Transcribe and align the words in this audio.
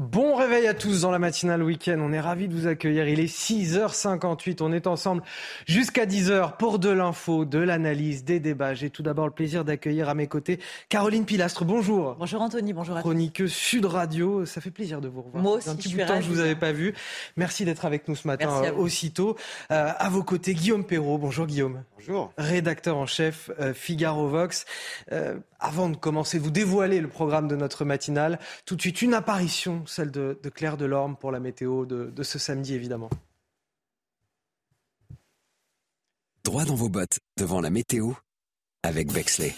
Bon 0.00 0.36
réveil 0.36 0.68
à 0.68 0.74
tous 0.74 1.00
dans 1.00 1.10
la 1.10 1.18
matinale 1.18 1.60
week-end. 1.60 1.98
On 1.98 2.12
est 2.12 2.20
ravis 2.20 2.46
de 2.46 2.54
vous 2.54 2.68
accueillir. 2.68 3.08
Il 3.08 3.18
est 3.18 3.26
6h58. 3.26 4.58
On 4.62 4.72
est 4.72 4.86
ensemble 4.86 5.24
jusqu'à 5.66 6.06
10h 6.06 6.56
pour 6.56 6.78
de 6.78 6.88
l'info, 6.88 7.44
de 7.44 7.58
l'analyse, 7.58 8.22
des 8.22 8.38
débats. 8.38 8.74
J'ai 8.74 8.90
tout 8.90 9.02
d'abord 9.02 9.26
le 9.26 9.32
plaisir 9.32 9.64
d'accueillir 9.64 10.08
à 10.08 10.14
mes 10.14 10.28
côtés 10.28 10.60
Caroline 10.88 11.24
Pilastre. 11.24 11.64
Bonjour. 11.64 12.14
Bonjour 12.16 12.40
Anthony, 12.40 12.72
bonjour 12.72 12.96
à 12.96 13.00
tous. 13.00 13.08
Chroniqueuse 13.08 13.52
Sud 13.52 13.86
Radio. 13.86 14.46
Ça 14.46 14.60
fait 14.60 14.70
plaisir 14.70 15.00
de 15.00 15.08
vous 15.08 15.20
revoir. 15.20 15.42
Moi 15.42 15.54
aussi, 15.54 15.68
un 15.68 15.74
petit 15.74 15.90
je 15.90 15.96
bout 15.96 16.02
de 16.02 16.06
temps 16.06 16.18
que 16.18 16.24
je 16.24 16.30
vous 16.30 16.38
avais 16.38 16.54
pas 16.54 16.70
vu. 16.70 16.94
Merci 17.36 17.64
d'être 17.64 17.84
avec 17.84 18.06
nous 18.06 18.14
ce 18.14 18.28
matin 18.28 18.46
Merci 18.46 18.66
à 18.66 18.68
euh, 18.68 18.76
vous. 18.76 18.82
aussitôt. 18.82 19.36
Euh, 19.72 19.90
à 19.98 20.08
vos 20.10 20.22
côtés, 20.22 20.54
Guillaume 20.54 20.84
Perrault. 20.84 21.18
Bonjour 21.18 21.44
Guillaume. 21.44 21.82
Bonjour. 21.96 22.32
rédacteur 22.38 22.96
en 22.96 23.06
chef 23.06 23.50
euh, 23.58 23.74
Figaro 23.74 24.28
Vox. 24.28 24.64
Euh, 25.10 25.34
avant 25.60 25.88
de 25.88 25.96
commencer, 25.96 26.38
vous 26.38 26.52
dévoiler 26.52 27.00
le 27.00 27.08
programme 27.08 27.48
de 27.48 27.56
notre 27.56 27.84
matinale, 27.84 28.38
tout 28.64 28.76
de 28.76 28.80
suite 28.80 29.02
une 29.02 29.12
apparition, 29.12 29.82
celle 29.88 30.10
de, 30.10 30.34
Claire 30.54 30.76
Delorme 30.76 31.16
pour 31.16 31.32
la 31.32 31.40
météo 31.40 31.86
de, 31.86 32.06
de 32.06 32.22
ce 32.22 32.38
samedi 32.38 32.74
évidemment. 32.74 33.10
Droit 36.44 36.64
dans 36.64 36.74
vos 36.74 36.88
bottes 36.88 37.18
devant 37.36 37.60
la 37.60 37.70
météo 37.70 38.12
avec 38.82 39.12
Bexley. 39.12 39.54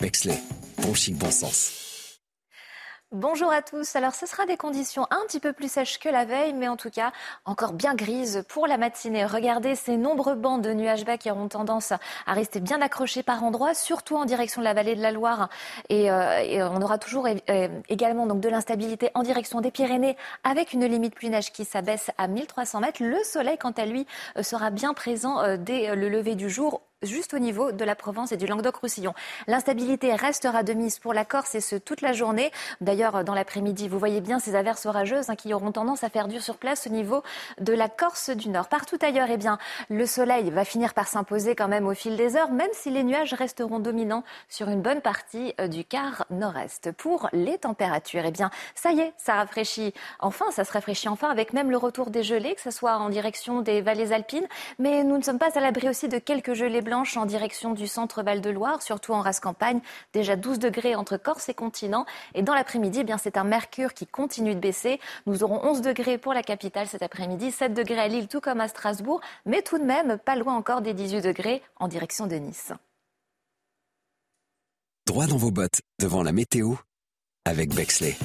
Bexley, 0.00 0.38
bon 0.82 0.94
chic, 0.94 1.16
bon 1.16 1.30
sens. 1.30 1.85
Bonjour 3.16 3.50
à 3.50 3.62
tous. 3.62 3.96
Alors, 3.96 4.14
ce 4.14 4.26
sera 4.26 4.44
des 4.44 4.58
conditions 4.58 5.06
un 5.10 5.24
petit 5.26 5.40
peu 5.40 5.54
plus 5.54 5.72
sèches 5.72 5.98
que 5.98 6.10
la 6.10 6.26
veille, 6.26 6.52
mais 6.52 6.68
en 6.68 6.76
tout 6.76 6.90
cas 6.90 7.12
encore 7.46 7.72
bien 7.72 7.94
grises 7.94 8.44
pour 8.46 8.66
la 8.66 8.76
matinée. 8.76 9.24
Regardez 9.24 9.74
ces 9.74 9.96
nombreux 9.96 10.34
bancs 10.34 10.60
de 10.60 10.74
nuages 10.74 11.06
bas 11.06 11.16
qui 11.16 11.30
auront 11.30 11.48
tendance 11.48 11.92
à 11.92 12.32
rester 12.34 12.60
bien 12.60 12.82
accrochés 12.82 13.22
par 13.22 13.42
endroits, 13.42 13.72
surtout 13.72 14.16
en 14.16 14.26
direction 14.26 14.60
de 14.60 14.66
la 14.66 14.74
vallée 14.74 14.94
de 14.94 15.00
la 15.00 15.12
Loire. 15.12 15.48
Et, 15.88 16.10
euh, 16.10 16.68
on 16.68 16.82
aura 16.82 16.98
toujours 16.98 17.26
euh, 17.26 17.68
également 17.88 18.26
donc 18.26 18.40
de 18.40 18.50
l'instabilité 18.50 19.10
en 19.14 19.22
direction 19.22 19.62
des 19.62 19.70
Pyrénées, 19.70 20.18
avec 20.44 20.74
une 20.74 20.84
limite 20.84 21.14
pluie-neige 21.14 21.52
qui 21.52 21.64
s'abaisse 21.64 22.10
à 22.18 22.28
1300 22.28 22.80
mètres. 22.80 23.02
Le 23.02 23.24
soleil, 23.24 23.56
quant 23.56 23.70
à 23.70 23.86
lui, 23.86 24.06
euh, 24.36 24.42
sera 24.42 24.68
bien 24.68 24.92
présent 24.92 25.40
euh, 25.40 25.56
dès 25.56 25.96
le 25.96 26.10
lever 26.10 26.34
du 26.34 26.50
jour 26.50 26.82
juste 27.02 27.34
au 27.34 27.38
niveau 27.38 27.72
de 27.72 27.84
la 27.84 27.94
Provence 27.94 28.32
et 28.32 28.38
du 28.38 28.46
Languedoc-Roussillon. 28.46 29.12
L'instabilité 29.46 30.14
restera 30.14 30.62
de 30.62 30.72
mise 30.72 30.98
pour 30.98 31.12
la 31.12 31.26
Corse 31.26 31.54
et 31.54 31.60
ce 31.60 31.76
toute 31.76 32.00
la 32.00 32.14
journée. 32.14 32.50
D'ailleurs, 32.80 33.22
dans 33.22 33.34
l'après-midi, 33.34 33.88
vous 33.88 33.98
voyez 33.98 34.22
bien 34.22 34.38
ces 34.38 34.54
averses 34.54 34.86
orageuses 34.86 35.28
hein, 35.28 35.36
qui 35.36 35.52
auront 35.52 35.72
tendance 35.72 36.04
à 36.04 36.08
faire 36.08 36.26
dur 36.26 36.42
sur 36.42 36.56
place 36.56 36.86
au 36.86 36.90
niveau 36.90 37.22
de 37.60 37.74
la 37.74 37.90
Corse 37.90 38.30
du 38.30 38.48
Nord. 38.48 38.68
Partout 38.68 38.98
ailleurs, 39.02 39.28
eh 39.30 39.36
bien, 39.36 39.58
le 39.90 40.06
soleil 40.06 40.50
va 40.50 40.64
finir 40.64 40.94
par 40.94 41.06
s'imposer 41.06 41.54
quand 41.54 41.68
même 41.68 41.86
au 41.86 41.92
fil 41.92 42.16
des 42.16 42.34
heures, 42.34 42.50
même 42.50 42.70
si 42.72 42.90
les 42.90 43.04
nuages 43.04 43.34
resteront 43.34 43.78
dominants 43.78 44.24
sur 44.48 44.68
une 44.68 44.80
bonne 44.80 45.02
partie 45.02 45.52
euh, 45.60 45.68
du 45.68 45.84
quart 45.84 46.24
nord-est. 46.30 46.92
Pour 46.92 47.28
les 47.34 47.58
températures, 47.58 48.22
eh 48.24 48.30
bien, 48.30 48.50
ça 48.74 48.92
y 48.92 49.00
est, 49.00 49.12
ça 49.18 49.34
rafraîchit. 49.34 49.92
Enfin, 50.20 50.50
ça 50.50 50.64
se 50.64 50.72
rafraîchit 50.72 51.08
enfin 51.08 51.28
avec 51.28 51.52
même 51.52 51.70
le 51.70 51.76
retour 51.76 52.08
des 52.08 52.22
gelées, 52.22 52.54
que 52.54 52.62
ce 52.62 52.70
soit 52.70 52.96
en 52.96 53.10
direction 53.10 53.60
des 53.60 53.82
vallées 53.82 54.12
alpines. 54.12 54.46
Mais 54.78 55.04
nous 55.04 55.18
ne 55.18 55.22
sommes 55.22 55.38
pas 55.38 55.50
à 55.54 55.60
l'abri 55.60 55.90
aussi 55.90 56.08
de 56.08 56.18
quelques 56.18 56.54
gelées 56.54 56.80
blanches 56.86 57.16
en 57.16 57.26
direction 57.26 57.74
du 57.74 57.88
centre 57.88 58.22
Val-de-Loire, 58.22 58.80
surtout 58.80 59.12
en 59.12 59.20
race 59.20 59.40
campagne. 59.40 59.80
Déjà 60.12 60.36
12 60.36 60.60
degrés 60.60 60.94
entre 60.94 61.16
Corse 61.16 61.48
et 61.48 61.54
continent. 61.54 62.06
Et 62.34 62.42
dans 62.42 62.54
l'après-midi, 62.54 63.02
eh 63.06 63.12
c'est 63.18 63.36
un 63.36 63.44
mercure 63.44 63.92
qui 63.92 64.06
continue 64.06 64.54
de 64.54 64.60
baisser. 64.60 65.00
Nous 65.26 65.42
aurons 65.42 65.60
11 65.64 65.82
degrés 65.82 66.16
pour 66.16 66.32
la 66.32 66.42
capitale 66.42 66.86
cet 66.86 67.02
après-midi, 67.02 67.50
7 67.50 67.74
degrés 67.74 67.98
à 67.98 68.08
Lille, 68.08 68.28
tout 68.28 68.40
comme 68.40 68.60
à 68.60 68.68
Strasbourg, 68.68 69.20
mais 69.44 69.62
tout 69.62 69.78
de 69.78 69.84
même 69.84 70.18
pas 70.18 70.36
loin 70.36 70.54
encore 70.54 70.80
des 70.80 70.94
18 70.94 71.22
degrés 71.22 71.60
en 71.76 71.88
direction 71.88 72.26
de 72.28 72.36
Nice. 72.36 72.72
Droit 75.06 75.26
dans 75.26 75.36
vos 75.36 75.50
bottes 75.50 75.80
devant 76.00 76.22
la 76.22 76.32
météo 76.32 76.74
avec 77.44 77.74
Bexley. 77.74 78.16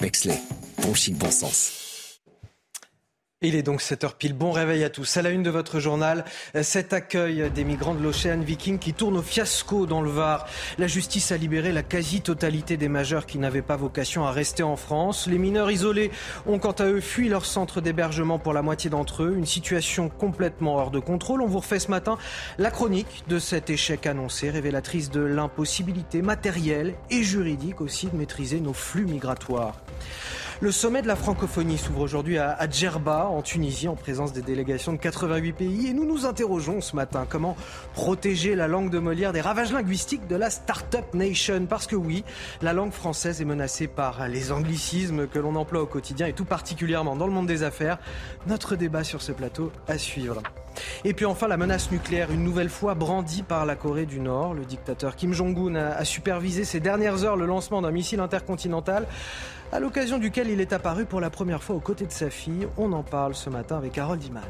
Bexley, 0.00 0.40
bon 0.82 0.94
chic, 0.94 1.16
bon 1.16 1.30
sens. 1.30 1.81
Il 3.44 3.56
est 3.56 3.64
donc 3.64 3.80
7h 3.80 4.14
pile. 4.16 4.34
Bon 4.34 4.52
réveil 4.52 4.84
à 4.84 4.88
tous. 4.88 5.16
À 5.16 5.22
la 5.22 5.30
une 5.30 5.42
de 5.42 5.50
votre 5.50 5.80
journal, 5.80 6.24
cet 6.62 6.92
accueil 6.92 7.50
des 7.50 7.64
migrants 7.64 7.94
de 7.94 8.00
l'Ocean 8.00 8.38
Viking 8.38 8.78
qui 8.78 8.94
tourne 8.94 9.16
au 9.16 9.22
fiasco 9.22 9.84
dans 9.84 10.00
le 10.00 10.10
Var. 10.10 10.46
La 10.78 10.86
justice 10.86 11.32
a 11.32 11.36
libéré 11.36 11.72
la 11.72 11.82
quasi-totalité 11.82 12.76
des 12.76 12.88
majeurs 12.88 13.26
qui 13.26 13.38
n'avaient 13.38 13.60
pas 13.60 13.74
vocation 13.76 14.24
à 14.24 14.30
rester 14.30 14.62
en 14.62 14.76
France. 14.76 15.26
Les 15.26 15.38
mineurs 15.38 15.72
isolés 15.72 16.12
ont 16.46 16.60
quant 16.60 16.70
à 16.70 16.84
eux 16.84 17.00
fui 17.00 17.28
leur 17.28 17.44
centre 17.44 17.80
d'hébergement 17.80 18.38
pour 18.38 18.52
la 18.52 18.62
moitié 18.62 18.90
d'entre 18.90 19.24
eux. 19.24 19.34
Une 19.36 19.46
situation 19.46 20.08
complètement 20.08 20.76
hors 20.76 20.92
de 20.92 21.00
contrôle. 21.00 21.42
On 21.42 21.48
vous 21.48 21.58
refait 21.58 21.80
ce 21.80 21.90
matin 21.90 22.18
la 22.58 22.70
chronique 22.70 23.24
de 23.26 23.40
cet 23.40 23.70
échec 23.70 24.06
annoncé, 24.06 24.50
révélatrice 24.50 25.10
de 25.10 25.20
l'impossibilité 25.20 26.22
matérielle 26.22 26.94
et 27.10 27.24
juridique 27.24 27.80
aussi 27.80 28.06
de 28.06 28.16
maîtriser 28.16 28.60
nos 28.60 28.72
flux 28.72 29.04
migratoires. 29.04 29.80
Le 30.62 30.70
sommet 30.70 31.02
de 31.02 31.08
la 31.08 31.16
francophonie 31.16 31.76
s'ouvre 31.76 32.02
aujourd'hui 32.02 32.38
à, 32.38 32.56
Djerba, 32.70 33.26
en 33.26 33.42
Tunisie, 33.42 33.88
en 33.88 33.96
présence 33.96 34.32
des 34.32 34.42
délégations 34.42 34.92
de 34.92 34.96
88 34.96 35.52
pays. 35.54 35.88
Et 35.88 35.92
nous 35.92 36.04
nous 36.04 36.24
interrogeons 36.24 36.80
ce 36.80 36.94
matin 36.94 37.26
comment 37.28 37.56
protéger 37.94 38.54
la 38.54 38.68
langue 38.68 38.88
de 38.88 39.00
Molière 39.00 39.32
des 39.32 39.40
ravages 39.40 39.72
linguistiques 39.72 40.28
de 40.28 40.36
la 40.36 40.50
Startup 40.50 41.02
Nation? 41.14 41.66
Parce 41.68 41.88
que 41.88 41.96
oui, 41.96 42.22
la 42.60 42.74
langue 42.74 42.92
française 42.92 43.40
est 43.40 43.44
menacée 43.44 43.88
par 43.88 44.28
les 44.28 44.52
anglicismes 44.52 45.26
que 45.26 45.40
l'on 45.40 45.56
emploie 45.56 45.82
au 45.82 45.86
quotidien 45.86 46.28
et 46.28 46.32
tout 46.32 46.44
particulièrement 46.44 47.16
dans 47.16 47.26
le 47.26 47.32
monde 47.32 47.48
des 47.48 47.64
affaires. 47.64 47.98
Notre 48.46 48.76
débat 48.76 49.02
sur 49.02 49.20
ce 49.20 49.32
plateau 49.32 49.72
à 49.88 49.98
suivre. 49.98 50.44
Et 51.04 51.12
puis 51.12 51.24
enfin, 51.24 51.48
la 51.48 51.56
menace 51.56 51.90
nucléaire, 51.90 52.30
une 52.30 52.44
nouvelle 52.44 52.70
fois 52.70 52.94
brandie 52.94 53.42
par 53.42 53.66
la 53.66 53.74
Corée 53.74 54.06
du 54.06 54.20
Nord. 54.20 54.54
Le 54.54 54.64
dictateur 54.64 55.16
Kim 55.16 55.32
Jong-un 55.32 55.74
a 55.74 56.04
supervisé 56.04 56.64
ces 56.64 56.78
dernières 56.78 57.24
heures 57.24 57.36
le 57.36 57.46
lancement 57.46 57.82
d'un 57.82 57.90
missile 57.90 58.20
intercontinental 58.20 59.08
à 59.72 59.80
l'occasion 59.80 60.18
duquel 60.18 60.50
il 60.50 60.60
est 60.60 60.74
apparu 60.74 61.06
pour 61.06 61.20
la 61.20 61.30
première 61.30 61.62
fois 61.62 61.74
aux 61.74 61.80
côtés 61.80 62.06
de 62.06 62.12
sa 62.12 62.28
fille. 62.28 62.68
On 62.76 62.92
en 62.92 63.02
parle 63.02 63.34
ce 63.34 63.48
matin 63.48 63.78
avec 63.78 63.96
Harold 63.96 64.22
Iman. 64.22 64.42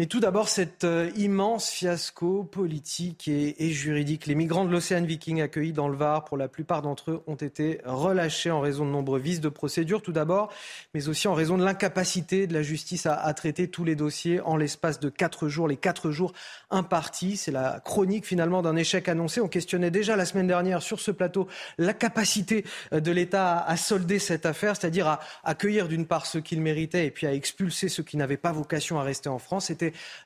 Mais 0.00 0.06
tout 0.06 0.20
d'abord, 0.20 0.48
cet 0.48 0.84
euh, 0.84 1.10
immense 1.14 1.68
fiasco 1.68 2.42
politique 2.42 3.28
et, 3.28 3.70
juridique. 3.70 4.24
Les 4.24 4.34
migrants 4.34 4.64
de 4.64 4.70
l'Océan 4.70 5.02
Viking 5.02 5.42
accueillis 5.42 5.74
dans 5.74 5.88
le 5.88 5.96
Var, 5.98 6.24
pour 6.24 6.38
la 6.38 6.48
plupart 6.48 6.80
d'entre 6.80 7.10
eux, 7.10 7.22
ont 7.26 7.34
été 7.34 7.82
relâchés 7.84 8.50
en 8.50 8.60
raison 8.60 8.86
de 8.86 8.90
nombreux 8.90 9.18
vices 9.18 9.42
de 9.42 9.50
procédure, 9.50 10.00
tout 10.00 10.12
d'abord, 10.12 10.50
mais 10.94 11.08
aussi 11.08 11.28
en 11.28 11.34
raison 11.34 11.58
de 11.58 11.64
l'incapacité 11.64 12.46
de 12.46 12.54
la 12.54 12.62
justice 12.62 13.04
à, 13.04 13.34
traiter 13.34 13.68
tous 13.68 13.84
les 13.84 13.94
dossiers 13.94 14.40
en 14.40 14.56
l'espace 14.56 15.00
de 15.00 15.10
quatre 15.10 15.48
jours, 15.48 15.68
les 15.68 15.76
quatre 15.76 16.10
jours 16.10 16.32
impartis. 16.70 17.36
C'est 17.36 17.52
la 17.52 17.82
chronique 17.84 18.24
finalement 18.24 18.62
d'un 18.62 18.76
échec 18.76 19.06
annoncé. 19.06 19.42
On 19.42 19.48
questionnait 19.48 19.90
déjà 19.90 20.16
la 20.16 20.24
semaine 20.24 20.46
dernière 20.46 20.80
sur 20.80 20.98
ce 20.98 21.10
plateau 21.10 21.46
la 21.76 21.92
capacité 21.92 22.64
euh, 22.94 23.00
de 23.00 23.12
l'État 23.12 23.58
à, 23.58 23.76
solder 23.76 24.18
cette 24.18 24.46
affaire, 24.46 24.76
c'est-à-dire 24.76 25.08
à 25.08 25.20
accueillir 25.44 25.88
d'une 25.88 26.06
part 26.06 26.24
ceux 26.24 26.40
qu'il 26.40 26.62
méritait 26.62 27.04
et 27.04 27.10
puis 27.10 27.26
à 27.26 27.34
expulser 27.34 27.90
ceux 27.90 28.02
qui 28.02 28.16
n'avaient 28.16 28.38
pas 28.38 28.52
vocation 28.52 28.98
à 28.98 29.02
rester 29.02 29.28
en 29.28 29.38
France. 29.38 29.70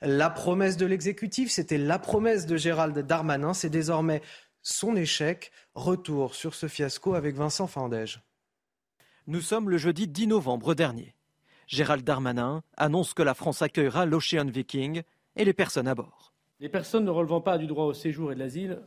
La 0.03 0.31
promesse 0.31 0.77
de 0.77 0.87
l'exécutif, 0.87 1.51
c'était 1.51 1.79
la 1.79 1.99
promesse 1.99 2.47
de 2.47 2.57
Gérald 2.57 2.99
Darmanin, 2.99 3.55
c'est 3.55 3.71
désormais 3.71 4.23
son 4.63 4.97
échec. 4.97 5.53
Retour 5.75 6.35
sur 6.35 6.55
ce 6.55 6.69
fiasco 6.69 7.15
avec 7.15 7.35
Vincent 7.35 7.67
Fandège. 7.67 8.23
Nous 9.27 9.41
sommes 9.41 9.71
le 9.71 9.79
jeudi 9.79 10.07
10 10.07 10.29
novembre 10.29 10.75
dernier. 10.75 11.15
Gérald 11.67 12.05
Darmanin 12.05 12.63
annonce 12.77 13.15
que 13.15 13.23
la 13.23 13.35
France 13.35 13.63
accueillera 13.63 14.07
l'Ocean 14.07 14.47
Viking 14.47 15.03
et 15.37 15.45
les 15.45 15.53
personnes 15.53 15.89
à 15.89 15.95
bord. 15.95 16.33
Les 16.61 16.69
personnes 16.69 17.05
ne 17.05 17.11
relevant 17.11 17.41
pas 17.41 17.59
du 17.59 17.67
droit 17.67 17.87
au 17.87 17.95
séjour 17.95 18.31
et 18.31 18.35
de 18.35 18.41
l'asile 18.41 18.81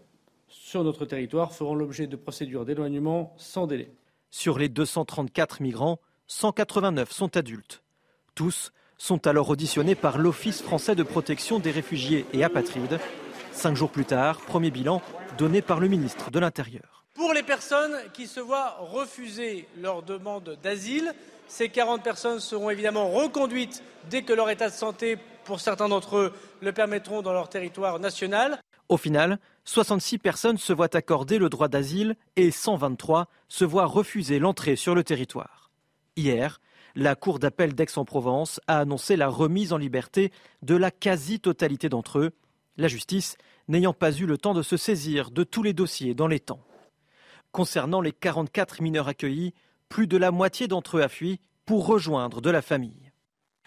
sur 0.48 0.84
notre 0.84 1.06
territoire 1.06 1.54
feront 1.54 1.76
l'objet 1.76 2.08
de 2.08 2.16
procédures 2.16 2.66
d'éloignement 2.66 3.34
sans 3.38 3.68
délai. 3.68 3.92
Sur 4.30 4.58
les 4.58 4.70
234 4.70 5.62
migrants, 5.62 6.00
189 6.28 7.12
sont 7.12 7.36
adultes. 7.38 7.84
Tous 8.36 8.72
sont 8.98 9.28
alors 9.28 9.50
auditionnés 9.50 9.96
par 9.96 10.18
l'Office 10.18 10.62
français 10.62 10.96
de 10.96 11.04
protection 11.04 11.60
des 11.60 11.72
réfugiés 11.72 12.26
et 12.34 12.44
apatrides. 12.44 13.00
Cinq 13.52 13.76
jours 13.76 13.92
plus 13.92 14.06
tard, 14.06 14.40
premier 14.42 14.72
bilan 14.72 15.02
donné 15.38 15.62
par 15.62 15.80
le 15.80 15.88
ministre 15.88 16.32
de 16.32 16.40
l'Intérieur. 16.40 17.06
Pour 17.14 17.34
les 17.34 17.44
personnes 17.44 17.96
qui 18.14 18.28
se 18.28 18.40
voient 18.40 18.78
refuser 18.80 19.68
leur 19.80 20.04
demande 20.04 20.58
d'asile, 20.62 21.14
ces 21.48 21.70
40 21.70 22.04
personnes 22.04 22.40
seront 22.40 22.70
évidemment 22.70 23.10
reconduites 23.10 23.84
dès 24.10 24.22
que 24.22 24.34
leur 24.34 24.50
état 24.50 24.70
de 24.70 24.76
santé 24.76 25.18
pour 25.48 25.62
certains 25.62 25.88
d'entre 25.88 26.18
eux, 26.18 26.34
le 26.62 26.74
permettront 26.74 27.22
dans 27.22 27.32
leur 27.32 27.48
territoire 27.48 28.00
national. 28.00 28.60
Au 28.90 28.98
final, 28.98 29.40
66 29.64 30.18
personnes 30.18 30.58
se 30.58 30.74
voient 30.74 30.94
accorder 30.94 31.40
le 31.40 31.48
droit 31.48 31.70
d'asile 31.70 32.16
et 32.36 32.52
123 32.52 33.28
se 33.48 33.64
voient 33.64 33.86
refuser 33.86 34.40
l'entrée 34.40 34.76
sur 34.76 34.94
le 34.94 35.06
territoire. 35.06 35.72
Hier, 36.18 36.60
la 36.98 37.14
Cour 37.14 37.38
d'appel 37.38 37.76
d'Aix-en-Provence 37.76 38.60
a 38.66 38.80
annoncé 38.80 39.18
la 39.18 39.28
remise 39.28 39.72
en 39.72 39.78
liberté 39.78 40.32
de 40.64 40.76
la 40.76 40.90
quasi-totalité 40.90 41.90
d'entre 41.90 42.18
eux, 42.18 42.32
la 42.76 42.88
justice 42.88 43.38
n'ayant 43.68 43.94
pas 43.94 44.12
eu 44.12 44.26
le 44.26 44.40
temps 44.40 44.56
de 44.56 44.64
se 44.64 44.78
saisir 44.78 45.30
de 45.30 45.44
tous 45.44 45.62
les 45.62 45.74
dossiers 45.74 46.16
dans 46.16 46.26
les 46.26 46.40
temps. 46.40 46.60
Concernant 47.52 48.02
les 48.02 48.12
44 48.12 48.82
mineurs 48.82 49.08
accueillis, 49.08 49.54
plus 49.90 50.08
de 50.08 50.18
la 50.18 50.32
moitié 50.32 50.68
d'entre 50.68 50.98
eux 50.98 51.04
a 51.04 51.08
fui 51.08 51.40
pour 51.68 51.86
rejoindre 51.86 52.42
de 52.42 52.50
la 52.50 52.64
famille. 52.64 53.12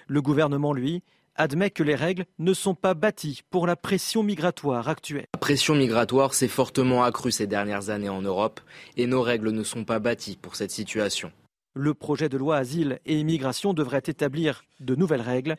Le 0.09 0.21
gouvernement, 0.21 0.73
lui, 0.73 1.05
admet 1.37 1.71
que 1.71 1.85
les 1.85 1.95
règles 1.95 2.27
ne 2.41 2.53
sont 2.53 2.75
pas 2.75 2.95
bâties 2.95 3.43
pour 3.49 3.69
la 3.69 3.77
pression 3.77 4.25
migratoire 4.25 4.89
actuelle. 4.89 5.27
La 5.35 5.41
pression 5.41 5.77
migratoire 5.77 6.35
s'est 6.35 6.49
fortement 6.49 7.05
accrue 7.05 7.31
ces 7.31 7.47
dernières 7.47 7.91
années 7.91 8.09
en 8.09 8.23
Europe 8.23 8.61
et 8.97 9.07
nos 9.07 9.23
règles 9.23 9.53
ne 9.53 9.63
sont 9.63 9.85
pas 9.85 10.01
bâties 10.01 10.37
pour 10.37 10.57
cette 10.57 10.73
situation. 10.73 11.31
Le 11.75 11.95
projet 11.95 12.29
de 12.29 12.37
loi 12.37 12.57
Asile 12.57 12.99
et 13.07 13.19
Immigration 13.19 13.75
devrait 13.75 14.03
établir 14.05 14.65
de 14.81 14.97
nouvelles 14.97 15.21
règles. 15.21 15.57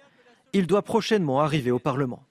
Il 0.51 0.67
doit 0.67 0.81
prochainement 0.81 1.39
arriver 1.39 1.71
au 1.71 1.79
Parlement. 1.79 2.23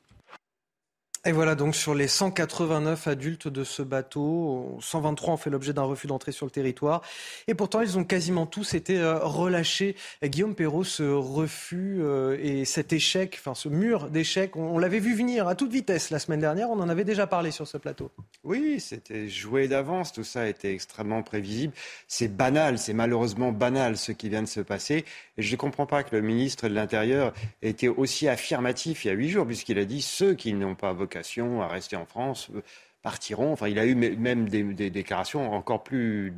Et 1.26 1.32
voilà 1.32 1.54
donc 1.54 1.76
sur 1.76 1.94
les 1.94 2.08
189 2.08 3.06
adultes 3.06 3.46
de 3.46 3.62
ce 3.62 3.82
bateau, 3.82 4.78
123 4.80 5.34
ont 5.34 5.36
fait 5.36 5.50
l'objet 5.50 5.74
d'un 5.74 5.82
refus 5.82 6.06
d'entrée 6.06 6.32
sur 6.32 6.46
le 6.46 6.50
territoire. 6.50 7.02
Et 7.46 7.52
pourtant, 7.52 7.82
ils 7.82 7.98
ont 7.98 8.04
quasiment 8.04 8.46
tous 8.46 8.72
été 8.72 8.98
euh, 8.98 9.18
relâchés. 9.18 9.96
Guillaume 10.24 10.54
Perrault, 10.54 10.82
ce 10.82 11.02
refus 11.02 11.98
euh, 12.00 12.38
et 12.40 12.64
cet 12.64 12.94
échec, 12.94 13.36
enfin 13.38 13.54
ce 13.54 13.68
mur 13.68 14.08
d'échec, 14.08 14.56
on, 14.56 14.78
l'avait 14.78 14.98
vu 14.98 15.14
venir 15.14 15.46
à 15.46 15.54
toute 15.54 15.70
vitesse 15.70 16.08
la 16.08 16.18
semaine 16.18 16.40
dernière. 16.40 16.70
On 16.70 16.80
en 16.80 16.88
avait 16.88 17.04
déjà 17.04 17.26
parlé 17.26 17.50
sur 17.50 17.68
ce 17.68 17.76
plateau. 17.76 18.10
Oui, 18.42 18.80
c'était 18.80 19.28
joué 19.28 19.68
d'avance. 19.68 20.14
Tout 20.14 20.24
ça 20.24 20.48
était 20.48 20.72
extrêmement 20.72 21.22
prévisible. 21.22 21.74
C'est 22.08 22.34
banal, 22.34 22.78
c'est 22.78 22.94
malheureusement 22.94 23.52
banal 23.52 23.98
ce 23.98 24.12
qui 24.12 24.30
vient 24.30 24.42
de 24.42 24.48
se 24.48 24.60
passer. 24.60 25.04
Et 25.36 25.42
je 25.42 25.52
ne 25.52 25.58
comprends 25.58 25.84
pas 25.84 26.02
que 26.02 26.16
le 26.16 26.22
ministre 26.22 26.66
de 26.66 26.74
l'Intérieur 26.74 27.34
ait 27.60 27.68
été 27.68 27.88
aussi 27.88 28.26
affirmatif 28.26 29.04
il 29.04 29.08
y 29.08 29.10
a 29.10 29.14
huit 29.14 29.28
jours, 29.28 29.46
puisqu'il 29.46 29.78
a 29.78 29.84
dit 29.84 30.00
ceux 30.00 30.32
qui 30.32 30.54
n'ont 30.54 30.74
pas 30.74 30.94
à 31.16 31.68
rester 31.68 31.96
en 31.96 32.06
France 32.06 32.48
euh, 32.54 32.62
partiront. 33.02 33.52
Enfin, 33.52 33.68
il 33.68 33.78
a 33.78 33.86
eu 33.86 33.94
même 33.94 34.48
des, 34.48 34.90
déclarations 34.90 35.52
encore 35.52 35.82
plus 35.82 36.34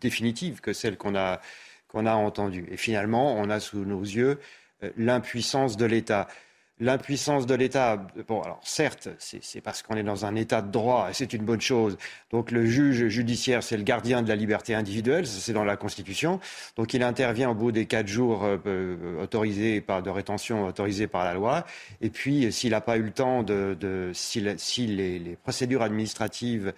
définitives 0.00 0.60
que 0.60 0.72
celles 0.72 0.96
qu'on 0.96 1.14
a, 1.14 1.40
qu'on 1.88 2.06
a 2.06 2.14
entendues. 2.14 2.66
Et 2.70 2.76
finalement, 2.76 3.34
on 3.36 3.50
a 3.50 3.60
sous 3.60 3.84
nos 3.84 4.02
yeux 4.02 4.40
euh, 4.82 4.90
l'impuissance 4.96 5.76
de 5.76 5.84
l'État 5.84 6.28
l'impuissance 6.80 7.46
de 7.46 7.54
l'État. 7.54 8.04
Bon, 8.26 8.40
alors 8.42 8.60
certes, 8.64 9.08
c'est 9.18 9.60
parce 9.60 9.82
qu'on 9.82 9.96
est 9.96 10.02
dans 10.02 10.24
un 10.24 10.34
État 10.34 10.62
de 10.62 10.70
droit 10.70 11.08
et 11.10 11.14
c'est 11.14 11.32
une 11.32 11.44
bonne 11.44 11.60
chose. 11.60 11.96
Donc 12.30 12.50
le 12.50 12.64
juge 12.64 13.08
judiciaire, 13.08 13.62
c'est 13.62 13.76
le 13.76 13.82
gardien 13.82 14.22
de 14.22 14.28
la 14.28 14.36
liberté 14.36 14.74
individuelle, 14.74 15.26
c'est 15.26 15.52
dans 15.52 15.64
la 15.64 15.76
Constitution. 15.76 16.40
Donc 16.76 16.94
il 16.94 17.02
intervient 17.02 17.50
au 17.50 17.54
bout 17.54 17.70
des 17.70 17.86
quatre 17.86 18.08
jours 18.08 18.44
euh, 18.44 18.56
euh, 18.66 19.22
autorisés 19.22 19.80
par 19.80 20.02
de 20.02 20.10
rétention 20.10 20.66
autorisés 20.66 21.06
par 21.06 21.24
la 21.24 21.34
loi. 21.34 21.66
Et 22.00 22.10
puis 22.10 22.50
s'il 22.52 22.70
n'a 22.70 22.80
pas 22.80 22.96
eu 22.96 23.02
le 23.02 23.12
temps 23.12 23.42
de, 23.42 23.76
de 23.78 24.10
si, 24.14 24.44
si 24.56 24.86
les, 24.86 25.36
procédures 25.42 25.82
administratives 25.82 26.72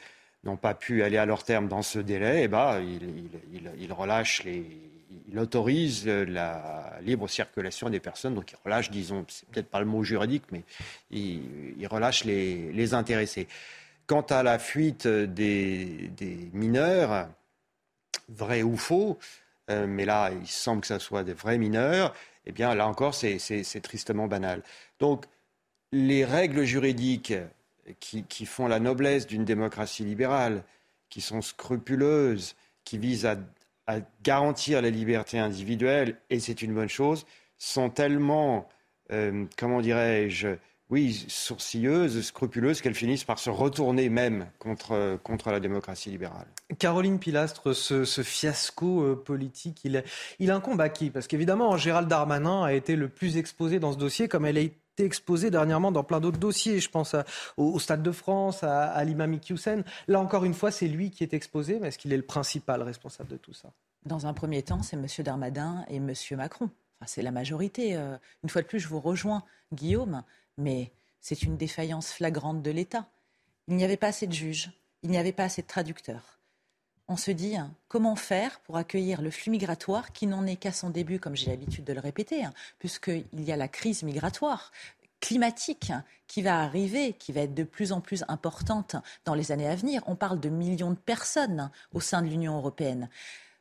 n'ont 0.45 0.57
pas 0.57 0.75
pu 0.75 1.05
aller 1.05 1.19
à 1.19 1.27
leur 1.27 1.45
terme 1.45 1.69
dans 1.69 1.83
ce 1.83 2.01
délai, 2.01 2.43
eh 2.45 2.49
ben, 2.49 2.81
il, 2.81 3.31
il, 3.55 3.71
il 3.79 3.93
relâche 3.93 4.43
les 4.43 4.65
il 5.29 5.39
autorise 5.39 6.07
la 6.07 6.99
libre 7.03 7.29
circulation 7.29 7.91
des 7.91 8.01
personnes, 8.01 8.35
donc 8.35 8.53
il 8.53 8.57
relâche, 8.65 8.91
disons, 8.91 9.25
c'est 9.29 9.49
peut-être 9.49 9.69
pas 9.69 9.81
le 9.81 9.87
mot 9.87 10.03
juridique, 10.03 10.45
mais 10.51 10.63
il, 11.11 11.87
relâche 11.87 12.25
les, 12.25 12.95
intéressés. 12.95 13.49
Quant 14.07 14.23
à 14.23 14.43
la 14.43 14.59
fuite 14.59 15.07
des, 15.07 16.11
mineurs, 16.53 17.29
vrai 18.29 18.63
ou 18.63 18.77
faux, 18.77 19.19
euh, 19.71 19.87
mais 19.87 20.05
là, 20.05 20.31
il 20.31 20.47
semble 20.47 20.81
que 20.81 20.87
ce 20.87 20.99
soit 20.99 21.25
des 21.25 21.35
vrais 21.35 21.59
mineurs, 21.59 22.15
eh 22.47 22.53
bien, 22.53 22.75
là 22.75 22.89
encore, 22.89 23.15
c'est 23.15 23.81
tristement 23.83 24.27
banal. 24.27 24.63
Donc, 24.99 25.27
les 25.93 26.25
règles 26.25 26.65
juridiques 26.65 27.35
qui 28.01 28.47
font 28.47 28.67
la 28.67 28.81
noblesse 28.81 29.27
d'une 29.27 29.45
démocratie 29.45 30.05
libérale, 30.05 30.65
qui 31.09 31.21
sont 31.21 31.43
scrupuleuses, 31.43 32.57
qui 32.85 32.99
visent 32.99 33.27
à 33.27 33.37
à 33.93 34.01
garantir 34.23 34.83
la 34.83 34.91
liberté 34.91 35.39
individuelle, 35.39 36.17
et 36.31 36.41
c'est 36.41 36.63
une 36.63 36.75
bonne 36.75 36.89
chose, 36.89 37.27
sont 37.59 37.91
tellement, 37.91 38.69
euh, 39.13 39.45
comment 39.57 39.81
dirais-je, 39.81 40.49
oui, 40.91 41.25
sourcilleuses, 41.29 42.21
scrupuleuses, 42.21 42.83
qu'elles 42.83 42.95
finissent 42.95 43.25
par 43.25 43.39
se 43.39 43.49
retourner 43.49 44.11
même 44.11 44.49
contre, 44.59 45.19
contre 45.23 45.51
la 45.51 45.59
démocratie 45.59 46.11
libérale. 46.11 46.47
Caroline 46.79 47.19
Pilastre, 47.19 47.75
ce, 47.75 48.05
fiasco 48.23 49.03
euh, 49.03 49.15
politique, 49.17 49.81
il, 49.85 50.05
il 50.39 50.51
incombe 50.51 50.83
à 50.83 50.91
qui? 50.91 51.09
Parce 51.09 51.29
qu'évidemment, 51.29 51.79
Gérald 51.79 52.09
Darmanin 52.09 52.63
a 52.63 52.75
été 52.75 52.95
le 52.95 53.09
plus 53.09 53.39
exposé 53.39 53.79
dans 53.79 53.93
ce 53.93 53.99
dossier, 53.99 54.29
comme 54.29 54.45
elle 54.45 54.59
a 54.59 54.61
été 54.93 55.05
exposé 55.05 55.51
dernièrement 55.51 55.93
dans 55.93 56.05
plein 56.05 56.21
d'autres 56.21 56.39
dossiers. 56.39 56.81
Je 56.81 56.91
pense 56.91 57.17
au, 57.57 57.79
Stade 57.79 58.03
de 58.03 58.13
France, 58.13 58.63
à, 58.63 58.85
à 58.85 59.05
l'imam 59.05 59.39
Là, 60.09 60.21
encore 60.21 60.45
une 60.45 60.55
fois, 60.55 60.71
c'est 60.71 60.89
lui 60.89 61.11
qui 61.11 61.25
est 61.25 61.35
exposé, 61.35 61.79
mais 61.81 61.89
est-ce 61.89 61.99
qu'il 61.99 62.13
est 62.13 62.17
le 62.17 62.23
principal 62.23 62.83
responsable 62.83 63.31
de 63.31 63.37
tout 63.37 63.55
ça? 63.55 63.73
Dans 64.05 64.27
un 64.27 64.35
premier 64.35 64.63
temps, 64.63 64.83
c'est 64.83 64.97
M. 64.97 65.07
Darmadin 65.25 65.85
et 65.89 65.97
M. 65.97 66.13
Macron. 66.33 66.71
C'est 67.07 67.23
la 67.23 67.31
majorité. 67.31 67.97
Euh, 67.97 68.17
une 68.43 68.49
fois 68.49 68.63
de 68.63 68.67
plus, 68.67 68.81
je 68.81 68.89
vous 68.89 69.01
rejoins, 69.01 69.45
Guillaume, 69.73 70.23
mais 70.57 70.93
c'est 71.21 71.43
une 71.43 71.57
défaillance 71.57 72.13
flagrante 72.13 72.63
de 72.63 72.71
l'État. 72.71 73.07
Il 73.69 73.77
n'y 73.77 73.85
avait 73.85 73.97
pas 73.97 74.09
assez 74.09 74.27
de 74.27 74.33
juges, 74.33 74.71
il 75.03 75.11
n'y 75.11 75.19
avait 75.19 75.33
pas 75.33 75.45
assez 75.45 75.63
de 75.63 75.67
traducteurs 75.67 76.42
on 77.13 77.17
se 77.19 77.31
dit 77.31 77.57
hein, 77.57 77.75
comment 77.89 78.17
faire 78.17 78.59
pour 78.61 78.79
accueillir 78.79 79.21
le 79.21 79.31
flux 79.31 79.51
migratoire 79.51 80.13
qui 80.13 80.27
n'en 80.27 80.47
est 80.47 80.57
qu'à 80.57 80.73
son 80.73 80.89
début, 80.89 81.21
comme 81.21 81.37
j'ai 81.37 81.51
l'habitude 81.51 81.85
de 81.85 81.93
le 81.93 82.01
répéter, 82.01 82.43
hein, 82.43 82.55
puisqu'il 82.79 83.45
y 83.45 83.53
a 83.53 83.57
la 83.57 83.69
crise 83.69 84.03
migratoire 84.03 84.73
climatique 85.21 85.91
hein, 85.91 86.05
qui 86.27 86.41
va 86.41 86.61
arriver, 86.61 87.13
qui 87.13 87.33
va 87.33 87.43
être 87.43 87.55
de 87.55 87.65
plus 87.65 87.93
en 87.93 88.01
plus 88.01 88.25
importante 88.29 88.97
dans 89.27 89.35
les 89.35 89.53
années 89.53 89.69
à 89.69 89.77
venir. 89.77 90.03
On 90.07 90.17
parle 90.17 90.41
de 90.41 90.49
millions 90.49 90.91
de 90.91 90.97
personnes 90.97 91.71
au 91.93 92.01
sein 92.01 92.23
de 92.23 92.29
l'Union 92.29 92.57
européenne. 92.57 93.11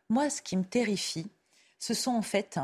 Moi, 0.09 0.29
ce 0.29 0.41
qui 0.41 0.55
me 0.55 0.63
terrifie, 0.63 1.27
ce 1.77 1.93
sont 1.93 2.11
en 2.11 2.21
fait 2.21 2.57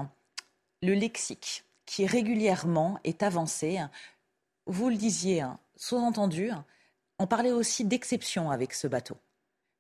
le 0.81 0.94
lexique 0.94 1.66
qui 1.86 2.07
régulièrement 2.07 2.98
est 3.04 3.24
avancé. 3.24 3.81
Vous 4.68 4.88
le 4.88 4.95
disiez, 4.95 5.44
sous-entendu, 5.75 6.51
on 7.19 7.28
parlait 7.28 7.51
aussi 7.51 7.83
d'exception 7.83 8.52
avec 8.52 8.73
ce 8.73 8.88
bateau. 8.88 9.18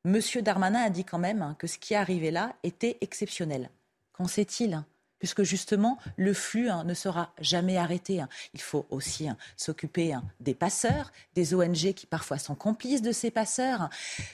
Monsieur 0.03 0.41
Darmanin 0.41 0.81
a 0.81 0.89
dit 0.89 1.03
quand 1.03 1.19
même 1.19 1.41
hein, 1.41 1.55
que 1.59 1.67
ce 1.67 1.77
qui 1.77 1.95
arrivé 1.95 2.31
là 2.31 2.55
était 2.63 2.97
exceptionnel. 3.01 3.69
Qu'en 4.13 4.27
sait-il 4.27 4.73
hein 4.73 4.85
puisque 5.19 5.43
justement 5.43 5.97
le 6.15 6.33
flux 6.33 6.69
hein, 6.69 6.83
ne 6.83 6.93
sera 6.93 7.33
jamais 7.39 7.77
arrêté. 7.77 8.23
Il 8.53 8.61
faut 8.61 8.85
aussi 8.89 9.27
s'occuper 9.55 10.15
des 10.39 10.53
passeurs, 10.53 11.11
des 11.33 11.53
ONG 11.53 11.93
qui 11.93 12.05
parfois 12.05 12.37
sont 12.37 12.55
complices 12.55 13.01
de 13.01 13.11
ces 13.11 13.31
passeurs. 13.31 13.89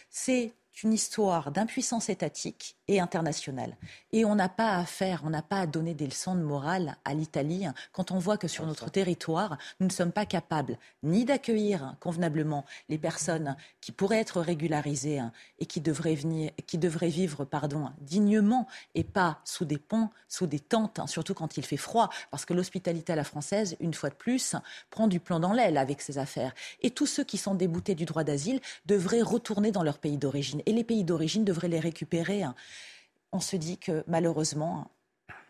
C'est 0.09 0.53
une 0.81 0.93
histoire 0.93 1.51
d'impuissance 1.51 2.09
étatique 2.09 2.77
et 2.87 2.99
internationale. 2.99 3.77
Et 4.11 4.25
on 4.25 4.35
n'a 4.35 4.49
pas 4.49 4.75
à 4.75 4.85
faire, 4.85 5.21
on 5.23 5.29
n'a 5.29 5.41
pas 5.41 5.59
à 5.59 5.67
donner 5.67 5.93
des 5.93 6.05
leçons 6.05 6.35
de 6.35 6.41
morale 6.41 6.97
à 7.05 7.13
l'Italie 7.13 7.65
quand 7.91 8.11
on 8.11 8.17
voit 8.17 8.37
que 8.37 8.47
sur 8.47 8.65
notre 8.65 8.89
territoire, 8.89 9.57
nous 9.79 9.87
ne 9.87 9.91
sommes 9.91 10.11
pas 10.11 10.25
capables 10.25 10.77
ni 11.03 11.25
d'accueillir 11.25 11.95
convenablement 11.99 12.65
les 12.89 12.97
personnes 12.97 13.55
qui 13.81 13.91
pourraient 13.91 14.19
être 14.19 14.41
régularisées 14.41 15.21
et 15.59 15.65
qui 15.65 15.79
devraient, 15.79 16.15
venir, 16.15 16.51
qui 16.65 16.77
devraient 16.77 17.09
vivre 17.09 17.45
pardon, 17.45 17.91
dignement 18.01 18.67
et 18.95 19.03
pas 19.03 19.39
sous 19.45 19.65
des 19.65 19.77
ponts, 19.77 20.09
sous 20.27 20.47
des 20.47 20.59
tentes, 20.59 20.99
hein, 20.99 21.07
surtout 21.07 21.33
quand 21.33 21.57
il 21.57 21.65
fait 21.65 21.77
froid, 21.77 22.09
parce 22.31 22.45
que 22.45 22.53
l'hospitalité 22.53 23.13
à 23.13 23.15
la 23.15 23.23
française, 23.23 23.75
une 23.79 23.93
fois 23.93 24.09
de 24.09 24.15
plus, 24.15 24.55
prend 24.89 25.07
du 25.07 25.19
plomb 25.19 25.39
dans 25.39 25.53
l'aile 25.53 25.77
avec 25.77 26.01
ces 26.01 26.17
affaires. 26.17 26.53
Et 26.81 26.89
tous 26.89 27.05
ceux 27.05 27.23
qui 27.23 27.37
sont 27.37 27.55
déboutés 27.55 27.95
du 27.95 28.05
droit 28.05 28.23
d'asile 28.23 28.59
devraient 28.85 29.21
retourner 29.21 29.71
dans 29.71 29.83
leur 29.83 29.99
pays 29.99 30.17
d'origine 30.17 30.61
et 30.65 30.73
les 30.73 30.83
pays 30.83 31.03
d'origine 31.03 31.45
devraient 31.45 31.67
les 31.67 31.79
récupérer. 31.79 32.43
On 33.31 33.39
se 33.39 33.55
dit 33.55 33.77
que 33.77 34.03
malheureusement, 34.07 34.91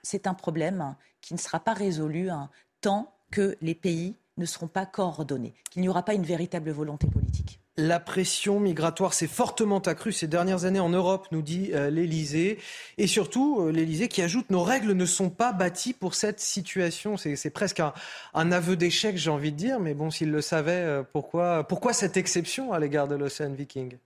c'est 0.01 0.27
un 0.27 0.33
problème 0.33 0.95
qui 1.21 1.33
ne 1.33 1.39
sera 1.39 1.59
pas 1.59 1.73
résolu 1.73 2.29
hein, 2.29 2.49
tant 2.81 3.13
que 3.31 3.57
les 3.61 3.75
pays 3.75 4.15
ne 4.37 4.45
seront 4.45 4.67
pas 4.67 4.85
coordonnés, 4.85 5.53
qu'il 5.69 5.81
n'y 5.81 5.89
aura 5.89 6.03
pas 6.03 6.13
une 6.13 6.23
véritable 6.23 6.71
volonté 6.71 7.07
politique. 7.07 7.59
La 7.75 7.99
pression 7.99 8.59
migratoire 8.59 9.15
s'est 9.15 9.25
fortement 9.25 9.79
accrue 9.79 10.11
ces 10.11 10.27
dernières 10.27 10.65
années 10.65 10.79
en 10.79 10.89
Europe, 10.89 11.27
nous 11.31 11.41
dit 11.41 11.71
euh, 11.73 11.89
l'Élysée. 11.89 12.59
Et 12.99 13.07
surtout, 13.07 13.61
euh, 13.61 13.71
l'Élysée 13.71 14.07
qui 14.07 14.21
ajoute 14.21 14.51
nos 14.51 14.61
règles 14.61 14.93
ne 14.93 15.05
sont 15.07 15.31
pas 15.31 15.53
bâties 15.53 15.93
pour 15.93 16.13
cette 16.13 16.39
situation. 16.39 17.17
C'est 17.17 17.49
presque 17.49 17.79
un, 17.79 18.51
aveu 18.51 18.75
d'échec, 18.75 19.17
j'ai 19.17 19.31
envie 19.31 19.51
de 19.51 19.57
dire. 19.57 19.79
Mais 19.79 19.95
bon, 19.95 20.11
s'ils 20.11 20.29
le 20.29 20.41
savaient, 20.41 20.71
euh, 20.71 21.01
pourquoi, 21.01 21.67
pourquoi 21.67 21.93
cette 21.93 22.15
exception 22.15 22.73
à 22.73 22.79
l'égard 22.79 23.07
de 23.07 23.15
l'Océan 23.15 23.53
Viking? 23.53 23.97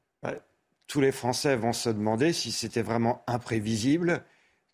Tous 0.88 1.02
les 1.02 1.12
Français 1.12 1.56
vont 1.56 1.74
se 1.74 1.90
demander 1.90 2.34
si 2.34 2.52
c'était 2.52 2.82
vraiment 2.82 3.24
imprévisible 3.28 4.24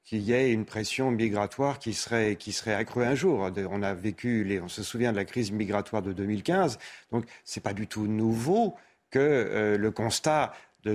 qu'il 0.04 0.22
y 0.22 0.34
ait 0.34 0.52
une 0.52 0.66
pression 0.66 1.12
migratoire 1.12 1.80
qui 1.80 1.94
serait, 1.94 2.38
accrue 2.68 3.06
un 3.06 3.16
jour. 3.16 3.50
On 3.70 3.84
a 3.84 3.94
vécu, 3.94 4.44
les, 4.44 4.60
on 4.60 4.68
se 4.68 4.84
souvient 4.84 5.12
de 5.12 5.18
la 5.18 5.26
crise 5.26 5.52
migratoire 5.52 6.02
de 6.02 6.12
2015, 6.14 6.78
donc 7.12 7.26
c'est 7.44 7.64
pas 7.64 7.74
du 7.74 7.88
tout 7.88 8.08
nouveau 8.08 8.76
que 9.10 9.20
euh, 9.20 9.78
le 9.78 9.92
constat 9.92 10.54
de 10.84 10.92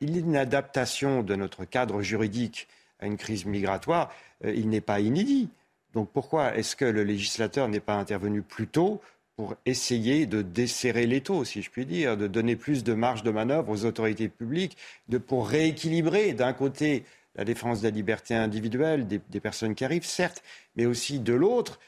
l'inadaptation 0.00 1.22
de 1.22 1.34
notre 1.34 1.64
cadre 1.64 2.00
juridique 2.00 2.68
à 3.00 3.06
une 3.06 3.18
crise 3.18 3.44
migratoire, 3.44 4.10
euh, 4.44 4.52
il 4.54 4.68
n'est 4.70 4.80
pas 4.80 5.00
inédit. 5.00 5.50
Donc 5.92 6.10
pourquoi 6.12 6.56
est-ce 6.56 6.76
que 6.76 6.84
le 6.84 7.04
législateur 7.04 7.68
n'est 7.68 7.80
pas 7.80 7.94
intervenu 7.94 8.42
plus 8.42 8.66
tôt 8.66 9.00
pour 9.38 9.54
essayer 9.66 10.26
de 10.26 10.42
desserrer 10.42 11.06
l'étau, 11.06 11.44
si 11.44 11.62
je 11.62 11.70
puis 11.70 11.86
dire, 11.86 12.16
de 12.16 12.26
donner 12.26 12.56
plus 12.56 12.82
de 12.82 12.92
marge 12.92 13.22
de 13.22 13.30
manœuvre 13.30 13.70
aux 13.70 13.84
autorités 13.84 14.28
publiques, 14.28 14.76
de, 15.08 15.16
pour 15.16 15.48
rééquilibrer 15.48 16.32
d'un 16.32 16.52
côté 16.52 17.04
la 17.36 17.44
défense 17.44 17.80
de 17.80 17.86
la 17.86 17.94
liberté 17.94 18.34
individuelle 18.34 19.06
des, 19.06 19.20
des 19.30 19.38
personnes 19.38 19.76
qui 19.76 19.84
arrivent, 19.84 20.04
certes, 20.04 20.42
mais 20.74 20.86
aussi 20.86 21.20
de 21.20 21.34
l'autre, 21.34 21.78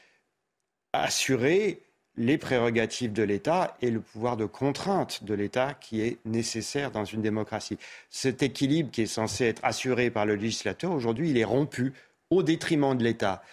assurer 0.93 1.81
les 2.15 2.37
prérogatives 2.37 3.11
de 3.11 3.23
l'État 3.23 3.75
et 3.81 3.91
le 3.91 3.99
pouvoir 3.99 4.37
de 4.37 4.45
contrainte 4.45 5.25
de 5.25 5.33
l'État 5.33 5.73
qui 5.73 5.99
est 5.99 6.19
nécessaire 6.23 6.89
dans 6.89 7.03
une 7.03 7.21
démocratie. 7.21 7.77
Cet 8.09 8.43
équilibre 8.43 8.91
qui 8.91 9.01
est 9.01 9.07
censé 9.07 9.43
être 9.43 9.65
assuré 9.65 10.09
par 10.09 10.25
le 10.25 10.35
législateur, 10.35 10.93
aujourd'hui, 10.93 11.31
il 11.31 11.37
est 11.37 11.43
rompu 11.43 11.91
au 12.29 12.43
détriment 12.43 12.97
de 12.97 13.03
l'État. 13.03 13.43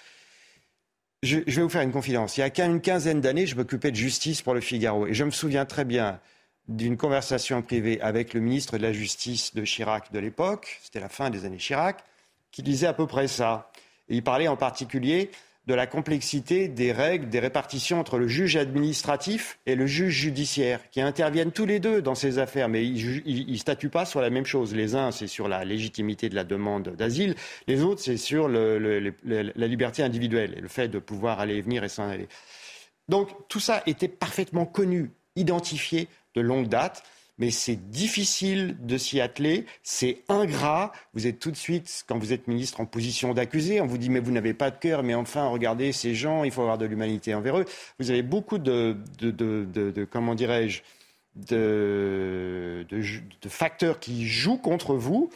Je, 1.24 1.38
vais 1.38 1.62
vous 1.62 1.68
faire 1.68 1.82
une 1.82 1.90
confidence. 1.90 2.36
Il 2.36 2.40
y 2.40 2.60
a 2.60 2.64
une 2.64 2.80
quinzaine 2.80 3.20
d'années, 3.20 3.46
je 3.46 3.56
m'occupais 3.56 3.90
de 3.90 3.96
justice 3.96 4.40
pour 4.42 4.54
le 4.54 4.60
Figaro. 4.60 5.06
Et 5.08 5.14
je 5.14 5.24
me 5.24 5.30
souviens 5.30 5.64
très 5.64 5.84
bien 5.84 6.20
d'une 6.68 6.96
conversation 6.96 7.60
privée 7.60 8.00
avec 8.00 8.34
le 8.34 8.40
ministre 8.40 8.78
de 8.78 8.82
la 8.82 8.92
Justice 8.92 9.54
de 9.54 9.64
Chirac 9.64 10.12
de 10.12 10.18
l'époque, 10.18 10.78
c'était 10.82 11.00
la 11.00 11.08
fin 11.08 11.30
des 11.30 11.44
années 11.44 11.56
Chirac, 11.56 12.04
qui 12.52 12.62
disait 12.62 12.86
à 12.86 12.92
peu 12.92 13.06
près 13.06 13.26
ça. 13.26 13.72
Et 14.08 14.16
il 14.16 14.22
parlait 14.22 14.48
en 14.48 14.56
particulier 14.56 15.30
de 15.68 15.74
la 15.74 15.86
complexité 15.86 16.66
des 16.66 16.92
règles, 16.92 17.28
des 17.28 17.40
répartitions 17.40 18.00
entre 18.00 18.16
le 18.16 18.26
juge 18.26 18.56
administratif 18.56 19.58
et 19.66 19.74
le 19.74 19.86
juge 19.86 20.14
judiciaire, 20.14 20.80
qui 20.90 21.02
interviennent 21.02 21.52
tous 21.52 21.66
les 21.66 21.78
deux 21.78 22.00
dans 22.00 22.14
ces 22.14 22.38
affaires, 22.38 22.70
mais 22.70 22.86
ils 22.86 23.52
ne 23.52 23.56
statuent 23.56 23.90
pas 23.90 24.06
sur 24.06 24.22
la 24.22 24.30
même 24.30 24.46
chose. 24.46 24.74
Les 24.74 24.94
uns, 24.94 25.10
c'est 25.10 25.26
sur 25.26 25.46
la 25.46 25.66
légitimité 25.66 26.30
de 26.30 26.34
la 26.34 26.44
demande 26.44 26.96
d'asile, 26.96 27.34
les 27.66 27.82
autres, 27.82 28.00
c'est 28.00 28.16
sur 28.16 28.48
la 28.48 29.66
liberté 29.66 30.02
individuelle 30.02 30.54
et 30.56 30.62
le 30.62 30.68
fait 30.68 30.88
de 30.88 30.98
pouvoir 30.98 31.38
aller 31.38 31.56
et 31.56 31.60
venir 31.60 31.84
et 31.84 31.90
s'en 31.90 32.08
aller. 32.08 32.28
Donc 33.10 33.28
tout 33.48 33.60
ça 33.60 33.82
était 33.84 34.08
parfaitement 34.08 34.64
connu, 34.64 35.10
identifié 35.36 36.08
de 36.34 36.40
longue 36.40 36.68
date 36.68 37.02
mais 37.38 37.50
c'est 37.50 37.76
difficile 37.90 38.76
de 38.80 38.98
s'y 38.98 39.20
atteler, 39.20 39.66
c'est 39.82 40.22
ingrat. 40.28 40.92
Vous 41.14 41.26
êtes 41.26 41.38
tout 41.38 41.50
de 41.50 41.56
suite, 41.56 42.04
quand 42.08 42.18
vous 42.18 42.32
êtes 42.32 42.48
ministre, 42.48 42.80
en 42.80 42.86
position 42.86 43.32
d'accusé. 43.34 43.80
On 43.80 43.86
vous 43.86 43.98
dit, 43.98 44.10
mais 44.10 44.20
vous 44.20 44.32
n'avez 44.32 44.54
pas 44.54 44.70
de 44.70 44.78
cœur, 44.78 45.02
mais 45.02 45.14
enfin, 45.14 45.46
regardez 45.46 45.92
ces 45.92 46.14
gens, 46.14 46.44
il 46.44 46.50
faut 46.50 46.62
avoir 46.62 46.78
de 46.78 46.86
l'humanité 46.86 47.34
envers 47.34 47.58
eux. 47.58 47.64
Vous 47.98 48.10
avez 48.10 48.22
beaucoup 48.22 48.58
de, 48.58 48.96
de, 49.18 49.30
de, 49.30 49.66
de 49.90 50.04
comment 50.04 50.34
dirais-je, 50.34 50.82
de, 51.36 52.84
de, 52.90 53.48
facteurs 53.48 54.00
qui 54.00 54.26
jouent 54.26 54.58
contre 54.58 54.94
vous. 54.94 55.30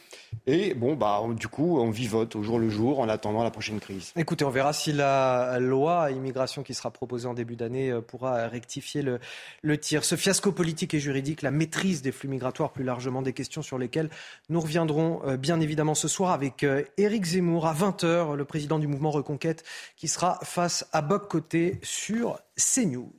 Et 0.47 0.75
bon, 0.75 0.95
bah, 0.95 1.23
du 1.37 1.49
coup, 1.49 1.79
on 1.79 1.91
vivote 1.91 2.35
au 2.37 2.43
jour 2.43 2.59
le 2.59 2.69
jour 2.69 3.01
en 3.01 3.09
attendant 3.09 3.45
la 3.45 3.51
prochaine 3.51 3.79
crise. 3.81 4.13
Écoutez, 4.17 4.45
on 4.45 4.51
verra 4.51 4.73
si 4.73 4.93
la 4.93 5.59
loi 5.61 6.11
immigration 6.11 6.63
qui 6.63 6.75
sera 6.75 6.91
proposée 6.91 7.29
en 7.29 7.35
début 7.35 7.57
d'année 7.57 7.91
euh, 7.91 8.01
pourra 8.01 8.49
rectifier 8.49 9.03
le, 9.03 9.79
tir. 9.79 10.05
Ce 10.05 10.17
fiasco 10.17 10.53
politique 10.53 10.95
et 10.95 11.01
juridique, 11.01 11.43
la 11.43 11.51
maîtrise 11.51 12.03
des 12.03 12.13
flux 12.13 12.29
migratoires, 12.29 12.73
plus 12.73 12.85
largement 12.85 13.23
des 13.23 13.33
questions 13.33 13.63
sur 13.63 13.79
lesquelles 13.79 14.11
nous 14.49 14.61
reviendrons 14.61 15.21
euh, 15.25 15.37
bien 15.37 15.61
évidemment 15.61 15.95
ce 15.95 16.09
soir 16.09 16.33
avec 16.33 16.65
euh, 16.65 16.83
Éric 16.97 17.25
Zemmour 17.25 17.67
à 17.67 17.75
20h, 17.75 18.35
le 18.35 18.45
président 18.45 18.79
du 18.79 18.87
mouvement 18.87 19.11
Reconquête, 19.11 19.65
qui 19.97 20.09
sera 20.09 20.39
face 20.43 20.87
à 20.93 21.03
Boc 21.03 21.29
Côté 21.29 21.79
sur 21.83 22.39
CNews. 22.57 23.13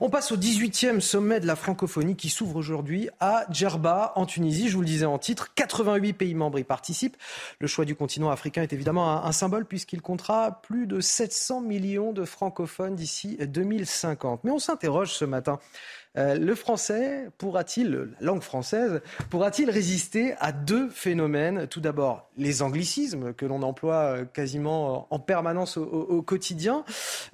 On 0.00 0.10
passe 0.10 0.32
au 0.32 0.36
18e 0.36 1.00
sommet 1.00 1.40
de 1.40 1.46
la 1.46 1.56
francophonie 1.56 2.16
qui 2.16 2.28
s'ouvre 2.28 2.56
aujourd'hui 2.56 3.08
à 3.20 3.46
Djerba, 3.50 4.12
en 4.16 4.26
Tunisie. 4.26 4.68
Je 4.68 4.74
vous 4.74 4.82
le 4.82 4.86
disais 4.86 5.06
en 5.06 5.18
titre, 5.18 5.54
88 5.54 6.12
pays 6.12 6.34
membres 6.34 6.45
y 6.56 6.64
participent. 6.64 7.16
Le 7.60 7.66
choix 7.66 7.84
du 7.84 7.94
continent 7.94 8.30
africain 8.30 8.62
est 8.62 8.72
évidemment 8.72 9.24
un, 9.24 9.32
symbole 9.32 9.66
puisqu'il 9.66 10.00
comptera 10.00 10.62
plus 10.62 10.86
de 10.86 11.00
700 11.00 11.60
millions 11.60 12.12
de 12.12 12.24
francophones 12.24 12.94
d'ici 12.94 13.36
2050. 13.40 14.44
Mais 14.44 14.50
on 14.50 14.58
s'interroge 14.58 15.12
ce 15.12 15.24
matin 15.24 15.58
euh, 16.16 16.36
le 16.36 16.54
français 16.54 17.28
pourra-t-il, 17.38 18.08
la 18.20 18.26
langue 18.26 18.42
française, 18.42 19.00
pourra-t-il 19.30 19.70
résister 19.70 20.34
à 20.38 20.52
deux 20.52 20.88
phénomènes? 20.88 21.66
Tout 21.66 21.80
d'abord, 21.80 22.28
les 22.36 22.62
anglicismes 22.62 23.34
que 23.34 23.44
l'on 23.44 23.62
emploie 23.62 23.94
euh, 23.94 24.24
quasiment 24.24 25.06
en 25.10 25.18
permanence 25.18 25.76
au, 25.76 26.22
quotidien, 26.22 26.84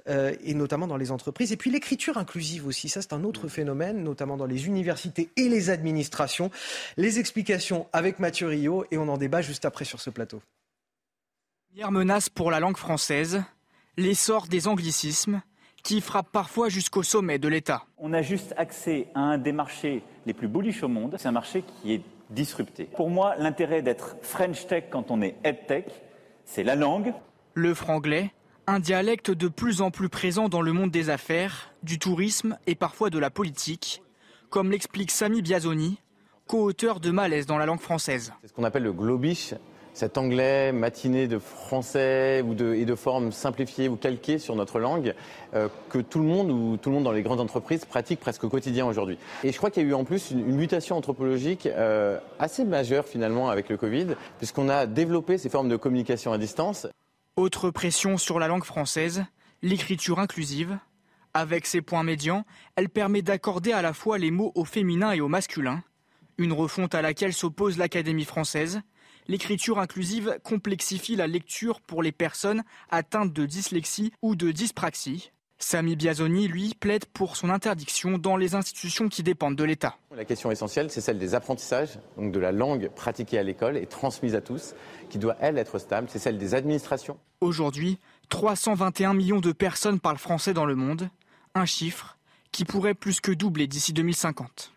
euh, 0.09 0.33
et 0.43 0.53
notamment 0.53 0.87
dans 0.87 0.97
les 0.97 1.11
entreprises. 1.11 1.51
Et 1.51 1.57
puis 1.57 1.71
l'écriture 1.71 2.17
inclusive 2.17 2.67
aussi, 2.67 2.89
ça 2.89 3.01
c'est 3.01 3.13
un 3.13 3.23
autre 3.23 3.47
phénomène, 3.47 4.03
notamment 4.03 4.37
dans 4.37 4.45
les 4.45 4.67
universités 4.67 5.29
et 5.37 5.49
les 5.49 5.69
administrations. 5.69 6.51
Les 6.97 7.19
explications 7.19 7.87
avec 7.93 8.19
Mathieu 8.19 8.47
Rio, 8.47 8.85
et 8.91 8.97
on 8.97 9.07
en 9.07 9.17
débat 9.17 9.41
juste 9.41 9.65
après 9.65 9.85
sur 9.85 10.01
ce 10.01 10.09
plateau. 10.09 10.41
Première 11.69 11.91
menace 11.91 12.29
pour 12.29 12.51
la 12.51 12.59
langue 12.59 12.77
française, 12.77 13.41
l'essor 13.97 14.47
des 14.47 14.67
anglicismes 14.67 15.41
qui 15.83 15.99
frappe 16.01 16.31
parfois 16.31 16.69
jusqu'au 16.69 17.03
sommet 17.03 17.37
de 17.37 17.47
l'État. 17.47 17.83
On 17.97 18.13
a 18.13 18.21
juste 18.21 18.53
accès 18.57 19.07
à 19.13 19.19
un 19.19 19.37
des 19.37 19.51
marchés 19.51 20.01
les 20.25 20.33
plus 20.33 20.47
bullish 20.47 20.81
au 20.81 20.87
monde. 20.87 21.15
C'est 21.19 21.27
un 21.27 21.33
marché 21.33 21.63
qui 21.63 21.93
est 21.93 22.01
disrupté. 22.29 22.85
Pour 22.95 23.09
moi, 23.09 23.35
l'intérêt 23.37 23.81
d'être 23.81 24.15
French 24.21 24.65
Tech 24.65 24.85
quand 24.89 25.11
on 25.11 25.21
est 25.21 25.35
Ed 25.43 25.67
Tech, 25.67 25.85
c'est 26.45 26.63
la 26.63 26.75
langue. 26.75 27.13
Le 27.53 27.73
franglais, 27.73 28.31
un 28.65 28.79
dialecte 28.79 29.29
de 29.29 29.47
plus 29.47 29.81
en 29.81 29.91
plus 29.91 30.09
présent 30.09 30.49
dans 30.49 30.61
le 30.61 30.71
monde 30.71 30.89
des 30.89 31.09
affaires, 31.09 31.73
du 31.83 31.99
tourisme 31.99 32.57
et 32.65 32.75
parfois 32.75 33.09
de 33.09 33.19
la 33.19 33.29
politique, 33.29 34.01
comme 34.49 34.71
l'explique 34.71 35.11
Sami 35.11 35.41
Biazoni, 35.41 35.99
co-auteur 36.47 36.99
de 36.99 37.11
Malaise 37.11 37.45
dans 37.45 37.57
la 37.57 37.65
langue 37.65 37.81
française. 37.81 38.33
C'est 38.41 38.47
ce 38.47 38.53
qu'on 38.53 38.63
appelle 38.63 38.83
le 38.83 38.93
globish, 38.93 39.53
cet 39.93 40.17
anglais 40.17 40.71
matiné 40.71 41.27
de 41.27 41.37
français 41.37 42.41
ou 42.41 42.53
de, 42.55 42.73
et 42.73 42.85
de 42.85 42.95
formes 42.95 43.31
simplifiées 43.31 43.89
ou 43.89 43.95
calquées 43.95 44.39
sur 44.39 44.55
notre 44.55 44.79
langue 44.79 45.13
euh, 45.53 45.67
que 45.89 45.99
tout 45.99 46.19
le 46.19 46.25
monde 46.25 46.49
ou 46.51 46.77
tout 46.77 46.89
le 46.89 46.95
monde 46.95 47.03
dans 47.03 47.11
les 47.11 47.21
grandes 47.21 47.39
entreprises 47.39 47.85
pratique 47.85 48.19
presque 48.19 48.43
au 48.43 48.49
quotidien 48.49 48.85
aujourd'hui. 48.85 49.17
Et 49.43 49.51
je 49.51 49.57
crois 49.57 49.69
qu'il 49.69 49.83
y 49.83 49.85
a 49.85 49.89
eu 49.89 49.93
en 49.93 50.03
plus 50.03 50.31
une, 50.31 50.43
mutation 50.55 50.97
anthropologique 50.97 51.67
euh, 51.67 52.19
assez 52.39 52.65
majeure 52.65 53.05
finalement 53.05 53.49
avec 53.49 53.69
le 53.69 53.77
Covid, 53.77 54.07
puisqu'on 54.37 54.69
a 54.69 54.85
développé 54.85 55.37
ces 55.37 55.49
formes 55.49 55.69
de 55.69 55.77
communication 55.77 56.33
à 56.33 56.37
distance. 56.37 56.87
Autre 57.35 57.69
pression 57.69 58.17
sur 58.17 58.39
la 58.39 58.47
langue 58.47 58.63
française, 58.63 59.25
l'écriture 59.61 60.19
inclusive. 60.19 60.77
Avec 61.35 61.65
ses 61.65 61.81
points 61.81 62.03
médians, 62.03 62.45
elle 62.75 62.89
permet 62.89 63.23
d'accorder 63.23 63.71
à 63.71 63.81
la 63.81 63.93
fois 63.93 64.19
les 64.19 64.29
mots 64.29 64.51
au 64.53 64.65
féminin 64.65 65.11
et 65.13 65.21
au 65.21 65.27
masculin, 65.27 65.81
une 66.37 66.53
refonte 66.53 66.93
à 66.93 67.01
laquelle 67.01 67.33
s'oppose 67.33 67.77
l'Académie 67.77 68.25
française, 68.25 68.81
l'écriture 69.27 69.79
inclusive 69.79 70.39
complexifie 70.43 71.15
la 71.15 71.27
lecture 71.27 71.81
pour 71.81 72.03
les 72.03 72.11
personnes 72.11 72.63
atteintes 72.89 73.33
de 73.33 73.45
dyslexie 73.45 74.13
ou 74.21 74.35
de 74.35 74.51
dyspraxie. 74.51 75.31
Sami 75.63 75.95
Biazoni, 75.95 76.47
lui, 76.47 76.73
plaide 76.77 77.05
pour 77.05 77.37
son 77.37 77.49
interdiction 77.49 78.17
dans 78.17 78.35
les 78.35 78.53
institutions 78.53 79.07
qui 79.07 79.23
dépendent 79.23 79.55
de 79.55 79.63
l'État. 79.63 79.95
La 80.15 80.25
question 80.25 80.51
essentielle, 80.51 80.89
c'est 80.91 80.99
celle 80.99 81.17
des 81.17 81.35
apprentissages, 81.35 81.99
donc 82.17 82.33
de 82.33 82.39
la 82.39 82.51
langue 82.51 82.89
pratiquée 82.89 83.37
à 83.37 83.43
l'école 83.43 83.77
et 83.77 83.85
transmise 83.85 84.35
à 84.35 84.41
tous, 84.41 84.75
qui 85.09 85.19
doit, 85.19 85.37
elle, 85.39 85.57
être 85.57 85.79
stable. 85.79 86.09
C'est 86.11 86.19
celle 86.19 86.37
des 86.37 86.53
administrations. 86.53 87.17
Aujourd'hui, 87.39 87.97
321 88.29 89.13
millions 89.13 89.39
de 89.39 89.53
personnes 89.53 89.99
parlent 89.99 90.17
français 90.17 90.53
dans 90.53 90.65
le 90.65 90.75
monde, 90.75 91.09
un 91.55 91.65
chiffre 91.65 92.17
qui 92.51 92.65
pourrait 92.65 92.93
plus 92.93 93.21
que 93.21 93.31
doubler 93.31 93.67
d'ici 93.67 93.93
2050. 93.93 94.73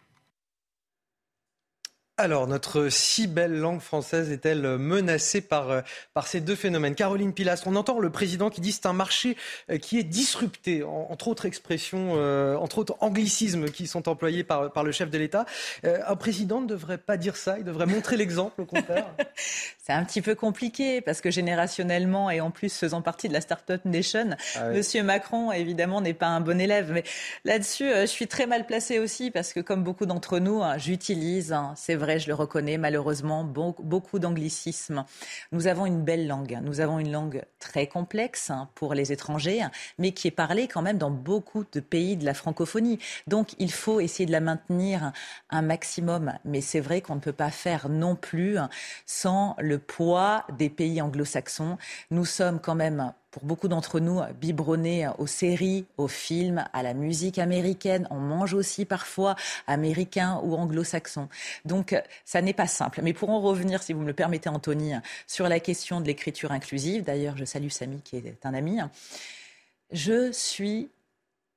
Alors, 2.19 2.47
notre 2.47 2.89
si 2.89 3.27
belle 3.27 3.59
langue 3.59 3.83
française 3.83 4.33
est-elle 4.33 4.79
menacée 4.79 5.43
par, 5.43 5.71
euh, 5.71 5.81
par 6.15 6.27
ces 6.27 6.41
deux 6.41 6.55
phénomènes? 6.55 6.95
Caroline 6.95 7.35
Pilastre, 7.35 7.69
on 7.69 7.77
entend 7.77 7.99
le 7.99 8.09
président 8.09 8.49
qui 8.49 8.63
dit 8.63 8.71
que 8.71 8.77
c'est 8.77 8.87
un 8.87 8.95
marché 8.95 9.37
euh, 9.71 9.77
qui 9.77 9.99
est 9.99 10.03
disrupté, 10.03 10.83
entre 10.83 11.29
autres 11.29 11.45
expressions, 11.45 12.15
euh, 12.15 12.57
entre 12.57 12.79
autres 12.79 12.97
anglicismes 13.01 13.67
qui 13.67 13.87
sont 13.87 14.09
employés 14.09 14.45
par, 14.45 14.73
par 14.73 14.83
le 14.83 14.93
chef 14.93 15.11
de 15.11 15.19
l'État. 15.19 15.45
un 15.85 16.17
président 16.17 16.63
ne 16.63 16.67
devrait 16.67 16.97
pas 16.97 17.19
dire 17.19 17.37
ça, 17.37 17.59
il 17.59 17.65
devrait 17.65 17.85
montrer 17.85 18.17
l'exemple 18.17 18.63
au 18.63 18.65
contraire. 18.65 19.15
c'est 19.83 19.93
un 19.93 20.03
petit 20.03 20.23
peu 20.23 20.35
compliqué 20.35 21.03
parce 21.03 21.21
que 21.21 21.31
générationnellement 21.31 22.31
et 22.31 22.41
en 22.41 22.51
plus 22.51 22.75
faisant 22.75 23.03
partie 23.03 23.29
de 23.29 23.35
la 23.35 23.43
Startup 23.43 23.85
Nation, 23.85 24.31
ah 24.55 24.71
Monsieur 24.71 25.03
Macron 25.03 25.53
évidemment 25.53 26.01
n'est 26.01 26.15
pas 26.15 26.29
un 26.29 26.41
bon 26.41 26.59
élève. 26.63 26.93
Mais 26.93 27.05
là-dessus, 27.45 27.91
je 27.91 28.07
suis 28.07 28.27
très 28.27 28.47
mal 28.47 28.65
placée 28.65 28.99
aussi 29.01 29.31
parce 29.31 29.53
que 29.53 29.61
comme 29.61 29.85
beaucoup 29.85 30.07
d'entre 30.07 30.39
nous, 30.39 30.63
hein, 30.63 30.79
j'utilise, 30.79 31.53
hein, 31.53 31.75
c'est 31.77 31.95
vrai 31.95 32.06
vrai, 32.07 32.21
je 32.21 32.29
le 32.29 32.35
reconnais, 32.35 32.79
malheureusement, 32.79 33.43
beaucoup 33.43 34.19
d'anglicisme. 34.21 35.05
Nous 35.51 35.67
avons 35.67 35.87
une 35.87 36.05
belle 36.05 36.29
langue. 36.29 36.61
Nous 36.63 36.79
avons 36.81 37.01
une 37.01 37.11
langue 37.11 37.43
très 37.59 37.89
complexe 37.89 38.51
hein, 38.51 38.69
pour 38.77 38.95
les 38.95 39.11
étrangers, 39.11 39.63
mais 39.99 40.13
qui 40.13 40.29
est 40.29 40.31
parlée 40.31 40.69
quand 40.69 40.83
même 40.83 40.99
dans 40.99 41.11
beaucoup 41.11 41.65
de 41.73 41.81
pays 41.81 42.17
de 42.17 42.25
la 42.25 42.33
francophonie. 42.33 43.01
Donc, 43.27 43.55
il 43.59 43.73
faut 43.73 43.99
essayer 43.99 44.25
de 44.25 44.31
la 44.31 44.41
maintenir 44.41 45.11
un 45.51 45.63
maximum. 45.63 46.33
Mais 46.45 46.61
c'est 46.61 46.81
vrai 46.81 47.01
qu'on 47.01 47.17
ne 47.17 47.21
peut 47.21 47.33
pas 47.33 47.51
faire 47.51 47.89
non 47.89 48.15
plus 48.15 48.57
sans 49.05 49.57
le 49.59 49.81
poids 49.81 50.45
des 50.57 50.71
pays 50.71 51.03
anglo-saxons. 51.03 51.77
Nous 52.13 52.25
sommes 52.25 52.61
quand 52.61 52.77
même 52.77 53.13
pour 53.37 53.45
beaucoup 53.45 53.69
d'entre 53.69 54.01
nous, 54.01 54.23
biberonnés 54.41 55.11
aux 55.19 55.27
séries, 55.27 55.85
aux 55.99 56.09
films, 56.09 56.65
à 56.73 56.83
la 56.83 56.95
musique 56.95 57.37
américaine. 57.37 58.09
On 58.11 58.17
mange 58.19 58.55
aussi 58.55 58.87
parfois 58.87 59.37
américain 59.67 60.41
ou 60.43 60.55
anglo-saxon. 60.55 61.29
Donc, 61.67 61.95
ça 62.25 62.41
n'est 62.41 62.55
pas 62.55 62.67
simple. 62.67 63.01
Mais 63.03 63.13
pour 63.13 63.29
en 63.29 63.43
revenir, 63.43 63.83
si 63.83 63.93
vous 63.93 64.01
me 64.01 64.07
le 64.07 64.15
permettez, 64.15 64.49
Anthony, 64.49 64.95
sur 65.27 65.51
la 65.51 65.61
question 65.61 66.01
de 66.01 66.07
l'écriture 66.07 66.51
inclusive, 66.51 67.05
d'ailleurs, 67.05 67.37
je 67.37 67.45
salue 67.45 67.69
Samy 67.69 68.01
qui 68.01 68.17
est 68.17 68.47
un 68.47 68.55
ami. 68.55 68.79
Je 69.93 70.33
suis 70.33 70.89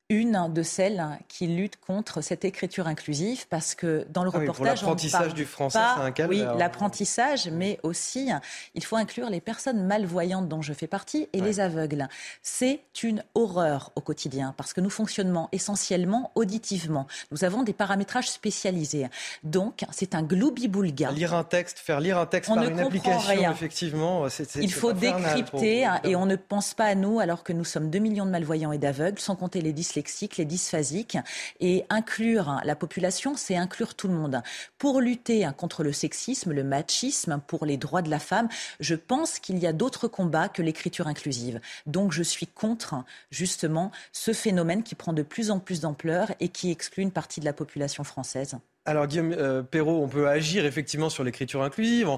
une 0.09 0.51
de 0.51 0.63
celles 0.63 1.05
qui 1.27 1.45
luttent 1.45 1.79
contre 1.85 2.21
cette 2.21 2.43
écriture 2.43 2.87
inclusive 2.87 3.47
parce 3.47 3.75
que 3.75 4.07
dans 4.09 4.23
le 4.23 4.31
ah 4.33 4.39
reportage, 4.39 4.81
l'apprentissage 4.81 5.35
du 5.35 5.45
français, 5.45 5.77
c'est 5.77 6.01
un 6.01 6.11
calvaire. 6.11 6.53
Oui, 6.53 6.59
l'apprentissage, 6.59 7.49
mais 7.51 7.79
aussi 7.83 8.29
il 8.73 8.83
faut 8.83 8.95
inclure 8.95 9.29
les 9.29 9.39
personnes 9.39 9.85
malvoyantes 9.85 10.47
dont 10.47 10.63
je 10.63 10.73
fais 10.73 10.87
partie 10.87 11.29
et 11.33 11.41
les 11.41 11.59
aveugles. 11.59 12.07
C'est 12.41 12.81
une 13.03 13.23
horreur 13.35 13.91
au 13.95 14.01
quotidien 14.01 14.55
parce 14.57 14.73
que 14.73 14.81
nous 14.81 14.89
fonctionnons 14.89 15.47
essentiellement 15.51 16.31
auditivement. 16.33 17.05
Nous 17.31 17.43
avons 17.43 17.61
des 17.61 17.73
paramétrages 17.73 18.29
spécialisés. 18.29 19.07
Donc, 19.43 19.85
c'est 19.91 20.15
un 20.15 20.23
gloubi-boulga. 20.23 21.11
Lire 21.11 21.35
un 21.35 21.43
texte, 21.43 21.77
faire 21.77 21.99
lire 21.99 22.17
un 22.17 22.25
texte 22.25 22.53
par 22.53 22.63
une 22.63 22.79
application, 22.79 23.19
rien. 23.19 23.51
effectivement, 23.51 24.27
c'est 24.29 24.55
Il 24.55 24.73
faut 24.73 24.93
décrypter 24.93 25.87
et 26.03 26.15
on 26.15 26.25
ne 26.25 26.35
pense 26.35 26.73
pas 26.73 26.85
à 26.85 26.95
nous 26.95 27.19
alors 27.19 27.43
que 27.43 27.53
nous 27.53 27.63
sommes 27.63 27.91
2 27.91 27.99
millions 27.99 28.25
de 28.25 28.31
malvoyants 28.31 28.71
et 28.71 28.79
d'aveugles, 28.79 29.19
sans 29.19 29.35
compter 29.35 29.61
les 29.61 29.71
les 30.37 30.45
dysphasiques. 30.45 31.17
Et 31.59 31.85
inclure 31.89 32.61
la 32.63 32.75
population, 32.75 33.35
c'est 33.35 33.55
inclure 33.55 33.95
tout 33.95 34.07
le 34.07 34.13
monde. 34.13 34.41
Pour 34.77 35.01
lutter 35.01 35.47
contre 35.57 35.83
le 35.83 35.91
sexisme, 35.91 36.51
le 36.51 36.63
machisme, 36.63 37.41
pour 37.47 37.65
les 37.65 37.77
droits 37.77 38.01
de 38.01 38.09
la 38.09 38.19
femme, 38.19 38.49
je 38.79 38.95
pense 38.95 39.39
qu'il 39.39 39.57
y 39.59 39.67
a 39.67 39.73
d'autres 39.73 40.07
combats 40.07 40.49
que 40.49 40.61
l'écriture 40.61 41.07
inclusive. 41.07 41.59
Donc 41.85 42.11
je 42.11 42.23
suis 42.23 42.47
contre 42.47 42.95
justement 43.31 43.91
ce 44.11 44.33
phénomène 44.33 44.83
qui 44.83 44.95
prend 44.95 45.13
de 45.13 45.23
plus 45.23 45.51
en 45.51 45.59
plus 45.59 45.81
d'ampleur 45.81 46.31
et 46.39 46.49
qui 46.49 46.71
exclut 46.71 47.03
une 47.03 47.11
partie 47.11 47.39
de 47.39 47.45
la 47.45 47.53
population 47.53 48.03
française. 48.03 48.57
Alors 48.85 49.07
Guillaume 49.07 49.33
euh, 49.33 49.61
Perrault, 49.61 50.01
on 50.01 50.07
peut 50.07 50.27
agir 50.27 50.65
effectivement 50.65 51.09
sur 51.09 51.23
l'écriture 51.23 51.61
inclusive 51.61 52.09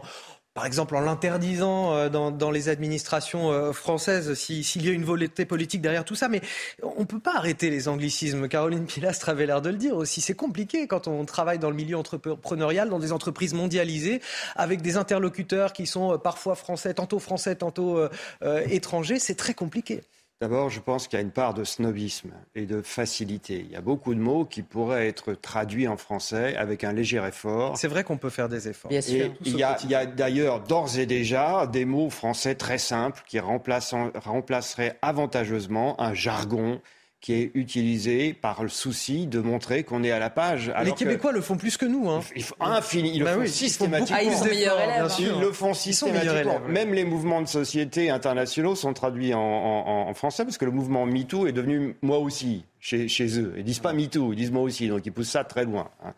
par 0.53 0.65
exemple 0.65 0.95
en 0.95 1.01
l'interdisant 1.01 1.95
euh, 1.95 2.09
dans, 2.09 2.51
les 2.51 2.69
administrations 2.69 3.51
euh, 3.51 3.71
françaises, 3.71 4.33
s'il 4.33 4.85
y 4.85 4.89
a 4.89 4.91
une 4.91 5.05
volonté 5.05 5.45
politique 5.45 5.81
derrière 5.81 6.03
tout 6.03 6.15
ça. 6.15 6.27
Mais 6.27 6.41
on 6.83 7.01
ne 7.01 7.05
peut 7.05 7.19
pas 7.19 7.35
arrêter 7.35 7.69
les 7.69 7.87
anglicismes. 7.87 8.47
Caroline 8.47 8.85
Pilastre 8.85 9.29
avait 9.29 9.45
l'air 9.45 9.61
de 9.61 9.69
le 9.69 9.77
dire 9.77 9.95
aussi. 9.95 10.19
C'est 10.19 10.35
compliqué 10.35 10.87
quand 10.87 11.07
on 11.07 11.23
travaille 11.25 11.59
dans 11.59 11.69
le 11.69 11.75
milieu 11.75 11.97
entrepreneurial, 11.97 12.89
dans 12.89 12.99
des 12.99 13.11
entreprises 13.13 13.53
mondialisées, 13.53 14.21
avec 14.55 14.81
des 14.81 14.97
interlocuteurs 14.97 15.71
qui 15.73 15.87
sont 15.87 16.13
euh, 16.13 16.17
parfois 16.17 16.55
français, 16.55 16.93
tantôt 16.93 17.19
français, 17.19 17.55
tantôt 17.55 17.99
étrangers. 18.41 19.19
C'est 19.19 19.35
très 19.35 19.53
compliqué. 19.53 20.01
D'abord, 20.41 20.71
je 20.71 20.79
pense 20.79 21.07
qu'il 21.07 21.17
y 21.17 21.21
a 21.21 21.23
une 21.23 21.29
part 21.29 21.53
de 21.53 21.63
snobisme 21.63 22.31
et 22.55 22.65
de 22.65 22.81
facilité. 22.81 23.63
Il 23.63 23.71
y 23.71 23.75
a 23.75 23.81
beaucoup 23.81 24.15
de 24.15 24.19
mots 24.19 24.43
qui 24.43 24.63
pourraient 24.63 25.07
être 25.07 25.33
traduits 25.33 25.87
en 25.87 25.97
français 25.97 26.55
avec 26.55 26.83
un 26.83 26.93
léger 26.93 27.23
effort. 27.23 27.77
C'est 27.77 27.87
vrai 27.87 28.03
qu'on 28.03 28.17
peut 28.17 28.31
faire 28.31 28.49
des 28.49 28.67
efforts. 28.67 28.89
Bien 28.89 29.01
sûr. 29.01 29.31
il 29.45 29.55
y 29.55 29.63
a, 29.63 30.05
d'ailleurs 30.07 30.61
d'ores 30.61 30.97
et 30.97 31.05
déjà 31.05 31.67
des 31.67 31.85
mots 31.85 32.09
français 32.09 32.55
très 32.55 32.79
simples 32.79 33.21
qui 33.27 33.39
remplaceraient 33.39 34.97
avantageusement 35.03 36.01
un 36.01 36.15
jargon 36.15 36.81
qui 37.21 37.33
est 37.33 37.51
utilisé 37.53 38.33
par 38.33 38.63
le 38.63 38.69
souci 38.69 39.27
de 39.27 39.39
montrer 39.39 39.83
qu'on 39.83 40.03
est 40.03 40.09
à 40.09 40.17
la 40.17 40.31
page. 40.31 40.73
les 40.83 40.91
Québécois 40.93 41.31
le 41.31 41.41
font 41.41 41.55
plus 41.55 41.77
que 41.77 41.85
nous. 41.85 42.09
Hein. 42.09 42.21
Ils, 42.35 42.43
font 42.43 42.55
infini, 42.59 43.11
ils 43.13 43.19
le 43.19 43.25
bah 43.25 43.35
font 43.35 43.45
systématiquement. 43.45 44.17
Ils, 44.23 44.33
sont 44.33 44.45
meilleurs 44.45 44.81
élèves. 44.81 45.11
Ils 45.19 45.39
le 45.39 45.51
font 45.51 45.73
systématiquement. 45.75 46.59
Même 46.67 46.95
les 46.95 47.05
mouvements 47.05 47.41
de 47.41 47.47
société 47.47 48.09
internationaux 48.09 48.73
sont 48.73 48.93
traduits 48.93 49.33
en, 49.35 50.11
français 50.15 50.43
parce 50.43 50.57
que 50.57 50.65
le 50.65 50.71
mouvement 50.71 51.05
MeToo 51.05 51.47
est 51.47 51.51
devenu 51.51 51.95
moi 52.01 52.17
aussi 52.17 52.65
chez, 52.79 53.07
chez 53.07 53.39
eux. 53.39 53.53
Ils 53.55 53.63
disent 53.63 53.79
pas 53.79 53.93
MeToo, 53.93 54.33
ils 54.33 54.35
disent 54.35 54.51
moi 54.51 54.63
aussi. 54.63 54.87
Donc 54.87 55.05
ils 55.05 55.11
poussent 55.11 55.29
ça 55.29 55.43
très 55.43 55.63
loin. 55.63 55.89
Hein. 56.03 56.13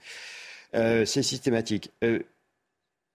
Euh, 0.76 1.06
c'est 1.06 1.22
systématique. 1.22 1.92
Euh, 2.04 2.20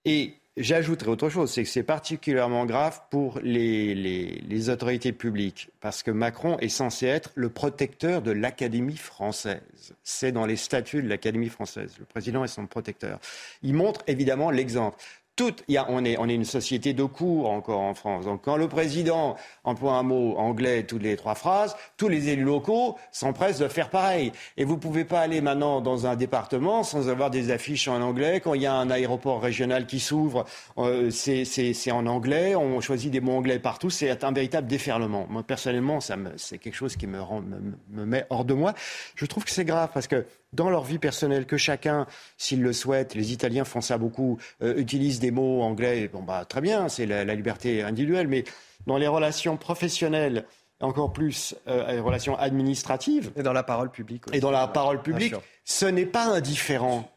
et 0.05 0.35
J'ajouterai 0.61 1.11
autre 1.11 1.29
chose, 1.29 1.53
c'est 1.53 1.63
que 1.63 1.69
c'est 1.69 1.85
particulièrement 1.85 2.67
grave 2.67 3.01
pour 3.11 3.39
les, 3.45 3.95
les, 3.95 4.71
autorités 4.71 5.13
publiques, 5.13 5.71
parce 5.81 6.03
que 6.03 6.11
Macron 6.11 6.59
est 6.59 6.69
censé 6.69 7.07
être 7.07 7.31
le 7.37 7.49
protecteur 7.49 8.23
de 8.23 8.33
l'Académie 8.33 8.97
française. 8.97 9.61
C'est 10.03 10.33
dans 10.33 10.47
les 10.47 10.57
statuts 10.57 11.03
de 11.03 11.09
l'Académie 11.09 11.49
française. 11.49 11.95
Le 12.01 12.05
président 12.07 12.43
est 12.43 12.49
son 12.49 12.67
protecteur. 12.67 13.21
Il 13.63 13.75
montre 13.75 14.03
évidemment 14.09 14.51
l'exemple 14.51 14.99
on, 15.89 16.05
est, 16.05 16.17
on 16.19 16.29
est 16.29 16.35
une 16.35 16.45
société 16.45 16.93
de 16.93 17.05
cours 17.05 17.51
encore 17.51 17.81
en 17.81 17.95
France. 17.95 18.25
Donc 18.25 18.43
quand 18.45 18.57
le 18.57 18.69
président 18.69 19.37
emploie 19.65 19.95
un 19.95 20.03
mot 20.03 20.37
anglais 20.37 20.85
toutes 20.85 21.03
les 21.03 21.17
trois 21.17 21.35
phrases, 21.35 21.77
tous 21.97 22.09
les 22.09 22.29
élus 22.29 22.45
locaux 22.45 22.97
s'empressent 23.13 23.59
de 23.59 23.69
faire 23.69 23.91
pareil. 23.91 24.33
Et 24.57 24.65
vous 24.65 24.75
ne 24.75 24.81
pouvez 24.81 25.05
pas 25.05 25.21
aller 25.21 25.41
maintenant 25.41 25.81
dans 25.81 26.07
un 26.07 26.17
département 26.17 26.83
sans 26.83 27.09
avoir 27.09 27.31
des 27.31 27.51
affiches 27.51 27.89
en 27.89 28.01
anglais. 28.01 28.41
Quand 28.41 28.55
il 28.55 28.63
y 28.63 28.67
a 28.67 28.75
un 28.75 28.91
aéroport 28.91 29.43
régional 29.43 29.87
qui 29.87 30.01
s'ouvre, 30.01 30.45
euh, 30.79 31.11
c'est 31.11 31.93
en 31.93 32.07
anglais. 32.07 32.55
On 32.55 32.81
choisit 32.81 33.11
des 33.11 33.21
mots 33.21 33.37
anglais 33.37 33.59
partout. 33.59 33.91
C'est 33.91 34.25
un 34.25 34.33
véritable 34.33 34.67
déferlement. 34.67 35.27
Moi, 35.29 35.43
personnellement, 35.43 35.99
c'est 36.37 36.59
quelque 36.59 36.75
chose 36.75 36.97
qui 36.97 37.07
me, 37.07 37.21
rend, 37.21 37.43
me 37.91 38.05
met 38.05 38.27
hors 38.31 38.45
de 38.45 38.55
moi. 38.55 38.75
Je 39.15 39.27
trouve 39.27 39.45
que 39.45 39.51
c'est 39.51 39.65
grave 39.65 39.91
parce 39.93 40.07
que 40.07 40.25
dans 40.53 40.71
leur 40.71 40.85
vie 40.85 40.99
personnelle, 40.99 41.47
que 41.47 41.57
chacun, 41.57 42.07
s'il 42.37 42.63
le 42.63 42.73
souhaite, 42.73 43.15
les 43.15 43.33
Italiens 43.33 43.65
font 43.65 43.81
ça 43.81 43.99
beaucoup, 43.99 44.39
euh, 44.63 44.77
utilise 44.77 45.21
des 45.21 45.31
mots 45.31 45.63
anglais, 45.63 46.09
bon 46.09 46.23
bah 46.23 46.45
très 46.45 46.61
bien, 46.61 46.89
c'est 46.89 47.07
la, 47.07 47.25
liberté 47.35 47.83
individuelle, 47.83 48.29
mais 48.29 48.45
dans 48.87 48.97
les 48.97 49.07
relations 49.07 49.57
professionnelles, 49.57 50.47
encore 50.81 51.13
plus 51.13 51.55
euh, 51.67 51.93
les 51.93 52.01
relations 52.01 52.39
administratives. 52.39 53.31
Et 53.37 53.43
dans 53.43 53.53
la 53.53 53.63
parole 53.63 53.91
publique. 53.91 54.25
Et 54.33 54.41
dans 54.41 54.51
la 54.51 54.67
parole 54.69 55.03
publique, 55.03 55.35
ce 55.65 55.87
n'est 55.87 56.07
pas 56.07 56.27
indifférent 56.27 57.11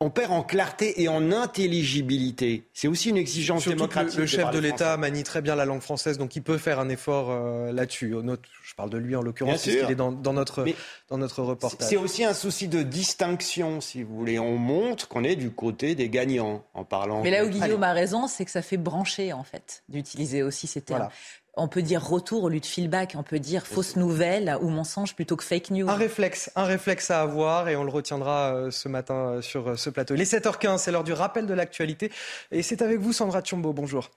on, 0.00 0.10
perd 0.10 0.32
en 0.32 0.42
clarté 0.42 1.02
et 1.02 1.08
en 1.08 1.30
intelligibilité. 1.32 2.64
C'est 2.72 2.88
aussi 2.88 3.10
une 3.10 3.16
exigence 3.16 3.68
démocratique. 3.68 4.16
Le, 4.16 4.22
le 4.22 4.26
chef 4.26 4.50
de 4.50 4.58
l'État 4.58 4.96
manie 4.96 5.22
très 5.22 5.42
bien 5.42 5.54
la 5.54 5.64
langue 5.64 5.82
française, 5.82 6.18
donc 6.18 6.34
il 6.36 6.42
peut 6.42 6.58
faire 6.58 6.80
un 6.80 6.88
effort 6.88 7.30
euh, 7.30 7.72
là-dessus. 7.72 8.14
Je 8.62 8.74
parle 8.74 8.90
de 8.90 8.98
lui 8.98 9.14
en 9.16 9.22
l'occurrence, 9.22 9.64
parce 9.64 9.76
qu'il 9.76 9.90
est 9.90 9.94
dans, 9.94 10.10
notre, 10.10 10.64
dans 11.08 11.18
notre 11.18 11.42
reportage. 11.42 11.86
C'est 11.88 11.96
aussi 11.96 12.24
un 12.24 12.34
souci 12.34 12.68
de 12.68 12.82
distinction, 12.82 13.80
si 13.80 14.02
vous 14.02 14.16
voulez. 14.16 14.38
On 14.38 14.56
montre 14.56 15.08
qu'on 15.08 15.24
est 15.24 15.36
du 15.36 15.50
côté 15.50 15.94
des 15.94 16.08
gagnants 16.08 16.64
en 16.74 16.84
parlant. 16.84 17.22
Mais 17.22 17.30
là 17.30 17.44
où 17.44 17.48
Guillaume 17.48 17.82
a 17.82 17.92
raison, 17.92 18.26
c'est 18.26 18.44
que 18.44 18.50
ça 18.50 18.62
fait 18.62 18.78
brancher, 18.78 19.32
en 19.32 19.44
fait, 19.44 19.82
d'utiliser 19.88 20.42
aussi 20.42 20.66
ces 20.66 20.80
termes 20.80 21.08
on 21.56 21.68
peut 21.68 21.82
dire 21.82 22.04
retour 22.04 22.44
au 22.44 22.48
lieu 22.48 22.60
de 22.60 22.66
feedback, 22.66 23.14
on 23.16 23.22
peut 23.22 23.38
dire 23.38 23.66
fausse 23.66 23.96
nouvelle 23.96 24.56
ou 24.60 24.68
mensonge 24.68 25.14
plutôt 25.14 25.36
que 25.36 25.44
fake 25.44 25.70
news. 25.70 25.88
Un 25.88 25.94
réflexe, 25.94 26.50
un 26.56 26.64
réflexe 26.64 27.10
à 27.10 27.20
avoir 27.20 27.68
et 27.68 27.76
on 27.76 27.84
le 27.84 27.90
retiendra 27.90 28.54
euh, 28.54 28.70
ce 28.70 28.88
matin 28.88 29.14
euh, 29.14 29.42
sur 29.42 29.70
euh, 29.70 29.76
ce 29.76 29.90
plateau. 29.90 30.14
Les 30.14 30.24
7h15, 30.24 30.78
c'est 30.78 30.92
l'heure 30.92 31.04
du 31.04 31.12
rappel 31.12 31.46
de 31.46 31.54
l'actualité 31.54 32.10
et 32.50 32.62
c'est 32.62 32.82
avec 32.82 32.98
vous 33.00 33.12
Sandra 33.12 33.42
Tchombo. 33.42 33.72
Bonjour. 33.72 34.10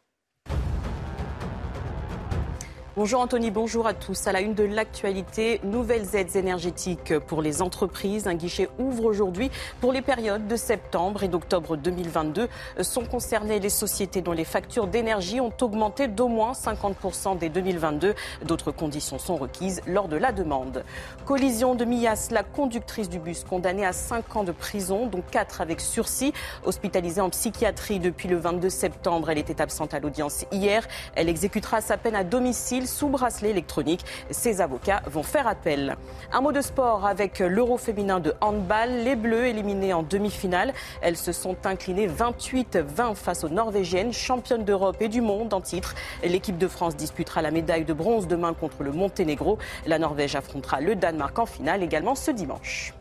Bonjour 2.98 3.22
Anthony, 3.22 3.52
bonjour 3.52 3.86
à 3.86 3.94
tous. 3.94 4.26
À 4.26 4.32
la 4.32 4.42
une 4.42 4.56
de 4.56 4.64
l'actualité, 4.64 5.62
nouvelles 5.64 6.16
aides 6.16 6.36
énergétiques 6.36 7.20
pour 7.20 7.44
les 7.44 7.62
entreprises. 7.62 8.26
Un 8.26 8.34
guichet 8.34 8.70
ouvre 8.80 9.06
aujourd'hui 9.06 9.52
pour 9.82 9.94
les 9.94 10.02
périodes 10.02 10.48
de 10.48 10.56
septembre 10.56 11.22
et 11.22 11.28
d'octobre 11.28 11.78
2022. 11.78 12.48
Sont 12.82 13.06
concernées 13.06 13.60
les 13.60 13.70
sociétés 13.70 14.22
dont 14.22 14.32
les 14.32 14.46
factures 14.46 14.88
d'énergie 14.88 15.40
ont 15.40 15.54
augmenté 15.62 16.08
d'au 16.08 16.28
moins 16.28 16.54
50% 16.54 17.38
dès 17.38 17.50
2022. 17.50 18.16
D'autres 18.46 18.72
conditions 18.72 19.20
sont 19.20 19.36
requises 19.36 19.84
lors 19.86 20.08
de 20.08 20.18
la 20.18 20.32
demande. 20.32 20.84
Collision 21.24 21.76
de 21.76 21.86
Mias, 21.86 22.30
la 22.32 22.42
conductrice 22.42 23.10
du 23.10 23.20
bus 23.20 23.44
condamnée 23.44 23.86
à 23.86 23.94
5 23.94 24.38
ans 24.38 24.44
de 24.44 24.52
prison, 24.52 25.06
dont 25.06 25.22
4 25.22 25.62
avec 25.62 25.82
sursis. 25.82 26.34
Hospitalisée 26.66 27.22
en 27.22 27.30
psychiatrie 27.30 28.00
depuis 28.00 28.28
le 28.28 28.38
22 28.38 28.72
septembre, 28.72 29.30
elle 29.30 29.38
était 29.38 29.62
absente 29.62 29.94
à 29.94 30.00
l'audience 30.00 30.46
hier. 30.52 30.88
Elle 31.14 31.30
exécutera 31.30 31.82
sa 31.82 31.98
peine 31.98 32.16
à 32.16 32.24
domicile 32.24 32.87
sous 32.88 33.10
bracelet 33.10 33.52
électronique. 33.52 34.04
Ses 34.32 34.62
avocats 34.62 35.02
vont 35.06 35.24
faire 35.24 35.48
appel. 35.48 35.96
Un 36.32 36.42
mot 36.42 36.52
de 36.52 36.62
sport 36.62 37.06
avec 37.06 37.40
l'Euro 37.40 37.78
féminin 37.78 38.20
de 38.20 38.34
handball. 38.42 38.90
Les 39.04 39.16
Bleus 39.16 39.46
éliminés 39.46 39.94
en 39.94 40.04
demi-finale. 40.04 40.74
Elles 41.02 41.18
se 41.18 41.32
sont 41.32 41.56
inclinées 41.66 42.08
28-20 42.08 43.16
face 43.16 43.44
aux 43.44 43.50
Norvégiennes, 43.50 44.14
championnes 44.14 44.66
d'Europe 44.66 44.98
et 45.02 45.10
du 45.10 45.22
monde 45.22 45.54
en 45.54 45.62
titre. 45.62 45.94
L'équipe 46.24 46.58
de 46.58 46.68
France 46.68 46.96
disputera 46.96 47.42
la 47.42 47.52
médaille 47.52 47.86
de 47.86 47.94
bronze 47.94 48.28
demain 48.28 48.54
contre 48.54 48.84
le 48.84 48.92
Monténégro. 48.92 49.58
La 49.86 50.00
Norvège 50.00 50.36
affrontera 50.36 50.82
le 50.82 50.96
Danemark 50.96 51.38
en 51.38 51.46
finale 51.46 51.84
également 51.84 52.16
ce 52.16 52.32
dimanche. 52.32 52.94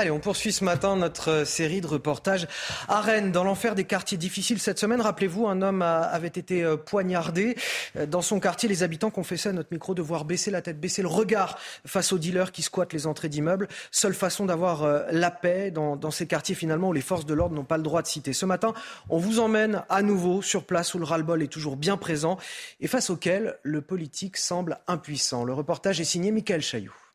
Allez, 0.00 0.12
on 0.12 0.20
poursuit 0.20 0.52
ce 0.52 0.62
matin 0.62 0.94
notre 0.94 1.42
série 1.44 1.80
de 1.80 1.88
reportages 1.88 2.46
à 2.86 3.00
Rennes, 3.00 3.32
dans 3.32 3.42
l'enfer 3.42 3.74
des 3.74 3.82
quartiers 3.82 4.16
difficiles. 4.16 4.60
Cette 4.60 4.78
semaine, 4.78 5.00
rappelez-vous, 5.00 5.48
un 5.48 5.60
homme 5.60 5.82
avait 5.82 6.28
été 6.28 6.62
euh, 6.62 6.76
poignardé. 6.76 7.56
Euh, 7.96 8.06
dans 8.06 8.22
son 8.22 8.38
quartier, 8.38 8.68
les 8.68 8.84
habitants 8.84 9.10
confessaient 9.10 9.48
à 9.48 9.52
notre 9.52 9.72
micro 9.72 9.94
devoir 9.94 10.24
baisser 10.24 10.52
la 10.52 10.62
tête, 10.62 10.78
baisser 10.78 11.02
le 11.02 11.08
regard 11.08 11.58
face 11.84 12.12
aux 12.12 12.18
dealers 12.18 12.52
qui 12.52 12.62
squattent 12.62 12.92
les 12.92 13.08
entrées 13.08 13.28
d'immeubles. 13.28 13.66
Seule 13.90 14.14
façon 14.14 14.46
d'avoir 14.46 14.84
euh, 14.84 15.02
la 15.10 15.32
paix 15.32 15.72
dans, 15.72 15.96
dans 15.96 16.12
ces 16.12 16.28
quartiers 16.28 16.54
finalement 16.54 16.90
où 16.90 16.92
les 16.92 17.00
forces 17.00 17.26
de 17.26 17.34
l'ordre 17.34 17.56
n'ont 17.56 17.64
pas 17.64 17.76
le 17.76 17.82
droit 17.82 18.00
de 18.00 18.06
citer. 18.06 18.32
Ce 18.32 18.46
matin, 18.46 18.74
on 19.08 19.18
vous 19.18 19.40
emmène 19.40 19.82
à 19.88 20.02
nouveau 20.02 20.42
sur 20.42 20.62
place 20.62 20.94
où 20.94 21.00
le 21.00 21.06
ras-le-bol 21.06 21.42
est 21.42 21.48
toujours 21.48 21.74
bien 21.74 21.96
présent 21.96 22.38
et 22.78 22.86
face 22.86 23.10
auquel 23.10 23.58
le 23.64 23.80
politique 23.80 24.36
semble 24.36 24.78
impuissant. 24.86 25.42
Le 25.42 25.54
reportage 25.54 26.00
est 26.00 26.04
signé 26.04 26.30
Michael 26.30 26.62
Chailloux. 26.62 27.07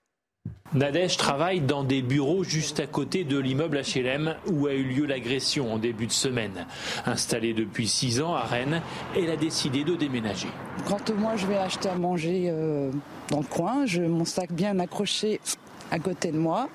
Nadège 0.73 1.17
travaille 1.17 1.62
dans 1.62 1.84
des 1.84 2.01
bureaux 2.01 2.43
juste 2.43 2.79
à 2.79 2.88
côté 2.88 3.23
de 3.23 3.38
l'immeuble 3.38 3.79
HLM 3.79 4.36
où 4.51 4.65
a 4.65 4.73
eu 4.73 4.84
lieu 4.84 5.06
l'agression 5.06 5.71
en 5.71 5.77
début 5.77 6.08
de 6.08 6.12
semaine. 6.12 6.65
Installée 7.06 7.53
depuis 7.53 7.88
six 7.88 8.21
ans 8.21 8.34
à 8.34 8.41
Rennes, 8.41 8.82
elle 9.15 9.29
a 9.29 9.36
décidé 9.36 9.84
de 9.84 9.95
déménager. 9.95 10.47
Quand 10.88 11.12
moi 11.12 11.36
je 11.36 11.45
vais 11.45 11.58
acheter 11.58 11.89
à 11.89 11.95
manger 11.95 12.45
euh, 12.47 12.91
dans 13.29 13.41
le 13.41 13.45
coin, 13.45 13.86
je 13.86 14.01
mon 14.01 14.25
sac 14.25 14.51
bien 14.51 14.79
accroché 14.79 15.39
à 15.91 15.99
côté 15.99 16.32
de 16.32 16.39
moi. 16.39 16.69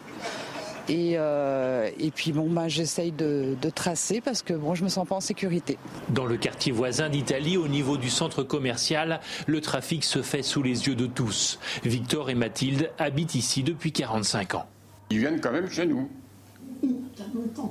Et, 0.88 1.14
euh, 1.16 1.90
et 1.98 2.10
puis 2.10 2.32
bon, 2.32 2.48
bah, 2.48 2.68
j'essaye 2.68 3.12
de, 3.12 3.56
de, 3.60 3.70
tracer 3.70 4.20
parce 4.20 4.42
que 4.42 4.54
bon, 4.54 4.74
je 4.74 4.84
me 4.84 4.88
sens 4.88 5.06
pas 5.06 5.16
en 5.16 5.20
sécurité. 5.20 5.78
Dans 6.08 6.24
le 6.24 6.36
quartier 6.36 6.72
voisin 6.72 7.08
d'Italie, 7.08 7.56
au 7.56 7.68
niveau 7.68 7.96
du 7.96 8.08
centre 8.08 8.42
commercial, 8.42 9.20
le 9.46 9.60
trafic 9.60 10.04
se 10.04 10.22
fait 10.22 10.42
sous 10.42 10.62
les 10.62 10.86
yeux 10.86 10.94
de 10.94 11.06
tous. 11.06 11.58
Victor 11.84 12.30
et 12.30 12.34
Mathilde 12.34 12.90
habitent 12.98 13.34
ici 13.34 13.62
depuis 13.62 13.92
45 13.92 14.54
ans. 14.54 14.66
Ils 15.10 15.18
viennent 15.18 15.40
quand 15.40 15.52
même 15.52 15.70
chez 15.70 15.86
nous. 15.86 16.08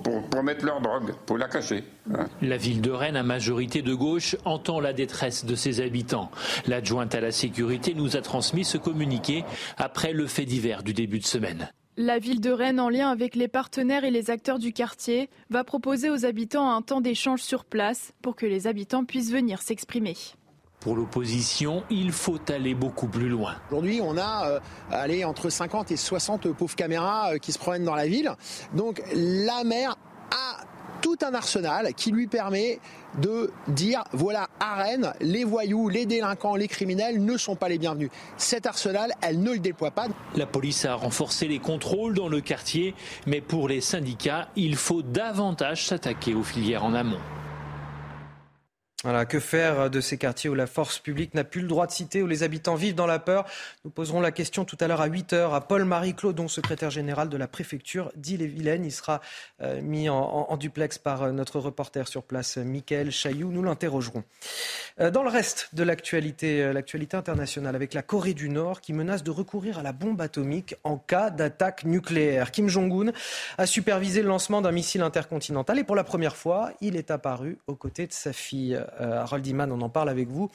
Pour, 0.04 0.22
pour, 0.30 0.44
mettre 0.44 0.66
leur 0.66 0.82
drogue, 0.82 1.14
pour 1.26 1.38
la 1.38 1.48
cacher. 1.48 1.84
Hein. 2.14 2.28
La 2.42 2.58
ville 2.58 2.82
de 2.82 2.92
Rennes, 2.92 3.16
à 3.16 3.24
majorité 3.24 3.82
de 3.82 3.94
gauche, 3.94 4.36
entend 4.44 4.80
la 4.82 4.92
détresse 4.92 5.46
de 5.46 5.56
ses 5.56 5.80
habitants. 5.82 6.30
L'adjointe 6.68 7.16
à 7.16 7.22
la 7.22 7.32
sécurité 7.32 7.94
nous 7.94 8.18
a 8.18 8.22
transmis 8.22 8.66
ce 8.66 8.78
communiqué 8.78 9.46
après 9.78 10.12
le 10.12 10.28
fait 10.28 10.46
divers 10.46 10.84
du 10.84 10.94
début 10.94 11.20
de 11.20 11.26
semaine. 11.26 11.70
La 12.00 12.20
ville 12.20 12.42
de 12.42 12.52
Rennes, 12.52 12.80
en 12.80 12.90
lien 12.90 13.10
avec 13.10 13.36
les 13.36 13.48
partenaires 13.48 14.04
et 14.04 14.12
les 14.12 14.30
acteurs 14.30 14.60
du 14.60 14.72
quartier, 14.72 15.32
va 15.50 15.64
proposer 15.64 16.12
aux 16.12 16.26
habitants 16.26 16.70
un 16.70 16.84
temps 16.84 17.02
d'échange 17.02 17.42
sur 17.42 17.66
place 17.66 18.14
pour 18.22 18.36
que 18.36 18.46
les 18.46 18.68
habitants 18.68 19.04
puissent 19.04 19.32
venir 19.32 19.64
s'exprimer. 19.64 20.16
Pour 20.80 20.96
l'opposition, 20.96 21.84
il 21.90 22.12
faut 22.12 22.38
aller 22.50 22.76
beaucoup 22.76 23.08
plus 23.08 23.30
loin. 23.30 23.56
Aujourd'hui, 23.72 24.00
on 24.04 24.16
a 24.16 24.48
euh, 24.48 24.60
allé 24.92 25.26
entre 25.26 25.50
50 25.50 25.90
et 25.90 25.98
60 25.98 26.54
pauvres 26.54 26.76
caméras 26.76 27.34
euh, 27.34 27.38
qui 27.40 27.52
se 27.52 27.58
promènent 27.58 27.86
dans 27.86 27.96
la 27.96 28.06
ville. 28.06 28.32
Donc 28.76 29.02
la 29.16 29.64
maire 29.64 29.96
a 30.30 30.66
tout 31.02 31.18
un 31.22 31.34
arsenal 31.34 31.94
qui 31.96 32.12
lui 32.12 32.28
permet 32.28 32.80
de 33.22 33.52
dire 33.68 34.04
voilà, 34.12 34.48
à 34.60 34.76
Rennes, 34.76 35.14
les 35.22 35.44
voyous, 35.44 35.90
les 35.90 36.06
délinquants, 36.06 36.56
les 36.56 36.68
criminels 36.68 37.24
ne 37.24 37.38
sont 37.38 37.56
pas 37.56 37.70
les 37.70 37.78
bienvenus. 37.78 38.10
Cet 38.38 38.66
arsenal, 38.66 39.12
elle 39.22 39.42
ne 39.42 39.52
le 39.52 39.60
déploie 39.60 39.92
pas. 39.92 40.08
La 40.36 40.46
police 40.46 40.86
a 40.86 40.96
renforcé 40.96 41.48
les 41.48 41.60
contrôles 41.60 42.14
dans 42.14 42.30
le 42.30 42.42
quartier, 42.42 42.96
mais 43.26 43.42
pour 43.42 43.68
les 43.68 43.82
syndicats, 43.82 44.50
il 44.56 44.76
faut 44.76 45.02
davantage 45.02 45.88
s'attaquer 45.88 46.34
aux 46.34 46.44
filières 46.44 46.86
en 46.86 46.94
amont. 46.94 47.20
Que 49.04 49.40
faire 49.40 49.92
de 49.92 50.02
ces 50.02 50.18
quartiers 50.18 50.50
où 50.50 50.56
la 50.56 50.66
force 50.66 50.98
publique 50.98 51.36
n'a 51.36 51.44
plus 51.44 51.62
le 51.62 51.68
droit 51.68 51.86
de 51.86 51.92
citer, 51.92 52.24
où 52.24 52.28
les 52.28 52.42
habitants 52.42 52.74
vivent 52.74 52.96
dans 52.96 53.06
la 53.06 53.20
peur? 53.20 53.46
Nous 53.86 53.92
poserons 53.92 54.22
la 54.22 54.32
question 54.32 54.66
tout 54.66 54.78
à 54.80 54.88
l'heure 54.88 55.02
à 55.02 55.08
8h 55.08 55.54
à 55.54 55.62
Paul-Marie 55.62 56.16
Claudon, 56.16 56.48
secrétaire 56.48 56.90
général 56.90 57.30
de 57.30 57.38
la 57.38 57.48
préfecture 57.48 58.12
d'Ille-et-Vilaine. 58.16 58.84
Il 58.84 58.92
sera 58.92 59.22
euh, 59.62 59.82
mis 59.84 60.10
en, 60.10 60.58
duplex 60.58 60.98
par 60.98 61.22
euh, 61.22 61.32
notre 61.32 61.60
reporter 61.60 62.08
sur 62.08 62.24
place, 62.24 62.58
Michael 62.58 63.12
Chailloux. 63.12 63.52
Nous 63.52 63.62
l'interrogerons. 63.62 64.24
Euh, 65.00 65.12
dans 65.12 65.22
le 65.22 65.30
reste 65.30 65.76
de 65.76 65.84
l'actualité, 65.84 66.64
euh, 66.64 66.74
l'actualité 66.74 67.18
internationale, 67.18 67.76
avec 67.76 67.94
la 67.94 68.02
Corée 68.02 68.34
du 68.34 68.50
Nord 68.50 68.82
qui 68.82 68.94
menace 68.94 69.24
de 69.24 69.30
recourir 69.30 69.78
à 69.78 69.84
la 69.84 69.92
bombe 69.92 70.20
atomique 70.22 70.76
en 70.84 70.98
cas 70.98 71.30
d'attaque 71.30 71.84
nucléaire. 71.84 72.50
Kim 72.50 72.68
Jong-un 72.68 73.12
a 73.60 73.66
supervisé 73.68 74.24
le 74.24 74.28
lancement 74.30 74.62
d'un 74.62 74.72
missile 74.72 75.04
intercontinental 75.04 75.78
et 75.78 75.84
pour 75.84 75.96
la 75.96 76.04
première 76.04 76.36
fois, 76.36 76.72
il 76.82 76.96
est 76.96 77.12
apparu 77.12 77.60
aux 77.68 77.76
côtés 77.76 78.08
de 78.08 78.14
sa 78.14 78.34
fille. 78.34 78.82
Euh, 79.02 79.22
Harold 79.22 79.46
Iman, 79.46 79.72
on 79.72 79.82
en 79.82 79.90
parle 79.90 80.10
avec 80.10 80.30
vous. 80.30 80.50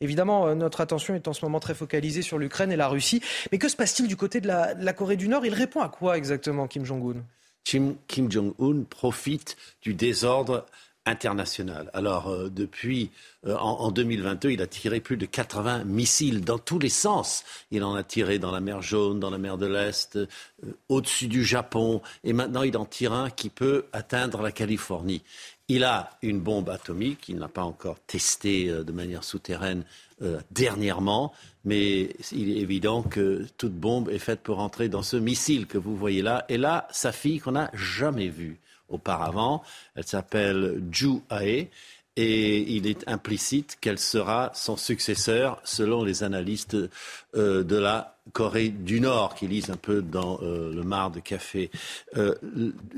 Évidemment, 0.00 0.46
euh, 0.46 0.54
notre 0.54 0.80
attention 0.80 1.14
est 1.14 1.28
en 1.28 1.32
ce 1.32 1.44
moment 1.44 1.60
très 1.60 1.74
focalisée 1.74 2.22
sur 2.22 2.38
l'Ukraine 2.38 2.72
et 2.72 2.76
la 2.76 2.88
Russie. 2.88 3.22
Mais 3.52 3.58
que 3.58 3.68
se 3.68 3.76
passe-t-il 3.76 4.08
du 4.08 4.16
côté 4.16 4.40
de 4.40 4.48
la, 4.48 4.92
Corée 4.92 5.16
du 5.16 5.28
Nord? 5.28 5.46
Il 5.46 5.54
répond 5.54 5.80
à 5.80 5.88
quoi 5.88 6.16
exactement, 6.16 6.66
Kim 6.66 6.84
Jong-un? 6.84 7.22
Kim, 7.64 7.96
Jong-un 8.30 8.82
profite 8.82 9.56
du 9.82 9.94
désordre 9.94 10.66
international. 11.06 11.90
Alors, 11.92 12.28
euh, 12.28 12.48
depuis 12.50 13.10
en, 13.46 13.52
en, 13.52 13.90
2022, 13.90 14.52
il 14.52 14.62
a 14.62 14.66
tiré 14.66 15.00
plus 15.00 15.16
de 15.16 15.26
80 15.26 15.84
missiles 15.84 16.42
dans 16.42 16.58
tous 16.58 16.78
les 16.78 16.88
sens. 16.88 17.44
Il 17.70 17.84
en 17.84 17.94
a 17.94 18.02
tiré 18.02 18.38
dans 18.38 18.50
la 18.50 18.60
mer 18.60 18.80
Jaune, 18.80 19.20
dans 19.20 19.30
la 19.30 19.38
mer 19.38 19.58
de 19.58 19.66
l'Est, 19.66 20.18
au-dessus 20.88 21.28
du 21.28 21.44
Japon, 21.44 22.00
et 22.22 22.32
maintenant 22.32 22.62
il 22.62 22.76
en 22.76 22.86
tire 22.86 23.12
un 23.12 23.30
qui 23.30 23.50
peut 23.50 23.84
atteindre 23.92 24.40
la 24.40 24.52
Californie. 24.52 25.22
Il 25.68 25.82
a 25.82 26.10
une 26.20 26.40
bombe 26.40 26.68
atomique, 26.68 27.30
il 27.30 27.36
n'a 27.36 27.48
pas 27.48 27.64
encore 27.64 27.98
testé 28.06 28.68
euh, 28.68 28.84
de 28.84 28.92
manière 28.92 29.24
souterraine 29.24 29.84
euh, 30.20 30.38
dernièrement, 30.50 31.32
mais 31.64 32.10
il 32.32 32.50
est 32.50 32.60
évident 32.60 33.02
que 33.02 33.46
toute 33.56 33.72
bombe 33.72 34.10
est 34.10 34.18
faite 34.18 34.40
pour 34.40 34.58
entrer 34.58 34.90
dans 34.90 35.02
ce 35.02 35.16
missile 35.16 35.66
que 35.66 35.78
vous 35.78 35.96
voyez 35.96 36.20
là. 36.20 36.44
Et 36.50 36.58
là, 36.58 36.86
sa 36.90 37.12
fille 37.12 37.38
qu'on 37.40 37.52
n'a 37.52 37.70
jamais 37.72 38.28
vue 38.28 38.60
auparavant, 38.90 39.62
elle 39.94 40.04
s'appelle 40.04 40.82
Ju 40.92 41.20
Ae 41.30 41.70
et 42.16 42.60
il 42.60 42.86
est 42.86 43.08
implicite 43.08 43.76
qu'elle 43.80 43.98
sera 43.98 44.52
son 44.54 44.76
successeur 44.76 45.60
selon 45.64 46.04
les 46.04 46.22
analystes 46.22 46.76
euh, 47.34 47.64
de 47.64 47.76
la 47.76 48.16
Corée 48.32 48.68
du 48.68 49.00
Nord 49.00 49.34
qui 49.34 49.48
lisent 49.48 49.70
un 49.70 49.76
peu 49.76 50.00
dans 50.00 50.38
euh, 50.42 50.72
le 50.72 50.82
mar 50.82 51.10
de 51.10 51.20
café. 51.20 51.70
Euh, 52.16 52.34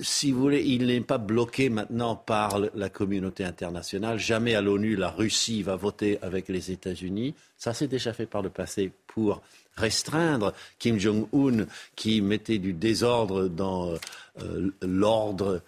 si 0.01 0.31
vous 0.31 0.41
voulez, 0.41 0.63
il 0.63 0.87
n'est 0.87 1.01
pas 1.01 1.19
bloqué 1.19 1.69
maintenant 1.69 2.15
par 2.15 2.61
la 2.75 2.89
communauté 2.91 3.43
internationale. 3.45 4.19
Jamais 4.19 4.55
à 4.55 4.61
l'ONU 4.61 4.97
la 4.97 5.11
Russie 5.11 5.63
va 5.63 5.77
voter 5.77 6.19
avec 6.23 6.49
les 6.49 6.71
États-Unis. 6.71 7.35
Ça 7.57 7.75
s'est 7.75 7.89
déjà 7.89 8.13
fait 8.13 8.27
par 8.27 8.43
le 8.43 8.51
passé 8.51 8.93
pour 9.07 9.41
restreindre 9.77 10.53
Kim 10.79 10.99
Jong-un 10.99 11.67
qui 11.97 12.21
mettait 12.21 12.59
du 12.59 12.73
désordre 12.73 13.49
dans 13.49 13.95
l'ordre 14.81 15.61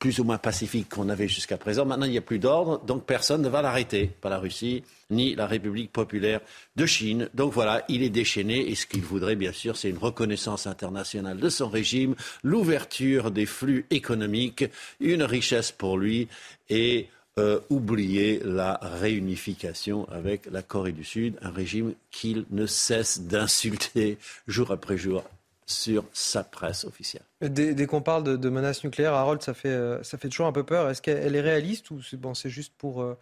plus 0.00 0.18
ou 0.18 0.24
moins 0.24 0.38
pacifique 0.38 0.88
qu'on 0.88 1.10
avait 1.10 1.28
jusqu'à 1.28 1.58
présent. 1.58 1.84
Maintenant, 1.84 2.06
il 2.06 2.12
n'y 2.12 2.18
a 2.18 2.22
plus 2.22 2.38
d'ordre, 2.38 2.82
donc 2.84 3.04
personne 3.04 3.42
ne 3.42 3.48
va 3.48 3.60
l'arrêter, 3.60 4.10
pas 4.20 4.30
la 4.30 4.38
Russie, 4.38 4.82
ni 5.10 5.34
la 5.34 5.46
République 5.46 5.92
populaire 5.92 6.40
de 6.74 6.86
Chine. 6.86 7.28
Donc 7.34 7.52
voilà, 7.52 7.84
il 7.88 8.02
est 8.02 8.10
déchaîné 8.10 8.70
et 8.70 8.74
ce 8.74 8.86
qu'il 8.86 9.02
voudrait, 9.02 9.36
bien 9.36 9.52
sûr, 9.52 9.76
c'est 9.76 9.90
une 9.90 9.98
reconnaissance 9.98 10.66
internationale 10.66 11.38
de 11.38 11.48
son 11.50 11.68
régime, 11.68 12.14
l'ouverture 12.42 13.30
des 13.30 13.46
flux 13.46 13.84
économiques, 13.90 14.64
une 15.00 15.22
richesse 15.22 15.70
pour 15.70 15.98
lui 15.98 16.28
et 16.70 17.08
euh, 17.38 17.60
oublier 17.68 18.40
la 18.42 18.80
réunification 18.82 20.08
avec 20.08 20.46
la 20.50 20.62
Corée 20.62 20.92
du 20.92 21.04
Sud, 21.04 21.36
un 21.42 21.50
régime 21.50 21.92
qu'il 22.10 22.46
ne 22.50 22.64
cesse 22.64 23.20
d'insulter 23.20 24.16
jour 24.48 24.70
après 24.70 24.96
jour 24.96 25.24
sur 25.70 26.04
sa 26.12 26.42
presse 26.42 26.84
officielle. 26.84 27.22
Dès, 27.40 27.74
dès 27.74 27.86
qu'on 27.86 28.02
parle 28.02 28.24
de, 28.24 28.36
de, 28.36 28.48
menaces 28.48 28.84
nucléaires, 28.84 29.14
Harold, 29.14 29.42
ça 29.42 29.54
fait, 29.54 29.68
euh, 29.68 30.02
ça 30.02 30.18
fait 30.18 30.28
toujours 30.28 30.46
un 30.46 30.52
peu 30.52 30.64
peur. 30.64 30.88
Est-ce 30.90 31.02
qu'elle 31.02 31.34
est 31.34 31.40
réaliste 31.40 31.90
ou 31.90 32.02
c'est 32.02 32.16
bon, 32.16 32.32
juste 32.34 32.72
pour, 32.76 33.02
euh, 33.02 33.16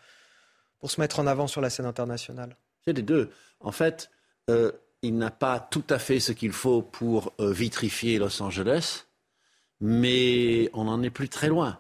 pour 0.79 0.91
se 0.91 1.01
mettre 1.01 1.21
en 1.21 1.27
avant 1.27 1.47
sur 1.47 1.61
la 1.61 1.71
scène 1.71 1.87
internationale? 1.87 2.57
C'est 2.85 2.93
les 2.95 3.03
deux. 3.03 3.31
En 3.61 3.73
fait, 3.73 4.11
euh, 4.49 4.73
il 5.03 5.17
n'a 5.17 5.31
pas 5.31 5.61
tout 5.61 5.85
à 5.91 5.99
fait 5.99 6.21
ce 6.21 6.33
qu'il 6.33 6.53
faut 6.53 6.83
pour 6.83 7.33
euh, 7.41 7.53
vitrifier 7.53 8.19
Los 8.19 8.43
Angeles, 8.43 9.07
mais 9.81 10.71
on 10.73 10.85
n'en 10.85 11.03
est 11.03 11.11
plus 11.11 11.29
très 11.29 11.49
loin. 11.49 11.79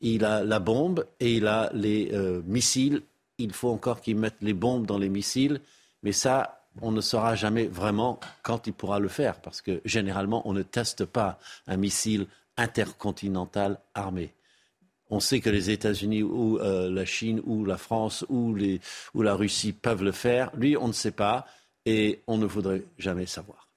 Il 0.00 0.24
a 0.24 0.44
la 0.44 0.58
bombe 0.58 1.06
et 1.20 1.34
il 1.34 1.46
a 1.46 1.70
les 1.72 2.10
euh, 2.12 2.42
missiles. 2.46 3.02
Il 3.38 3.52
faut 3.52 3.70
encore 3.70 4.00
qu'il 4.00 4.16
mette 4.16 4.36
les 4.40 4.52
bombes 4.52 4.86
dans 4.86 4.98
les 4.98 5.08
missiles, 5.08 5.60
mais 6.02 6.12
ça, 6.12 6.59
on 6.82 6.92
ne 6.92 7.00
saura 7.00 7.34
jamais 7.34 7.66
vraiment 7.66 8.20
quand 8.42 8.66
il 8.66 8.72
pourra 8.72 8.98
le 8.98 9.08
faire, 9.08 9.40
parce 9.40 9.60
que 9.60 9.80
généralement, 9.84 10.46
on 10.48 10.52
ne 10.52 10.62
teste 10.62 11.04
pas 11.04 11.38
un 11.66 11.76
missile 11.76 12.26
intercontinental 12.56 13.78
armé. 13.94 14.34
On 15.08 15.18
sait 15.18 15.40
que 15.40 15.50
les 15.50 15.70
États-Unis 15.70 16.22
ou 16.22 16.58
euh, 16.58 16.88
la 16.90 17.04
Chine 17.04 17.40
ou 17.44 17.64
la 17.64 17.76
France 17.76 18.24
ou, 18.28 18.54
la 19.14 19.34
Russie 19.34 19.72
peuvent 19.72 20.04
le 20.04 20.12
faire. 20.12 20.50
Lui, 20.56 20.76
on 20.76 20.86
ne 20.86 20.92
sait 20.92 21.10
pas 21.10 21.46
et 21.84 22.20
on 22.28 22.38
ne 22.38 22.46
voudrait 22.46 22.82
jamais 22.98 23.26
savoir. 23.26 23.68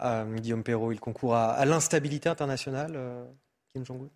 Euh, 0.00 0.24
Guillaume 0.36 0.62
Perrault, 0.62 0.92
il 0.92 1.00
concourt 1.00 1.34
à, 1.34 1.52
à 1.52 1.64
l'instabilité 1.66 2.28
internationale, 2.28 2.92
euh, 2.96 3.24
Kim 3.74 3.84
Jong-un? 3.84 4.08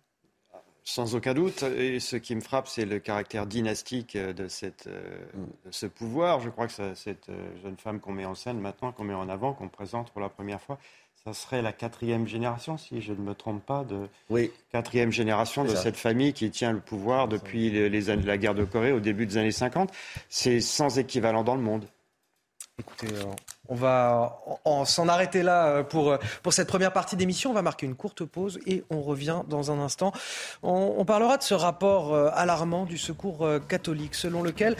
Sans 0.89 1.15
aucun 1.15 1.33
doute. 1.33 1.63
Et 1.63 1.99
ce 1.99 2.15
qui 2.15 2.35
me 2.35 2.41
frappe, 2.41 2.67
c'est 2.67 2.85
le 2.85 2.99
caractère 2.99 3.45
dynastique 3.45 4.17
de, 4.17 4.47
cette, 4.47 4.87
de, 4.87 5.71
ce 5.71 5.85
pouvoir. 5.85 6.39
Je 6.39 6.49
crois 6.49 6.67
que 6.67 6.73
ça, 6.73 6.95
cette 6.95 7.29
jeune 7.61 7.77
femme 7.77 7.99
qu'on 7.99 8.13
met 8.13 8.25
en 8.25 8.35
scène 8.35 8.59
maintenant, 8.59 8.91
qu'on 8.91 9.03
met 9.03 9.13
en 9.13 9.29
avant, 9.29 9.53
qu'on 9.53 9.69
présente 9.69 10.11
pour 10.11 10.21
la 10.21 10.29
première 10.29 10.61
fois, 10.61 10.79
ça 11.23 11.33
serait 11.33 11.61
la 11.61 11.73
quatrième 11.73 12.27
génération, 12.27 12.77
si 12.77 13.01
je 13.01 13.11
ne 13.11 13.19
me 13.19 13.35
trompe 13.35 13.65
pas, 13.65 13.83
de 13.83 14.07
oui. 14.29 14.51
quatrième 14.71 15.11
génération 15.11 15.65
de 15.65 15.75
cette 15.75 15.97
famille 15.97 16.33
qui 16.33 16.49
tient 16.49 16.71
le 16.71 16.79
pouvoir 16.79 17.27
depuis 17.27 17.69
les, 17.69 18.09
années 18.09 18.23
de 18.23 18.27
la 18.27 18.37
guerre 18.37 18.55
de 18.55 18.63
Corée 18.63 18.93
au 18.93 18.99
début 18.99 19.25
des 19.25 19.37
années 19.37 19.51
50. 19.51 19.91
C'est 20.29 20.61
sans 20.61 20.97
équivalent 20.97 21.43
dans 21.43 21.55
le 21.55 21.61
monde. 21.61 21.85
Écoutez, 22.79 23.07
euh, 23.13 23.25
on 23.69 23.75
va 23.75 24.41
s'en 24.85 25.07
arrêter 25.07 25.43
là 25.43 25.67
euh, 25.67 25.83
pour, 25.83 26.11
euh, 26.11 26.17
pour 26.43 26.53
cette 26.53 26.67
première 26.67 26.91
partie 26.91 27.15
d'émission. 27.15 27.51
On 27.51 27.53
va 27.53 27.61
marquer 27.61 27.85
une 27.85 27.95
courte 27.95 28.25
pause 28.25 28.59
et 28.65 28.83
on 28.89 29.01
revient 29.01 29.41
dans 29.47 29.71
un 29.71 29.79
instant. 29.79 30.11
On, 30.63 31.05
parlera 31.05 31.37
de 31.37 31.43
ce 31.43 31.53
rapport 31.53 32.13
euh, 32.13 32.29
alarmant 32.33 32.85
du 32.85 32.97
secours 32.97 33.47
catholique, 33.67 34.15
selon 34.15 34.43
lequel 34.43 34.75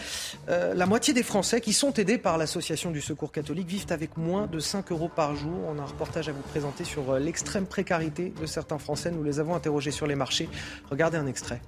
la 0.47 0.85
moitié 0.85 1.13
des 1.13 1.23
Français 1.23 1.61
qui 1.61 1.73
sont 1.73 1.93
aidés 1.93 2.17
par 2.17 2.37
l'association 2.37 2.91
du 2.91 3.01
secours 3.01 3.31
catholique 3.31 3.67
vivent 3.67 3.85
avec 3.91 4.17
moins 4.17 4.47
de 4.47 4.59
5 4.59 4.91
euros 4.91 5.09
par 5.09 5.35
jour. 5.35 5.57
On 5.67 5.77
a 5.79 5.81
un 5.81 5.85
reportage 5.85 6.29
à 6.29 6.31
vous 6.31 6.41
présenter 6.41 6.83
sur 6.83 7.13
l'extrême 7.17 7.65
précarité 7.65 8.33
de 8.39 8.45
certains 8.45 8.79
Français. 8.79 9.11
Nous 9.11 9.23
les 9.23 9.39
avons 9.39 9.55
interrogés 9.55 9.91
sur 9.91 10.07
les 10.07 10.15
marchés. 10.15 10.49
Regardez 10.89 11.17
un 11.17 11.27
extrait. 11.27 11.61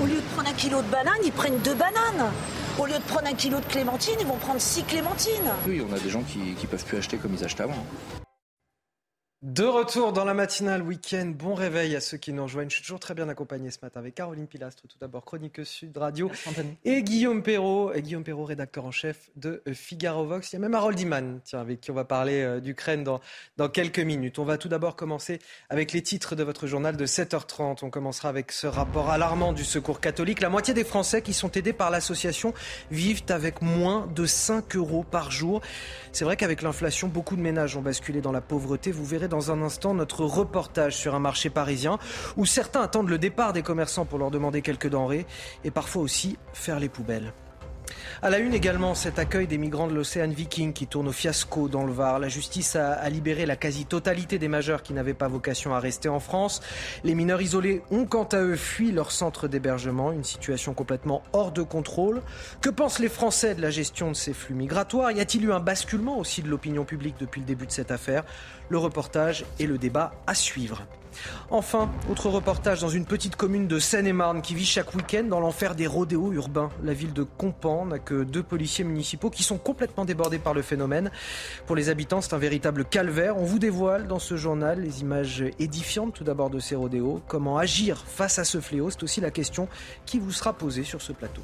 Au 0.00 0.06
lieu 0.06 0.16
de 0.16 0.34
prendre 0.34 0.48
un 0.48 0.54
kilo 0.54 0.82
de 0.82 0.88
bananes, 0.88 1.20
ils 1.24 1.32
prennent 1.32 1.58
deux 1.58 1.74
bananes. 1.74 2.30
Au 2.78 2.84
lieu 2.84 2.92
de 2.92 3.02
prendre 3.04 3.26
un 3.26 3.32
kilo 3.32 3.58
de 3.58 3.64
clémentine, 3.64 4.16
ils 4.20 4.26
vont 4.26 4.36
prendre 4.36 4.60
six 4.60 4.82
clémentines. 4.82 5.50
Oui, 5.66 5.82
on 5.88 5.94
a 5.94 5.98
des 5.98 6.10
gens 6.10 6.22
qui 6.22 6.38
ne 6.38 6.66
peuvent 6.66 6.84
plus 6.84 6.98
acheter 6.98 7.16
comme 7.16 7.32
ils 7.32 7.42
achetaient 7.42 7.62
avant. 7.62 7.86
De 9.42 9.64
retour 9.64 10.14
dans 10.14 10.24
la 10.24 10.32
matinale 10.32 10.80
week-end, 10.80 11.26
bon 11.26 11.52
réveil 11.52 11.94
à 11.94 12.00
ceux 12.00 12.16
qui 12.16 12.32
nous 12.32 12.44
rejoignent. 12.44 12.70
Je 12.70 12.76
suis 12.76 12.82
toujours 12.82 12.98
très 12.98 13.12
bien 13.12 13.28
accompagné 13.28 13.70
ce 13.70 13.76
matin 13.82 14.00
avec 14.00 14.14
Caroline 14.14 14.46
Pilastre, 14.46 14.84
tout 14.88 14.96
d'abord 14.98 15.26
chronique 15.26 15.60
Sud 15.62 15.94
Radio, 15.98 16.30
et 16.86 17.02
Guillaume 17.02 17.42
Perrault, 17.42 17.92
et 17.92 18.00
Guillaume 18.00 18.24
Perrault, 18.24 18.46
rédacteur 18.46 18.86
en 18.86 18.90
chef 18.90 19.28
de 19.36 19.62
Figaro 19.74 20.24
Vox. 20.24 20.50
Il 20.50 20.54
y 20.54 20.56
a 20.56 20.60
même 20.60 20.72
Harold 20.72 20.98
Iman, 20.98 21.40
tiens, 21.44 21.60
avec 21.60 21.82
qui 21.82 21.90
on 21.90 21.94
va 21.94 22.06
parler 22.06 22.40
euh, 22.40 22.60
d'Ukraine 22.60 23.04
dans, 23.04 23.20
dans 23.58 23.68
quelques 23.68 23.98
minutes. 23.98 24.38
On 24.38 24.44
va 24.44 24.56
tout 24.56 24.68
d'abord 24.68 24.96
commencer 24.96 25.38
avec 25.68 25.92
les 25.92 26.00
titres 26.00 26.34
de 26.34 26.42
votre 26.42 26.66
journal 26.66 26.96
de 26.96 27.04
7h30. 27.04 27.80
On 27.82 27.90
commencera 27.90 28.30
avec 28.30 28.50
ce 28.52 28.66
rapport 28.66 29.10
alarmant 29.10 29.52
du 29.52 29.64
Secours 29.64 30.00
catholique. 30.00 30.40
La 30.40 30.48
moitié 30.48 30.72
des 30.72 30.84
Français 30.84 31.20
qui 31.20 31.34
sont 31.34 31.52
aidés 31.52 31.74
par 31.74 31.90
l'association 31.90 32.54
vivent 32.90 33.24
avec 33.28 33.60
moins 33.60 34.06
de 34.06 34.24
5 34.24 34.76
euros 34.76 35.04
par 35.04 35.30
jour. 35.30 35.60
C'est 36.12 36.24
vrai 36.24 36.38
qu'avec 36.38 36.62
l'inflation, 36.62 37.08
beaucoup 37.08 37.36
de 37.36 37.42
ménages 37.42 37.76
ont 37.76 37.82
basculé 37.82 38.22
dans 38.22 38.32
la 38.32 38.40
pauvreté. 38.40 38.90
Vous 38.90 39.04
verrez 39.04 39.25
dans 39.28 39.50
un 39.50 39.62
instant 39.62 39.94
notre 39.94 40.24
reportage 40.24 40.96
sur 40.96 41.14
un 41.14 41.18
marché 41.18 41.50
parisien 41.50 41.98
où 42.36 42.46
certains 42.46 42.82
attendent 42.82 43.08
le 43.08 43.18
départ 43.18 43.52
des 43.52 43.62
commerçants 43.62 44.04
pour 44.04 44.18
leur 44.18 44.30
demander 44.30 44.62
quelques 44.62 44.88
denrées 44.88 45.26
et 45.64 45.70
parfois 45.70 46.02
aussi 46.02 46.38
faire 46.52 46.80
les 46.80 46.88
poubelles. 46.88 47.32
À 48.22 48.30
la 48.30 48.38
une 48.38 48.54
également, 48.54 48.94
cet 48.94 49.18
accueil 49.18 49.46
des 49.46 49.58
migrants 49.58 49.86
de 49.86 49.94
l'Océan 49.94 50.28
Viking 50.28 50.72
qui 50.72 50.86
tourne 50.86 51.08
au 51.08 51.12
fiasco 51.12 51.68
dans 51.68 51.84
le 51.84 51.92
Var. 51.92 52.18
La 52.18 52.28
justice 52.28 52.76
a, 52.76 53.08
libéré 53.10 53.46
la 53.46 53.56
quasi-totalité 53.56 54.38
des 54.38 54.48
majeurs 54.48 54.82
qui 54.82 54.92
n'avaient 54.92 55.14
pas 55.14 55.28
vocation 55.28 55.74
à 55.74 55.80
rester 55.80 56.08
en 56.08 56.20
France. 56.20 56.60
Les 57.04 57.14
mineurs 57.14 57.42
isolés 57.42 57.82
ont 57.90 58.06
quant 58.06 58.24
à 58.24 58.38
eux 58.38 58.56
fui 58.56 58.92
leur 58.92 59.12
centre 59.12 59.48
d'hébergement, 59.48 60.12
une 60.12 60.24
situation 60.24 60.74
complètement 60.74 61.22
hors 61.32 61.52
de 61.52 61.62
contrôle. 61.62 62.22
Que 62.60 62.70
pensent 62.70 62.98
les 62.98 63.08
Français 63.08 63.54
de 63.54 63.62
la 63.62 63.70
gestion 63.70 64.08
de 64.10 64.16
ces 64.16 64.32
flux 64.32 64.54
migratoires? 64.54 65.12
Y 65.12 65.20
a-t-il 65.20 65.44
eu 65.44 65.52
un 65.52 65.60
basculement 65.60 66.18
aussi 66.18 66.42
de 66.42 66.48
l'opinion 66.48 66.84
publique 66.84 67.16
depuis 67.20 67.40
le 67.40 67.46
début 67.46 67.66
de 67.66 67.72
cette 67.72 67.90
affaire? 67.90 68.24
Le 68.68 68.78
reportage 68.78 69.44
et 69.58 69.66
le 69.66 69.78
débat 69.78 70.12
à 70.26 70.34
suivre. 70.34 70.86
Enfin, 71.50 71.90
autre 72.10 72.28
reportage 72.28 72.80
dans 72.80 72.88
une 72.88 73.04
petite 73.04 73.36
commune 73.36 73.68
de 73.68 73.78
Seine-et-Marne 73.78 74.42
qui 74.42 74.54
vit 74.54 74.64
chaque 74.64 74.94
week-end 74.94 75.24
dans 75.24 75.40
l'enfer 75.40 75.74
des 75.74 75.86
rodéos 75.86 76.32
urbains. 76.32 76.70
La 76.82 76.92
ville 76.92 77.12
de 77.12 77.22
Compan 77.22 77.86
n'a 77.86 77.98
que 77.98 78.24
deux 78.24 78.42
policiers 78.42 78.84
municipaux 78.84 79.30
qui 79.30 79.42
sont 79.42 79.58
complètement 79.58 80.04
débordés 80.04 80.38
par 80.38 80.54
le 80.54 80.62
phénomène. 80.62 81.10
Pour 81.66 81.76
les 81.76 81.88
habitants, 81.88 82.20
c'est 82.20 82.34
un 82.34 82.38
véritable 82.38 82.84
calvaire. 82.84 83.36
On 83.36 83.44
vous 83.44 83.58
dévoile 83.58 84.06
dans 84.06 84.18
ce 84.18 84.36
journal 84.36 84.80
les 84.80 85.00
images 85.00 85.44
édifiantes 85.58 86.14
tout 86.14 86.24
d'abord 86.24 86.50
de 86.50 86.58
ces 86.58 86.74
rodéos. 86.74 87.22
Comment 87.28 87.58
agir 87.58 88.04
face 88.06 88.38
à 88.38 88.44
ce 88.44 88.60
fléau? 88.60 88.90
C'est 88.90 89.02
aussi 89.02 89.20
la 89.20 89.30
question 89.30 89.68
qui 90.04 90.18
vous 90.18 90.32
sera 90.32 90.52
posée 90.52 90.84
sur 90.84 91.02
ce 91.02 91.12
plateau. 91.12 91.42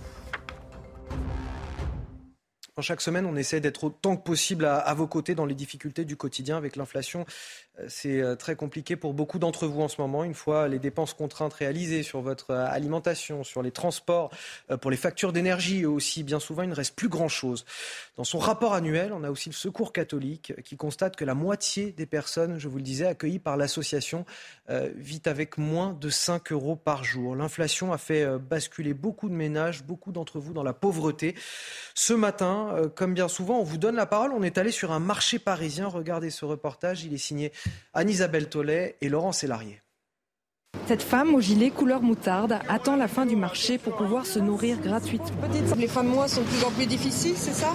Chaque 2.80 3.02
semaine, 3.02 3.26
on 3.26 3.36
essaie 3.36 3.60
d'être 3.60 3.84
autant 3.84 4.16
que 4.16 4.22
possible 4.22 4.64
à, 4.64 4.94
vos 4.94 5.06
côtés 5.06 5.34
dans 5.34 5.44
les 5.44 5.54
difficultés 5.54 6.06
du 6.06 6.16
quotidien 6.16 6.56
avec 6.56 6.76
l'inflation 6.76 7.26
c'est 7.88 8.20
euh, 8.20 8.34
très 8.36 8.54
compliqué 8.54 8.96
pour 8.96 9.14
beaucoup 9.14 9.38
d'entre 9.38 9.66
vous 9.66 9.80
en 9.80 9.88
ce 9.88 10.00
moment. 10.00 10.24
Une 10.24 10.34
fois 10.34 10.68
les 10.68 10.78
dépenses 10.78 11.14
contraintes 11.14 11.54
réalisées 11.54 12.02
sur 12.02 12.20
votre 12.20 12.50
euh, 12.50 12.66
alimentation, 12.68 13.44
sur 13.44 13.62
les 13.62 13.70
transports, 13.70 14.30
pour 14.80 14.90
les 14.90 14.96
factures 14.96 15.32
d'énergie 15.32 15.86
aussi, 15.86 16.22
bien 16.22 16.40
souvent, 16.40 16.62
il 16.62 16.68
ne 16.68 16.74
reste 16.74 16.94
plus 16.94 17.08
grand-chose. 17.08 17.64
Dans 18.16 18.24
son 18.24 18.38
rapport 18.38 18.74
annuel, 18.74 19.12
on 19.14 19.24
a 19.24 19.30
aussi 19.30 19.48
le 19.48 19.54
Secours 19.54 19.92
catholique 19.92 20.52
qui 20.64 20.76
constate 20.76 21.16
que 21.16 21.24
la 21.24 21.34
moitié 21.34 21.92
des 21.92 22.04
personnes, 22.04 22.58
je 22.58 22.68
vous 22.68 22.76
le 22.76 22.82
disais, 22.82 23.06
accueillies 23.06 23.38
par 23.38 23.56
l'association 23.56 24.26
vit 24.68 25.22
avec 25.24 25.56
moins 25.56 25.94
de 25.94 26.10
5 26.10 26.52
euros 26.52 26.76
par 26.76 27.04
jour. 27.04 27.34
L'inflation 27.34 27.90
a 27.90 27.98
fait 27.98 28.38
basculer 28.38 28.92
beaucoup 28.92 29.30
de 29.30 29.34
ménages, 29.34 29.82
beaucoup 29.82 30.12
d'entre 30.12 30.40
vous 30.40 30.52
dans 30.52 30.62
la 30.62 30.74
pauvreté. 30.74 31.34
Ce 31.94 32.12
matin, 32.12 32.90
comme 32.94 33.14
bien 33.14 33.28
souvent, 33.28 33.58
on 33.60 33.64
vous 33.64 33.78
donne 33.78 33.96
la 33.96 34.06
parole. 34.06 34.32
On 34.32 34.42
est 34.42 34.58
allé 34.58 34.72
sur 34.72 34.92
un 34.92 35.00
marché 35.00 35.38
parisien. 35.38 35.86
Regardez 35.88 36.28
ce 36.28 36.44
reportage. 36.44 37.04
Il 37.04 37.14
est 37.14 37.18
signé 37.18 37.50
Anne-Isabelle 37.94 38.50
Tollet 38.50 38.96
et 39.00 39.08
Laurent 39.08 39.32
Sélarié. 39.32 39.80
Cette 40.92 41.02
femme 41.02 41.34
au 41.34 41.40
gilet 41.40 41.70
couleur 41.70 42.02
moutarde 42.02 42.58
attend 42.68 42.96
la 42.96 43.08
fin 43.08 43.24
du 43.24 43.34
marché 43.34 43.78
pour 43.78 43.96
pouvoir 43.96 44.26
se 44.26 44.38
nourrir 44.38 44.78
gratuitement. 44.78 45.30
Les 45.78 45.88
fins 45.88 46.04
de 46.04 46.08
mois 46.10 46.28
sont 46.28 46.42
de 46.42 46.46
plus 46.46 46.64
en 46.64 46.70
plus 46.70 46.84
difficiles, 46.84 47.34
c'est 47.34 47.54
ça? 47.54 47.72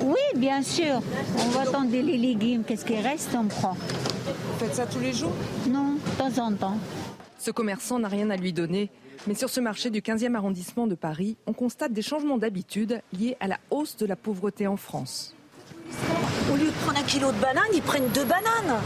Oui, 0.00 0.16
bien 0.34 0.62
sûr. 0.62 1.00
On 1.38 1.48
va 1.50 1.60
attendre 1.60 1.92
les 1.92 2.02
légumes. 2.02 2.64
Qu'est-ce 2.64 2.84
qui 2.84 2.96
reste, 2.96 3.36
on 3.38 3.44
prend. 3.44 3.74
Vous 3.74 4.58
faites 4.58 4.74
ça 4.74 4.86
tous 4.86 4.98
les 4.98 5.12
jours? 5.12 5.30
Non, 5.68 5.94
de 5.94 6.18
temps 6.18 6.44
en 6.44 6.52
temps. 6.54 6.78
Ce 7.38 7.52
commerçant 7.52 8.00
n'a 8.00 8.08
rien 8.08 8.30
à 8.30 8.36
lui 8.36 8.52
donner. 8.52 8.90
Mais 9.28 9.34
sur 9.34 9.48
ce 9.48 9.60
marché 9.60 9.90
du 9.90 10.00
15e 10.00 10.34
arrondissement 10.34 10.88
de 10.88 10.96
Paris, 10.96 11.36
on 11.46 11.52
constate 11.52 11.92
des 11.92 12.02
changements 12.02 12.38
d'habitude 12.38 13.00
liés 13.16 13.36
à 13.38 13.46
la 13.46 13.58
hausse 13.70 13.96
de 13.96 14.06
la 14.06 14.16
pauvreté 14.16 14.66
en 14.66 14.76
France. 14.76 15.36
Au 16.52 16.56
lieu 16.56 16.66
de 16.66 16.84
prendre 16.84 16.98
un 16.98 17.02
kilo 17.02 17.32
de 17.32 17.38
bananes, 17.38 17.64
ils 17.74 17.82
prennent 17.82 18.08
deux 18.08 18.24
bananes. 18.24 18.80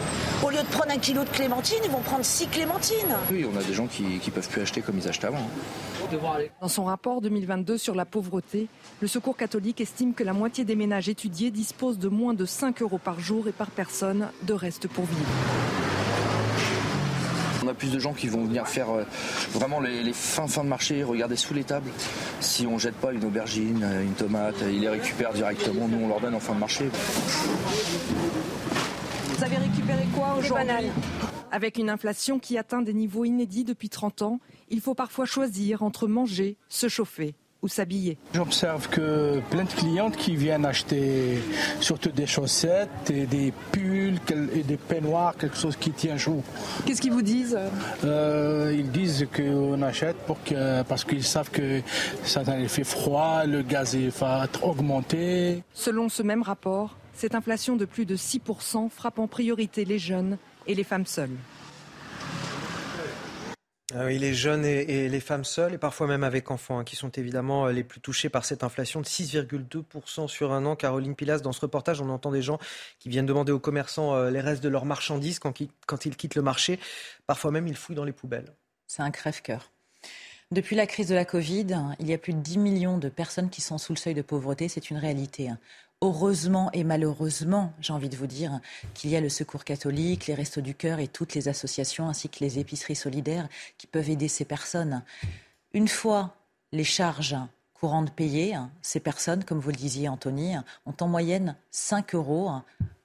Au 0.45 0.51
lieu 0.51 0.59
de 0.59 0.69
prendre 0.69 0.91
un 0.93 0.99
kilo 0.99 1.25
de 1.25 1.29
clémentine, 1.29 1.79
ils 1.85 1.91
vont 1.91 2.01
prendre 2.01 2.25
six 2.25 2.47
clémentines. 2.47 3.15
Oui, 3.31 3.45
on 3.53 3.57
a 3.59 3.63
des 3.63 3.75
gens 3.75 3.87
qui 3.87 4.05
ne 4.05 4.31
peuvent 4.31 4.49
plus 4.49 4.63
acheter 4.63 4.81
comme 4.81 4.99
ils 4.99 5.09
achetaient 5.09 5.27
avant. 5.27 5.49
Dans 6.61 6.69
son 6.69 6.85
rapport 6.85 7.21
2022 7.21 7.77
sur 7.77 7.95
la 7.95 8.05
pauvreté, 8.05 8.69
le 9.01 9.09
Secours 9.09 9.37
catholique 9.37 9.81
estime 9.81 10.15
que 10.15 10.25
la 10.25 10.33
moitié 10.33 10.65
des 10.65 10.77
ménages 10.77 11.09
étudiés 11.09 11.51
disposent 11.51 11.99
de 11.99 12.09
moins 12.09 12.35
de 12.35 12.47
5 12.47 12.83
euros 12.83 12.99
par 12.99 13.21
jour 13.21 13.49
et 13.49 13.53
par 13.53 13.71
personne 13.71 14.29
de 14.43 14.53
reste 14.53 14.89
pour 14.89 15.05
vivre. 15.05 15.29
On 17.69 17.73
a 17.73 17.75
plus 17.75 17.93
de 17.93 17.99
gens 17.99 18.15
qui 18.15 18.29
vont 18.29 18.47
venir 18.47 18.67
faire 18.67 18.89
euh, 18.89 19.05
vraiment 19.51 19.79
les, 19.79 20.15
fins 20.15 20.47
fins 20.47 20.65
de 20.65 20.71
marché, 20.71 21.05
regarder 21.05 21.37
sous 21.37 21.53
les 21.53 21.65
tables. 21.65 21.91
Si 22.41 22.67
on 22.67 22.79
jette 22.79 22.95
pas 22.95 23.13
une 23.13 23.23
aubergine, 23.27 23.83
euh, 23.85 24.03
une 24.03 24.15
tomate, 24.15 24.55
ils 24.63 24.81
les 24.81 24.89
récupèrent 24.89 25.35
directement. 25.35 25.87
Nous, 25.87 25.99
on 26.03 26.09
leur 26.09 26.19
donne 26.19 26.35
en 26.35 26.41
fin 26.41 26.55
de 26.55 26.61
marché. 26.61 26.89
Vous 29.37 29.45
avez 29.45 29.57
récupéré 29.59 30.07
quoi 30.15 30.37
aujourd'hui 30.39 30.89
Avec 31.53 31.77
une 31.77 31.91
inflation 31.91 32.39
qui 32.39 32.57
atteint 32.57 32.81
des 32.81 32.95
niveaux 32.95 33.27
inédits 33.27 33.65
depuis 33.65 33.91
30 33.91 34.23
ans, 34.23 34.41
il 34.71 34.81
faut 34.81 34.95
parfois 34.95 35.27
choisir 35.27 35.83
entre 35.83 36.09
manger, 36.09 36.57
se 36.71 36.89
chauffer 36.89 37.35
ou 37.63 37.69
s'habiller. 37.69 38.17
J'observe 38.35 38.89
que 38.89 39.41
plein 39.51 39.65
de 39.65 39.73
clientes 39.73 40.17
qui 40.17 40.37
viennent 40.37 40.65
acheter 40.65 41.39
surtout 41.81 42.11
des 42.11 42.27
chaussettes 42.27 43.11
et 43.11 43.27
des 43.27 43.53
pulls 43.73 44.19
et 44.55 44.63
des 44.63 44.77
peignoirs, 44.77 45.37
quelque 45.37 45.57
chose 45.57 45.77
qui 45.77 45.91
tient 45.91 46.17
chaud. 46.17 46.43
Qu'est-ce 46.87 47.01
qu'ils 47.01 47.13
vous 47.13 47.23
disent 47.23 47.59
euh, 48.05 48.75
Ils 48.77 48.91
disent 48.91 49.27
qu'on 49.35 49.83
achète 49.83 50.17
pour 50.19 50.43
que, 50.45 50.83
parce 50.83 51.05
qu'ils 51.05 51.25
savent 51.25 51.51
que 51.51 51.83
ça 52.25 52.45
fait 52.69 52.85
froid, 52.85 53.45
le 53.45 53.63
gaz 53.63 53.97
va 53.97 54.47
augmenter. 54.63 55.63
Selon 55.75 56.09
ce 56.09 56.23
même 56.23 56.43
rapport, 56.43 56.97
cette 57.15 57.35
inflation 57.35 57.77
de 57.77 57.85
plus 57.85 58.07
de 58.07 58.17
6% 58.17 58.91
frappe 58.91 59.19
en 59.19 59.27
priorité 59.27 59.85
les 59.85 59.99
jeunes 59.99 60.39
et 60.67 60.75
les 60.75 60.85
femmes 60.85 61.07
seules. 61.07 61.37
Oui, 63.95 64.19
les 64.19 64.35
jeunes 64.35 64.67
et, 64.67 65.09
les 65.09 65.21
femmes 65.21 65.45
seules, 65.45 65.73
et 65.73 65.79
parfois 65.79 66.07
même 66.07 66.23
avec 66.23 66.51
enfants, 66.51 66.79
hein, 66.79 66.85
qui 66.85 66.95
sont 66.95 67.09
évidemment 67.09 67.67
euh, 67.67 67.73
les 67.73 67.83
plus 67.83 68.01
touchés 68.01 68.29
par 68.29 68.45
cette 68.45 68.63
inflation 68.63 69.01
de 69.01 69.07
6,2% 69.07 70.29
sur 70.29 70.53
un 70.53 70.67
an. 70.67 70.77
Caroline 70.77 71.15
Pilas, 71.15 71.39
dans 71.39 71.53
ce 71.53 71.61
reportage, 71.63 72.03
on 72.03 72.11
entend 72.11 72.31
des 72.31 72.43
gens 72.43 72.59
qui 72.99 73.09
viennent 73.09 73.25
demander 73.25 73.51
aux 73.51 73.59
commerçants 73.59 74.15
euh, 74.15 74.31
les 74.31 74.41
restes 74.41 74.63
de 74.63 74.69
leurs 74.69 74.85
marchandises 74.85 75.39
quand, 75.39 75.55
quand 75.87 76.05
ils 76.05 76.17
quittent 76.17 76.35
le 76.35 76.43
marché. 76.43 76.79
Parfois 77.27 77.51
même, 77.51 77.67
ils 77.67 77.77
fouillent 77.77 77.97
dans 77.97 78.05
les 78.05 78.13
poubelles. 78.13 78.53
C'est 78.87 79.03
un 79.03 79.11
crève-cœur. 79.11 79.71
Depuis 80.51 80.77
la 80.77 80.87
crise 80.87 81.09
de 81.09 81.15
la 81.15 81.25
Covid, 81.25 81.67
il 81.99 82.09
y 82.09 82.13
a 82.13 82.19
plus 82.19 82.35
de 82.35 82.41
10 82.41 82.59
millions 82.59 82.99
de 82.99 83.09
personnes 83.09 83.49
qui 83.49 83.63
sont 83.63 83.79
sous 83.79 83.95
le 83.95 83.99
seuil 83.99 84.15
de 84.15 84.23
pauvreté. 84.23 84.69
C'est 84.69 84.91
une 84.91 84.99
réalité. 84.99 85.51
Heureusement 86.01 86.71
et 86.73 86.85
malheureusement, 86.85 87.73
j'ai 87.81 87.93
envie 87.93 88.09
de 88.09 88.17
vous 88.17 88.29
dire, 88.29 88.61
qu'il 88.95 89.11
y 89.11 89.17
a 89.17 89.21
le 89.21 89.29
Secours 89.29 89.65
catholique, 89.65 90.29
les 90.29 90.35
Restos 90.35 90.61
du 90.61 90.75
Cœur 90.75 91.01
et 91.01 91.09
toutes 91.09 91.35
les 91.35 91.49
associations 91.49 92.09
ainsi 92.09 92.29
que 92.29 92.39
les 92.41 92.61
épiceries 92.61 92.95
solidaires 92.95 93.49
qui 93.79 93.89
peuvent 93.89 94.09
aider 94.09 94.29
ces 94.29 94.45
personnes. 94.45 95.03
Une 95.73 95.89
fois 95.89 96.37
les 96.71 96.85
charges 96.85 97.37
courantes 97.75 98.13
payées, 98.13 98.57
ces 98.81 99.01
personnes, 99.01 99.43
comme 99.43 99.59
vous 99.59 99.71
le 99.71 99.77
disiez 99.77 100.09
Anthony, 100.09 100.55
ont 100.87 100.95
en 101.01 101.09
moyenne 101.09 101.57
5 101.73 102.15
euros 102.15 102.53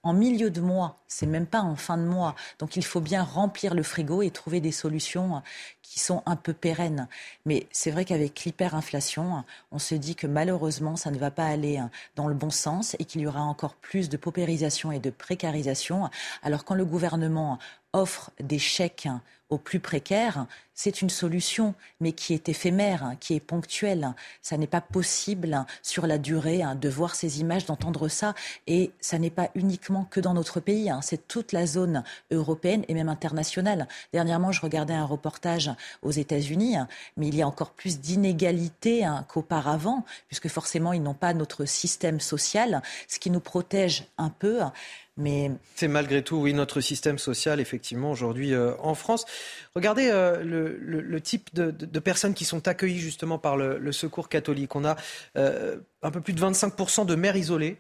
en 0.04 0.14
milieu 0.14 0.50
de 0.50 0.62
mois, 0.62 0.98
c'est 1.08 1.26
même 1.26 1.46
pas 1.46 1.62
en 1.62 1.76
fin 1.76 1.98
de 1.98 2.04
mois. 2.04 2.36
Donc 2.60 2.76
il 2.76 2.84
faut 2.84 3.00
bien 3.00 3.24
remplir 3.24 3.74
le 3.74 3.84
frigo 3.84 4.22
et 4.22 4.32
trouver 4.32 4.60
des 4.60 4.74
solutions 4.74 5.42
qui 5.82 6.00
sont 6.00 6.24
un 6.26 6.36
peu 6.36 6.54
pérennes. 6.54 7.08
Mais 7.46 7.68
c'est 7.72 7.92
vrai 7.92 8.04
qu'avec 8.04 8.44
l'hyperinflation, 8.44 9.44
on 9.72 9.80
se 9.80 9.96
dit 9.96 10.16
que 10.16 10.28
malheureusement, 10.28 10.96
ça 10.96 11.10
ne 11.10 11.18
va 11.18 11.32
pas 11.32 11.46
aller 11.46 11.82
dans 12.16 12.28
le 12.28 12.36
bon 12.36 12.50
sens 12.50 12.96
et 13.00 13.06
qu'il 13.06 13.22
y 13.22 13.28
aura 13.28 13.42
encore 13.42 13.76
plus 13.76 14.10
de 14.10 14.18
paupérisation 14.18 14.92
et 14.92 15.00
de 15.00 15.10
précarisation. 15.10 16.10
Alors 16.42 16.66
quand 16.66 16.76
le 16.76 16.86
gouvernement 16.86 17.60
offre 17.94 18.32
des 18.40 18.60
chèques 18.60 19.08
aux 19.50 19.58
plus 19.58 19.80
précaires, 19.80 20.48
c'est 20.74 21.02
une 21.02 21.12
solution, 21.12 21.76
mais 22.00 22.14
qui 22.14 22.34
est 22.34 22.50
éphémère, 22.50 23.16
qui 23.20 23.36
est 23.36 23.40
ponctuelle. 23.40 24.14
Ça 24.42 24.58
n'est 24.58 24.66
pas 24.66 24.82
possible 24.82 25.66
sur 25.84 26.08
la 26.08 26.18
durée 26.18 26.64
de 26.82 26.90
voir 26.90 27.14
ces 27.14 27.40
images, 27.40 27.66
d'entendre 27.66 28.08
ça. 28.08 28.34
Et 28.66 28.92
ça 29.00 29.20
n'est 29.20 29.30
pas 29.30 29.50
uniquement 29.54 30.06
que 30.06 30.20
dans 30.20 30.34
notre 30.34 30.60
pays, 30.60 30.92
c'est 31.02 31.28
toute 31.28 31.52
la 31.52 31.68
zone 31.68 32.04
européenne 32.32 32.84
et 32.88 32.96
même 32.96 33.10
internationale. 33.10 33.88
Dernièrement, 34.12 34.52
je 34.52 34.62
regardais 34.62 34.96
un 34.96 35.06
reportage 35.06 35.70
aux 36.02 36.12
États-Unis, 36.12 36.78
mais 37.18 37.28
il 37.28 37.36
y 37.36 37.44
a 37.44 37.48
encore 37.48 37.72
plus 37.72 38.00
d'inégalités 38.00 39.08
qu'auparavant, 39.28 40.04
puisque 40.28 40.48
forcément, 40.48 40.94
ils 40.94 41.04
n'ont 41.04 41.14
pas 41.14 41.36
notre 41.36 41.66
système 41.66 42.20
social, 42.20 42.82
ce 43.08 43.20
qui 43.20 43.30
nous 43.30 43.40
protège 43.40 44.06
un 44.18 44.30
peu. 44.30 44.62
C'est 45.16 45.88
malgré 45.88 46.24
tout, 46.24 46.38
oui, 46.38 46.56
notre 46.56 46.82
système 46.82 47.20
social, 47.20 47.60
effectivement, 47.60 48.10
aujourd'hui 48.10 48.54
euh, 48.54 48.74
en 48.80 48.96
France. 48.96 49.26
Regardez 49.76 50.10
euh, 50.12 50.44
le, 50.44 51.22
type 51.22 51.54
de, 51.54 52.00
personnes 52.00 52.34
qui 52.34 52.46
sont 52.46 52.68
accueillies 52.68 53.00
justement 53.00 53.38
par 53.38 53.56
le, 53.56 53.92
secours 53.92 54.28
catholique. 54.28 54.76
On 54.76 54.86
a 54.86 54.96
euh, 55.38 55.78
un 56.02 56.10
peu 56.10 56.20
plus 56.20 56.34
de 56.34 56.42
25% 56.42 57.06
de 57.06 57.14
mères 57.16 57.36
isolées. 57.36 57.78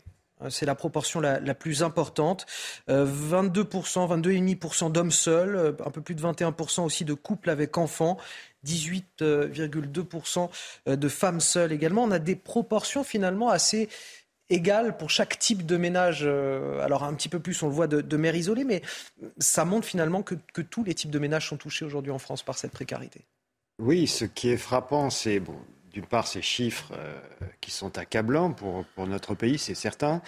C'est 0.49 0.65
la 0.65 0.75
proportion 0.75 1.21
la, 1.21 1.39
plus 1.55 1.83
importante. 1.83 2.45
22%, 2.89 3.63
22,5% 4.21 4.91
d'hommes 4.91 5.11
seuls, 5.11 5.75
un 5.83 5.89
peu 5.89 6.01
plus 6.01 6.15
de 6.15 6.21
21% 6.21 6.81
aussi 6.81 7.05
de 7.05 7.13
couples 7.13 7.49
avec 7.49 7.77
enfants. 7.77 8.17
18,2% 8.65 10.49
de 10.87 11.07
femmes 11.07 11.39
seules 11.39 11.71
également. 11.71 12.03
On 12.03 12.11
a 12.11 12.19
des 12.19 12.35
proportions 12.35 13.05
finalement 13.05 13.49
assez 13.49 13.87
égale 14.49 14.97
pour 14.97 15.09
chaque 15.09 15.39
type 15.39 15.65
de 15.65 15.77
ménage. 15.77 16.21
Euh, 16.23 16.79
alors 16.81 17.03
un 17.03 17.13
petit 17.13 17.29
peu 17.29 17.39
plus, 17.39 17.61
on 17.63 17.67
le 17.67 17.73
voit, 17.73 17.87
de, 17.87 18.01
de 18.01 18.17
mères 18.17 18.35
isolées, 18.35 18.63
mais 18.63 18.81
ça 19.37 19.65
montre 19.65 19.87
finalement 19.87 20.23
que, 20.23 20.35
tous 20.61 20.83
les 20.83 20.93
types 20.93 21.11
de 21.11 21.19
ménages 21.19 21.49
sont 21.49 21.57
touchés 21.57 21.85
aujourd'hui 21.85 22.11
en 22.11 22.19
France 22.19 22.43
par 22.43 22.57
cette 22.57 22.71
précarité. 22.71 23.21
Oui, 23.79 24.07
ce 24.07 24.25
qui 24.25 24.49
est 24.49 24.57
frappant, 24.57 25.09
c'est 25.09 25.39
bon, 25.39 25.57
d'une 25.91 26.05
part 26.05 26.27
ces 26.27 26.41
chiffres 26.41 26.93
euh, 26.93 27.19
qui 27.61 27.71
sont 27.71 27.97
accablants 27.97 28.51
pour, 28.51 28.85
pour 28.95 29.07
notre 29.07 29.35
pays, 29.35 29.57
c'est 29.57 29.75
certain, 29.75 30.21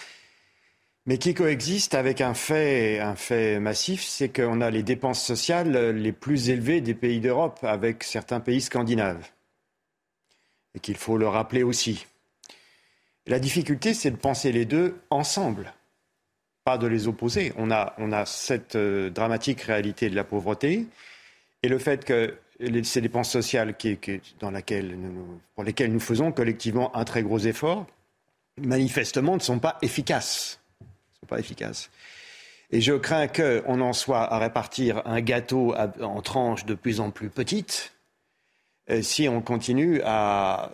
mais 1.05 1.19
qui 1.19 1.35
coexistent 1.35 1.93
avec 1.93 2.21
un 2.21 2.33
fait, 2.33 2.99
un 2.99 3.15
fait 3.15 3.59
massif, 3.59 4.03
c'est 4.03 4.29
qu'on 4.29 4.61
a 4.61 4.71
les 4.71 4.81
dépenses 4.81 5.23
sociales 5.23 5.91
les 5.91 6.11
plus 6.11 6.49
élevées 6.49 6.81
des 6.81 6.95
pays 6.95 7.19
d'Europe, 7.19 7.59
avec 7.63 8.03
certains 8.03 8.39
pays 8.39 8.61
scandinaves, 8.61 9.29
et 10.73 10.79
qu'il 10.79 10.97
faut 10.97 11.17
le 11.17 11.27
rappeler 11.27 11.61
aussi. 11.61 12.07
La 13.27 13.39
difficulté, 13.39 13.93
c'est 13.93 14.11
de 14.11 14.17
penser 14.17 14.51
les 14.51 14.65
deux 14.65 14.99
ensemble, 15.09 15.73
pas 16.63 16.77
de 16.77 16.85
les 16.85 17.07
opposer. 17.07 17.53
On 17.57 17.71
a, 17.71 18.25
cette 18.25 18.75
euh, 18.75 19.09
dramatique 19.09 19.61
réalité 19.61 20.09
de 20.09 20.15
la 20.15 20.23
pauvreté 20.23 20.85
et 21.63 21.67
le 21.67 21.79
fait 21.79 22.05
que 22.05 22.37
ces 22.83 23.01
dépenses 23.01 23.31
sociales 23.31 23.75
pour 25.55 25.63
lesquelles 25.63 25.91
nous 25.91 25.99
faisons 25.99 26.31
collectivement 26.31 26.95
un 26.95 27.03
très 27.03 27.23
gros 27.23 27.39
effort, 27.39 27.87
manifestement 28.61 29.35
ne 29.35 29.41
sont 29.41 29.59
pas 29.59 29.77
efficaces. 29.81 30.59
sont 31.19 31.25
pas 31.25 31.39
efficaces. 31.39 31.89
Et 32.71 32.81
je 32.81 32.93
crains 32.93 33.27
qu'on 33.27 33.81
en 33.81 33.93
soit 33.93 34.31
à 34.31 34.37
répartir 34.37 35.01
un 35.05 35.21
gâteau 35.21 35.75
en 35.75 36.21
tranches 36.21 36.65
de 36.65 36.75
plus 36.75 36.99
en 36.99 37.11
plus 37.11 37.29
petites 37.29 37.93
euh, 38.89 39.01
si 39.01 39.27
on 39.27 39.41
continue 39.41 40.01
à 40.03 40.71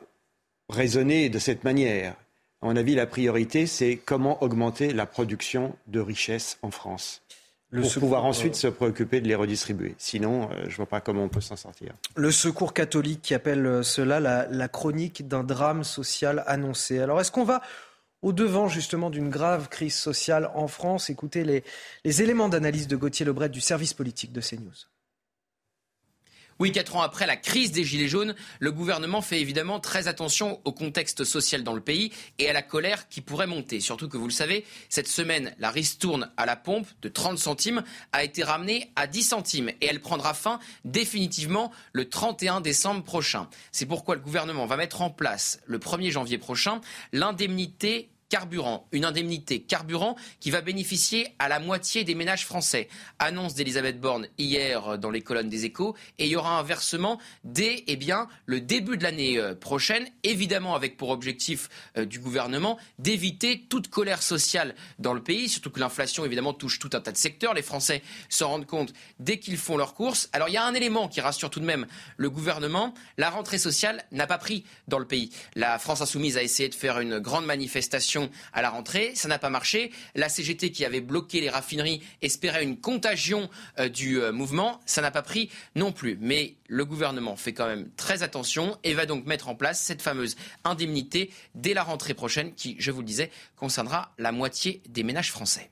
raisonner 0.69 1.29
de 1.29 1.39
cette 1.39 1.63
manière. 1.63 2.15
À 2.61 2.67
mon 2.67 2.75
avis, 2.75 2.93
la 2.93 3.07
priorité, 3.07 3.65
c'est 3.65 3.97
comment 3.97 4.43
augmenter 4.43 4.93
la 4.93 5.07
production 5.07 5.75
de 5.87 5.99
richesses 5.99 6.59
en 6.61 6.69
France. 6.69 7.23
pour 7.71 7.91
pouvoir 7.93 8.25
ensuite 8.25 8.55
se 8.55 8.67
préoccuper 8.67 9.19
de 9.19 9.27
les 9.27 9.33
redistribuer. 9.33 9.95
Sinon, 9.97 10.43
euh, 10.51 10.65
je 10.65 10.71
ne 10.71 10.75
vois 10.75 10.85
pas 10.85 11.01
comment 11.01 11.23
on 11.23 11.29
peut 11.29 11.41
s'en 11.41 11.55
sortir. 11.55 11.93
Le 12.15 12.31
secours 12.31 12.73
catholique 12.73 13.21
qui 13.21 13.33
appelle 13.33 13.65
euh, 13.65 13.81
cela 13.81 14.19
la, 14.19 14.67
chronique 14.67 15.27
d'un 15.27 15.43
drame 15.43 15.83
social 15.83 16.43
annoncé. 16.45 16.99
Alors, 16.99 17.19
est-ce 17.19 17.31
qu'on 17.31 17.45
va 17.45 17.61
au-devant 18.21 18.67
justement 18.67 19.09
d'une 19.09 19.29
grave 19.29 19.69
crise 19.69 19.95
sociale 19.95 20.51
en 20.53 20.67
France? 20.67 21.09
Écoutez 21.09 21.43
les, 21.43 21.63
les 22.03 22.21
éléments 22.21 22.49
d'analyse 22.49 22.87
de 22.87 22.95
Gauthier 22.95 23.25
Lebret 23.25 23.49
du 23.49 23.61
service 23.61 23.95
politique 23.95 24.33
de 24.33 24.41
CNews. 24.41 24.90
Oui, 26.61 26.71
quatre 26.71 26.95
ans 26.95 27.01
après 27.01 27.25
la 27.25 27.37
crise 27.37 27.71
des 27.71 27.83
Gilets 27.83 28.07
jaunes, 28.07 28.35
le 28.59 28.71
gouvernement 28.71 29.23
fait 29.23 29.41
évidemment 29.41 29.79
très 29.79 30.07
attention 30.07 30.61
au 30.63 30.71
contexte 30.71 31.23
social 31.23 31.63
dans 31.63 31.73
le 31.73 31.81
pays 31.81 32.11
et 32.37 32.51
à 32.51 32.53
la 32.53 32.61
colère 32.61 33.09
qui 33.09 33.21
pourrait 33.21 33.47
monter. 33.47 33.79
Surtout 33.79 34.07
que 34.07 34.15
vous 34.15 34.27
le 34.27 34.31
savez, 34.31 34.63
cette 34.87 35.07
semaine, 35.07 35.55
la 35.57 35.71
ristourne 35.71 36.29
à 36.37 36.45
la 36.45 36.55
pompe 36.55 36.85
de 37.01 37.09
30 37.09 37.39
centimes 37.39 37.81
a 38.11 38.23
été 38.23 38.43
ramenée 38.43 38.91
à 38.95 39.07
10 39.07 39.23
centimes 39.23 39.69
et 39.69 39.87
elle 39.87 40.01
prendra 40.01 40.35
fin 40.35 40.59
définitivement 40.85 41.71
le 41.93 42.07
31 42.07 42.61
décembre 42.61 43.03
prochain. 43.03 43.49
C'est 43.71 43.87
pourquoi 43.87 44.13
le 44.13 44.21
gouvernement 44.21 44.67
va 44.67 44.77
mettre 44.77 45.01
en 45.01 45.09
place 45.09 45.61
le 45.65 45.79
1er 45.79 46.11
janvier 46.11 46.37
prochain 46.37 46.79
l'indemnité 47.11 48.10
carburant, 48.31 48.87
une 48.93 49.03
indemnité 49.03 49.61
carburant 49.61 50.15
qui 50.39 50.51
va 50.51 50.61
bénéficier 50.61 51.35
à 51.37 51.49
la 51.49 51.59
moitié 51.59 52.05
des 52.05 52.15
ménages 52.15 52.45
français. 52.45 52.87
Annonce 53.19 53.55
d'Elisabeth 53.55 53.99
Borne 53.99 54.27
hier 54.37 54.97
dans 54.97 55.11
les 55.11 55.21
colonnes 55.21 55.49
des 55.49 55.65
échos 55.65 55.95
et 56.17 56.27
il 56.27 56.31
y 56.31 56.37
aura 56.37 56.57
un 56.57 56.63
versement 56.63 57.19
dès 57.43 57.83
eh 57.87 57.97
bien, 57.97 58.29
le 58.45 58.61
début 58.61 58.97
de 58.97 59.03
l'année 59.03 59.37
euh, 59.37 59.53
prochaine, 59.53 60.07
évidemment 60.23 60.75
avec 60.75 60.95
pour 60.95 61.09
objectif 61.09 61.67
euh, 61.97 62.05
du 62.05 62.19
gouvernement 62.19 62.79
d'éviter 62.99 63.65
toute 63.67 63.89
colère 63.89 64.23
sociale 64.23 64.75
dans 64.97 65.13
le 65.13 65.21
pays, 65.21 65.49
surtout 65.49 65.69
que 65.69 65.81
l'inflation 65.81 66.23
évidemment 66.23 66.53
touche 66.53 66.79
tout 66.79 66.89
un 66.93 67.01
tas 67.01 67.11
de 67.11 67.17
secteurs. 67.17 67.53
Les 67.53 67.61
Français 67.61 68.01
s'en 68.29 68.47
rendent 68.47 68.65
compte 68.65 68.93
dès 69.19 69.39
qu'ils 69.39 69.57
font 69.57 69.75
leurs 69.75 69.93
courses. 69.93 70.29
Alors 70.31 70.47
il 70.47 70.53
y 70.53 70.57
a 70.57 70.63
un 70.63 70.73
élément 70.73 71.09
qui 71.09 71.19
rassure 71.19 71.49
tout 71.49 71.59
de 71.59 71.65
même 71.65 71.85
le 72.15 72.29
gouvernement, 72.29 72.93
la 73.17 73.29
rentrée 73.29 73.57
sociale 73.57 74.05
n'a 74.13 74.25
pas 74.25 74.37
pris 74.37 74.63
dans 74.87 74.99
le 74.99 75.05
pays. 75.05 75.31
La 75.55 75.79
France 75.79 75.99
insoumise 75.99 76.37
a 76.37 76.43
essayé 76.43 76.69
de 76.69 76.75
faire 76.75 77.01
une 77.01 77.19
grande 77.19 77.45
manifestation 77.45 78.20
à 78.53 78.61
la 78.61 78.69
rentrée. 78.69 79.11
Ça 79.15 79.27
n'a 79.27 79.39
pas 79.39 79.49
marché. 79.49 79.91
La 80.15 80.29
CGT 80.29 80.71
qui 80.71 80.85
avait 80.85 81.01
bloqué 81.01 81.41
les 81.41 81.49
raffineries 81.49 82.01
espérait 82.21 82.63
une 82.63 82.77
contagion 82.77 83.49
euh, 83.79 83.89
du 83.89 84.21
euh, 84.21 84.31
mouvement. 84.31 84.79
Ça 84.85 85.01
n'a 85.01 85.11
pas 85.11 85.21
pris 85.21 85.49
non 85.75 85.91
plus. 85.91 86.17
Mais 86.21 86.55
le 86.67 86.85
gouvernement 86.85 87.35
fait 87.35 87.53
quand 87.53 87.67
même 87.67 87.89
très 87.97 88.23
attention 88.23 88.77
et 88.83 88.93
va 88.93 89.05
donc 89.05 89.25
mettre 89.25 89.49
en 89.49 89.55
place 89.55 89.81
cette 89.81 90.01
fameuse 90.01 90.35
indemnité 90.63 91.31
dès 91.55 91.73
la 91.73 91.83
rentrée 91.83 92.13
prochaine 92.13 92.53
qui, 92.53 92.75
je 92.79 92.91
vous 92.91 93.01
le 93.01 93.07
disais, 93.07 93.31
concernera 93.55 94.13
la 94.17 94.31
moitié 94.31 94.81
des 94.87 95.03
ménages 95.03 95.31
français. 95.31 95.69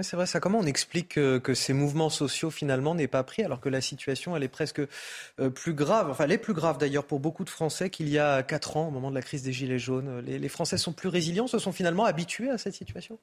C'est 0.00 0.14
vrai, 0.14 0.26
ça. 0.26 0.38
Comment 0.38 0.60
on 0.60 0.66
explique 0.66 1.14
que, 1.14 1.54
ces 1.54 1.72
mouvements 1.72 2.08
sociaux 2.08 2.50
finalement 2.50 2.94
n'aient 2.94 3.08
pas 3.08 3.24
pris 3.24 3.42
alors 3.42 3.60
que 3.60 3.68
la 3.68 3.80
situation 3.80 4.36
elle 4.36 4.44
est 4.44 4.48
presque 4.48 4.80
euh, 5.40 5.50
plus 5.50 5.74
grave, 5.74 6.08
enfin 6.08 6.24
elle 6.24 6.32
est 6.32 6.38
plus 6.38 6.54
grave 6.54 6.78
d'ailleurs 6.78 7.04
pour 7.04 7.18
beaucoup 7.18 7.44
de 7.44 7.50
Français 7.50 7.90
qu'il 7.90 8.08
y 8.08 8.18
a 8.18 8.44
quatre 8.44 8.76
ans 8.76 8.88
au 8.88 8.90
moment 8.92 9.10
de 9.10 9.16
la 9.16 9.22
crise 9.22 9.42
des 9.42 9.52
gilets 9.52 9.80
jaunes? 9.80 10.20
les 10.20 10.48
Français 10.48 10.78
sont 10.78 10.92
plus 10.92 11.08
résilients, 11.08 11.48
se 11.48 11.58
sont 11.58 11.72
finalement 11.72 12.04
habitués 12.04 12.50
à 12.50 12.58
cette 12.58 12.74
situation? 12.74 13.18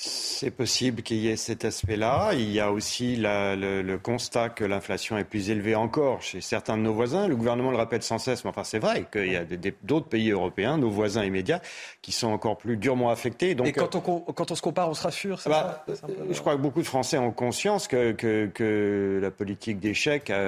C'est 0.00 0.52
possible 0.52 1.02
qu'il 1.02 1.16
y 1.16 1.26
ait 1.26 1.34
cet 1.34 1.64
aspect-là. 1.64 2.30
Il 2.32 2.52
y 2.52 2.60
a 2.60 2.70
aussi 2.70 3.16
le, 3.16 3.96
constat 3.96 4.48
que 4.48 4.64
l'inflation 4.64 5.18
est 5.18 5.24
plus 5.24 5.50
élevée 5.50 5.74
encore 5.74 6.22
chez 6.22 6.40
certains 6.40 6.76
de 6.76 6.82
nos 6.82 6.94
voisins. 6.94 7.26
Le 7.26 7.34
gouvernement 7.34 7.72
le 7.72 7.78
rappelle 7.78 8.04
sans 8.04 8.18
cesse, 8.18 8.44
mais 8.44 8.50
enfin 8.50 8.62
c'est 8.62 8.78
vrai 8.78 9.08
qu'il 9.10 9.32
y 9.32 9.34
a 9.34 9.44
d'autres 9.82 10.06
pays 10.06 10.30
européens, 10.30 10.78
nos 10.78 10.88
voisins 10.88 11.24
immédiats, 11.24 11.60
qui 12.00 12.12
sont 12.12 12.28
encore 12.28 12.58
plus 12.58 12.76
durement 12.76 13.10
affectés. 13.10 13.56
Donc, 13.56 13.66
Et 13.66 13.72
quand 13.72 13.96
on, 13.96 14.00
quand 14.20 14.52
on 14.52 14.54
se 14.54 14.62
compare, 14.62 14.88
on 14.88 14.94
se 14.94 15.02
rassure 15.02 15.40
bah, 15.46 15.84
Je 16.30 16.38
crois 16.38 16.54
que 16.54 16.60
beaucoup 16.60 16.82
de 16.82 16.86
Français 16.86 17.18
ont 17.18 17.32
conscience 17.32 17.88
que, 17.88 18.12
que, 18.12 19.18
la 19.20 19.32
politique 19.32 19.80
d'échec 19.80 20.30
a, 20.30 20.44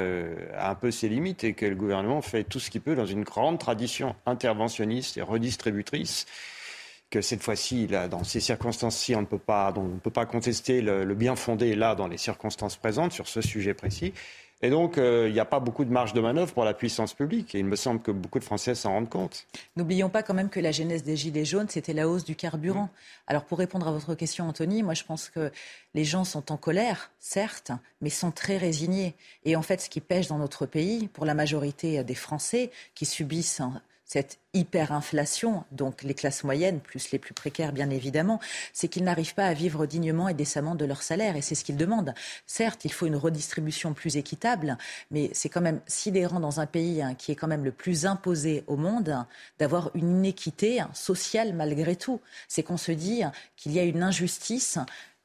a, 0.57 0.71
un 0.71 0.75
peu 0.77 0.93
ses 0.93 1.09
limites 1.09 1.43
et 1.43 1.55
que 1.55 1.67
le 1.67 1.75
gouvernement 1.75 2.23
fait 2.23 2.45
tout 2.45 2.61
ce 2.61 2.71
qu'il 2.71 2.83
peut 2.83 2.95
dans 2.95 3.05
une 3.05 3.25
grande 3.25 3.59
tradition 3.59 4.15
interventionniste 4.27 5.17
et 5.17 5.23
redistributrice 5.23 6.27
que 7.11 7.21
cette 7.21 7.43
fois-ci, 7.43 7.89
dans 7.89 8.25
ces 8.25 8.41
circonstances-ci, 8.41 9.15
on 9.17 9.23
ne 9.23 9.27
peut 9.27 9.39
pas, 9.39 9.73
on 9.77 9.83
ne 9.83 9.99
peut 9.99 10.11
pas 10.11 10.27
contester 10.27 10.81
le, 10.81 11.15
bien 11.15 11.37
fondé 11.37 11.75
là 11.75 11.95
dans 11.95 12.07
les 12.07 12.19
circonstances 12.19 12.77
présentes 12.77 13.13
sur 13.13 13.29
ce 13.29 13.41
sujet 13.41 13.75
précis. 13.75 14.15
Et 14.63 14.69
donc, 14.69 14.99
euh, 14.99 15.27
il 15.27 15.33
n'y 15.33 15.41
a 15.41 15.47
pas 15.47 15.59
beaucoup 15.59 15.87
de 15.87 15.91
marge 15.91 16.13
de 16.13 16.21
manœuvre 16.21 16.53
pour 16.53 16.65
la 16.65 16.75
puissance 16.75 17.15
publique. 17.15 17.55
Et 17.55 17.61
il 17.61 17.65
me 17.65 17.77
semble 17.77 18.03
que 18.03 18.11
beaucoup 18.11 18.39
de 18.39 18.45
Français 18.45 18.75
s'en 18.75 18.91
rendent 18.91 19.09
compte. 19.09 19.47
N'oublions 19.75 20.11
pas 20.11 20.23
quand 20.23 20.35
même 20.35 20.51
que 20.51 20.61
la 20.61 20.71
genèse 20.71 21.03
des 21.03 21.17
Gilets 21.17 21.47
jaunes, 21.47 21.69
c'était 21.71 21.95
la 21.95 22.07
hausse 22.07 22.25
du 22.25 22.37
carburant. 22.37 22.91
Alors, 23.27 23.45
pour 23.45 23.57
répondre 23.57 23.89
à 23.89 23.91
votre 23.91 24.15
question, 24.15 24.47
Anthony, 24.47 24.83
moi, 24.83 24.93
je 24.93 25.05
pense 25.05 25.31
que 25.31 25.51
les 25.95 26.05
gens 26.05 26.25
sont 26.25 26.53
en 26.53 26.59
colère, 26.59 27.11
certes, 27.19 27.73
mais 28.03 28.11
sont 28.11 28.33
très 28.33 28.59
résignés. 28.59 29.15
Et 29.47 29.57
en 29.57 29.63
fait, 29.63 29.81
ce 29.81 29.89
qui 29.89 30.03
pêche 30.03 30.27
dans 30.27 30.39
notre 30.39 30.67
pays, 30.67 31.09
pour 31.09 31.25
la 31.25 31.33
majorité 31.33 32.05
des 32.05 32.15
Français 32.15 32.71
qui 32.95 33.07
subissent 33.07 33.63
cette 34.11 34.41
hyperinflation, 34.55 35.63
donc 35.71 36.03
les 36.03 36.15
classes 36.15 36.43
moyennes, 36.43 36.81
plus 36.81 37.13
les 37.13 37.21
plus 37.21 37.33
précaires 37.33 37.73
bien 37.73 37.91
évidemment, 37.91 38.41
c'est 38.73 38.89
qu'ils 38.89 39.05
n'arrivent 39.05 39.37
pas 39.37 39.47
à 39.47 39.55
vivre 39.55 39.87
dignement 39.87 40.29
et 40.29 40.35
décemment 40.35 40.75
de 40.75 40.85
leur 40.85 41.05
salaire. 41.05 41.37
Et 41.37 41.43
c'est 41.43 41.55
ce 41.55 41.63
qu'ils 41.63 41.77
demandent. 41.77 42.13
Certes, 42.45 42.85
il 42.85 42.93
faut 42.93 43.07
une 43.07 43.15
redistribution 43.15 43.95
plus 43.95 44.17
équitable, 44.17 44.79
mais 45.13 45.31
c'est 45.33 45.49
quand 45.49 45.61
même 45.61 45.81
sidérant 45.87 46.41
dans 46.41 46.59
un 46.59 46.67
pays 46.67 47.01
hein, 47.01 47.15
qui 47.15 47.31
est 47.31 47.37
quand 47.37 47.47
même 47.47 47.65
le 47.65 47.71
plus 47.71 48.05
imposé 48.05 48.65
au 48.67 48.77
monde 48.77 49.17
d'avoir 49.61 49.93
une 49.95 50.17
inéquité 50.17 50.83
sociale 50.93 51.55
malgré 51.55 51.95
tout. 51.95 52.21
C'est 52.49 52.65
qu'on 52.65 52.79
se 52.79 52.91
dit 52.91 53.23
qu'il 53.55 53.71
y 53.71 53.79
a 53.79 53.85
une 53.85 54.03
injustice. 54.03 54.79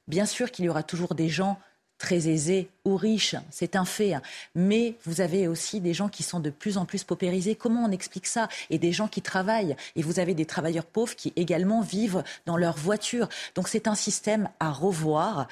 Bien 0.08 0.28
sûr 0.28 0.52
qu'il 0.52 0.64
y 0.64 0.70
aura 0.70 0.84
toujours 0.84 1.16
des 1.16 1.28
gens 1.28 1.58
très 1.98 2.28
aisés 2.28 2.70
ou 2.84 2.96
riches, 2.96 3.36
c'est 3.50 3.76
un 3.76 3.86
fait. 3.86 4.14
Mais 4.54 4.96
vous 5.06 5.22
avez 5.22 5.48
aussi 5.48 5.82
des 5.82 5.94
gens 5.94 6.10
qui 6.10 6.24
sont 6.24 6.40
de 6.40 6.50
plus 6.50 6.78
en 6.78 6.86
plus 6.86 7.04
paupérisés. 7.04 7.56
Comment 7.56 7.86
on 7.86 7.92
explique 7.92 8.28
ça? 8.28 8.48
Et 8.70 8.78
des 8.78 8.92
gens 8.92 9.08
qui 9.08 9.22
travaillent. 9.22 9.76
Et 9.96 10.02
vous 10.02 10.20
avez 10.20 10.34
des 10.34 10.46
travailleurs 10.46 10.86
pauvres 10.86 11.16
qui 11.16 11.34
également 11.36 11.82
vivent 11.82 12.24
dans 12.46 12.58
leur 12.58 12.78
voiture. 12.78 13.30
Donc 13.56 13.68
c'est 13.68 13.88
un 13.88 13.96
système 13.96 14.50
à 14.60 14.72
revoir 14.72 15.48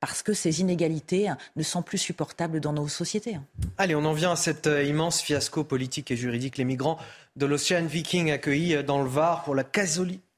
parce 0.00 0.22
que 0.22 0.32
ces 0.32 0.60
inégalités 0.60 1.32
ne 1.56 1.62
sont 1.62 1.82
plus 1.82 1.98
supportables 1.98 2.60
dans 2.60 2.72
nos 2.72 2.86
sociétés. 2.88 3.38
Allez, 3.78 3.94
on 3.94 4.04
en 4.04 4.12
vient 4.12 4.32
à 4.32 4.36
cet 4.36 4.68
euh, 4.68 4.84
immense 4.84 5.20
fiasco 5.20 5.64
politique 5.64 6.10
et 6.12 6.16
juridique. 6.16 6.56
Les 6.56 6.64
migrants 6.64 6.98
de 7.34 7.46
l'Ocean 7.46 7.84
Viking 7.84 8.30
accueillis 8.30 8.84
dans 8.84 9.02
le 9.02 9.08
Var 9.08 9.42
pour 9.42 9.54
la 9.56 9.64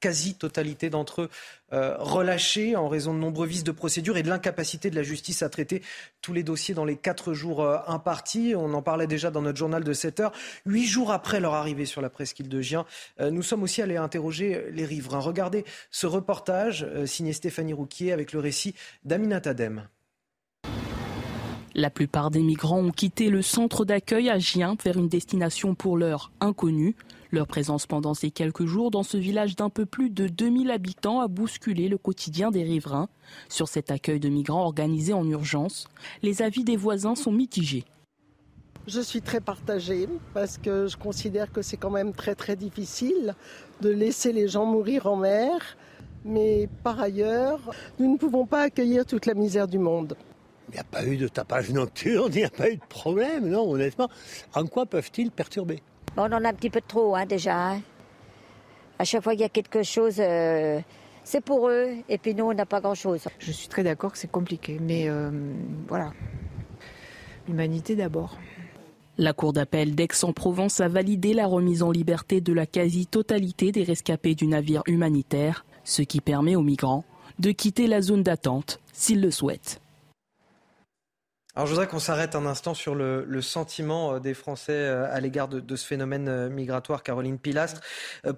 quasi-totalité 0.01 0.91
d'entre 0.91 1.23
eux 1.23 1.31
euh, 1.73 1.97
relâchés 1.99 2.75
en 2.75 2.89
raison 2.89 3.15
de 3.15 3.19
nombreux 3.19 3.47
vices 3.47 3.65
de 3.65 3.71
procédure 3.71 4.17
et 4.17 4.23
de 4.23 4.29
l'incapacité 4.29 4.91
de 4.91 4.97
la 4.97 5.03
justice 5.03 5.43
à 5.43 5.49
traiter 5.49 5.83
tous 6.21 6.33
les 6.33 6.43
dossiers 6.43 6.75
dans 6.75 6.85
les 6.85 6.97
quatre 6.97 7.33
jours 7.33 7.63
euh, 7.63 7.79
impartis. 7.87 8.55
On 8.57 8.75
en 8.75 8.83
parlait 8.83 9.07
déjà 9.07 9.31
dans 9.31 9.43
notre 9.43 9.59
journal 9.59 9.85
de 9.85 9.93
7 9.93 10.21
heures. 10.21 10.33
Huit 10.67 10.87
jours 10.87 11.13
après 11.13 11.39
leur 11.39 11.55
arrivée 11.55 11.87
sur 11.87 12.01
la 12.01 12.11
presqu'île 12.11 12.49
de 12.49 12.61
Gien, 12.61 12.87
euh, 13.21 13.31
nous 13.31 13.43
sommes 13.43 13.63
aussi 13.63 13.83
allés 13.83 13.97
interroger 13.97 14.67
les 14.73 14.85
riverains. 14.85 15.21
Regardez 15.21 15.65
ce 15.91 16.07
reportage 16.07 16.87
signé 17.05 17.33
Stéphanie 17.33 17.73
Rouquier 17.73 18.13
avec 18.13 18.33
le 18.33 18.41
récit 18.41 18.75
d'Aminat 19.05 19.43
Adem. 19.45 19.87
La 21.75 21.91
plupart 21.91 22.31
des 22.31 22.43
migrants 22.43 22.81
ont 22.81 22.91
quitté 22.91 23.31
le 23.31 23.43
centre 23.43 23.85
d'accueil 23.85 24.29
à 24.29 24.39
Gien 24.39 24.77
vers 24.85 24.97
une 24.97 25.09
destination 25.09 25.75
pour 25.75 25.97
l'heure 25.97 26.33
inconnue. 26.41 26.97
Leur 27.33 27.47
présence 27.47 27.87
pendant 27.87 28.13
ces 28.13 28.33
quelques 28.33 28.67
jours 28.67 28.91
dans 28.91 29.05
ce 29.05 29.17
village 29.17 29.55
d'un 29.55 29.71
peu 29.71 29.87
plus 29.87 30.11
de 30.11 30.27
2000 30.27 30.71
habitants 30.73 31.21
a 31.21 31.29
bousculé 31.29 31.89
le 31.89 31.97
quotidien 31.97 32.51
des 32.51 32.65
riverains. 32.65 33.09
Sur 33.49 33.69
cet 33.69 33.93
accueil 33.93 34.19
de 34.19 34.29
migrants 34.29 34.65
organisé 34.65 35.13
en 35.13 35.25
urgence, 35.29 35.87
les 36.23 36.43
avis 36.43 36.65
des 36.65 36.77
voisins 36.77 37.15
sont 37.15 37.31
mitigés. 37.31 37.85
Je 38.89 39.01
suis 39.01 39.23
très 39.23 39.41
partagée 39.41 40.09
parce 40.35 40.59
que 40.59 40.89
je 40.89 40.97
considère 40.97 41.53
que 41.53 41.63
c'est 41.63 41.77
quand 41.77 41.91
même 41.91 42.13
très 42.13 42.35
très 42.35 42.57
difficile 42.57 43.37
de 43.81 43.91
laisser 43.91 44.33
les 44.33 44.49
gens 44.49 44.67
mourir 44.67 45.07
en 45.07 45.15
mer. 45.15 45.77
Mais 46.25 46.69
par 46.83 46.99
ailleurs, 46.99 47.61
nous 48.01 48.13
ne 48.13 48.19
pouvons 48.19 48.45
pas 48.45 48.63
accueillir 48.63 49.07
toute 49.07 49.27
la 49.27 49.35
misère 49.35 49.69
du 49.69 49.79
monde. 49.79 50.17
Il 50.69 50.75
n'y 50.75 50.81
a 50.81 50.85
pas 50.85 51.05
eu 51.05 51.17
de 51.17 51.29
tapage 51.29 51.71
nocturne, 51.71 52.33
il 52.35 52.39
n'y 52.39 52.45
a 52.45 52.51
pas 52.51 52.71
eu 52.71 52.77
de 52.77 52.87
problème, 52.89 53.49
non, 53.49 53.71
honnêtement. 53.71 54.09
En 54.55 54.67
quoi 54.67 54.87
peuvent-ils 54.87 55.31
perturber? 55.31 55.81
On 56.17 56.23
en 56.23 56.45
a 56.45 56.49
un 56.49 56.55
petit 56.55 56.71
peu 56.71 56.81
trop 56.87 57.15
hein, 57.15 57.27
déjà. 57.27 57.73
Hein. 57.73 57.81
À 58.99 59.05
chaque 59.05 59.23
fois 59.23 59.33
qu'il 59.33 59.43
y 59.43 59.45
a 59.45 59.49
quelque 59.49 59.83
chose, 59.83 60.17
euh, 60.19 60.81
c'est 61.25 61.41
pour 61.41 61.69
eux, 61.69 61.89
et 62.09 62.19
puis 62.19 62.35
nous, 62.35 62.45
on 62.45 62.53
n'a 62.53 62.67
pas 62.67 62.81
grand-chose. 62.81 63.29
Je 63.39 63.53
suis 63.53 63.69
très 63.69 63.83
d'accord 63.83 64.13
que 64.13 64.19
c'est 64.19 64.31
compliqué, 64.31 64.79
mais 64.81 65.09
euh, 65.09 65.31
voilà, 65.89 66.13
l'humanité 67.49 67.97
d'abord. 67.97 68.37
La 69.17 69.33
Cour 69.33 69.53
d'appel 69.53 69.95
d'Aix-en-Provence 69.95 70.81
a 70.81 70.89
validé 70.89 71.35
la 71.35 71.47
remise 71.47 71.83
en 71.83 71.91
liberté 71.91 72.41
de 72.41 72.53
la 72.53 72.67
quasi-totalité 72.67 73.73
des 73.73 73.85
rescapés 73.85 74.35
du 74.35 74.47
navire 74.47 74.83
humanitaire, 74.87 75.65
ce 75.85 76.03
qui 76.03 76.21
permet 76.21 76.57
aux 76.57 76.63
migrants 76.63 77.05
de 77.39 77.51
quitter 77.51 77.87
la 77.87 78.03
zone 78.03 78.23
d'attente 78.23 78.81
s'ils 78.93 79.21
le 79.21 79.31
souhaitent. 79.31 79.81
Alors 81.57 81.67
je 81.67 81.73
voudrais 81.73 81.89
qu'on 81.89 81.99
s'arrête 81.99 82.37
un 82.37 82.47
instant 82.47 82.75
sur 82.75 82.95
le, 82.95 83.43
sentiment 83.43 84.15
euh, 84.15 84.19
des 84.21 84.35
Français 84.35 84.73
euh, 84.73 85.13
à 85.13 85.19
l'égard 85.21 85.49
de, 85.49 85.77
ce 85.77 85.85
phénomène 85.85 86.29
euh, 86.29 86.49
migratoire, 86.49 87.03
Caroline 87.03 87.39
Pilastre. 87.39 87.81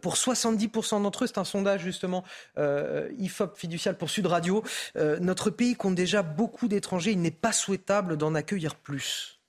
Pour 0.00 0.14
70% 0.14 1.02
d'entre 1.02 1.24
eux, 1.24 1.26
c'est 1.26 1.38
un 1.38 1.44
sondage 1.44 1.82
justement 1.82 2.24
IFOP 2.56 3.56
fiducial 3.56 3.96
pour 3.96 4.10
Sud 4.10 4.26
Radio, 4.26 4.62
notre 5.20 5.50
pays 5.50 5.74
compte 5.74 5.94
déjà 5.94 6.22
beaucoup 6.22 6.68
d'étrangers, 6.68 7.12
il 7.12 7.20
n'est 7.20 7.30
pas 7.30 7.52
souhaitable 7.52 8.16
d'en 8.16 8.34
accueillir 8.34 8.76
plus. 8.76 9.40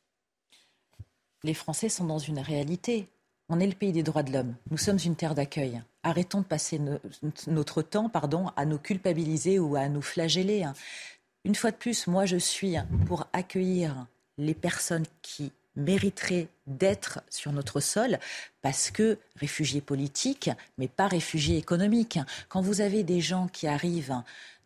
Les 1.43 1.53
Français 1.53 1.89
sont 1.89 2.05
dans 2.05 2.20
une 2.20 2.39
réalité. 2.39 3.07
On 3.49 3.59
est 3.59 3.68
le 3.68 3.74
pays 3.74 3.91
des 3.91 4.03
droits 4.03 4.24
de 4.24 4.32
l'homme. 4.32 4.55
Nous 4.72 4.78
sommes 4.78 4.99
une 5.03 5.16
terre 5.16 5.36
d'accueil. 5.36 5.82
Arrêtons 6.03 6.39
de 6.39 6.45
passer 6.45 6.80
notre 7.47 7.82
temps 7.82 8.09
pardon, 8.09 8.47
à 8.55 8.66
nous 8.66 8.80
culpabiliser 8.80 9.59
ou 9.59 9.76
à 9.76 9.89
nous 9.89 10.01
flageller. 10.01 10.66
Une 11.46 11.56
fois 11.56 11.72
de 11.72 11.76
plus, 11.76 12.08
moi 12.08 12.26
je 12.26 12.38
suis 12.38 12.76
pour 13.06 13.28
accueillir 13.34 14.08
les 14.38 14.54
personnes 14.54 15.06
qui 15.22 15.52
mériteraient 15.76 16.48
d'être 16.68 17.22
sur 17.30 17.52
notre 17.52 17.80
sol 17.80 18.20
parce 18.62 18.91
que 18.91 19.18
réfugiés 19.36 19.82
politiques, 19.82 20.50
mais 20.78 20.88
pas 20.88 21.08
réfugiés 21.08 21.58
économiques. 21.58 22.20
Quand 22.48 22.62
vous 22.62 22.80
avez 22.80 23.04
des 23.04 23.20
gens 23.20 23.48
qui 23.48 23.68
arrivent 23.68 24.22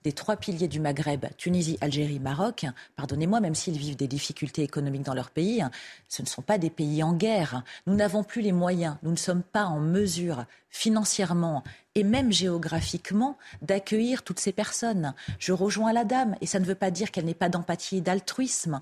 des 0.08 0.14
trois 0.14 0.38
piliers 0.38 0.70
du 0.70 0.80
Maghreb, 0.80 1.26
Tunisie, 1.36 1.78
Algérie, 1.82 2.22
Maroc, 2.22 2.66
pardonnez-moi, 2.96 3.42
même 3.42 3.56
s'ils 3.56 3.78
vivent 3.78 3.98
des 3.98 4.08
difficultés 4.08 4.64
économiques 4.64 5.02
dans 5.02 5.14
leur 5.14 5.32
pays, 5.32 5.62
ce 6.08 6.22
ne 6.22 6.28
sont 6.28 6.42
pas 6.42 6.58
des 6.58 6.70
pays 6.70 7.04
en 7.04 7.12
guerre. 7.12 7.62
Nous 7.88 7.94
n'avons 7.94 8.24
plus 8.24 8.42
les 8.42 8.54
moyens, 8.54 8.96
nous 9.04 9.12
ne 9.12 9.18
sommes 9.18 9.44
pas 9.44 9.66
en 9.66 9.82
mesure 9.82 10.46
financièrement 10.70 11.62
et 11.94 12.06
même 12.06 12.32
géographiquement 12.32 13.38
d'accueillir 13.62 14.24
toutes 14.24 14.40
ces 14.40 14.54
personnes. 14.54 15.14
Je 15.40 15.52
rejoins 15.52 15.92
la 15.92 16.06
dame, 16.06 16.38
et 16.40 16.46
ça 16.46 16.62
ne 16.62 16.66
veut 16.66 16.74
pas 16.74 16.90
dire 16.90 17.12
qu'elle 17.12 17.26
n'ait 17.26 17.34
pas 17.34 17.50
d'empathie 17.50 17.98
et 17.98 18.02
d'altruisme 18.02 18.80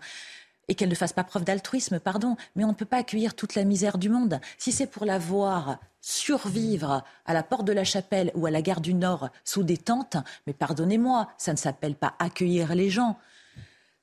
et 0.68 0.76
qu'elle 0.76 0.90
ne 0.90 0.96
fasse 0.96 1.14
pas 1.14 1.24
preuve 1.24 1.44
d'altruisme, 1.44 2.00
pardon, 2.00 2.36
mais 2.56 2.64
on 2.64 2.70
ne 2.70 2.74
peut 2.74 2.86
pas 2.86 2.98
accueillir 2.98 3.36
toute 3.36 3.56
la 3.56 3.64
misère 3.64 3.98
du 3.98 4.10
monde. 4.10 4.40
Si 4.58 4.72
c'est 4.72 4.88
pour 4.88 5.06
la 5.06 5.20
voir 5.20 5.80
survivre 6.02 7.04
à 7.26 7.34
la 7.34 7.44
porte 7.44 7.66
de 7.66 7.74
la 7.74 7.84
chapelle 7.84 8.32
ou 8.36 8.46
à 8.46 8.52
la 8.52 8.62
gare 8.62 8.82
du 8.82 8.94
Nord 8.94 9.30
sous 9.44 9.64
des 9.64 9.78
tentes, 9.78 10.18
mais 10.46 10.54
pardonnez-moi, 10.54 11.30
ça 11.38 11.52
ne 11.52 11.58
s'appelle 11.58 11.96
pas 11.96 12.14
accueillir 12.20 12.76
les 12.76 12.90
gens. 12.90 13.18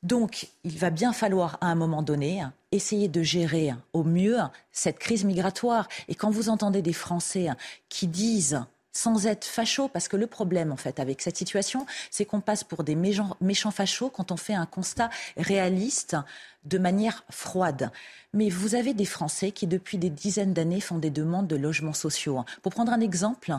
Donc, 0.03 0.49
il 0.65 0.77
va 0.79 0.91
bien 0.91 1.13
falloir, 1.13 1.59
à 1.61 1.67
un 1.67 1.77
moment 1.77 2.03
donné, 2.03 2.45
essayer 2.73 3.07
de 3.07 3.23
gérer 3.23 3.73
au 3.93 4.03
mieux 4.03 4.39
cette 4.73 4.99
crise 4.99 5.25
migratoire. 5.25 5.89
Et 6.09 6.17
quand 6.17 6.31
vous 6.31 6.49
entendez 6.49 6.83
des 6.83 6.93
Français 6.93 7.49
qui 7.89 8.09
disent 8.09 8.65
sans 8.93 9.27
être 9.27 9.45
facho, 9.45 9.89
parce 9.89 10.09
que 10.09 10.17
le 10.17 10.27
problème, 10.27 10.73
en 10.73 10.77
fait, 10.77 11.01
avec 11.01 11.23
cette 11.23 11.37
situation, 11.37 11.87
c'est 12.11 12.25
qu'on 12.25 12.41
passe 12.41 12.65
pour 12.65 12.85
des 12.85 12.95
méchants, 12.95 13.37
méchants 13.41 13.71
fachos 13.71 14.11
quand 14.11 14.33
on 14.33 14.37
fait 14.37 14.55
un 14.55 14.67
constat 14.67 15.11
réaliste 15.37 16.17
de 16.65 16.79
manière 16.79 17.25
froide. 17.31 17.91
Mais 18.35 18.49
vous 18.49 18.75
avez 18.75 18.95
des 18.95 19.05
Français 19.05 19.51
qui, 19.51 19.67
depuis 19.67 19.99
des 19.99 20.11
dizaines 20.11 20.53
d'années, 20.53 20.81
font 20.81 20.99
des 20.99 21.11
demandes 21.11 21.49
de 21.49 21.57
logements 21.57 21.93
sociaux. 21.93 22.45
Pour 22.63 22.73
prendre 22.73 22.93
un 22.93 23.01
exemple, 23.01 23.53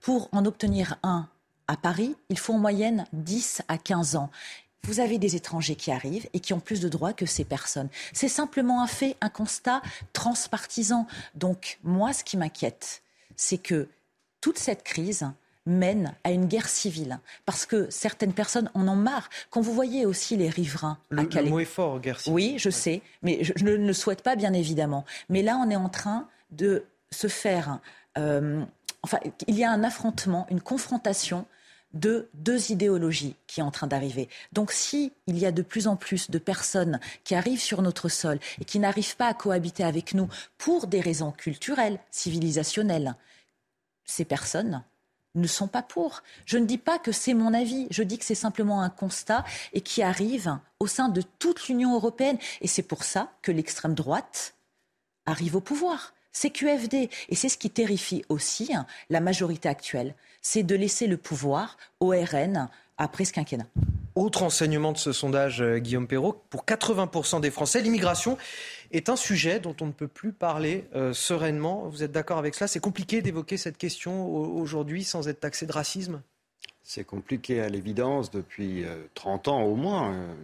pour 0.00 0.28
en 0.32 0.44
obtenir 0.44 0.98
un 1.02 1.28
à 1.68 1.76
Paris, 1.76 2.14
il 2.28 2.38
faut 2.38 2.54
en 2.54 2.58
moyenne 2.58 3.06
10 3.12 3.62
à 3.68 3.78
15 3.78 4.16
ans 4.16 4.30
vous 4.86 5.00
avez 5.00 5.18
des 5.18 5.34
étrangers 5.34 5.74
qui 5.74 5.90
arrivent 5.90 6.28
et 6.32 6.38
qui 6.38 6.52
ont 6.52 6.60
plus 6.60 6.80
de 6.80 6.88
droits 6.88 7.12
que 7.12 7.26
ces 7.26 7.44
personnes. 7.44 7.88
C'est 8.12 8.28
simplement 8.28 8.82
un 8.82 8.86
fait, 8.86 9.16
un 9.20 9.28
constat 9.28 9.82
transpartisan. 10.12 11.08
Donc 11.34 11.78
moi, 11.82 12.12
ce 12.12 12.22
qui 12.22 12.36
m'inquiète, 12.36 13.02
c'est 13.34 13.58
que 13.58 13.88
toute 14.46 14.60
cette 14.60 14.84
crise 14.84 15.26
mène 15.66 16.14
à 16.22 16.30
une 16.30 16.46
guerre 16.46 16.68
civile. 16.68 17.18
Parce 17.46 17.66
que 17.66 17.90
certaines 17.90 18.32
personnes 18.32 18.70
en 18.74 18.86
ont 18.86 18.94
marre. 18.94 19.28
Quand 19.50 19.60
vous 19.60 19.74
voyez 19.74 20.06
aussi 20.06 20.36
les 20.36 20.48
riverains 20.48 20.98
le, 21.10 21.22
à 21.22 21.24
Calais. 21.24 21.46
Le 21.46 21.50
mot 21.50 21.58
est 21.58 21.64
fort, 21.64 21.98
guerre 21.98 22.20
civile. 22.20 22.32
Oui, 22.32 22.54
je 22.56 22.70
sais, 22.70 23.02
mais 23.22 23.42
je, 23.42 23.64
ne 23.64 23.74
le 23.74 23.92
souhaite 23.92 24.22
pas, 24.22 24.36
bien 24.36 24.52
évidemment. 24.52 25.04
Mais 25.30 25.42
là, 25.42 25.60
on 25.60 25.68
est 25.68 25.74
en 25.74 25.88
train 25.88 26.28
de 26.52 26.84
se 27.10 27.26
faire. 27.26 27.80
Euh, 28.18 28.62
enfin, 29.02 29.18
il 29.48 29.56
y 29.56 29.64
a 29.64 29.70
un 29.72 29.82
affrontement, 29.82 30.46
une 30.48 30.60
confrontation 30.60 31.44
de 31.92 32.28
deux 32.34 32.70
idéologies 32.70 33.34
qui 33.48 33.58
est 33.58 33.64
en 33.64 33.72
train 33.72 33.88
d'arriver. 33.88 34.28
Donc 34.52 34.70
si 34.70 35.12
il 35.26 35.38
y 35.38 35.46
a 35.46 35.50
de 35.50 35.62
plus 35.62 35.88
en 35.88 35.96
plus 35.96 36.30
de 36.30 36.38
personnes 36.38 37.00
qui 37.24 37.34
arrivent 37.34 37.60
sur 37.60 37.82
notre 37.82 38.08
sol 38.08 38.38
et 38.60 38.64
qui 38.64 38.78
n'arrivent 38.78 39.16
pas 39.16 39.26
à 39.26 39.34
cohabiter 39.34 39.82
avec 39.82 40.14
nous 40.14 40.28
pour 40.56 40.86
des 40.86 41.00
raisons 41.00 41.32
culturelles, 41.32 41.98
civilisationnelles, 42.12 43.16
ces 44.06 44.24
personnes 44.24 44.82
ne 45.34 45.46
sont 45.46 45.68
pas 45.68 45.82
pour. 45.82 46.22
Je 46.46 46.58
ne 46.58 46.64
dis 46.64 46.78
pas 46.78 46.98
que 46.98 47.12
c'est 47.12 47.34
mon 47.34 47.52
avis, 47.52 47.86
je 47.90 48.02
dis 48.02 48.18
que 48.18 48.24
c'est 48.24 48.34
simplement 48.34 48.82
un 48.82 48.90
constat 48.90 49.44
et 49.72 49.82
qui 49.82 50.02
arrive 50.02 50.58
au 50.80 50.86
sein 50.86 51.08
de 51.08 51.22
toute 51.38 51.68
l'Union 51.68 51.94
européenne. 51.94 52.38
Et 52.60 52.68
c'est 52.68 52.82
pour 52.82 53.04
ça 53.04 53.32
que 53.42 53.52
l'extrême 53.52 53.94
droite 53.94 54.54
arrive 55.26 55.56
au 55.56 55.60
pouvoir. 55.60 56.14
C'est 56.32 56.50
QFD. 56.50 57.08
Et 57.28 57.34
c'est 57.34 57.48
ce 57.48 57.58
qui 57.58 57.70
terrifie 57.70 58.24
aussi 58.28 58.74
hein, 58.74 58.86
la 59.10 59.20
majorité 59.20 59.68
actuelle. 59.68 60.14
C'est 60.42 60.62
de 60.62 60.74
laisser 60.74 61.06
le 61.06 61.16
pouvoir 61.16 61.76
au 62.00 62.10
RN 62.10 62.68
après 62.98 63.24
ce 63.24 63.32
quinquennat. 63.32 63.66
Autre 64.14 64.42
enseignement 64.42 64.92
de 64.92 64.98
ce 64.98 65.12
sondage, 65.12 65.60
euh, 65.60 65.76
Guillaume 65.76 66.06
Perrault, 66.06 66.42
pour 66.48 66.64
80% 66.64 67.40
des 67.40 67.50
Français, 67.50 67.82
l'immigration 67.82 68.38
est 68.96 69.08
un 69.08 69.16
sujet 69.16 69.60
dont 69.60 69.76
on 69.80 69.86
ne 69.86 69.92
peut 69.92 70.08
plus 70.08 70.32
parler 70.32 70.84
euh, 70.94 71.12
sereinement. 71.12 71.88
Vous 71.88 72.02
êtes 72.02 72.12
d'accord 72.12 72.38
avec 72.38 72.54
cela? 72.54 72.68
C'est 72.68 72.80
compliqué 72.80 73.22
d'évoquer 73.22 73.56
cette 73.56 73.78
question 73.78 74.26
aujourd'hui 74.28 75.04
sans 75.04 75.28
être 75.28 75.40
taxé 75.40 75.66
de 75.66 75.72
racisme? 75.72 76.22
C'est 76.82 77.04
compliqué 77.04 77.60
à 77.60 77.68
l'évidence 77.68 78.30
depuis 78.30 78.84
30 79.14 79.48
ans 79.48 79.62
au 79.62 79.74
moins. 79.74 80.36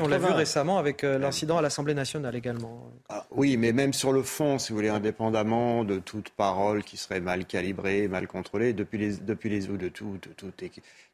On 0.00 0.08
l'a 0.08 0.18
vu 0.18 0.30
récemment 0.30 0.78
avec 0.78 1.04
euh, 1.04 1.18
l'incident 1.18 1.58
à 1.58 1.62
l'Assemblée 1.62 1.94
nationale 1.94 2.34
également. 2.36 2.90
Ah, 3.08 3.26
oui, 3.30 3.56
mais 3.56 3.72
même 3.72 3.92
sur 3.92 4.12
le 4.12 4.22
fond, 4.22 4.58
si 4.58 4.70
vous 4.70 4.76
voulez, 4.76 4.88
indépendamment 4.88 5.84
de 5.84 5.98
toute 5.98 6.30
parole 6.30 6.82
qui 6.82 6.96
serait 6.96 7.20
mal 7.20 7.44
calibrée, 7.46 8.08
mal 8.08 8.26
contrôlée, 8.26 8.72
depuis 8.72 8.98
les, 8.98 9.16
depuis 9.16 9.48
les 9.48 9.70
eaux 9.70 9.76
de 9.76 9.88
tout, 9.88 10.18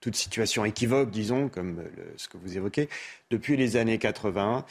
toute 0.01 0.17
situation 0.17 0.65
équivoque, 0.65 1.11
disons, 1.11 1.49
comme 1.49 1.85
ce 2.17 2.29
que 2.29 2.37
vous 2.39 2.57
évoquez, 2.57 2.89
depuis 3.31 3.57
les 3.57 3.77
années 3.77 3.99
80, 3.99 4.65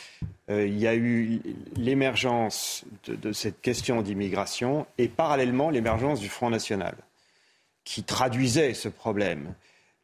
euh, 0.50 0.68
il 0.68 0.78
y 0.78 0.88
a 0.88 0.96
eu 0.96 1.42
l'émergence 1.76 2.84
de, 3.06 3.16
de 3.16 3.32
cette 3.32 3.62
question 3.62 4.02
d'immigration 4.02 4.86
et 4.98 5.08
parallèlement 5.08 5.70
l'émergence 5.70 6.20
du 6.20 6.30
Front 6.30 6.50
National, 6.50 6.96
qui 7.84 8.04
traduisait 8.04 8.74
ce 8.74 8.90
problème 8.90 9.54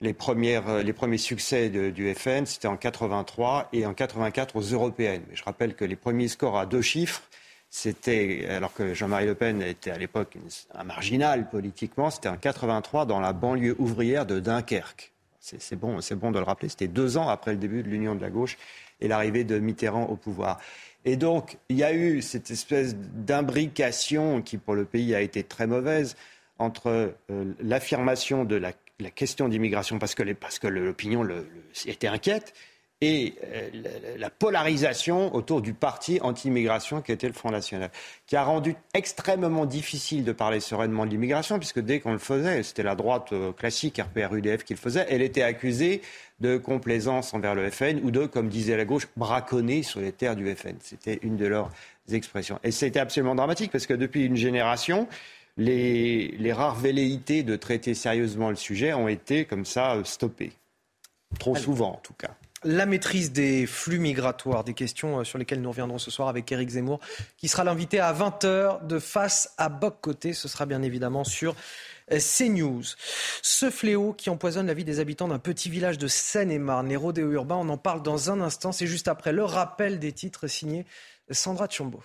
euh, 0.03 0.83
les 0.83 0.93
premiers 0.93 1.17
succès 1.17 1.69
du 1.69 2.13
FN, 2.13 2.45
c'était 2.45 2.67
en 2.67 2.77
83 2.77 3.69
et 3.73 3.85
en 3.85 3.93
84 3.93 4.55
aux 4.55 4.61
européennes. 4.61 5.23
Je 5.33 5.43
rappelle 5.43 5.75
que 5.75 5.85
les 5.85 5.95
premiers 5.95 6.27
scores 6.27 6.57
à 6.57 6.65
deux 6.65 6.81
chiffres, 6.81 7.23
c'était, 7.69 8.45
alors 8.49 8.73
que 8.73 8.93
Jean-Marie 8.93 9.25
Le 9.25 9.35
Pen 9.35 9.61
était 9.61 9.91
à 9.91 9.97
l'époque 9.97 10.37
un 10.73 10.83
marginal 10.83 11.49
politiquement, 11.49 12.09
c'était 12.09 12.29
en 12.29 12.37
83 12.37 13.05
dans 13.05 13.19
la 13.19 13.33
banlieue 13.33 13.75
ouvrière 13.79 14.25
de 14.25 14.39
Dunkerque. 14.39 15.11
C'est 15.39 15.75
bon, 15.75 15.99
bon 16.13 16.31
de 16.31 16.39
le 16.39 16.43
rappeler. 16.43 16.69
C'était 16.69 16.87
deux 16.87 17.17
ans 17.17 17.29
après 17.29 17.51
le 17.51 17.57
début 17.57 17.83
de 17.83 17.89
l'union 17.89 18.15
de 18.15 18.21
la 18.21 18.31
gauche 18.31 18.57
et 18.99 19.07
l'arrivée 19.07 19.43
de 19.43 19.59
Mitterrand 19.59 20.05
au 20.05 20.15
pouvoir. 20.15 20.59
Et 21.05 21.17
donc, 21.17 21.57
il 21.69 21.77
y 21.77 21.83
a 21.83 21.93
eu 21.93 22.23
cette 22.23 22.49
espèce 22.49 22.95
d'imbrication 22.95 24.41
qui, 24.41 24.57
pour 24.57 24.73
le 24.73 24.85
pays, 24.85 25.13
a 25.13 25.21
été 25.21 25.43
très 25.43 25.67
mauvaise 25.67 26.15
entre 26.57 27.13
euh, 27.29 27.53
l'affirmation 27.59 28.43
de 28.43 28.55
la 28.55 28.71
la 28.99 29.11
question 29.11 29.49
d'immigration 29.49 29.99
parce 29.99 30.15
que, 30.15 30.23
parce 30.33 30.59
que 30.59 30.67
l'opinion 30.67 31.27
était 31.85 32.07
inquiète 32.07 32.53
et 33.01 33.35
euh, 33.43 33.69
la, 34.17 34.29
polarisation 34.29 35.35
autour 35.35 35.61
du 35.61 35.73
parti 35.73 36.19
anti-immigration 36.21 37.01
qui 37.01 37.11
était 37.11 37.27
le 37.27 37.33
Front 37.33 37.51
National, 37.51 37.91
qui 38.25 38.37
a 38.37 38.43
rendu 38.43 38.75
extrêmement 38.93 39.65
difficile 39.65 40.23
de 40.23 40.31
parler 40.31 40.61
sereinement 40.61 41.05
de 41.05 41.11
l'immigration, 41.11 41.59
puisque 41.59 41.81
dès 41.81 41.99
qu'on 41.99 42.13
le 42.13 42.19
faisait, 42.19 42.63
c'était 42.63 42.83
la 42.83 42.95
droite 42.95 43.33
euh, 43.33 43.51
classique 43.51 43.99
RPR-UDF 43.99 44.63
qui 44.63 44.73
le 44.73 44.79
faisait, 44.79 45.05
elle 45.09 45.21
était 45.21 45.43
accusée 45.43 46.01
de 46.39 46.57
complaisance 46.57 47.33
envers 47.33 47.53
le 47.53 47.69
FN 47.69 47.99
ou 48.01 48.11
de, 48.11 48.25
comme 48.25 48.47
disait 48.47 48.77
la 48.77 48.85
gauche, 48.85 49.07
braconner 49.17 49.83
sur 49.83 49.99
les 49.99 50.13
terres 50.13 50.37
du 50.37 50.53
FN. 50.55 50.75
C'était 50.79 51.19
une 51.21 51.35
de 51.35 51.47
leurs 51.47 51.71
expressions. 52.11 52.59
Et 52.63 52.71
c'était 52.71 52.99
absolument 52.99 53.35
dramatique, 53.35 53.71
parce 53.71 53.87
que 53.87 53.93
depuis 53.93 54.25
une 54.25 54.37
génération, 54.37 55.07
les, 55.57 56.53
rares 56.53 56.75
velléités 56.75 57.43
de 57.43 57.55
traiter 57.55 57.93
sérieusement 57.93 58.49
le 58.49 58.55
sujet 58.55 58.93
ont 58.93 59.07
été 59.07 59.45
comme 59.45 59.65
ça 59.65 59.95
euh, 59.95 60.03
stoppées. 60.03 60.53
Trop 61.39 61.55
souvent 61.55 61.93
en 61.93 62.01
tout 62.03 62.13
cas. 62.13 62.35
La 62.63 62.85
maîtrise 62.85 63.31
des 63.31 63.67
flux 63.67 63.99
migratoires, 63.99 64.63
des 64.63 64.73
questions 64.73 65.19
euh, 65.19 65.23
sur 65.23 65.37
lesquelles 65.37 65.61
nous 65.61 65.69
reviendrons 65.69 65.99
ce 65.99 66.11
soir 66.11 66.29
avec 66.29 66.51
Éric 66.51 66.69
Zemmour, 66.69 66.99
qui 67.37 67.47
sera 67.47 67.63
l'invité 67.63 67.99
à 67.99 68.13
20h 68.13 68.87
de 68.87 68.99
face 68.99 69.53
à 69.57 69.69
Boc 69.69 69.97
Côté. 70.01 70.33
Ce 70.33 70.47
sera 70.47 70.65
bien 70.65 70.81
évidemment 70.81 71.23
sur 71.23 71.55
CNews. 72.09 72.83
Ce 73.41 73.69
fléau 73.69 74.13
qui 74.13 74.29
empoisonne 74.29 74.67
la 74.67 74.73
vie 74.73 74.83
des 74.83 74.99
habitants 74.99 75.27
d'un 75.27 75.39
petit 75.39 75.69
village 75.69 75.97
de 75.97 76.07
Seine-et-Marne, 76.07 76.87
les 76.87 76.95
rodéos 76.95 77.31
urbains, 77.31 77.57
on 77.57 77.69
en 77.69 77.77
parle 77.77 78.03
dans 78.03 78.29
un 78.29 78.41
instant. 78.41 78.71
C'est 78.71 78.87
juste 78.87 79.07
après 79.07 79.31
le 79.31 79.43
rappel 79.43 79.99
des 79.99 80.11
titres 80.11 80.47
signés 80.47 80.85
Sandra 81.31 81.67
Tchombo. 81.67 82.03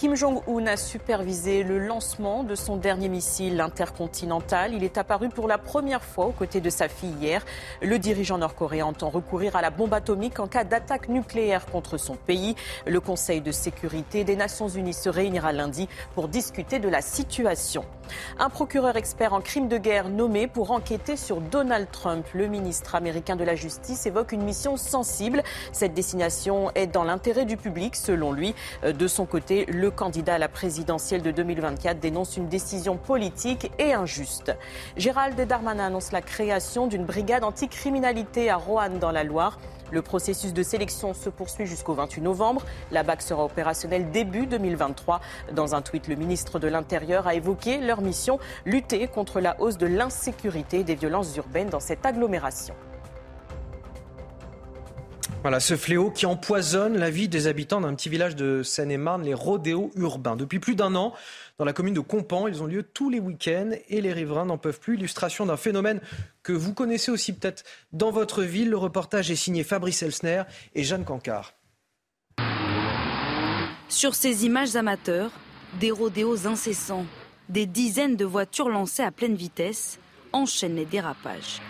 Kim 0.00 0.16
Jong-un 0.16 0.66
a 0.66 0.78
supervisé 0.78 1.62
le 1.62 1.78
lancement 1.78 2.42
de 2.42 2.54
son 2.54 2.78
dernier 2.78 3.10
missile 3.10 3.60
intercontinental. 3.60 4.72
Il 4.72 4.82
est 4.82 4.96
apparu 4.96 5.28
pour 5.28 5.46
la 5.46 5.58
première 5.58 6.02
fois 6.02 6.24
aux 6.24 6.32
côtés 6.32 6.62
de 6.62 6.70
sa 6.70 6.88
fille 6.88 7.12
hier. 7.20 7.44
Le 7.82 7.98
dirigeant 7.98 8.38
nord-coréen 8.38 8.86
entend 8.86 9.10
recourir 9.10 9.56
à 9.56 9.60
la 9.60 9.68
bombe 9.68 9.92
atomique 9.92 10.40
en 10.40 10.46
cas 10.46 10.64
d'attaque 10.64 11.10
nucléaire 11.10 11.66
contre 11.66 11.98
son 11.98 12.16
pays. 12.16 12.54
Le 12.86 12.98
Conseil 12.98 13.42
de 13.42 13.52
sécurité 13.52 14.24
des 14.24 14.36
Nations 14.36 14.68
unies 14.68 14.94
se 14.94 15.10
réunira 15.10 15.52
lundi 15.52 15.86
pour 16.14 16.28
discuter 16.28 16.78
de 16.78 16.88
la 16.88 17.02
situation. 17.02 17.84
Un 18.38 18.48
procureur 18.48 18.96
expert 18.96 19.34
en 19.34 19.42
crimes 19.42 19.68
de 19.68 19.76
guerre 19.76 20.08
nommé 20.08 20.46
pour 20.46 20.70
enquêter 20.70 21.18
sur 21.18 21.42
Donald 21.42 21.88
Trump. 21.92 22.26
Le 22.32 22.46
ministre 22.46 22.94
américain 22.94 23.36
de 23.36 23.44
la 23.44 23.54
Justice 23.54 24.06
évoque 24.06 24.32
une 24.32 24.44
mission 24.44 24.78
sensible. 24.78 25.42
Cette 25.72 25.92
destination 25.92 26.70
est 26.74 26.86
dans 26.86 27.04
l'intérêt 27.04 27.44
du 27.44 27.58
public, 27.58 27.96
selon 27.96 28.32
lui. 28.32 28.54
De 28.82 29.06
son 29.06 29.26
côté, 29.26 29.66
le 29.66 29.89
le 29.90 29.96
candidat 29.96 30.34
à 30.34 30.38
la 30.38 30.46
présidentielle 30.46 31.20
de 31.20 31.32
2024 31.32 31.98
dénonce 31.98 32.36
une 32.36 32.46
décision 32.46 32.96
politique 32.96 33.72
et 33.80 33.92
injuste. 33.92 34.56
Gérald 34.96 35.40
Darmanin 35.40 35.86
annonce 35.86 36.12
la 36.12 36.22
création 36.22 36.86
d'une 36.86 37.04
brigade 37.04 37.42
anticriminalité 37.42 38.50
à 38.50 38.56
Roanne 38.56 39.00
dans 39.00 39.10
la 39.10 39.24
Loire. 39.24 39.58
Le 39.90 40.00
processus 40.00 40.52
de 40.52 40.62
sélection 40.62 41.12
se 41.12 41.28
poursuit 41.28 41.66
jusqu'au 41.66 41.94
28 41.94 42.20
novembre. 42.20 42.64
La 42.92 43.02
BAC 43.02 43.20
sera 43.20 43.44
opérationnelle 43.44 44.12
début 44.12 44.46
2023. 44.46 45.20
Dans 45.54 45.74
un 45.74 45.82
tweet, 45.82 46.06
le 46.06 46.14
ministre 46.14 46.60
de 46.60 46.68
l'Intérieur 46.68 47.26
a 47.26 47.34
évoqué 47.34 47.78
leur 47.78 48.00
mission 48.00 48.38
lutter 48.64 49.08
contre 49.08 49.40
la 49.40 49.60
hausse 49.60 49.76
de 49.76 49.88
l'insécurité 49.88 50.80
et 50.80 50.84
des 50.84 50.94
violences 50.94 51.36
urbaines 51.36 51.68
dans 51.68 51.80
cette 51.80 52.06
agglomération. 52.06 52.76
Voilà, 55.42 55.58
ce 55.58 55.74
fléau 55.74 56.10
qui 56.10 56.26
empoisonne 56.26 56.98
la 56.98 57.08
vie 57.08 57.26
des 57.26 57.46
habitants 57.46 57.80
d'un 57.80 57.94
petit 57.94 58.10
village 58.10 58.36
de 58.36 58.62
Seine-et-Marne, 58.62 59.22
les 59.22 59.32
rodéos 59.32 59.90
urbains. 59.96 60.36
Depuis 60.36 60.58
plus 60.58 60.74
d'un 60.74 60.94
an, 60.94 61.14
dans 61.58 61.64
la 61.64 61.72
commune 61.72 61.94
de 61.94 62.00
Compan, 62.00 62.46
ils 62.46 62.62
ont 62.62 62.66
lieu 62.66 62.82
tous 62.82 63.08
les 63.08 63.20
week-ends 63.20 63.70
et 63.88 64.02
les 64.02 64.12
riverains 64.12 64.44
n'en 64.44 64.58
peuvent 64.58 64.78
plus. 64.78 64.96
Illustration 64.96 65.46
d'un 65.46 65.56
phénomène 65.56 66.00
que 66.42 66.52
vous 66.52 66.74
connaissez 66.74 67.10
aussi 67.10 67.32
peut-être 67.32 67.64
dans 67.94 68.10
votre 68.10 68.42
ville. 68.42 68.68
Le 68.68 68.76
reportage 68.76 69.30
est 69.30 69.36
signé 69.36 69.64
Fabrice 69.64 70.02
Elsner 70.02 70.42
et 70.74 70.84
Jeanne 70.84 71.04
Cancard. 71.04 71.54
Sur 73.88 74.14
ces 74.14 74.44
images 74.44 74.76
amateurs, 74.76 75.32
des 75.80 75.90
rodéos 75.90 76.46
incessants, 76.46 77.06
des 77.48 77.64
dizaines 77.64 78.16
de 78.16 78.26
voitures 78.26 78.68
lancées 78.68 79.02
à 79.02 79.10
pleine 79.10 79.36
vitesse 79.36 79.98
enchaînent 80.32 80.76
les 80.76 80.84
dérapages. 80.84 81.62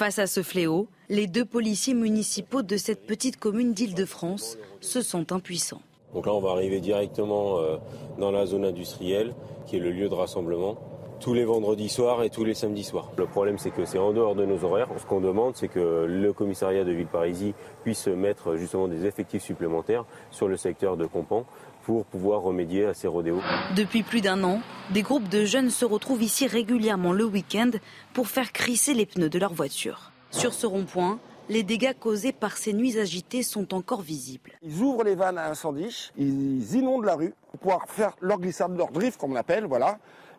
Face 0.00 0.18
à 0.18 0.26
ce 0.26 0.42
fléau, 0.42 0.88
les 1.10 1.26
deux 1.26 1.44
policiers 1.44 1.92
municipaux 1.92 2.62
de 2.62 2.78
cette 2.78 3.06
petite 3.06 3.36
commune 3.36 3.74
d'Île-de-France 3.74 4.56
se 4.80 5.02
sont 5.02 5.30
impuissants. 5.30 5.82
Donc 6.14 6.24
là, 6.24 6.32
on 6.32 6.40
va 6.40 6.52
arriver 6.52 6.80
directement 6.80 7.58
euh, 7.58 7.76
dans 8.18 8.30
la 8.30 8.46
zone 8.46 8.64
industrielle, 8.64 9.34
qui 9.66 9.76
est 9.76 9.78
le 9.78 9.90
lieu 9.90 10.08
de 10.08 10.14
rassemblement, 10.14 10.78
tous 11.20 11.34
les 11.34 11.44
vendredis 11.44 11.90
soirs 11.90 12.22
et 12.22 12.30
tous 12.30 12.44
les 12.44 12.54
samedis 12.54 12.84
soirs. 12.84 13.12
Le 13.18 13.26
problème, 13.26 13.58
c'est 13.58 13.70
que 13.70 13.84
c'est 13.84 13.98
en 13.98 14.14
dehors 14.14 14.34
de 14.34 14.46
nos 14.46 14.64
horaires. 14.64 14.88
Ce 14.96 15.04
qu'on 15.04 15.20
demande, 15.20 15.54
c'est 15.54 15.68
que 15.68 16.06
le 16.08 16.32
commissariat 16.32 16.82
de 16.82 16.92
Villeparisis 16.92 17.52
puisse 17.82 18.06
mettre 18.06 18.56
justement 18.56 18.88
des 18.88 19.04
effectifs 19.04 19.42
supplémentaires 19.42 20.06
sur 20.30 20.48
le 20.48 20.56
secteur 20.56 20.96
de 20.96 21.04
Compan 21.04 21.44
pour 21.84 22.04
pouvoir 22.04 22.42
remédier 22.42 22.86
à 22.86 22.94
ces 22.94 23.08
rodéos. 23.08 23.40
Depuis 23.76 24.02
plus 24.02 24.20
d'un 24.20 24.42
an, 24.44 24.60
des 24.90 25.02
groupes 25.02 25.28
de 25.28 25.44
jeunes 25.44 25.70
se 25.70 25.84
retrouvent 25.84 26.22
ici 26.22 26.46
régulièrement 26.46 27.12
le 27.12 27.24
week-end 27.24 27.70
pour 28.12 28.28
faire 28.28 28.52
crisser 28.52 28.94
les 28.94 29.06
pneus 29.06 29.30
de 29.30 29.38
leur 29.38 29.52
voiture. 29.52 30.12
Sur 30.30 30.54
ce 30.54 30.66
rond-point, 30.66 31.18
les 31.48 31.64
dégâts 31.64 31.94
causés 31.98 32.32
par 32.32 32.56
ces 32.56 32.72
nuits 32.72 32.98
agitées 32.98 33.42
sont 33.42 33.74
encore 33.74 34.02
visibles. 34.02 34.52
Ils 34.62 34.80
ouvrent 34.80 35.02
les 35.02 35.16
vannes 35.16 35.38
à 35.38 35.50
incendie, 35.50 36.12
ils 36.16 36.74
inondent 36.76 37.04
la 37.04 37.16
rue 37.16 37.34
pour 37.50 37.60
pouvoir 37.60 37.88
faire 37.88 38.14
leur 38.20 38.38
glissade, 38.38 38.76
leur 38.76 38.92
drift 38.92 39.18
comme 39.18 39.32
on 39.32 39.34
l'appelle, 39.34 39.64
voilà. 39.64 39.98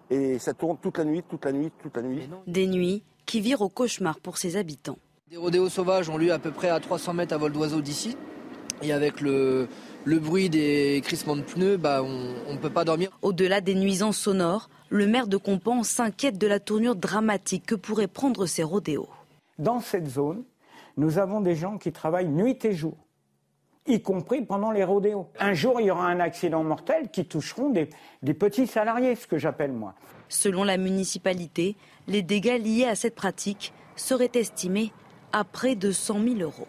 Et 0.09 0.39
ça 0.39 0.53
tourne 0.53 0.77
toute 0.81 0.97
la 0.97 1.03
nuit, 1.03 1.23
toute 1.29 1.43
la 1.45 1.51
nuit, 1.51 1.71
toute 1.81 1.95
la 1.95 2.03
nuit. 2.03 2.29
Des 2.47 2.67
nuits 2.67 3.03
qui 3.25 3.41
virent 3.41 3.61
au 3.61 3.69
cauchemar 3.69 4.19
pour 4.19 4.37
ses 4.37 4.55
habitants. 4.55 4.97
Des 5.29 5.37
rodéos 5.37 5.69
sauvages 5.69 6.09
ont 6.09 6.17
lieu 6.17 6.33
à 6.33 6.39
peu 6.39 6.51
près 6.51 6.69
à 6.69 6.79
300 6.79 7.13
mètres 7.13 7.33
à 7.33 7.37
vol 7.37 7.51
d'oiseau 7.51 7.81
d'ici. 7.81 8.17
Et 8.81 8.93
avec 8.93 9.21
le, 9.21 9.67
le 10.05 10.19
bruit 10.19 10.49
des 10.49 11.01
crissements 11.03 11.35
de 11.35 11.41
pneus, 11.41 11.77
bah, 11.77 12.03
on 12.03 12.53
ne 12.53 12.57
peut 12.57 12.69
pas 12.69 12.83
dormir. 12.83 13.11
Au-delà 13.21 13.61
des 13.61 13.75
nuisances 13.75 14.17
sonores, 14.17 14.69
le 14.89 15.07
maire 15.07 15.27
de 15.27 15.37
Compan 15.37 15.83
s'inquiète 15.83 16.37
de 16.37 16.47
la 16.47 16.59
tournure 16.59 16.95
dramatique 16.95 17.65
que 17.65 17.75
pourraient 17.75 18.07
prendre 18.07 18.45
ces 18.45 18.63
rodéos. 18.63 19.09
Dans 19.59 19.79
cette 19.79 20.07
zone, 20.07 20.43
nous 20.97 21.17
avons 21.19 21.41
des 21.41 21.55
gens 21.55 21.77
qui 21.77 21.91
travaillent 21.91 22.27
nuit 22.27 22.57
et 22.63 22.73
jour, 22.73 22.97
y 23.87 24.01
compris 24.01 24.41
pendant 24.41 24.71
les 24.71 24.83
rodéos. 24.83 25.29
Un 25.39 25.53
jour, 25.53 25.79
il 25.79 25.87
y 25.87 25.91
aura 25.91 26.07
un 26.07 26.19
accident 26.19 26.63
mortel 26.63 27.09
qui 27.09 27.25
toucheront 27.25 27.69
des, 27.69 27.89
des 28.21 28.33
petits 28.33 28.67
salariés, 28.67 29.15
ce 29.15 29.27
que 29.27 29.37
j'appelle 29.37 29.71
moi. 29.71 29.93
Selon 30.29 30.63
la 30.63 30.77
municipalité, 30.77 31.75
les 32.07 32.21
dégâts 32.21 32.59
liés 32.61 32.85
à 32.85 32.95
cette 32.95 33.15
pratique 33.15 33.73
seraient 33.95 34.31
estimés 34.33 34.91
à 35.31 35.43
près 35.43 35.75
de 35.75 35.91
100 35.91 36.23
000 36.23 36.35
euros. 36.39 36.67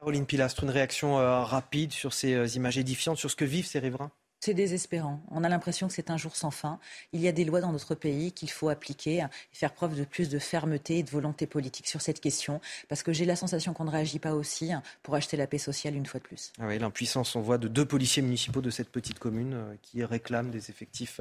Caroline 0.00 0.24
Pilastre, 0.24 0.64
une 0.64 0.70
réaction 0.70 1.18
euh, 1.18 1.42
rapide 1.44 1.92
sur 1.92 2.14
ces 2.14 2.32
euh, 2.32 2.46
images 2.56 2.78
édifiantes, 2.78 3.18
sur 3.18 3.30
ce 3.30 3.36
que 3.36 3.44
vivent 3.44 3.66
ces 3.66 3.80
riverains? 3.80 4.10
C'est 4.42 4.54
désespérant. 4.54 5.20
On 5.30 5.44
a 5.44 5.50
l'impression 5.50 5.86
que 5.86 5.92
c'est 5.92 6.08
un 6.08 6.16
jour 6.16 6.34
sans 6.34 6.50
fin. 6.50 6.78
Il 7.12 7.20
y 7.20 7.28
a 7.28 7.32
des 7.32 7.44
lois 7.44 7.60
dans 7.60 7.72
notre 7.72 7.94
pays 7.94 8.32
qu'il 8.32 8.50
faut 8.50 8.70
appliquer 8.70 9.18
et 9.18 9.24
faire 9.52 9.74
preuve 9.74 9.94
de 9.94 10.04
plus 10.04 10.30
de 10.30 10.38
fermeté 10.38 10.96
et 10.96 11.02
de 11.02 11.10
volonté 11.10 11.46
politique 11.46 11.86
sur 11.86 12.00
cette 12.00 12.22
question, 12.22 12.58
parce 12.88 13.02
que 13.02 13.12
j'ai 13.12 13.26
la 13.26 13.36
sensation 13.36 13.74
qu'on 13.74 13.84
ne 13.84 13.90
réagit 13.90 14.18
pas 14.18 14.32
aussi 14.32 14.70
pour 15.02 15.14
acheter 15.14 15.36
la 15.36 15.46
paix 15.46 15.58
sociale 15.58 15.94
une 15.94 16.06
fois 16.06 16.20
de 16.20 16.24
plus. 16.24 16.52
Ah 16.58 16.64
oui, 16.68 16.78
l'impuissance, 16.78 17.36
on 17.36 17.42
voit, 17.42 17.58
de 17.58 17.68
deux 17.68 17.84
policiers 17.84 18.22
municipaux 18.22 18.62
de 18.62 18.70
cette 18.70 18.88
petite 18.88 19.18
commune 19.18 19.52
euh, 19.52 19.74
qui 19.82 20.02
réclament 20.04 20.50
des 20.50 20.70
effectifs 20.70 21.20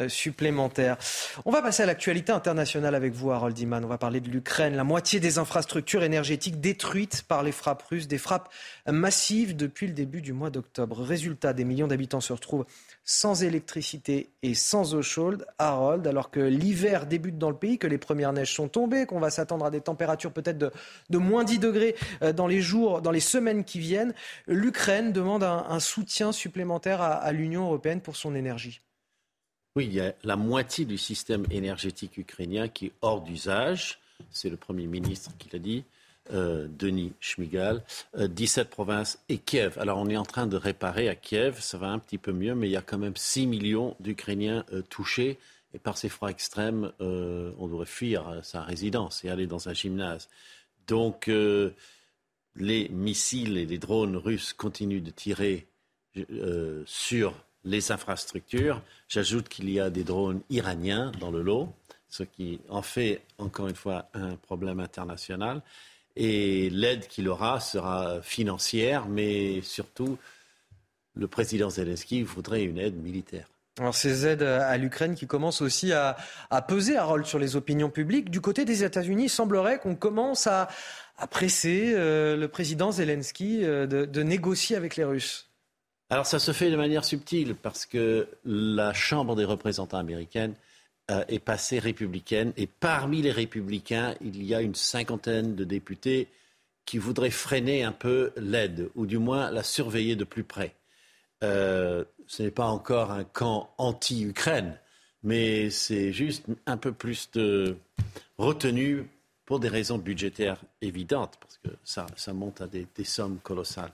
euh, 0.00 0.08
supplémentaires. 0.08 0.96
On 1.44 1.52
va 1.52 1.62
passer 1.62 1.84
à 1.84 1.86
l'actualité 1.86 2.32
internationale 2.32 2.96
avec 2.96 3.12
vous, 3.12 3.30
Harold 3.30 3.56
Iman. 3.56 3.84
On 3.84 3.88
va 3.88 3.98
parler 3.98 4.20
de 4.20 4.30
l'Ukraine. 4.30 4.74
La 4.74 4.82
moitié 4.82 5.20
des 5.20 5.38
infrastructures 5.38 6.02
énergétiques 6.02 6.60
détruites 6.60 7.22
par 7.22 7.44
les 7.44 7.52
frappes 7.52 7.82
russes, 7.82 8.08
des 8.08 8.18
frappes 8.18 8.52
massives 8.88 9.54
depuis 9.54 9.86
le 9.86 9.92
début 9.92 10.22
du 10.22 10.32
mois 10.32 10.50
d'octobre. 10.50 11.00
Résultat, 11.02 11.52
des 11.52 11.64
millions 11.64 11.86
d'habitants 11.86 12.20
se 12.20 12.32
retrouvent 12.32 12.47
sans 13.04 13.42
électricité 13.42 14.30
et 14.42 14.54
sans 14.54 14.94
eau 14.94 15.02
chaude, 15.02 15.46
Harold, 15.58 16.06
alors 16.06 16.30
que 16.30 16.40
l'hiver 16.40 17.06
débute 17.06 17.38
dans 17.38 17.50
le 17.50 17.56
pays, 17.56 17.78
que 17.78 17.86
les 17.86 17.98
premières 17.98 18.32
neiges 18.32 18.54
sont 18.54 18.68
tombées, 18.68 19.06
qu'on 19.06 19.20
va 19.20 19.30
s'attendre 19.30 19.64
à 19.64 19.70
des 19.70 19.80
températures 19.80 20.32
peut-être 20.32 20.58
de, 20.58 21.18
moins 21.18 21.44
10 21.44 21.58
degrés 21.58 21.96
euh, 22.22 22.32
dans 22.32 22.46
les 22.46 22.60
jours, 22.60 23.00
dans 23.00 23.10
les 23.10 23.20
semaines 23.20 23.64
qui 23.64 23.78
viennent, 23.78 24.14
l'Ukraine 24.46 25.12
demande 25.12 25.42
un, 25.42 25.80
soutien 25.80 26.32
supplémentaire 26.32 27.00
à, 27.00 27.32
l'Union 27.32 27.64
européenne 27.64 28.00
pour 28.00 28.16
son 28.16 28.34
énergie. 28.34 28.80
Oui, 29.76 29.86
il 29.86 29.94
y 29.94 30.00
a 30.00 30.12
la 30.24 30.36
moitié 30.36 30.84
du 30.84 30.98
système 30.98 31.46
énergétique 31.50 32.18
ukrainien 32.18 32.68
qui 32.68 32.86
est 32.86 32.92
hors 33.00 33.22
d'usage. 33.22 34.00
C'est 34.30 34.50
le 34.50 34.56
Premier 34.56 34.86
ministre 34.86 35.30
qui 35.38 35.48
l'a 35.52 35.60
dit. 35.60 35.84
Euh, 36.32 36.68
Denis 36.78 37.12
Schmigal, 37.20 37.82
17 38.14 38.66
euh, 38.66 38.70
provinces 38.70 39.18
et 39.30 39.38
Kiev. 39.38 39.78
Alors 39.78 39.98
on 39.98 40.08
est 40.08 40.16
en 40.16 40.24
train 40.24 40.46
de 40.46 40.58
réparer 40.58 41.08
à 41.08 41.14
Kiev, 41.14 41.58
ça 41.60 41.78
va 41.78 41.88
un 41.88 41.98
petit 41.98 42.18
peu 42.18 42.32
mieux, 42.32 42.54
mais 42.54 42.68
il 42.68 42.72
y 42.72 42.76
a 42.76 42.82
quand 42.82 42.98
même 42.98 43.16
6 43.16 43.46
millions 43.46 43.96
d'Ukrainiens 44.00 44.64
euh, 44.72 44.82
touchés. 44.82 45.38
Et 45.74 45.78
par 45.78 45.96
ces 45.96 46.08
froids 46.08 46.30
extrêmes, 46.30 46.92
on 46.98 47.66
devrait 47.66 47.84
fuir 47.84 48.40
sa 48.42 48.62
résidence 48.62 49.22
et 49.22 49.28
aller 49.28 49.46
dans 49.46 49.68
un 49.68 49.74
gymnase. 49.74 50.30
Donc 50.86 51.26
les 52.56 52.88
missiles 52.88 53.58
et 53.58 53.66
les 53.66 53.76
drones 53.76 54.16
russes 54.16 54.54
continuent 54.54 55.02
de 55.02 55.10
tirer 55.10 55.66
sur 56.86 57.34
les 57.64 57.92
infrastructures. 57.92 58.80
J'ajoute 59.08 59.50
qu'il 59.50 59.68
y 59.68 59.78
a 59.78 59.90
des 59.90 60.04
drones 60.04 60.40
iraniens 60.48 61.12
dans 61.20 61.30
le 61.30 61.42
lot, 61.42 61.68
ce 62.08 62.22
qui 62.22 62.60
en 62.70 62.80
fait 62.80 63.20
encore 63.36 63.68
une 63.68 63.76
fois 63.76 64.08
un 64.14 64.36
problème 64.36 64.80
international. 64.80 65.60
Et 66.20 66.68
l'aide 66.70 67.06
qu'il 67.06 67.28
aura 67.28 67.60
sera 67.60 68.20
financière, 68.22 69.06
mais 69.06 69.62
surtout, 69.62 70.18
le 71.14 71.28
président 71.28 71.70
Zelensky 71.70 72.22
voudrait 72.22 72.64
une 72.64 72.78
aide 72.78 72.96
militaire. 72.96 73.46
Alors 73.78 73.94
ces 73.94 74.26
aides 74.26 74.42
à 74.42 74.76
l'Ukraine 74.76 75.14
qui 75.14 75.28
commencent 75.28 75.62
aussi 75.62 75.92
à, 75.92 76.16
peser 76.66 76.96
un 76.96 77.04
rôle 77.04 77.24
sur 77.24 77.38
les 77.38 77.54
opinions 77.54 77.88
publiques. 77.88 78.30
Du 78.30 78.40
côté 78.40 78.64
des 78.64 78.82
États-Unis, 78.82 79.24
il 79.26 79.30
semblerait 79.30 79.78
qu'on 79.78 79.94
commence 79.94 80.48
à, 80.48 80.68
presser 81.30 81.92
euh, 81.94 82.36
le 82.36 82.48
président 82.48 82.90
Zelensky 82.90 83.64
euh, 83.64 83.86
de 83.86 84.22
négocier 84.22 84.76
avec 84.76 84.96
les 84.96 85.04
Russes. 85.04 85.48
Alors 86.10 86.26
ça 86.26 86.38
se 86.38 86.52
fait 86.52 86.70
de 86.70 86.76
manière 86.76 87.04
subtile 87.04 87.54
parce 87.54 87.86
que 87.86 88.28
la 88.44 88.92
Chambre 88.92 89.36
des 89.36 89.44
représentants 89.44 89.98
américaine 89.98 90.54
est 91.08 91.38
passée 91.38 91.78
républicaine. 91.78 92.52
Et 92.56 92.66
parmi 92.66 93.22
les 93.22 93.32
républicains, 93.32 94.14
il 94.20 94.42
y 94.44 94.54
a 94.54 94.60
une 94.60 94.74
cinquantaine 94.74 95.54
de 95.54 95.64
députés 95.64 96.28
qui 96.88 96.96
voudraient 96.96 97.30
freiner 97.30 97.84
un 97.84 97.92
peu 97.92 98.32
l'aide, 98.38 98.88
ou 98.94 99.04
du 99.04 99.18
moins 99.18 99.50
la 99.50 99.62
surveiller 99.62 100.16
de 100.16 100.24
plus 100.24 100.42
près. 100.42 100.74
Euh, 101.44 102.02
ce 102.26 102.42
n'est 102.42 102.50
pas 102.50 102.66
encore 102.66 103.10
un 103.10 103.24
camp 103.24 103.74
anti-Ukraine, 103.76 104.78
mais 105.22 105.68
c'est 105.68 106.14
juste 106.14 106.46
un 106.64 106.78
peu 106.78 106.92
plus 106.92 107.30
de 107.32 107.76
retenue 108.38 109.06
pour 109.44 109.60
des 109.60 109.68
raisons 109.68 109.98
budgétaires 109.98 110.60
évidentes, 110.80 111.38
parce 111.40 111.58
que 111.58 111.68
ça, 111.84 112.32
monte 112.32 112.62
à 112.62 112.66
des, 112.66 112.86
sommes 113.04 113.38
colossales. 113.38 113.92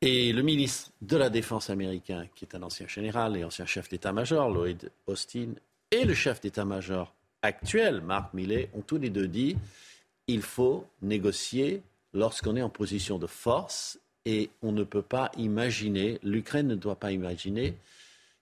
Et 0.00 0.32
le 0.32 0.42
ministre 0.42 0.90
de 1.02 1.16
la 1.16 1.30
Défense 1.30 1.70
américain, 1.70 2.26
qui 2.34 2.44
est 2.44 2.56
un 2.56 2.64
ancien 2.64 2.88
général 2.88 3.36
et 3.36 3.44
ancien 3.44 3.64
chef 3.64 3.88
d'état-major, 3.88 4.50
Lloyd 4.50 4.90
Austin, 5.06 5.54
et 5.90 6.04
le 6.04 6.14
chef 6.14 6.40
d'état-major 6.40 7.14
actuel, 7.42 8.00
Marc 8.00 8.34
Millet, 8.34 8.70
ont 8.74 8.80
tous 8.80 8.98
les 8.98 9.10
deux 9.10 9.28
dit 9.28 9.56
il 10.26 10.42
faut 10.42 10.86
négocier 11.02 11.82
lorsqu'on 12.12 12.56
est 12.56 12.62
en 12.62 12.70
position 12.70 13.18
de 13.18 13.26
force 13.26 13.98
et 14.24 14.50
on 14.62 14.72
ne 14.72 14.84
peut 14.84 15.02
pas 15.02 15.30
imaginer, 15.36 16.18
l'Ukraine 16.22 16.68
ne 16.68 16.74
doit 16.74 16.96
pas 16.96 17.12
imaginer 17.12 17.74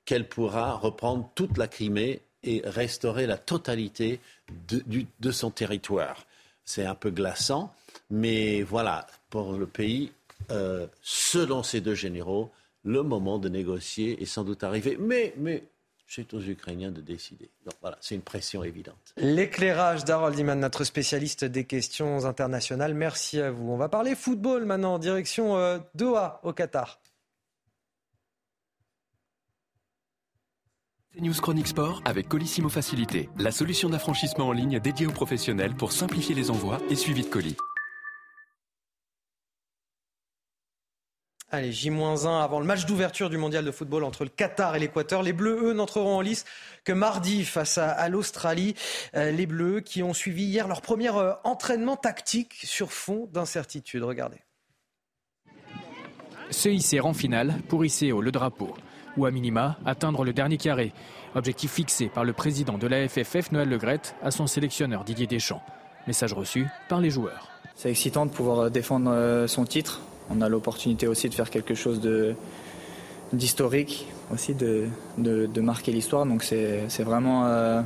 qu'elle 0.05 0.29
pourra 0.29 0.75
reprendre 0.75 1.29
toute 1.35 1.59
la 1.59 1.69
Crimée 1.69 2.21
et 2.45 2.63
restaurer 2.65 3.27
la 3.27 3.39
totalité 3.39 4.21
de, 4.69 5.31
son 5.31 5.51
territoire. 5.51 6.25
C'est 6.65 6.85
un 6.85 6.95
peu 6.95 7.11
glaçant, 7.11 7.75
mais 8.11 8.63
voilà, 8.63 9.07
pour 9.31 9.53
le 9.53 9.67
pays, 9.67 10.13
euh, 10.51 10.87
selon 11.03 11.63
ces 11.63 11.81
deux 11.81 11.95
généraux, 11.95 12.51
le 12.85 13.03
moment 13.03 13.39
de 13.39 13.49
négocier 13.49 14.21
est 14.21 14.27
sans 14.27 14.45
doute 14.45 14.65
arrivé. 14.65 14.97
Mais, 14.99 15.35
mais 15.37 15.63
c'est 16.15 16.35
aux 16.35 16.41
Ukrainiens 16.41 16.91
de 16.91 17.01
décider. 17.01 17.51
Donc 17.65 17.75
voilà, 17.81 17.97
c'est 18.01 18.15
une 18.15 18.23
pression 18.23 18.63
évidente. 18.63 19.15
L'éclairage 19.17 20.05
d'Harold 20.05 20.39
Iman, 20.39 20.61
notre 20.61 20.85
spécialiste 20.85 21.45
des 21.45 21.65
questions 21.65 22.27
internationales. 22.27 22.93
Merci 22.93 23.41
à 23.41 23.51
vous. 23.51 23.71
On 23.71 23.79
va 23.79 23.89
parler 23.89 24.15
football 24.15 24.67
maintenant, 24.67 24.99
direction 24.99 25.57
euh, 25.57 25.79
Doha, 25.95 26.41
au 26.43 26.53
Qatar. 26.53 27.01
News 31.19 31.35
Chronique 31.35 31.69
Sport 31.69 32.03
avec 32.05 32.29
Colissimo 32.29 32.69
Facilité, 32.69 33.29
la 33.39 33.51
solution 33.51 33.89
d'affranchissement 33.89 34.49
en 34.49 34.53
ligne 34.53 34.81
dédiée 34.81 35.07
aux 35.07 35.13
professionnels 35.13 35.75
pour 35.75 35.93
simplifier 35.93 36.35
les 36.35 36.51
envois 36.51 36.79
et 36.91 36.97
suivi 36.97 37.23
de 37.23 37.29
colis. 37.29 37.57
Allez, 41.55 41.71
J-1 41.71 42.41
avant 42.41 42.61
le 42.61 42.65
match 42.65 42.87
d'ouverture 42.87 43.29
du 43.29 43.37
mondial 43.37 43.63
de 43.63 43.71
football 43.71 44.05
entre 44.05 44.25
le 44.25 44.31
Qatar 44.31 44.75
et 44.75 44.79
l'Équateur. 44.79 45.23
Les 45.23 45.35
Bleus, 45.35 45.59
eux, 45.63 45.73
n'entreront 45.75 46.17
en 46.17 46.23
lice 46.23 46.47
que 46.83 46.95
mardi 46.95 47.45
face 47.45 47.77
à, 47.77 48.09
l'Australie. 48.09 48.75
Euh, 49.15 49.31
les 49.33 49.45
Bleus 49.45 49.83
qui 49.83 50.03
ont 50.03 50.15
suivi 50.15 50.45
hier 50.45 50.67
leur 50.67 50.81
premier 50.81 51.15
euh, 51.15 51.35
entraînement 51.45 51.97
tactique 51.97 52.55
sur 52.63 52.91
fond 52.91 53.29
d'incertitude. 53.31 54.03
Regardez. 54.03 54.39
Se 56.49 56.71
hisser 56.71 57.01
en 57.01 57.13
finale 57.13 57.57
pour 57.69 57.85
hisser 57.85 58.13
haut 58.13 58.23
le 58.23 58.33
drapeau, 58.33 58.75
ou 59.19 59.27
à 59.27 59.31
minima 59.31 59.77
atteindre 59.85 60.25
le 60.25 60.33
dernier 60.33 60.57
carré. 60.57 60.95
Objectif 61.35 61.73
fixé 61.73 62.09
par 62.09 62.25
le 62.25 62.33
président 62.33 62.79
de 62.79 62.87
la 62.87 63.07
FFF, 63.07 63.53
Noël 63.53 63.69
Legrette, 63.69 64.17
à 64.23 64.31
son 64.31 64.47
sélectionneur 64.47 65.05
Didier 65.05 65.27
Deschamps. 65.27 65.63
Message 66.07 66.33
reçu 66.33 66.67
par 66.89 67.03
les 67.03 67.11
joueurs. 67.11 67.51
C'est 67.75 67.91
excitant 67.91 68.25
de 68.25 68.31
pouvoir 68.31 68.71
défendre 68.71 69.45
son 69.47 69.67
titre 69.67 70.01
on 70.33 70.41
a 70.41 70.49
l'opportunité 70.49 71.07
aussi 71.07 71.29
de 71.29 71.35
faire 71.35 71.51
quelque 71.51 71.75
chose 71.75 72.01
de 72.01 72.35
d'historique, 73.33 74.07
aussi 74.33 74.55
de, 74.55 74.89
marquer 75.61 75.93
l'histoire. 75.93 76.27
Donc 76.27 76.43
c'est 76.43 77.03
vraiment 77.03 77.47
euh, 77.47 77.81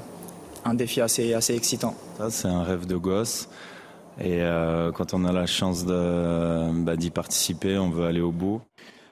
un 0.64 0.74
défi 0.74 1.00
assez, 1.00 1.34
assez 1.34 1.54
excitant. 1.54 1.94
C'est 2.30 2.48
un 2.48 2.62
rêve 2.62 2.86
de 2.86 2.96
gosse. 2.96 3.48
Et 4.18 4.40
euh, 4.40 4.92
quand 4.92 5.14
on 5.14 5.24
a 5.24 5.32
la 5.32 5.46
chance 5.46 5.84
bah, 5.84 6.96
d'y 6.96 7.10
participer, 7.10 7.78
on 7.78 7.90
veut 7.90 8.06
aller 8.06 8.20
au 8.20 8.32
bout. 8.32 8.60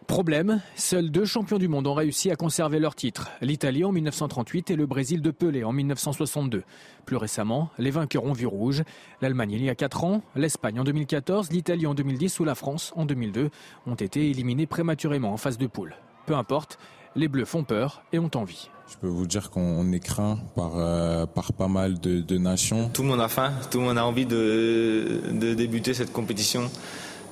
Problème, 0.06 0.60
seuls 0.76 1.10
deux 1.10 1.24
champions 1.24 1.58
du 1.58 1.66
monde 1.66 1.86
ont 1.86 1.94
réussi 1.94 2.30
à 2.30 2.36
conserver 2.36 2.78
leur 2.78 2.94
titre, 2.94 3.30
l'Italie 3.40 3.84
en 3.84 3.92
1938 3.92 4.70
et 4.70 4.76
le 4.76 4.86
Brésil 4.86 5.22
de 5.22 5.30
Pelé 5.30 5.64
en 5.64 5.72
1962. 5.72 6.62
Plus 7.06 7.16
récemment, 7.16 7.70
les 7.78 7.90
vainqueurs 7.90 8.24
ont 8.24 8.34
vu 8.34 8.46
rouge, 8.46 8.82
l'Allemagne 9.22 9.52
il 9.52 9.64
y 9.64 9.70
a 9.70 9.74
4 9.74 10.04
ans, 10.04 10.22
l'Espagne 10.36 10.78
en 10.78 10.84
2014, 10.84 11.50
l'Italie 11.50 11.86
en 11.86 11.94
2010 11.94 12.38
ou 12.40 12.44
la 12.44 12.54
France 12.54 12.92
en 12.96 13.06
2002 13.06 13.50
ont 13.86 13.94
été 13.94 14.28
éliminés 14.28 14.66
prématurément 14.66 15.32
en 15.32 15.38
phase 15.38 15.56
de 15.56 15.66
poule. 15.66 15.96
Peu 16.26 16.34
importe, 16.34 16.78
les 17.16 17.28
Bleus 17.28 17.46
font 17.46 17.64
peur 17.64 18.02
et 18.12 18.18
ont 18.18 18.30
envie. 18.34 18.70
Je 18.88 18.96
peux 18.98 19.08
vous 19.08 19.26
dire 19.26 19.50
qu'on 19.50 19.90
est 19.92 20.00
craint 20.00 20.38
par, 20.54 20.72
euh, 20.76 21.24
par 21.24 21.54
pas 21.54 21.68
mal 21.68 21.98
de, 21.98 22.36
nations. 22.36 22.90
Tout 22.92 23.02
le 23.02 23.08
monde 23.08 23.20
a 23.20 23.28
faim, 23.28 23.52
tout 23.70 23.78
le 23.78 23.84
monde 23.84 23.98
a 23.98 24.04
envie 24.04 24.26
de, 24.26 25.22
de 25.32 25.54
débuter 25.54 25.94
cette 25.94 26.12
compétition. 26.12 26.70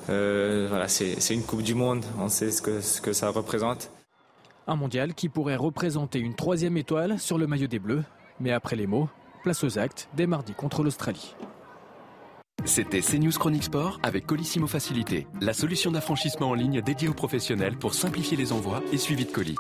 Euh, 0.08 0.66
voilà, 0.68 0.88
c'est 0.88 1.34
une 1.34 1.44
Coupe 1.44 1.62
du 1.62 1.74
Monde, 1.74 2.04
on 2.18 2.28
sait 2.28 2.50
ce 2.50 2.62
que, 2.62 2.80
ce 2.80 3.00
que 3.00 3.12
ça 3.12 3.30
représente. 3.30 3.90
Un 4.66 4.76
mondial 4.76 5.14
qui 5.14 5.28
pourrait 5.28 5.56
représenter 5.56 6.18
une 6.18 6.34
troisième 6.34 6.76
étoile 6.76 7.18
sur 7.18 7.38
le 7.38 7.46
maillot 7.46 7.66
des 7.66 7.78
Bleus. 7.78 8.04
Mais 8.40 8.52
après 8.52 8.76
les 8.76 8.86
mots, 8.86 9.08
place 9.42 9.64
aux 9.64 9.78
actes 9.78 10.08
dès 10.14 10.26
mardi 10.26 10.54
contre 10.54 10.82
l'Australie. 10.82 11.34
C'était 12.64 13.00
CNews 13.00 13.32
Chronique 13.32 13.64
Sport 13.64 13.98
avec 14.02 14.24
Colissimo 14.26 14.68
Facilité, 14.68 15.26
la 15.40 15.52
solution 15.52 15.90
d'affranchissement 15.90 16.50
en 16.50 16.54
ligne 16.54 16.80
dédiée 16.80 17.08
aux 17.08 17.14
professionnels 17.14 17.76
pour 17.76 17.94
simplifier 17.94 18.36
les 18.36 18.52
envois 18.52 18.82
et 18.92 18.98
suivi 18.98 19.24
de 19.24 19.32
colis. 19.32 19.56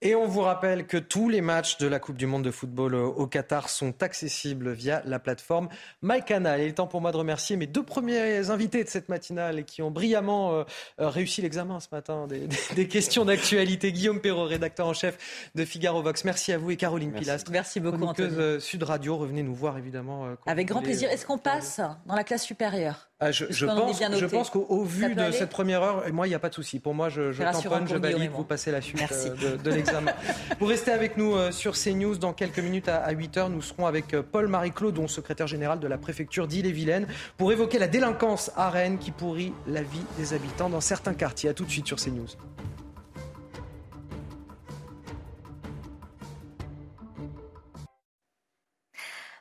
Et 0.00 0.14
on 0.14 0.26
vous 0.26 0.42
rappelle 0.42 0.86
que 0.86 0.96
tous 0.96 1.28
les 1.28 1.40
matchs 1.40 1.78
de 1.78 1.88
la 1.88 1.98
Coupe 1.98 2.16
du 2.16 2.26
Monde 2.26 2.44
de 2.44 2.52
football 2.52 2.94
au 2.94 3.26
Qatar 3.26 3.68
sont 3.68 4.00
accessibles 4.00 4.70
via 4.70 5.02
la 5.04 5.18
plateforme 5.18 5.68
MyCanal. 6.02 6.60
Il 6.60 6.68
est 6.68 6.72
temps 6.74 6.86
pour 6.86 7.00
moi 7.00 7.10
de 7.10 7.16
remercier 7.16 7.56
mes 7.56 7.66
deux 7.66 7.82
premiers 7.82 8.48
invités 8.50 8.84
de 8.84 8.88
cette 8.88 9.08
matinale 9.08 9.64
qui 9.64 9.82
ont 9.82 9.90
brillamment 9.90 10.52
euh, 10.52 10.64
euh, 11.00 11.08
réussi 11.08 11.42
l'examen 11.42 11.80
ce 11.80 11.88
matin 11.90 12.28
des, 12.28 12.86
questions 12.86 13.24
d'actualité. 13.24 13.90
Guillaume 13.90 14.20
Perrault, 14.20 14.44
rédacteur 14.44 14.86
en 14.86 14.92
chef 14.92 15.50
de 15.56 15.64
Figaro 15.64 16.00
Vox. 16.00 16.24
Merci 16.24 16.52
à 16.52 16.58
vous 16.58 16.70
et 16.70 16.76
Caroline 16.76 17.12
Pilastre. 17.12 17.50
Merci 17.50 17.80
beaucoup, 17.80 18.04
Anthony. 18.04 18.36
Euh, 18.36 18.60
Sud 18.60 18.84
Radio. 18.84 19.16
Revenez 19.16 19.42
nous 19.42 19.54
voir 19.54 19.78
évidemment. 19.78 20.28
Avec 20.46 20.68
grand 20.68 20.80
plaisir. 20.80 21.10
Est-ce 21.10 21.26
qu'on 21.26 21.38
passe 21.38 21.80
dans 22.06 22.14
la 22.14 22.22
classe 22.22 22.44
supérieure? 22.44 23.07
Ah, 23.20 23.32
je, 23.32 23.44
pense, 23.66 24.00
je, 24.16 24.26
pense, 24.26 24.48
qu'au 24.48 24.84
vu 24.84 25.12
de 25.12 25.32
cette 25.32 25.50
première 25.50 25.82
heure, 25.82 26.06
et 26.06 26.12
moi, 26.12 26.28
il 26.28 26.30
n'y 26.30 26.36
a 26.36 26.38
pas 26.38 26.50
de 26.50 26.54
souci. 26.54 26.78
Pour 26.78 26.94
moi, 26.94 27.08
je, 27.08 27.32
je 27.32 27.42
tamponne, 27.42 27.88
je 27.88 27.96
valide, 27.96 28.30
vous 28.30 28.44
passez 28.44 28.70
la 28.70 28.80
suite 28.80 29.02
de, 29.42 29.56
de 29.56 29.70
l'examen. 29.70 30.12
vous 30.60 30.66
restez 30.66 30.92
avec 30.92 31.16
nous 31.16 31.34
euh, 31.34 31.50
sur 31.50 31.72
CNews. 31.72 32.16
Dans 32.16 32.32
quelques 32.32 32.60
minutes 32.60 32.88
à 32.88 33.12
8h, 33.12 33.50
nous 33.50 33.60
serons 33.60 33.86
avec 33.86 34.14
euh, 34.14 34.22
Paul-Marie 34.22 34.70
Claudon, 34.70 35.08
secrétaire 35.08 35.48
général 35.48 35.80
de 35.80 35.88
la 35.88 35.98
préfecture 35.98 36.46
d'Ille-et-Vilaine, 36.46 37.08
pour 37.36 37.50
évoquer 37.50 37.80
la 37.80 37.88
délinquance 37.88 38.52
à 38.56 38.70
Rennes 38.70 38.98
qui 38.98 39.10
pourrit 39.10 39.52
la 39.66 39.82
vie 39.82 40.04
des 40.16 40.32
habitants 40.32 40.70
dans 40.70 40.80
certains 40.80 41.14
quartiers. 41.14 41.50
A 41.50 41.54
tout 41.54 41.64
de 41.64 41.70
suite 41.70 41.88
sur 41.88 41.96
CNews. 41.96 42.28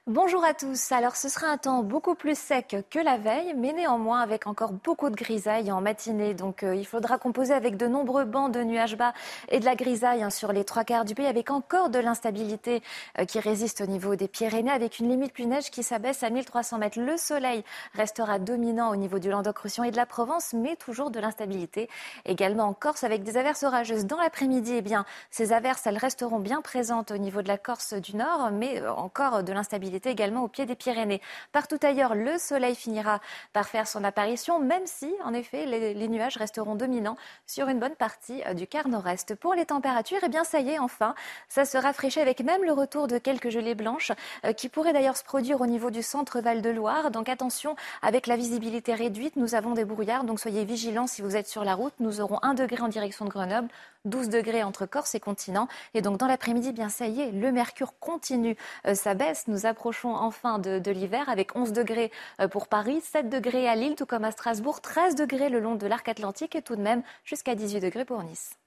Bonjour 0.08 0.46
à 0.46 0.54
tous. 0.54 0.94
Alors 0.94 1.18
ce 1.18 1.28
sera 1.28 1.48
un 1.48 1.58
temps 1.58 1.84
beaucoup 1.84 2.16
plus 2.16 2.40
sec 2.40 2.78
que 2.90 2.98
la 2.98 3.18
veille, 3.18 3.54
mais 3.58 3.74
néanmoins 3.74 4.22
avec 4.22 4.48
encore 4.48 4.72
beaucoup 4.72 5.10
de 5.10 5.18
grisailles 5.18 5.70
en 5.70 5.82
matinée. 5.82 6.34
Donc 6.34 6.64
euh, 6.64 6.76
il 6.76 6.88
faudra 6.88 7.18
composer 7.18 7.54
avec 7.54 7.76
de 7.76 7.88
nombreux 7.88 8.24
bancs 8.24 8.50
de 8.50 8.64
nuages 8.64 8.96
bas 8.96 9.12
et 9.50 9.60
de 9.60 9.66
la 9.66 9.76
grisaille 9.76 10.24
hein, 10.24 10.30
sur 10.30 10.54
les 10.54 10.64
trois 10.64 10.86
quarts 10.86 11.04
du 11.04 11.14
pays, 11.14 11.26
avec 11.26 11.52
encore 11.52 11.90
de 11.90 12.00
l'instabilité 12.00 12.82
euh, 13.20 13.26
qui 13.26 13.42
résiste 13.42 13.82
au 13.82 13.86
niveau 13.86 14.16
des 14.16 14.30
Pyrénées, 14.30 14.72
avec 14.72 15.00
une 15.00 15.10
limite 15.10 15.34
plus 15.34 15.46
neige 15.46 15.72
qui 15.72 15.84
s'abaisse 15.84 16.24
à 16.24 16.30
1300 16.30 16.78
mètres. 16.78 17.02
Le 17.02 17.18
soleil 17.18 17.66
restera 17.94 18.40
dominant 18.40 18.90
au 18.92 18.96
niveau 18.96 19.20
du 19.20 19.30
Languedoc-Roussillon 19.30 19.84
et 19.84 19.92
de 19.92 19.98
la 19.98 20.06
Provence, 20.06 20.54
mais 20.54 20.78
toujours 20.78 21.12
de 21.12 21.20
l'instabilité. 21.20 21.90
Également 22.24 22.64
en 22.64 22.74
Corse 22.74 23.04
avec 23.04 23.24
des 23.24 23.36
averses 23.36 23.64
orageuses 23.64 24.06
dans 24.06 24.22
l'après-midi. 24.22 24.76
Eh 24.78 24.82
bien, 24.82 25.04
ces 25.32 25.52
averses, 25.52 25.86
elles 25.86 25.98
resteront 25.98 26.40
bien 26.40 26.62
présentes 26.62 27.12
au 27.12 27.18
niveau 27.18 27.42
de 27.42 27.50
la 27.50 27.58
Corse 27.58 27.92
du 27.92 28.16
Nord, 28.16 28.52
mais 28.54 28.82
euh, 28.82 28.94
encore 28.94 29.44
de 29.44 29.52
l'instabilité 29.52 29.97
également 30.06 30.44
au 30.44 30.48
pied 30.48 30.66
des 30.66 30.76
Pyrénées. 30.76 31.22
Partout 31.52 31.80
ailleurs, 31.82 32.16
le 32.16 32.38
soleil 32.38 32.76
finira 32.76 33.20
par 33.54 33.68
faire 33.68 33.88
son 33.88 34.04
apparition, 34.04 34.60
même 34.60 34.86
si, 34.86 35.14
en 35.24 35.34
effet, 35.34 35.66
les, 35.66 36.08
nuages 36.08 36.38
resteront 36.38 36.76
dominants 36.76 37.18
sur 37.46 37.68
une 37.68 37.80
bonne 37.80 37.96
partie 37.96 38.42
euh, 38.46 38.54
du 38.54 38.68
quart 38.68 38.88
nord-est. 38.88 39.36
Pour 39.36 39.54
les 39.54 39.66
températures, 39.66 40.20
eh 40.24 40.30
bien, 40.30 40.44
ça 40.44 40.60
y 40.60 40.72
est, 40.72 40.80
enfin, 40.80 41.16
ça 41.50 41.66
se 41.66 41.78
rafraîchit 41.78 42.20
avec 42.20 42.42
même 42.42 42.64
le 42.64 42.72
retour 42.72 43.08
de 43.08 43.18
quelques 43.18 43.50
gelées 43.50 43.76
blanches 43.76 44.12
euh, 44.46 44.54
qui 44.54 44.70
pourraient 44.70 44.94
d'ailleurs 44.94 45.18
se 45.18 45.24
produire 45.24 45.62
au 45.62 45.66
niveau 45.66 45.92
du 45.92 46.04
centre 46.04 46.40
Val-de-Loire. 46.40 47.12
Donc 47.12 47.30
attention, 47.30 47.76
avec 48.02 48.28
la 48.28 48.36
visibilité 48.36 48.94
réduite, 48.94 49.36
nous 49.36 49.56
avons 49.56 49.74
des 49.74 49.86
brouillards, 49.86 50.24
donc 50.24 50.40
soyez 50.40 50.66
vigilants 50.66 51.08
si 51.08 51.22
vous 51.22 51.36
êtes 51.36 51.48
sur 51.48 51.64
la 51.64 51.76
route. 51.76 51.94
Nous 52.00 52.22
aurons 52.22 52.40
1 52.42 52.54
degré 52.54 52.82
en 52.82 52.88
direction 52.88 53.26
de 53.26 53.30
Grenoble, 53.30 53.68
12 54.08 54.30
degrés 54.30 54.64
entre 54.64 54.86
Corse 54.86 55.16
et 55.16 55.20
continent. 55.20 55.68
Et 55.94 56.02
donc 56.02 56.18
dans 56.18 56.28
l'après-midi, 56.28 56.72
bien 56.72 56.90
ça 56.90 57.08
y 57.08 57.22
est, 57.22 57.32
le 57.32 57.52
mercure 57.52 58.00
continue 58.00 58.58
euh, 58.86 58.96
sa 58.96 59.14
baisse. 59.14 59.48
Nous 59.48 59.66
approchons 59.66 60.16
enfin 60.16 60.60
de, 60.60 60.92
l'hiver 60.92 61.30
avec 61.30 61.56
11 61.56 61.74
degrés 61.74 62.12
euh, 62.40 62.48
pour 62.48 62.68
Paris, 62.68 63.02
7 63.02 63.30
degrés 63.30 63.68
à 63.68 63.76
Lille, 63.76 63.96
tout 63.96 64.06
comme 64.06 64.24
à 64.24 64.32
Strasbourg, 64.32 64.82
13 64.82 65.16
degrés 65.16 65.50
le 65.50 65.60
long 65.60 65.76
de 65.76 65.88
l'arc 65.88 66.08
atlantique 66.08 66.56
et 66.56 66.62
tout 66.62 66.76
de 66.76 66.82
même 66.82 67.04
jusqu'à 67.24 67.56
18 67.56 67.80
degrés 67.82 68.06
pour 68.06 68.24
Nice. 68.24 68.58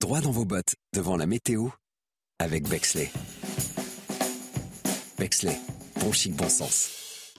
Droit 0.00 0.20
dans 0.20 0.30
vos 0.30 0.44
bottes 0.44 0.74
devant 0.94 1.16
la 1.16 1.26
météo 1.26 1.68
avec 2.38 2.68
Bexley. 2.68 3.10
Bexley, 5.18 5.58
bon 6.00 6.12
chic, 6.12 6.34
bon 6.34 6.48
sens. 6.48 7.34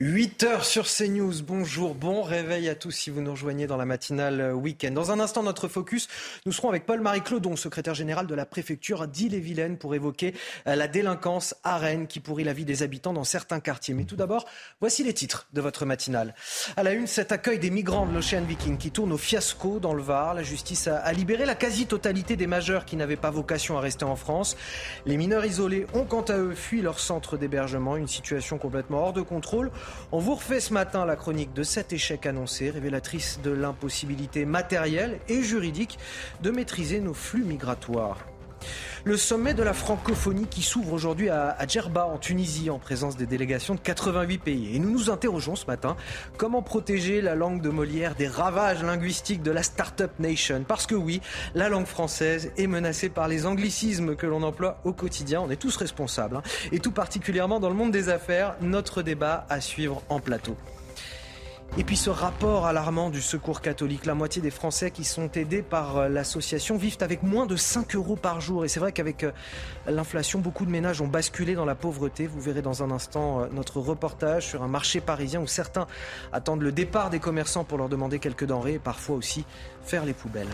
8 0.00 0.42
heures 0.42 0.64
sur 0.66 0.84
CNews. 0.86 1.42
Bonjour, 1.42 1.94
bon 1.94 2.20
réveil 2.20 2.68
à 2.68 2.74
tous 2.74 2.90
si 2.90 3.08
vous 3.08 3.22
nous 3.22 3.30
rejoignez 3.30 3.66
dans 3.66 3.78
la 3.78 3.86
matinale 3.86 4.52
week-end. 4.52 4.90
Dans 4.90 5.10
un 5.10 5.18
instant, 5.20 5.42
notre 5.42 5.68
focus, 5.68 6.06
nous 6.44 6.52
serons 6.52 6.68
avec 6.68 6.84
Paul-Marie 6.84 7.22
Claudon, 7.22 7.56
secrétaire 7.56 7.94
général 7.94 8.26
de 8.26 8.34
la 8.34 8.44
préfecture 8.44 9.08
d'Ille-et-Vilaine, 9.08 9.78
pour 9.78 9.94
évoquer 9.94 10.34
euh, 10.66 10.76
la 10.76 10.86
délinquance 10.86 11.54
à 11.64 11.78
Rennes 11.78 12.08
qui 12.08 12.20
pourrit 12.20 12.44
la 12.44 12.52
vie 12.52 12.66
des 12.66 12.82
habitants 12.82 13.14
dans 13.14 13.24
certains 13.24 13.58
quartiers. 13.58 13.94
Mais 13.94 14.04
tout 14.04 14.16
d'abord, 14.16 14.44
voici 14.80 15.02
les 15.02 15.14
titres 15.14 15.46
de 15.54 15.62
votre 15.62 15.86
matinale. 15.86 16.34
À 16.76 16.82
la 16.82 16.92
une, 16.92 17.06
cet 17.06 17.32
accueil 17.32 17.58
des 17.58 17.70
migrants 17.70 18.04
de 18.04 18.12
l'Ocean 18.12 18.42
Viking 18.42 18.76
qui 18.76 18.90
tourne 18.90 19.14
au 19.14 19.18
fiasco 19.18 19.78
dans 19.80 19.94
le 19.94 20.02
Var. 20.02 20.34
La 20.34 20.42
justice 20.42 20.88
a 20.88 21.10
libéré 21.14 21.46
la 21.46 21.54
quasi-totalité 21.54 22.36
des 22.36 22.46
majeurs 22.46 22.84
qui 22.84 22.96
n'avaient 22.96 23.16
pas 23.16 23.30
vocation 23.30 23.78
à 23.78 23.80
rester 23.80 24.04
en 24.04 24.16
France. 24.16 24.58
Les 25.06 25.16
mineurs 25.16 25.46
isolés 25.46 25.86
ont 25.94 26.04
quant 26.04 26.20
à 26.20 26.36
eux 26.36 26.54
fui 26.54 26.82
leur 26.82 27.00
centre 27.00 27.38
d'hébergement, 27.38 27.96
une 27.96 28.08
situation 28.08 28.58
complètement 28.58 28.98
hors 28.98 29.14
de 29.14 29.22
contrôle. 29.22 29.70
On 30.12 30.18
vous 30.18 30.34
refait 30.34 30.60
ce 30.60 30.72
matin 30.72 31.04
la 31.04 31.16
chronique 31.16 31.52
de 31.52 31.62
cet 31.62 31.92
échec 31.92 32.26
annoncé, 32.26 32.70
révélatrice 32.70 33.40
de 33.42 33.50
l'impossibilité 33.50 34.44
matérielle 34.44 35.18
et 35.28 35.42
juridique 35.42 35.98
de 36.42 36.50
maîtriser 36.50 37.00
nos 37.00 37.14
flux 37.14 37.44
migratoires. 37.44 38.18
Le 39.04 39.16
sommet 39.16 39.54
de 39.54 39.62
la 39.62 39.72
francophonie 39.72 40.46
qui 40.46 40.62
s'ouvre 40.62 40.92
aujourd'hui 40.92 41.28
à, 41.28 41.56
Djerba 41.68 42.06
en 42.06 42.18
Tunisie 42.18 42.70
en 42.70 42.78
présence 42.78 43.16
des 43.16 43.26
délégations 43.26 43.74
de 43.74 43.80
88 43.80 44.38
pays. 44.38 44.74
Et 44.74 44.78
nous 44.78 44.90
nous 44.90 45.10
interrogeons 45.10 45.56
ce 45.56 45.66
matin 45.66 45.96
comment 46.36 46.62
protéger 46.62 47.20
la 47.20 47.34
langue 47.34 47.62
de 47.62 47.68
Molière 47.68 48.14
des 48.14 48.28
ravages 48.28 48.82
linguistiques 48.82 49.42
de 49.42 49.50
la 49.50 49.62
Startup 49.62 50.10
Nation? 50.18 50.64
Parce 50.66 50.86
que 50.86 50.94
oui, 50.94 51.20
la 51.54 51.68
langue 51.68 51.86
française 51.86 52.50
est 52.56 52.66
menacée 52.66 53.08
par 53.08 53.28
les 53.28 53.46
anglicismes 53.46 54.16
que 54.16 54.26
l'on 54.26 54.42
emploie 54.42 54.80
au 54.84 54.92
quotidien. 54.92 55.40
On 55.40 55.50
est 55.50 55.56
tous 55.56 55.76
responsables. 55.76 56.36
Hein. 56.36 56.42
Et 56.72 56.80
tout 56.80 56.92
particulièrement 56.92 57.60
dans 57.60 57.68
le 57.68 57.76
monde 57.76 57.92
des 57.92 58.08
affaires, 58.08 58.56
notre 58.60 59.02
débat 59.02 59.46
à 59.48 59.60
suivre 59.60 60.02
en 60.08 60.20
plateau. 60.20 60.56
Et 61.78 61.84
puis 61.84 61.96
ce 61.96 62.08
rapport 62.08 62.64
alarmant 62.64 63.10
du 63.10 63.20
Secours 63.20 63.60
catholique, 63.60 64.06
la 64.06 64.14
moitié 64.14 64.40
des 64.40 64.50
Français 64.50 64.90
qui 64.90 65.04
sont 65.04 65.30
aidés 65.32 65.60
par 65.60 65.98
euh, 65.98 66.08
l'association 66.08 66.78
vivent 66.78 66.96
avec 67.00 67.22
moins 67.22 67.44
de 67.44 67.54
5 67.54 67.94
euros 67.96 68.16
par 68.16 68.40
jour. 68.40 68.64
Et 68.64 68.68
c'est 68.68 68.80
vrai 68.80 68.92
qu'avec 68.92 69.24
euh, 69.24 69.32
l'inflation, 69.86 70.38
beaucoup 70.38 70.64
de 70.64 70.70
ménages 70.70 71.02
ont 71.02 71.06
basculé 71.06 71.54
dans 71.54 71.66
la 71.66 71.74
pauvreté. 71.74 72.26
Vous 72.26 72.40
verrez 72.40 72.62
dans 72.62 72.82
un 72.82 72.90
instant 72.90 73.42
euh, 73.42 73.46
notre 73.52 73.78
reportage 73.80 74.46
sur 74.46 74.62
un 74.62 74.68
marché 74.68 75.02
parisien 75.02 75.40
où 75.42 75.46
certains 75.46 75.86
attendent 76.32 76.62
le 76.62 76.72
départ 76.72 77.10
des 77.10 77.20
commerçants 77.20 77.64
pour 77.64 77.76
leur 77.76 77.90
demander 77.90 78.20
quelques 78.20 78.46
denrées 78.46 78.74
et 78.74 78.78
parfois 78.78 79.16
aussi 79.16 79.44
faire 79.82 80.06
les 80.06 80.14
poubelles. 80.14 80.48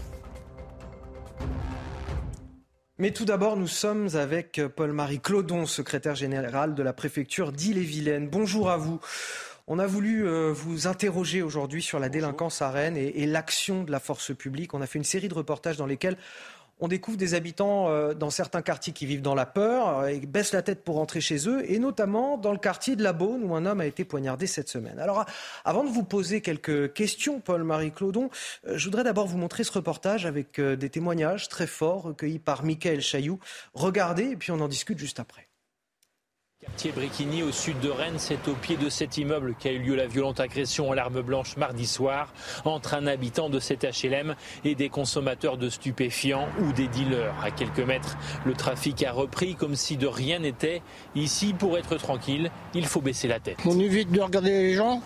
Mais 2.98 3.12
tout 3.12 3.24
d'abord, 3.24 3.56
nous 3.56 3.68
sommes 3.68 4.08
avec 4.14 4.60
Paul-Marie 4.76 5.20
Claudon, 5.20 5.66
secrétaire 5.66 6.14
général 6.14 6.74
de 6.74 6.82
la 6.82 6.92
préfecture 6.92 7.52
d'Ille-et-Vilaine. 7.52 8.28
Bonjour 8.28 8.70
à 8.70 8.76
vous. 8.76 9.00
On 9.68 9.78
a 9.78 9.86
voulu 9.86 10.26
euh, 10.26 10.52
vous 10.52 10.88
interroger 10.88 11.40
aujourd'hui 11.40 11.82
sur 11.82 12.00
la 12.00 12.08
délinquance 12.08 12.62
à 12.62 12.70
Rennes 12.70 12.96
et, 12.96 13.26
l'action 13.26 13.84
de 13.84 13.92
la 13.92 14.00
force 14.00 14.34
publique. 14.34 14.74
On 14.74 14.82
a 14.82 14.86
fait 14.86 14.98
une 14.98 15.04
série 15.04 15.28
de 15.28 15.34
reportages 15.34 15.76
dans 15.76 15.86
lesquels 15.86 16.16
on 16.80 16.88
découvre 16.88 17.16
des 17.16 17.34
habitants 17.34 17.88
euh, 17.88 18.12
dans 18.12 18.30
certains 18.30 18.60
quartiers 18.60 18.92
qui 18.92 19.06
vivent 19.06 19.22
dans 19.22 19.36
la 19.36 19.46
peur 19.46 20.00
euh, 20.00 20.06
et 20.08 20.18
baissent 20.18 20.52
la 20.52 20.62
tête 20.62 20.82
pour 20.82 20.96
rentrer 20.96 21.20
chez 21.20 21.48
eux, 21.48 21.62
et 21.70 21.78
notamment 21.78 22.38
dans 22.38 22.50
le 22.50 22.58
quartier 22.58 22.96
de 22.96 23.04
la 23.04 23.12
Beaune 23.12 23.44
où 23.44 23.54
un 23.54 23.64
homme 23.64 23.80
a 23.80 23.86
été 23.86 24.04
poignardé 24.04 24.48
cette 24.48 24.68
semaine. 24.68 24.98
Alors, 24.98 25.24
avant 25.64 25.84
de 25.84 25.90
vous 25.90 26.02
poser 26.02 26.40
quelques 26.40 26.92
questions, 26.92 27.38
Paul-Marie 27.38 27.92
Claudon, 27.92 28.30
je 28.66 28.84
voudrais 28.84 29.04
d'abord 29.04 29.28
vous 29.28 29.38
montrer 29.38 29.62
ce 29.62 29.70
reportage 29.70 30.26
avec 30.26 30.60
des 30.60 30.90
témoignages 30.90 31.48
très 31.48 31.68
forts 31.68 32.02
recueillis 32.02 32.40
par 32.40 32.64
Michael 32.64 33.00
Chailloux. 33.00 33.38
Regardez, 33.74 34.30
et 34.30 34.36
puis 34.36 34.50
on 34.50 34.58
en 34.58 34.68
discute 34.68 34.98
juste 34.98 35.20
après. 35.20 35.51
Quartier 36.64 36.92
Briquigny 36.92 37.42
au 37.42 37.50
sud 37.50 37.80
de 37.80 37.88
Rennes, 37.88 38.18
c'est 38.18 38.46
au 38.46 38.54
pied 38.54 38.76
de 38.76 38.88
cet 38.88 39.18
immeuble 39.18 39.56
qu'a 39.58 39.72
eu 39.72 39.80
lieu 39.80 39.96
la 39.96 40.06
violente 40.06 40.38
agression 40.38 40.92
à 40.92 40.94
l'arme 40.94 41.20
blanche 41.20 41.56
mardi 41.56 41.88
soir 41.88 42.32
entre 42.64 42.94
un 42.94 43.08
habitant 43.08 43.50
de 43.50 43.58
cet 43.58 43.82
HLM 43.82 44.36
et 44.64 44.76
des 44.76 44.88
consommateurs 44.88 45.56
de 45.56 45.68
stupéfiants 45.68 46.46
ou 46.60 46.72
des 46.72 46.86
dealers. 46.86 47.34
À 47.42 47.50
quelques 47.50 47.80
mètres, 47.80 48.16
le 48.46 48.52
trafic 48.52 49.02
a 49.02 49.10
repris 49.10 49.56
comme 49.56 49.74
si 49.74 49.96
de 49.96 50.06
rien 50.06 50.38
n'était. 50.38 50.82
Ici, 51.16 51.52
pour 51.52 51.76
être 51.76 51.96
tranquille, 51.96 52.52
il 52.74 52.86
faut 52.86 53.00
baisser 53.00 53.26
la 53.26 53.40
tête. 53.40 53.58
On 53.66 53.80
évite 53.80 54.12
de 54.12 54.20
regarder 54.20 54.50
les 54.50 54.74
gens. 54.74 55.02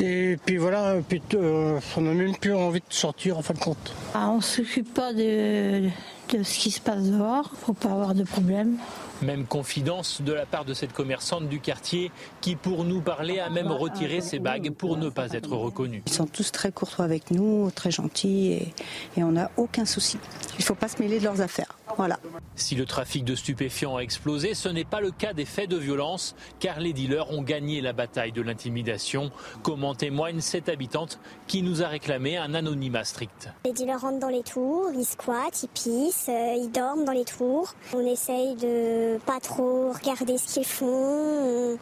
Et 0.00 0.38
puis 0.46 0.56
voilà, 0.56 0.98
puis, 1.08 1.20
euh, 1.34 1.80
on 1.96 2.00
n'a 2.00 2.14
même 2.14 2.36
plus 2.36 2.54
envie 2.54 2.80
de 2.80 2.84
sortir 2.90 3.38
en 3.38 3.42
fin 3.42 3.54
de 3.54 3.58
compte. 3.58 3.92
Ah, 4.14 4.30
on 4.30 4.36
ne 4.36 4.40
s'occupe 4.40 4.94
pas 4.94 5.12
de, 5.12 5.88
de 6.36 6.42
ce 6.42 6.58
qui 6.58 6.70
se 6.70 6.80
passe 6.80 7.04
dehors 7.04 7.50
pour 7.64 7.74
pas 7.74 7.90
avoir 7.90 8.14
de 8.14 8.24
problème. 8.24 8.78
Même 9.20 9.46
confidence 9.46 10.20
de 10.20 10.32
la 10.32 10.46
part 10.46 10.64
de 10.64 10.74
cette 10.74 10.92
commerçante 10.92 11.48
du 11.48 11.60
quartier 11.60 12.10
qui, 12.40 12.56
pour 12.56 12.84
nous 12.84 13.00
parler, 13.00 13.38
a 13.38 13.50
même 13.50 13.70
retiré 13.70 14.20
ses 14.20 14.40
bagues 14.40 14.70
pour 14.70 14.96
ne 14.96 15.10
pas 15.10 15.30
être 15.32 15.52
reconnue. 15.52 16.02
Ils 16.06 16.12
sont 16.12 16.26
tous 16.26 16.50
très 16.50 16.72
courtois 16.72 17.04
avec 17.04 17.30
nous, 17.30 17.70
très 17.70 17.92
gentils 17.92 18.52
et, 18.52 18.74
et 19.16 19.22
on 19.22 19.32
n'a 19.32 19.50
aucun 19.56 19.84
souci. 19.84 20.18
Il 20.54 20.60
ne 20.60 20.64
faut 20.64 20.74
pas 20.74 20.88
se 20.88 21.00
mêler 21.00 21.20
de 21.20 21.24
leurs 21.24 21.40
affaires. 21.40 21.78
Voilà. 21.96 22.18
Si 22.56 22.74
le 22.74 22.84
trafic 22.84 23.24
de 23.24 23.34
stupéfiants 23.34 23.96
a 23.96 24.00
explosé, 24.00 24.54
ce 24.54 24.68
n'est 24.68 24.84
pas 24.84 25.00
le 25.00 25.10
cas 25.10 25.34
des 25.34 25.44
faits 25.44 25.68
de 25.68 25.76
violence, 25.76 26.34
car 26.58 26.80
les 26.80 26.92
dealers 26.92 27.30
ont 27.30 27.42
gagné 27.42 27.80
la 27.80 27.92
bataille 27.92 28.32
de 28.32 28.42
l'intimidation, 28.42 29.30
comme 29.62 29.84
en 29.84 29.94
témoigne 29.94 30.40
cette 30.40 30.68
habitante 30.68 31.20
qui 31.46 31.62
nous 31.62 31.82
a 31.82 31.88
réclamé 31.88 32.36
un 32.38 32.54
anonymat 32.54 33.04
strict. 33.04 33.50
Les 33.64 33.72
dealers 33.72 34.00
rentrent 34.00 34.20
dans 34.20 34.28
les 34.28 34.42
tours, 34.42 34.90
ils 34.94 35.04
squattent, 35.04 35.62
ils 35.62 35.68
pissent, 35.68 36.21
euh, 36.28 36.54
ils 36.56 36.70
dorment 36.70 37.04
dans 37.04 37.12
les 37.12 37.24
tours. 37.24 37.74
On 37.94 38.00
essaye 38.00 38.54
de 38.56 39.18
pas 39.26 39.40
trop 39.40 39.92
regarder 39.92 40.38
ce 40.38 40.54
qu'ils 40.54 40.66
font. 40.66 40.86
On, 40.86 41.78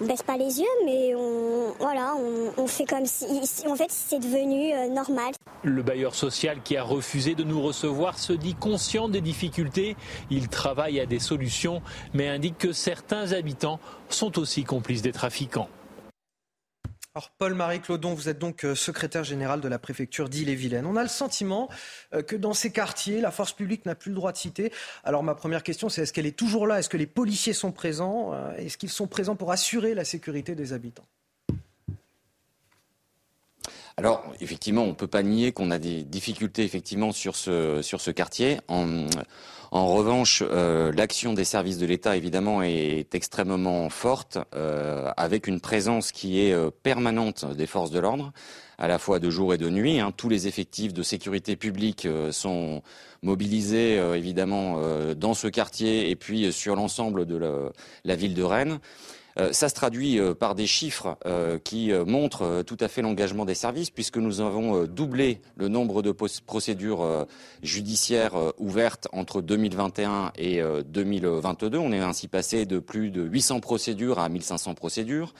on 0.00 0.06
baisse 0.06 0.22
pas 0.22 0.36
les 0.36 0.60
yeux, 0.60 0.66
mais 0.84 1.14
on, 1.14 1.74
voilà, 1.78 2.14
on, 2.56 2.66
fait 2.66 2.84
comme 2.84 3.04
si, 3.04 3.26
en 3.66 3.76
fait, 3.76 3.90
c'est 3.90 4.18
devenu 4.18 4.72
euh, 4.72 4.88
normal. 4.88 5.34
Le 5.62 5.82
bailleur 5.82 6.14
social 6.14 6.58
qui 6.62 6.76
a 6.76 6.82
refusé 6.82 7.34
de 7.34 7.44
nous 7.44 7.60
recevoir 7.60 8.18
se 8.18 8.32
dit 8.32 8.54
conscient 8.54 9.08
des 9.08 9.20
difficultés. 9.20 9.96
Il 10.30 10.48
travaille 10.48 11.00
à 11.00 11.06
des 11.06 11.18
solutions, 11.18 11.82
mais 12.14 12.28
indique 12.28 12.58
que 12.58 12.72
certains 12.72 13.32
habitants 13.32 13.78
sont 14.08 14.38
aussi 14.38 14.64
complices 14.64 15.02
des 15.02 15.12
trafiquants. 15.12 15.68
Alors 17.16 17.30
Paul-Marie 17.38 17.80
Claudon, 17.80 18.14
vous 18.14 18.28
êtes 18.28 18.38
donc 18.38 18.64
euh, 18.64 18.76
secrétaire 18.76 19.24
général 19.24 19.60
de 19.60 19.66
la 19.66 19.80
préfecture 19.80 20.28
d'Ille-et-Vilaine. 20.28 20.86
On 20.86 20.94
a 20.94 21.02
le 21.02 21.08
sentiment 21.08 21.68
euh, 22.14 22.22
que 22.22 22.36
dans 22.36 22.54
ces 22.54 22.70
quartiers, 22.70 23.20
la 23.20 23.32
force 23.32 23.52
publique 23.52 23.84
n'a 23.84 23.96
plus 23.96 24.10
le 24.10 24.14
droit 24.14 24.30
de 24.30 24.36
citer. 24.36 24.72
Alors 25.02 25.24
ma 25.24 25.34
première 25.34 25.64
question, 25.64 25.88
c'est 25.88 26.02
est-ce 26.02 26.12
qu'elle 26.12 26.26
est 26.26 26.38
toujours 26.38 26.68
là? 26.68 26.78
Est-ce 26.78 26.88
que 26.88 26.96
les 26.96 27.08
policiers 27.08 27.52
sont 27.52 27.72
présents? 27.72 28.32
Euh, 28.32 28.54
Est-ce 28.58 28.78
qu'ils 28.78 28.90
sont 28.90 29.08
présents 29.08 29.34
pour 29.34 29.50
assurer 29.50 29.94
la 29.94 30.04
sécurité 30.04 30.54
des 30.54 30.72
habitants? 30.72 31.06
Alors, 33.96 34.32
effectivement, 34.40 34.84
on 34.84 34.88
ne 34.88 34.92
peut 34.92 35.08
pas 35.08 35.24
nier 35.24 35.50
qu'on 35.50 35.72
a 35.72 35.78
des 35.78 36.04
difficultés 36.04 36.62
effectivement 36.62 37.12
sur 37.12 37.34
ce, 37.34 38.10
quartier. 38.12 38.60
En 39.72 39.86
revanche, 39.86 40.42
euh, 40.44 40.90
l'action 40.92 41.32
des 41.32 41.44
services 41.44 41.78
de 41.78 41.86
l'État, 41.86 42.16
évidemment, 42.16 42.60
est 42.62 43.14
extrêmement 43.14 43.88
forte, 43.88 44.36
euh, 44.54 45.12
avec 45.16 45.46
une 45.46 45.60
présence 45.60 46.10
qui 46.10 46.40
est 46.40 46.52
euh, 46.52 46.70
permanente 46.82 47.44
des 47.54 47.66
forces 47.66 47.92
de 47.92 48.00
l'ordre, 48.00 48.32
à 48.78 48.88
la 48.88 48.98
fois 48.98 49.20
de 49.20 49.30
jour 49.30 49.54
et 49.54 49.58
de 49.58 49.70
nuit. 49.70 50.00
Hein. 50.00 50.12
Tous 50.16 50.28
les 50.28 50.48
effectifs 50.48 50.92
de 50.92 51.04
sécurité 51.04 51.54
publique 51.54 52.08
sont 52.32 52.82
mobilisés, 53.22 53.96
évidemment, 54.16 54.80
dans 55.14 55.34
ce 55.34 55.48
quartier 55.48 56.08
et 56.08 56.16
puis 56.16 56.50
sur 56.50 56.76
l'ensemble 56.76 57.26
de 57.26 57.70
la 58.04 58.16
ville 58.16 58.32
de 58.32 58.42
Rennes. 58.42 58.80
Euh, 59.38 59.52
ça 59.52 59.68
se 59.68 59.74
traduit 59.74 60.18
euh, 60.18 60.34
par 60.34 60.54
des 60.54 60.66
chiffres 60.66 61.16
euh, 61.26 61.58
qui 61.58 61.92
montrent 62.06 62.62
tout 62.62 62.76
à 62.80 62.88
fait 62.88 63.02
l'engagement 63.02 63.44
des 63.44 63.54
services, 63.54 63.90
puisque 63.90 64.16
nous 64.16 64.40
avons 64.40 64.84
doublé 64.84 65.40
le 65.56 65.68
nombre 65.68 66.02
de 66.02 66.12
procédures 66.12 67.26
judiciaires 67.62 68.34
ouvertes 68.58 69.08
entre 69.12 69.40
2021 69.40 70.32
et 70.36 70.62
2022. 70.86 71.78
On 71.78 71.92
est 71.92 71.98
ainsi 71.98 72.28
passé 72.28 72.66
de 72.66 72.78
plus 72.78 73.10
de 73.10 73.22
800 73.22 73.60
procédures 73.60 74.18
à 74.18 74.28
1500 74.28 74.74
procédures. 74.74 75.34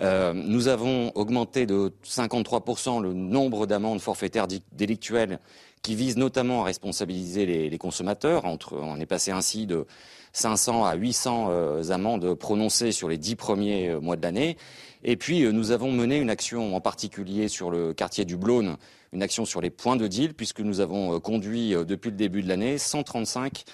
Nous 0.00 0.68
avons 0.68 1.12
augmenté 1.14 1.66
de 1.66 1.92
53% 2.04 3.02
le 3.02 3.12
nombre 3.12 3.66
d'amendes 3.66 4.00
forfaitaires 4.00 4.46
délictuelles 4.72 5.38
qui 5.82 5.94
visent 5.94 6.16
notamment 6.16 6.62
à 6.62 6.66
responsabiliser 6.66 7.46
les, 7.46 7.70
les 7.70 7.78
consommateurs. 7.78 8.44
Entre, 8.44 8.76
on 8.76 8.98
est 9.00 9.06
passé 9.06 9.30
ainsi 9.30 9.66
de 9.66 9.86
500 10.32 10.84
à 10.84 10.94
800 10.94 11.48
euh, 11.50 11.90
amendes 11.90 12.34
prononcées 12.34 12.92
sur 12.92 13.08
les 13.08 13.18
dix 13.18 13.36
premiers 13.36 13.88
euh, 13.88 14.00
mois 14.00 14.16
de 14.16 14.22
l'année. 14.22 14.56
Et 15.02 15.16
puis, 15.16 15.44
euh, 15.44 15.52
nous 15.52 15.70
avons 15.72 15.90
mené 15.90 16.18
une 16.18 16.30
action 16.30 16.76
en 16.76 16.80
particulier 16.80 17.48
sur 17.48 17.70
le 17.70 17.92
quartier 17.92 18.24
du 18.24 18.36
Blône, 18.36 18.76
une 19.12 19.22
action 19.22 19.44
sur 19.44 19.60
les 19.60 19.70
points 19.70 19.96
de 19.96 20.06
deal, 20.06 20.34
puisque 20.34 20.60
nous 20.60 20.80
avons 20.80 21.18
conduit 21.18 21.70
depuis 21.70 22.10
le 22.10 22.16
début 22.16 22.42
de 22.42 22.48
l'année 22.48 22.78
135 22.78 23.64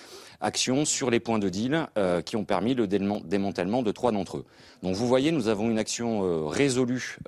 actions 0.41 0.85
sur 0.85 1.11
les 1.11 1.21
points 1.21 1.39
de 1.39 1.51
deal 1.51 1.89
qui 2.25 2.37
ont 2.37 2.45
permis 2.47 2.75
le 2.75 2.87
démantèlement 2.87 3.83
de 3.83 3.93
trois 3.93 4.13
d'entre 4.13 4.39
eux. 4.39 4.45
Donc 4.83 4.95
vous 4.95 5.07
voyez, 5.07 5.33
nous 5.33 5.49
avons 5.49 5.71
une 5.71 5.79
action 5.79 6.49
résolue 6.49 7.19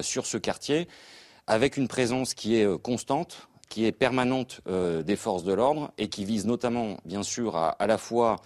sur 0.00 0.26
ce 0.26 0.38
quartier 0.38 0.88
avec 1.46 1.76
une 1.76 1.86
présence 1.86 2.34
qui 2.34 2.56
est 2.56 2.82
constante, 2.82 3.48
qui 3.70 3.86
est 3.86 3.92
permanente 3.92 4.60
euh, 4.68 5.02
des 5.02 5.16
forces 5.16 5.44
de 5.44 5.54
l'ordre 5.54 5.92
et 5.96 6.08
qui 6.08 6.26
vise 6.26 6.44
notamment, 6.44 6.98
bien 7.06 7.22
sûr, 7.22 7.56
à, 7.56 7.70
à 7.70 7.86
la 7.86 7.96
fois 7.96 8.36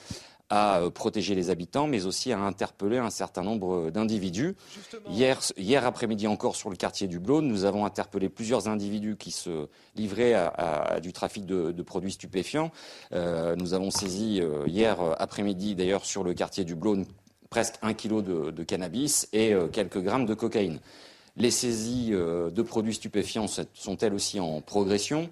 à 0.51 0.79
euh, 0.79 0.91
protéger 0.91 1.35
les 1.35 1.49
habitants, 1.51 1.87
mais 1.87 2.05
aussi 2.05 2.31
à 2.31 2.39
interpeller 2.39 2.99
un 2.99 3.11
certain 3.11 3.43
nombre 3.43 3.91
d'individus. 3.91 4.55
Hier, 5.09 5.41
hier 5.57 5.85
après-midi 5.87 6.27
encore 6.29 6.55
sur 6.55 6.71
le 6.71 6.77
quartier 6.77 7.09
du 7.09 7.19
Blône, 7.19 7.49
nous 7.49 7.65
avons 7.65 7.87
interpellé 7.87 8.29
plusieurs 8.29 8.69
individus 8.69 9.17
qui 9.17 9.31
se 9.31 9.69
livraient 9.97 10.35
à, 10.35 10.47
à, 10.47 10.95
à 10.95 11.01
du 11.01 11.13
trafic 11.13 11.47
de, 11.47 11.73
de, 11.73 11.83
produits 11.83 12.13
stupéfiants. 12.13 12.71
Euh, 13.13 13.57
nous 13.57 13.73
avons 13.75 13.91
saisi 13.91 14.41
euh, 14.41 14.65
hier 14.67 14.99
après-midi, 15.19 15.75
d'ailleurs, 15.75 16.05
sur 16.05 16.23
le 16.23 16.35
quartier 16.35 16.65
du 16.65 16.75
Blône, 16.75 17.07
presque 17.49 17.77
un 17.83 17.95
kilo 17.95 18.21
de, 18.21 18.51
de 18.51 18.63
cannabis 18.65 19.29
et 19.33 19.55
euh, 19.55 19.69
quelques 19.69 20.03
grammes 20.03 20.27
de 20.27 20.35
cocaïne. 20.35 20.79
Les 21.37 21.51
saisies 21.51 22.11
euh, 22.13 22.49
de 22.51 22.63
produits 22.63 22.95
stupéfiants 22.95 23.49
sont 23.49 23.99
elles 23.99 24.15
aussi 24.15 24.39
en 24.39 24.61
progression 24.61 25.31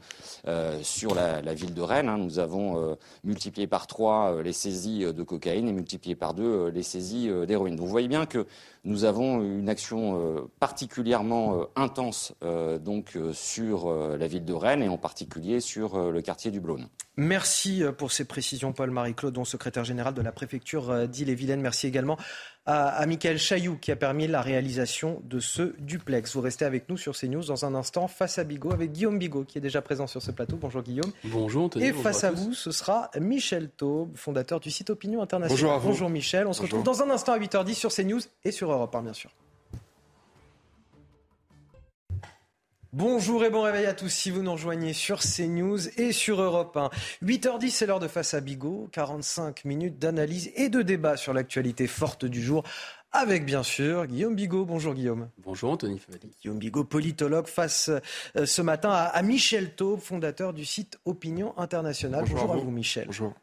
euh, 0.49 0.81
sur 0.83 1.15
la, 1.15 1.41
ville 1.55 1.75
de 1.75 1.81
Rennes. 1.81 2.09
Hein. 2.09 2.19
Nous 2.19 2.41
avons 2.41 2.77
euh, 2.77 2.95
multiplié 3.23 3.69
par 3.69 3.87
trois 3.87 4.43
les 4.43 4.53
saisies 4.53 5.05
de 5.05 5.23
cocaïne 5.23 5.69
et 5.69 5.73
multiplié 5.73 6.17
par 6.17 6.35
deux 6.35 6.69
les 6.71 6.83
saisies 6.83 7.31
d'héroïne. 7.47 7.77
Vous 7.77 7.87
voyez 7.87 8.09
bien 8.09 8.27
que 8.27 8.47
nous 8.85 9.05
avons 9.05 9.41
une 9.43 9.69
action 9.69 10.49
particulièrement 10.59 11.67
intense 11.77 12.35
donc 12.81 13.17
sur 13.33 13.93
la 13.93 14.27
ville 14.27 14.45
de 14.45 14.53
Rennes 14.53 14.83
et 14.83 14.89
en 14.89 14.99
particulier 14.99 15.61
sur 15.61 16.11
le 16.11 16.21
quartier 16.21 16.51
du 16.51 16.61
Blône. 16.61 16.89
Merci 17.17 17.85
pour 17.97 18.11
ces 18.11 18.25
précisions, 18.25 18.73
Paul-Marie 18.73 19.15
Claude, 19.15 19.39
secrétaire 19.47 19.85
général 19.85 20.15
de 20.15 20.23
la 20.23 20.33
préfecture 20.33 21.07
d'Ille-et-Vilaine. 21.07 21.61
Merci 21.61 21.87
également 21.87 22.17
à, 22.67 22.89
à 22.89 23.07
Michael 23.07 23.39
Chailloux 23.39 23.77
qui 23.77 23.91
a 23.91 23.97
permis 23.97 24.27
la 24.29 24.41
réalisation 24.41 25.21
de 25.25 25.41
ce 25.41 25.75
duplex. 25.81 26.35
Vous 26.35 26.41
restez 26.41 26.65
avec 26.65 26.89
nous 26.89 26.97
sur 26.97 27.17
CNews 27.17 27.45
dans 27.45 27.65
un 27.65 27.75
instant 27.75 28.09
face 28.09 28.39
à 28.39 28.45
Bigot 28.45 28.73
avec 28.73 28.93
Guillaume 28.93 29.19
Bigot 29.19 29.45
qui 29.45 29.59
est 29.59 29.61
déjà 29.61 29.83
présent 29.83 30.07
sur 30.07 30.23
ce 30.23 30.31
plateau. 30.31 30.57
Bonjour 30.57 30.83
Guillaume. 30.83 31.11
Bonjour 31.25 31.65
Anthony. 31.65 31.87
Et 31.87 31.91
bonjour 31.91 32.03
face 32.05 32.25
à, 32.25 32.29
à 32.29 32.31
vous, 32.31 32.55
ce 32.55 32.71
sera 32.71 33.11
Michel 33.21 33.69
Taube, 33.71 34.17
fondateur 34.17 34.61
du 34.61 34.71
site 34.71 34.91
Opinion 34.91 35.23
Internationale. 35.23 35.59
Bonjour, 35.61 35.73
à 35.73 35.79
vous. 35.79 35.89
bonjour 35.89 36.11
Michel. 36.11 36.43
On 36.43 36.51
bonjour. 36.51 36.57
se 36.57 36.63
retrouve 36.63 36.85
dans 36.85 37.03
un 37.03 37.11
instant 37.11 37.33
à 37.33 37.39
8h10 37.39 37.75
sur 37.75 37.93
CNews 37.93 38.21
et 38.45 38.53
sur 38.53 38.71
Europe 38.71 38.95
1 38.95 39.03
bien 39.03 39.13
sûr. 39.13 39.31
Bonjour 42.93 43.43
et 43.43 43.49
bon 43.49 43.63
réveil 43.63 43.87
à 43.87 43.95
tous 43.95 44.11
si 44.11 44.31
vous 44.31 44.43
nous 44.43 44.53
rejoignez 44.53 44.93
sur 44.93 45.21
CNews 45.21 45.89
et 45.99 46.13
sur 46.13 46.43
Europe 46.43 46.77
1. 46.77 46.91
8h10, 47.25 47.71
c'est 47.71 47.87
l'heure 47.87 48.01
de 48.01 48.09
Face 48.09 48.35
à 48.35 48.41
Bigot. 48.43 48.91
45 48.93 49.65
minutes 49.65 49.99
d'analyse 49.99 50.51
et 50.57 50.69
de 50.69 50.83
débat 50.83 51.17
sur 51.17 51.33
l'actualité 51.33 51.87
forte 51.87 52.27
du 52.27 52.43
jour 52.43 52.65
avec 53.15 53.45
bien 53.47 53.63
sûr 53.63 54.07
Guillaume 54.07 54.35
Bigot. 54.35 54.65
Bonjour 54.67 54.93
Guillaume. 54.95 55.29
Bonjour 55.39 55.71
Anthony 55.71 55.99
Favali. 55.99 56.31
Guillaume 56.43 56.59
Bigot, 56.59 56.85
politologue, 56.85 57.47
face 57.47 57.91
euh, 58.37 58.45
ce 58.47 58.61
matin 58.63 58.91
à, 58.91 59.05
à, 59.05 59.23
Michel 59.23 59.75
Taube, 59.75 60.01
fondateur 60.01 60.53
du 60.53 60.65
site 60.65 60.99
Opinion 61.07 61.55
Internationale. 61.59 62.21
Bonjour, 62.23 62.37
Bonjour 62.37 62.53
à, 62.53 62.55
vous. 62.57 62.61
à, 62.61 62.65
vous. 62.65 62.71
Michel. 62.71 63.07
Bonjour. 63.07 63.35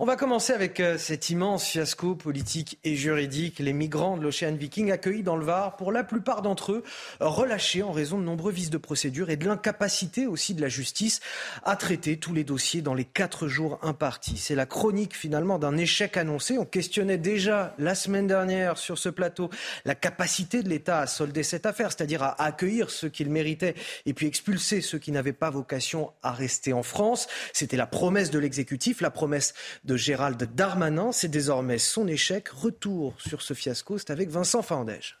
On 0.00 0.04
va 0.04 0.14
commencer 0.14 0.52
avec 0.52 0.78
euh, 0.78 0.96
cet 0.96 1.30
immense 1.30 1.64
fiasco 1.64 2.14
politique 2.14 2.78
et 2.84 2.94
juridique. 2.94 3.58
Les 3.58 3.72
migrants 3.72 4.16
de 4.16 4.22
l'Ocean 4.22 4.54
Viking 4.54 4.92
accueillis 4.92 5.24
dans 5.24 5.34
le 5.34 5.44
Var, 5.44 5.76
pour 5.76 5.90
la 5.90 6.04
plupart 6.04 6.40
d'entre 6.40 6.70
eux, 6.70 6.84
relâchés 7.18 7.82
en 7.82 7.90
raison 7.90 8.16
de 8.16 8.22
nombreux 8.22 8.52
vices 8.52 8.70
de 8.70 8.78
procédure 8.78 9.28
et 9.28 9.36
de 9.36 9.46
l'incapacité 9.46 10.28
aussi 10.28 10.54
de 10.54 10.60
la 10.60 10.68
justice 10.68 11.18
à 11.64 11.74
traiter 11.74 12.16
tous 12.16 12.32
les 12.32 12.44
dossiers 12.44 12.80
dans 12.80 12.94
les 12.94 13.04
quatre 13.04 13.48
jours 13.48 13.80
impartis. 13.82 14.36
C'est 14.36 14.54
la 14.54 14.66
chronique 14.66 15.16
finalement 15.16 15.58
d'un 15.58 15.76
échec 15.76 16.16
annoncé. 16.16 16.58
On 16.58 16.64
questionnait 16.64 17.18
déjà 17.18 17.74
la 17.78 17.96
semaine 17.96 18.28
dernière 18.28 18.78
sur 18.78 18.98
ce 18.98 19.08
plateau 19.08 19.50
la 19.84 19.96
capacité 19.96 20.62
de 20.62 20.68
l'État 20.68 21.00
à 21.00 21.08
solder 21.08 21.42
cette 21.42 21.66
affaire, 21.66 21.90
c'est-à-dire 21.90 22.22
à 22.22 22.40
accueillir 22.40 22.90
ceux 22.90 23.08
qu'il 23.08 23.30
méritait 23.30 23.74
et 24.06 24.14
puis 24.14 24.28
expulser 24.28 24.80
ceux 24.80 24.98
qui 24.98 25.10
n'avaient 25.10 25.32
pas 25.32 25.50
vocation 25.50 26.12
à 26.22 26.30
rester 26.30 26.72
en 26.72 26.84
France. 26.84 27.26
C'était 27.52 27.76
la 27.76 27.88
promesse 27.88 28.30
de 28.30 28.38
l'exécutif, 28.38 29.00
la 29.00 29.10
promesse 29.10 29.47
de 29.84 29.96
Gérald 29.96 30.42
Darmanin. 30.54 31.12
C'est 31.12 31.28
désormais 31.28 31.78
son 31.78 32.08
échec. 32.08 32.48
Retour 32.48 33.14
sur 33.20 33.42
ce 33.42 33.54
fiasco, 33.54 33.98
c'est 33.98 34.10
avec 34.10 34.30
Vincent 34.30 34.62
Fandège. 34.62 35.18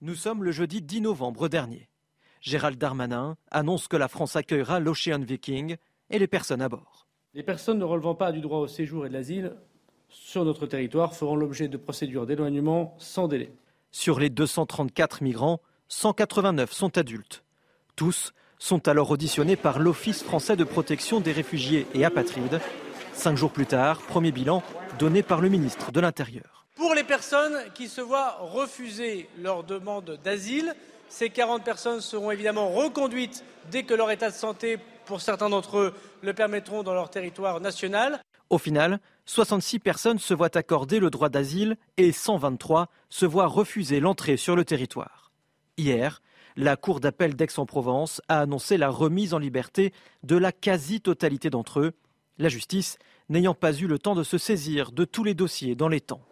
Nous 0.00 0.14
sommes 0.14 0.42
le 0.42 0.52
jeudi 0.52 0.82
10 0.82 1.02
novembre 1.02 1.48
dernier. 1.48 1.88
Gérald 2.40 2.78
Darmanin 2.78 3.36
annonce 3.50 3.86
que 3.86 3.96
la 3.96 4.08
France 4.08 4.34
accueillera 4.34 4.80
l'Ocean 4.80 5.20
Viking 5.20 5.76
et 6.10 6.18
les 6.18 6.26
personnes 6.26 6.62
à 6.62 6.68
bord. 6.68 7.06
Les 7.34 7.42
personnes 7.42 7.78
ne 7.78 7.84
relevant 7.84 8.14
pas 8.14 8.32
du 8.32 8.40
droit 8.40 8.58
au 8.58 8.66
séjour 8.66 9.06
et 9.06 9.08
de 9.08 9.14
l'asile 9.14 9.52
sur 10.12 10.44
notre 10.44 10.66
territoire 10.66 11.14
feront 11.14 11.36
l'objet 11.36 11.68
de 11.68 11.76
procédures 11.76 12.26
d'éloignement 12.26 12.94
sans 12.98 13.28
délai. 13.28 13.50
Sur 13.90 14.20
les 14.20 14.30
234 14.30 15.22
migrants, 15.22 15.60
189 15.88 16.72
sont 16.72 16.98
adultes. 16.98 17.44
Tous 17.96 18.32
sont 18.58 18.88
alors 18.88 19.10
auditionnés 19.10 19.56
par 19.56 19.78
l'Office 19.78 20.22
français 20.22 20.56
de 20.56 20.64
protection 20.64 21.20
des 21.20 21.32
réfugiés 21.32 21.86
et 21.94 22.04
apatrides. 22.04 22.60
Cinq 23.14 23.36
jours 23.36 23.52
plus 23.52 23.66
tard, 23.66 24.00
premier 24.00 24.32
bilan 24.32 24.62
donné 24.98 25.22
par 25.22 25.40
le 25.40 25.48
ministre 25.48 25.92
de 25.92 26.00
l'Intérieur. 26.00 26.66
Pour 26.76 26.94
les 26.94 27.04
personnes 27.04 27.56
qui 27.74 27.88
se 27.88 28.00
voient 28.00 28.38
refuser 28.40 29.28
leur 29.40 29.64
demande 29.64 30.18
d'asile, 30.24 30.74
ces 31.08 31.28
40 31.30 31.62
personnes 31.62 32.00
seront 32.00 32.30
évidemment 32.30 32.70
reconduites 32.70 33.44
dès 33.70 33.82
que 33.82 33.94
leur 33.94 34.10
état 34.10 34.30
de 34.30 34.34
santé, 34.34 34.78
pour 35.04 35.20
certains 35.20 35.50
d'entre 35.50 35.78
eux, 35.78 35.94
le 36.22 36.32
permettront 36.32 36.82
dans 36.82 36.94
leur 36.94 37.10
territoire 37.10 37.60
national. 37.60 38.20
Au 38.50 38.58
final, 38.58 38.98
66 39.26 39.78
personnes 39.78 40.18
se 40.18 40.34
voient 40.34 40.56
accorder 40.56 40.98
le 40.98 41.10
droit 41.10 41.28
d'asile 41.28 41.76
et 41.96 42.12
123 42.12 42.88
se 43.08 43.26
voient 43.26 43.46
refuser 43.46 44.00
l'entrée 44.00 44.36
sur 44.36 44.56
le 44.56 44.64
territoire. 44.64 45.30
Hier, 45.76 46.20
la 46.56 46.76
Cour 46.76 47.00
d'appel 47.00 47.34
d'Aix-en-Provence 47.34 48.20
a 48.28 48.40
annoncé 48.40 48.76
la 48.76 48.88
remise 48.88 49.32
en 49.32 49.38
liberté 49.38 49.92
de 50.22 50.36
la 50.36 50.52
quasi-totalité 50.52 51.50
d'entre 51.50 51.80
eux, 51.80 51.92
la 52.42 52.48
justice 52.48 52.98
n'ayant 53.28 53.54
pas 53.54 53.72
eu 53.72 53.86
le 53.86 53.98
temps 53.98 54.14
de 54.14 54.22
se 54.22 54.36
saisir 54.36 54.92
de 54.92 55.04
tous 55.04 55.24
les 55.24 55.34
dossiers 55.34 55.74
dans 55.74 55.88
les 55.88 56.00
temps. 56.00 56.22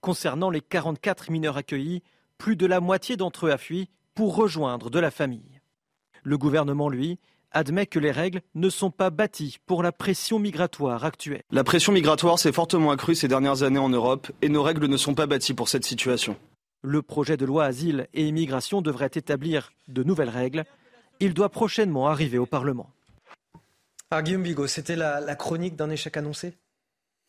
Concernant 0.00 0.50
les 0.50 0.60
44 0.60 1.30
mineurs 1.30 1.56
accueillis, 1.56 2.02
plus 2.36 2.56
de 2.56 2.66
la 2.66 2.80
moitié 2.80 3.16
d'entre 3.16 3.46
eux 3.46 3.50
a 3.50 3.58
fui 3.58 3.88
pour 4.14 4.34
rejoindre 4.34 4.90
de 4.90 4.98
la 4.98 5.10
famille. 5.10 5.60
Le 6.22 6.36
gouvernement, 6.36 6.88
lui, 6.88 7.18
admet 7.52 7.86
que 7.86 7.98
les 7.98 8.10
règles 8.10 8.42
ne 8.54 8.68
sont 8.68 8.90
pas 8.90 9.10
bâties 9.10 9.58
pour 9.66 9.82
la 9.82 9.92
pression 9.92 10.38
migratoire 10.38 11.04
actuelle. 11.04 11.42
La 11.50 11.64
pression 11.64 11.92
migratoire 11.92 12.38
s'est 12.38 12.52
fortement 12.52 12.90
accrue 12.90 13.14
ces 13.14 13.28
dernières 13.28 13.62
années 13.62 13.78
en 13.78 13.88
Europe 13.88 14.30
et 14.42 14.48
nos 14.48 14.62
règles 14.62 14.86
ne 14.86 14.96
sont 14.96 15.14
pas 15.14 15.26
bâties 15.26 15.54
pour 15.54 15.68
cette 15.68 15.84
situation. 15.84 16.36
Le 16.82 17.02
projet 17.02 17.36
de 17.36 17.44
loi 17.44 17.64
Asile 17.64 18.08
et 18.14 18.26
Immigration 18.26 18.82
devrait 18.82 19.10
établir 19.14 19.72
de 19.88 20.02
nouvelles 20.02 20.30
règles. 20.30 20.64
Il 21.18 21.34
doit 21.34 21.50
prochainement 21.50 22.08
arriver 22.08 22.38
au 22.38 22.46
Parlement. 22.46 22.90
Ah, 24.12 24.22
Guillaume 24.22 24.42
Bigot, 24.42 24.66
c'était 24.66 24.96
la, 24.96 25.20
la 25.20 25.36
chronique 25.36 25.76
d'un 25.76 25.88
échec 25.88 26.16
annoncé? 26.16 26.54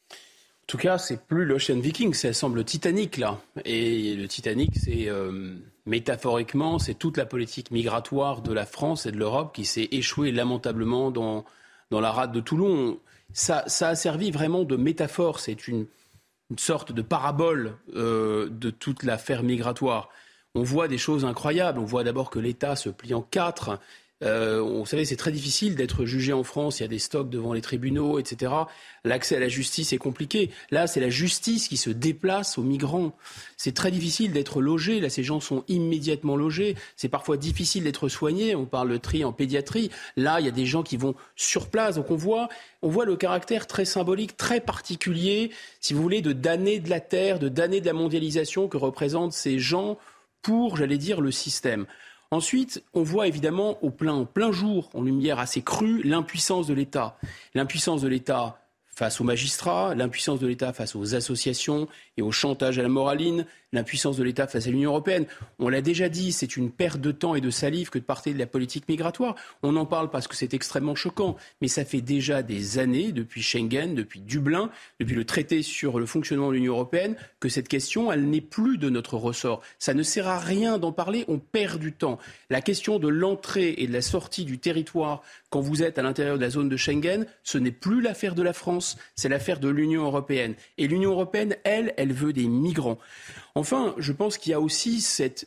En 0.10 0.68
tout 0.68 0.78
cas, 0.78 0.98
c'est 0.98 1.22
plus 1.28 1.46
l'Ocean 1.46 1.80
Viking, 1.80 2.14
ça 2.14 2.34
semble 2.34 2.64
Titanic 2.64 3.18
là. 3.18 3.40
Et 3.66 4.16
le 4.16 4.28
Titanic, 4.28 4.72
c'est 4.76 5.10
euh, 5.10 5.54
métaphoriquement, 5.86 6.80
c'est 6.80 6.96
toute 6.96 7.18
la 7.18 7.26
politique 7.26 7.70
migratoire 7.70 8.42
de 8.42 8.54
la 8.54 8.66
France 8.66 9.06
et 9.06 9.12
de 9.12 9.18
l'Europe 9.18 9.54
qui 9.54 9.66
s'est 9.66 9.90
échouée 9.92 10.32
lamentablement 10.32 11.12
dans, 11.12 11.46
dans 11.92 12.00
la 12.00 12.12
rade 12.12 12.32
de 12.32 12.40
Toulon. 12.40 13.00
Ça, 13.34 13.64
ça 13.68 13.90
a 13.90 13.96
servi 13.96 14.32
vraiment 14.32 14.64
de 14.64 14.76
métaphore, 14.76 15.40
c'est 15.40 15.68
une, 15.68 15.86
une, 16.50 16.58
sorte 16.58 16.94
de 16.94 17.02
parabole 17.02 17.78
euh, 17.96 18.50
de 18.50 18.72
toute 18.72 19.04
l'affaire 19.04 19.44
migratoire. 19.44 20.10
On 20.56 20.64
voit 20.64 20.88
des 20.88 20.98
choses 20.98 21.26
incroyables. 21.26 21.80
On 21.80 21.86
voit 21.86 22.04
d'abord 22.04 22.30
que 22.30 22.40
l'État 22.40 22.76
se 22.76 22.90
plie 22.90 23.14
en 23.14 23.22
quatre. 23.22 23.80
Euh, 24.24 24.62
vous 24.62 24.86
savez, 24.86 25.06
c'est 25.06 25.16
très 25.16 25.32
difficile 25.32 25.76
d'être 25.76 26.06
jugé 26.06 26.34
en 26.34 26.44
France. 26.44 26.80
Il 26.80 26.84
y 26.84 26.86
a 26.86 26.90
des 26.90 27.00
stocks 27.00 27.30
devant 27.30 27.54
les 27.54 27.62
tribunaux, 27.62 28.20
etc. 28.20 28.52
L'accès 29.04 29.38
à 29.38 29.40
la 29.40 29.48
justice 29.48 29.94
est 29.94 29.98
compliqué. 29.98 30.52
Là, 30.70 30.88
c'est 30.88 31.00
la 31.00 31.10
justice 31.10 31.68
qui 31.68 31.78
se 31.78 31.90
déplace 31.90 32.58
aux 32.58 32.64
migrants. 32.64 33.14
C'est 33.58 33.74
très 33.74 33.92
difficile 33.92 34.32
d'être 34.32 34.62
logé. 34.62 35.00
Là, 35.00 35.10
ces 35.10 35.24
gens 35.24 35.40
sont 35.40 35.64
immédiatement 35.68 36.36
logés. 36.36 36.76
C'est 36.96 37.10
parfois 37.10 37.38
difficile 37.38 37.84
d'être 37.84 38.10
soigné. 38.10 38.56
On 38.56 38.66
parle 38.66 38.92
de 38.92 38.98
tri 38.98 39.24
en 39.24 39.34
pédiatrie. 39.34 39.90
Là, 40.18 40.40
il 40.40 40.46
y 40.46 40.50
a 40.50 40.52
des 40.52 40.66
gens 40.66 40.84
qui 40.84 40.98
vont 40.98 41.16
sur 41.36 41.70
place. 41.70 41.96
Donc 41.96 42.12
on 42.12 42.16
voit, 42.16 42.50
on 42.82 42.90
voit 42.90 43.06
le 43.06 43.16
caractère 43.16 43.68
très 43.68 43.86
symbolique, 43.86 44.38
très 44.38 44.62
particulier, 44.62 45.52
si 45.80 45.94
vous 45.94 46.02
voulez, 46.02 46.22
de 46.22 46.34
damner 46.34 46.80
de 46.80 46.90
la 46.90 47.00
terre, 47.00 47.40
de 47.40 47.50
damner 47.50 47.82
de 47.82 47.86
la 47.88 47.94
mondialisation 47.94 48.68
que 48.68 48.78
représentent 48.78 49.34
ces 49.34 49.58
gens 49.58 49.98
pour, 50.42 50.78
j'allais 50.78 50.98
dire, 50.98 51.22
le 51.22 51.32
système. 51.32 51.86
Ensuite, 52.34 52.82
on 52.94 53.04
voit 53.04 53.28
évidemment 53.28 53.78
au 53.84 53.90
plein, 53.90 54.24
plein 54.24 54.54
jour, 54.54 54.90
en 54.94 55.02
lumière 55.02 55.38
assez 55.38 55.62
crue, 55.62 56.02
l'impuissance 56.04 56.66
de 56.66 56.74
l'État. 56.74 57.18
L'impuissance 57.54 58.02
de 58.02 58.08
l'État 58.08 58.58
face 58.88 59.20
aux 59.20 59.26
magistrats, 59.26 59.96
l'impuissance 59.96 60.40
de 60.40 60.48
l'État 60.48 60.72
face 60.72 60.96
aux 60.96 61.14
associations 61.14 61.90
et 62.16 62.22
au 62.22 62.32
chantage 62.32 62.80
à 62.80 62.84
la 62.84 62.88
moraline, 62.88 63.46
l'impuissance 63.74 64.18
de 64.18 64.24
l'État 64.24 64.48
face 64.48 64.68
à 64.68 64.70
l'Union 64.70 64.92
européenne. 64.92 65.26
On 65.60 65.70
l'a 65.70 65.82
déjà 65.82 66.10
dit, 66.10 66.32
c'est 66.32 66.58
une 66.58 66.72
perte 66.72 67.00
de 67.00 67.12
temps 67.12 67.36
et 67.36 67.42
de 67.42 67.50
salive 67.50 67.90
que 67.90 68.00
de 68.00 68.04
partir 68.04 68.34
de 68.34 68.40
la 68.40 68.46
politique 68.46 68.88
migratoire. 68.90 69.36
On 69.64 69.76
en 69.76 69.86
parle 69.86 70.10
parce 70.10 70.28
que 70.28 70.36
c'est 70.36 70.54
extrêmement 70.54 70.96
choquant, 70.96 71.38
mais 71.62 71.68
ça 71.68 71.86
fait 71.86 72.02
déjà 72.02 72.44
des 72.44 72.80
années, 72.80 73.12
depuis 73.12 73.42
Schengen, 73.42 73.96
depuis 73.96 74.20
Dublin, 74.20 74.70
depuis 75.00 75.16
le 75.16 75.26
traité 75.26 75.62
sur 75.62 76.00
le 76.00 76.06
fonctionnement 76.06 76.50
de 76.50 76.54
l'Union 76.54 76.74
européenne, 76.74 77.16
que 77.40 77.50
cette 77.50 77.68
question, 77.68 78.12
elle 78.12 78.30
n'est 78.30 78.42
plus 78.42 78.78
de 78.78 78.90
notre 78.90 79.16
ressort. 79.16 79.62
Ça 79.80 79.94
ne 79.94 80.04
sert 80.04 80.28
à 80.28 80.40
rien 80.40 80.78
d'en 80.78 80.92
parler, 80.92 81.26
on 81.28 81.40
perd 81.40 81.80
du 81.80 81.94
temps. 81.94 82.18
La 82.50 82.62
question 82.62 83.00
de 83.00 83.08
l'entrée 83.08 83.76
et 83.78 83.88
de 83.88 83.94
la 83.94 84.02
sortie 84.02 84.46
du 84.46 84.60
territoire 84.60 85.22
quand 85.52 85.60
vous 85.60 85.84
êtes 85.84 86.00
à 86.00 86.02
l'intérieur 86.02 86.38
de 86.38 86.42
la 86.42 86.50
zone 86.50 86.70
de 86.70 86.78
Schengen, 86.78 87.26
ce 87.44 87.58
n'est 87.58 87.72
plus 87.72 88.02
l'affaire 88.02 88.36
de 88.36 88.42
la 88.42 88.54
France, 88.54 88.98
c'est 89.16 89.28
l'affaire 89.28 89.60
de 89.60 89.68
l'Union 89.68 90.04
européenne. 90.04 90.56
Et 90.78 90.88
l'Union 90.88 91.12
européenne, 91.12 91.58
elle, 91.66 91.94
elle 91.98 92.14
veut 92.14 92.32
des 92.32 92.48
migrants. 92.48 92.98
Enfin, 93.56 93.94
je 93.98 94.12
pense 94.12 94.38
qu'il 94.38 94.52
y 94.52 94.54
a 94.54 94.62
aussi 94.62 95.02
cette. 95.02 95.46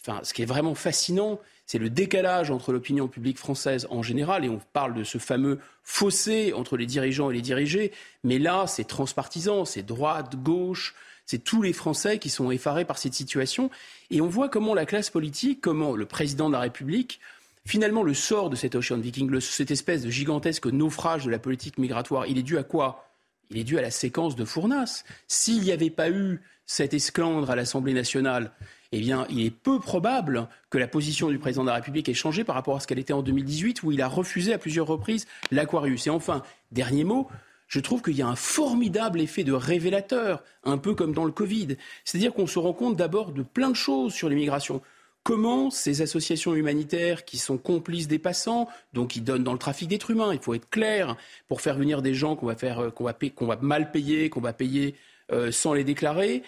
Enfin, 0.00 0.20
ce 0.22 0.34
qui 0.34 0.42
est 0.42 0.46
vraiment 0.46 0.74
fascinant, 0.74 1.40
c'est 1.66 1.78
le 1.78 1.90
décalage 1.90 2.50
entre 2.50 2.72
l'opinion 2.72 3.08
publique 3.08 3.38
française 3.38 3.88
en 3.90 4.02
général, 4.02 4.44
et 4.44 4.48
on 4.48 4.60
parle 4.72 4.94
de 4.94 5.02
ce 5.02 5.18
fameux 5.18 5.58
fossé 5.82 6.52
entre 6.52 6.76
les 6.76 6.86
dirigeants 6.86 7.30
et 7.30 7.34
les 7.34 7.42
dirigés, 7.42 7.92
mais 8.22 8.38
là, 8.38 8.66
c'est 8.68 8.84
transpartisan, 8.84 9.64
c'est 9.64 9.82
droite, 9.82 10.36
gauche, 10.36 10.94
c'est 11.26 11.42
tous 11.42 11.62
les 11.62 11.72
Français 11.72 12.20
qui 12.20 12.30
sont 12.30 12.52
effarés 12.52 12.84
par 12.84 12.98
cette 12.98 13.14
situation, 13.14 13.68
et 14.10 14.20
on 14.20 14.28
voit 14.28 14.48
comment 14.48 14.74
la 14.74 14.86
classe 14.86 15.10
politique, 15.10 15.60
comment 15.60 15.96
le 15.96 16.06
président 16.06 16.46
de 16.46 16.52
la 16.52 16.60
République, 16.60 17.18
finalement, 17.64 18.04
le 18.04 18.14
sort 18.14 18.48
de 18.48 18.54
cet 18.54 18.76
Ocean 18.76 18.98
Viking, 18.98 19.40
cette 19.40 19.72
espèce 19.72 20.02
de 20.02 20.10
gigantesque 20.10 20.66
naufrage 20.66 21.24
de 21.24 21.30
la 21.30 21.40
politique 21.40 21.78
migratoire, 21.78 22.28
il 22.28 22.38
est 22.38 22.44
dû 22.44 22.58
à 22.58 22.62
quoi? 22.62 23.02
Il 23.50 23.58
est 23.58 23.64
dû 23.64 23.78
à 23.78 23.82
la 23.82 23.90
séquence 23.90 24.34
de 24.34 24.44
Fournas. 24.44 25.04
S'il 25.28 25.62
n'y 25.62 25.72
avait 25.72 25.90
pas 25.90 26.10
eu 26.10 26.40
cette 26.66 26.94
esclandre 26.94 27.50
à 27.50 27.56
l'Assemblée 27.56 27.94
nationale, 27.94 28.52
eh 28.92 29.00
bien, 29.00 29.26
il 29.30 29.44
est 29.44 29.50
peu 29.50 29.80
probable 29.80 30.48
que 30.70 30.78
la 30.78 30.88
position 30.88 31.30
du 31.30 31.38
président 31.38 31.62
de 31.62 31.68
la 31.68 31.76
République 31.76 32.08
ait 32.08 32.14
changé 32.14 32.44
par 32.44 32.54
rapport 32.54 32.76
à 32.76 32.80
ce 32.80 32.86
qu'elle 32.86 32.98
était 32.98 33.12
en 33.12 33.22
2018, 33.22 33.82
où 33.82 33.92
il 33.92 34.02
a 34.02 34.08
refusé 34.08 34.52
à 34.52 34.58
plusieurs 34.58 34.86
reprises 34.86 35.26
l'Aquarius. 35.50 36.06
Et 36.06 36.10
enfin, 36.10 36.42
dernier 36.72 37.04
mot, 37.04 37.28
je 37.68 37.80
trouve 37.80 38.02
qu'il 38.02 38.16
y 38.16 38.22
a 38.22 38.28
un 38.28 38.36
formidable 38.36 39.20
effet 39.20 39.44
de 39.44 39.52
révélateur, 39.52 40.42
un 40.64 40.78
peu 40.78 40.94
comme 40.94 41.12
dans 41.12 41.24
le 41.24 41.32
Covid. 41.32 41.76
C'est-à-dire 42.04 42.32
qu'on 42.32 42.46
se 42.46 42.58
rend 42.58 42.72
compte 42.72 42.96
d'abord 42.96 43.32
de 43.32 43.42
plein 43.42 43.70
de 43.70 43.76
choses 43.76 44.12
sur 44.12 44.28
l'immigration. 44.28 44.82
Comment 45.24 45.70
ces 45.70 46.02
associations 46.02 46.54
humanitaires 46.54 47.24
qui 47.24 47.38
sont 47.38 47.58
complices 47.58 48.06
des 48.06 48.20
passants, 48.20 48.68
donc 48.92 49.08
qui 49.08 49.20
donnent 49.20 49.42
dans 49.42 49.52
le 49.52 49.58
trafic 49.58 49.88
d'êtres 49.88 50.12
humains, 50.12 50.32
il 50.32 50.38
faut 50.38 50.54
être 50.54 50.70
clair, 50.70 51.16
pour 51.48 51.60
faire 51.60 51.76
venir 51.76 52.00
des 52.00 52.14
gens 52.14 52.36
qu'on 52.36 52.46
va, 52.46 52.54
va, 52.54 52.90
qu'on 52.92 53.46
va 53.46 53.56
mal 53.60 53.90
payer, 53.90 54.30
qu'on 54.30 54.40
va 54.40 54.52
payer 54.52 54.94
euh, 55.32 55.50
sans 55.50 55.74
les 55.74 55.84
déclarer. 55.84 56.42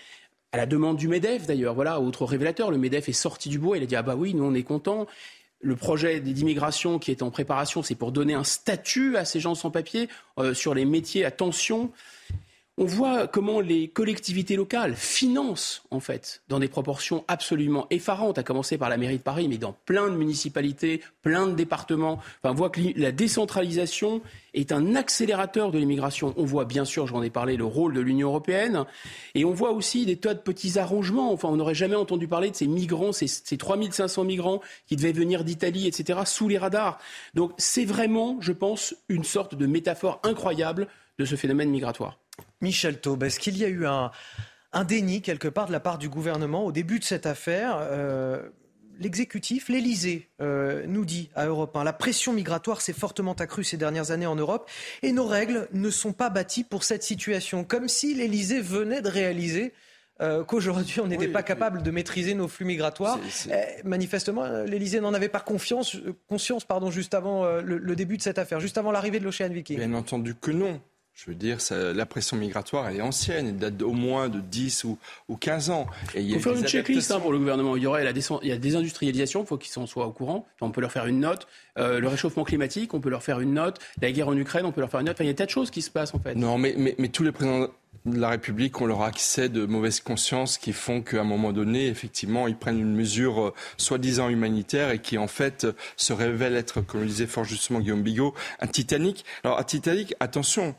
À 0.53 0.57
la 0.57 0.67
demande 0.67 0.97
du 0.97 1.09
MEDEF, 1.09 1.47
d'ailleurs, 1.47 1.75
voilà, 1.75 2.01
autre 2.01 2.25
révélateur, 2.25 2.71
le 2.71 2.79
MEDEF 2.79 3.09
est 3.09 3.13
sorti 3.13 3.49
du 3.49 3.59
bois, 3.59 3.77
il 3.77 3.83
a 3.83 3.87
dit 3.87 3.97
Ah 3.97 4.03
bah 4.03 4.17
oui, 4.17 4.35
nous 4.35 4.45
on 4.45 4.55
est 4.55 4.63
contents. 4.63 5.07
Le 5.61 5.75
projet 5.75 6.21
d'immigration 6.21 6.99
qui 6.99 7.11
est 7.11 7.23
en 7.23 7.31
préparation, 7.31 7.83
c'est 7.83 7.97
pour 7.97 8.13
donner 8.13 8.35
un 8.35 8.45
statut 8.45 9.17
à 9.17 9.25
ces 9.25 9.41
gens 9.41 9.55
sans 9.55 9.71
papier 9.71 10.09
euh, 10.39 10.55
sur 10.55 10.73
les 10.73 10.85
métiers 10.85 11.25
à 11.25 11.31
tension 11.31 11.91
on 12.81 12.85
voit 12.85 13.27
comment 13.27 13.61
les 13.61 13.89
collectivités 13.89 14.55
locales 14.55 14.95
financent, 14.95 15.83
en 15.91 15.99
fait, 15.99 16.43
dans 16.49 16.61
des 16.61 16.69
proportions 16.69 17.25
absolument 17.27 17.89
effarantes, 17.91 18.39
à 18.39 18.45
commencer 18.45 18.79
par 18.79 18.89
la 18.89 18.97
mairie 18.97 19.19
de 19.19 19.23
Paris, 19.23 19.49
mais 19.49 19.59
dans 19.59 19.75
plein 19.85 20.09
de 20.09 20.15
municipalités, 20.15 21.03
plein 21.23 21.49
de 21.49 21.55
départements. 21.55 22.21
Enfin, 22.41 22.53
on 22.53 22.55
voit 22.55 22.71
que 22.71 22.81
la 22.95 23.11
décentralisation 23.11 24.23
est 24.55 24.71
un 24.71 24.95
accélérateur 24.95 25.73
de 25.73 25.79
l'immigration. 25.79 26.33
On 26.37 26.45
voit, 26.45 26.67
bien 26.67 26.85
sûr, 26.85 27.09
j'en 27.09 27.21
ai 27.21 27.31
parlé, 27.31 27.57
le 27.57 27.65
rôle 27.65 27.95
de 27.95 28.01
l'Union 28.01 28.29
européenne. 28.29 28.85
Et 29.35 29.45
on 29.45 29.53
voit 29.53 29.73
aussi 29.73 30.07
des 30.07 30.17
tas 30.17 30.35
de 30.35 30.41
petits 30.41 30.79
arrangements. 30.79 31.33
Enfin, 31.33 31.49
on 31.49 31.57
n'aurait 31.57 31.75
jamais 31.75 31.97
entendu 31.97 32.29
parler 32.29 32.51
de 32.51 32.57
ces 32.57 32.69
migrants, 32.69 33.11
ces, 33.11 33.27
ces 33.27 33.59
3500 33.59 34.23
migrants 34.23 34.61
qui 34.87 34.95
devaient 34.95 35.11
venir 35.11 35.43
d'Italie, 35.43 35.89
etc., 35.89 36.21
sous 36.25 36.49
les 36.49 36.59
radars. 36.59 36.99
Donc, 37.35 37.51
c'est 37.59 37.85
vraiment, 37.85 38.37
je 38.41 38.53
pense, 38.53 38.95
une 39.09 39.25
sorte 39.25 39.57
de 39.57 39.67
métaphore 39.67 40.21
incroyable 40.23 40.87
de 41.19 41.25
ce 41.25 41.35
phénomène 41.35 41.71
migratoire. 41.71 42.19
Michel 42.61 43.01
Taube, 43.01 43.23
est-ce 43.25 43.39
qu'il 43.39 43.57
y 43.57 43.65
a 43.65 43.69
eu 43.69 43.87
un, 43.87 44.11
déni 44.85 45.23
quelque 45.23 45.49
part 45.49 45.67
de 45.67 45.73
la 45.73 45.81
part 45.81 45.99
du 45.99 46.09
gouvernement 46.09 46.65
au 46.65 46.73
début 46.73 46.99
de 46.99 47.05
cette 47.05 47.27
affaire 47.27 47.79
euh, 47.81 48.49
L'exécutif, 49.01 49.69
l'Élysée, 49.69 50.29
euh, 50.41 50.85
nous 50.89 51.05
dit 51.05 51.31
à 51.37 51.47
Europe 51.47 51.77
1, 51.77 51.85
la 51.85 51.93
pression 51.93 52.33
migratoire 52.33 52.81
s'est 52.81 52.93
fortement 52.93 53.35
accrue 53.35 53.63
ces 53.63 53.77
dernières 53.77 54.11
années 54.11 54.27
en 54.27 54.35
Europe 54.35 54.69
et 55.03 55.13
nos 55.13 55.27
règles 55.27 55.69
ne 55.73 55.89
sont 55.89 56.13
pas 56.13 56.31
bâties 56.31 56.65
pour 56.65 56.83
cette 56.83 57.05
situation. 57.05 57.63
Comme 57.63 57.87
si 57.87 58.15
l'Élysée 58.15 58.61
venait 58.61 59.01
de 59.01 59.09
réaliser 59.09 59.73
euh, 60.21 60.43
qu'aujourd'hui 60.43 60.99
on 60.99 61.07
n'était 61.07 61.29
pas 61.29 61.45
capable 61.45 61.85
de 61.85 61.93
maîtriser 61.93 62.35
nos 62.35 62.49
flux 62.49 62.65
migratoires. 62.65 63.21
Eh, 63.53 63.85
manifestement, 63.85 64.65
l'Élysée 64.65 65.01
n'en 65.01 65.15
avait 65.15 65.29
pas 65.29 65.39
confiance, 65.39 65.97
conscience 66.29 66.65
pardon, 66.65 66.91
juste 66.91 67.15
avant 67.15 67.61
le, 67.61 67.95
début 67.95 68.17
de 68.17 68.23
cette 68.23 68.39
affaire, 68.39 68.59
juste 68.59 68.79
avant 68.79 68.91
l'arrivée 68.91 69.21
de 69.21 69.25
l'Ocean 69.25 69.49
Viking. 69.49 69.77
Bien 69.77 69.95
entendu 69.95 70.35
que 70.35 70.51
non. 70.51 70.81
Je 71.19 71.33
veux 71.33 71.35
dire, 71.35 71.61
ça, 71.61 71.93
la 71.93 72.07
pression 72.07 72.37
migratoire, 72.37 72.89
elle 72.89 72.99
est 72.99 73.01
ancienne, 73.01 73.49
elle 73.49 73.57
date 73.57 73.83
au 73.83 73.91
moins 73.91 74.29
de 74.29 74.39
10 74.39 74.85
ou, 74.85 74.99
ou 75.29 75.35
15 75.35 75.71
ans. 75.71 75.87
Et 76.15 76.23
il 76.23 76.35
faut 76.35 76.51
faire 76.51 76.61
une 76.61 76.69
checklist 76.69 77.11
hein, 77.11 77.19
pour 77.19 77.33
le 77.33 77.39
gouvernement. 77.41 77.77
Il 77.77 77.83
y 77.83 77.87
aurait 77.87 78.05
la 78.05 78.13
il 78.13 78.49
y 78.49 78.53
a 78.53 78.57
des 78.57 78.77
industrialisations, 78.77 79.41
il 79.43 79.47
faut 79.47 79.57
qu'ils 79.57 79.73
soient 79.89 80.07
au 80.07 80.13
courant. 80.13 80.47
On 80.61 80.71
peut 80.71 80.81
leur 80.81 80.93
faire 80.93 81.07
une 81.07 81.19
note. 81.19 81.49
Euh, 81.77 81.99
le 81.99 82.07
réchauffement 82.07 82.45
climatique, 82.45 82.95
on 82.95 83.01
peut 83.01 83.11
leur 83.11 83.25
faire 83.25 83.41
une 83.41 83.55
note. 83.55 83.81
La 84.01 84.13
guerre 84.13 84.29
en 84.29 84.37
Ukraine, 84.37 84.65
on 84.65 84.71
peut 84.71 84.81
leur 84.81 84.91
faire 84.91 85.01
une 85.01 85.07
note. 85.07 85.17
Enfin, 85.17 85.25
il 85.25 85.27
y 85.27 85.31
a 85.31 85.33
des 85.33 85.39
tas 85.39 85.47
de 85.47 85.51
choses 85.51 85.73
qui 85.73 85.83
se 85.83 85.91
passent 85.91 86.15
en 86.15 86.21
fait. 86.21 86.37
Non, 86.37 86.57
mais, 86.57 86.77
mais, 86.79 86.95
mais 86.99 87.09
tous 87.09 87.25
les 87.25 87.33
présidents 87.33 87.67
de 88.05 88.21
la 88.21 88.29
République 88.29 88.81
ont 88.81 88.87
leur 88.87 89.03
accès 89.03 89.49
de 89.49 89.67
mauvaise 89.67 89.99
conscience 89.99 90.57
qui 90.57 90.73
font 90.73 91.03
qu'à 91.03 91.23
un 91.23 91.25
moment 91.25 91.53
donné, 91.53 91.89
effectivement, 91.89 92.47
ils 92.47 92.57
prennent 92.57 92.79
une 92.79 92.95
mesure 92.95 93.41
euh, 93.41 93.55
soi-disant 93.77 94.29
humanitaire 94.29 94.93
et 94.93 95.01
qui 95.01 95.19
en 95.19 95.27
fait 95.27 95.67
se 95.97 96.13
révèle 96.13 96.55
être, 96.55 96.81
comme 96.81 97.01
le 97.01 97.07
disait 97.09 97.27
fort 97.27 97.43
justement 97.43 97.81
Guillaume 97.81 98.05
Bigot, 98.05 98.35
un 98.61 98.69
Titanic. 98.69 99.25
Alors, 99.43 99.59
un 99.59 99.65
Titanic, 99.65 100.15
attention, 100.21 100.77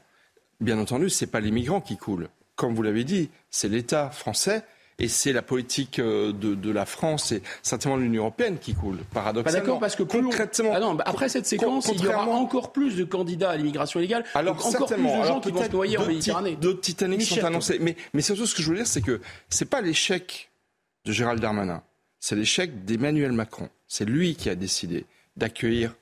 bien 0.59 0.79
entendu, 0.79 1.09
ce 1.09 1.25
n'est 1.25 1.31
pas 1.31 1.39
les 1.39 1.51
migrants 1.51 1.81
qui 1.81 1.97
coulent. 1.97 2.29
Comme 2.55 2.75
vous 2.75 2.83
l'avez 2.83 3.03
dit, 3.03 3.29
c'est 3.49 3.69
l'État 3.69 4.09
français 4.09 4.63
et 4.99 5.07
c'est 5.07 5.31
la 5.31 5.41
politique 5.41 5.99
euh, 5.99 6.33
de, 6.33 6.71
la 6.71 6.85
France 6.85 7.31
et 7.31 7.41
certainement 7.63 7.97
de 7.97 8.03
l'Union 8.03 8.23
européenne 8.23 8.57
qui 8.59 8.73
coule, 8.73 8.97
paradoxalement. 9.13 9.59
d'accord, 9.59 9.79
parce 9.79 9.95
que 9.95 10.03
concrètement, 10.03 10.73
ah 10.75 10.79
non, 10.79 10.93
bah, 10.95 11.05
après 11.07 11.29
cette 11.29 11.45
séquence, 11.45 11.89
il 11.93 12.03
y 12.03 12.07
aura 12.07 12.27
encore 12.27 12.73
plus 12.73 12.97
de 12.97 13.05
candidats 13.05 13.51
à 13.51 13.57
l'immigration 13.57 14.01
illégale, 14.01 14.25
alors 14.35 14.63
encore 14.65 14.87
plus 14.87 15.01
de 15.01 15.23
gens 15.23 15.39
qui 15.39 15.51
vont 15.51 15.63
se 15.63 15.71
noyer 15.71 15.97
en 15.97 16.05
Méditerranée. 16.05 16.57
D'autres 16.57 16.81
Titanic 16.81 17.21
sont 17.21 17.43
annoncés, 17.43 17.79
mais, 17.79 17.95
mais 18.13 18.21
surtout 18.21 18.45
ce 18.45 18.53
que 18.53 18.61
je 18.61 18.69
veux 18.69 18.75
dire, 18.75 18.87
c'est 18.87 19.01
que 19.01 19.21
c'est 19.49 19.69
pas 19.69 19.81
l'échec 19.81 20.51
de 21.05 21.13
Gérald 21.13 21.39
Darmanin, 21.39 21.81
c'est 22.19 22.35
l'échec 22.35 22.83
d'Emmanuel 22.83 23.31
Macron. 23.31 23.69
C'est 23.87 24.05
lui 24.05 24.35
qui 24.35 24.49
a 24.49 24.55
décidé 24.55 25.05
d'accueillir 25.37 25.95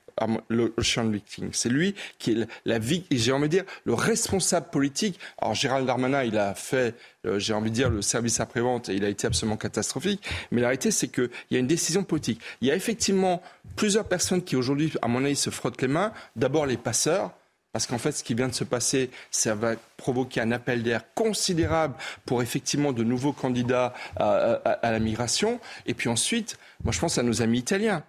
Ocean. 0.76 1.12
C'est 1.52 1.68
lui 1.68 1.94
qui 2.18 2.32
est 2.32 2.48
la 2.64 2.78
vie, 2.78 3.04
j'ai 3.10 3.32
envie 3.32 3.48
de 3.48 3.52
dire, 3.52 3.64
le 3.84 3.94
responsable 3.94 4.68
politique. 4.70 5.18
Alors 5.40 5.54
Gérald 5.54 5.86
Darmanin, 5.86 6.22
il 6.24 6.38
a 6.38 6.54
fait, 6.54 6.94
euh, 7.26 7.38
j'ai 7.38 7.52
envie 7.52 7.70
de 7.70 7.74
dire, 7.74 7.90
le 7.90 8.02
service 8.02 8.40
après-vente 8.40 8.88
et 8.88 8.94
il 8.94 9.04
a 9.04 9.08
été 9.08 9.26
absolument 9.26 9.56
catastrophique. 9.56 10.22
Mais 10.50 10.60
la 10.60 10.68
réalité, 10.68 10.90
c'est 10.90 11.08
qu'il 11.08 11.30
y 11.50 11.56
a 11.56 11.58
une 11.58 11.66
décision 11.66 12.04
politique. 12.04 12.40
Il 12.60 12.68
y 12.68 12.70
a 12.70 12.74
effectivement 12.74 13.42
plusieurs 13.76 14.04
personnes 14.04 14.42
qui 14.42 14.56
aujourd'hui, 14.56 14.92
à 15.02 15.08
mon 15.08 15.24
avis, 15.24 15.36
se 15.36 15.50
frottent 15.50 15.82
les 15.82 15.88
mains. 15.88 16.12
D'abord 16.36 16.66
les 16.66 16.76
passeurs. 16.76 17.32
Parce 17.70 17.86
qu'en 17.86 17.98
fait, 17.98 18.12
ce 18.12 18.24
qui 18.24 18.34
vient 18.34 18.48
de 18.48 18.54
se 18.54 18.64
passer, 18.64 19.10
ça 19.30 19.54
va 19.54 19.74
provoquer 19.98 20.40
un 20.40 20.52
appel 20.52 20.82
d'air 20.82 21.02
considérable 21.14 21.94
pour 22.24 22.42
effectivement 22.42 22.92
de 22.92 23.04
nouveaux 23.04 23.34
candidats 23.34 23.92
à, 24.16 24.54
à 24.64 24.90
la 24.90 24.98
migration. 24.98 25.60
Et 25.84 25.92
puis 25.92 26.08
ensuite, 26.08 26.58
moi 26.82 26.92
je 26.92 26.98
pense 26.98 27.18
à 27.18 27.22
nos 27.22 27.42
amis 27.42 27.58
italiens. 27.58 28.02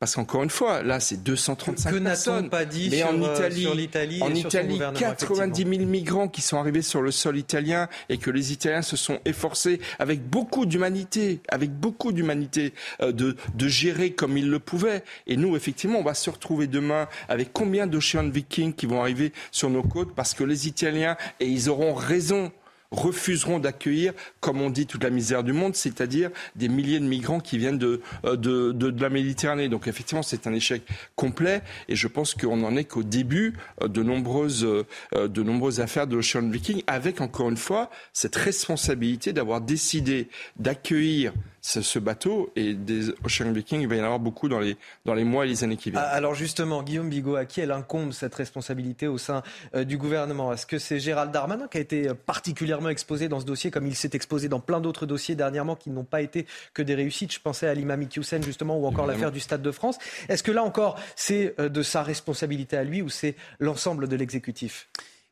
Parce 0.00 0.14
qu'encore 0.14 0.42
une 0.42 0.48
fois, 0.48 0.82
là, 0.82 0.98
c'est 0.98 1.22
235 1.22 1.92
que 1.92 1.98
personnes. 1.98 2.48
pas 2.48 2.64
dit 2.64 2.88
Mais 2.90 3.00
sur, 3.00 3.08
en 3.08 3.22
euh, 3.22 3.34
Italie, 3.34 3.60
sur 3.60 3.74
l'Italie 3.74 4.22
en 4.22 4.34
Italie, 4.34 4.80
90 4.94 5.62
000 5.62 5.84
migrants 5.84 6.26
qui 6.26 6.40
sont 6.40 6.56
arrivés 6.56 6.80
sur 6.80 7.02
le 7.02 7.10
sol 7.10 7.36
italien 7.36 7.86
et 8.08 8.16
que 8.16 8.30
les 8.30 8.50
Italiens 8.50 8.80
se 8.80 8.96
sont 8.96 9.18
efforcés 9.26 9.78
avec 9.98 10.26
beaucoup 10.26 10.64
d'humanité, 10.64 11.40
avec 11.50 11.70
beaucoup 11.70 12.12
d'humanité, 12.12 12.72
euh, 13.02 13.12
de, 13.12 13.36
de 13.54 13.68
gérer 13.68 14.12
comme 14.12 14.38
ils 14.38 14.48
le 14.48 14.58
pouvaient. 14.58 15.04
Et 15.26 15.36
nous, 15.36 15.54
effectivement, 15.54 15.98
on 15.98 16.02
va 16.02 16.14
se 16.14 16.30
retrouver 16.30 16.66
demain 16.66 17.06
avec 17.28 17.52
combien 17.52 17.86
d'Ocean 17.86 18.30
Vikings 18.30 18.72
qui 18.72 18.86
vont 18.86 19.02
arriver 19.02 19.34
sur 19.50 19.68
nos 19.68 19.82
côtes 19.82 20.14
parce 20.14 20.32
que 20.32 20.44
les 20.44 20.66
Italiens, 20.66 21.18
et 21.40 21.46
ils 21.46 21.68
auront 21.68 21.92
raison, 21.92 22.50
refuseront 22.90 23.58
d'accueillir, 23.60 24.12
comme 24.40 24.60
on 24.60 24.70
dit, 24.70 24.86
toute 24.86 25.04
la 25.04 25.10
misère 25.10 25.44
du 25.44 25.52
monde, 25.52 25.76
c'est-à-dire 25.76 26.30
des 26.56 26.68
milliers 26.68 26.98
de 26.98 27.04
migrants 27.04 27.40
qui 27.40 27.56
viennent 27.56 27.78
de, 27.78 28.00
euh, 28.24 28.36
de, 28.36 28.72
de, 28.72 29.00
la 29.00 29.08
Méditerranée. 29.08 29.68
Donc 29.68 29.86
effectivement, 29.86 30.22
c'est 30.22 30.46
un 30.46 30.54
échec 30.54 30.82
complet 31.14 31.62
et 31.88 31.94
je 31.94 32.08
pense 32.08 32.34
qu'on 32.34 32.56
n'en 32.56 32.76
est 32.76 32.84
qu'au 32.84 33.02
début 33.02 33.54
euh, 33.82 33.88
de 33.88 34.02
nombreuses, 34.02 34.64
euh, 34.64 35.28
de 35.28 35.42
nombreuses 35.42 35.80
affaires 35.80 36.06
de 36.06 36.16
Ocean 36.16 36.48
Viking, 36.48 36.82
avec 36.86 37.20
encore 37.20 37.48
une 37.48 37.56
fois 37.56 37.90
cette 38.12 38.36
responsabilité 38.36 39.32
d'avoir 39.32 39.60
décidé 39.60 40.28
d'accueillir 40.58 41.32
ce, 41.60 41.98
bateau 41.98 42.50
et 42.56 42.74
des 42.74 43.10
Ocean 43.24 43.52
Viking, 43.52 43.80
il 43.82 43.88
va 43.88 43.96
y 43.96 44.00
en 44.00 44.04
avoir 44.04 44.18
beaucoup 44.18 44.48
dans 44.48 44.60
les, 44.60 44.76
dans 45.04 45.14
les 45.14 45.24
mois 45.24 45.44
et 45.44 45.48
les 45.48 45.64
années 45.64 45.76
qui 45.76 45.90
viennent. 45.90 46.02
Ah, 46.04 46.10
alors 46.10 46.34
justement, 46.34 46.82
Guillaume 46.82 47.10
Bigot, 47.10 47.36
à 47.36 47.44
qui 47.44 47.60
elle 47.60 47.70
incombe 47.70 48.12
cette 48.12 48.34
responsabilité 48.34 49.06
au 49.06 49.18
sein 49.18 49.42
euh, 49.74 49.84
du 49.84 49.98
gouvernement? 49.98 50.52
Est-ce 50.52 50.66
que 50.66 50.78
c'est 50.78 50.98
Gérald 50.98 51.32
Darmanin 51.32 51.68
qui 51.68 51.78
a 51.78 51.80
été 51.80 52.08
euh, 52.08 52.14
particulièrement 52.14 52.88
exposé 52.88 53.28
dans 53.28 53.40
ce 53.40 53.44
dossier, 53.44 53.70
comme 53.70 53.86
il 53.86 53.94
s'est 53.94 54.10
exposé 54.14 54.48
dans 54.48 54.60
plein 54.60 54.80
d'autres 54.80 55.06
dossiers 55.06 55.34
dernièrement 55.34 55.76
qui 55.76 55.90
n'ont 55.90 56.04
pas 56.04 56.22
été 56.22 56.46
que 56.74 56.82
des 56.82 56.94
réussites? 56.94 57.32
Je 57.32 57.40
pensais 57.40 57.66
à 57.66 57.74
l'imam 57.74 58.02
Iqiyoussen 58.02 58.42
justement, 58.42 58.78
ou 58.78 58.86
encore 58.86 59.06
l'affaire 59.06 59.32
du 59.32 59.40
Stade 59.40 59.62
de 59.62 59.70
France. 59.70 59.98
Est-ce 60.28 60.42
que 60.42 60.52
là 60.52 60.62
encore, 60.62 60.98
c'est 61.16 61.54
euh, 61.58 61.68
de 61.68 61.82
sa 61.82 62.02
responsabilité 62.02 62.76
à 62.76 62.84
lui 62.84 63.02
ou 63.02 63.08
c'est 63.08 63.36
l'ensemble 63.58 64.08
de 64.08 64.16
l'exécutif? 64.16 64.88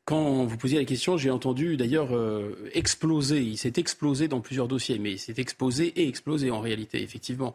Quand 0.08 0.46
vous 0.46 0.56
posiez 0.56 0.78
la 0.78 0.86
question, 0.86 1.18
j'ai 1.18 1.30
entendu 1.30 1.76
d'ailleurs 1.76 2.16
euh, 2.16 2.70
exploser. 2.72 3.42
Il 3.42 3.58
s'est 3.58 3.74
explosé 3.76 4.26
dans 4.26 4.40
plusieurs 4.40 4.66
dossiers, 4.66 4.98
mais 4.98 5.12
il 5.12 5.18
s'est 5.18 5.34
explosé 5.36 5.88
et 6.00 6.08
explosé 6.08 6.50
en 6.50 6.60
réalité, 6.60 7.02
effectivement. 7.02 7.54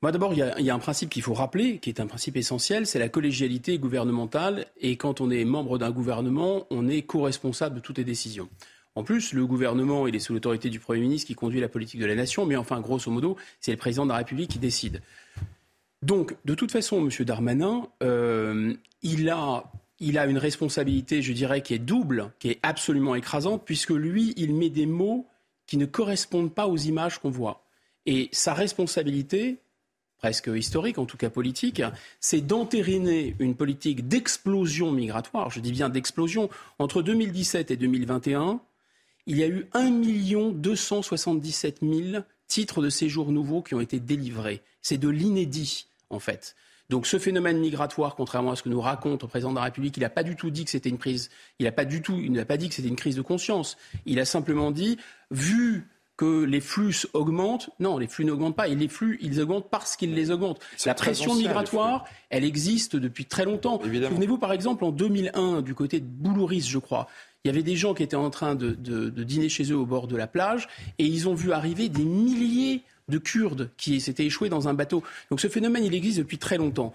Moi, 0.00 0.10
d'abord, 0.10 0.32
il, 0.32 0.38
y, 0.38 0.70
a 0.70 0.74
un 0.74 0.78
principe 0.78 1.10
qu'il 1.10 1.20
faut 1.20 1.34
rappeler, 1.34 1.76
qui 1.76 1.90
est 1.90 2.00
un 2.00 2.06
principe 2.06 2.38
essentiel, 2.38 2.86
c'est 2.86 2.98
la 2.98 3.10
collégialité 3.10 3.78
gouvernementale. 3.78 4.64
Et 4.80 4.96
quand 4.96 5.20
on 5.20 5.30
est 5.30 5.44
membre 5.44 5.76
d'un 5.76 5.90
gouvernement, 5.90 6.66
on 6.70 6.88
est 6.88 7.02
co-responsable 7.02 7.74
de 7.74 7.80
toutes 7.80 7.98
les 7.98 8.04
décisions. 8.04 8.48
En 8.94 9.04
plus, 9.04 9.34
le 9.34 9.44
gouvernement, 9.44 10.06
il 10.06 10.16
est 10.16 10.20
sous 10.20 10.32
l'autorité 10.32 10.70
du 10.70 10.80
Premier 10.80 11.02
ministre 11.02 11.26
qui 11.26 11.34
conduit 11.34 11.60
la 11.60 11.68
politique 11.68 12.00
de 12.00 12.06
la 12.06 12.14
nation, 12.14 12.46
mais 12.46 12.56
enfin, 12.56 12.80
grosso 12.80 13.10
modo, 13.10 13.36
c'est 13.60 13.72
le 13.72 13.76
président 13.76 14.06
de 14.06 14.10
la 14.12 14.16
République 14.16 14.52
qui 14.52 14.58
décide. 14.58 15.02
Donc, 16.00 16.34
de 16.46 16.54
toute 16.54 16.72
façon, 16.72 17.06
M. 17.06 17.10
Darmanin, 17.26 17.88
euh, 18.02 18.72
il 19.02 19.28
a 19.28 19.70
il 20.00 20.18
a 20.18 20.26
une 20.26 20.38
responsabilité, 20.38 21.22
je 21.22 21.32
dirais, 21.32 21.62
qui 21.62 21.74
est 21.74 21.78
double, 21.78 22.32
qui 22.38 22.50
est 22.50 22.58
absolument 22.62 23.14
écrasante, 23.14 23.62
puisque 23.64 23.90
lui, 23.90 24.32
il 24.36 24.54
met 24.54 24.70
des 24.70 24.86
mots 24.86 25.26
qui 25.66 25.76
ne 25.76 25.86
correspondent 25.86 26.54
pas 26.54 26.66
aux 26.66 26.76
images 26.76 27.18
qu'on 27.18 27.30
voit. 27.30 27.64
Et 28.06 28.28
sa 28.32 28.54
responsabilité, 28.54 29.58
presque 30.18 30.50
historique, 30.54 30.98
en 30.98 31.04
tout 31.04 31.16
cas 31.16 31.30
politique, 31.30 31.82
c'est 32.20 32.40
d'entériner 32.40 33.36
une 33.38 33.54
politique 33.54 34.08
d'explosion 34.08 34.92
migratoire, 34.92 35.50
je 35.50 35.60
dis 35.60 35.72
bien 35.72 35.88
d'explosion. 35.88 36.48
Entre 36.78 37.02
2017 37.02 37.70
et 37.70 37.76
2021, 37.76 38.60
il 39.26 39.38
y 39.38 39.42
a 39.42 39.48
eu 39.48 39.66
1 39.74 40.52
277 40.52 41.80
000 41.82 42.22
titres 42.46 42.80
de 42.80 42.88
séjour 42.88 43.30
nouveaux 43.30 43.62
qui 43.62 43.74
ont 43.74 43.80
été 43.80 44.00
délivrés. 44.00 44.62
C'est 44.80 44.96
de 44.96 45.08
l'inédit, 45.08 45.86
en 46.08 46.18
fait. 46.18 46.56
Donc 46.90 47.06
ce 47.06 47.18
phénomène 47.18 47.58
migratoire, 47.58 48.16
contrairement 48.16 48.52
à 48.52 48.56
ce 48.56 48.62
que 48.62 48.68
nous 48.68 48.80
raconte 48.80 49.22
le 49.22 49.28
président 49.28 49.50
de 49.50 49.56
la 49.56 49.62
République, 49.62 49.96
il 49.96 50.00
n'a 50.00 50.10
pas 50.10 50.22
du 50.22 50.36
tout 50.36 50.50
dit 50.50 50.64
que 50.64 50.70
c'était 50.70 50.88
une 50.88 50.98
crise. 50.98 51.28
Il 51.58 51.64
n'a 51.64 51.72
pas 51.72 51.84
du 51.84 52.00
tout, 52.00 52.18
il 52.18 52.32
n'a 52.32 52.46
pas 52.46 52.56
dit 52.56 52.68
que 52.68 52.74
c'était 52.74 52.88
une 52.88 52.96
crise 52.96 53.16
de 53.16 53.22
conscience. 53.22 53.76
Il 54.06 54.18
a 54.20 54.24
simplement 54.24 54.70
dit, 54.70 54.96
vu 55.30 55.86
que 56.18 56.44
les 56.44 56.60
flux 56.60 57.06
augmentent. 57.14 57.70
Non, 57.78 57.96
les 57.96 58.08
flux 58.08 58.24
n'augmentent 58.24 58.56
pas. 58.56 58.68
Et 58.68 58.74
les 58.74 58.88
flux, 58.88 59.18
ils 59.22 59.40
augmentent 59.40 59.70
parce 59.70 59.96
qu'ils 59.96 60.14
les 60.14 60.30
augmentent. 60.30 60.60
La 60.84 60.94
pression 60.94 61.34
migratoire, 61.34 62.04
elle 62.28 62.44
existe 62.44 62.96
depuis 62.96 63.24
très 63.24 63.44
longtemps. 63.44 63.80
Souvenez-vous, 63.80 64.38
par 64.38 64.52
exemple, 64.52 64.84
en 64.84 64.90
2001, 64.90 65.62
du 65.62 65.74
côté 65.74 66.00
de 66.00 66.06
Boulouris, 66.06 66.62
je 66.62 66.78
crois, 66.78 67.06
il 67.44 67.48
y 67.48 67.50
avait 67.50 67.62
des 67.62 67.76
gens 67.76 67.94
qui 67.94 68.02
étaient 68.02 68.16
en 68.16 68.30
train 68.30 68.56
de, 68.56 68.72
de 68.72 69.22
dîner 69.24 69.48
chez 69.48 69.70
eux 69.70 69.76
au 69.76 69.86
bord 69.86 70.08
de 70.08 70.16
la 70.16 70.26
plage 70.26 70.68
et 70.98 71.06
ils 71.06 71.28
ont 71.28 71.34
vu 71.34 71.52
arriver 71.52 71.88
des 71.88 72.04
milliers 72.04 72.82
de 73.08 73.18
Kurdes 73.18 73.70
qui 73.76 74.00
s'étaient 74.00 74.26
échoués 74.26 74.48
dans 74.48 74.68
un 74.68 74.74
bateau. 74.74 75.02
Donc 75.30 75.40
ce 75.40 75.48
phénomène, 75.48 75.84
il 75.84 75.94
existe 75.94 76.18
depuis 76.18 76.38
très 76.38 76.58
longtemps. 76.58 76.92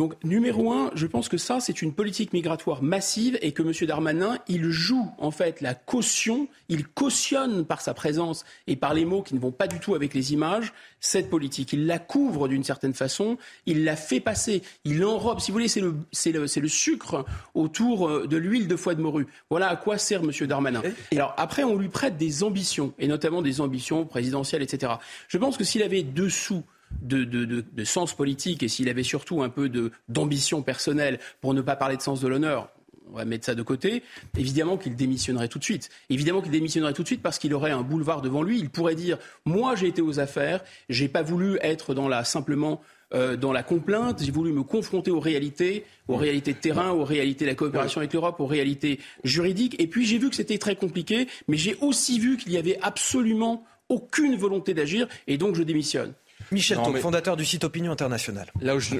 Donc, 0.00 0.14
numéro 0.24 0.72
un, 0.72 0.90
je 0.94 1.06
pense 1.06 1.28
que 1.28 1.36
ça, 1.36 1.60
c'est 1.60 1.82
une 1.82 1.92
politique 1.92 2.32
migratoire 2.32 2.82
massive 2.82 3.38
et 3.42 3.52
que 3.52 3.62
M. 3.62 3.86
Darmanin, 3.86 4.38
il 4.48 4.70
joue 4.70 5.10
en 5.18 5.30
fait 5.30 5.60
la 5.60 5.74
caution, 5.74 6.48
il 6.70 6.86
cautionne 6.86 7.66
par 7.66 7.82
sa 7.82 7.92
présence 7.92 8.46
et 8.66 8.76
par 8.76 8.94
les 8.94 9.04
mots 9.04 9.20
qui 9.20 9.34
ne 9.34 9.40
vont 9.40 9.50
pas 9.50 9.66
du 9.66 9.78
tout 9.78 9.94
avec 9.94 10.14
les 10.14 10.32
images 10.32 10.72
cette 11.00 11.28
politique. 11.28 11.74
Il 11.74 11.84
la 11.84 11.98
couvre 11.98 12.48
d'une 12.48 12.64
certaine 12.64 12.94
façon, 12.94 13.36
il 13.66 13.84
la 13.84 13.94
fait 13.94 14.20
passer, 14.20 14.62
il 14.86 15.00
l'enrobe. 15.00 15.38
Si 15.38 15.50
vous 15.50 15.56
voulez, 15.56 15.68
c'est 15.68 15.82
le, 15.82 15.94
le, 16.32 16.60
le, 16.60 16.68
sucre 16.68 17.26
autour 17.52 18.08
euh, 18.08 18.26
de 18.26 18.38
l'huile 18.38 18.68
de 18.68 18.76
foie 18.76 18.94
de 18.94 19.02
morue. 19.02 19.26
Voilà 19.50 19.68
à 19.68 19.76
quoi 19.76 19.98
sert 19.98 20.22
M. 20.22 20.30
Darmanin. 20.46 20.80
Et 21.10 21.16
alors, 21.16 21.34
après, 21.36 21.62
on 21.62 21.76
lui 21.76 21.90
prête 21.90 22.16
des 22.16 22.42
ambitions, 22.42 22.94
et 22.98 23.06
notamment 23.06 23.42
des 23.42 23.60
ambitions 23.60 24.06
présidentielles, 24.06 24.62
etc. 24.62 24.94
Je 25.28 25.36
pense 25.36 25.58
que 25.58 25.64
s'il 25.64 25.82
avait 25.82 26.02
dessous 26.02 26.62
de, 27.02 27.84
sens 27.84 28.14
politique 28.14 28.62
et 28.62 28.68
s'il 28.68 28.88
avait 28.88 29.02
surtout 29.02 29.42
un 29.42 29.48
peu 29.48 29.70
d'ambition 30.08 30.62
personnelle, 30.62 31.18
pour 31.40 31.54
ne 31.54 31.60
pas 31.60 31.76
parler 31.76 31.96
de 31.96 32.02
sens 32.02 32.20
de 32.20 32.28
l'honneur, 32.28 32.68
on 33.12 33.16
va 33.16 33.24
mettre 33.24 33.44
ça 33.44 33.54
de 33.54 33.62
côté, 33.62 34.02
évidemment 34.38 34.76
qu'il 34.76 34.94
démissionnerait 34.94 35.48
tout 35.48 35.58
de 35.58 35.64
suite. 35.64 35.90
Évidemment 36.10 36.42
qu'il 36.42 36.52
démissionnerait 36.52 36.92
tout 36.92 37.02
de 37.02 37.08
suite 37.08 37.22
parce 37.22 37.38
qu'il 37.38 37.52
aurait 37.54 37.72
un 37.72 37.82
boulevard 37.82 38.22
devant 38.22 38.42
lui. 38.42 38.58
Il 38.60 38.70
pourrait 38.70 38.94
dire 38.94 39.18
Moi, 39.44 39.74
j'ai 39.74 39.88
été 39.88 40.00
aux 40.00 40.20
affaires, 40.20 40.62
j'ai 40.88 41.08
pas 41.08 41.22
voulu 41.22 41.58
être 41.62 41.94
dans 41.94 42.08
la, 42.08 42.22
simplement 42.24 42.80
euh, 43.12 43.36
dans 43.36 43.52
la 43.52 43.64
complainte, 43.64 44.22
j'ai 44.22 44.30
voulu 44.30 44.52
me 44.52 44.62
confronter 44.62 45.10
aux 45.10 45.18
réalités, 45.18 45.84
aux 46.06 46.16
réalités 46.16 46.52
de 46.52 46.58
terrain, 46.58 46.90
aux 46.90 47.04
réalités 47.04 47.44
de 47.44 47.50
la 47.50 47.56
coopération 47.56 48.00
avec 48.00 48.12
l'Europe, 48.12 48.38
aux 48.38 48.46
réalités 48.46 49.00
juridiques. 49.24 49.74
Et 49.80 49.88
puis 49.88 50.06
j'ai 50.06 50.18
vu 50.18 50.30
que 50.30 50.36
c'était 50.36 50.58
très 50.58 50.76
compliqué, 50.76 51.26
mais 51.48 51.56
j'ai 51.56 51.76
aussi 51.80 52.20
vu 52.20 52.36
qu'il 52.36 52.52
y 52.52 52.56
avait 52.56 52.78
absolument 52.80 53.64
aucune 53.88 54.36
volonté 54.36 54.74
d'agir, 54.74 55.08
et 55.26 55.36
donc 55.36 55.56
je 55.56 55.64
démissionne. 55.64 56.14
Michel 56.50 56.78
Taub, 56.78 56.96
fondateur 56.98 57.36
du 57.36 57.44
site 57.44 57.64
Opinion 57.64 57.92
Internationale. 57.92 58.50
Là 58.60 58.76
où 58.76 58.80
je, 58.80 58.96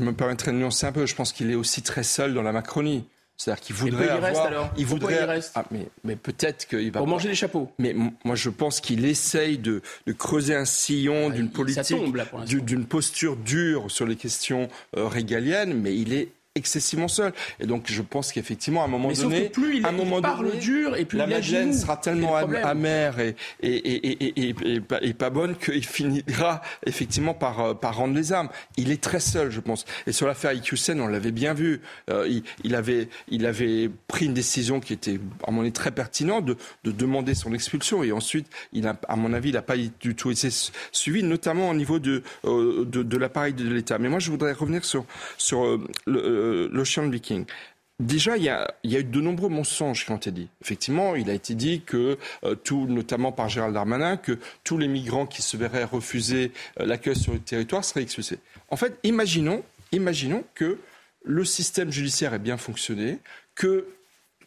me 0.00 0.12
permettrai 0.12 0.52
de 0.52 0.56
nuancer 0.56 0.86
un 0.86 0.92
peu, 0.92 1.06
je 1.06 1.14
pense 1.14 1.32
qu'il 1.32 1.50
est 1.50 1.54
aussi 1.54 1.82
très 1.82 2.02
seul 2.02 2.34
dans 2.34 2.42
la 2.42 2.52
Macronie. 2.52 3.04
C'est-à-dire 3.36 3.64
qu'il 3.64 3.74
voudrait 3.74 4.04
il 4.04 4.10
avoir, 4.10 4.30
reste, 4.30 4.40
alors 4.42 4.70
il 4.76 4.86
Pourquoi 4.86 5.08
voudrait, 5.08 5.24
il 5.24 5.28
reste 5.28 5.52
Ah, 5.56 5.64
mais, 5.72 5.88
mais 6.04 6.14
peut-être 6.14 6.68
qu'il 6.68 6.92
va 6.92 7.00
Pour 7.00 7.08
manger 7.08 7.28
des 7.28 7.34
chapeaux. 7.34 7.68
Mais 7.80 7.92
moi, 8.24 8.36
je 8.36 8.48
pense 8.48 8.80
qu'il 8.80 9.04
essaye 9.04 9.58
de, 9.58 9.82
de 10.06 10.12
creuser 10.12 10.54
un 10.54 10.64
sillon 10.64 11.30
d'une 11.30 11.50
politique, 11.50 11.96
d'une 12.46 12.86
posture 12.86 13.36
dure 13.36 13.90
sur 13.90 14.06
les 14.06 14.14
questions 14.14 14.68
euh, 14.96 15.08
régaliennes, 15.08 15.74
mais 15.74 15.96
il 15.96 16.12
est 16.12 16.28
excessivement 16.56 17.08
seul. 17.08 17.32
Et 17.58 17.66
donc, 17.66 17.84
je 17.86 18.00
pense 18.02 18.32
qu'effectivement, 18.32 18.82
à 18.82 18.84
un 18.84 18.88
moment 18.88 19.08
Mais 19.08 19.14
sauf 19.14 19.24
donné, 19.24 19.46
que 19.48 19.52
plus 19.52 19.76
il- 19.78 19.84
à 19.84 19.88
un 19.88 19.92
il 19.92 19.96
moment 19.96 20.20
parle 20.22 20.46
donné, 20.46 20.60
dur 20.60 20.96
et 20.96 21.04
plus 21.04 21.18
la 21.18 21.26
Madeleine 21.26 21.72
sera 21.72 21.96
tellement 21.96 22.36
am- 22.36 22.54
amère 22.62 23.18
et, 23.18 23.34
et, 23.62 23.68
et, 23.68 24.54
et, 25.02 25.14
pas, 25.14 25.30
bonne 25.30 25.56
qu'il 25.56 25.84
finira 25.84 26.62
effectivement 26.86 27.34
par, 27.34 27.60
euh, 27.60 27.74
par 27.74 27.96
rendre 27.96 28.14
les 28.14 28.32
armes. 28.32 28.48
Il 28.76 28.92
est 28.92 29.02
très 29.02 29.18
seul, 29.20 29.50
je 29.50 29.58
pense. 29.60 29.84
Et 30.06 30.12
sur 30.12 30.26
l'affaire 30.28 30.52
IQCN, 30.52 31.00
on 31.00 31.08
l'avait 31.08 31.32
bien 31.32 31.54
vu. 31.54 31.80
Euh, 32.10 32.26
il, 32.28 32.44
il 32.62 32.74
avait, 32.76 33.08
il 33.28 33.46
avait 33.46 33.90
pris 34.06 34.26
une 34.26 34.34
décision 34.34 34.78
qui 34.78 34.92
était, 34.92 35.18
à 35.46 35.50
mon 35.50 35.62
avis, 35.62 35.72
très 35.72 35.90
pertinente 35.90 36.44
de, 36.44 36.56
de 36.84 36.92
demander 36.92 37.34
son 37.34 37.52
expulsion. 37.52 38.04
Et 38.04 38.12
ensuite, 38.12 38.46
il 38.72 38.86
a, 38.86 38.96
à 39.08 39.16
mon 39.16 39.32
avis, 39.32 39.48
il 39.48 39.54
n'a 39.54 39.62
pas 39.62 39.76
du 39.76 40.14
tout 40.14 40.30
été 40.30 40.50
su- 40.50 40.70
suivi, 40.92 41.22
notamment 41.24 41.70
au 41.70 41.74
niveau 41.74 41.98
de, 41.98 42.22
euh, 42.44 42.84
de, 42.84 43.02
de 43.02 43.16
l'appareil 43.16 43.54
de 43.54 43.68
l'État. 43.68 43.98
Mais 43.98 44.08
moi, 44.08 44.20
je 44.20 44.30
voudrais 44.30 44.52
revenir 44.52 44.84
sur, 44.84 45.04
sur 45.36 45.64
euh, 45.64 45.80
le- 46.06 46.43
euh, 46.44 46.68
l'Ocean 46.72 47.08
Viking. 47.08 47.46
Déjà, 48.00 48.36
il 48.36 48.42
y, 48.42 48.48
a, 48.48 48.74
il 48.82 48.90
y 48.90 48.96
a 48.96 49.00
eu 49.00 49.04
de 49.04 49.20
nombreux 49.20 49.48
mensonges 49.48 50.04
qui 50.04 50.10
ont 50.10 50.16
été 50.16 50.32
dits. 50.32 50.48
Effectivement, 50.60 51.14
il 51.14 51.30
a 51.30 51.32
été 51.32 51.54
dit 51.54 51.82
que, 51.86 52.18
euh, 52.42 52.56
tout, 52.56 52.86
notamment 52.88 53.30
par 53.30 53.48
Gérald 53.48 53.72
Darmanin, 53.72 54.16
que 54.16 54.38
tous 54.64 54.78
les 54.78 54.88
migrants 54.88 55.26
qui 55.26 55.42
se 55.42 55.56
verraient 55.56 55.84
refuser 55.84 56.50
euh, 56.80 56.86
l'accueil 56.86 57.14
sur 57.14 57.32
le 57.32 57.38
territoire 57.38 57.84
seraient 57.84 58.02
expulsés. 58.02 58.40
En 58.68 58.76
fait, 58.76 58.98
imaginons, 59.04 59.62
imaginons 59.92 60.42
que 60.56 60.78
le 61.24 61.44
système 61.44 61.92
judiciaire 61.92 62.34
ait 62.34 62.40
bien 62.40 62.56
fonctionné, 62.56 63.20
que 63.54 63.86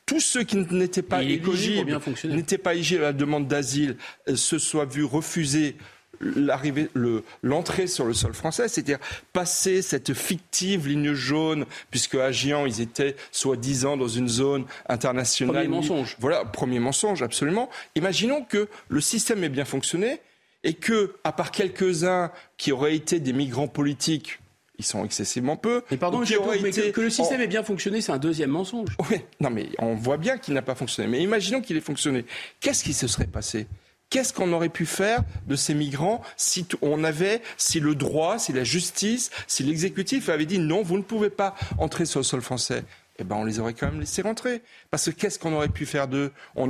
tous 0.06 0.20
ceux 0.20 0.44
qui 0.44 0.58
n'étaient 0.58 1.02
pas 1.02 1.24
éligibles, 1.24 2.00
n'étaient 2.26 2.58
pas 2.58 2.74
éligibles 2.74 3.04
à 3.04 3.08
la 3.08 3.14
demande 3.14 3.48
d'asile, 3.48 3.96
euh, 4.28 4.36
se 4.36 4.60
soient 4.60 4.86
vus 4.86 5.06
refuser 5.06 5.78
l'arrivée, 6.22 6.90
le- 6.94 7.24
l'entrée 7.44 7.88
sur 7.88 8.06
le 8.06 8.14
sol 8.14 8.34
français, 8.34 8.68
c'est-à-dire 8.68 9.00
passer 9.34 9.82
cette 9.82 10.14
fictive 10.14 10.88
ligne 10.88 11.14
jaune, 11.14 11.66
puisque 11.92 12.16
à 12.16 12.32
Gian, 12.32 12.66
ils 12.66 12.82
étaient 12.82 13.16
soi-disant 13.32 13.98
dans 13.98 14.08
une 14.08 14.28
zone 14.28 14.66
internationale. 14.90 15.56
Premier 15.56 15.68
mensonge. 15.68 16.16
Voilà, 16.20 16.46
premier 16.46 16.80
mensonge, 16.80 17.22
absolument. 17.24 17.70
Imaginons 17.96 18.44
que 18.44 18.68
le 18.90 19.02
système 19.02 19.44
ait 19.44 19.50
bien 19.50 19.66
fonctionné 19.66 20.20
et 20.64 20.74
que, 20.74 21.14
à 21.24 21.32
part 21.32 21.52
quelques-uns 21.52 22.32
qui 22.58 22.72
auraient 22.72 22.96
été 22.96 23.20
des 23.20 23.34
migrants 23.34 23.68
politiques, 23.68 24.40
ils 24.80 24.86
sont 24.86 25.04
excessivement 25.06 25.56
peu. 25.58 25.84
Mais 25.90 25.98
pardon, 25.98 26.22
qui 26.22 26.34
mais 26.36 26.72
que, 26.72 26.80
été 26.80 26.92
que 26.92 27.02
le 27.02 27.10
système 27.10 27.40
en- 27.40 27.44
ait 27.44 27.48
bien 27.48 27.64
fonctionné, 27.64 28.00
c'est 28.02 28.12
un 28.12 28.18
deuxième 28.20 28.52
mensonge. 28.52 28.90
oui, 29.10 29.18
non 29.40 29.50
mais 29.50 29.70
on 29.80 29.96
voit 29.96 30.18
bien 30.18 30.38
qu'il 30.38 30.54
n'a 30.54 30.62
pas 30.62 30.76
fonctionné. 30.76 31.10
Mais 31.10 31.22
imaginons 31.24 31.62
qu'il 31.62 31.78
ait 31.78 31.82
fonctionné. 31.82 32.26
Qu'est-ce 32.60 32.84
qui 32.84 32.94
se 32.94 33.08
serait 33.08 33.26
passé? 33.28 33.66
Qu'est-ce 34.10 34.32
qu'on 34.32 34.54
aurait 34.54 34.70
pu 34.70 34.86
faire 34.86 35.24
de 35.48 35.56
ces 35.58 35.74
migrants 35.74 36.22
si 36.38 36.66
on 36.82 37.04
avait, 37.04 37.42
si 37.58 37.82
le 37.82 37.94
droit, 37.94 38.40
si 38.40 38.54
la 38.54 38.64
justice, 38.64 39.32
si 39.48 39.64
l'exécutif 39.64 40.30
avait 40.30 40.46
dit 40.46 40.60
non, 40.60 40.82
vous 40.82 40.98
ne 40.98 41.04
pouvez 41.04 41.30
pas 41.30 41.56
entrer 41.78 42.06
sur 42.06 42.22
le 42.22 42.24
sol 42.24 42.42
français? 42.42 42.86
Eh 43.20 43.24
ben, 43.24 43.36
on 43.36 43.44
les 43.44 43.60
aurait 43.60 43.74
quand 43.74 43.88
même 43.88 44.00
laissés 44.00 44.22
rentrer. 44.22 44.62
Parce 44.92 45.06
que 45.06 45.12
qu'est-ce 45.12 45.40
qu'on 45.40 45.54
aurait 45.54 45.70
pu 45.70 45.86
faire 45.86 46.08
d'eux? 46.08 46.32
On, 46.56 46.68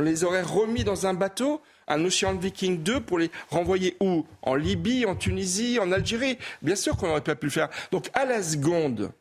les 0.00 0.24
aurait 0.24 0.42
remis 0.42 0.84
dans 0.84 1.06
un 1.06 1.14
bateau, 1.14 1.60
un 1.86 2.02
Ocean 2.04 2.34
Viking 2.36 2.82
2, 2.82 3.00
pour 3.00 3.18
les 3.18 3.30
renvoyer 3.50 3.96
où? 4.00 4.24
En 4.42 4.54
Libye, 4.54 5.04
en 5.04 5.16
Tunisie, 5.16 5.78
en 5.80 5.92
Algérie 5.92 6.38
Bien 6.62 6.76
sûr 6.76 6.96
qu'on 6.96 7.08
n'aurait 7.08 7.20
pas 7.20 7.34
pu 7.34 7.46
le 7.46 7.52
faire. 7.52 7.68
Donc, 7.90 8.08
à 8.14 8.24
la 8.24 8.42
seconde 8.42 9.12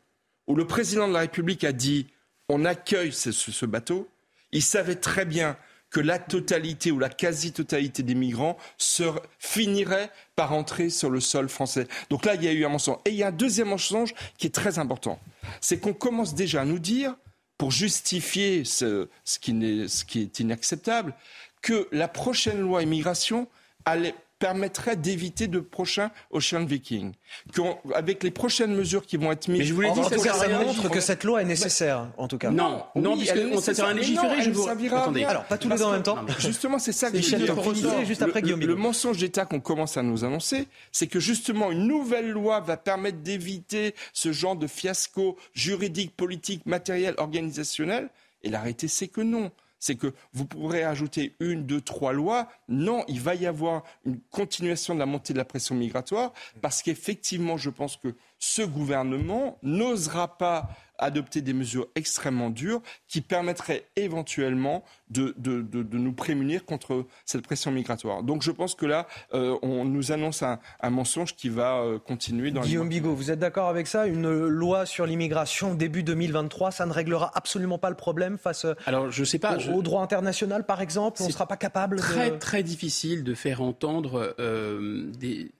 où 0.47 0.55
le 0.55 0.65
président 0.65 1.07
de 1.07 1.13
la 1.13 1.19
République 1.19 1.63
a 1.63 1.71
dit 1.71 2.07
on 2.47 2.65
accueille 2.65 3.11
ce 3.11 3.65
bateau, 3.65 4.07
il 4.51 4.63
savait 4.63 4.95
très 4.95 5.25
bien 5.25 5.57
que 5.89 5.99
la 5.99 6.19
totalité 6.19 6.91
ou 6.91 6.99
la 6.99 7.09
quasi-totalité 7.09 8.03
des 8.03 8.15
migrants 8.15 8.57
se, 8.77 9.03
finirait 9.39 10.11
par 10.35 10.53
entrer 10.53 10.89
sur 10.89 11.09
le 11.09 11.19
sol 11.19 11.49
français. 11.49 11.87
Donc 12.09 12.25
là, 12.25 12.35
il 12.35 12.43
y 12.43 12.47
a 12.47 12.51
eu 12.53 12.63
un 12.65 12.69
mensonge. 12.69 12.97
Et 13.05 13.09
il 13.09 13.15
y 13.15 13.23
a 13.23 13.27
un 13.27 13.31
deuxième 13.31 13.69
mensonge 13.69 14.13
qui 14.37 14.47
est 14.47 14.53
très 14.53 14.77
important. 14.79 15.19
C'est 15.61 15.79
qu'on 15.79 15.93
commence 15.93 16.35
déjà 16.35 16.61
à 16.61 16.65
nous 16.65 16.79
dire, 16.79 17.15
pour 17.57 17.71
justifier 17.71 18.63
ce, 18.65 19.09
ce 19.25 19.39
qui, 19.39 19.53
n'est- 19.53 19.87
ce 19.87 20.05
qui 20.05 20.21
est 20.21 20.39
inacceptable, 20.39 21.13
que 21.61 21.87
la 21.91 22.07
prochaine 22.07 22.59
loi 22.61 22.83
immigration 22.83 23.47
allait 23.85 24.15
permettrait 24.39 24.95
d'éviter 24.95 25.47
de 25.47 25.59
prochains 25.59 26.11
Ocean 26.31 26.65
Viking. 26.65 27.13
Qu'avec 27.53 28.23
les 28.23 28.31
prochaines 28.31 28.73
mesures 28.73 29.05
qui 29.05 29.17
vont 29.17 29.31
être 29.31 29.47
mises... 29.49 29.59
Mais 29.59 29.65
je 29.65 29.73
vous 29.73 29.81
l'ai 29.81 29.89
En 29.89 29.95
tout 29.95 30.03
ça 30.03 30.17
cas, 30.17 30.33
rien. 30.33 30.63
montre 30.63 30.89
que 30.89 31.01
cette 31.01 31.23
loi 31.23 31.41
est 31.41 31.45
nécessaire, 31.45 32.07
en 32.17 32.27
tout 32.27 32.37
cas. 32.37 32.49
Non, 32.49 32.83
non, 32.95 33.11
Oui, 33.11 33.19
puisque 33.19 33.35
elle 33.35 33.49
est 33.49 33.55
on 33.55 33.61
s'attend 33.61 33.87
à 33.87 33.93
nécessaire. 33.93 34.23
Mais 34.23 34.37
légiférer, 34.37 34.37
non, 34.37 34.43
je 34.43 34.49
vous... 34.51 34.95
Attendez. 34.95 35.19
rien. 35.19 35.29
Alors, 35.29 35.43
pas 35.43 35.57
tous 35.57 35.69
les 35.69 35.75
deux 35.75 35.83
en 35.83 35.91
même 35.91 36.03
temps. 36.03 36.25
Justement, 36.39 36.79
c'est 36.79 36.91
ça 36.91 37.11
que 37.11 37.21
je 37.21 38.05
Juste 38.05 38.21
après 38.21 38.41
Guillaume 38.41 38.61
Le, 38.61 38.75
mensonge 38.75 39.17
d'État 39.17 39.45
qu'on 39.45 39.59
commence 39.59 39.97
à 39.97 40.03
nous 40.03 40.23
annoncer, 40.23 40.67
c'est 40.91 41.07
que 41.07 41.19
justement 41.19 41.71
une 41.71 41.87
nouvelle 41.87 42.29
loi 42.29 42.61
va 42.61 42.77
permettre 42.77 43.19
d'éviter 43.19 43.93
ce 44.13 44.31
genre 44.31 44.55
de 44.55 44.67
fiasco 44.67 45.37
juridique, 45.53 46.15
politique, 46.15 46.65
matériel, 46.65 47.13
organisationnel. 47.17 48.09
Et 48.43 48.49
la 48.49 48.59
réalité, 48.59 48.87
c'est 48.87 49.09
que 49.09 49.21
non. 49.21 49.51
C'est 49.79 49.95
que 49.95 50.13
vous 50.33 50.45
pourrez 50.45 50.83
ajouter 50.83 51.35
une, 51.39 51.65
deux, 51.65 51.81
trois 51.81 52.13
lois. 52.13 52.47
Non, 52.67 53.03
il 53.07 53.21
va 53.21 53.35
y 53.35 53.45
avoir 53.45 53.83
une 54.05 54.19
continuation 54.31 54.93
de 54.93 54.99
la 54.99 55.05
montée 55.05 55.33
de 55.33 55.37
la 55.37 55.45
pression 55.45 55.75
migratoire 55.75 56.33
parce 56.61 56.81
qu'effectivement, 56.81 57.57
je 57.57 57.69
pense 57.69 57.97
que 57.97 58.15
ce 58.39 58.61
gouvernement 58.61 59.57
n'osera 59.63 60.37
pas 60.37 60.69
adopter 60.99 61.41
des 61.41 61.53
mesures 61.53 61.87
extrêmement 61.95 62.49
dures 62.49 62.81
qui 63.07 63.21
permettraient 63.21 63.85
éventuellement 63.95 64.83
de, 65.09 65.33
de, 65.37 65.61
de, 65.61 65.81
de 65.83 65.97
nous 65.97 66.13
prémunir 66.13 66.65
contre 66.65 67.05
cette 67.25 67.41
pression 67.41 67.71
migratoire. 67.71 68.21
Donc 68.23 68.43
je 68.43 68.51
pense 68.51 68.75
que 68.75 68.85
là, 68.85 69.07
euh, 69.33 69.57
on 69.61 69.85
nous 69.85 70.11
annonce 70.11 70.43
un, 70.43 70.59
un 70.81 70.89
mensonge 70.89 71.35
qui 71.35 71.49
va 71.49 71.77
euh, 71.79 71.97
continuer 71.99 72.51
dans 72.51 72.61
Guillaume. 72.61 72.89
Bigot, 72.89 73.15
vous 73.15 73.31
êtes 73.31 73.39
d'accord 73.39 73.69
avec 73.69 73.87
ça? 73.87 74.05
Une 74.07 74.29
loi 74.47 74.85
sur 74.85 75.05
l'immigration 75.05 75.73
début 75.73 76.03
2023, 76.03 76.71
ça 76.71 76.85
ne 76.85 76.91
réglera 76.93 77.31
absolument 77.35 77.77
pas 77.77 77.89
le 77.89 77.95
problème 77.95 78.37
face 78.37 78.65
Alors, 78.85 79.09
je 79.09 79.23
sais 79.23 79.39
pas. 79.39 79.55
au, 79.55 79.59
je- 79.59 79.71
au 79.71 79.81
droit 79.81 80.01
international, 80.03 80.65
par 80.65 80.81
exemple? 80.81 81.21
On 81.23 81.27
ne 81.27 81.31
sera 81.31 81.47
pas 81.47 81.57
capable 81.57 81.97
très 81.97 82.31
de... 82.31 82.35
très 82.37 82.61
difficile 82.63 83.23
de 83.23 83.33
faire 83.33 83.61
entendre 83.61 84.35
euh, 84.39 85.09
des, 85.17 85.51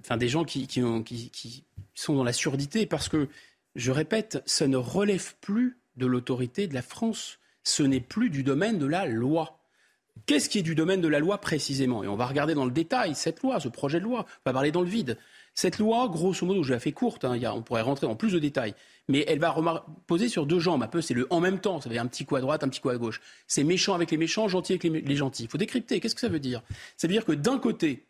enfin, 0.00 0.16
des 0.16 0.28
gens 0.28 0.44
qui, 0.44 0.66
qui, 0.66 0.82
ont- 0.82 1.02
qui- 1.02 1.30
qui 1.30 1.64
sont 1.94 2.14
dans 2.14 2.24
la 2.24 2.32
surdité 2.32 2.86
parce 2.86 3.08
que, 3.08 3.28
je 3.76 3.90
répète, 3.92 4.42
ça 4.46 4.66
ne 4.66 4.76
relève 4.76 5.34
plus 5.40 5.78
de 5.96 6.06
l'autorité 6.06 6.66
de 6.66 6.74
la 6.74 6.82
France. 6.82 7.38
Ce 7.64 7.82
n'est 7.82 8.00
plus 8.00 8.30
du 8.30 8.42
domaine 8.42 8.78
de 8.78 8.86
la 8.86 9.06
loi. 9.06 9.60
Qu'est-ce 10.26 10.48
qui 10.48 10.58
est 10.58 10.62
du 10.62 10.74
domaine 10.74 11.00
de 11.00 11.08
la 11.08 11.20
loi 11.20 11.38
précisément? 11.38 12.02
Et 12.02 12.08
on 12.08 12.16
va 12.16 12.26
regarder 12.26 12.54
dans 12.54 12.64
le 12.64 12.70
détail 12.70 13.14
cette 13.14 13.42
loi, 13.42 13.60
ce 13.60 13.68
projet 13.68 14.00
de 14.00 14.04
loi. 14.04 14.26
On 14.26 14.50
va 14.50 14.52
parler 14.52 14.72
dans 14.72 14.82
le 14.82 14.88
vide. 14.88 15.18
Cette 15.54 15.78
loi, 15.78 16.08
grosso 16.08 16.46
modo, 16.46 16.62
je 16.62 16.72
la 16.72 16.78
fais 16.78 16.92
courte, 16.92 17.24
hein, 17.24 17.38
on 17.52 17.62
pourrait 17.62 17.82
rentrer 17.82 18.06
en 18.06 18.14
plus 18.14 18.32
de 18.32 18.38
détails, 18.38 18.74
mais 19.08 19.24
elle 19.26 19.40
va 19.40 19.86
poser 20.06 20.28
sur 20.28 20.46
deux 20.46 20.60
jambes. 20.60 20.82
Un 20.82 20.86
peu, 20.86 21.00
c'est 21.00 21.14
le 21.14 21.26
en 21.30 21.40
même 21.40 21.58
temps. 21.58 21.80
Ça 21.80 21.88
veut 21.88 21.94
dire 21.94 22.02
un 22.02 22.06
petit 22.06 22.24
coup 22.24 22.36
à 22.36 22.40
droite, 22.40 22.62
un 22.62 22.68
petit 22.68 22.80
coup 22.80 22.90
à 22.90 22.96
gauche. 22.96 23.20
C'est 23.48 23.64
méchant 23.64 23.94
avec 23.94 24.10
les 24.10 24.16
méchants, 24.16 24.46
gentil 24.48 24.74
avec 24.74 24.84
les, 24.84 25.00
les 25.00 25.16
gentils. 25.16 25.44
Il 25.44 25.48
faut 25.48 25.58
décrypter. 25.58 25.98
Qu'est-ce 25.98 26.14
que 26.14 26.20
ça 26.20 26.28
veut 26.28 26.40
dire? 26.40 26.62
Ça 26.96 27.08
veut 27.08 27.12
dire 27.12 27.24
que 27.24 27.32
d'un 27.32 27.58
côté, 27.58 28.06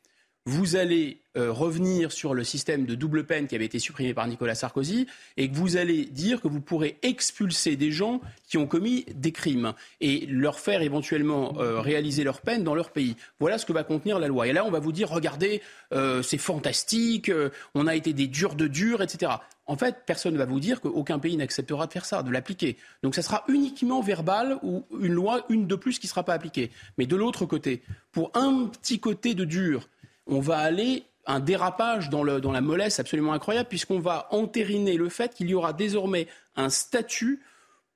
vous 0.47 0.77
allez 0.77 1.21
euh, 1.37 1.53
revenir 1.53 2.11
sur 2.11 2.33
le 2.33 2.43
système 2.43 2.87
de 2.87 2.95
double 2.95 3.25
peine 3.25 3.47
qui 3.47 3.55
avait 3.55 3.67
été 3.67 3.79
supprimé 3.79 4.15
par 4.15 4.27
Nicolas 4.27 4.55
Sarkozy 4.55 5.07
et 5.37 5.51
que 5.51 5.55
vous 5.55 5.77
allez 5.77 6.07
dire 6.07 6.41
que 6.41 6.49
vous 6.49 6.61
pourrez 6.61 6.99
expulser 7.03 7.77
des 7.77 7.93
gens 7.93 8.21
qui 8.47 8.57
ont 8.57 8.67
commis 8.67 9.05
des 9.15 9.31
crimes 9.31 9.75
et 10.01 10.27
leur 10.27 10.59
faire 10.59 10.81
éventuellement 10.81 11.55
euh, 11.59 11.81
réaliser 11.81 12.25
leur 12.25 12.41
peine 12.41 12.65
dans 12.65 12.75
leur 12.75 12.91
pays. 12.91 13.15
Voilà 13.41 13.59
ce 13.59 13.67
que 13.67 13.75
va 13.75 13.85
contenir 13.85 14.19
la 14.19 14.27
loi. 14.27 14.49
Et 14.49 14.53
là, 14.53 14.65
on 14.65 14.71
va 14.71 14.81
vous 14.81 14.91
dire, 14.91 15.11
regardez, 15.11 15.61
euh, 15.93 16.23
c'est 16.23 16.39
fantastique, 16.39 17.31
on 17.75 17.87
a 17.87 17.95
été 17.95 18.15
des 18.15 18.27
durs 18.27 18.55
de 18.55 18.67
durs, 18.67 19.03
etc. 19.03 19.33
En 19.67 19.77
fait, 19.77 19.97
personne 20.07 20.33
ne 20.33 20.39
va 20.39 20.47
vous 20.47 20.61
dire 20.61 20.81
qu'aucun 20.81 21.19
pays 21.19 21.37
n'acceptera 21.37 21.87
de 21.87 21.93
faire 21.93 22.07
ça, 22.07 22.23
de 22.23 22.31
l'appliquer. 22.31 22.79
Donc 23.03 23.15
ça 23.15 23.21
sera 23.21 23.45
uniquement 23.49 24.01
verbal 24.01 24.59
ou 24.63 24.87
une 24.99 25.13
loi, 25.13 25.45
une 25.51 25.67
de 25.67 25.75
plus 25.77 25.99
qui 25.99 26.07
ne 26.07 26.11
sera 26.11 26.25
pas 26.25 26.33
appliquée. 26.33 26.71
Mais 26.97 27.05
de 27.05 27.17
l'autre 27.17 27.45
côté, 27.45 27.83
pour 28.13 28.31
un 28.35 28.65
petit 28.67 28.99
côté 28.99 29.35
de 29.35 29.45
dur, 29.45 29.89
on 30.29 30.41
va 30.41 30.59
aller 30.59 31.05
un 31.27 31.41
dérapage 31.41 32.09
dans, 32.09 32.23
le- 32.23 32.41
dans 32.41 32.53
la 32.53 32.61
mollesse 32.61 33.01
absolument 33.01 33.33
incroyable, 33.33 33.69
puisqu'on 33.69 33.99
va 34.01 34.29
entériner 34.31 34.97
le 34.97 35.09
fait 35.09 35.35
qu'il 35.35 35.49
y 35.51 35.55
aura 35.55 35.73
désormais 35.73 36.27
un 36.57 36.71
statut 36.71 37.43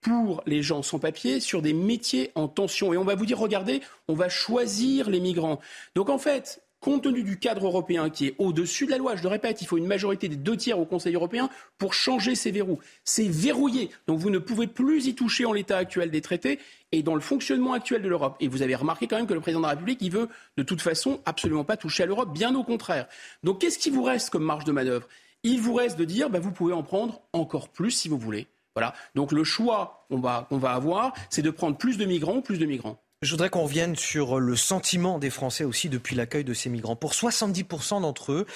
pour 0.01 0.43
les 0.47 0.63
gens 0.63 0.83
sans 0.83 0.99
papier 0.99 1.41
sur 1.41 1.63
des 1.63 1.73
métiers 1.73 2.33
en 2.35 2.49
tension. 2.49 2.93
Et 2.93 2.97
on 2.97 3.05
va 3.05 3.15
vous 3.15 3.25
dire, 3.25 3.39
regardez, 3.39 3.81
on 4.09 4.15
va 4.15 4.29
choisir 4.29 5.09
les 5.09 5.21
migrants. 5.21 5.61
Donc 5.95 6.11
en 6.11 6.19
fait, 6.19 6.61
compte 6.83 7.05
tenu 7.05 7.23
du 7.23 7.39
cadre 7.39 7.65
européen 7.65 8.11
qui 8.11 8.27
est 8.27 8.35
au-dessus 8.39 8.85
de 8.87 8.91
la 8.91 8.99
loi, 8.99 9.17
je 9.17 9.23
le 9.23 9.29
répète, 9.29 9.63
il 9.63 9.67
faut 9.67 9.79
une 9.79 9.87
majorité 9.87 10.29
des 10.29 10.37
deux 10.37 10.57
tiers 10.57 10.79
au 10.79 10.85
Conseil 10.85 11.15
européen 11.15 11.49
pour 11.79 11.95
changer 11.95 12.35
ces 12.35 12.51
verrous. 12.51 12.81
C'est 13.05 13.29
verrouillé. 13.29 13.89
Donc 14.07 14.19
vous 14.19 14.31
ne 14.31 14.39
pouvez 14.39 14.67
plus 14.67 15.07
y 15.07 15.15
toucher 15.15 15.47
en 15.47 15.53
l'état 15.53 15.79
actuel 15.79 16.11
des 16.11 16.21
traités 16.21 16.59
et 16.91 17.03
dans 17.03 17.15
le 17.15 17.21
fonctionnement 17.21 17.73
actuel 17.73 18.03
de 18.03 18.09
l'Europe. 18.09 18.37
Et 18.41 18.49
vous 18.49 18.63
avez 18.63 18.75
remarqué 18.75 19.07
quand 19.07 19.17
même 19.17 19.29
que 19.29 19.33
le 19.33 19.41
président 19.41 19.61
de 19.61 19.67
la 19.67 19.71
République, 19.71 20.03
il 20.03 20.11
veut 20.11 20.29
de 20.57 20.63
toute 20.65 20.83
façon 20.83 21.21
absolument 21.25 21.65
pas 21.65 21.77
toucher 21.77 22.03
à 22.03 22.07
l'Europe, 22.07 22.35
bien 22.35 22.55
au 22.55 22.65
contraire. 22.65 23.07
Donc 23.45 23.61
qu'est-ce 23.61 23.79
qui 23.79 23.91
vous 23.91 24.03
reste 24.03 24.31
comme 24.31 24.45
marge 24.45 24.65
de 24.65 24.73
manœuvre? 24.73 25.09
Il 25.45 25.61
vous 25.61 25.75
reste 25.75 25.99
de 25.99 26.05
dire, 26.05 26.31
bah, 26.31 26.41
vous 26.41 26.53
pouvez 26.53 26.73
en 26.73 26.83
prendre 26.83 27.23
encore 27.33 27.69
plus 27.69 27.93
si 27.93 28.09
vous 28.09 28.19
voulez. 28.19 28.49
Voilà. 28.75 28.95
Donc 29.15 29.33
le 29.33 29.45
choix 29.45 30.07
qu'on 30.11 30.19
va, 30.19 30.47
avoir, 30.65 31.13
c'est 31.31 31.43
de 31.43 31.51
prendre 31.51 31.77
plus 31.77 31.97
de 31.97 32.05
migrants 32.05 32.37
ou 32.37 32.43
plus 32.43 32.59
de 32.59 32.67
migrants. 32.67 32.99
Je 33.23 33.31
voudrais 33.31 33.51
qu'on 33.51 33.63
revienne 33.63 33.95
sur 33.95 34.41
le 34.41 34.57
sentiment 34.57 35.21
des 35.21 35.31
Français 35.31 35.63
aussi 35.63 35.89
depuis 35.89 36.17
l'accueil 36.17 36.43
de 36.43 36.55
ces 36.55 36.69
migrants. 36.69 36.97
Pour 36.97 37.13
70% 37.13 38.01
d'entre 38.01 38.33
eux, 38.33 38.47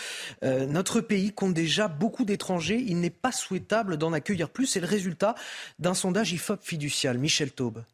euh, 0.43 0.67
notre 0.67 1.01
pays 1.01 1.33
compte 1.33 1.55
déjà 1.55 1.87
beaucoup 1.87 2.25
d'étrangers. 2.25 2.83
Il 2.85 2.99
n'est 2.99 3.09
pas 3.11 3.31
souhaitable 3.31 3.97
d'en 3.97 4.13
accueillir 4.13 4.51
plus. 4.51 4.67
C'est 4.67 4.81
le 4.81 4.89
résultat 4.89 5.37
d'un 5.79 5.95
sondage 5.95 6.33
IFOP 6.33 6.59
fiducial. 6.63 7.17
Michel 7.17 7.53
Taube. 7.53 7.85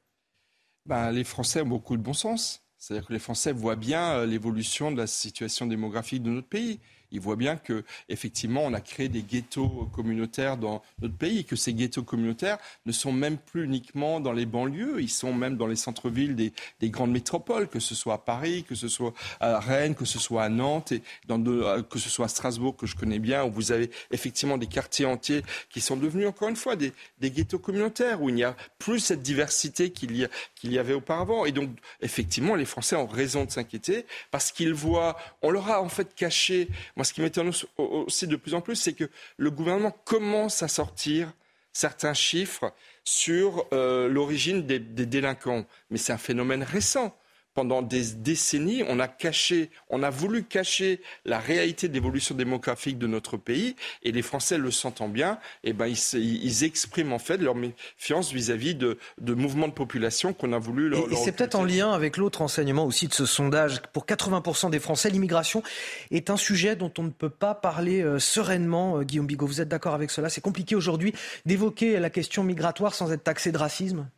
Ben, 0.86 1.10
les 1.10 1.24
Français 1.24 1.60
ont 1.60 1.66
beaucoup 1.66 1.98
de 1.98 2.02
bon 2.02 2.14
sens. 2.14 2.62
C'est-à-dire 2.78 3.06
que 3.06 3.12
les 3.12 3.18
Français 3.18 3.52
voient 3.52 3.76
bien 3.76 4.12
euh, 4.12 4.26
l'évolution 4.26 4.90
de 4.90 4.96
la 4.96 5.06
situation 5.06 5.66
démographique 5.66 6.22
de 6.22 6.30
notre 6.30 6.48
pays 6.48 6.80
il 7.12 7.20
voit 7.20 7.36
bien 7.36 7.56
que 7.56 7.84
effectivement 8.08 8.64
on 8.64 8.72
a 8.72 8.80
créé 8.80 9.08
des 9.08 9.22
ghettos 9.22 9.88
communautaires 9.92 10.56
dans 10.56 10.82
notre 11.00 11.16
pays, 11.16 11.44
que 11.44 11.56
ces 11.56 11.74
ghettos 11.74 12.02
communautaires 12.02 12.58
ne 12.86 12.92
sont 12.92 13.12
même 13.12 13.38
plus 13.38 13.64
uniquement 13.64 14.20
dans 14.20 14.32
les 14.32 14.46
banlieues, 14.46 15.00
ils 15.00 15.10
sont 15.10 15.32
même 15.32 15.56
dans 15.56 15.66
les 15.66 15.76
centres-villes 15.76 16.34
des, 16.34 16.90
grandes 16.90 17.12
métropoles, 17.12 17.68
que 17.68 17.80
ce 17.80 17.94
soit 17.94 18.14
à 18.14 18.18
Paris, 18.18 18.64
que 18.68 18.74
ce 18.74 18.88
soit 18.88 19.12
à 19.40 19.60
Rennes, 19.60 19.94
que 19.94 20.04
ce 20.04 20.18
soit 20.18 20.42
à 20.42 20.48
Nantes, 20.48 20.92
et 20.92 21.02
euh, 21.30 21.82
que 21.82 21.98
ce 21.98 22.10
soit 22.10 22.26
à 22.26 22.28
Strasbourg 22.28 22.76
que 22.76 22.86
je 22.86 22.96
connais 22.96 23.18
bien, 23.18 23.44
où 23.44 23.50
vous 23.50 23.72
avez 23.72 23.90
effectivement 24.10 24.58
des 24.58 24.66
quartiers 24.66 25.06
entiers 25.06 25.42
qui 25.70 25.80
sont 25.80 25.96
devenus 25.96 26.26
encore 26.26 26.48
une 26.48 26.56
fois 26.56 26.76
des, 26.76 26.92
ghettos 27.22 27.58
communautaires, 27.58 28.22
où 28.22 28.28
il 28.28 28.34
n'y 28.34 28.44
a 28.44 28.56
plus 28.78 29.00
cette 29.00 29.22
diversité 29.22 29.90
qu'il 29.90 30.28
y 30.64 30.78
avait 30.78 30.94
auparavant. 30.94 31.44
Et 31.44 31.52
donc 31.52 31.70
effectivement 32.00 32.54
les 32.54 32.64
Français 32.64 32.96
ont 32.96 33.06
raison 33.06 33.44
de 33.44 33.50
s'inquiéter 33.50 34.06
parce 34.30 34.52
qu'ils 34.52 34.74
voient, 34.74 35.16
on 35.42 35.50
leur 35.50 35.70
a 35.70 35.82
en 35.82 35.88
fait 35.88 36.14
caché 36.14 36.68
ce 37.04 37.12
qui 37.12 37.20
m'étonne 37.20 37.50
aussi 37.78 38.26
de 38.26 38.36
plus 38.36 38.54
en 38.54 38.60
plus, 38.60 38.76
c'est 38.76 38.92
que 38.92 39.08
le 39.36 39.50
gouvernement 39.50 39.96
commence 40.04 40.62
à 40.62 40.68
sortir 40.68 41.32
certains 41.72 42.14
chiffres 42.14 42.72
sur 43.04 43.66
euh, 43.72 44.08
l'origine 44.08 44.66
des, 44.66 44.78
délinquants. 44.78 45.64
Mais 45.90 45.98
c'est 45.98 46.12
un 46.12 46.18
phénomène 46.18 46.62
récent 46.62 47.16
pendant 47.54 47.82
des 47.82 48.12
décennies, 48.16 48.82
on 48.88 48.98
a 49.00 49.08
caché, 49.08 49.70
on 49.90 50.02
a 50.02 50.10
voulu 50.10 50.44
cacher 50.44 51.00
la 51.24 51.38
réalité 51.38 51.88
de 51.88 51.94
l'évolution 51.94 52.34
démographique 52.34 52.98
de 52.98 53.06
notre 53.06 53.36
pays, 53.36 53.76
et 54.02 54.12
les 54.12 54.22
Français 54.22 54.58
le 54.58 54.70
sentant 54.70 55.08
bien, 55.08 55.38
eh 55.64 55.72
ben 55.72 55.86
ils, 55.86 56.64
expriment 56.64 57.12
en 57.12 57.18
fait 57.18 57.38
leur 57.38 57.54
méfiance 57.54 58.32
vis-à-vis 58.32 58.74
de, 58.74 58.98
mouvements 59.20 59.68
de 59.68 59.72
population 59.72 60.32
qu'on 60.32 60.52
a 60.52 60.58
voulu 60.58 60.88
leur. 60.88 61.10
Et, 61.10 61.12
et 61.12 61.16
c'est 61.16 61.32
peut-être 61.32 61.54
en 61.54 61.64
lien 61.64 61.92
avec 61.92 62.16
l'autre 62.16 62.42
enseignement 62.42 62.84
aussi 62.86 63.08
de 63.08 63.14
ce 63.14 63.26
sondage. 63.26 63.82
Pour 63.92 64.06
80% 64.06 64.70
des 64.70 64.80
Français, 64.80 65.10
l'immigration 65.10 65.62
est 66.10 66.30
un 66.30 66.36
sujet 66.36 66.76
dont 66.76 66.92
on 66.98 67.02
ne 67.02 67.10
peut 67.10 67.30
pas 67.30 67.54
parler 67.54 68.02
euh, 68.02 68.18
sereinement. 68.18 68.98
Euh, 68.98 69.02
Guillaume 69.02 69.26
Bigot, 69.26 69.46
vous 69.46 69.60
êtes 69.60 69.68
d'accord 69.68 69.94
avec 69.94 70.10
cela? 70.10 70.28
C'est 70.28 70.40
compliqué 70.40 70.74
aujourd'hui 70.74 71.12
d'évoquer 71.46 71.98
la 71.98 72.10
question 72.10 72.44
migratoire 72.44 72.94
sans 72.94 73.12
être 73.12 73.24
taxé 73.24 73.52
de 73.52 73.58
racisme? 73.58 74.08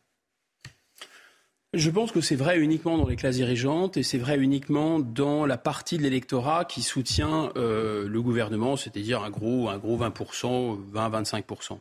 Je 1.75 1.89
pense 1.89 2.11
que 2.11 2.21
c'est 2.21 2.35
vrai 2.35 2.57
uniquement 2.59 2.97
dans 2.97 3.07
les 3.07 3.15
classes 3.15 3.35
dirigeantes 3.35 3.97
et 3.97 4.03
c'est 4.03 4.17
vrai 4.17 4.37
uniquement 4.37 4.99
dans 4.99 5.45
la 5.45 5.57
partie 5.57 5.97
de 5.97 6.03
l'électorat 6.03 6.65
qui 6.65 6.81
soutient 6.81 7.51
euh, 7.57 8.07
le 8.07 8.21
gouvernement, 8.21 8.75
c'est-à-dire 8.75 9.23
un 9.23 9.29
gros, 9.29 9.69
un 9.69 9.77
gros 9.77 9.97
20%, 9.97 10.77
20-25%. 10.93 11.79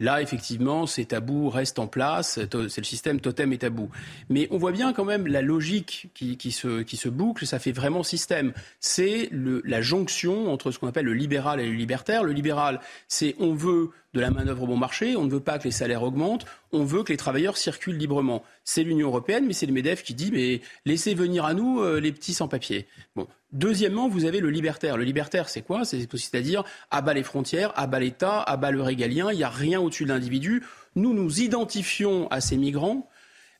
Là, 0.00 0.20
effectivement, 0.20 0.86
ces 0.86 1.04
tabous 1.04 1.48
restent 1.48 1.78
en 1.78 1.86
place. 1.86 2.40
C'est 2.50 2.78
le 2.78 2.84
système 2.84 3.20
totem 3.20 3.52
et 3.52 3.58
tabou. 3.58 3.90
Mais 4.28 4.48
on 4.50 4.58
voit 4.58 4.72
bien 4.72 4.92
quand 4.92 5.04
même 5.04 5.28
la 5.28 5.40
logique 5.40 6.08
qui, 6.14 6.50
se 6.50 7.08
boucle. 7.08 7.46
Ça 7.46 7.60
fait 7.60 7.70
vraiment 7.70 8.02
système. 8.02 8.52
C'est 8.80 9.30
la 9.32 9.82
jonction 9.82 10.52
entre 10.52 10.72
ce 10.72 10.80
qu'on 10.80 10.88
appelle 10.88 11.06
le 11.06 11.14
libéral 11.14 11.60
et 11.60 11.66
le 11.66 11.74
libertaire. 11.74 12.24
Le 12.24 12.32
libéral, 12.32 12.80
c'est 13.06 13.36
on 13.38 13.54
veut 13.54 13.90
de 14.14 14.20
la 14.20 14.30
main-d'œuvre 14.30 14.66
bon 14.66 14.76
marché, 14.76 15.16
on 15.16 15.24
ne 15.24 15.30
veut 15.30 15.40
pas 15.40 15.58
que 15.58 15.64
les 15.64 15.72
salaires 15.72 16.04
augmentent, 16.04 16.46
on 16.72 16.84
veut 16.84 17.02
que 17.02 17.12
les 17.12 17.16
travailleurs 17.16 17.56
circulent 17.56 17.96
librement. 17.98 18.44
C'est 18.62 18.84
l'Union 18.84 19.08
européenne, 19.08 19.44
mais 19.46 19.52
c'est 19.52 19.66
le 19.66 19.72
MEDEF 19.72 20.02
qui 20.04 20.14
dit 20.14 20.30
mais 20.32 20.60
laissez 20.86 21.14
venir 21.14 21.44
à 21.44 21.52
nous 21.52 21.80
euh, 21.80 22.00
les 22.00 22.12
petits 22.12 22.32
sans-papiers. 22.32 22.86
Bon. 23.16 23.26
Deuxièmement, 23.52 24.08
vous 24.08 24.24
avez 24.24 24.40
le 24.40 24.50
libertaire. 24.50 24.96
Le 24.96 25.04
libertaire, 25.04 25.48
c'est 25.48 25.62
quoi? 25.62 25.84
C'est-à-dire 25.84 26.64
à 26.90 27.02
bas 27.02 27.14
les 27.14 27.22
frontières, 27.22 27.72
à 27.76 27.86
bas 27.86 28.00
l'État, 28.00 28.40
à 28.40 28.56
bas 28.56 28.70
le 28.70 28.82
régalien, 28.82 29.30
il 29.30 29.36
n'y 29.36 29.44
a 29.44 29.48
rien 29.48 29.80
au-dessus 29.80 30.04
de 30.04 30.08
l'individu. 30.08 30.62
Nous 30.96 31.12
nous 31.12 31.40
identifions 31.40 32.28
à 32.30 32.40
ces 32.40 32.56
migrants 32.56 33.08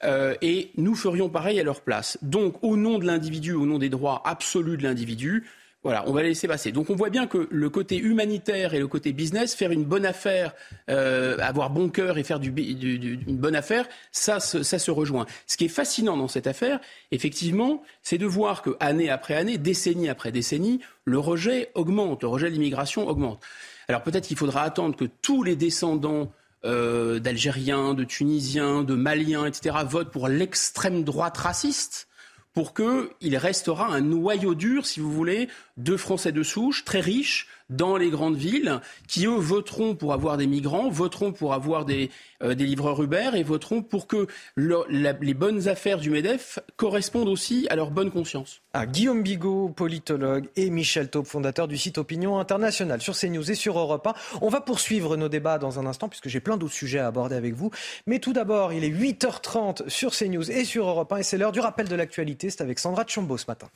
euh, 0.02 0.34
et 0.42 0.70
nous 0.76 0.94
ferions 0.94 1.28
pareil 1.28 1.60
à 1.60 1.62
leur 1.62 1.80
place. 1.80 2.18
Donc, 2.22 2.62
au 2.62 2.76
nom 2.76 2.98
de 2.98 3.06
l'individu, 3.06 3.52
au 3.52 3.66
nom 3.66 3.78
des 3.78 3.88
droits 3.88 4.22
absolus 4.24 4.76
de 4.76 4.82
l'individu, 4.82 5.44
voilà, 5.84 6.02
on 6.08 6.12
va 6.12 6.22
laisser 6.22 6.48
passer. 6.48 6.72
Donc 6.72 6.88
on 6.88 6.96
voit 6.96 7.10
bien 7.10 7.26
que 7.26 7.46
le 7.50 7.70
côté 7.70 7.98
humanitaire 7.98 8.72
et 8.72 8.78
le 8.78 8.88
côté 8.88 9.12
business, 9.12 9.54
faire 9.54 9.70
une 9.70 9.84
bonne 9.84 10.06
affaire, 10.06 10.54
euh, 10.88 11.36
avoir 11.38 11.68
bon 11.68 11.90
cœur 11.90 12.16
et 12.16 12.24
faire 12.24 12.40
du, 12.40 12.48
une 12.48 13.36
bonne 13.36 13.54
affaire, 13.54 13.86
ça, 14.10 14.40
ça 14.40 14.78
se 14.78 14.90
rejoint. 14.90 15.26
Ce 15.46 15.58
qui 15.58 15.66
est 15.66 15.68
fascinant 15.68 16.16
dans 16.16 16.26
cette 16.26 16.46
affaire, 16.46 16.80
effectivement, 17.10 17.82
c'est 18.02 18.16
de 18.16 18.24
voir 18.24 18.62
que 18.62 18.70
année 18.80 19.10
après 19.10 19.34
année, 19.34 19.58
décennie 19.58 20.08
après 20.08 20.32
décennie, 20.32 20.80
le 21.04 21.18
rejet 21.18 21.70
augmente, 21.74 22.22
le 22.22 22.28
rejet 22.28 22.48
de 22.48 22.54
l'immigration 22.54 23.06
augmente. 23.06 23.42
Alors 23.86 24.02
peut-être 24.02 24.26
qu'il 24.26 24.38
faudra 24.38 24.62
attendre 24.62 24.96
que 24.96 25.04
tous 25.04 25.42
les 25.42 25.54
descendants 25.54 26.32
euh, 26.64 27.18
d'Algériens, 27.18 27.92
de 27.92 28.04
Tunisiens, 28.04 28.84
de 28.84 28.94
Maliens, 28.94 29.44
etc., 29.44 29.76
votent 29.86 30.10
pour 30.10 30.28
l'extrême 30.28 31.04
droite 31.04 31.36
raciste 31.36 32.08
pour 32.54 32.72
qu'il 32.72 33.36
restera 33.36 33.88
un 33.88 34.00
noyau 34.00 34.54
dur, 34.54 34.86
si 34.86 35.00
vous 35.00 35.12
voulez, 35.12 35.48
de 35.76 35.96
Français 35.96 36.32
de 36.32 36.42
souche, 36.42 36.84
très 36.84 37.00
riches, 37.00 37.48
dans 37.70 37.96
les 37.96 38.10
grandes 38.10 38.36
villes, 38.36 38.80
qui, 39.08 39.26
eux, 39.26 39.36
voteront 39.36 39.94
pour 39.94 40.12
avoir 40.12 40.36
des 40.36 40.46
migrants, 40.46 40.88
voteront 40.90 41.32
pour 41.32 41.54
avoir 41.54 41.84
des, 41.84 42.10
euh, 42.42 42.54
livreurs 42.54 43.02
Uber 43.02 43.30
et 43.34 43.42
voteront 43.42 43.82
pour 43.82 44.06
que 44.06 44.26
les 44.56 45.34
bonnes 45.34 45.68
affaires 45.68 45.98
du 45.98 46.10
MEDEF 46.10 46.58
correspondent 46.76 47.28
aussi 47.28 47.66
à 47.70 47.76
leur 47.76 47.90
bonne 47.90 48.10
conscience. 48.10 48.60
Ah, 48.72 48.86
Guillaume 48.86 49.22
Bigot, 49.22 49.68
politologue, 49.68 50.48
et 50.56 50.70
Michel 50.70 51.08
Taube, 51.08 51.26
fondateur 51.26 51.68
du 51.68 51.76
site 51.76 51.98
Opinion 51.98 52.38
Internationale 52.38 53.00
sur 53.00 53.16
CNews 53.16 53.50
et 53.50 53.54
sur 53.54 53.78
Europe 53.78 54.06
1. 54.06 54.14
On 54.42 54.48
va 54.48 54.60
poursuivre 54.60 55.16
nos 55.16 55.28
débats 55.28 55.58
dans 55.58 55.78
un 55.78 55.86
instant 55.86 56.08
puisque 56.08 56.28
j'ai 56.28 56.40
plein 56.40 56.56
d'autres 56.56 56.74
sujets 56.74 56.98
à 56.98 57.06
aborder 57.06 57.36
avec 57.36 57.54
vous. 57.54 57.70
Mais 58.06 58.18
tout 58.18 58.32
d'abord, 58.32 58.72
il 58.72 58.84
est 58.84 58.90
8h30 58.90 59.88
sur 59.88 60.12
CNews 60.12 60.50
et 60.50 60.64
sur 60.64 60.86
Europe 60.86 61.12
1 61.12 61.18
et 61.18 61.22
c'est 61.22 61.38
l'heure 61.38 61.52
du 61.52 61.60
rappel 61.60 61.88
de 61.88 61.94
l'actualité. 61.94 62.50
C'est 62.50 62.62
avec 62.62 62.78
Sandra 62.78 63.04
Tchombo 63.04 63.36
ce 63.36 63.46
matin. 63.48 63.68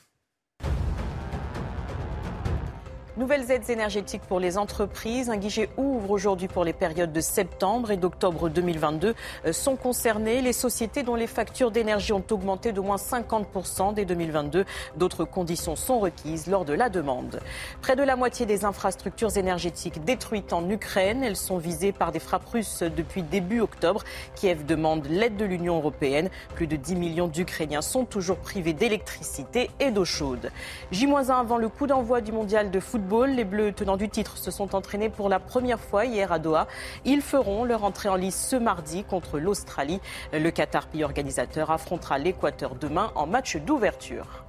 Nouvelles 3.19 3.51
aides 3.51 3.69
énergétiques 3.69 4.21
pour 4.21 4.39
les 4.39 4.57
entreprises. 4.57 5.29
Un 5.29 5.35
guichet 5.35 5.67
ouvre 5.75 6.11
aujourd'hui 6.11 6.47
pour 6.47 6.63
les 6.63 6.71
périodes 6.71 7.11
de 7.11 7.19
septembre 7.19 7.91
et 7.91 7.97
d'octobre 7.97 8.47
2022. 8.47 9.13
Euh, 9.45 9.51
sont 9.51 9.75
concernées 9.75 10.41
les 10.41 10.53
sociétés 10.53 11.03
dont 11.03 11.15
les 11.15 11.27
factures 11.27 11.69
d'énergie 11.69 12.13
ont 12.13 12.23
augmenté 12.31 12.71
d'au 12.71 12.81
moins 12.81 12.95
50% 12.95 13.93
dès 13.93 14.05
2022. 14.05 14.63
D'autres 14.95 15.25
conditions 15.25 15.75
sont 15.75 15.99
requises 15.99 16.47
lors 16.47 16.63
de 16.63 16.71
la 16.71 16.87
demande. 16.87 17.41
Près 17.81 17.97
de 17.97 18.03
la 18.03 18.15
moitié 18.15 18.45
des 18.45 18.63
infrastructures 18.63 19.35
énergétiques 19.35 20.01
détruites 20.05 20.53
en 20.53 20.69
Ukraine, 20.69 21.21
elles 21.21 21.35
sont 21.35 21.57
visées 21.57 21.91
par 21.91 22.13
des 22.13 22.19
frappes 22.19 22.47
russes 22.47 22.83
depuis 22.83 23.21
début 23.21 23.59
octobre. 23.59 24.01
Kiev 24.35 24.65
demande 24.65 25.05
l'aide 25.07 25.35
de 25.35 25.43
l'Union 25.43 25.75
européenne. 25.75 26.29
Plus 26.55 26.67
de 26.67 26.77
10 26.77 26.95
millions 26.95 27.27
d'Ukrainiens 27.27 27.81
sont 27.81 28.05
toujours 28.05 28.37
privés 28.37 28.71
d'électricité 28.71 29.69
et 29.81 29.91
d'eau 29.91 30.05
chaude. 30.05 30.51
J-1 30.93 31.31
avant 31.33 31.57
le 31.57 31.67
coup 31.67 31.85
d'envoi 31.85 32.21
du 32.21 32.31
mondial 32.31 32.71
de 32.71 32.79
football 32.79 33.08
les 33.17 33.43
Bleus 33.43 33.73
tenants 33.73 33.97
du 33.97 34.09
titre 34.09 34.37
se 34.37 34.51
sont 34.51 34.75
entraînés 34.75 35.09
pour 35.09 35.29
la 35.29 35.39
première 35.39 35.79
fois 35.79 36.05
hier 36.05 36.31
à 36.31 36.39
Doha. 36.39 36.67
Ils 37.05 37.21
feront 37.21 37.63
leur 37.63 37.83
entrée 37.83 38.09
en 38.09 38.15
lice 38.15 38.47
ce 38.49 38.55
mardi 38.55 39.03
contre 39.03 39.39
l'Australie. 39.39 39.99
Le 40.31 40.49
Qatar, 40.51 40.87
pays 40.87 41.03
organisateur, 41.03 41.71
affrontera 41.71 42.17
l'Équateur 42.17 42.75
demain 42.75 43.11
en 43.15 43.25
match 43.25 43.57
d'ouverture. 43.57 44.45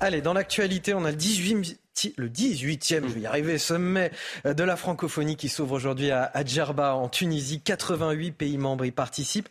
Allez, 0.00 0.20
dans 0.20 0.34
l'actualité, 0.34 0.92
on 0.94 1.04
a 1.04 1.10
le 1.10 1.16
18 1.16 1.78
le 2.16 2.28
18e, 2.28 3.02
je 3.08 3.14
vais 3.14 3.20
y 3.20 3.26
arriver, 3.26 3.58
sommet 3.58 4.10
de 4.44 4.64
la 4.64 4.76
francophonie 4.76 5.36
qui 5.36 5.48
s'ouvre 5.48 5.72
aujourd'hui 5.72 6.10
à, 6.10 6.44
Djerba 6.44 6.94
en 6.94 7.08
Tunisie. 7.08 7.60
88 7.60 8.32
pays 8.32 8.58
membres 8.58 8.84
y 8.84 8.90
participent. 8.90 9.48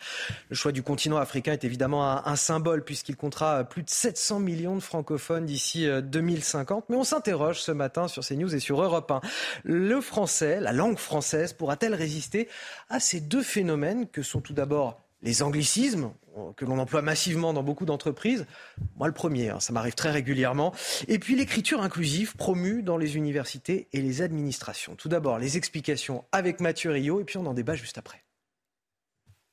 Le 0.50 0.56
choix 0.56 0.72
du 0.72 0.84
continent 0.84 1.18
africain 1.18 1.54
est 1.54 1.64
évidemment 1.64 2.26
un, 2.28 2.36
symbole 2.36 2.84
puisqu'il 2.84 3.16
comptera 3.16 3.64
plus 3.64 3.84
de 3.84 3.90
700 3.90 4.40
millions 4.40 4.76
de 4.76 4.82
francophones 4.82 5.46
d'ici 5.46 5.88
2050. 5.88 6.84
Euh, 6.84 6.86
Mais 6.90 6.96
on 6.96 7.04
s'interroge 7.04 7.62
ce 7.62 7.72
matin 7.72 8.08
sur 8.08 8.24
CNews 8.24 8.54
et 8.54 8.60
sur 8.60 8.82
Europe 8.82 9.10
1. 9.12 9.22
Le 9.64 10.02
français, 10.02 10.60
la 10.60 10.74
langue 10.74 10.98
française, 10.98 11.54
pourra-t-elle 11.54 11.96
résister 11.96 12.50
à 12.90 13.00
ces 13.00 13.20
deux 13.20 13.44
phénomènes 13.44 14.08
que 14.08 14.22
sont 14.22 14.42
tout 14.42 14.54
d'abord 14.54 15.03
les 15.24 15.42
anglicismes, 15.42 16.12
que 16.58 16.66
l'on 16.66 16.80
emploie 16.80 17.02
massivement 17.02 17.54
dans 17.54 17.64
beaucoup 17.64 17.86
d'entreprises. 17.86 18.46
Moi, 18.98 19.08
le 19.08 19.14
premier, 19.14 19.50
hein, 19.50 19.60
ça 19.60 19.74
m'arrive 19.74 19.94
très 19.94 20.12
régulièrement. 20.12 20.74
Et 21.08 21.20
puis 21.20 21.36
l'écriture 21.36 21.82
inclusive 21.82 22.36
promue 22.36 22.84
dans 22.84 22.98
les 22.98 23.18
universités 23.18 23.88
et 23.94 24.02
les 24.02 24.22
administrations. 24.22 24.96
Tout 24.96 25.10
d'abord, 25.10 25.40
les 25.40 25.58
explications 25.58 26.26
avec 26.32 26.60
Mathieu 26.60 26.92
Rio, 26.92 27.22
et 27.22 27.24
puis 27.24 27.38
on 27.38 27.46
en 27.46 27.54
débat 27.54 27.76
juste 27.76 27.98
après. 27.98 28.24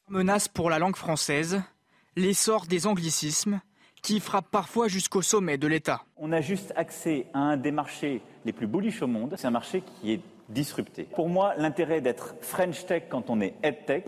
Menace 0.08 0.48
pour 0.48 0.70
la 0.70 0.78
langue 0.78 0.96
française, 0.96 1.62
l'essor 2.16 2.66
des 2.66 2.86
anglicismes 2.86 3.60
qui 4.02 4.18
frappent 4.18 4.50
parfois 4.50 4.88
jusqu'au 4.88 5.22
sommet 5.22 5.58
de 5.58 5.68
l'État. 5.68 6.02
On 6.16 6.32
a 6.32 6.40
juste 6.40 6.72
accès 6.74 7.26
à 7.34 7.38
un 7.38 7.56
des 7.56 7.70
marchés 7.70 8.22
les 8.44 8.52
plus 8.52 8.66
bullish 8.66 9.02
au 9.02 9.06
monde. 9.06 9.34
C'est 9.36 9.46
un 9.46 9.52
marché 9.52 9.82
qui 9.82 10.12
est 10.12 10.20
disrupter. 10.48 11.04
Pour 11.04 11.28
moi, 11.28 11.54
l'intérêt 11.56 12.00
d'être 12.00 12.34
French 12.40 12.86
Tech 12.86 13.04
quand 13.08 13.30
on 13.30 13.40
est 13.40 13.54
EdTech, 13.62 14.06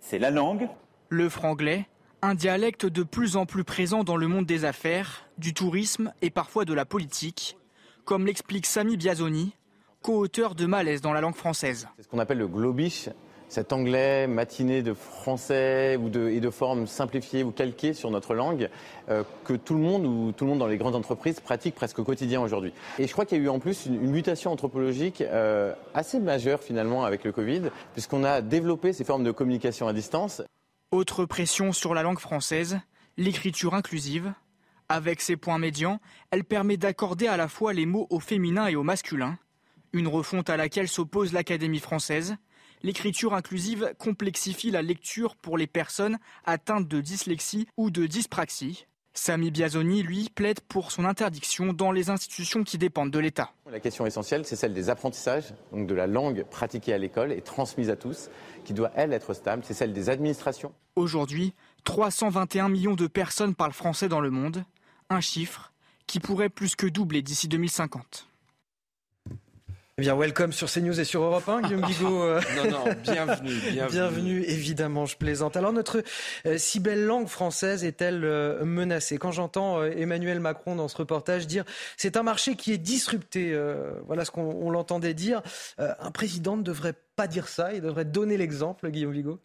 c'est 0.00 0.18
la 0.18 0.30
langue. 0.30 0.68
Le 1.08 1.28
franglais, 1.28 1.86
un 2.20 2.34
dialecte 2.34 2.84
de 2.84 3.04
plus 3.04 3.36
en 3.36 3.46
plus 3.46 3.62
présent 3.62 4.02
dans 4.02 4.16
le 4.16 4.26
monde 4.26 4.44
des 4.44 4.64
affaires, 4.64 5.28
du 5.38 5.54
tourisme 5.54 6.12
et 6.20 6.30
parfois 6.30 6.64
de 6.64 6.74
la 6.74 6.84
politique, 6.84 7.56
comme 8.04 8.26
l'explique 8.26 8.66
Sami 8.66 8.96
Biazoni, 8.96 9.54
co-auteur 10.02 10.56
de 10.56 10.66
Malaise 10.66 11.02
dans 11.02 11.12
la 11.12 11.20
langue 11.20 11.36
française. 11.36 11.86
C'est 11.96 12.02
ce 12.02 12.08
qu'on 12.08 12.18
appelle 12.18 12.38
le 12.38 12.48
globish, 12.48 13.08
cet 13.48 13.72
anglais 13.72 14.26
matiné 14.26 14.82
de 14.82 14.94
français 14.94 15.96
ou 15.96 16.08
de, 16.08 16.28
et 16.28 16.40
de 16.40 16.50
formes 16.50 16.88
simplifiées 16.88 17.44
ou 17.44 17.52
calquées 17.52 17.94
sur 17.94 18.10
notre 18.10 18.34
langue 18.34 18.68
euh, 19.08 19.22
que 19.44 19.52
tout 19.54 19.74
le 19.74 19.80
monde 19.80 20.04
ou 20.06 20.32
tout 20.32 20.44
le 20.44 20.50
monde 20.50 20.58
dans 20.58 20.66
les 20.66 20.76
grandes 20.76 20.96
entreprises 20.96 21.38
pratique 21.38 21.76
presque 21.76 22.00
au 22.00 22.04
quotidien 22.04 22.40
aujourd'hui. 22.40 22.72
Et 22.98 23.06
je 23.06 23.12
crois 23.12 23.26
qu'il 23.26 23.38
y 23.38 23.40
a 23.42 23.44
eu 23.44 23.48
en 23.48 23.60
plus 23.60 23.86
une, 23.86 23.94
une 23.94 24.10
mutation 24.10 24.50
anthropologique 24.50 25.20
euh, 25.20 25.72
assez 25.94 26.18
majeure 26.18 26.60
finalement 26.64 27.04
avec 27.04 27.22
le 27.22 27.30
Covid, 27.30 27.62
puisqu'on 27.92 28.24
a 28.24 28.40
développé 28.40 28.92
ces 28.92 29.04
formes 29.04 29.22
de 29.22 29.30
communication 29.30 29.86
à 29.86 29.92
distance. 29.92 30.42
Autre 30.92 31.24
pression 31.24 31.72
sur 31.72 31.94
la 31.94 32.04
langue 32.04 32.20
française, 32.20 32.78
l'écriture 33.16 33.74
inclusive. 33.74 34.32
Avec 34.88 35.20
ses 35.20 35.36
points 35.36 35.58
médians, 35.58 36.00
elle 36.30 36.44
permet 36.44 36.76
d'accorder 36.76 37.26
à 37.26 37.36
la 37.36 37.48
fois 37.48 37.72
les 37.72 37.86
mots 37.86 38.06
au 38.08 38.20
féminin 38.20 38.68
et 38.68 38.76
au 38.76 38.84
masculin. 38.84 39.36
Une 39.92 40.06
refonte 40.06 40.48
à 40.48 40.56
laquelle 40.56 40.86
s'oppose 40.86 41.32
l'Académie 41.32 41.80
française. 41.80 42.36
L'écriture 42.84 43.34
inclusive 43.34 43.94
complexifie 43.98 44.70
la 44.70 44.80
lecture 44.80 45.34
pour 45.34 45.58
les 45.58 45.66
personnes 45.66 46.20
atteintes 46.44 46.86
de 46.86 47.00
dyslexie 47.00 47.66
ou 47.76 47.90
de 47.90 48.06
dyspraxie. 48.06 48.86
Sami 49.18 49.50
Biazoni, 49.50 50.02
lui, 50.02 50.28
plaide 50.34 50.60
pour 50.60 50.92
son 50.92 51.06
interdiction 51.06 51.72
dans 51.72 51.90
les 51.90 52.10
institutions 52.10 52.64
qui 52.64 52.76
dépendent 52.76 53.10
de 53.10 53.18
l'État. 53.18 53.50
La 53.70 53.80
question 53.80 54.04
essentielle, 54.04 54.44
c'est 54.44 54.56
celle 54.56 54.74
des 54.74 54.90
apprentissages, 54.90 55.54
donc 55.72 55.86
de 55.86 55.94
la 55.94 56.06
langue 56.06 56.44
pratiquée 56.44 56.92
à 56.92 56.98
l'école 56.98 57.32
et 57.32 57.40
transmise 57.40 57.88
à 57.88 57.96
tous, 57.96 58.28
qui 58.64 58.74
doit, 58.74 58.90
elle, 58.94 59.14
être 59.14 59.32
stable. 59.32 59.62
C'est 59.64 59.74
celle 59.74 59.94
des 59.94 60.10
administrations. 60.10 60.72
Aujourd'hui, 60.96 61.54
321 61.84 62.68
millions 62.68 62.94
de 62.94 63.06
personnes 63.06 63.54
parlent 63.54 63.72
français 63.72 64.08
dans 64.08 64.20
le 64.20 64.30
monde, 64.30 64.64
un 65.08 65.20
chiffre 65.20 65.72
qui 66.06 66.20
pourrait 66.20 66.50
plus 66.50 66.76
que 66.76 66.86
doubler 66.86 67.22
d'ici 67.22 67.48
2050. 67.48 68.28
Eh 69.98 70.02
bien, 70.02 70.14
welcome 70.14 70.52
sur 70.52 70.70
CNews 70.70 71.00
et 71.00 71.04
sur 71.04 71.22
Europe 71.22 71.48
1, 71.48 71.62
Guillaume 71.62 71.86
Bigot. 71.86 72.22
euh. 72.22 72.38
Non, 72.56 72.70
non, 72.70 72.84
bienvenue, 73.02 73.54
bienvenue. 73.70 73.88
Bienvenue, 73.88 74.42
évidemment, 74.42 75.06
je 75.06 75.16
plaisante. 75.16 75.56
Alors, 75.56 75.72
notre 75.72 76.02
euh, 76.44 76.58
si 76.58 76.80
belle 76.80 77.06
langue 77.06 77.28
française 77.28 77.82
est-elle 77.82 78.22
euh, 78.26 78.62
menacée? 78.66 79.16
Quand 79.16 79.32
j'entends 79.32 79.80
euh, 79.80 79.90
Emmanuel 79.96 80.38
Macron 80.38 80.76
dans 80.76 80.88
ce 80.88 80.98
reportage 80.98 81.46
dire 81.46 81.64
c'est 81.96 82.18
un 82.18 82.22
marché 82.22 82.56
qui 82.56 82.74
est 82.74 82.78
disrupté, 82.78 83.58
voilà 84.06 84.26
ce 84.26 84.30
qu'on 84.30 84.42
on 84.42 84.68
l'entendait 84.68 85.14
dire, 85.14 85.40
un 85.78 86.10
président 86.10 86.58
ne 86.58 86.62
devrait 86.62 86.94
pas 87.16 87.26
dire 87.26 87.48
ça, 87.48 87.72
il 87.72 87.80
devrait 87.80 88.04
donner 88.04 88.36
l'exemple, 88.36 88.90
Guillaume 88.90 89.12
Bigot 89.12 89.40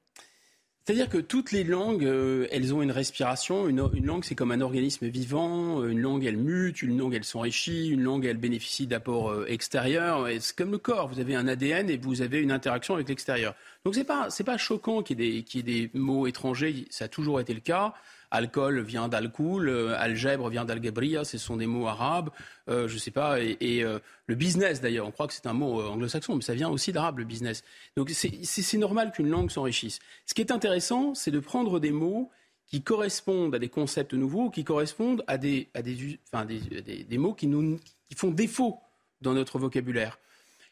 C'est-à-dire 0.84 1.10
que 1.10 1.20
toutes 1.20 1.52
les 1.52 1.64
langues, 1.64 2.06
euh, 2.06 2.48
elles 2.52 2.74
ont 2.74 2.82
une 2.82 2.91
respiration. 2.91 3.68
Une, 3.68 3.78
langue, 4.03 4.24
c'est 4.24 4.34
comme 4.34 4.52
un 4.52 4.62
organisme 4.62 5.08
vivant. 5.08 5.86
Une 5.86 5.99
langue, 5.99 6.26
elle 6.26 6.38
mute. 6.38 6.82
Une 6.82 6.98
langue, 6.98 7.14
elle 7.14 7.24
s'enrichit. 7.24 7.90
Une 7.90 8.02
langue, 8.02 8.26
elle 8.26 8.38
bénéficie 8.38 8.88
d'apports 8.88 9.30
euh, 9.30 9.45
extérieurs. 9.48 10.28
C'est 10.40 10.56
comme 10.56 10.72
le 10.72 10.80
corps. 10.80 11.08
Vous 11.08 11.20
avez 11.20 11.36
un 11.36 11.48
ADN 11.48 11.90
et 11.90 11.98
vous 11.98 12.24
avez 12.24 12.40
une 12.40 12.52
interaction 12.52 12.95
avec 12.95 13.10
l'extérieur. 13.10 13.53
Donc 13.86 13.94
c'est 13.94 14.03
pas 14.03 14.30
pas 14.45 14.58
choquant 14.58 15.03
qu'il 15.03 15.22
y, 15.22 15.44
qu'il 15.44 15.68
y 15.68 15.84
ait 15.84 15.88
des 15.88 15.99
mots 15.99 16.26
étrangers. 16.26 16.88
Ça 16.90 17.06
a 17.06 17.08
toujours 17.08 17.40
été 17.40 17.53
le 17.53 17.60
cas. 17.60 17.94
Alcool 18.32 18.80
vient 18.82 19.08
d'alcool, 19.10 19.70
euh, 19.70 19.95
algèbre 19.99 20.49
vient 20.49 20.66
d'algebria, 20.66 21.24
ce 21.26 21.38
sont 21.38 21.58
des 21.58 21.68
mots 21.68 21.88
arabes, 21.88 22.30
euh, 22.70 22.88
je 22.88 22.98
sais 22.98 23.12
pas, 23.12 23.40
et, 23.41 23.58
euh, 23.84 23.99
le 24.28 24.36
business 24.36 24.80
d'ailleurs, 24.82 25.06
on 25.08 25.12
croit 25.12 25.28
que 25.28 25.34
c'est 25.34 25.48
un 25.48 25.53
mot 25.53 25.82
euh, 25.82 25.88
anglo-saxon, 25.90 26.36
mais 26.36 26.41
ça 26.41 26.53
vient 26.53 26.70
aussi 26.70 26.91
d'arabe 26.94 27.20
le 27.20 27.26
business. 27.26 27.64
Donc 27.98 28.10
c'est- 28.12 28.78
normal 28.78 29.12
qu'une 29.12 29.30
langue 29.30 29.52
s'enrichisse. 29.52 29.99
Ce 30.26 30.34
qui 30.34 30.41
est 30.41 30.52
intéressant, 30.52 31.14
c'est 31.14 31.32
de 31.32 31.40
prendre 31.40 31.80
des 31.80 31.91
mots 31.91 32.32
qui 32.68 32.82
correspondent 32.82 33.53
à 33.53 33.60
des 33.60 33.68
concepts 33.70 34.14
nouveaux, 34.14 34.49
qui 34.49 34.64
correspondent 34.64 35.24
à 35.28 35.38
des, 35.38 35.68
à 35.74 35.82
des, 35.82 36.18
enfin, 36.32 36.45
des- 36.45 37.03
des 37.03 37.18
mots 37.18 37.34
qui, 37.34 37.48
nous, 37.48 37.78
qui 38.10 38.16
font 38.16 38.32
défaut 38.32 38.80
dans 39.20 39.34
notre 39.34 39.60
vocabulaire. 39.60 40.18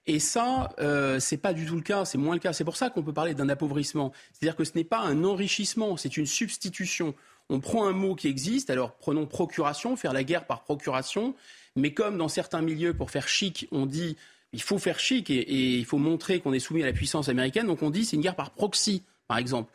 Et 0.08 0.20
ça, 0.20 0.70
euh, 0.80 1.20
c'est 1.20 1.38
pas 1.38 1.54
du 1.54 1.66
tout 1.68 1.76
le 1.76 1.82
cas, 1.82 2.06
c'est 2.06 2.18
moins 2.18 2.34
le 2.34 2.40
cas. 2.40 2.54
C'est 2.54 2.64
pour 2.64 2.78
ça 2.78 2.90
qu'on 2.90 3.04
peut 3.04 3.14
parler 3.14 3.36
d'un 3.36 3.50
appauvrissement. 3.50 4.12
C'est-à-dire 4.32 4.56
que 4.56 4.64
ce 4.64 4.72
n'est 4.76 4.86
pas 4.86 5.00
un 5.02 5.24
enrichissement, 5.24 5.98
c'est 5.98 6.16
une 6.18 6.26
substitution. 6.26 7.14
On 7.50 7.60
prend 7.60 7.86
un 7.88 7.92
mot 7.94 8.16
qui 8.16 8.28
existe, 8.28 8.70
alors 8.70 8.94
prenons 8.96 9.26
procuration, 9.26 9.96
faire 9.96 10.14
la 10.14 10.24
guerre 10.24 10.46
par 10.46 10.64
procuration, 10.64 11.34
mais 11.76 11.94
comme 11.94 12.18
dans 12.18 12.28
certains 12.28 12.62
milieux, 12.62 12.94
pour 12.94 13.10
faire 13.12 13.28
chic, 13.28 13.68
on 13.72 13.86
dit 13.86 14.18
il 14.54 14.62
faut 14.62 14.78
faire 14.80 15.00
chic 15.00 15.30
et, 15.30 15.36
et 15.40 15.76
il 15.78 15.86
faut 15.86 15.98
montrer 15.98 16.40
qu'on 16.40 16.54
est 16.54 16.60
soumis 16.60 16.84
à 16.84 16.86
la 16.86 16.94
puissance 16.94 17.30
américaine, 17.30 17.68
donc 17.68 17.82
on 17.84 17.90
dit 17.90 18.06
c'est 18.06 18.16
une 18.16 18.22
guerre 18.22 18.36
par 18.36 18.52
proxy, 18.52 19.04
par 19.28 19.38
exemple. 19.38 19.72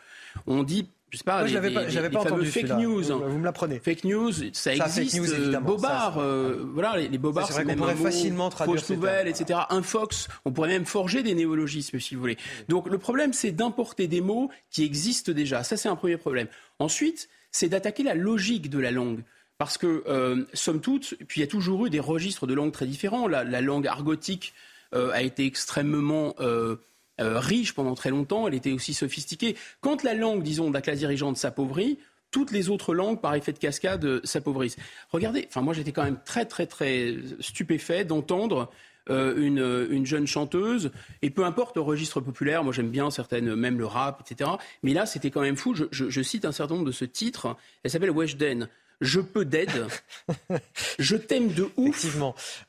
On 0.46 0.62
dit 0.62 0.88
je 1.10 1.18
sais 1.18 1.24
pas, 1.24 1.38
Moi, 1.40 1.46
je 1.46 1.54
l'avais 1.54 1.70
pas- 1.70 1.88
j'avais 1.88 2.08
les 2.08 2.12
pas 2.14 2.22
entendu 2.22 2.46
fake 2.50 2.70
news. 2.76 3.02
Vous- 3.04 3.18
vous 3.30 3.38
me 3.38 3.44
l'apprenez. 3.44 3.78
Fake 3.78 4.02
news, 4.02 4.32
ça, 4.32 4.74
Ça, 4.74 4.86
fake 4.88 4.98
existe. 5.04 5.16
news, 5.18 5.32
euh, 5.32 5.36
évidemment. 5.42 5.66
Bobard, 5.68 6.14
Ça, 6.14 6.20
euh, 6.20 6.64
voilà, 6.74 6.96
les, 6.96 7.06
les 7.06 7.18
bobards, 7.18 7.46
C'est 7.46 7.52
c'est 7.52 7.64
même 7.64 7.78
pourrait 7.78 7.94
facilement 7.94 8.48
traduire 8.50 8.80
fausse 8.80 8.90
nouvelle, 8.90 9.28
etc. 9.28 9.60
Un 9.70 9.82
fox, 9.84 10.26
on 10.44 10.50
pourrait 10.50 10.70
même 10.70 10.86
forger 10.86 11.22
des 11.22 11.36
néologismes, 11.36 12.00
si 12.00 12.16
vous 12.16 12.20
voulez. 12.20 12.36
Donc 12.68 12.88
le 12.88 12.98
problème, 12.98 13.32
c'est 13.32 13.52
d'importer 13.52 14.08
des 14.08 14.20
mots 14.20 14.50
qui 14.70 14.82
existent 14.82 15.30
déjà. 15.30 15.62
Ça, 15.62 15.76
c'est 15.76 15.88
un 15.88 15.94
premier 15.94 16.16
problème. 16.16 16.48
Ensuite, 16.80 17.28
c'est 17.54 17.68
d'attaquer 17.68 18.02
la 18.02 18.14
logique 18.14 18.68
de 18.68 18.80
la 18.80 18.90
langue. 18.90 19.22
Parce 19.58 19.78
que, 19.78 20.02
euh, 20.08 20.44
somme 20.52 20.80
toute, 20.80 21.14
puis 21.28 21.40
il 21.40 21.44
y 21.44 21.44
a 21.44 21.46
toujours 21.46 21.86
eu 21.86 21.90
des 21.90 22.00
registres 22.00 22.48
de 22.48 22.52
langues 22.52 22.72
très 22.72 22.86
différents. 22.86 23.28
La, 23.28 23.44
la 23.44 23.60
langue 23.60 23.86
argotique 23.86 24.52
euh, 24.92 25.12
a 25.12 25.22
été 25.22 25.46
extrêmement 25.46 26.34
euh, 26.40 26.76
riche 27.20 27.72
pendant 27.72 27.94
très 27.94 28.10
longtemps, 28.10 28.48
elle 28.48 28.54
était 28.54 28.72
aussi 28.72 28.92
sophistiquée. 28.92 29.56
Quand 29.80 30.02
la 30.02 30.14
langue, 30.14 30.42
disons, 30.42 30.68
de 30.68 30.74
la 30.74 30.82
classe 30.82 30.98
dirigeante 30.98 31.36
s'appauvrit, 31.36 32.00
toutes 32.32 32.50
les 32.50 32.70
autres 32.70 32.92
langues, 32.92 33.20
par 33.20 33.36
effet 33.36 33.52
de 33.52 33.58
cascade, 33.58 34.20
s'appauvrissent. 34.26 34.76
Regardez, 35.10 35.48
moi 35.54 35.72
j'étais 35.72 35.92
quand 35.92 36.02
même 36.02 36.18
très 36.24 36.46
très 36.46 36.66
très 36.66 37.14
stupéfait 37.38 38.04
d'entendre 38.04 38.72
euh, 39.10 39.34
une, 39.36 39.60
euh, 39.60 39.86
une 39.90 40.06
jeune 40.06 40.26
chanteuse, 40.26 40.90
et 41.22 41.30
peu 41.30 41.44
importe 41.44 41.76
le 41.76 41.82
registre 41.82 42.20
populaire, 42.20 42.64
moi 42.64 42.72
j'aime 42.72 42.90
bien 42.90 43.10
certaines, 43.10 43.54
même 43.54 43.78
le 43.78 43.86
rap, 43.86 44.22
etc. 44.26 44.50
Mais 44.82 44.92
là 44.94 45.06
c'était 45.06 45.30
quand 45.30 45.42
même 45.42 45.56
fou, 45.56 45.74
je, 45.74 45.84
je- 45.90 46.08
je 46.10 46.22
cite 46.22 46.44
un 46.44 46.52
certain 46.52 46.74
nombre 46.74 46.86
de 46.86 46.92
ce 46.92 47.04
titre, 47.04 47.56
elle 47.82 47.90
s'appelle 47.90 48.10
Weshden. 48.10 48.68
Je 49.00 49.20
peux 49.20 49.44
d'aide, 49.44 49.86
je 50.98 51.16
t'aime 51.16 51.48
de 51.52 51.68
ouf, 51.76 52.06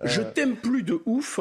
je 0.04 0.22
euh, 0.22 0.32
t'aime 0.34 0.56
plus 0.56 0.84
de 0.84 1.00
ouf, 1.06 1.40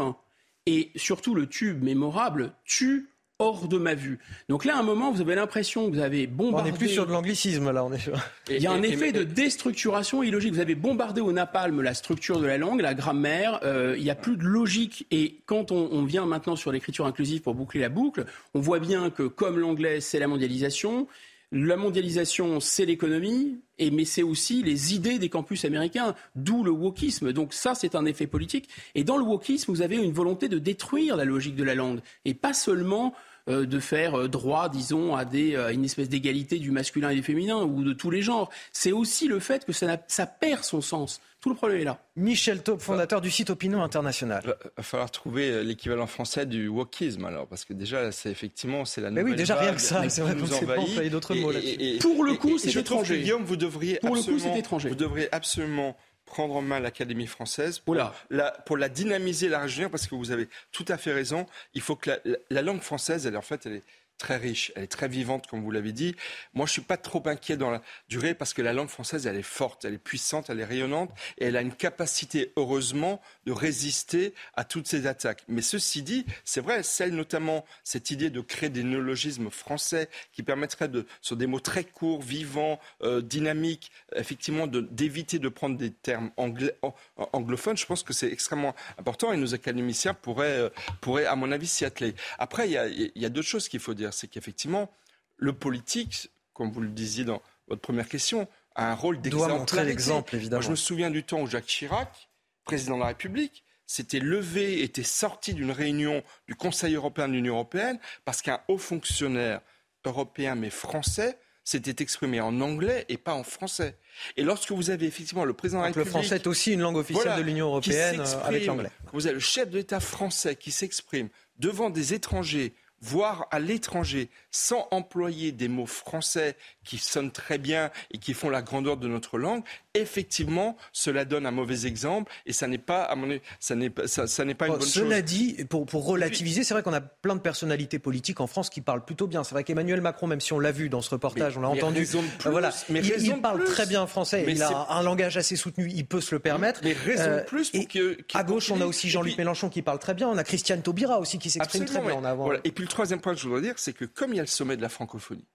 et 0.67 0.91
surtout 0.97 1.35
le 1.35 1.47
tube 1.49 1.83
mémorable, 1.83 2.53
tu 2.65 3.09
hors 3.41 3.67
de 3.67 3.79
ma 3.79 3.95
vue. 3.95 4.19
Donc 4.49 4.65
là, 4.65 4.77
à 4.77 4.79
un 4.79 4.83
moment, 4.85 5.11
vous 5.11 5.21
avez 5.21 5.35
l'impression 5.35 5.91
que 5.91 5.97
vous 5.97 6.03
avez 6.03 6.29
On 6.31 6.37
bombardé. 6.37 6.71
n'est 6.71 6.77
plus 6.77 6.89
sur 6.89 7.05
de 7.07 7.13
l'anglicisme, 7.13 7.71
là, 7.73 7.85
on 7.85 7.93
est 7.93 7.99
sur... 7.99 8.15
Il 8.49 8.63
y 8.63 8.67
a 8.67 8.73
un 8.73 8.83
effet 8.83 9.11
de 9.11 9.25
déstructuration 9.25 10.23
illogique. 10.23 10.55
Vous 10.55 10.61
avez 10.61 10.77
bombardé 10.77 11.21
au 11.21 11.33
napalm 11.33 11.83
la 11.83 11.95
structure 11.95 12.39
de 12.39 12.47
la 12.47 12.59
langue, 12.59 12.81
la 12.81 12.95
grammaire. 12.95 13.59
euh, 13.65 13.95
il 13.99 14.05
n'y 14.05 14.11
a 14.11 14.15
plus 14.15 14.37
de 14.37 14.45
logique. 14.45 15.07
Et 15.11 15.41
quand 15.47 15.73
on, 15.73 15.89
on 15.91 16.05
vient 16.05 16.27
maintenant 16.27 16.55
sur 16.57 16.71
l'écriture 16.71 17.07
inclusive 17.07 17.43
pour 17.43 17.55
boucler 17.55 17.81
la 17.81 17.89
boucle, 17.89 18.25
on 18.55 18.61
voit 18.61 18.79
bien 18.79 19.11
que 19.11 19.25
comme 19.25 19.59
l'anglais, 19.59 20.01
c'est 20.01 20.19
la 20.21 20.29
mondialisation. 20.29 21.09
La 21.57 21.77
mondialisation, 21.77 22.59
c'est 22.59 22.85
l'économie, 22.85 23.61
mais 23.79 24.05
c'est 24.05 24.25
aussi 24.25 24.65
les 24.65 24.93
idées 24.93 25.21
des 25.21 25.29
campus 25.29 25.65
américains, 25.65 26.17
d'où 26.35 26.65
le 26.65 26.73
wokisme. 26.73 27.33
Donc 27.33 27.55
ça, 27.55 27.77
c'est 27.77 27.95
un 27.95 28.07
effet 28.07 28.27
politique. 28.27 28.69
Et 28.97 29.05
dans 29.05 29.17
le 29.17 29.23
wokisme, 29.23 29.71
vous 29.71 29.81
avez 29.81 29.95
une 29.95 30.11
volonté 30.11 30.49
de 30.49 30.59
détruire 30.59 31.17
la 31.17 31.25
logique 31.25 31.55
de 31.55 31.63
la 31.63 31.77
langue, 31.77 32.01
et 32.25 32.35
pas 32.35 32.55
seulement 32.55 33.15
euh, 33.49 33.67
de 33.67 33.79
faire 33.79 34.19
euh, 34.19 34.27
droit, 34.27 34.69
disons, 34.69 35.17
euh, 35.17 35.67
à 35.67 35.73
une 35.73 35.85
espèce 35.85 36.09
d'égalité 36.09 36.59
du 36.59 36.73
masculin 36.73 37.11
et 37.11 37.15
du 37.15 37.23
féminin, 37.23 37.63
ou 37.63 37.85
de 37.85 37.93
tous 37.93 38.11
les 38.11 38.21
genres. 38.21 38.51
C'est 38.73 38.91
aussi 38.91 39.29
le 39.29 39.39
fait 39.39 39.65
que 39.65 39.73
ça, 39.73 39.99
ça 40.09 40.27
perd 40.27 40.65
son 40.65 40.81
sens. 40.81 41.21
Tout 41.45 41.51
le 41.51 41.57
problème 41.57 41.81
est 41.83 41.85
là. 41.85 41.99
Michel 42.17 42.63
Taube, 42.63 42.81
fondateur 42.81 43.21
du 43.21 43.31
site 43.31 43.51
Opinion 43.51 43.83
International. 43.83 44.43
Il 44.47 44.71
va 44.79 44.83
falloir 44.83 45.11
trouver 45.11 45.51
euh, 45.51 45.63
l'équivalent 45.63 46.07
français 46.07 46.47
du 46.47 46.69
wokisme 46.69 47.27
alors 47.27 47.47
parce 47.47 47.67
que 47.67 47.75
déjà 47.75 48.11
c'est 48.13 48.31
effectivement 48.31 48.87
c'est 48.87 49.03
la 49.03 49.11
Mais 49.11 49.21
oui, 49.21 49.25
nouvelle 49.33 49.37
déjà, 49.41 49.57
rien 49.57 49.75
que 49.75 49.81
ça, 49.83 50.09
c'est 50.09 50.23
vrai 50.23 50.35
nous 50.35 50.47
qu'on 50.47 50.55
ne 50.55 50.59
sait 50.87 50.97
pas 51.03 51.09
d'autres 51.11 51.35
mots 51.35 51.53
là-dessus. 51.53 51.99
Pour 52.01 52.25
le 52.25 52.33
coup, 52.35 52.57
c'est 52.57 52.75
étranger. 52.75 53.21
Guillaume, 53.21 53.45
vous 53.45 53.57
devriez 53.57 53.97
Pour 53.99 54.15
le 54.15 54.23
coup, 54.23 54.31
absolument, 54.31 54.53
c'est 54.55 54.59
étranger. 54.59 54.89
Vous 54.89 54.95
devriez 54.95 55.29
absolument 55.35 55.95
prendre 56.25 56.57
en 56.57 56.63
main 56.63 56.81
l'Académie 56.81 57.27
française 57.27 57.79
pour 57.79 57.95
la, 57.95 58.51
pour 58.65 58.79
la 58.79 58.89
dynamiser, 58.89 59.51
la 59.51 59.59
rajeunir, 59.59 59.91
parce 59.91 60.07
que 60.07 60.15
vous 60.15 60.31
avez 60.31 60.49
tout 60.73 60.87
à 60.89 60.97
fait 60.97 61.13
raison. 61.13 61.45
Il 61.75 61.83
faut 61.83 61.95
que 61.95 62.09
la, 62.09 62.19
la- 62.25 62.39
la 62.49 62.63
langue 62.63 62.81
française, 62.81 63.27
elle, 63.27 63.37
en 63.37 63.43
fait, 63.43 63.67
elle 63.67 63.75
est 63.75 63.83
très 64.19 64.37
riche, 64.37 64.73
elle 64.77 64.85
est 64.85 64.89
très 64.89 65.09
vivante, 65.09 65.47
comme 65.47 65.63
vous 65.63 65.71
l'avez 65.71 65.93
dit. 65.93 66.15
Moi, 66.55 66.67
je 66.67 66.73
suis 66.73 66.83
pas 66.83 66.97
trop 66.97 67.23
inquiet 67.27 67.57
dans 67.57 67.71
la 67.71 67.83
durée 68.09 68.35
parce 68.35 68.55
que 68.55 68.63
la 68.63 68.73
langue 68.73 68.89
française, 68.89 69.27
elle 69.27 69.37
est 69.37 69.43
forte, 69.43 69.85
elle 69.85 69.95
est 69.95 69.99
puissante, 69.99 70.51
elle 70.51 70.61
est 70.61 70.65
rayonnante 70.65 71.11
et 71.39 71.47
elle 71.47 71.57
a 71.57 71.61
une 71.61 71.75
capacité, 71.75 72.53
heureusement, 72.57 73.21
de 73.47 73.53
résister 73.53 74.35
à 74.55 74.65
toutes 74.65 74.87
ces 74.87 75.07
attaques. 75.07 75.45
Mais 75.49 75.63
ceci 75.63 76.03
dit, 76.03 76.25
c'est 76.45 76.61
vrai, 76.61 76.83
celle 76.83 77.15
notamment, 77.15 77.65
cette 77.83 78.11
idée 78.11 78.31
de 78.31 78.41
créer 78.41 78.71
des 78.71 78.85
néologismes 78.85 79.51
français 79.51 80.09
qui 80.33 80.43
permettraient 80.43 80.89
de, 80.89 81.07
sur 81.21 81.37
des 81.37 81.47
mots 81.47 81.61
très 81.61 81.85
courts, 81.85 82.23
vivants, 82.23 82.81
euh, 83.03 83.21
dynamiques, 83.21 83.91
effectivement, 84.15 84.67
d'éviter 84.67 85.39
de, 85.39 85.49
prendre 85.49 85.77
des 85.77 85.91
termes 85.91 86.31
anglophones, 86.37 87.77
je 87.77 87.87
pense 87.87 88.03
que 88.03 88.13
c'est 88.13 88.31
extrêmement 88.31 88.75
important 88.99 89.33
et 89.33 89.37
nos 89.37 89.55
académiciens 89.55 90.15
pourraient, 90.15 90.59
euh, 90.59 90.69
pourraient 91.01 91.27
à 91.27 91.37
mon 91.37 91.53
avis, 91.53 91.67
s'y 91.67 91.85
atteler. 91.85 92.15
Après, 92.39 92.69
il 92.69 92.73
y 92.73 92.79
a, 92.79 92.89
y 92.89 93.25
a 93.25 93.29
d'autres 93.29 93.49
choses 93.49 93.69
qu'il 93.69 93.81
faut 93.81 93.95
dire 93.95 94.04
c'est 94.13 94.29
qu'effectivement, 94.29 94.91
le 95.37 95.53
politique, 95.53 96.31
comme 96.53 96.71
vous 96.71 96.81
le 96.81 96.89
disiez 96.89 97.25
dans 97.25 97.43
votre 97.69 97.81
première 97.81 98.09
question, 98.09 98.49
a 98.75 98.91
un 98.91 98.95
rôle 98.95 99.21
d'exemplarité. 99.21 100.37
évidemment. 100.37 100.63
je 100.63 100.71
me 100.71 100.77
souviens 100.77 101.11
du 101.11 101.23
temps 101.23 101.41
où 101.43 101.47
Jacques 101.47 101.67
Chirac, 101.67 102.29
président 102.65 102.97
de 102.97 103.01
la 103.01 103.09
République, 103.09 103.65
s'était 103.87 104.19
levé, 104.19 104.83
était 104.83 105.03
sorti 105.03 105.55
d'une 105.55 105.71
réunion 105.71 106.23
du 106.49 106.55
Conseil 106.55 106.95
européen 106.95 107.29
de 107.29 107.35
l'Union 107.35 107.55
européenne 107.55 107.99
parce 108.25 108.43
qu'un 108.43 108.61
haut 108.69 108.79
fonctionnaire 108.79 109.61
européen 110.05 110.55
mais 110.55 110.71
français 110.71 111.39
s'était 111.65 112.03
exprimé 112.03 112.41
en 112.41 112.61
anglais 112.61 113.07
et 113.09 113.17
pas 113.17 113.35
en 113.35 113.43
français. 113.43 113.97
Et 114.37 114.43
lorsque 114.43 114.71
vous 114.71 114.91
avez 114.91 115.07
effectivement 115.07 115.45
le 115.45 115.55
président 115.55 115.79
de 115.79 115.85
la 115.85 115.89
République... 115.89 116.07
Le 116.07 116.11
français 116.11 116.37
est 116.37 116.47
aussi 116.47 116.73
une 116.73 116.81
langue 116.81 116.97
officielle 116.97 117.39
de 117.39 117.43
l'Union 117.43 117.69
européenne 117.69 118.21
euh, 118.21 118.45
avec 118.45 118.67
l'anglais. 118.67 118.91
Vous 119.13 119.27
avez 119.27 119.35
le 119.35 119.41
chef 119.41 119.71
de 119.71 119.79
l'État 119.79 120.01
français 120.01 120.57
qui 120.57 120.71
s'exprime 120.71 121.29
devant 121.59 121.89
des 121.89 122.13
étrangers 122.13 122.75
voire 123.05 123.47
à 123.51 123.61
l'étranger, 123.61 124.31
sans 124.51 124.89
employer 124.91 125.53
des 125.53 125.69
mots 125.69 125.87
français 125.87 126.57
qui 126.85 126.97
sonnent 126.99 127.33
très 127.33 127.59
bien 127.59 127.91
et 128.11 128.19
qui 128.19 128.33
font 128.33 128.49
la 128.49 128.63
grandeur 128.63 128.97
de 128.97 129.09
notre 129.09 129.39
langue, 129.39 129.63
effectivement, 129.95 130.77
cela 130.93 131.25
donne 131.25 131.45
un 131.45 131.51
mauvais 131.51 131.87
exemple 131.87 132.33
et 132.47 132.53
ça 132.53 132.67
n'est 132.67 132.79
pas, 132.79 133.03
à 133.03 133.15
mon 133.15 133.31
avis, 133.31 133.41
ça 133.61 133.75
n'est 133.75 133.91
pas, 133.91 134.07
ça, 134.07 134.45
n'est 134.45 134.55
pas 134.55 134.67
une 134.67 134.73
bonne 134.73 134.83
cela 134.83 135.05
chose. 135.05 135.13
Cela 135.13 135.23
dit, 135.23 135.65
pour, 135.69 135.85
pour 135.87 136.07
relativiser, 136.07 136.65
c'est 136.65 136.75
vrai 136.75 136.83
qu'on 136.83 136.95
a 136.95 137.01
plein 137.01 137.35
de 137.35 137.41
personnalités 137.41 137.99
politiques 137.99 138.41
en 138.41 138.47
France 138.47 138.71
qui 138.71 138.81
parlent 138.81 139.05
plutôt 139.05 139.27
bien. 139.27 139.45
C'est 139.45 139.55
vrai 139.55 139.65
qu'Emmanuel 139.65 140.01
Macron, 140.01 140.27
même 140.27 140.41
si 140.41 140.53
on 140.53 140.59
l'a 140.59 140.73
vu 140.73 140.89
dans 140.89 141.03
ce 141.03 141.11
reportage, 141.11 141.59
on 141.59 141.61
l'a 141.61 141.69
entendu, 141.69 142.07
plus, 142.07 142.51
voilà, 142.51 142.71
mais 142.89 143.01
il, 143.01 143.41
parle 143.41 143.65
très 143.65 143.87
bien 143.87 144.07
français. 144.07 144.45
il 144.49 144.63
a 144.63 144.87
un 144.91 145.03
langage 145.03 145.37
assez 145.37 145.57
soutenu, 145.57 145.91
il 145.95 146.07
peut 146.07 146.21
se 146.21 146.35
le 146.35 146.39
permettre. 146.39 146.81
Mais 146.83 146.93
raison 146.93 147.37
de 147.37 147.43
plus 147.43 147.71
pour 147.71 147.89
que, 147.89 148.19
à 148.33 148.45
gauche, 148.45 148.71
on 148.71 148.81
a 148.81 148.87
aussi 148.87 149.11
Jean-Luc 149.11 149.37
Mélenchon 149.37 149.69
qui 149.69 149.83
parle 149.83 149.99
très 149.99 150.15
bien. 150.15 150.29
On 150.29 150.39
a 150.39 150.45
Christiane 150.45 150.83
Taubira 150.83 151.19
aussi 151.19 151.39
qui 151.39 151.51
s'exprime 151.51 151.85
très 151.85 152.01
bien 152.01 152.15
en 152.15 152.25
avant. 152.25 152.53
Et 152.65 152.73
puis 152.73 152.87
troisième 152.95 153.21
point 153.21 153.35
que 153.35 153.41
je 153.41 153.47
voudrais 153.47 153.61
dire, 153.61 153.75
c'est 153.77 153.93
que 153.93 154.05
comme 154.05 154.33
il 154.33 154.37
y 154.37 154.41
a 154.41 154.43
le 154.43 154.49
sommet 154.49 154.77
de 154.77 154.83
la 154.83 154.89
francophonie, 154.89 155.47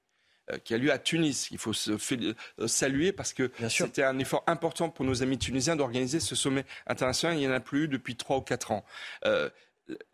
euh, 0.52 0.58
qui 0.58 0.74
a 0.74 0.78
lieu 0.78 0.92
à 0.92 0.98
Tunis. 0.98 1.50
Il 1.52 1.58
faut 1.58 1.74
se 1.74 1.92
euh, 1.92 2.68
saluer 2.68 3.12
parce 3.12 3.34
que 3.34 3.52
c'était 3.70 4.04
un 4.04 4.18
effort 4.20 4.44
important 4.48 4.90
pour 4.90 5.06
nos 5.06 5.22
amis 5.22 5.38
tunisiens 5.38 5.76
d'organiser 5.76 6.20
ce 6.20 6.36
sommet 6.36 6.66
international. 6.88 7.38
Il 7.38 7.42
n'y 7.42 7.48
en 7.48 7.52
a 7.52 7.60
plus 7.60 7.84
eu 7.84 7.88
depuis 7.88 8.16
trois 8.16 8.38
ou 8.38 8.42
quatre 8.42 8.72
ans. 8.72 8.84
Euh, 9.26 9.50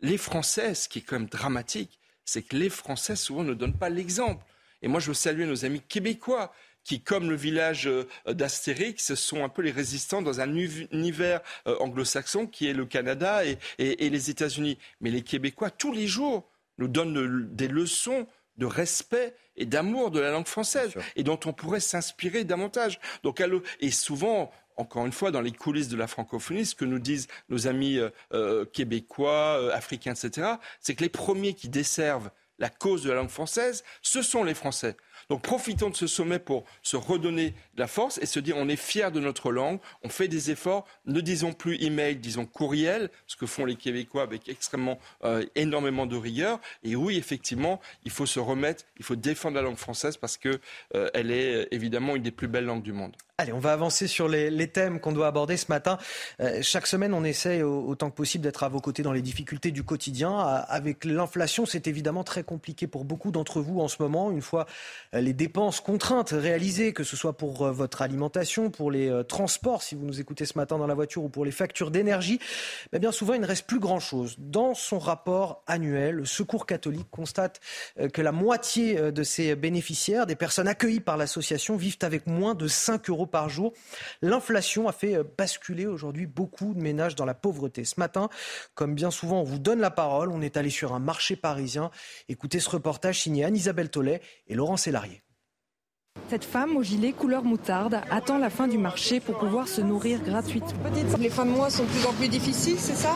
les 0.00 0.18
Français, 0.18 0.74
ce 0.74 0.88
qui 0.88 0.98
est 0.98 1.02
quand 1.02 1.18
même 1.18 1.28
dramatique, 1.28 1.98
c'est 2.24 2.42
que 2.42 2.56
les 2.56 2.68
Français 2.68 3.16
souvent 3.16 3.44
ne 3.44 3.54
donnent 3.54 3.78
pas 3.78 3.88
l'exemple. 3.88 4.44
Et 4.82 4.88
moi, 4.88 5.00
je 5.00 5.08
veux 5.08 5.14
saluer 5.14 5.46
nos 5.46 5.64
amis 5.64 5.80
québécois 5.80 6.52
qui, 6.84 7.00
comme 7.00 7.30
le 7.30 7.36
village 7.36 7.88
d'Astérix, 8.26 9.14
sont 9.14 9.42
un 9.42 9.48
peu 9.48 9.62
les 9.62 9.72
résistants 9.72 10.22
dans 10.22 10.40
un 10.40 10.54
univers 10.54 11.40
anglo-saxon 11.64 12.46
qui 12.46 12.68
est 12.68 12.72
le 12.72 12.86
Canada 12.86 13.44
et, 13.44 13.58
et 13.78 14.08
les 14.08 14.30
États-Unis. 14.30 14.78
Mais 15.00 15.10
les 15.10 15.22
Québécois, 15.22 15.70
tous 15.70 15.92
les 15.92 16.06
jours, 16.06 16.48
nous 16.78 16.88
donnent 16.88 17.48
des 17.54 17.68
leçons 17.68 18.26
de 18.56 18.66
respect 18.66 19.34
et 19.56 19.66
d'amour 19.66 20.10
de 20.10 20.20
la 20.20 20.30
langue 20.30 20.46
française 20.46 20.94
et 21.14 21.22
dont 21.22 21.38
on 21.44 21.52
pourrait 21.52 21.80
s'inspirer 21.80 22.44
davantage. 22.44 23.00
Donc, 23.22 23.42
et 23.80 23.90
souvent, 23.90 24.50
encore 24.76 25.06
une 25.06 25.12
fois, 25.12 25.30
dans 25.30 25.40
les 25.40 25.52
coulisses 25.52 25.88
de 25.88 25.96
la 25.96 26.06
francophonie, 26.06 26.66
ce 26.66 26.74
que 26.74 26.84
nous 26.84 26.98
disent 26.98 27.28
nos 27.48 27.66
amis 27.66 27.98
euh, 27.98 28.10
euh, 28.32 28.64
québécois, 28.64 29.58
euh, 29.60 29.74
africains, 29.74 30.14
etc., 30.14 30.54
c'est 30.80 30.94
que 30.94 31.02
les 31.02 31.08
premiers 31.08 31.54
qui 31.54 31.68
desservent 31.68 32.30
la 32.58 32.68
cause 32.70 33.02
de 33.02 33.10
la 33.10 33.16
langue 33.16 33.28
française, 33.28 33.84
ce 34.02 34.22
sont 34.22 34.44
les 34.44 34.54
Français. 34.54 34.96
Donc 35.30 35.42
profitons 35.42 35.90
de 35.90 35.96
ce 35.96 36.06
sommet 36.06 36.38
pour 36.38 36.64
se 36.82 36.96
redonner 36.96 37.50
de 37.50 37.80
la 37.80 37.86
force 37.86 38.18
et 38.18 38.26
se 38.26 38.40
dire 38.40 38.56
on 38.56 38.68
est 38.68 38.76
fier 38.76 39.12
de 39.12 39.20
notre 39.20 39.50
langue, 39.50 39.78
on 40.02 40.08
fait 40.08 40.28
des 40.28 40.50
efforts, 40.50 40.86
ne 41.06 41.20
disons 41.20 41.52
plus 41.52 41.82
email, 41.82 42.16
disons 42.16 42.46
courriel, 42.46 43.10
ce 43.26 43.36
que 43.36 43.46
font 43.46 43.64
les 43.64 43.76
Québécois 43.76 44.22
avec 44.22 44.48
extrêmement 44.48 44.98
euh, 45.24 45.44
énormément 45.54 46.06
de 46.06 46.16
rigueur. 46.16 46.60
Et 46.82 46.96
oui, 46.96 47.16
effectivement, 47.16 47.80
il 48.04 48.10
faut 48.10 48.26
se 48.26 48.40
remettre, 48.40 48.84
il 48.98 49.04
faut 49.04 49.16
défendre 49.16 49.56
la 49.56 49.62
langue 49.62 49.76
française 49.76 50.16
parce 50.16 50.36
que 50.36 50.60
euh, 50.94 51.10
elle 51.14 51.30
est 51.30 51.68
évidemment 51.70 52.16
une 52.16 52.22
des 52.22 52.30
plus 52.30 52.48
belles 52.48 52.64
langues 52.64 52.82
du 52.82 52.92
monde. 52.92 53.16
Allez, 53.38 53.52
on 53.52 53.58
va 53.58 53.74
avancer 53.74 54.06
sur 54.06 54.28
les, 54.28 54.68
thèmes 54.68 54.98
qu'on 54.98 55.12
doit 55.12 55.26
aborder 55.26 55.58
ce 55.58 55.66
matin. 55.68 55.98
Euh, 56.40 56.60
chaque 56.62 56.86
semaine, 56.86 57.12
on 57.12 57.22
essaie 57.22 57.62
autant 57.62 58.08
que 58.08 58.16
possible 58.16 58.42
d'être 58.42 58.64
à 58.64 58.70
vos 58.70 58.80
côtés 58.80 59.02
dans 59.02 59.12
les 59.12 59.20
difficultés 59.20 59.72
du 59.72 59.82
quotidien. 59.82 60.38
avec 60.38 61.04
l'inflation, 61.04 61.66
c'est 61.66 61.86
évidemment 61.86 62.24
très 62.24 62.44
compliqué 62.44 62.86
pour 62.86 63.04
beaucoup 63.04 63.32
d'entre 63.32 63.60
vous 63.60 63.80
en 63.80 63.88
ce 63.88 63.96
moment. 64.00 64.30
Une 64.30 64.40
fois 64.40 64.64
euh, 65.14 65.15
les 65.20 65.32
dépenses 65.32 65.80
contraintes 65.80 66.30
réalisées, 66.30 66.92
que 66.92 67.04
ce 67.04 67.16
soit 67.16 67.36
pour 67.36 67.62
euh, 67.66 67.72
votre 67.72 68.02
alimentation, 68.02 68.70
pour 68.70 68.90
les 68.90 69.22
transports, 69.28 69.82
si 69.82 69.94
vous 69.94 70.04
nous 70.04 70.20
écoutez 70.20 70.46
ce 70.46 70.56
matin 70.56 70.78
dans 70.78 70.86
la 70.86 70.94
voiture, 70.94 71.24
ou 71.24 71.28
pour 71.28 71.44
les 71.44 71.50
factures 71.50 71.90
d'énergie, 71.90 72.38
bien 72.92 73.12
souvent, 73.12 73.34
il 73.34 73.40
ne 73.40 73.46
reste 73.46 73.66
plus 73.66 73.80
grand-chose. 73.80 74.36
Dans 74.38 74.74
son 74.74 74.98
rapport 74.98 75.62
annuel, 75.66 76.16
le 76.16 76.24
Secours 76.24 76.66
catholique 76.66 77.10
constate 77.10 77.60
que 78.12 78.22
la 78.22 78.32
moitié 78.32 79.12
de 79.12 79.22
ses 79.22 79.54
bénéficiaires, 79.56 80.26
des 80.26 80.36
personnes 80.36 80.68
accueillies 80.68 81.00
par 81.00 81.16
l'association, 81.16 81.76
vivent 81.76 81.96
avec 82.02 82.26
moins 82.26 82.54
de 82.54 82.68
5 82.68 83.08
euros 83.10 83.26
par 83.26 83.48
jour. 83.48 83.72
L'inflation 84.22 84.88
a 84.88 84.92
fait 84.92 85.16
euh, 85.16 85.24
basculer 85.36 85.86
aujourd'hui 85.86 86.26
beaucoup 86.26 86.74
de 86.74 86.80
ménages 86.80 87.14
dans 87.14 87.24
la 87.24 87.34
pauvreté. 87.34 87.84
Ce 87.84 87.98
matin, 87.98 88.28
comme 88.74 88.94
bien 88.94 89.10
souvent, 89.10 89.40
on 89.40 89.44
vous 89.44 89.58
donne 89.58 89.80
la 89.80 89.90
parole. 89.90 90.30
On 90.30 90.40
est 90.40 90.56
allé 90.56 90.70
sur 90.70 90.94
un 90.94 90.98
marché 90.98 91.36
parisien. 91.36 91.90
Écoutez 92.28 92.60
ce 92.60 92.70
reportage 92.70 93.20
signé 93.20 93.44
Anne-Isabelle 93.44 93.90
Tollet 93.90 94.20
et 94.48 94.54
Laurent 94.54 94.76
Sélarié. 94.76 95.05
Cette 96.28 96.44
femme 96.44 96.76
au 96.76 96.82
gilet 96.82 97.12
couleur 97.12 97.44
moutarde 97.44 98.00
attend 98.10 98.38
la 98.38 98.50
fin 98.50 98.66
du 98.66 98.78
marché 98.78 99.20
pour 99.20 99.38
pouvoir 99.38 99.68
se 99.68 99.80
nourrir 99.80 100.20
gratuitement. 100.20 100.72
Les 101.20 101.30
fins 101.30 101.46
de 101.46 101.50
mois 101.50 101.70
sont 101.70 101.84
de 101.84 101.88
plus 101.88 102.04
en 102.04 102.12
plus 102.12 102.28
difficiles, 102.28 102.78
c'est 102.78 102.96
ça? 102.96 103.14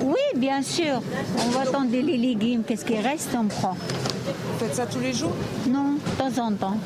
Oui, 0.00 0.18
bien 0.34 0.60
sûr. 0.62 1.02
On 1.46 1.50
va 1.50 1.60
attendre 1.60 1.90
les 1.90 2.02
légumes. 2.02 2.64
Qu'est-ce 2.64 2.84
qui 2.84 2.98
reste, 2.98 3.30
on 3.38 3.46
prend. 3.46 3.74
Vous 3.74 4.58
faites 4.58 4.74
ça 4.74 4.86
tous 4.86 4.98
les 4.98 5.12
jours? 5.12 5.32
Non, 5.68 5.92
de 5.94 6.18
temps 6.18 6.44
en 6.44 6.52
temps. 6.52 6.78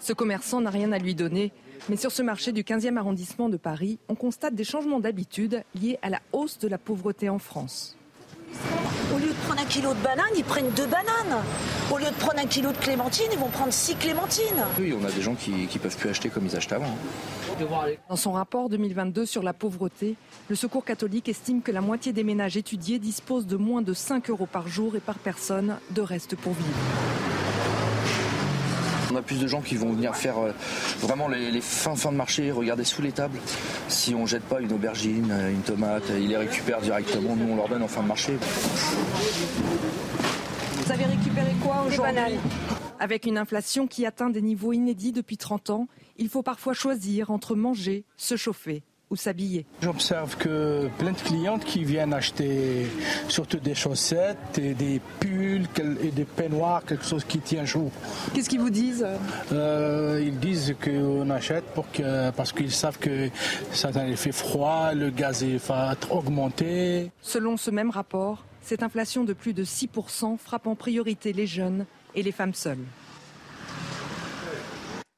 Ce 0.00 0.14
commerçant 0.14 0.62
n'a 0.62 0.70
rien 0.70 0.90
à 0.92 0.98
lui 0.98 1.14
donner. 1.14 1.52
Mais 1.90 1.96
sur 1.96 2.10
ce 2.10 2.22
marché 2.22 2.52
du 2.52 2.62
15e 2.62 2.96
arrondissement 2.96 3.50
de 3.50 3.58
Paris, 3.58 3.98
on 4.08 4.14
constate 4.14 4.54
des 4.54 4.64
changements 4.64 5.00
d'habitude 5.00 5.64
liés 5.74 5.98
à 6.00 6.08
la 6.08 6.20
hausse 6.32 6.58
de 6.58 6.68
la 6.68 6.78
pauvreté 6.78 7.28
en 7.28 7.38
France. 7.38 7.96
Au 9.14 9.18
lieu 9.18 9.28
de 9.28 9.46
prendre 9.46 9.62
un 9.62 9.64
kilo 9.64 9.94
de 9.94 10.00
banane, 10.00 10.26
ils 10.36 10.44
prennent 10.44 10.70
deux 10.70 10.86
bananes. 10.86 11.42
Au 11.90 11.96
lieu 11.96 12.04
de 12.04 12.14
prendre 12.20 12.38
un 12.38 12.46
kilo 12.46 12.72
de 12.72 12.76
clémentine, 12.76 13.28
ils 13.32 13.38
vont 13.38 13.48
prendre 13.48 13.72
six 13.72 13.94
clémentines. 13.96 14.64
Oui, 14.78 14.94
on 15.00 15.02
a 15.04 15.10
des 15.10 15.22
gens 15.22 15.34
qui 15.34 15.50
ne 15.50 15.78
peuvent 15.78 15.96
plus 15.96 16.10
acheter 16.10 16.28
comme 16.28 16.44
ils 16.44 16.54
achetaient 16.54 16.74
avant. 16.74 16.94
Dans 18.08 18.16
son 18.16 18.32
rapport 18.32 18.68
2022 18.68 19.24
sur 19.24 19.42
la 19.42 19.54
pauvreté, 19.54 20.16
le 20.48 20.56
Secours 20.56 20.84
catholique 20.84 21.28
estime 21.28 21.62
que 21.62 21.72
la 21.72 21.80
moitié 21.80 22.12
des 22.12 22.22
ménages 22.22 22.58
étudiés 22.58 22.98
disposent 22.98 23.46
de 23.46 23.56
moins 23.56 23.80
de 23.80 23.94
5 23.94 24.28
euros 24.28 24.46
par 24.46 24.68
jour 24.68 24.94
et 24.94 25.00
par 25.00 25.16
personne 25.16 25.78
de 25.90 26.02
reste 26.02 26.36
pour 26.36 26.52
vivre. 26.52 26.68
On 29.18 29.20
a 29.20 29.24
plus 29.24 29.40
de 29.40 29.48
gens 29.48 29.62
qui 29.62 29.74
vont 29.74 29.92
venir 29.92 30.14
faire 30.14 30.38
euh, 30.38 30.52
vraiment 31.00 31.26
les, 31.26 31.60
fins 31.60 31.96
fins 31.96 32.12
de 32.12 32.16
marché, 32.16 32.52
regarder 32.52 32.84
sous 32.84 33.02
les 33.02 33.10
tables. 33.10 33.40
Si 33.88 34.14
on 34.14 34.26
jette 34.26 34.44
pas 34.44 34.60
une 34.60 34.72
aubergine, 34.72 35.28
euh, 35.32 35.50
une 35.50 35.62
tomate, 35.62 36.04
ils 36.10 36.28
les 36.28 36.36
récupèrent 36.36 36.80
directement. 36.80 37.34
Nous, 37.34 37.52
on 37.52 37.56
leur 37.56 37.68
donne 37.68 37.82
en 37.82 37.88
fin 37.88 38.04
de 38.04 38.06
marché. 38.06 38.34
Vous 40.76 40.92
avez 40.92 41.04
récupéré 41.04 41.50
quoi 41.60 41.82
aujourd'hui 41.84 42.38
Avec 43.00 43.26
une 43.26 43.38
inflation 43.38 43.88
qui 43.88 44.06
atteint 44.06 44.30
des 44.30 44.40
niveaux 44.40 44.72
inédits 44.72 45.10
depuis 45.10 45.36
30 45.36 45.70
ans, 45.70 45.88
il 46.16 46.28
faut 46.28 46.44
parfois 46.44 46.74
choisir 46.74 47.32
entre 47.32 47.56
manger, 47.56 48.04
se 48.16 48.36
chauffer 48.36 48.84
ou 49.10 49.16
s'habiller. 49.16 49.66
J'observe 49.82 50.36
que 50.36 50.88
plein 50.98 51.12
de 51.12 51.18
clientes 51.18 51.64
qui 51.64 51.84
viennent 51.84 52.12
acheter 52.12 52.86
surtout 53.28 53.58
des 53.58 53.74
chaussettes 53.74 54.58
et 54.58 54.74
des 54.74 55.00
pulls 55.20 55.66
et 56.02 56.10
des 56.10 56.24
peignoirs, 56.24 56.84
quelque 56.84 57.04
chose 57.04 57.24
qui 57.24 57.38
tient 57.38 57.64
chaud. 57.64 57.90
Qu'est-ce 58.34 58.48
qu'ils 58.48 58.60
vous 58.60 58.70
disent 58.70 59.06
euh, 59.52 60.22
Ils 60.24 60.38
disent 60.38 60.74
qu'on 60.82 61.30
achète 61.30 61.64
pour 61.74 61.90
que, 61.90 62.30
parce 62.30 62.52
qu'ils 62.52 62.72
savent 62.72 62.98
que 62.98 63.30
ça 63.72 63.90
fait 63.92 64.32
froid, 64.32 64.92
le 64.92 65.10
gaz 65.10 65.44
va 65.44 65.94
augmenter. 66.10 67.10
Selon 67.22 67.56
ce 67.56 67.70
même 67.70 67.90
rapport, 67.90 68.44
cette 68.62 68.82
inflation 68.82 69.24
de 69.24 69.32
plus 69.32 69.54
de 69.54 69.64
6% 69.64 70.36
frappe 70.38 70.66
en 70.66 70.74
priorité 70.74 71.32
les 71.32 71.46
jeunes 71.46 71.86
et 72.14 72.22
les 72.22 72.32
femmes 72.32 72.54
seules. 72.54 72.84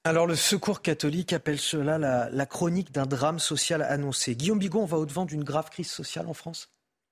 Alors 0.02 0.26
le 0.26 0.34
Secours 0.34 0.80
catholique 0.80 1.34
appelle 1.34 1.58
cela 1.58 1.98
la, 1.98 2.46
chronique 2.46 2.90
d'un 2.90 3.04
drame 3.04 3.38
social 3.38 3.82
annoncé. 3.82 4.34
Guillaume 4.34 4.58
Bigot, 4.58 4.80
on 4.80 4.86
va 4.86 4.96
au-devant 4.96 5.26
d'une 5.26 5.44
grave 5.44 5.68
crise 5.68 5.90
sociale 5.90 6.26
en 6.26 6.32
France? 6.32 6.70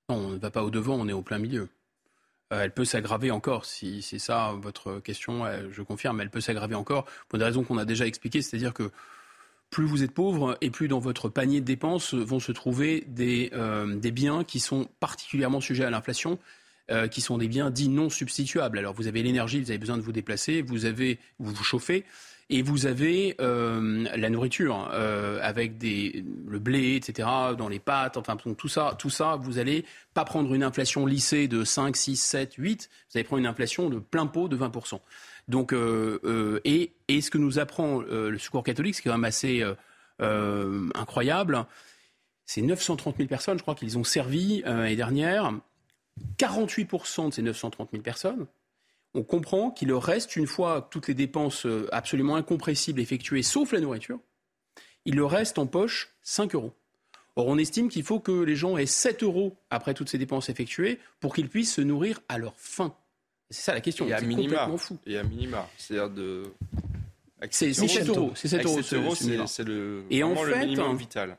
Non, 0.08 0.16
On 0.16 0.28
ne 0.30 0.38
va 0.38 0.50
pas 0.50 0.62
au-devant, 0.62 0.94
on 0.94 1.06
est 1.06 1.12
au 1.12 1.20
plein 1.20 1.38
milieu. 1.38 1.68
Euh, 2.50 2.62
elle 2.62 2.72
peut 2.72 2.86
s'aggraver 2.86 3.30
encore, 3.30 3.66
si 3.66 4.00
c'est 4.00 4.18
ça 4.18 4.54
votre 4.58 5.00
question, 5.00 5.44
euh, 5.44 5.68
je 5.70 5.82
confirme, 5.82 6.22
elle 6.22 6.30
peut 6.30 6.40
s'aggraver 6.40 6.74
encore 6.74 7.04
pour 7.28 7.38
des 7.38 7.44
raisons 7.44 7.62
qu'on 7.62 7.76
a 7.76 7.84
déjà 7.84 8.06
expliquées, 8.06 8.40
c'est-à-dire 8.40 8.72
que 8.72 8.90
plus 9.68 9.84
vous 9.84 10.02
êtes 10.02 10.12
pauvre 10.12 10.56
et 10.62 10.70
plus 10.70 10.88
dans 10.88 10.98
votre 10.98 11.28
panier 11.28 11.60
de 11.60 11.66
dépenses 11.66 12.14
vont 12.14 12.40
se 12.40 12.52
trouver 12.52 13.04
des, 13.06 13.50
euh, 13.52 13.96
biens 14.00 14.44
qui 14.44 14.60
sont 14.60 14.88
particulièrement 14.98 15.60
sujets 15.60 15.84
à 15.84 15.90
l'inflation. 15.90 16.38
qui 17.10 17.20
sont 17.20 17.36
des 17.36 17.48
biens 17.48 17.68
dits 17.70 17.90
non 17.90 18.08
substituables. 18.08 18.78
Alors 18.78 18.94
vous 18.94 19.08
avez 19.08 19.22
l'énergie, 19.22 19.60
vous 19.60 19.70
avez 19.70 19.76
besoin 19.76 19.98
de 19.98 20.02
vous 20.02 20.10
déplacer, 20.10 20.62
vous 20.62 20.86
avez 20.86 21.18
vous 21.38 21.52
vous 21.52 21.62
chauffez, 21.62 22.06
et 22.50 22.62
vous 22.62 22.86
avez 22.86 23.36
euh, 23.40 24.06
la 24.16 24.30
nourriture 24.30 24.90
euh, 24.92 25.38
avec 25.42 25.76
des, 25.76 26.24
le 26.46 26.58
blé, 26.58 26.96
etc., 26.96 27.28
dans 27.56 27.68
les 27.68 27.78
pâtes, 27.78 28.16
enfin 28.16 28.36
tout 28.36 28.68
ça, 28.68 28.94
tout 28.98 29.10
ça, 29.10 29.36
vous 29.36 29.58
allez 29.58 29.84
pas 30.14 30.24
prendre 30.24 30.54
une 30.54 30.62
inflation 30.62 31.04
lissée 31.04 31.46
de 31.46 31.64
5, 31.64 31.94
6, 31.94 32.16
7, 32.16 32.54
8, 32.54 32.88
vous 32.90 33.18
allez 33.18 33.24
prendre 33.24 33.40
une 33.40 33.46
inflation 33.46 33.90
de 33.90 33.98
plein 33.98 34.26
pot 34.26 34.48
de 34.48 34.56
20%. 34.56 35.00
Donc, 35.48 35.72
euh, 35.72 36.60
et, 36.64 36.92
et, 37.08 37.20
ce 37.20 37.30
que 37.30 37.38
nous 37.38 37.58
apprend 37.58 38.00
le 38.00 38.38
Secours 38.38 38.64
catholique, 38.64 38.94
c'est 38.94 39.02
quand 39.02 39.12
même 39.12 39.24
assez 39.24 39.64
incroyable, 40.18 41.66
c'est 42.46 42.62
930 42.62 43.16
000 43.18 43.28
personnes, 43.28 43.58
je 43.58 43.62
crois 43.62 43.74
qu'ils 43.74 43.98
ont 43.98 44.04
servi 44.04 44.62
l'année 44.62 44.96
dernière. 44.96 45.52
48% 46.38 47.28
de 47.28 47.34
ces 47.34 47.42
930 47.42 47.90
000 47.92 48.02
personnes 48.02 48.46
on 49.18 49.24
comprend 49.24 49.70
qu'il 49.72 49.88
leur 49.88 50.02
reste, 50.02 50.36
une 50.36 50.46
fois 50.46 50.88
toutes 50.90 51.08
les 51.08 51.14
dépenses 51.14 51.66
euh, 51.66 51.88
absolument 51.90 52.36
incompressibles 52.36 53.00
effectuées, 53.00 53.42
sauf 53.42 53.72
la 53.72 53.80
nourriture, 53.80 54.20
il 55.04 55.16
leur 55.16 55.30
reste 55.30 55.58
en 55.58 55.66
poche 55.66 56.14
5 56.22 56.54
euros. 56.54 56.72
Or, 57.34 57.48
on 57.48 57.58
estime 57.58 57.88
qu'il 57.88 58.04
faut 58.04 58.20
que 58.20 58.32
les 58.32 58.54
gens 58.54 58.78
aient 58.78 58.86
7 58.86 59.24
euros 59.24 59.56
après 59.70 59.94
toutes 59.94 60.08
ces 60.08 60.18
dépenses 60.18 60.48
effectuées 60.48 61.00
pour 61.18 61.34
qu'ils 61.34 61.48
puissent 61.48 61.74
se 61.74 61.80
nourrir 61.80 62.20
à 62.28 62.38
leur 62.38 62.54
faim. 62.56 62.94
C'est 63.50 63.62
ça 63.62 63.74
la 63.74 63.80
question. 63.80 64.06
C'est 64.08 64.28
complètement 64.28 64.76
fou. 64.76 64.98
Et 65.06 65.18
à 65.18 65.24
minima. 65.24 65.68
C'est-à-dire 65.78 66.10
de. 66.10 66.44
C'est 67.50 67.72
7 67.72 68.08
euros. 68.08 68.32
C'est 68.34 68.48
7 68.48 68.64
euros. 68.64 68.82
C'est 69.46 69.64
le, 69.64 70.04
Et 70.10 70.22
en 70.22 70.34
fait, 70.36 70.44
le 70.44 70.56
minimum 70.58 70.96
vital. 70.96 71.38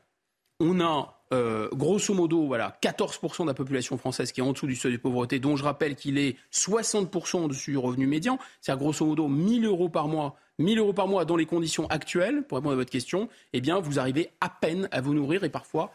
On 0.58 0.80
a 0.80 1.19
euh, 1.32 1.68
grosso 1.72 2.12
modo, 2.12 2.46
voilà, 2.46 2.76
14% 2.82 3.42
de 3.42 3.46
la 3.46 3.54
population 3.54 3.96
française 3.96 4.32
qui 4.32 4.40
est 4.40 4.42
en 4.42 4.52
dessous 4.52 4.66
du 4.66 4.76
seuil 4.76 4.92
de 4.92 4.98
pauvreté, 4.98 5.38
dont 5.38 5.56
je 5.56 5.64
rappelle 5.64 5.94
qu'il 5.94 6.18
est 6.18 6.36
60% 6.52 7.44
au-dessus 7.44 7.70
du 7.72 7.78
revenu 7.78 8.06
médian, 8.06 8.38
c'est-à-dire 8.60 8.82
grosso 8.82 9.06
modo 9.06 9.28
1000 9.28 9.64
euros 9.64 9.88
par 9.88 10.08
mois. 10.08 10.36
1000 10.58 10.78
euros 10.78 10.92
par 10.92 11.08
mois 11.08 11.24
dans 11.24 11.36
les 11.36 11.46
conditions 11.46 11.86
actuelles, 11.86 12.42
pour 12.42 12.58
répondre 12.58 12.74
à 12.74 12.76
votre 12.76 12.90
question, 12.90 13.28
eh 13.52 13.60
bien, 13.60 13.80
vous 13.80 13.98
arrivez 13.98 14.30
à 14.40 14.48
peine 14.48 14.88
à 14.92 15.00
vous 15.00 15.14
nourrir 15.14 15.44
et 15.44 15.48
parfois 15.48 15.92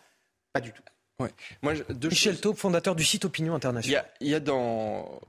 pas 0.53 0.61
du 0.61 0.71
tout. 0.71 0.81
Ouais. 1.19 1.29
Moi, 1.61 1.73
Michel 2.03 2.39
Taube, 2.39 2.55
fondateur 2.55 2.95
du 2.95 3.03
site 3.03 3.25
Opinion 3.25 3.55
International. 3.55 4.05
Il 4.21 4.27
y, 4.27 4.35
a, 4.35 4.39
dans 4.39 5.21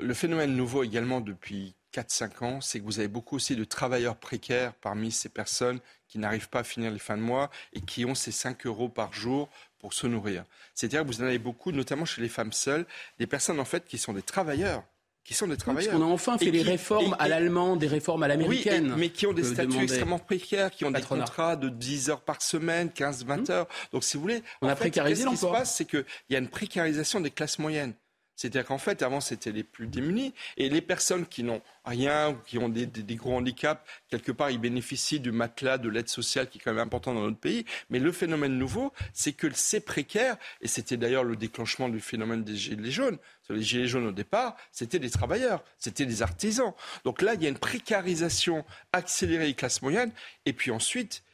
le 0.00 0.14
phénomène 0.14 0.54
nouveau 0.54 0.84
également 0.84 1.20
depuis 1.20 1.74
4-5 1.92 2.44
ans, 2.44 2.60
c'est 2.60 2.80
que 2.80 2.84
vous 2.84 2.98
avez 2.98 3.08
beaucoup 3.08 3.36
aussi 3.36 3.56
de 3.56 3.64
travailleurs 3.64 4.16
précaires 4.16 4.74
parmi 4.74 5.10
ces 5.10 5.28
personnes 5.28 5.80
qui 6.08 6.18
n'arrivent 6.18 6.48
pas 6.48 6.60
à 6.60 6.64
finir 6.64 6.90
les 6.90 6.98
fins 6.98 7.16
de 7.16 7.22
mois 7.22 7.50
et 7.72 7.80
qui 7.80 8.04
ont 8.04 8.14
ces 8.14 8.32
5 8.32 8.66
euros 8.66 8.88
par 8.88 9.12
jour 9.12 9.48
pour 9.78 9.92
se 9.92 10.06
nourrir. 10.06 10.44
C'est-à-dire 10.74 11.02
que 11.02 11.06
vous 11.06 11.22
en 11.22 11.26
avez 11.26 11.38
beaucoup, 11.38 11.72
notamment 11.72 12.04
chez 12.04 12.20
les 12.20 12.28
femmes 12.28 12.52
seules, 12.52 12.86
des 13.18 13.26
personnes 13.26 13.60
en 13.60 13.64
fait 13.64 13.84
qui 13.86 13.98
sont 13.98 14.12
des 14.12 14.22
travailleurs 14.22 14.84
qui 15.28 15.34
sont 15.34 15.46
des 15.46 15.58
travailleurs. 15.58 15.92
parce 15.92 16.02
qu'on 16.02 16.08
a 16.08 16.10
enfin 16.10 16.38
fait 16.38 16.50
les 16.50 16.62
réformes 16.62 17.14
à 17.18 17.28
l'allemande, 17.28 17.80
des 17.80 17.86
réformes 17.86 18.22
à 18.22 18.28
l'américaine. 18.28 18.92
Oui, 18.92 18.98
mais 18.98 19.08
qui 19.10 19.26
ont 19.26 19.34
des 19.34 19.44
statuts 19.44 19.82
extrêmement 19.82 20.18
précaires, 20.18 20.70
qui 20.70 20.86
ont 20.86 20.90
des 20.90 21.02
contrats 21.02 21.54
de 21.54 21.68
10 21.68 22.08
heures 22.08 22.22
par 22.22 22.40
semaine, 22.40 22.90
15, 22.90 23.26
20 23.26 23.34
hum. 23.34 23.44
heures. 23.50 23.68
Donc, 23.92 24.04
si 24.04 24.16
vous 24.16 24.22
voulez, 24.22 24.42
on 24.62 24.68
a 24.68 24.74
précarisé 24.74 25.24
l'emploi. 25.24 25.36
Ce 25.36 25.44
qui 25.44 25.52
se 25.52 25.58
passe, 25.58 25.76
c'est 25.76 25.84
qu'il 25.84 26.06
y 26.30 26.34
a 26.34 26.38
une 26.38 26.48
précarisation 26.48 27.20
des 27.20 27.30
classes 27.30 27.58
moyennes. 27.58 27.92
C'est-à-dire 28.38 28.64
qu'en 28.64 28.78
fait, 28.78 29.02
avant, 29.02 29.20
c'était 29.20 29.50
les 29.50 29.64
plus 29.64 29.88
démunis. 29.88 30.32
Et 30.56 30.68
les 30.68 30.80
personnes 30.80 31.26
qui 31.26 31.42
n'ont 31.42 31.60
rien 31.84 32.30
ou 32.30 32.36
qui 32.46 32.56
ont 32.56 32.68
des, 32.68 32.86
gros 33.16 33.36
handicaps, 33.36 33.84
quelque 34.08 34.30
part, 34.30 34.52
ils 34.52 34.60
bénéficient 34.60 35.18
du 35.18 35.32
matelas, 35.32 35.76
de 35.76 35.88
l'aide 35.88 36.08
sociale 36.08 36.48
qui 36.48 36.58
est 36.58 36.60
quand 36.60 36.72
même 36.72 36.86
important 36.86 37.12
dans 37.12 37.22
notre 37.22 37.40
pays. 37.40 37.64
Mais 37.90 37.98
le 37.98 38.12
phénomène 38.12 38.56
nouveau, 38.56 38.92
c'est 39.12 39.32
que 39.32 39.52
ces 39.52 39.80
précaires, 39.80 40.36
et 40.60 40.68
c'était 40.68 40.96
d'ailleurs 40.96 41.24
le 41.24 41.34
déclenchement 41.34 41.88
du 41.88 41.98
phénomène 41.98 42.44
des 42.44 42.54
gilets 42.54 42.92
jaunes, 42.92 43.18
les 43.50 43.60
gilets 43.60 43.88
jaunes 43.88 44.06
au 44.06 44.12
départ, 44.12 44.56
c'était 44.70 45.00
des 45.00 45.10
travailleurs, 45.10 45.64
c'était 45.76 46.06
des 46.06 46.22
artisans. 46.22 46.74
Donc 47.04 47.22
là, 47.22 47.34
il 47.34 47.42
y 47.42 47.46
a 47.46 47.48
une 47.48 47.58
précarisation 47.58 48.64
accélérée 48.92 49.46
des 49.46 49.54
classes 49.54 49.82
moyennes. 49.82 50.12
Et 50.46 50.52
puis 50.52 50.70
ensuite, 50.70 51.24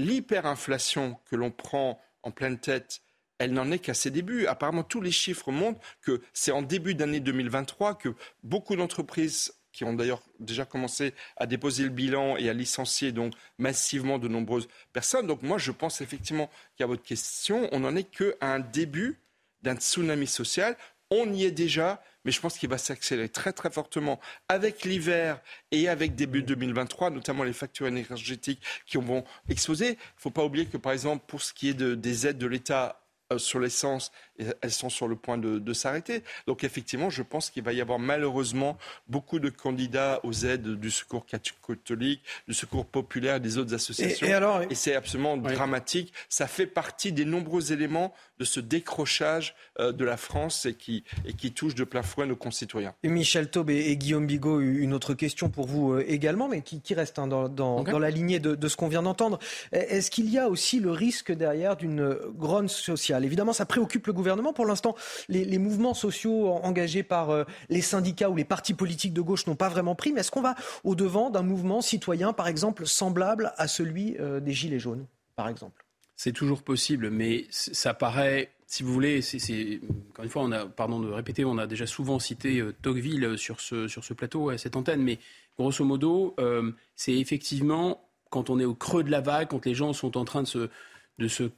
l'hyperinflation 0.00 1.20
que 1.30 1.36
l'on 1.36 1.52
prend 1.52 2.02
en 2.24 2.32
pleine 2.32 2.58
tête 2.58 3.01
elle 3.42 3.52
n'en 3.54 3.72
est 3.72 3.80
qu'à 3.80 3.94
ses 3.94 4.10
débuts. 4.10 4.46
Apparemment, 4.46 4.84
tous 4.84 5.00
les 5.00 5.10
chiffres 5.10 5.50
montrent 5.50 5.80
que 6.00 6.22
c'est 6.32 6.52
en 6.52 6.62
début 6.62 6.94
d'année 6.94 7.18
2023 7.18 7.96
que 7.96 8.14
beaucoup 8.44 8.76
d'entreprises 8.76 9.52
qui 9.72 9.82
ont 9.82 9.94
d'ailleurs 9.94 10.22
déjà 10.38 10.64
commencé 10.64 11.12
à 11.36 11.46
déposer 11.46 11.82
le 11.82 11.88
bilan 11.88 12.36
et 12.36 12.48
à 12.48 12.52
licencier 12.52 13.10
donc 13.10 13.34
massivement 13.58 14.20
de 14.20 14.28
nombreuses 14.28 14.68
personnes. 14.92 15.26
Donc 15.26 15.42
moi, 15.42 15.58
je 15.58 15.72
pense 15.72 16.00
effectivement 16.00 16.50
qu'à 16.76 16.86
votre 16.86 17.02
question, 17.02 17.68
on 17.72 17.80
n'en 17.80 17.96
est 17.96 18.04
qu'à 18.04 18.32
un 18.42 18.60
début 18.60 19.18
d'un 19.62 19.74
tsunami 19.74 20.28
social. 20.28 20.76
On 21.10 21.32
y 21.32 21.44
est 21.44 21.50
déjà, 21.50 22.02
mais 22.24 22.30
je 22.30 22.40
pense 22.40 22.56
qu'il 22.56 22.68
va 22.68 22.78
s'accélérer 22.78 23.28
très 23.28 23.52
très 23.52 23.70
fortement 23.70 24.20
avec 24.48 24.84
l'hiver 24.84 25.40
et 25.72 25.88
avec 25.88 26.14
début 26.14 26.42
2023, 26.44 27.10
notamment 27.10 27.42
les 27.42 27.52
factures 27.52 27.88
énergétiques 27.88 28.62
qui 28.86 28.98
vont 28.98 29.24
exploser. 29.48 29.86
Il 29.86 29.90
ne 29.90 29.96
faut 30.16 30.30
pas 30.30 30.44
oublier 30.44 30.66
que 30.66 30.76
par 30.76 30.92
exemple, 30.92 31.24
pour 31.26 31.42
ce 31.42 31.52
qui 31.52 31.70
est 31.70 31.74
des 31.74 32.26
aides 32.26 32.38
de 32.38 32.46
l'État 32.46 33.01
euh, 33.32 33.38
sur 33.38 33.60
l'essence, 33.60 34.12
elles 34.38 34.70
sont 34.70 34.90
sur 34.90 35.08
le 35.08 35.16
point 35.16 35.38
de, 35.38 35.72
s'arrêter. 35.72 36.22
Donc 36.46 36.64
effectivement, 36.64 37.08
je 37.08 37.22
pense 37.22 37.50
qu'il 37.50 37.62
va 37.62 37.72
y 37.72 37.80
avoir 37.80 37.98
malheureusement 37.98 38.76
beaucoup 39.08 39.38
de 39.38 39.48
candidats 39.48 40.20
aux 40.22 40.32
aides 40.32 40.78
du 40.78 40.90
secours 40.90 41.24
catholique, 41.26 42.22
du 42.46 42.54
secours 42.54 42.84
populaire 42.84 43.36
et 43.36 43.40
des 43.40 43.58
autres 43.58 43.74
associations. 43.74 44.26
Et, 44.70 44.74
c'est 44.74 44.94
absolument 44.94 45.36
dramatique. 45.36 46.12
Ça 46.28 46.46
fait 46.46 46.66
partie 46.66 47.12
des 47.12 47.24
nombreux 47.24 47.72
éléments 47.72 48.12
de 48.38 48.44
ce 48.44 48.60
décrochage 48.60 49.54
euh, 49.78 49.92
de 49.92 50.04
la 50.04 50.16
France 50.16 50.66
et 50.66 50.74
qui, 50.74 51.04
et 51.24 51.32
qui 51.32 51.52
touche 51.52 51.74
de 51.74 51.84
plein 51.84 52.02
fouet 52.02 52.26
nos 52.26 52.36
concitoyens. 52.36 52.94
Et 53.02 53.08
Michel 53.08 53.50
Taube 53.50 53.70
et, 53.70 53.96
Guillaume 53.96 54.26
Bigot, 54.26 54.60
une 54.60 54.92
autre 54.92 55.14
question 55.14 55.48
pour 55.48 55.66
vous 55.66 55.92
euh, 55.92 56.04
également, 56.08 56.48
mais 56.48 56.62
qui, 56.62 56.94
reste 56.94 57.18
hein, 57.18 57.26
dans, 57.26 57.48
dans, 57.48 57.98
la 57.98 58.10
lignée 58.10 58.40
de, 58.40 58.54
de 58.54 58.68
ce 58.68 58.76
qu'on 58.76 58.88
vient 58.88 59.02
d'entendre. 59.02 59.38
Est-ce 59.70 60.10
qu'il 60.10 60.28
y 60.28 60.38
a 60.38 60.48
aussi 60.48 60.80
le 60.80 60.90
risque 60.90 61.32
derrière 61.32 61.76
d'une 61.76 62.16
grogne 62.34 62.68
sociale? 62.68 63.24
Évidemment, 63.24 63.52
ça 63.52 63.64
préoccupe 63.64 64.06
le 64.06 64.12
gouvernement. 64.12 64.31
Pour 64.52 64.66
l'instant, 64.66 64.94
les, 65.28 65.58
mouvements 65.58 65.94
sociaux 65.94 66.48
engagés 66.48 67.02
par 67.02 67.30
euh, 67.30 67.44
les 67.68 67.80
syndicats 67.80 68.30
ou 68.30 68.36
les 68.36 68.44
partis 68.44 68.74
politiques 68.74 69.12
de 69.12 69.20
gauche 69.20 69.46
n'ont 69.46 69.56
pas 69.56 69.68
vraiment 69.68 69.94
pris. 69.94 70.12
Mais 70.12 70.20
est-ce 70.20 70.30
qu'on 70.30 70.42
va 70.42 70.54
au-devant 70.84 71.30
d'un 71.30 71.42
mouvement 71.42 71.80
citoyen, 71.80 72.32
par 72.32 72.48
exemple, 72.48 72.86
semblable 72.86 73.52
à 73.56 73.68
celui 73.68 74.16
des 74.40 74.52
Gilets 74.52 74.78
jaunes, 74.78 75.06
par 75.36 75.48
exemple? 75.48 75.84
C'est 76.16 76.32
toujours 76.32 76.62
possible, 76.62 77.10
mais 77.10 77.46
ça 77.50 77.94
paraît, 77.94 78.52
si 78.66 78.82
vous 78.84 78.92
voulez, 78.92 79.22
c'est, 79.22 79.80
encore 80.10 80.24
une 80.24 80.30
fois, 80.30 80.42
on 80.42 80.52
a, 80.52 80.66
pardon 80.66 81.00
de 81.00 81.10
répéter, 81.10 81.44
on 81.44 81.58
a 81.58 81.66
déjà 81.66 81.84
souvent 81.84 82.18
cité 82.20 82.60
euh, 82.60 82.72
Tocqueville 82.80 83.36
sur 83.36 83.60
ce, 83.60 83.88
sur 83.88 84.04
ce 84.04 84.14
plateau, 84.14 84.56
cette 84.56 84.76
antenne, 84.76 85.02
mais 85.02 85.18
grosso 85.58 85.84
modo, 85.84 86.36
euh, 86.38 86.70
c'est 86.94 87.14
effectivement 87.14 88.08
quand 88.30 88.50
on 88.50 88.60
est 88.60 88.64
au 88.64 88.74
creux 88.74 89.02
de 89.02 89.10
la 89.10 89.20
vague, 89.20 89.48
quand 89.48 89.66
les 89.66 89.74
gens 89.74 89.92
sont 89.92 90.16
en 90.16 90.24
train 90.24 90.42
de 90.42 90.46
se, 90.46 90.70
de 91.18 91.28
se, 91.28 91.50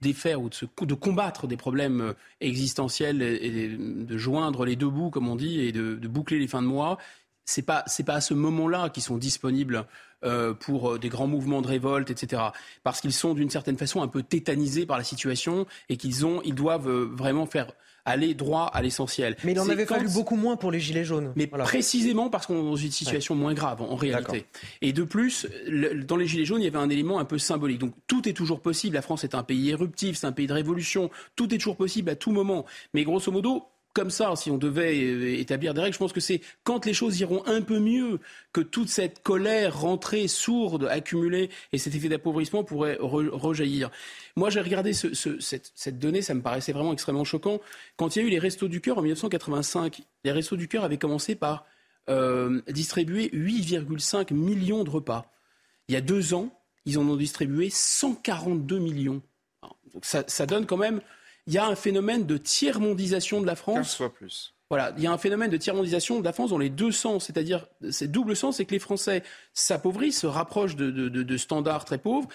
défaire 0.00 0.42
ou 0.42 0.48
de, 0.48 0.94
combattre 0.94 1.46
des 1.46 1.56
problèmes 1.56 2.00
euh, 2.00 2.12
existentiels 2.40 3.22
et 3.22 3.68
de 3.76 4.18
joindre 4.18 4.64
les 4.64 4.76
deux 4.76 4.90
bouts, 4.90 5.10
comme 5.10 5.28
on 5.28 5.36
dit, 5.36 5.60
et 5.60 5.72
de 5.72 6.08
boucler 6.08 6.38
les 6.38 6.48
fins 6.48 6.62
de 6.62 6.66
mois, 6.66 6.98
c'est 7.48 7.62
pas 7.62 7.82
c'est 7.86 8.04
pas 8.04 8.14
à 8.14 8.20
ce 8.20 8.34
moment-là 8.34 8.90
qu'ils 8.90 9.02
sont 9.02 9.16
disponibles 9.16 9.86
euh, 10.22 10.52
pour 10.52 10.92
euh, 10.92 10.98
des 10.98 11.08
grands 11.08 11.26
mouvements 11.26 11.62
de 11.62 11.68
révolte, 11.68 12.10
etc. 12.10 12.42
Parce 12.82 13.00
qu'ils 13.00 13.14
sont 13.14 13.32
d'une 13.32 13.48
certaine 13.48 13.78
façon 13.78 14.02
un 14.02 14.08
peu 14.08 14.22
tétanisés 14.22 14.84
par 14.84 14.98
la 14.98 15.04
situation 15.04 15.66
et 15.88 15.96
qu'ils 15.96 16.26
ont, 16.26 16.42
ils 16.44 16.54
doivent 16.54 16.88
euh, 16.88 17.08
vraiment 17.10 17.46
faire 17.46 17.72
aller 18.04 18.34
droit 18.34 18.70
à 18.72 18.82
l'essentiel. 18.82 19.36
Mais 19.44 19.52
il 19.52 19.60
en 19.60 19.68
avait 19.68 19.86
fallu 19.86 20.08
beaucoup 20.08 20.36
moins 20.36 20.56
pour 20.56 20.70
les 20.70 20.80
Gilets 20.80 21.04
jaunes. 21.04 21.32
Mais 21.36 21.46
précisément 21.46 22.28
parce 22.28 22.46
qu'on 22.46 22.60
est 22.60 22.70
dans 22.70 22.76
une 22.76 22.90
situation 22.90 23.34
moins 23.34 23.54
grave 23.54 23.80
en, 23.82 23.96
réalité. 23.96 24.46
Et 24.80 24.92
de 24.92 25.04
plus, 25.04 25.46
dans 26.06 26.16
les 26.16 26.26
Gilets 26.26 26.46
jaunes, 26.46 26.62
il 26.62 26.64
y 26.64 26.68
avait 26.68 26.78
un 26.78 26.88
élément 26.88 27.18
un 27.18 27.26
peu 27.26 27.38
symbolique. 27.38 27.78
Donc 27.78 27.94
tout 28.06 28.28
est 28.28 28.32
toujours 28.32 28.60
possible. 28.60 28.94
La 28.94 29.02
France 29.02 29.24
est 29.24 29.34
un 29.34 29.42
pays 29.42 29.70
éruptif, 29.70 30.16
c'est 30.16 30.26
un 30.26 30.32
pays 30.32 30.46
de 30.46 30.54
révolution. 30.54 31.10
Tout 31.36 31.52
est 31.54 31.58
toujours 31.58 31.76
possible 31.76 32.10
à 32.10 32.16
tout 32.16 32.32
moment. 32.32 32.64
Mais 32.94 33.04
grosso 33.04 33.30
modo, 33.30 33.66
comme 33.94 34.10
ça, 34.10 34.34
si 34.36 34.50
on 34.50 34.58
devait 34.58 34.96
euh, 34.96 35.38
établir 35.38 35.74
des 35.74 35.80
règles, 35.80 35.94
je 35.94 35.98
pense 35.98 36.12
que 36.12 36.20
c'est 36.20 36.40
quand 36.62 36.86
les 36.86 36.94
choses 36.94 37.18
iront 37.20 37.44
un 37.46 37.62
peu 37.62 37.78
mieux 37.78 38.20
que 38.52 38.60
toute 38.60 38.88
cette 38.88 39.22
colère 39.22 39.80
rentrée, 39.80 40.28
sourde, 40.28 40.84
accumulée, 40.84 41.50
et 41.72 41.78
cet 41.78 41.94
effet 41.94 42.08
d'appauvrissement 42.08 42.64
pourrait 42.64 42.98
rejaillir. 43.00 43.90
Moi, 44.36 44.50
j'ai 44.50 44.60
regardé 44.60 44.92
cette, 44.92 45.98
donnée, 45.98 46.22
ça 46.22 46.34
me 46.34 46.42
paraissait 46.42 46.72
vraiment 46.72 46.92
extrêmement 46.92 47.24
choquant. 47.24 47.60
Quand 47.96 48.14
il 48.14 48.22
y 48.22 48.24
a 48.24 48.28
eu 48.28 48.30
les 48.30 48.38
Restos 48.38 48.68
du 48.68 48.80
Cœur 48.80 48.98
en 48.98 49.02
1985, 49.02 50.02
les 50.24 50.32
Restos 50.32 50.56
du 50.56 50.68
Cœur 50.68 50.84
avaient 50.84 50.98
commencé 50.98 51.34
par 51.34 51.66
euh, 52.08 52.62
distribuer 52.68 53.30
8,5 53.32 54.32
millions 54.32 54.84
de 54.84 54.90
repas. 54.90 55.32
Il 55.88 55.94
y 55.94 55.96
a 55.96 56.00
deux 56.00 56.34
ans, 56.34 56.50
ils 56.84 56.98
en 56.98 57.08
ont 57.08 57.16
distribué 57.16 57.70
142 57.70 58.78
millions. 58.78 59.22
ça 60.02 60.46
donne 60.46 60.66
quand 60.66 60.76
même 60.76 61.00
il 61.48 61.54
y 61.54 61.58
a 61.58 61.66
un 61.66 61.74
phénomène 61.74 62.26
de 62.26 62.36
tiers-mondisation 62.36 63.40
de 63.40 63.46
la 63.46 63.56
France. 63.56 63.76
15 63.76 63.96
fois 63.96 64.12
plus. 64.12 64.54
Voilà, 64.68 64.92
il 64.98 65.02
y 65.02 65.06
a 65.06 65.12
un 65.12 65.16
phénomène 65.16 65.50
de 65.50 65.56
tiers-mondisation 65.56 66.20
de 66.20 66.24
la 66.24 66.34
France 66.34 66.50
dans 66.50 66.58
les 66.58 66.68
deux 66.68 66.92
sens, 66.92 67.24
c'est-à-dire 67.24 67.66
c'est 67.90 68.12
double 68.12 68.36
sens, 68.36 68.58
c'est 68.58 68.66
que 68.66 68.72
les 68.72 68.78
Français 68.78 69.22
s'appauvrissent, 69.54 70.20
se 70.20 70.26
rapprochent 70.26 70.76
de, 70.76 70.90
de, 70.90 71.08
de, 71.08 71.22
de 71.22 71.36
standards 71.38 71.86
très 71.86 71.96
pauvres. 71.96 72.28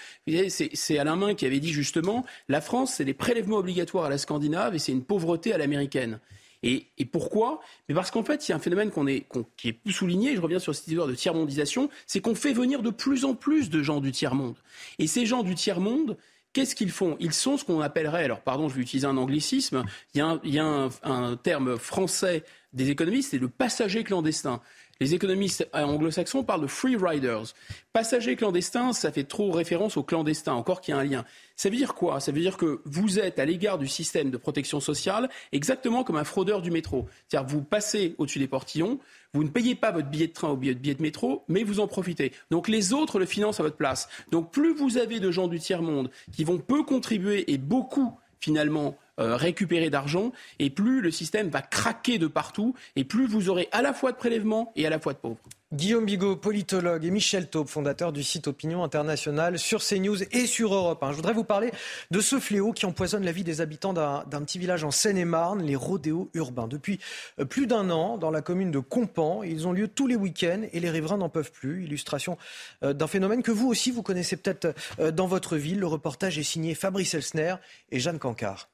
C'est 0.50 0.98
Alain 0.98 1.16
Main 1.16 1.36
qui 1.36 1.46
avait 1.46 1.60
dit 1.60 1.72
justement, 1.72 2.26
la 2.50 2.60
France, 2.60 2.96
c'est 2.96 3.06
des 3.06 3.14
prélèvements 3.14 3.58
obligatoires 3.58 4.06
à 4.06 4.10
la 4.10 4.18
Scandinave 4.18 4.74
et 4.74 4.80
c'est 4.80 4.92
une 4.92 5.04
pauvreté 5.04 5.54
à 5.54 5.60
l'américaine. 5.60 6.20
Et, 6.64 6.88
et, 6.98 7.06
pourquoi? 7.06 7.60
Mais 7.88 7.94
parce 7.94 8.10
qu'en 8.10 8.24
fait, 8.24 8.48
il 8.48 8.52
y 8.52 8.54
a 8.54 8.56
un 8.56 8.60
phénomène 8.60 8.90
qu'on 8.90 9.06
est, 9.06 9.22
qu'on, 9.22 9.46
qui 9.58 9.68
est 9.68 9.74
plus 9.74 9.92
souligné, 9.94 10.36
je 10.36 10.42
reviens 10.42 10.60
sur 10.60 10.74
cette 10.74 10.88
histoire 10.88 11.08
de 11.08 11.14
tiers-mondisation, 11.14 11.90
c'est 12.08 12.22
qu'on 12.22 12.36
fait 12.36 12.54
venir 12.54 12.82
de 12.82 12.90
plus 12.90 13.26
en 13.26 13.36
plus 13.36 13.70
de 13.70 13.84
gens 13.84 14.00
du 14.00 14.12
tiers-monde. 14.12 14.56
Et 14.98 15.06
ces 15.06 15.26
gens 15.26 15.44
du 15.44 15.54
tiers-monde, 15.54 16.18
Qu'est-ce 16.54 16.76
qu'ils 16.76 16.92
font? 16.92 17.18
Ils 17.20 17.34
sont 17.34 17.58
ce 17.58 17.66
qu'on 17.66 17.82
appellerait, 17.82 18.26
alors 18.26 18.42
pardon, 18.42 18.70
je 18.70 18.76
vais 18.76 18.82
utiliser 18.82 19.08
un 19.08 19.18
anglicisme, 19.18 19.84
il 20.14 20.20
y 20.46 20.60
a 20.60 20.90
un, 21.04 21.36
terme 21.38 21.78
français 21.78 22.44
des 22.74 22.92
économistes, 22.92 23.32
c'est 23.32 23.40
le 23.40 23.50
passager 23.50 24.04
clandestin. 24.04 24.62
Les 25.00 25.16
économistes 25.16 25.68
anglo-saxons 25.74 26.44
parlent 26.44 26.62
de 26.62 26.68
free 26.68 26.96
riders. 26.96 27.54
Passager 27.94 28.36
clandestin, 28.36 28.94
ça 28.94 29.12
fait 29.12 29.24
trop 29.24 29.52
référence 29.52 29.98
au 29.98 30.04
clandestin, 30.04 30.54
encore 30.54 30.82
qu'il 30.82 30.94
y 30.94 30.98
a 30.98 31.00
un 31.00 31.04
lien. 31.04 31.26
Ça 31.56 31.70
veut 31.70 31.76
dire 31.76 31.96
quoi? 31.96 32.20
Ça 32.20 32.32
veut 32.32 32.40
dire 32.40 32.58
que 32.58 32.82
vous 32.86 33.20
êtes 33.20 33.40
à 33.40 33.46
l'égard 33.46 33.80
du 33.80 33.88
système 33.88 34.30
de 34.30 34.38
protection 34.38 34.80
sociale 34.80 35.30
exactement 35.52 36.04
comme 36.04 36.16
un 36.16 36.24
fraudeur 36.24 36.62
du 36.62 36.70
métro. 36.70 37.08
C'est-à-dire 37.28 37.50
vous 37.50 37.64
passez 37.64 38.16
au-dessus 38.18 38.40
des 38.40 38.48
portillons, 38.48 39.00
vous 39.34 39.44
ne 39.44 39.50
payez 39.50 39.74
pas 39.74 39.92
votre 39.92 40.10
billet 40.10 40.28
de 40.28 40.34
train 40.34 40.52
ou 40.52 40.58
billet 40.58 40.76
de 40.76 41.02
métro, 41.02 41.44
mais 41.48 41.64
vous 41.64 41.80
en 41.80 41.88
profitez. 41.88 42.32
Donc 42.52 42.68
les 42.68 42.94
autres 42.94 43.18
le 43.18 43.26
financent 43.26 43.60
à 43.60 43.64
votre 43.64 43.78
place. 43.78 44.08
Donc 44.32 44.52
plus 44.52 44.74
vous 44.74 44.98
avez 44.98 45.20
de 45.20 45.32
gens 45.32 45.48
du 45.48 45.60
tiers-monde 45.60 46.12
qui 46.32 46.44
vont 46.44 46.60
peu 46.60 46.84
contribuer 46.84 47.52
et 47.52 47.58
beaucoup 47.58 48.18
finalement 48.40 48.96
euh, 49.20 49.36
récupérer 49.36 49.90
d'argent, 49.90 50.32
et 50.60 50.70
plus 50.70 51.02
le 51.02 51.12
système 51.12 51.50
va 51.50 51.62
craquer 51.62 52.18
de 52.18 52.28
partout, 52.28 52.74
et 52.96 53.04
plus 53.04 53.28
vous 53.28 53.50
aurez 53.50 53.70
à 53.72 53.82
la 53.82 53.94
fois 53.94 54.12
de 54.12 54.18
prélèvements 54.18 54.72
et 54.76 54.86
à 54.86 54.90
la 54.90 55.00
fois 55.00 55.14
de 55.14 55.20
pauvres. 55.20 55.42
Guillaume 55.74 56.06
Bigot, 56.06 56.36
politologue, 56.36 57.04
et 57.04 57.10
Michel 57.10 57.50
Taube, 57.50 57.68
fondateur 57.68 58.12
du 58.12 58.22
site 58.22 58.48
Opinion 58.48 58.84
Internationale 58.84 59.58
sur 59.58 59.84
CNews 59.84 60.22
et 60.32 60.46
sur 60.46 60.72
Europe 60.72 61.04
Je 61.10 61.16
voudrais 61.16 61.34
vous 61.34 61.44
parler 61.44 61.72
de 62.12 62.20
ce 62.20 62.40
fléau 62.40 62.74
qui 62.74 62.86
empoisonne 62.86 63.26
la 63.26 63.32
vie 63.32 63.44
des 63.44 63.60
habitants 63.60 63.92
d'un 63.92 64.42
petit 64.44 64.60
village 64.60 64.84
en 64.84 64.92
Seine-et-Marne, 64.92 65.64
les 65.64 65.76
rodéos 65.76 66.30
urbains. 66.36 66.68
Depuis 66.68 67.00
euh, 67.40 67.46
plus 67.46 67.66
d'un 67.66 67.90
an, 67.90 68.20
dans 68.20 68.30
la 68.30 68.44
commune 68.44 68.70
de 68.70 68.78
Compan, 68.78 69.42
ils 69.42 69.68
ont 69.68 69.72
lieu 69.72 69.88
tous 69.88 70.06
les 70.06 70.16
week-ends 70.16 70.62
et 70.72 70.80
les 70.80 70.92
riverains 70.92 71.18
n'en 71.18 71.30
peuvent 71.30 71.52
plus. 71.52 71.86
Illustration 71.86 72.38
euh, 72.84 72.94
d'un 72.94 73.08
phénomène 73.08 73.42
que 73.42 73.52
vous 73.52 73.68
aussi, 73.68 73.90
vous 73.90 74.04
connaissez 74.04 74.38
peut-être 74.38 74.76
dans 75.12 75.26
votre 75.26 75.58
ville. 75.58 75.80
Le 75.80 75.88
reportage 75.88 76.38
est 76.38 76.44
signé 76.44 76.76
Fabrice 76.76 77.16
Elsner 77.16 77.56
et 77.92 78.00
Jeanne 78.00 78.20
Cancard. 78.20 78.70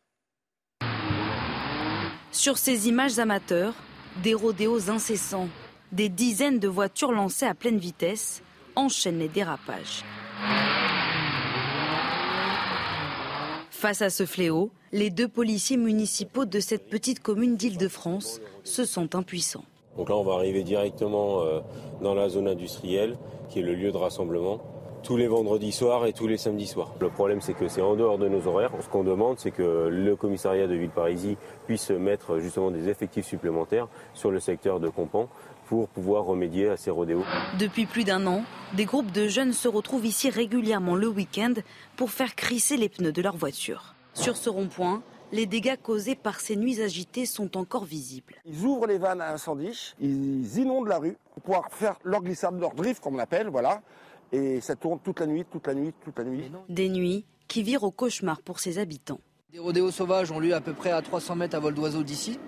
Sur 2.32 2.58
ces 2.58 2.88
images 2.88 3.18
amateurs, 3.18 3.74
des 4.24 4.34
rodéos 4.34 4.90
incessants 4.90 5.50
des 5.92 6.10
dizaines 6.10 6.60
de 6.60 6.68
voitures 6.68 7.12
lancées 7.12 7.48
à 7.48 7.56
pleine 7.56 7.80
vitesse 7.80 8.44
enchaînent 8.76 9.18
les 9.18 9.28
dérapages. 9.28 10.04
Face 13.72 14.02
à 14.02 14.10
ce 14.10 14.26
fléau, 14.26 14.72
les 14.92 15.10
deux 15.10 15.28
policiers 15.28 15.78
municipaux 15.78 16.46
de 16.46 16.60
cette 16.60 16.90
petite 16.90 17.22
commune 17.22 17.56
d'Île-de-France 17.56 18.42
se 18.64 18.86
sentent 18.86 19.16
impuissants. 19.16 19.64
Donc 19.98 20.10
là, 20.10 20.16
on 20.16 20.24
va 20.24 20.34
arriver 20.34 20.64
directement 20.64 21.42
euh, 21.42 21.62
dans 22.02 22.14
la 22.14 22.30
zone 22.30 22.48
industrielle, 22.48 23.18
qui 23.50 23.60
est 23.60 23.64
le 23.64 23.74
lieu 23.74 23.92
de 23.92 23.98
rassemblement, 23.98 24.62
tous 25.04 25.18
les 25.18 25.28
vendredis 25.28 25.72
soirs 25.72 26.06
et 26.06 26.14
tous 26.14 26.28
les 26.28 26.38
samedis 26.38 26.68
soirs. 26.68 26.94
Le 27.00 27.10
problème, 27.10 27.42
c'est 27.42 27.54
que 27.54 27.68
c'est 27.68 27.82
en 27.82 27.96
dehors 27.96 28.18
de 28.18 28.28
nos 28.28 28.48
horaires. 28.48 28.72
Ce 28.82 28.90
qu'on 28.90 29.04
demande, 29.04 29.40
c'est 29.40 29.52
que 29.52 29.88
le 29.88 30.16
commissariat 30.16 30.68
de 30.68 30.76
Villeparisis 30.76 31.38
puisse 31.66 31.90
mettre 31.92 32.40
justement 32.40 32.72
des 32.72 32.90
effectifs 32.90 33.26
supplémentaires 33.26 33.88
sur 34.14 34.32
le 34.32 34.40
secteur 34.40 34.80
de 34.80 34.90
Compan 34.90 35.30
pour 35.68 35.88
pouvoir 35.88 36.26
remédier 36.26 36.70
à 36.70 36.78
ces 36.78 36.92
rodéos. 36.92 37.24
Depuis 37.60 37.86
plus 37.86 38.04
d'un 38.04 38.26
an, 38.28 38.44
des 38.74 38.86
groupes 38.86 39.12
de 39.12 39.28
jeunes 39.28 39.54
se 39.54 39.68
retrouvent 39.68 40.06
ici 40.06 40.30
régulièrement 40.30 40.96
le 40.96 41.08
week-end 41.08 41.54
pour 41.96 42.12
faire 42.12 42.36
crisser 42.36 42.78
les 42.78 42.90
pneus 42.90 43.12
de 43.12 43.22
leur 43.22 43.38
voiture. 43.38 43.96
Sur 44.14 44.36
ce 44.36 44.50
rond-point, 44.50 45.02
les 45.32 45.46
dégâts 45.46 45.78
causés 45.82 46.16
par 46.16 46.40
ces 46.40 46.56
nuits 46.56 46.82
agitées 46.82 47.28
sont 47.28 47.56
encore 47.56 47.86
visibles. 47.86 48.36
Ils 48.46 48.66
ouvrent 48.66 48.88
les 48.88 48.98
vannes 48.98 49.22
à 49.22 49.32
incendie, 49.32 49.94
ils 50.02 50.58
inondent 50.58 50.88
la 50.88 50.98
rue 50.98 51.18
pour 51.36 51.44
pouvoir 51.44 51.68
faire 51.70 51.96
leur 52.04 52.22
glissade, 52.22 52.60
leur 52.60 52.74
drift, 52.74 53.04
comme 53.04 53.16
on 53.16 53.20
appelle, 53.20 53.48
voilà. 53.48 53.82
Et 54.32 54.62
ça 54.62 54.76
tourne 54.76 55.00
toute 55.04 55.20
la 55.20 55.28
nuit, 55.28 55.46
toute 55.50 55.66
la 55.68 55.74
nuit, 55.74 55.94
toute 56.04 56.18
la 56.18 56.24
nuit. 56.24 56.52
Des 56.70 56.90
nuits 56.90 57.26
qui 57.48 57.64
virent 57.64 57.84
au 57.84 57.92
cauchemar 57.92 58.42
pour 58.42 58.60
ses 58.60 58.78
habitants. 58.78 59.20
Des 59.52 59.60
rodéos 59.60 59.92
sauvages 59.92 60.32
ont 60.32 60.40
lieu 60.40 60.54
à 60.54 60.62
peu 60.62 60.74
près 60.74 60.92
à 60.92 61.02
300 61.02 61.36
mètres 61.36 61.56
à 61.56 61.60
vol 61.60 61.74
d'oiseau 61.74 62.04
d'ici. 62.04 62.40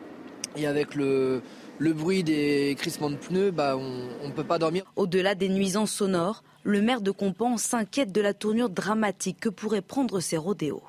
Et 0.56 0.68
avec 0.68 0.96
le, 0.96 1.42
le 1.80 1.94
bruit 1.94 2.24
des 2.24 2.76
crissements 2.78 3.10
de 3.10 3.16
pneus, 3.16 3.52
bah, 3.52 3.76
on 3.78 4.28
ne 4.28 4.34
peut 4.34 4.44
pas 4.44 4.60
dormir. 4.60 4.84
Au-delà 4.96 5.34
des 5.34 5.50
nuisances 5.50 5.92
sonores, 5.92 6.44
le 6.64 6.82
maire 6.82 7.02
de 7.02 7.10
Compan 7.10 7.58
s'inquiète 7.58 8.12
de 8.12 8.22
la 8.22 8.34
tournure 8.34 8.70
dramatique 8.70 9.40
que 9.40 9.50
pourraient 9.50 9.82
prendre 9.82 10.20
ces 10.20 10.38
rodéos. 10.38 10.84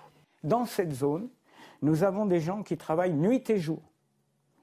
Dans 0.45 0.67
cette 0.67 0.93
zone, 0.93 1.29
nous 1.81 2.05
avons 2.05 2.27
des 2.27 2.41
gens 2.41 2.63
qui 2.63 2.77
travaillent 2.77 3.15
nuit 3.15 3.43
et 3.49 3.59
jour, 3.59 3.81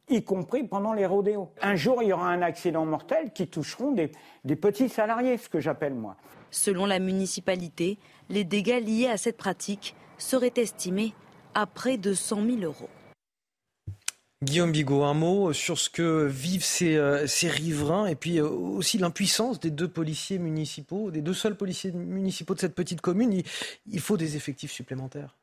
y 0.10 0.24
compris 0.24 0.64
pendant 0.64 0.94
les 0.94 1.06
rodéos. 1.06 1.50
Un 1.62 1.76
jour, 1.76 2.02
il 2.02 2.10
y 2.10 2.14
aura 2.14 2.30
un 2.30 2.42
accident 2.42 2.86
mortel 2.86 3.32
qui 3.34 3.48
toucheront 3.48 3.92
des, 3.92 4.12
des 4.44 4.56
petits 4.56 4.90
salariés, 4.90 5.38
ce 5.38 5.50
que 5.50 5.60
j'appelle 5.60 5.94
moi. 5.94 6.16
Selon 6.52 6.86
la 6.86 7.00
municipalité, 7.00 7.98
les 8.30 8.44
dégâts 8.44 8.84
liés 8.84 9.08
à 9.08 9.18
cette 9.18 9.38
pratique 9.38 9.96
seraient 10.18 10.54
estimés 10.58 11.14
à 11.54 11.66
près 11.66 11.98
de 11.98 12.14
100 12.14 12.46
000 12.46 12.58
euros. 12.64 12.90
Guillaume 14.42 14.72
Bigot, 14.72 15.04
un 15.04 15.14
mot 15.14 15.52
sur 15.52 15.78
ce 15.78 15.90
que 15.90 16.26
vivent 16.26 16.64
ces, 16.64 16.96
euh, 16.96 17.28
ces 17.28 17.50
riverains 17.50 18.06
et 18.06 18.16
puis 18.16 18.40
euh, 18.40 18.48
aussi 18.48 18.98
l'impuissance 18.98 19.60
des 19.60 19.70
deux 19.70 19.90
policiers 19.90 20.40
municipaux, 20.40 21.12
des 21.12 21.22
deux 21.22 21.34
seuls 21.34 21.58
policiers 21.58 21.92
municipaux 21.92 22.56
de 22.56 22.60
cette 22.62 22.74
petite 22.74 23.02
commune. 23.02 23.34
Il, 23.34 23.44
il 23.88 24.00
faut 24.00 24.16
des 24.16 24.38
effectifs 24.38 24.72
supplémentaires. 24.72 25.36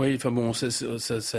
Oui, 0.00 0.14
enfin 0.16 0.30
bon, 0.30 0.54
ça, 0.54 0.66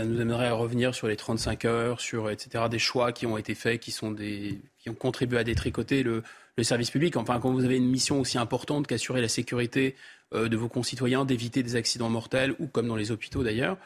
nous 0.04 0.20
amènerait 0.20 0.46
à 0.46 0.52
revenir 0.52 0.94
sur 0.94 1.08
les 1.08 1.16
35 1.16 1.64
heures, 1.64 2.00
sur 2.00 2.30
etc. 2.30 2.66
Des 2.70 2.78
choix 2.78 3.10
qui 3.10 3.26
ont 3.26 3.36
été 3.36 3.56
faits, 3.56 3.80
qui 3.80 3.90
sont 3.90 4.12
des, 4.12 4.60
qui 4.78 4.88
ont 4.88 4.94
contribué 4.94 5.36
à 5.38 5.42
détricoter 5.42 6.04
le, 6.04 6.22
service 6.62 6.92
public. 6.92 7.16
Enfin, 7.16 7.40
quand 7.40 7.50
vous 7.50 7.64
avez 7.64 7.76
une 7.76 7.90
mission 7.90 8.20
aussi 8.20 8.38
importante 8.38 8.86
qu'assurer 8.86 9.20
la 9.20 9.26
sécurité 9.26 9.96
euh, 10.32 10.48
de 10.48 10.56
vos 10.56 10.68
concitoyens, 10.68 11.24
d'éviter 11.24 11.64
des 11.64 11.74
accidents 11.74 12.08
mortels 12.08 12.54
ou 12.60 12.68
comme 12.68 12.86
dans 12.86 12.94
les 12.94 13.10
hôpitaux 13.10 13.42
d'ailleurs. 13.42 13.78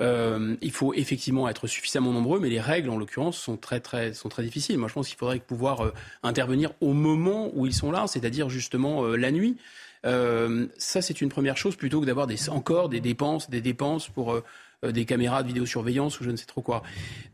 Euh, 0.00 0.56
il 0.62 0.72
faut 0.72 0.94
effectivement 0.94 1.46
être 1.46 1.66
suffisamment 1.66 2.12
nombreux, 2.12 2.40
mais 2.40 2.48
les 2.48 2.62
règles, 2.62 2.88
en 2.88 2.96
l'occurrence, 2.96 3.36
sont 3.36 3.58
très, 3.58 3.80
très, 3.80 4.14
sont 4.14 4.30
très 4.30 4.42
difficiles. 4.42 4.78
Moi, 4.78 4.88
je 4.88 4.94
pense 4.94 5.06
qu'il 5.06 5.18
faudrait 5.18 5.38
pouvoir 5.38 5.82
euh, 5.82 5.92
intervenir 6.22 6.72
au 6.80 6.94
moment 6.94 7.50
où 7.52 7.66
ils 7.66 7.74
sont 7.74 7.92
là, 7.92 8.06
c'est-à-dire 8.06 8.48
justement 8.48 9.06
la 9.06 9.30
nuit. 9.30 9.58
Euh, 10.04 10.66
ça, 10.76 11.02
c'est 11.02 11.20
une 11.20 11.28
première 11.28 11.56
chose, 11.56 11.76
plutôt 11.76 12.00
que 12.00 12.06
d'avoir 12.06 12.26
des, 12.26 12.50
encore 12.50 12.88
des 12.88 13.00
dépenses, 13.00 13.50
des 13.50 13.60
dépenses 13.60 14.08
pour 14.08 14.32
euh, 14.32 14.42
des 14.92 15.04
caméras 15.04 15.42
de 15.42 15.48
vidéosurveillance 15.48 16.20
ou 16.20 16.24
je 16.24 16.30
ne 16.30 16.36
sais 16.36 16.46
trop 16.46 16.60
quoi. 16.60 16.82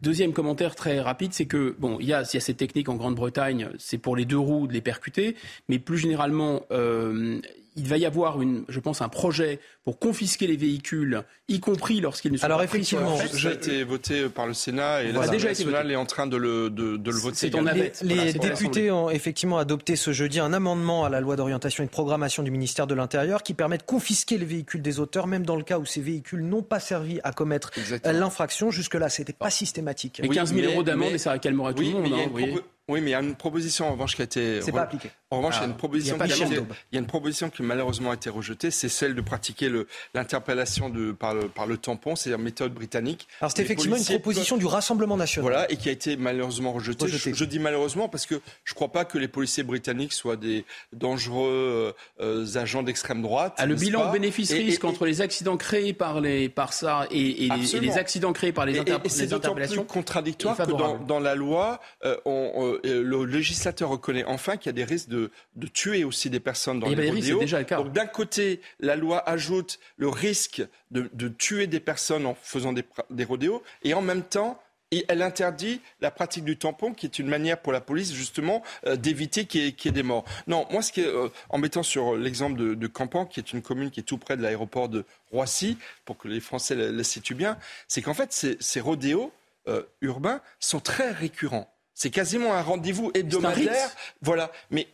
Deuxième 0.02 0.32
commentaire 0.32 0.74
très 0.74 1.00
rapide, 1.00 1.32
c'est 1.32 1.46
que 1.46 1.74
bon, 1.78 1.98
il 2.00 2.06
y 2.06 2.10
y 2.10 2.14
a 2.14 2.24
cette 2.24 2.56
technique 2.56 2.88
en 2.88 2.94
Grande-Bretagne, 2.94 3.70
c'est 3.78 3.98
pour 3.98 4.16
les 4.16 4.24
deux 4.24 4.38
roues 4.38 4.66
de 4.66 4.72
les 4.72 4.80
percuter, 4.80 5.36
mais 5.68 5.78
plus 5.78 5.98
généralement, 5.98 6.62
euh, 6.70 7.40
il 7.76 7.86
va 7.86 7.96
y 7.98 8.06
avoir, 8.06 8.40
une, 8.42 8.64
je 8.68 8.80
pense, 8.80 9.00
un 9.02 9.08
projet 9.08 9.60
pour 9.84 9.98
confisquer 9.98 10.46
les 10.46 10.56
véhicules, 10.56 11.22
y 11.48 11.60
compris 11.60 12.00
lorsqu'ils 12.00 12.32
ne 12.32 12.36
sont 12.36 12.44
Alors 12.44 12.58
pas 12.58 12.64
effectivement, 12.64 13.16
pris 13.16 13.28
sur 13.28 13.34
la 13.36 13.40
Ça 13.40 13.48
a 13.48 13.52
été 13.52 13.84
voté 13.84 14.28
par 14.28 14.46
le 14.46 14.54
Sénat 14.54 15.02
et 15.02 15.12
Voilà. 15.12 15.32
l'Assemblée 15.32 15.48
nationale 15.48 15.90
est 15.90 15.96
en 15.96 16.06
train 16.06 16.26
de 16.26 16.36
le, 16.36 16.70
de, 16.70 16.96
de 16.96 17.10
le 17.10 17.16
voter. 17.16 17.36
C'est 17.36 17.54
en. 17.54 17.62
Les 17.62 17.92
Voilà, 18.02 18.32
députés 18.32 18.90
ont 18.90 19.10
effectivement 19.10 19.58
adopté 19.58 19.96
ce 19.96 20.12
jeudi 20.12 20.40
un 20.40 20.52
amendement 20.52 21.04
à 21.04 21.08
la 21.08 21.20
loi 21.20 21.36
d'orientation 21.36 21.82
et 21.84 21.86
de 21.86 21.90
programmation 21.92 22.42
du 22.42 22.50
ministère 22.50 22.86
de 22.86 22.94
l'Intérieur 22.94 23.42
qui 23.42 23.54
permet 23.54 23.78
de 23.78 23.82
confisquer 23.82 24.38
les 24.38 24.46
véhicules 24.46 24.82
des 24.82 25.00
auteurs, 25.00 25.26
même 25.26 25.44
dans 25.46 25.56
le 25.56 25.62
cas 25.64 25.78
où 25.78 25.86
ces 25.86 26.00
véhicules 26.00 26.42
n'ont 26.42 26.62
pas 26.62 26.80
servi 26.80 27.20
à 27.24 27.32
commettre 27.32 27.70
l'infraction. 28.04 28.70
Jusque-là, 28.70 29.08
c'était 29.08 29.32
pas 29.32 29.50
systématique. 29.50 30.20
Mais 30.22 30.28
Oui, 30.28 30.34
15 30.36 30.52
000 30.54 30.60
mais- 30.66 30.72
euros 30.72 30.82
d'amende 30.82 31.08
mais- 31.10 31.14
et 31.14 31.18
ça 31.18 31.38
calmera 31.38 31.72
tout 31.72 31.80
Oui, 31.80 31.88
le 31.88 31.92
monde. 31.94 32.02
mais 32.02 32.08
il 32.08 32.16
y 32.16 32.20
a 32.20 32.24
hein, 32.56 32.60
Oui, 32.88 33.00
mais 33.00 33.10
il 33.10 33.12
y 33.12 33.14
a 33.14 33.20
une 33.20 33.36
proposition 33.36 33.86
en 33.88 33.92
revanche 33.92 34.16
qui 34.16 34.22
a 34.22 34.24
été. 34.24 34.60
C'est 34.62 34.72
pas 34.72 34.82
appliqué. 34.82 35.10
En 35.32 35.36
revanche, 35.38 35.54
il 35.54 35.58
y 35.58 35.60
a 35.60 35.64
Ah, 35.64 35.66
une 35.68 35.76
proposition 35.76 36.16
il 36.16 36.18
y 36.18 36.22
a 36.22 36.26
qui 36.26 36.42
a 36.42 36.46
il 36.46 36.94
y 36.94 36.96
a 36.96 37.00
une 37.00 37.06
proposition 37.06 37.50
qui 37.50 37.62
malheureusement 37.62 38.10
a 38.10 38.14
été 38.14 38.28
rejetée, 38.30 38.72
c'est 38.72 38.88
celle 38.88 39.14
de 39.14 39.20
pratiquer 39.20 39.70
l'interpellation 40.14 40.92
par 41.18 41.34
le, 41.34 41.42
par 41.48 41.66
le 41.66 41.76
tampon, 41.76 42.16
c'est-à-dire 42.16 42.38
méthode 42.42 42.74
britannique. 42.74 43.28
Alors 43.40 43.50
c'était 43.50 43.62
Les 43.62 43.66
effectivement 43.66 43.96
une 43.96 44.04
proposition 44.04 44.56
du 44.56 44.66
Rassemblement 44.66 45.16
national. 45.16 45.42
Voilà, 45.50 45.70
et 45.70 45.76
qui 45.76 45.88
a 45.88 45.92
été 45.92 46.16
malheureusement 46.16 46.72
rejetée. 46.72 47.04
Rejetée. 47.04 47.30
Je, 47.30 47.36
je 47.36 47.44
dis 47.44 47.58
malheureusement 47.60 48.08
parce 48.08 48.26
que 48.26 48.40
je 48.64 48.72
ne 48.72 48.74
crois 48.74 48.90
pas 48.90 49.04
que 49.04 49.18
les 49.18 49.28
policiers 49.28 49.62
britanniques 49.62 50.12
soient 50.12 50.36
des 50.36 50.64
dangereux 50.92 51.94
euh, 52.20 52.46
agents 52.56 52.82
d'extrême 52.82 53.22
droite. 53.22 53.54
Ah, 53.56 53.66
le 53.66 53.74
bilan 53.76 54.10
bénéfice-risque 54.10 54.84
entre 54.84 55.06
les 55.06 55.20
accidents 55.20 55.56
créés 55.56 55.92
par, 55.92 56.20
les, 56.20 56.48
par 56.48 56.72
ça 56.72 57.06
et, 57.10 57.20
et 57.20 57.34
les, 57.34 57.46
et 57.46 57.50
Absolument. 57.52 57.92
les 57.92 57.98
accidents 57.98 58.32
créés 58.32 58.52
par 58.52 58.66
les, 58.66 58.78
inter- 58.78 58.96
et, 59.04 59.08
c'est 59.08 59.26
les 59.26 59.32
interpellations. 59.34 59.84
plus 59.84 59.92
contradictoire 59.92 60.56
que 60.56 61.06
dans, 61.06 61.20
la 61.20 61.34
loi, 61.34 61.80
euh, 62.04 62.16
on- 62.24 62.78
euh, 62.84 63.02
le 63.02 63.24
législateur 63.24 63.90
reconnaît 63.90 64.24
enfin 64.24 64.56
qu'il 64.56 64.66
y 64.66 64.70
a 64.70 64.72
des 64.72 64.84
risques 64.84 65.08
de 65.08 65.19
de, 65.20 65.30
de 65.56 65.66
tuer 65.66 66.04
aussi 66.04 66.30
des 66.30 66.40
personnes 66.40 66.80
dans 66.80 66.86
Et 66.86 66.90
les 66.90 66.96
Valérie, 66.96 67.22
c'est 67.22 67.32
rodéos. 67.32 67.40
déjà 67.40 67.58
le 67.58 67.64
cas. 67.64 67.76
Donc 67.76 67.92
d'un 67.92 68.06
côté, 68.06 68.60
la 68.78 68.96
loi 68.96 69.28
ajoute 69.28 69.78
le 69.96 70.08
risque 70.08 70.62
de, 70.90 71.10
de 71.12 71.28
tuer 71.28 71.66
des 71.66 71.80
personnes 71.80 72.26
en 72.26 72.34
faisant 72.34 72.72
des, 72.72 72.84
des 73.10 73.24
rodéos, 73.24 73.62
et 73.82 73.94
en 73.94 74.02
même 74.02 74.22
temps, 74.22 74.60
et 74.92 75.04
elle 75.06 75.22
interdit 75.22 75.80
la 76.00 76.10
pratique 76.10 76.42
du 76.44 76.56
tampon, 76.56 76.92
qui 76.94 77.06
est 77.06 77.20
une 77.20 77.28
manière 77.28 77.60
pour 77.62 77.72
la 77.72 77.80
police 77.80 78.12
justement 78.12 78.64
euh, 78.86 78.96
d'éviter 78.96 79.44
qu'il 79.46 79.60
y, 79.62 79.66
ait- 79.68 79.72
qu'il 79.72 79.88
y 79.88 79.94
ait 79.94 79.94
des 79.94 80.02
morts. 80.02 80.24
Non, 80.48 80.66
moi, 80.72 80.82
ce 80.82 80.90
qui 80.90 81.00
est 81.00 81.06
euh, 81.06 81.28
embêtant 81.48 81.84
sur 81.84 82.16
l'exemple 82.16 82.58
de, 82.58 82.74
de 82.74 82.86
Campan, 82.88 83.24
qui 83.24 83.38
est 83.38 83.52
une 83.52 83.62
commune 83.62 83.92
qui 83.92 84.00
est 84.00 84.02
tout 84.02 84.18
près 84.18 84.36
de 84.36 84.42
l'aéroport 84.42 84.88
de 84.88 85.04
Roissy, 85.30 85.78
pour 86.04 86.18
que 86.18 86.26
les 86.26 86.40
Français 86.40 86.74
le, 86.74 86.90
le 86.90 87.02
situent 87.04 87.36
bien, 87.36 87.56
c'est 87.86 88.02
qu'en 88.02 88.14
fait, 88.14 88.32
ces, 88.32 88.56
ces 88.58 88.80
rodéos 88.80 89.30
euh, 89.68 89.84
urbains 90.00 90.40
sont 90.58 90.80
très 90.80 91.12
récurrents. 91.12 91.72
C'est 91.94 92.10
quasiment 92.10 92.54
un 92.54 92.62
rendez-vous 92.62 93.12
hebdomadaire. 93.14 93.90
Voilà, 94.22 94.50
mais 94.70 94.88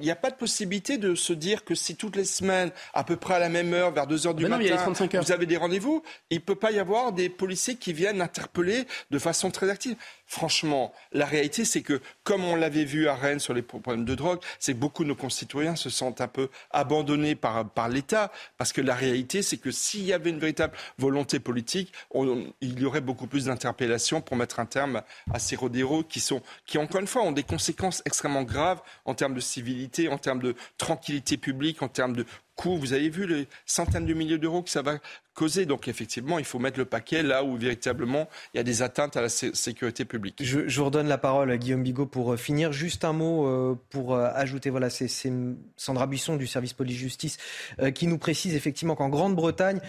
il 0.00 0.04
n'y 0.04 0.10
a 0.10 0.16
pas 0.16 0.30
de 0.30 0.36
possibilité 0.36 0.98
de 0.98 1.14
se 1.14 1.32
dire 1.32 1.64
que 1.64 1.74
si 1.74 1.96
toutes 1.96 2.16
les 2.16 2.24
semaines, 2.24 2.70
à 2.94 3.04
peu 3.04 3.16
près 3.16 3.34
à 3.34 3.38
la 3.38 3.48
même 3.48 3.72
heure, 3.74 3.92
vers 3.92 4.06
2 4.06 4.26
heures 4.26 4.34
du 4.34 4.44
Ben 4.44 4.50
matin, 4.50 4.76
35 4.76 5.14
heures. 5.14 5.24
vous 5.24 5.32
avez 5.32 5.46
des 5.46 5.56
rendez-vous, 5.56 6.02
il 6.30 6.38
ne 6.38 6.42
peut 6.42 6.54
pas 6.54 6.70
y 6.72 6.78
avoir 6.78 7.12
des 7.12 7.28
policiers 7.28 7.76
qui 7.76 7.92
viennent 7.92 8.20
interpeller 8.20 8.86
de 9.10 9.18
façon 9.18 9.50
très 9.50 9.70
active. 9.70 9.96
Franchement, 10.30 10.92
la 11.12 11.24
réalité, 11.24 11.64
c'est 11.64 11.80
que, 11.80 12.02
comme 12.22 12.44
on 12.44 12.54
l'avait 12.54 12.84
vu 12.84 13.08
à 13.08 13.14
Rennes 13.14 13.40
sur 13.40 13.54
les 13.54 13.62
problèmes 13.62 14.04
de 14.04 14.14
drogue, 14.14 14.40
c'est 14.58 14.74
que 14.74 14.78
beaucoup 14.78 15.02
de 15.02 15.08
nos 15.08 15.14
concitoyens 15.14 15.74
se 15.74 15.88
sentent 15.88 16.20
un 16.20 16.28
peu 16.28 16.50
abandonnés 16.70 17.34
par, 17.34 17.88
l'État, 17.88 18.30
parce 18.58 18.74
que 18.74 18.82
la 18.82 18.94
réalité, 18.94 19.40
c'est 19.40 19.56
que 19.56 19.70
s'il 19.70 20.04
y 20.04 20.12
avait 20.12 20.28
une 20.28 20.38
véritable 20.38 20.76
volonté 20.98 21.40
politique, 21.40 21.94
il 22.60 22.78
y 22.78 22.84
aurait 22.84 23.00
beaucoup 23.00 23.26
plus 23.26 23.46
d'interpellations 23.46 24.20
pour 24.20 24.36
mettre 24.36 24.60
un 24.60 24.66
terme 24.66 25.00
à 25.32 25.38
ces 25.38 25.56
rodéos 25.56 26.02
qui 26.02 26.20
sont, 26.20 26.42
qui 26.66 26.76
encore 26.76 27.00
une 27.00 27.06
fois, 27.06 27.22
ont 27.22 27.32
des 27.32 27.42
conséquences 27.42 28.02
extrêmement 28.04 28.42
graves 28.42 28.82
en 29.06 29.14
termes 29.14 29.34
de 29.34 29.40
civilité, 29.40 30.08
en 30.08 30.18
termes 30.18 30.42
de 30.42 30.54
tranquillité 30.76 31.38
publique, 31.38 31.80
en 31.80 31.88
termes 31.88 32.14
de 32.14 32.26
coûts. 32.54 32.76
Vous 32.76 32.92
avez 32.92 33.08
vu 33.08 33.26
les 33.26 33.48
centaines 33.64 34.04
de 34.04 34.12
milliers 34.12 34.36
d'euros 34.36 34.62
que 34.62 34.68
ça 34.68 34.82
va 34.82 34.98
causer. 35.38 35.64
Donc 35.66 35.86
effectivement, 35.88 36.38
il 36.38 36.44
faut 36.44 36.58
mettre 36.58 36.78
le 36.78 36.84
paquet 36.84 37.22
là 37.22 37.44
où 37.44 37.56
véritablement 37.56 38.28
il 38.52 38.58
y 38.58 38.60
a 38.60 38.64
des 38.64 38.82
atteintes 38.82 39.16
à 39.16 39.22
la 39.22 39.28
sé- 39.28 39.54
sécurité 39.54 40.04
publique. 40.04 40.36
Je, 40.42 40.66
je 40.68 40.78
vous 40.80 40.86
redonne 40.86 41.08
la 41.08 41.18
parole 41.18 41.50
à 41.50 41.56
Guillaume 41.56 41.82
Bigot 41.84 42.06
pour 42.06 42.32
euh, 42.32 42.36
finir. 42.36 42.72
Juste 42.72 43.04
un 43.04 43.12
mot 43.12 43.46
euh, 43.46 43.78
pour 43.90 44.14
euh, 44.14 44.28
ajouter, 44.34 44.70
voilà, 44.70 44.90
c'est 44.90 45.08
Sandra 45.76 46.06
Buisson 46.06 46.36
du 46.36 46.46
service 46.46 46.72
police-justice 46.72 47.38
euh, 47.80 47.90
qui 47.92 48.06
nous 48.06 48.18
précise 48.18 48.54
effectivement 48.54 48.96
qu'en 48.96 49.08
Grande-Bretagne, 49.08 49.80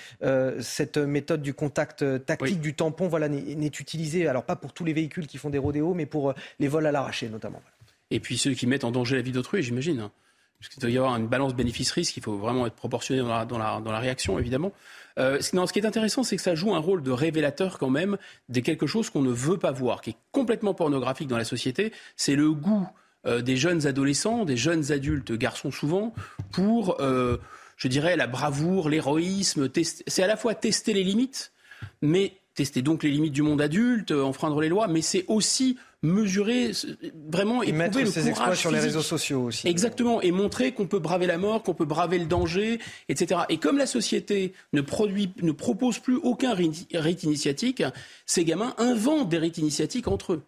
cette 0.59 0.97
méthode 0.97 1.41
du 1.41 1.53
contact 1.53 2.05
tactique 2.25 2.61
du 2.61 2.73
tampon 2.75 3.07
voilà, 3.07 3.27
n'est 3.29 3.67
utilisée, 3.67 4.27
alors 4.27 4.43
pas 4.43 4.55
pour 4.55 4.71
tous 4.73 4.85
les 4.85 4.93
véhicules 4.93 5.27
qui 5.27 5.37
font 5.37 5.49
des 5.49 5.57
rodéos, 5.57 5.93
mais 5.93 6.05
pour 6.05 6.33
les 6.59 6.67
vols 6.67 6.85
à 6.85 6.91
l'arraché 6.91 7.27
notamment. 7.29 7.61
Et 8.11 8.19
puis 8.19 8.37
ceux 8.37 8.53
qui 8.53 8.67
mettent 8.67 8.83
en 8.83 8.91
danger 8.91 9.15
la 9.15 9.21
vie 9.21 9.31
d'autrui, 9.31 9.63
j'imagine. 9.63 9.99
hein. 9.99 10.11
Parce 10.59 10.69
qu'il 10.69 10.81
doit 10.81 10.89
y 10.91 10.97
avoir 10.97 11.15
une 11.15 11.27
balance 11.27 11.55
bénéfice-risque, 11.55 12.17
il 12.17 12.23
faut 12.23 12.35
vraiment 12.37 12.67
être 12.67 12.75
proportionné 12.75 13.21
dans 13.21 13.29
la, 13.29 13.45
dans 13.45 13.57
la, 13.57 13.79
dans 13.79 13.91
la 13.93 13.99
réaction, 13.99 14.37
évidemment. 14.37 14.73
Euh, 15.17 15.39
ce- 15.41 15.51
qui 15.73 15.79
est 15.79 15.85
intéressant, 15.85 16.23
c'est 16.23 16.35
que 16.35 16.41
ça 16.41 16.55
joue 16.55 16.73
un 16.75 16.79
rôle 16.79 17.01
de 17.03 17.11
révélateur 17.11 17.77
quand 17.79 17.89
même 17.89 18.17
de 18.49 18.59
quelque 18.59 18.87
chose 18.87 19.09
qu'on 19.09 19.21
ne 19.21 19.31
veut 19.31 19.57
pas 19.57 19.71
voir, 19.71 20.01
qui 20.01 20.11
est 20.11 20.17
complètement 20.31 20.73
pornographique 20.73 21.27
dans 21.27 21.37
la 21.37 21.45
société. 21.45 21.91
C'est 22.15 22.35
le 22.35 22.51
goût 22.51 22.87
euh, 23.25 23.41
des 23.41 23.57
jeunes 23.57 23.85
adolescents, 23.85 24.45
des 24.45 24.55
jeunes 24.55 24.91
adultes, 24.91 25.31
garçons 25.33 25.71
souvent, 25.71 26.13
pour, 26.51 27.01
euh, 27.01 27.37
je 27.75 27.87
dirais, 27.89 28.15
la 28.15 28.27
bravoure, 28.27 28.87
l'héroïsme. 28.89 29.67
C'est 30.07 30.23
à 30.23 30.27
la 30.27 30.37
fois 30.37 30.55
tester 30.55 30.93
les 30.93 31.03
limites, 31.03 31.51
mais 32.01 32.33
tester 32.55 32.81
donc 32.81 33.03
les 33.03 33.09
limites 33.09 33.33
du 33.33 33.41
monde 33.41 33.61
adulte, 33.61 34.11
enfreindre 34.11 34.61
les 34.61 34.69
lois, 34.69 34.87
mais 34.87 35.01
c'est 35.01 35.25
aussi 35.27 35.77
mesurer 36.01 36.71
vraiment 37.29 37.61
Et 37.61 37.69
éprouver 37.69 37.83
mettre 37.83 37.99
le 37.99 38.05
ses 38.05 38.29
exploits 38.29 38.55
sur 38.55 38.71
les 38.71 38.79
réseaux 38.79 39.01
sociaux 39.01 39.43
aussi. 39.43 39.67
Exactement, 39.67 40.21
et 40.21 40.31
montrer 40.31 40.71
qu'on 40.71 40.87
peut 40.87 40.99
braver 40.99 41.27
la 41.27 41.37
mort, 41.37 41.63
qu'on 41.63 41.73
peut 41.73 41.85
braver 41.85 42.19
le 42.19 42.25
danger, 42.25 42.79
etc. 43.09 43.41
Et 43.49 43.57
comme 43.57 43.77
la 43.77 43.85
société 43.85 44.53
ne, 44.73 44.81
produit, 44.81 45.33
ne 45.41 45.51
propose 45.51 45.99
plus 45.99 46.15
aucun 46.15 46.53
rite 46.53 46.87
rite 46.93 47.23
initiatique, 47.23 47.83
ces 48.25 48.45
gamins 48.45 48.73
inventent 48.77 49.29
des 49.29 49.37
rites 49.37 49.57
initiatiques 49.57 50.07
entre 50.07 50.33
eux. 50.33 50.43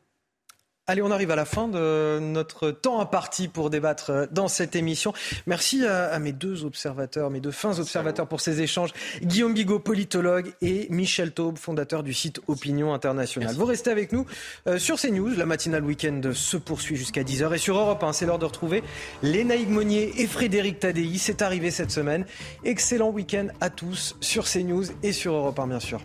Allez, 0.88 1.04
on 1.04 1.12
arrive 1.12 1.30
à 1.30 1.36
la 1.36 1.46
fin 1.46 1.68
de 1.68 2.18
notre 2.20 2.72
temps 2.72 3.00
imparti 3.02 3.48
pour 3.48 3.70
débattre 3.70 4.10
euh, 4.10 4.26
dans 4.32 4.48
cette 4.48 4.76
émission. 4.76 5.14
Merci 5.46 5.86
à, 5.86 6.08
à 6.08 6.18
mes 6.18 6.32
deux 6.32 6.66
observateurs, 6.66 7.30
mes 7.30 7.40
deux 7.40 7.52
fins 7.52 7.78
observateurs 7.78 8.28
pour 8.28 8.42
ces 8.42 8.62
échanges. 8.62 8.90
Guillaume 9.22 9.54
Bigot, 9.54 9.78
politologue, 9.78 10.52
et 10.62 10.88
Michel 10.90 11.34
Taube, 11.34 11.60
fondateur 11.60 12.02
du 12.02 12.16
site 12.16 12.42
Opinion 12.48 12.96
Internationale. 12.96 13.56
Vous 13.56 13.66
restez 13.66 13.92
avec 13.92 14.12
nous 14.12 14.26
euh, 14.66 14.80
sur 14.80 15.00
CNews. 15.00 15.36
La 15.38 15.46
matinale 15.46 15.84
week-end 15.84 16.20
se 16.34 16.58
poursuit 16.58 16.96
jusqu'à 16.96 17.22
10h. 17.22 17.54
Et 17.54 17.60
sur 17.60 17.78
Europe 17.78 18.04
1, 18.04 18.12
c'est 18.12 18.26
l'heure 18.26 18.40
de 18.40 18.46
retrouver 18.46 18.82
Lénaïque 19.22 19.70
Monnier 19.70 20.20
et 20.20 20.26
Frédéric 20.26 20.80
Tadei. 20.80 21.20
C'est 21.20 21.44
arrivé 21.44 21.70
cette 21.70 21.92
semaine. 21.92 22.26
Excellent 22.64 23.12
week-end 23.12 23.48
à 23.62 23.70
tous 23.70 24.18
sur 24.20 24.46
CNews 24.46 24.86
et 25.04 25.14
sur 25.14 25.36
Europe 25.36 25.60
1, 25.60 25.68
bien 25.68 25.80
sûr. 25.80 26.02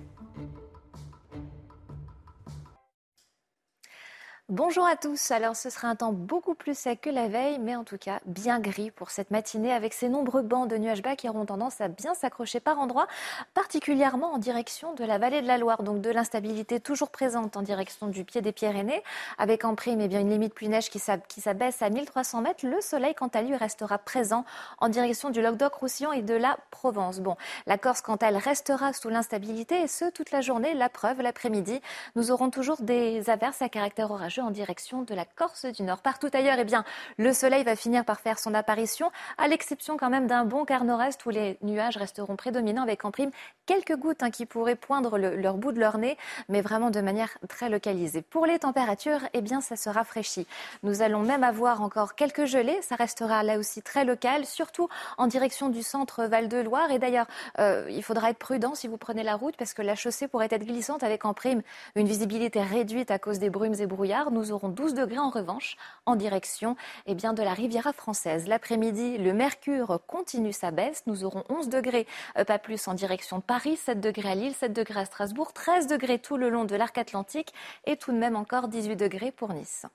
Bonjour 4.48 4.86
à 4.86 4.94
tous. 4.94 5.32
Alors, 5.32 5.56
ce 5.56 5.70
sera 5.70 5.88
un 5.88 5.96
temps 5.96 6.12
beaucoup 6.12 6.54
plus 6.54 6.78
sec 6.78 7.00
que 7.00 7.10
la 7.10 7.26
veille, 7.26 7.58
mais 7.58 7.74
en 7.74 7.82
tout 7.82 7.98
cas 7.98 8.20
bien 8.26 8.60
gris 8.60 8.92
pour 8.92 9.10
cette 9.10 9.32
matinée 9.32 9.72
avec 9.72 9.92
ces 9.92 10.08
nombreux 10.08 10.42
bancs 10.42 10.70
de 10.70 10.76
nuages 10.76 11.02
bas 11.02 11.16
qui 11.16 11.28
auront 11.28 11.44
tendance 11.46 11.80
à 11.80 11.88
bien 11.88 12.14
s'accrocher 12.14 12.60
par 12.60 12.78
endroits, 12.78 13.08
particulièrement 13.54 14.32
en 14.32 14.38
direction 14.38 14.94
de 14.94 15.02
la 15.02 15.18
vallée 15.18 15.42
de 15.42 15.48
la 15.48 15.58
Loire. 15.58 15.82
Donc, 15.82 16.00
de 16.00 16.10
l'instabilité 16.10 16.78
toujours 16.78 17.10
présente 17.10 17.56
en 17.56 17.62
direction 17.62 18.06
du 18.06 18.22
pied 18.22 18.40
des 18.40 18.52
Pyrénées, 18.52 19.02
avec 19.36 19.64
en 19.64 19.74
prime 19.74 20.00
eh 20.00 20.06
bien, 20.06 20.20
une 20.20 20.30
limite 20.30 20.54
pluie-neige 20.54 20.90
qui 20.90 21.00
s'ab- 21.00 21.26
qui 21.26 21.40
s'abaisse 21.40 21.82
à 21.82 21.90
1300 21.90 22.40
mètres. 22.42 22.64
Le 22.64 22.80
soleil, 22.80 23.16
quant 23.16 23.26
à 23.34 23.42
lui, 23.42 23.56
restera 23.56 23.98
présent 23.98 24.44
en 24.78 24.88
direction 24.88 25.30
du 25.30 25.42
Languedoc-Roussillon 25.42 26.12
et 26.12 26.22
de 26.22 26.34
la 26.34 26.56
Provence. 26.70 27.18
Bon, 27.18 27.36
la 27.66 27.78
Corse, 27.78 28.00
quant 28.00 28.14
à 28.14 28.28
elle, 28.28 28.36
restera 28.36 28.92
sous 28.92 29.08
l'instabilité 29.08 29.80
et 29.80 29.88
ce, 29.88 30.08
toute 30.08 30.30
la 30.30 30.40
journée. 30.40 30.72
La 30.72 30.88
preuve, 30.88 31.20
l'après-midi, 31.20 31.80
nous 32.14 32.30
aurons 32.30 32.50
toujours 32.50 32.80
des 32.80 33.28
averses 33.28 33.60
à 33.60 33.68
caractère 33.68 34.12
orageux 34.12 34.35
en 34.42 34.50
direction 34.50 35.02
de 35.02 35.14
la 35.14 35.24
Corse 35.24 35.66
du 35.66 35.82
Nord. 35.82 35.98
Partout 36.00 36.30
ailleurs, 36.32 36.56
eh 36.58 36.64
bien, 36.64 36.84
le 37.18 37.32
soleil 37.32 37.64
va 37.64 37.76
finir 37.76 38.04
par 38.04 38.20
faire 38.20 38.38
son 38.38 38.54
apparition, 38.54 39.10
à 39.38 39.48
l'exception 39.48 39.96
quand 39.96 40.10
même 40.10 40.26
d'un 40.26 40.44
bon 40.44 40.64
quart 40.64 40.84
nord-est 40.84 41.24
où 41.26 41.30
les 41.30 41.58
nuages 41.62 41.96
resteront 41.96 42.36
prédominants 42.36 42.82
avec 42.82 43.04
en 43.04 43.10
prime 43.10 43.30
quelques 43.66 43.96
gouttes 43.96 44.22
hein, 44.22 44.30
qui 44.30 44.46
pourraient 44.46 44.76
poindre 44.76 45.18
le- 45.18 45.36
leur 45.36 45.56
bout 45.56 45.72
de 45.72 45.80
leur 45.80 45.98
nez, 45.98 46.16
mais 46.48 46.60
vraiment 46.60 46.90
de 46.90 47.00
manière 47.00 47.36
très 47.48 47.68
localisée. 47.68 48.22
Pour 48.22 48.46
les 48.46 48.58
températures, 48.58 49.20
eh 49.32 49.40
bien, 49.40 49.60
ça 49.60 49.76
se 49.76 49.88
rafraîchit. 49.88 50.46
Nous 50.82 51.02
allons 51.02 51.22
même 51.22 51.42
avoir 51.44 51.82
encore 51.82 52.14
quelques 52.14 52.44
gelées. 52.44 52.80
Ça 52.82 52.94
restera 52.96 53.42
là 53.42 53.58
aussi 53.58 53.82
très 53.82 54.04
local, 54.04 54.46
surtout 54.46 54.88
en 55.18 55.26
direction 55.26 55.68
du 55.68 55.82
centre 55.82 56.24
Val-de-Loire. 56.24 56.90
Et 56.90 56.98
d'ailleurs, 56.98 57.26
euh, 57.58 57.86
il 57.90 58.02
faudra 58.02 58.30
être 58.30 58.38
prudent 58.38 58.74
si 58.74 58.86
vous 58.88 58.96
prenez 58.96 59.22
la 59.22 59.34
route 59.36 59.56
parce 59.56 59.74
que 59.74 59.82
la 59.82 59.94
chaussée 59.94 60.28
pourrait 60.28 60.48
être 60.50 60.64
glissante 60.64 61.02
avec 61.02 61.24
en 61.24 61.34
prime 61.34 61.62
une 61.94 62.06
visibilité 62.06 62.62
réduite 62.62 63.10
à 63.10 63.18
cause 63.18 63.38
des 63.38 63.50
brumes 63.50 63.74
et 63.78 63.86
brouillards. 63.86 64.25
Nous 64.30 64.52
aurons 64.52 64.68
12 64.68 64.94
degrés 64.94 65.18
en 65.18 65.30
revanche 65.30 65.76
en 66.06 66.16
direction 66.16 66.76
eh 67.06 67.14
bien, 67.14 67.32
de 67.32 67.42
la 67.42 67.54
Riviera 67.54 67.92
française. 67.92 68.46
L'après-midi, 68.46 69.18
le 69.18 69.32
mercure 69.32 70.00
continue 70.06 70.52
sa 70.52 70.70
baisse. 70.70 71.02
Nous 71.06 71.24
aurons 71.24 71.44
11 71.48 71.68
degrés, 71.68 72.06
euh, 72.38 72.44
pas 72.44 72.58
plus, 72.58 72.88
en 72.88 72.94
direction 72.94 73.38
de 73.38 73.42
Paris, 73.42 73.76
7 73.76 74.00
degrés 74.00 74.30
à 74.30 74.34
Lille, 74.34 74.54
7 74.54 74.72
degrés 74.72 75.00
à 75.00 75.04
Strasbourg, 75.04 75.52
13 75.52 75.86
degrés 75.86 76.18
tout 76.18 76.36
le 76.36 76.50
long 76.50 76.64
de 76.64 76.76
l'arc 76.76 76.96
atlantique 76.98 77.52
et 77.84 77.96
tout 77.96 78.12
de 78.12 78.18
même 78.18 78.36
encore 78.36 78.68
18 78.68 78.96
degrés 78.96 79.32
pour 79.32 79.52
Nice. 79.52 79.86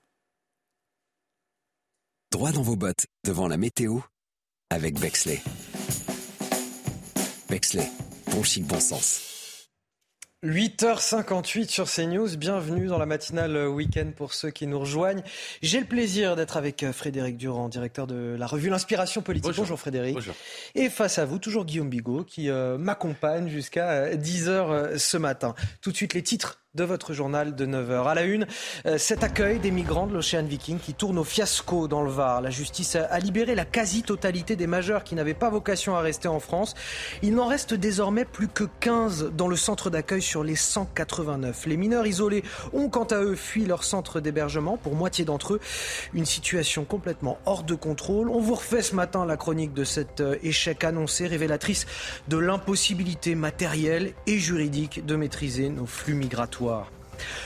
Droit 2.32 2.52
dans 2.52 2.62
vos 2.62 2.78
bottes 2.78 3.08
devant 3.26 3.48
la 3.48 3.58
météo 3.58 4.00
avec 4.70 5.00
Bexley. 5.00 5.42
Bexley, 7.50 7.92
bon 8.32 8.42
chic, 8.44 8.66
bon 8.66 8.80
sens. 8.80 9.41
8h58 10.44 11.70
sur 11.70 11.88
CNews, 11.88 12.36
bienvenue 12.36 12.88
dans 12.88 12.98
la 12.98 13.06
matinale 13.06 13.68
week-end 13.68 14.12
pour 14.16 14.34
ceux 14.34 14.50
qui 14.50 14.66
nous 14.66 14.80
rejoignent. 14.80 15.22
J'ai 15.62 15.80
le 15.80 15.86
plaisir 15.86 16.36
d'être 16.36 16.58
avec 16.58 16.82
euh, 16.82 16.92
Frédéric 16.92 17.38
Durand, 17.38 17.70
directeur 17.70 18.08
de 18.08 18.36
la 18.40 18.48
revue 18.48 18.70
L'Inspiration 18.70 19.22
Politique. 19.22 19.54
Bonjour, 19.56 19.80
Frédéric. 19.80 20.18
Et 20.74 20.90
face 20.90 21.20
à 21.20 21.26
vous, 21.26 21.38
toujours 21.38 21.64
Guillaume 21.64 21.90
Bigot 21.90 22.24
qui 22.24 22.50
euh, 22.50 22.80
m'accompagne 22.80 23.50
jusqu'à 23.50 24.16
10h 24.16 24.98
ce 24.98 25.18
matin. 25.18 25.54
Tout 25.80 25.92
de 25.92 25.96
suite 25.96 26.16
les 26.16 26.24
titres 26.24 26.61
de 26.74 26.86
votre 26.86 27.12
journal 27.12 27.54
de 27.54 27.66
9h. 27.66 28.08
À 28.08 28.16
la 28.16 28.24
une, 28.24 28.48
euh, 28.86 28.98
cet 28.98 29.26
accueil 29.26 29.60
des 29.60 29.72
migrants 29.72 30.08
de 30.08 30.14
l'Ocean 30.14 30.44
Viking 30.44 30.80
qui 30.80 30.94
tourne 30.94 31.18
au 31.18 31.26
fiasco 31.26 31.90
dans 31.90 32.02
le 32.02 32.10
Var. 32.10 32.40
La 32.40 32.50
justice 32.50 32.96
a 32.96 33.20
libéré 33.20 33.56
la 33.56 33.66
quasi-totalité 33.66 34.56
des 34.56 34.68
majeurs 34.68 35.04
qui 35.04 35.16
n'avaient 35.16 35.34
pas 35.34 35.50
vocation 35.50 35.98
à 35.98 36.00
rester 36.00 36.30
en 36.30 36.40
France. 36.40 36.74
Il 37.24 37.36
n'en 37.36 37.48
reste 37.48 37.74
désormais 37.74 38.24
plus 38.24 38.48
que 38.48 38.64
15 38.80 39.32
dans 39.36 39.50
le 39.50 39.58
centre 39.58 39.90
d'accueil 39.90 40.22
sur 40.22 40.46
les 40.46 40.56
189. 40.56 41.66
Les 41.66 41.76
mineurs 41.76 42.08
isolés 42.08 42.42
ont 42.72 42.88
quant 42.88 43.04
à 43.04 43.18
eux 43.18 43.36
fui 43.36 43.66
leur 43.66 43.84
centre 43.84 44.22
d'hébergement, 44.22 44.78
pour 44.78 44.96
moitié 44.96 45.26
d'entre 45.26 45.56
eux. 45.56 45.60
Une 46.14 46.26
situation 46.26 46.86
complètement 46.86 47.38
hors 47.46 47.64
de 47.64 47.76
contrôle. 47.76 48.30
On 48.30 48.40
vous 48.40 48.56
refait 48.56 48.82
ce 48.82 48.96
matin 48.96 49.26
la 49.26 49.36
chronique 49.36 49.74
de 49.74 49.84
cet 49.84 50.22
euh, 50.22 50.38
échec 50.42 50.86
annoncé, 50.86 51.28
révélatrice 51.28 51.86
de 52.30 52.38
l'impossibilité 52.38 53.36
matérielle 53.36 54.14
et 54.26 54.40
juridique 54.40 55.06
de 55.06 55.18
maîtriser 55.18 55.68
nos 55.68 55.86
flux 55.86 56.14
migratoires. 56.14 56.61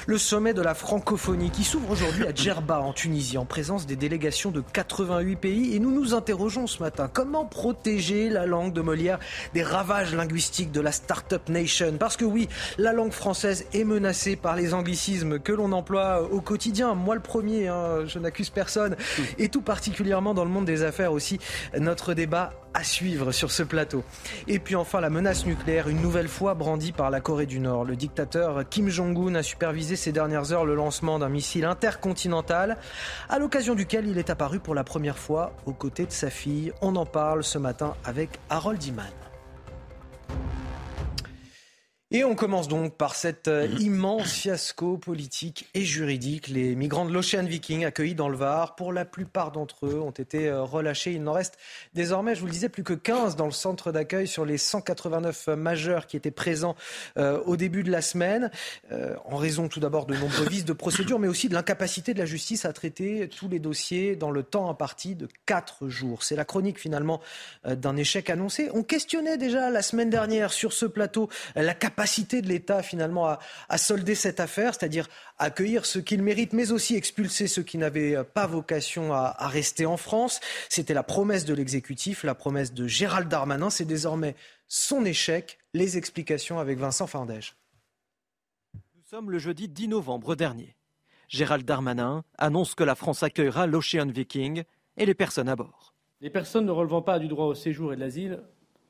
Le 0.07 0.17
sommet 0.17 0.53
de 0.53 0.61
la 0.61 0.73
francophonie 0.73 1.49
qui 1.49 1.63
s'ouvre 1.63 1.91
aujourd'hui 1.91 2.25
à 2.25 2.33
Djerba 2.33 2.79
en 2.79 2.93
Tunisie 2.93 3.37
en 3.37 3.45
présence 3.45 3.85
des 3.85 3.95
délégations 3.95 4.51
de 4.51 4.61
88 4.61 5.35
pays 5.35 5.75
et 5.75 5.79
nous 5.79 5.91
nous 5.91 6.13
interrogeons 6.13 6.67
ce 6.67 6.81
matin 6.81 7.09
comment 7.11 7.45
protéger 7.45 8.29
la 8.29 8.45
langue 8.45 8.73
de 8.73 8.81
Molière 8.81 9.19
des 9.53 9.63
ravages 9.63 10.13
linguistiques 10.13 10.71
de 10.71 10.81
la 10.81 10.91
Startup 10.91 11.47
Nation? 11.49 11.97
Parce 11.99 12.17
que 12.17 12.25
oui, 12.25 12.47
la 12.77 12.93
langue 12.93 13.11
française 13.11 13.65
est 13.73 13.83
menacée 13.83 14.35
par 14.35 14.55
les 14.55 14.73
anglicismes 14.73 15.39
que 15.39 15.51
l'on 15.51 15.71
emploie 15.71 16.21
au 16.31 16.41
quotidien. 16.41 16.93
Moi 16.93 17.15
le 17.15 17.21
premier, 17.21 17.67
hein, 17.67 18.05
je 18.05 18.19
n'accuse 18.19 18.49
personne 18.49 18.95
et 19.37 19.49
tout 19.49 19.61
particulièrement 19.61 20.33
dans 20.33 20.45
le 20.45 20.51
monde 20.51 20.65
des 20.65 20.83
affaires 20.83 21.11
aussi. 21.11 21.39
Notre 21.77 22.13
débat 22.13 22.53
à 22.75 22.83
suivre 22.83 23.31
sur 23.31 23.51
ce 23.51 23.63
plateau. 23.63 24.03
Et 24.47 24.59
puis 24.59 24.75
enfin 24.75 24.99
la 24.99 25.09
menace 25.09 25.45
nucléaire, 25.45 25.87
une 25.87 26.01
nouvelle 26.01 26.27
fois 26.27 26.53
brandie 26.53 26.91
par 26.91 27.09
la 27.09 27.21
Corée 27.21 27.45
du 27.45 27.59
Nord. 27.59 27.85
Le 27.85 27.95
dictateur 27.95 28.67
Kim 28.69 28.89
Jong-un 28.89 29.35
a 29.35 29.43
supervisé 29.43 29.95
ces 29.95 30.11
dernières 30.11 30.51
heures 30.51 30.65
le 30.65 30.75
lancement 30.75 31.17
d'un 31.17 31.29
missile 31.29 31.65
intercontinental, 31.65 32.77
à 33.29 33.39
l'occasion 33.39 33.75
duquel 33.75 34.07
il 34.07 34.17
est 34.17 34.29
apparu 34.29 34.59
pour 34.59 34.75
la 34.75 34.83
première 34.83 35.17
fois 35.17 35.53
aux 35.65 35.73
côtés 35.73 36.05
de 36.05 36.11
sa 36.11 36.29
fille. 36.29 36.73
On 36.81 36.95
en 36.97 37.05
parle 37.05 37.43
ce 37.43 37.57
matin 37.57 37.95
avec 38.03 38.39
Harold 38.49 38.83
Iman. 38.83 39.05
Et 42.11 42.23
on 42.23 42.35
commence 42.35 42.67
donc 42.67 42.97
par 42.97 43.15
cet 43.15 43.47
euh, 43.47 43.67
immense 43.79 44.31
fiasco 44.31 44.95
politique 44.95 45.67
et 45.73 45.81
juridique. 45.81 46.49
Les 46.49 46.75
migrants 46.75 47.05
de 47.05 47.11
l'Ocean 47.11 47.43
Viking 47.43 47.83
accueillis 47.83 48.13
dans 48.13 48.29
le 48.29 48.37
Var, 48.37 48.75
pour 48.75 48.93
la 48.93 49.05
plupart 49.05 49.51
d'entre 49.51 49.87
eux, 49.87 49.99
ont 49.99 50.11
été 50.11 50.47
euh, 50.47 50.61
relâchés. 50.61 51.13
Il 51.13 51.23
n'en 51.23 51.31
reste 51.31 51.57
désormais, 51.95 52.35
je 52.35 52.41
vous 52.41 52.45
le 52.45 52.51
disais, 52.51 52.69
plus 52.69 52.83
que 52.83 52.93
15 52.93 53.35
dans 53.35 53.47
le 53.47 53.51
centre 53.51 53.91
d'accueil 53.91 54.27
sur 54.27 54.45
les 54.45 54.59
189 54.59 55.47
majeurs 55.57 56.05
qui 56.05 56.15
étaient 56.15 56.29
présents 56.29 56.75
euh, 57.17 57.41
au 57.45 57.57
début 57.57 57.81
de 57.81 57.89
la 57.89 58.03
semaine, 58.03 58.51
en 59.25 59.37
raison 59.37 59.67
tout 59.67 59.79
d'abord 59.79 60.05
de 60.05 60.15
nombreux 60.15 60.47
vices 60.47 60.65
de 60.65 60.73
procédure, 60.73 61.17
mais 61.17 61.27
aussi 61.27 61.49
de 61.49 61.55
l'incapacité 61.55 62.13
de 62.13 62.19
la 62.19 62.25
justice 62.25 62.65
à 62.65 62.73
traiter 62.73 63.27
tous 63.29 63.49
les 63.49 63.59
dossiers 63.59 64.15
dans 64.15 64.29
le 64.29 64.43
temps 64.43 64.69
imparti 64.69 65.15
de 65.15 65.27
4 65.47 65.87
jours. 65.87 66.23
C'est 66.23 66.35
la 66.35 66.45
chronique 66.45 66.79
finalement 66.79 67.19
d'un 67.63 67.95
échec 67.97 68.29
annoncé. 68.29 68.69
On 68.73 68.83
questionnait 68.83 69.37
déjà 69.37 69.71
la 69.71 69.81
semaine 69.81 70.09
dernière 70.11 70.53
sur 70.53 70.71
ce 70.71 70.85
plateau 70.85 71.29
la 71.55 71.73
capacité 71.73 71.94
capacité 71.95 72.41
de 72.41 72.47
l'État 72.49 72.83
finalement 72.83 73.37
à, 73.69 73.77
solder 73.77 74.15
cette 74.15 74.41
affaire, 74.41 74.73
c'est-à-dire 74.73 75.07
accueillir 75.37 75.85
ceux 75.85 76.01
qui 76.01 76.17
le 76.17 76.23
méritent, 76.23 76.51
mais 76.51 76.73
aussi 76.73 76.95
expulser 76.95 77.47
ceux 77.47 77.63
qui 77.63 77.77
n'avaient 77.77 78.21
pas 78.25 78.47
vocation 78.47 79.13
à, 79.13 79.47
rester 79.47 79.85
en 79.85 79.95
France. 79.95 80.41
C'était 80.67 80.93
la 80.93 81.03
promesse 81.03 81.45
de 81.45 81.53
l'exécutif, 81.53 82.23
la 82.23 82.35
promesse 82.35 82.73
de 82.73 82.85
Gérald 82.85 83.29
Darmanin. 83.29 83.69
C'est 83.69 83.85
désormais 83.85 84.35
son 84.67 85.05
échec. 85.05 85.57
Les 85.73 85.97
explications 85.97 86.59
avec 86.59 86.79
Vincent 86.79 87.07
Fandège. 87.07 87.55
Nous 88.73 89.03
sommes 89.09 89.31
le 89.31 89.39
jeudi 89.39 89.69
10 89.69 89.89
novembre 89.89 90.35
dernier. 90.35 90.75
Gérald 91.29 91.65
Darmanin 91.65 92.23
annonce 92.37 92.75
que 92.75 92.83
la 92.83 92.95
France 92.95 93.23
accueillera 93.23 93.67
l'Ocean 93.67 94.07
Viking 94.07 94.63
et 94.97 95.05
les 95.05 95.13
personnes 95.13 95.49
à 95.49 95.55
bord. 95.55 95.93
Les 96.21 96.29
personnes 96.29 96.65
ne 96.65 96.71
relevant 96.71 97.01
pas 97.01 97.19
du 97.19 97.27
droit 97.27 97.45
au 97.45 97.55
séjour 97.55 97.93
et 97.93 97.95
de 97.95 98.01
l'asile 98.01 98.41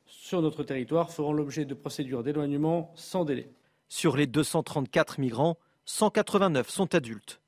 sur 0.05 0.41
notre 0.41 0.63
territoire 0.63 1.11
feront 1.11 1.33
l'objet 1.33 1.65
de 1.65 1.73
procédures 1.73 2.23
d'éloignement 2.23 2.91
sans 2.95 3.25
délai. 3.25 3.49
Sur 3.87 4.17
les 4.17 4.27
234 4.27 5.19
migrants, 5.19 5.57
189 5.85 6.69
sont 6.69 6.95
adultes. 6.95 7.39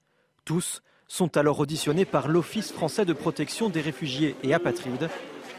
Tous 0.45 0.81
sont 1.07 1.37
alors 1.37 1.59
auditionnés 1.59 2.05
par 2.05 2.27
l'Office 2.27 2.71
français 2.71 3.05
de 3.05 3.13
protection 3.13 3.69
des 3.69 3.81
réfugiés 3.81 4.35
et 4.43 4.53
apatrides. 4.53 5.09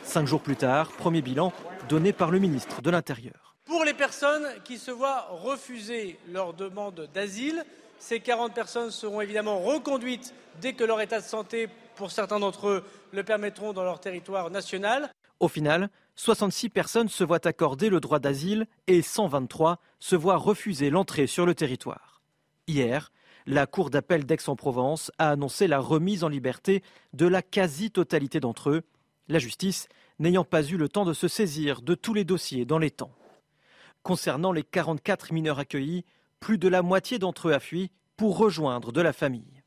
Cinq 0.03 0.27
jours 0.27 0.41
plus 0.41 0.57
tard, 0.57 0.93
premier 0.93 1.23
bilan 1.23 1.53
donné 1.89 2.13
par 2.13 2.31
le 2.31 2.39
ministre 2.39 2.83
de 2.83 2.91
l'Intérieur. 2.91 3.57
Pour 3.65 3.85
les 3.85 3.95
personnes 3.95 4.47
qui 4.65 4.79
se 4.79 4.91
voient 4.91 5.27
refuser 5.31 6.19
leur 6.29 6.55
demande 6.55 7.09
d'asile, 7.13 7.65
ces 7.99 8.21
40 8.21 8.55
personnes 8.55 8.91
seront 8.91 9.21
évidemment 9.21 9.59
reconduites 9.59 10.33
dès 10.61 10.73
que 10.73 10.85
leur 10.85 11.01
état 11.01 11.21
de 11.21 11.27
santé, 11.27 11.69
pour 11.97 12.11
certains 12.11 12.39
d'entre 12.39 12.69
eux, 12.69 12.85
le 13.13 13.25
permettront 13.25 13.73
dans 13.73 13.85
leur 13.85 14.01
territoire 14.01 14.51
national. 14.51 15.11
Au 15.41 15.49
final, 15.49 15.91
66 16.17 16.69
personnes 16.69 17.09
se 17.09 17.23
voient 17.23 17.47
accorder 17.47 17.91
le 17.91 18.01
droit 18.01 18.19
d'asile 18.19 18.67
et 18.89 19.03
123 19.03 19.81
se 20.01 20.17
voient 20.17 20.37
refuser 20.37 20.91
l'entrée 20.91 21.29
sur 21.29 21.47
le 21.47 21.55
territoire. 21.55 22.23
Hier, 22.67 23.13
la 23.47 23.67
Cour 23.67 23.91
d'appel 23.91 24.27
d'Aix-en-Provence 24.27 25.13
a 25.19 25.31
annoncé 25.31 25.69
la 25.69 25.79
remise 25.79 26.25
en 26.25 26.29
liberté 26.29 26.83
de 27.13 27.27
la 27.27 27.41
quasi-totalité 27.41 28.41
d'entre 28.41 28.71
eux, 28.71 28.83
la 29.29 29.39
justice 29.39 29.89
n'ayant 30.19 30.45
pas 30.45 30.63
eu 30.65 30.77
le 30.77 30.89
temps 30.89 31.05
de 31.05 31.13
se 31.13 31.29
saisir 31.29 31.83
de 31.83 31.95
tous 31.95 32.15
les 32.15 32.25
dossiers 32.25 32.65
dans 32.65 32.79
les 32.79 32.91
temps. 32.91 33.13
Concernant 34.03 34.53
les 34.53 34.65
44 34.65 35.33
mineurs 35.33 35.61
accueillis, 35.61 36.05
plus 36.41 36.59
de 36.59 36.69
la 36.69 36.83
moitié 36.83 37.19
d'entre 37.19 37.49
eux 37.49 37.53
a 37.53 37.61
fui 37.61 37.91
pour 38.17 38.37
rejoindre 38.37 38.91
de 38.91 39.01
la 39.01 39.13
famille. 39.13 39.63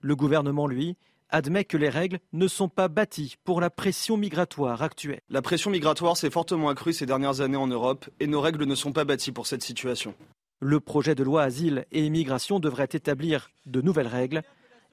Le 0.00 0.16
gouvernement, 0.16 0.66
lui, 0.66 0.96
admet 1.30 1.64
que 1.64 1.76
les 1.76 1.88
règles 1.88 2.18
ne 2.32 2.48
sont 2.48 2.68
pas 2.68 2.88
bâties 2.88 3.36
pour 3.44 3.60
la 3.60 3.70
pression 3.70 4.16
migratoire 4.16 4.82
actuelle. 4.82 5.20
La 5.28 5.42
pression 5.42 5.70
migratoire 5.70 6.16
s'est 6.16 6.30
fortement 6.30 6.68
accrue 6.68 6.92
ces 6.92 7.06
dernières 7.06 7.40
années 7.40 7.56
en 7.56 7.66
Europe 7.66 8.08
et 8.20 8.26
nos 8.26 8.40
règles 8.40 8.64
ne 8.64 8.74
sont 8.74 8.92
pas 8.92 9.04
bâties 9.04 9.32
pour 9.32 9.46
cette 9.46 9.62
situation. 9.62 10.14
Le 10.60 10.80
projet 10.80 11.14
de 11.14 11.22
loi 11.22 11.42
Asile 11.42 11.86
et 11.92 12.04
Immigration 12.04 12.60
devrait 12.60 12.88
établir 12.92 13.50
de 13.66 13.80
nouvelles 13.80 14.06
règles. 14.06 14.42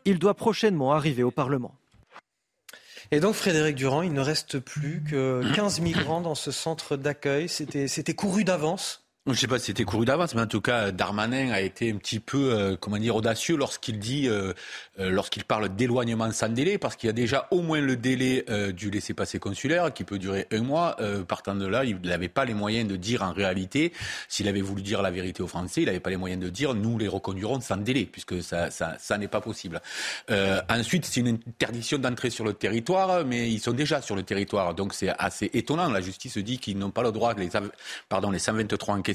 Il 0.05 0.19
doit 0.19 0.33
prochainement 0.33 0.93
arriver 0.93 1.23
au 1.23 1.31
Parlement. 1.31 1.75
Et 3.11 3.19
donc 3.19 3.35
Frédéric 3.35 3.75
Durand, 3.75 4.01
il 4.01 4.13
ne 4.13 4.21
reste 4.21 4.59
plus 4.59 5.03
que 5.03 5.43
15 5.55 5.81
migrants 5.81 6.21
dans 6.21 6.35
ce 6.35 6.51
centre 6.51 6.95
d'accueil. 6.95 7.49
C'était 7.49 8.15
couru 8.15 8.43
d'avance 8.43 9.03
je 9.27 9.33
ne 9.33 9.35
sais 9.35 9.47
pas 9.47 9.59
si 9.59 9.65
c'était 9.67 9.83
couru 9.83 10.03
d'avance, 10.03 10.33
mais 10.33 10.41
en 10.41 10.47
tout 10.47 10.61
cas, 10.61 10.91
Darmanin 10.91 11.51
a 11.51 11.61
été 11.61 11.91
un 11.91 11.97
petit 11.97 12.19
peu, 12.19 12.53
euh, 12.53 12.75
comment 12.75 12.97
dire, 12.97 13.15
audacieux 13.15 13.55
lorsqu'il 13.55 13.99
dit, 13.99 14.27
euh, 14.27 14.51
euh, 14.99 15.11
lorsqu'il 15.11 15.43
parle 15.43 15.69
d'éloignement 15.75 16.31
sans 16.31 16.49
délai, 16.49 16.79
parce 16.79 16.95
qu'il 16.95 17.05
y 17.05 17.11
a 17.11 17.13
déjà 17.13 17.47
au 17.51 17.61
moins 17.61 17.81
le 17.81 17.95
délai 17.95 18.43
du 18.73 18.89
laissez-passer 18.89 19.37
consulaire 19.37 19.93
qui 19.93 20.03
peut 20.03 20.17
durer 20.17 20.47
un 20.51 20.63
mois. 20.63 20.97
partant 21.27 21.53
de 21.53 21.67
là, 21.67 21.85
il 21.85 21.99
n'avait 22.01 22.29
pas 22.29 22.45
les 22.45 22.55
moyens 22.55 22.89
de 22.89 22.95
dire 22.95 23.21
en 23.21 23.31
réalité, 23.31 23.93
s'il 24.27 24.47
avait 24.47 24.61
voulu 24.61 24.81
dire 24.81 25.03
la 25.03 25.11
vérité 25.11 25.43
aux 25.43 25.47
Français, 25.47 25.83
il 25.83 25.85
n'avait 25.85 25.99
pas 25.99 26.09
les 26.09 26.17
moyens 26.17 26.41
de 26.41 26.49
dire 26.49 26.73
nous 26.73 26.97
les 26.97 27.07
reconduirons 27.07 27.61
sans 27.61 27.77
délai, 27.77 28.05
puisque 28.05 28.41
ça, 28.41 28.69
n'est 29.17 29.27
pas 29.27 29.41
possible. 29.41 29.81
ensuite, 30.69 31.05
c'est 31.05 31.19
une 31.19 31.27
interdiction 31.47 31.99
d'entrer 31.99 32.31
sur 32.31 32.43
le 32.43 32.53
territoire, 32.53 33.23
mais 33.23 33.51
ils 33.51 33.59
sont 33.59 33.73
déjà 33.73 34.01
sur 34.01 34.15
le 34.15 34.23
territoire, 34.23 34.73
donc 34.73 34.93
c'est 34.93 35.13
assez 35.19 35.51
étonnant. 35.53 35.89
La 35.89 36.01
justice 36.01 36.39
dit 36.39 36.57
qu'ils 36.57 36.79
n'ont 36.79 36.91
pas 36.91 37.03
le 37.03 37.11
droit, 37.11 37.35
les, 37.35 37.49
pardon, 38.09 38.31
les 38.31 38.39
123 38.39 38.95
enquêtes 38.95 39.10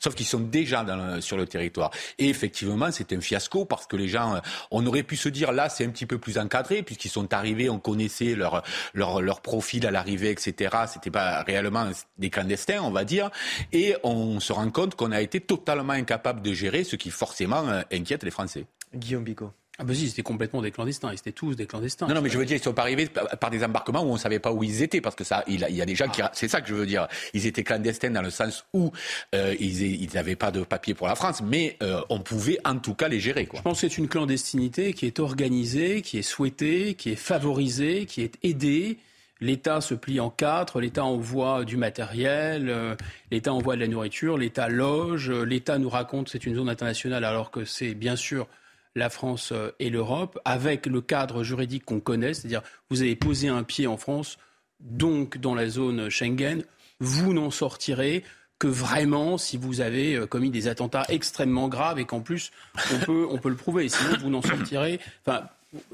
sauf 0.00 0.14
qu'ils 0.14 0.26
sont 0.26 0.40
déjà 0.40 0.84
sur 1.20 1.36
le 1.36 1.46
territoire. 1.46 1.90
Et 2.18 2.28
effectivement, 2.28 2.90
c'est 2.90 3.12
un 3.12 3.20
fiasco 3.20 3.64
parce 3.64 3.86
que 3.86 3.96
les 3.96 4.08
gens, 4.08 4.36
euh, 4.36 4.40
on 4.70 4.84
aurait 4.86 5.02
pu 5.02 5.16
se 5.16 5.28
dire 5.28 5.52
là, 5.52 5.68
c'est 5.68 5.84
un 5.84 5.90
petit 5.90 6.06
peu 6.06 6.18
plus 6.18 6.38
encadré 6.38 6.82
puisqu'ils 6.82 7.10
sont 7.10 7.32
arrivés, 7.32 7.68
on 7.68 7.78
connaissait 7.78 8.34
leur, 8.34 8.62
leur, 8.94 9.20
leur 9.22 9.40
profil 9.40 9.86
à 9.86 9.90
l'arrivée, 9.90 10.30
etc. 10.30 10.76
C'était 10.92 11.10
pas 11.10 11.42
réellement 11.42 11.90
des 12.18 12.30
clandestins, 12.30 12.82
on 12.82 12.90
va 12.90 13.04
dire. 13.04 13.30
Et 13.72 13.94
on 14.02 14.40
se 14.40 14.52
rend 14.52 14.70
compte 14.70 14.94
qu'on 14.94 15.12
a 15.12 15.20
été 15.20 15.40
totalement 15.40 15.92
incapable 15.92 16.42
de 16.42 16.52
gérer 16.52 16.84
ce 16.84 16.96
qui 16.96 17.10
forcément 17.10 17.68
euh, 17.68 17.82
inquiète 17.92 18.22
les 18.22 18.30
Français. 18.30 18.66
Guillaume 18.94 19.24
Bigot. 19.24 19.52
Ah 19.78 19.84
bah 19.84 19.94
si, 19.94 20.08
c'était 20.08 20.22
complètement 20.22 20.62
des 20.62 20.70
clandestins. 20.70 21.10
Ils 21.12 21.18
étaient 21.18 21.32
tous 21.32 21.54
des 21.54 21.66
clandestins. 21.66 22.06
Non, 22.06 22.14
non, 22.14 22.22
mais 22.22 22.30
je 22.30 22.38
veux 22.38 22.46
dire, 22.46 22.56
ils 22.56 22.62
sont 22.62 22.72
pas 22.72 22.82
arrivés 22.82 23.08
par 23.40 23.50
des 23.50 23.62
embarquements 23.62 24.02
où 24.02 24.08
on 24.08 24.16
savait 24.16 24.38
pas 24.38 24.52
où 24.52 24.64
ils 24.64 24.82
étaient, 24.82 25.02
parce 25.02 25.14
que 25.14 25.24
ça, 25.24 25.44
il, 25.46 25.60
y 25.60 25.82
a 25.82 25.86
des 25.86 25.94
gens 25.94 26.08
qui, 26.08 26.22
ah. 26.22 26.30
c'est 26.32 26.48
ça 26.48 26.60
que 26.60 26.68
je 26.68 26.74
veux 26.74 26.86
dire. 26.86 27.08
Ils 27.34 27.46
étaient 27.46 27.62
clandestins 27.62 28.10
dans 28.10 28.22
le 28.22 28.30
sens 28.30 28.64
où 28.72 28.90
euh, 29.34 29.54
ils 29.60 30.08
n'avaient 30.14 30.36
pas 30.36 30.50
de 30.50 30.62
papier 30.62 30.94
pour 30.94 31.08
la 31.08 31.14
France, 31.14 31.42
mais 31.42 31.76
euh, 31.82 32.00
on 32.08 32.20
pouvait 32.20 32.58
en 32.64 32.78
tout 32.78 32.94
cas 32.94 33.08
les 33.08 33.20
gérer. 33.20 33.46
Quoi. 33.46 33.58
Je 33.58 33.64
pense 33.64 33.80
que 33.80 33.88
c'est 33.88 33.98
une 33.98 34.08
clandestinité 34.08 34.94
qui 34.94 35.06
est 35.06 35.20
organisée, 35.20 36.00
qui 36.00 36.18
est 36.18 36.22
souhaitée, 36.22 36.94
qui 36.94 37.10
est 37.10 37.16
favorisée, 37.16 38.06
qui 38.06 38.22
est 38.22 38.34
aidée. 38.42 38.98
L'État 39.42 39.82
se 39.82 39.92
plie 39.92 40.18
en 40.18 40.30
quatre, 40.30 40.80
l'État 40.80 41.04
envoie 41.04 41.66
du 41.66 41.76
matériel, 41.76 42.70
euh, 42.70 42.96
l'État 43.30 43.52
envoie 43.52 43.74
de 43.74 43.80
la 43.80 43.88
nourriture, 43.88 44.38
l'État 44.38 44.70
loge, 44.70 45.30
l'État 45.30 45.76
nous 45.76 45.90
raconte 45.90 46.30
c'est 46.30 46.46
une 46.46 46.54
zone 46.54 46.70
internationale 46.70 47.22
alors 47.22 47.50
que 47.50 47.66
c'est 47.66 47.92
bien 47.92 48.16
sûr 48.16 48.48
la 48.96 49.10
France 49.10 49.52
euh, 49.52 49.70
et 49.78 49.90
l'Europe, 49.90 50.40
avec 50.44 50.86
le 50.86 51.00
cadre 51.00 51.44
juridique 51.44 51.84
qu'on 51.84 52.00
connaît, 52.00 52.34
c'est-à-dire 52.34 52.62
vous 52.90 53.02
avez 53.02 53.14
posé 53.14 53.46
un 53.46 53.62
pied 53.62 53.86
en 53.86 53.96
France, 53.96 54.38
donc 54.80 55.38
dans 55.38 55.54
la 55.54 55.68
zone 55.68 56.08
Schengen, 56.08 56.64
vous 56.98 57.32
n'en 57.32 57.50
sortirez 57.50 58.24
que 58.58 58.66
vraiment 58.66 59.36
si 59.36 59.58
vous 59.58 59.82
avez 59.82 60.16
euh, 60.16 60.26
commis 60.26 60.50
des 60.50 60.66
attentats 60.66 61.04
extrêmement 61.08 61.68
graves 61.68 61.98
et 61.98 62.06
qu'en 62.06 62.20
plus 62.20 62.50
on 62.92 62.98
peut, 62.98 63.26
on 63.30 63.38
peut 63.38 63.50
le 63.50 63.56
prouver. 63.56 63.88
Sinon, 63.88 64.16
vous 64.18 64.30
n'en 64.30 64.42
sortirez. 64.42 64.98
Enfin, 65.24 65.46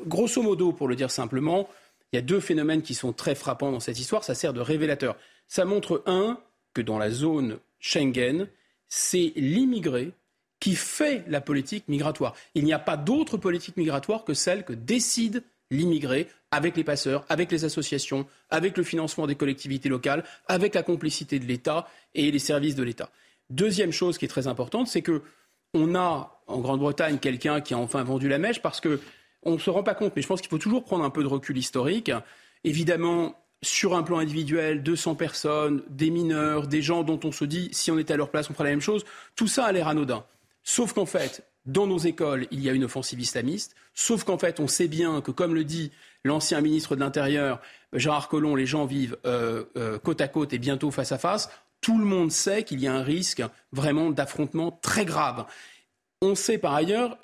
grosso 0.07 0.41
modo, 0.41 0.73
pour 0.73 0.87
le 0.87 0.95
dire 0.95 1.11
simplement, 1.11 1.69
il 2.13 2.17
y 2.17 2.19
a 2.19 2.23
deux 2.23 2.41
phénomènes 2.41 2.83
qui 2.83 2.95
sont 2.95 3.13
très 3.13 3.35
frappants 3.35 3.73
dans 3.73 3.81
cette 3.81 3.99
histoire. 3.99 4.23
Ça 4.23 4.35
sert 4.35 4.53
de 4.53 4.61
révélateur. 4.61 5.17
Ça 5.49 5.65
montre, 5.65 6.03
un, 6.07 6.39
que 6.73 6.83
dans 6.83 6.99
la 6.99 7.11
zone 7.11 7.59
Schengen, 7.81 8.47
c'est 8.89 9.33
l'immigré 9.35 10.13
qui 10.63 10.77
fait 10.77 11.25
la 11.27 11.41
politique 11.41 11.89
migratoire. 11.89 12.37
Il 12.55 12.63
n'y 12.63 12.73
a 12.73 12.79
pas 12.79 12.97
d'autre 12.97 13.37
politique 13.37 13.77
migratoire 13.77 14.23
que 14.23 14.33
celle 14.33 14.65
que 14.65 14.73
décide 14.73 15.43
l'immigré 15.73 16.29
avec 16.53 16.77
les 16.77 16.85
passeurs, 16.85 17.25
avec 17.29 17.51
les 17.51 17.65
associations, 17.65 18.29
avec 18.49 18.77
le 18.77 18.85
financement 18.85 19.27
des 19.27 19.35
collectivités 19.35 19.89
locales, 19.89 20.23
avec 20.47 20.77
la 20.77 20.85
complicité 20.85 21.41
de 21.41 21.47
l'État 21.47 21.89
et 22.15 22.31
les 22.31 22.39
services 22.39 22.77
de 22.77 22.85
l'État. 22.85 23.11
Deuxième 23.51 23.91
chose 23.91 24.19
qui 24.19 24.25
est 24.25 24.29
très 24.29 24.47
importante, 24.47 24.87
c'est 24.87 25.03
que 25.03 25.23
on 25.75 25.97
a 25.97 26.41
en 26.47 26.61
Grande-Bretagne 26.61 27.19
quelqu'un 27.19 27.61
qui 27.61 27.75
a 27.75 27.79
enfin 27.79 28.05
vendu 28.05 28.29
la 28.29 28.39
mèche 28.39 28.63
parce 28.63 28.81
que 28.81 29.01
on 29.43 29.55
ne 29.55 29.59
se 29.59 29.69
rend 29.69 29.83
pas 29.83 29.97
compte, 29.97 30.13
mais 30.15 30.23
je 30.23 30.29
pense 30.29 30.41
qu'il 30.41 30.51
faut 30.51 30.59
toujours 30.59 30.85
prendre 30.85 31.03
un 31.03 31.11
peu 31.11 31.25
de 31.25 31.29
recul 31.29 31.59
historique. 31.59 32.13
Évidemment, 32.63 33.35
sur 33.63 33.97
un 33.97 34.05
plan 34.05 34.19
individuel, 34.19 34.85
200 34.85 35.17
personnes, 35.17 35.83
des 35.89 36.11
mineurs, 36.11 36.69
des 36.69 36.83
gens 36.83 37.03
dont 37.03 37.19
on 37.25 37.33
se 37.33 37.45
dit, 37.45 37.69
si 37.73 37.91
on 37.91 37.99
était 37.99 38.15
à 38.15 38.17
leur 38.17 38.31
place, 38.31 38.49
on 38.49 38.55
ferait 38.55 38.69
la 38.69 38.71
même 38.71 38.81
chose, 38.81 39.05
tout 39.35 39.49
ça 39.49 39.65
a 39.65 39.73
l'air 39.73 39.89
anodin. 39.89 40.25
Sauf 40.65 40.93
qu'en 40.93 41.07
fait, 41.07 41.45
dans 41.67 41.87
nos 41.87 41.99
écoles, 41.99 42.47
il 42.51 42.61
y 42.61 42.69
a 42.69 42.73
une 42.73 42.85
offensive 42.85 43.21
islamiste, 43.21 43.75
sauf 43.95 44.25
qu'en 44.25 44.39
fait, 44.39 44.61
on 44.61 44.69
sait 44.69 44.89
bien 44.89 45.21
que, 45.21 45.31
comme 45.31 45.55
le 45.55 45.65
dit 45.65 45.93
l'ancien 46.25 46.61
ministre 46.61 46.95
de 46.97 47.01
l'Intérieur, 47.01 47.61
Gérard 47.93 48.29
Collomb, 48.29 48.57
les 48.57 48.67
gens 48.67 48.85
vivent 48.85 49.17
euh, 49.27 49.65
euh, 49.77 49.99
côte 49.99 50.21
à 50.21 50.29
côte 50.29 50.53
et 50.53 50.59
bientôt 50.59 50.91
face 50.91 51.13
à 51.13 51.19
face. 51.19 51.51
Tout 51.81 51.99
le 51.99 52.05
monde 52.05 52.31
sait 52.31 52.63
qu'il 52.63 52.81
y 52.81 52.87
a 52.87 52.95
un 52.95 53.03
risque 53.03 53.43
vraiment 53.73 54.11
d'affrontement 54.11 54.79
très 54.83 55.05
grave. 55.05 55.47
On 56.21 56.37
sait 56.37 56.59
par 56.59 56.75
ailleurs, 56.75 57.19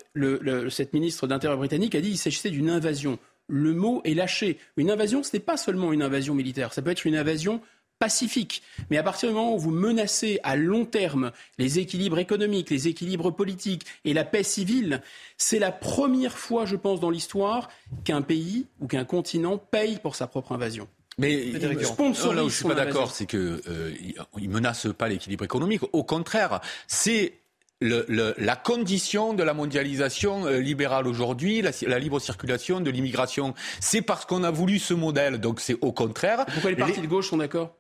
cette 0.71 0.93
ministre 0.93 1.29
d'Intérieur 1.29 1.59
britannique 1.59 1.95
a 1.95 2.01
dit 2.01 2.09
qu'il 2.09 2.19
s'agissait 2.19 2.51
d'une 2.51 2.69
invasion. 2.69 3.19
Le 3.49 3.73
mot 3.73 4.03
est 4.05 4.15
lâché. 4.15 4.59
Une 4.77 4.91
invasion, 4.91 5.23
ce 5.23 5.31
n'est 5.35 5.41
pas 5.41 5.57
seulement 5.57 5.93
une 5.93 6.03
invasion 6.03 6.35
militaire, 6.35 6.75
ça 6.75 6.83
peut 6.83 6.91
être 6.91 7.07
une 7.07 7.17
invasion 7.17 7.61
pacifique. 7.99 8.63
Mais 8.91 8.99
à 8.99 9.03
partir 9.03 9.29
du 9.29 9.35
moment 9.35 9.55
où 9.55 9.59
vous 9.59 9.71
menacez 9.71 10.41
à 10.43 10.57
long 10.57 10.85
terme 10.85 11.33
les 11.59 11.79
équilibres 11.79 12.19
économiques, 12.19 12.71
les 12.71 12.89
équilibres 12.89 13.31
politiques 13.31 13.85
et 14.05 14.15
la 14.15 14.25
paix 14.25 14.43
civile, 14.43 15.03
c'est 15.37 15.59
la 15.59 15.73
première 15.73 16.39
fois, 16.39 16.65
je 16.65 16.77
pense, 16.77 17.01
dans 17.01 17.11
l'histoire 17.11 17.69
qu'un 18.05 18.23
pays 18.23 18.67
ou 18.81 18.87
qu'un 18.87 19.05
continent 19.05 19.59
paye 19.59 19.99
pour 19.99 20.17
sa 20.17 20.27
propre 20.27 20.53
invasion. 20.53 20.89
Mais 21.19 21.51
là 21.51 22.45
où 22.45 22.49
je 22.49 22.55
suis 22.55 22.65
pas 22.65 22.75
d'accord, 22.75 23.11
c'est 23.11 23.27
qu'il 23.27 23.61
euh, 23.69 23.93
ne 24.41 24.49
menace 24.49 24.87
pas 24.97 25.09
l'équilibre 25.09 25.45
économique. 25.45 25.83
Au 25.93 26.05
contraire, 26.05 26.61
c'est 26.87 27.33
le, 27.81 28.35
la 28.39 28.57
condition 28.57 29.35
de 29.35 29.43
la 29.43 29.55
mondialisation 29.55 30.47
euh, 30.47 30.59
libérale 30.59 31.07
aujourd'hui, 31.07 31.63
la, 31.63 31.99
libre 31.99 32.21
circulation 32.21 32.81
de 32.81 32.91
l'immigration. 32.91 33.55
C'est 33.81 34.03
parce 34.03 34.25
qu'on 34.25 34.45
a 34.45 34.51
voulu 34.51 34.79
ce 34.79 34.95
modèle, 34.95 35.39
donc 35.39 35.61
c'est 35.61 35.77
au 35.81 35.93
contraire. 35.93 36.47
Pourquoi 36.47 36.71
les 36.71 36.77
partis 36.77 37.01
de 37.01 37.07
gauche 37.07 37.29
sont 37.29 37.37
d'accord? 37.37 37.77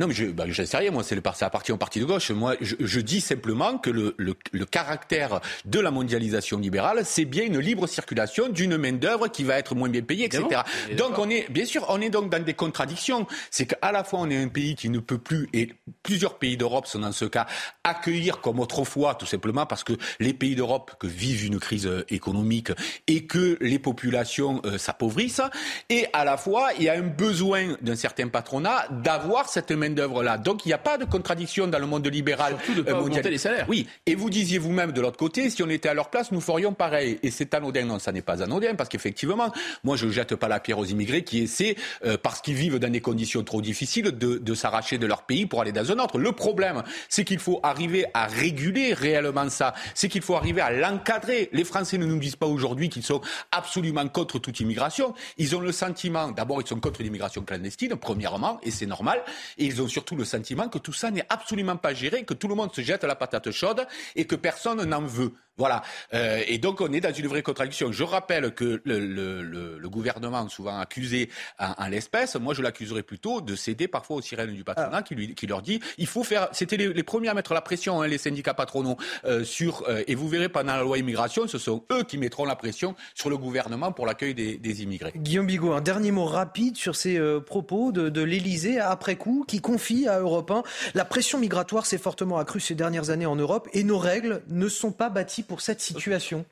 Non, 0.00 0.06
mais 0.06 0.14
je 0.14 0.24
bah, 0.24 0.44
sais 0.52 0.76
rien, 0.78 0.90
moi, 0.90 1.02
c'est 1.04 1.14
le 1.14 1.20
ça 1.34 1.46
appartient 1.46 1.72
au 1.72 1.76
parti 1.76 2.00
de 2.00 2.06
gauche. 2.06 2.30
Moi, 2.30 2.56
je, 2.62 2.74
je 2.80 3.00
dis 3.00 3.20
simplement 3.20 3.76
que 3.76 3.90
le, 3.90 4.14
le, 4.16 4.34
le, 4.50 4.64
caractère 4.64 5.40
de 5.66 5.78
la 5.78 5.90
mondialisation 5.90 6.58
libérale, 6.58 7.02
c'est 7.04 7.26
bien 7.26 7.44
une 7.44 7.58
libre 7.58 7.86
circulation 7.86 8.48
d'une 8.48 8.78
main-d'œuvre 8.78 9.28
qui 9.28 9.44
va 9.44 9.58
être 9.58 9.74
moins 9.74 9.90
bien 9.90 10.00
payée, 10.00 10.24
etc. 10.24 10.62
Donc, 10.96 11.18
on 11.18 11.28
est, 11.28 11.50
bien 11.50 11.66
sûr, 11.66 11.84
on 11.90 12.00
est 12.00 12.08
donc 12.08 12.30
dans 12.30 12.42
des 12.42 12.54
contradictions. 12.54 13.26
C'est 13.50 13.66
qu'à 13.66 13.92
la 13.92 14.02
fois, 14.02 14.20
on 14.20 14.30
est 14.30 14.42
un 14.42 14.48
pays 14.48 14.74
qui 14.74 14.88
ne 14.88 15.00
peut 15.00 15.18
plus, 15.18 15.50
et 15.52 15.74
plusieurs 16.02 16.38
pays 16.38 16.56
d'Europe 16.56 16.86
sont 16.86 17.00
dans 17.00 17.12
ce 17.12 17.26
cas, 17.26 17.46
accueillir 17.84 18.40
comme 18.40 18.58
autrefois, 18.58 19.16
tout 19.16 19.26
simplement 19.26 19.66
parce 19.66 19.84
que 19.84 19.92
les 20.18 20.32
pays 20.32 20.54
d'Europe 20.54 20.92
que 20.98 21.06
vivent 21.06 21.44
une 21.44 21.60
crise 21.60 21.86
euh, 21.86 22.06
économique 22.08 22.72
et 23.06 23.26
que 23.26 23.58
les 23.60 23.78
populations 23.78 24.62
euh, 24.64 24.78
s'appauvrissent. 24.78 25.42
Et 25.90 26.06
à 26.14 26.24
la 26.24 26.38
fois, 26.38 26.70
il 26.78 26.84
y 26.84 26.88
a 26.88 26.94
un 26.94 27.02
besoin 27.02 27.76
d'un 27.82 27.96
certain 27.96 28.28
patronat 28.28 28.86
d'avoir 28.90 29.50
cette 29.50 29.70
main 29.72 29.89
dœuvre 29.94 30.22
là 30.22 30.38
Donc 30.38 30.64
il 30.64 30.68
n'y 30.68 30.74
a 30.74 30.78
pas 30.78 30.98
de 30.98 31.04
contradiction 31.04 31.66
dans 31.66 31.78
le 31.78 31.86
monde 31.86 32.06
libéral. 32.06 32.56
Surtout 32.64 32.82
de 32.82 32.90
euh, 32.90 33.30
les 33.30 33.38
salaires. 33.38 33.66
Oui, 33.68 33.86
et 34.06 34.14
vous 34.14 34.30
disiez 34.30 34.58
vous-même 34.58 34.92
de 34.92 35.00
l'autre 35.00 35.16
côté, 35.16 35.50
si 35.50 35.62
on 35.62 35.68
était 35.68 35.88
à 35.88 35.94
leur 35.94 36.10
place, 36.10 36.32
nous 36.32 36.40
ferions 36.40 36.72
pareil. 36.72 37.18
Et 37.22 37.30
c'est 37.30 37.54
anodin. 37.54 37.84
Non, 37.84 37.98
ça 37.98 38.12
n'est 38.12 38.22
pas 38.22 38.42
anodin, 38.42 38.74
parce 38.74 38.88
qu'effectivement, 38.88 39.52
moi 39.84 39.96
je 39.96 40.06
ne 40.06 40.10
jette 40.12 40.34
pas 40.36 40.48
la 40.48 40.60
pierre 40.60 40.78
aux 40.78 40.84
immigrés 40.84 41.24
qui 41.24 41.42
essaient, 41.42 41.76
euh, 42.04 42.16
parce 42.20 42.40
qu'ils 42.40 42.54
vivent 42.54 42.78
dans 42.78 42.90
des 42.90 43.00
conditions 43.00 43.42
trop 43.42 43.60
difficiles, 43.62 44.10
de, 44.10 44.38
de 44.38 44.54
s'arracher 44.54 44.98
de 44.98 45.06
leur 45.06 45.22
pays 45.22 45.46
pour 45.46 45.60
aller 45.60 45.72
dans 45.72 45.90
un 45.90 45.98
autre. 45.98 46.18
Le 46.18 46.32
problème, 46.32 46.82
c'est 47.08 47.24
qu'il 47.24 47.38
faut 47.38 47.60
arriver 47.62 48.06
à 48.14 48.26
réguler 48.26 48.94
réellement 48.94 49.48
ça. 49.48 49.74
C'est 49.94 50.08
qu'il 50.08 50.22
faut 50.22 50.36
arriver 50.36 50.60
à 50.60 50.70
l'encadrer. 50.70 51.48
Les 51.52 51.64
Français 51.64 51.98
ne 51.98 52.06
nous 52.06 52.18
disent 52.18 52.36
pas 52.36 52.46
aujourd'hui 52.46 52.88
qu'ils 52.88 53.02
sont 53.02 53.20
absolument 53.52 54.06
contre 54.08 54.38
toute 54.38 54.60
immigration. 54.60 55.14
Ils 55.38 55.56
ont 55.56 55.60
le 55.60 55.72
sentiment, 55.72 56.30
d'abord, 56.30 56.60
ils 56.60 56.66
sont 56.66 56.80
contre 56.80 57.02
l'immigration 57.02 57.42
clandestine, 57.42 57.96
premièrement, 57.96 58.58
et 58.62 58.70
c'est 58.70 58.86
normal. 58.86 59.22
Et 59.58 59.66
ils 59.66 59.79
ont 59.79 59.79
surtout 59.88 60.16
le 60.16 60.24
sentiment 60.24 60.68
que 60.68 60.78
tout 60.78 60.92
ça 60.92 61.10
n'est 61.10 61.26
absolument 61.28 61.76
pas 61.76 61.94
géré, 61.94 62.24
que 62.24 62.34
tout 62.34 62.48
le 62.48 62.54
monde 62.54 62.74
se 62.74 62.80
jette 62.80 63.04
la 63.04 63.16
patate 63.16 63.50
chaude 63.50 63.86
et 64.16 64.26
que 64.26 64.36
personne 64.36 64.82
n'en 64.84 65.02
veut. 65.02 65.32
Voilà. 65.56 65.82
Euh, 66.14 66.42
et 66.46 66.58
donc 66.58 66.80
on 66.80 66.92
est 66.92 67.00
dans 67.00 67.12
une 67.12 67.26
vraie 67.26 67.42
contradiction. 67.42 67.92
Je 67.92 68.04
rappelle 68.04 68.54
que 68.54 68.80
le, 68.84 68.98
le, 68.98 69.42
le, 69.78 69.88
gouvernement, 69.90 70.48
souvent 70.48 70.78
accusé 70.78 71.30
en, 71.58 71.88
l'espèce, 71.88 72.36
moi 72.36 72.54
je 72.54 72.62
l'accuserais 72.62 73.02
plutôt 73.02 73.40
de 73.40 73.56
céder 73.56 73.88
parfois 73.88 74.16
aux 74.16 74.22
sirènes 74.22 74.54
du 74.54 74.64
patronat 74.64 74.98
ah. 74.98 75.02
qui, 75.02 75.14
lui, 75.14 75.34
qui 75.34 75.46
leur 75.46 75.62
dit 75.62 75.80
il 75.98 76.06
faut 76.06 76.24
faire. 76.24 76.48
C'était 76.52 76.76
les, 76.76 77.02
premiers 77.02 77.28
à 77.28 77.34
mettre 77.34 77.52
la 77.52 77.60
pression, 77.60 78.00
hein, 78.00 78.06
les 78.06 78.18
syndicats 78.18 78.54
patronaux, 78.54 78.96
euh, 79.24 79.44
sur. 79.44 79.84
Euh, 79.88 80.02
et 80.06 80.14
vous 80.14 80.28
verrez 80.28 80.48
pendant 80.48 80.76
la 80.76 80.82
loi 80.82 80.98
immigration, 80.98 81.46
ce 81.46 81.58
sont 81.58 81.84
eux 81.92 82.04
qui 82.04 82.16
mettront 82.16 82.44
la 82.44 82.56
pression 82.56 82.94
sur 83.14 83.28
le 83.28 83.36
gouvernement 83.36 83.92
pour 83.92 84.06
l'accueil 84.06 84.34
des, 84.34 84.56
des, 84.56 84.82
immigrés. 84.82 85.12
Guillaume 85.16 85.46
Bigot, 85.46 85.72
un 85.72 85.80
dernier 85.80 86.12
mot 86.12 86.24
rapide 86.24 86.76
sur 86.76 86.96
ces 86.96 87.20
propos 87.44 87.92
de, 87.92 88.08
de 88.08 88.22
l'Élysée 88.22 88.78
après 88.78 89.16
coup, 89.16 89.44
qui 89.46 89.60
confie 89.60 90.08
à 90.08 90.20
Europe 90.20 90.50
1 90.50 90.62
la 90.94 91.04
pression 91.04 91.38
migratoire 91.38 91.86
s'est 91.86 91.98
fortement 91.98 92.38
accrue 92.38 92.60
ces 92.60 92.74
dernières 92.74 93.10
années 93.10 93.26
en 93.26 93.36
Europe 93.36 93.68
et 93.72 93.84
nos 93.84 93.98
règles 93.98 94.42
ne 94.48 94.68
sont 94.68 94.92
pas 94.92 95.08
bâties 95.08 95.39
pour 95.42 95.60
cette 95.60 95.80
situation 95.80 96.44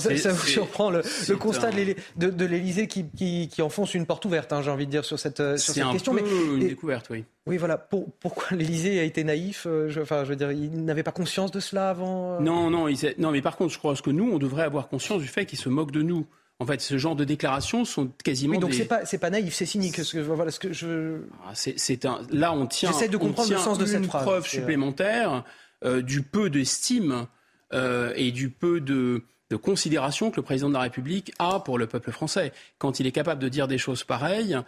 ça, 0.00 0.16
ça, 0.16 0.32
vous 0.32 0.46
surprend 0.46 0.90
le, 0.90 1.02
le 1.28 1.36
constat 1.36 1.70
de, 1.70 2.30
de 2.30 2.44
l'Élysée 2.44 2.88
qui, 2.88 3.04
qui, 3.16 3.48
qui, 3.48 3.62
enfonce 3.62 3.94
une 3.94 4.06
porte 4.06 4.24
ouverte, 4.24 4.52
hein, 4.52 4.60
j'ai 4.60 4.70
envie 4.70 4.86
de 4.86 4.90
dire, 4.90 5.04
sur 5.04 5.20
cette, 5.20 5.38
euh, 5.38 5.56
sur 5.56 5.72
cette 5.72 5.84
un 5.84 5.92
question. 5.92 6.12
Peu 6.12 6.22
mais, 6.22 6.28
une 6.28 6.68
découverte, 6.68 7.10
oui. 7.10 7.24
Oui, 7.46 7.58
voilà. 7.58 7.78
Pour, 7.78 8.10
pourquoi 8.18 8.56
l'Élysée 8.56 8.98
a 8.98 9.04
été 9.04 9.22
naïf 9.22 9.66
euh, 9.68 9.88
je, 9.88 10.00
Enfin, 10.00 10.24
je 10.24 10.30
veux 10.30 10.36
dire, 10.36 10.50
il 10.50 10.84
n'avait 10.84 11.04
pas 11.04 11.12
conscience 11.12 11.52
de 11.52 11.60
cela 11.60 11.90
avant 11.90 12.34
euh 12.34 12.40
Non, 12.40 12.70
non, 12.70 12.88
il 12.88 12.98
non, 13.18 13.30
mais 13.30 13.40
par 13.40 13.56
contre, 13.56 13.72
je 13.72 13.78
crois 13.78 13.94
que 13.94 14.10
nous, 14.10 14.32
on 14.32 14.38
devrait 14.38 14.64
avoir 14.64 14.88
conscience 14.88 15.22
du 15.22 15.28
fait 15.28 15.46
qu'il 15.46 15.58
se 15.58 15.68
moque 15.68 15.92
de 15.92 16.02
nous. 16.02 16.26
En 16.58 16.66
fait, 16.66 16.80
ce 16.80 16.98
genre 16.98 17.14
de 17.14 17.24
déclarations 17.24 17.84
sont 17.84 18.10
quasiment. 18.24 18.54
Oui, 18.54 18.58
donc 18.58 18.74
c'est 18.74 18.84
pas 18.84 19.04
c'est 19.04 19.18
pas 19.18 19.30
naïf, 19.30 19.54
c'est 19.54 19.66
cynique. 19.66 19.96
Ce 19.96 20.12
que, 20.12 20.20
voilà 20.20 20.52
ce 20.52 20.60
que 20.60 20.72
je. 20.72 21.18
Ah, 21.46 21.52
c'est 21.54 22.04
un. 22.04 22.20
Là, 22.30 22.52
on 22.52 22.66
tient. 22.66 22.92
J'essaie 22.92 23.08
de 23.08 23.16
comprendre 23.16 23.50
le 23.50 23.58
sens 23.58 23.78
de 23.78 23.86
cette 23.86 24.06
phrase. 24.06 24.22
Preuve 24.22 24.46
supplémentaire 24.46 25.44
euh, 25.84 26.00
du 26.00 26.22
peu 26.22 26.50
d'estime 26.50 27.26
euh, 27.72 28.12
et 28.16 28.30
du 28.30 28.50
peu 28.50 28.80
de, 28.80 29.22
considération 29.62 30.32
que 30.32 30.36
le 30.36 30.42
président 30.42 30.68
de 30.68 30.74
la 30.74 30.80
République 30.80 31.32
a 31.38 31.60
pour 31.60 31.78
le 31.78 31.86
peuple 31.86 32.10
français. 32.10 32.52
Quand 32.78 32.98
il 32.98 33.06
est 33.06 33.12
capable 33.12 33.40
de 33.40 33.48
dire 33.48 33.68
des 33.68 33.78
choses 33.78 34.02
pareilles, 34.02 34.58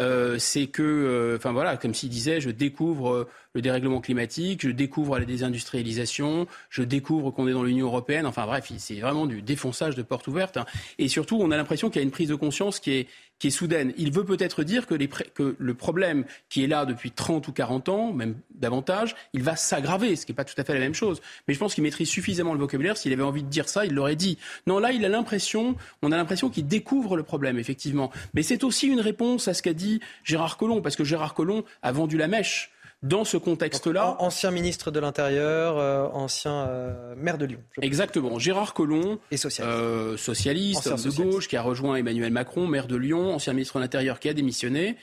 euh, 0.00 0.36
c'est 0.38 0.66
que, 0.66 0.82
euh, 0.82 1.36
enfin 1.36 1.52
voilà, 1.52 1.76
comme 1.76 1.94
s'il 1.94 2.08
disait, 2.08 2.40
je 2.40 2.50
découvre 2.50 3.28
le 3.54 3.62
dérèglement 3.62 4.00
climatique, 4.00 4.62
je 4.62 4.70
découvre 4.70 5.16
la 5.18 5.24
désindustrialisation, 5.26 6.48
je 6.70 6.82
découvre 6.82 7.30
qu'on 7.30 7.46
est 7.46 7.52
dans 7.52 7.62
l'Union 7.62 7.86
européenne. 7.86 8.26
Enfin 8.26 8.46
bref, 8.46 8.72
c'est 8.78 8.94
vraiment 8.96 9.26
du 9.26 9.42
défonçage 9.42 9.94
de 9.94 10.02
porte 10.02 10.26
ouverte. 10.26 10.56
Hein. 10.56 10.66
Et 10.98 11.06
surtout, 11.06 11.38
on 11.40 11.52
a 11.52 11.56
l'impression 11.56 11.88
qu'il 11.88 12.00
y 12.00 12.02
a 12.02 12.04
une 12.04 12.10
prise 12.10 12.30
de 12.30 12.34
conscience 12.34 12.80
qui 12.80 12.92
est, 12.92 13.08
qui 13.42 13.48
est 13.48 13.50
soudaine. 13.50 13.92
Il 13.96 14.12
veut 14.12 14.24
peut-être 14.24 14.62
dire 14.62 14.86
que, 14.86 14.94
les, 14.94 15.08
que, 15.08 15.56
le 15.58 15.74
problème 15.74 16.24
qui 16.48 16.62
est 16.62 16.68
là 16.68 16.86
depuis 16.86 17.10
30 17.10 17.48
ou 17.48 17.52
40 17.52 17.88
ans, 17.88 18.12
même 18.12 18.36
davantage, 18.54 19.16
il 19.32 19.42
va 19.42 19.56
s'aggraver, 19.56 20.14
ce 20.14 20.24
qui 20.24 20.30
n'est 20.30 20.36
pas 20.36 20.44
tout 20.44 20.54
à 20.58 20.62
fait 20.62 20.74
la 20.74 20.78
même 20.78 20.94
chose. 20.94 21.20
Mais 21.48 21.54
je 21.54 21.58
pense 21.58 21.74
qu'il 21.74 21.82
maîtrise 21.82 22.08
suffisamment 22.08 22.52
le 22.52 22.60
vocabulaire. 22.60 22.96
S'il 22.96 23.12
avait 23.12 23.24
envie 23.24 23.42
de 23.42 23.48
dire 23.48 23.68
ça, 23.68 23.84
il 23.84 23.94
l'aurait 23.94 24.14
dit. 24.14 24.38
Non, 24.68 24.78
là, 24.78 24.92
il 24.92 25.04
a 25.04 25.08
l'impression, 25.08 25.74
on 26.02 26.12
a 26.12 26.16
l'impression 26.16 26.50
qu'il 26.50 26.68
découvre 26.68 27.16
le 27.16 27.24
problème, 27.24 27.58
effectivement. 27.58 28.12
Mais 28.32 28.44
c'est 28.44 28.62
aussi 28.62 28.86
une 28.86 29.00
réponse 29.00 29.48
à 29.48 29.54
ce 29.54 29.62
qu'a 29.62 29.72
dit 29.72 29.98
Gérard 30.22 30.56
Collomb, 30.56 30.80
parce 30.80 30.94
que 30.94 31.02
Gérard 31.02 31.34
Collomb 31.34 31.64
a 31.82 31.90
vendu 31.90 32.16
la 32.18 32.28
mèche 32.28 32.70
dans 33.02 33.24
ce 33.24 33.36
contexte-là. 33.36 34.16
Ancien 34.20 34.50
ministre 34.50 34.90
de 34.90 35.00
l'Intérieur, 35.00 35.78
euh, 35.78 36.06
ancien 36.12 36.66
euh, 36.68 37.14
maire 37.16 37.38
de 37.38 37.46
Lyon. 37.46 37.62
Exactement. 37.80 38.38
Gérard 38.38 38.74
Collomb, 38.74 39.18
et 39.30 39.36
socialiste, 39.36 39.76
euh, 39.76 40.16
socialiste 40.16 40.88
de 40.88 41.10
gauche, 41.10 41.48
qui 41.48 41.56
a 41.56 41.62
rejoint 41.62 41.96
Emmanuel 41.96 42.32
Macron, 42.32 42.66
maire 42.66 42.86
de 42.86 42.96
Lyon, 42.96 43.34
ancien 43.34 43.52
ministre 43.52 43.78
de 43.78 43.82
l'Intérieur 43.82 44.20
qui 44.20 44.28
a 44.28 44.34
démissionné, 44.34 44.96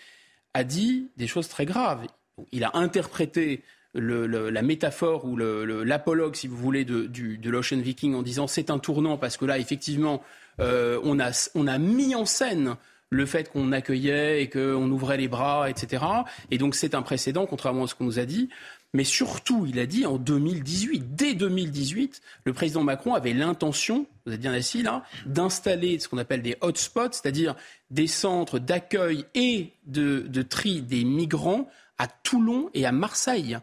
a 0.54 0.64
dit 0.64 1.10
des 1.18 1.28
choses 1.28 1.50
très 1.50 1.66
graves. 1.66 2.06
Il 2.52 2.64
a 2.64 2.72
interprété 2.74 3.64
le, 3.94 4.28
la 4.50 4.62
métaphore 4.62 5.26
ou 5.26 5.36
l'apologue, 5.36 6.36
si 6.36 6.48
vous 6.48 6.56
voulez, 6.56 6.86
de, 6.86 7.06
du, 7.06 7.38
de 7.38 7.50
l'Ocean 7.50 7.80
Viking 7.80 8.16
en 8.16 8.22
disant 8.22 8.48
c'est 8.48 8.70
un 8.70 8.80
tournant 8.80 9.18
parce 9.18 9.36
que 9.36 9.46
là, 9.46 9.58
effectivement, 9.60 10.22
on, 10.60 11.20
a, 11.20 11.50
on 11.56 11.68
a 11.68 11.78
mis 11.78 12.16
en 12.16 12.26
scène 12.26 12.78
le 13.10 13.26
fait 13.26 13.50
qu'on 13.50 13.72
accueillait 13.72 14.44
et 14.44 14.50
qu'on 14.50 14.90
ouvrait 14.92 15.18
les 15.18 15.28
bras, 15.28 15.70
etc. 15.70 16.04
Et 16.52 16.58
donc 16.58 16.76
c'est 16.76 16.94
un 16.96 17.02
précédent, 17.02 17.46
contrairement 17.46 17.86
à 17.86 17.88
ce 17.88 17.96
qu'on 17.96 18.06
nous 18.06 18.20
a 18.20 18.26
dit. 18.26 18.50
Mais 18.94 19.04
surtout, 19.04 19.68
il 19.68 19.78
a 19.80 19.86
dit 19.86 20.06
en 20.08 20.18
2018, 20.18 21.16
dès 21.16 21.36
2018, 21.36 22.22
le 22.46 22.54
président 22.54 22.84
Macron 22.84 23.14
avait 23.14 23.34
l'intention, 23.34 24.08
vous 24.26 24.34
êtes 24.34 24.40
bien 24.40 24.54
assis 24.54 24.82
là, 24.82 25.04
d'installer 25.28 26.00
ce 26.00 26.08
qu'on 26.08 26.18
appelle 26.18 26.42
des 26.42 26.58
hotspots, 26.62 27.12
c'est-à-dire 27.12 27.56
des 27.92 28.08
centres 28.08 28.58
d'accueil 28.58 29.26
et 29.36 29.74
de, 29.86 30.42
tri 30.42 30.82
des 30.82 31.04
migrants 31.04 31.70
à 32.00 32.08
Toulon 32.08 32.72
et 32.74 32.86
à 32.88 32.92
Marseille. 32.92 33.60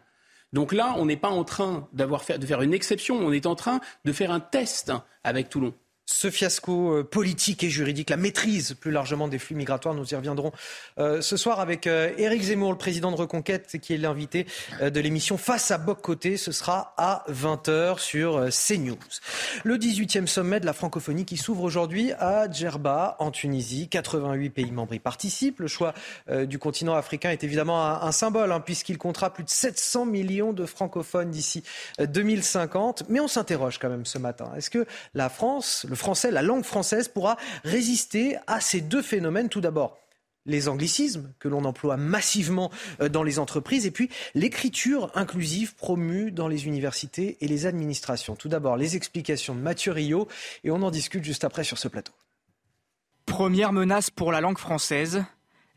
Donc 0.52 0.72
là, 0.72 0.94
on 0.96 1.06
n'est 1.06 1.16
pas 1.16 1.28
en 1.28 1.42
train 1.42 1.88
d'avoir 1.92 2.22
fait, 2.22 2.38
de 2.38 2.46
faire 2.46 2.62
une 2.62 2.74
exception, 2.74 3.16
on 3.16 3.32
est 3.32 3.46
en 3.46 3.56
train 3.56 3.80
de 4.04 4.12
faire 4.12 4.30
un 4.30 4.40
test 4.40 4.92
avec 5.24 5.48
Toulon. 5.48 5.74
Ce 6.06 6.30
fiasco 6.30 6.94
euh, 6.94 7.04
politique 7.04 7.64
et 7.64 7.68
juridique, 7.68 8.10
la 8.10 8.16
maîtrise 8.16 8.74
plus 8.74 8.92
largement 8.92 9.26
des 9.26 9.40
flux 9.40 9.56
migratoires. 9.56 9.94
Nous 9.94 10.12
y 10.12 10.14
reviendrons 10.14 10.52
euh, 10.98 11.20
ce 11.20 11.36
soir 11.36 11.58
avec 11.58 11.88
euh, 11.88 12.12
Éric 12.16 12.42
Zemmour, 12.42 12.70
le 12.70 12.78
président 12.78 13.10
de 13.10 13.16
Reconquête, 13.16 13.78
qui 13.82 13.92
est 13.92 13.98
l'invité 13.98 14.46
de 14.80 15.00
l'émission 15.00 15.36
Face 15.36 15.72
à 15.72 15.78
Boc 15.78 16.00
Côté. 16.00 16.36
Ce 16.36 16.52
sera 16.52 16.94
à 16.96 17.24
20h 17.28 17.98
sur 17.98 18.46
CNews. 18.50 18.96
Le 19.64 19.76
18e 19.76 20.26
sommet 20.26 20.60
de 20.60 20.66
la 20.66 20.72
francophonie 20.72 21.24
qui 21.24 21.36
s'ouvre 21.36 21.64
aujourd'hui 21.64 22.12
à 22.12 22.48
Djerba, 22.50 23.16
en 23.18 23.32
Tunisie. 23.32 23.88
88 23.88 24.50
pays 24.50 24.70
membres 24.70 24.94
y 24.94 25.00
participent. 25.00 25.58
Le 25.58 25.66
choix 25.66 25.92
du 26.44 26.58
continent 26.58 26.94
africain 26.94 27.30
est 27.30 27.42
évidemment 27.42 27.84
un, 27.84 28.12
symbole, 28.12 28.52
hein, 28.52 28.60
puisqu'il 28.60 28.98
comptera 28.98 29.32
plus 29.32 29.44
de 29.44 29.50
700 29.50 30.06
millions 30.06 30.52
de 30.52 30.66
francophones 30.66 31.30
d'ici 31.30 31.64
2050. 31.98 33.04
Mais 33.08 33.18
on 33.18 33.28
s'interroge 33.28 33.78
quand 33.78 33.88
même 33.88 34.06
ce 34.06 34.18
matin. 34.18 34.52
Est-ce 34.56 34.70
que 34.70 34.86
la 35.14 35.28
France, 35.28 35.84
le 35.88 35.95
français, 35.96 36.30
la 36.30 36.42
langue 36.42 36.64
française 36.64 37.08
pourra 37.08 37.36
résister 37.64 38.36
à 38.46 38.60
ces 38.60 38.80
deux 38.80 39.02
phénomènes. 39.02 39.48
Tout 39.48 39.60
d'abord, 39.60 39.98
les 40.46 40.68
anglicismes 40.68 41.32
que 41.38 41.48
l'on 41.48 41.64
emploie 41.64 41.96
massivement 41.96 42.70
euh, 43.00 43.08
dans 43.08 43.22
les 43.22 43.38
entreprises 43.38 43.86
et 43.86 43.90
puis 43.90 44.08
l'écriture 44.34 45.10
inclusive 45.14 45.74
promue 45.74 46.30
dans 46.30 46.48
les 46.48 46.66
universités 46.66 47.36
et 47.40 47.48
les 47.48 47.66
administrations. 47.66 48.36
Tout 48.36 48.48
d'abord, 48.48 48.76
les 48.76 48.96
explications 48.96 49.54
de 49.54 49.60
Mathieu 49.60 49.92
Rio 49.92 50.28
et 50.64 50.70
on 50.70 50.82
en 50.82 50.90
discute 50.90 51.24
juste 51.24 51.44
après 51.44 51.64
sur 51.64 51.78
ce 51.78 51.88
plateau. 51.88 52.12
Première 53.26 53.72
menace 53.72 54.08
pour 54.08 54.30
la 54.30 54.40
langue 54.40 54.58
française, 54.58 55.24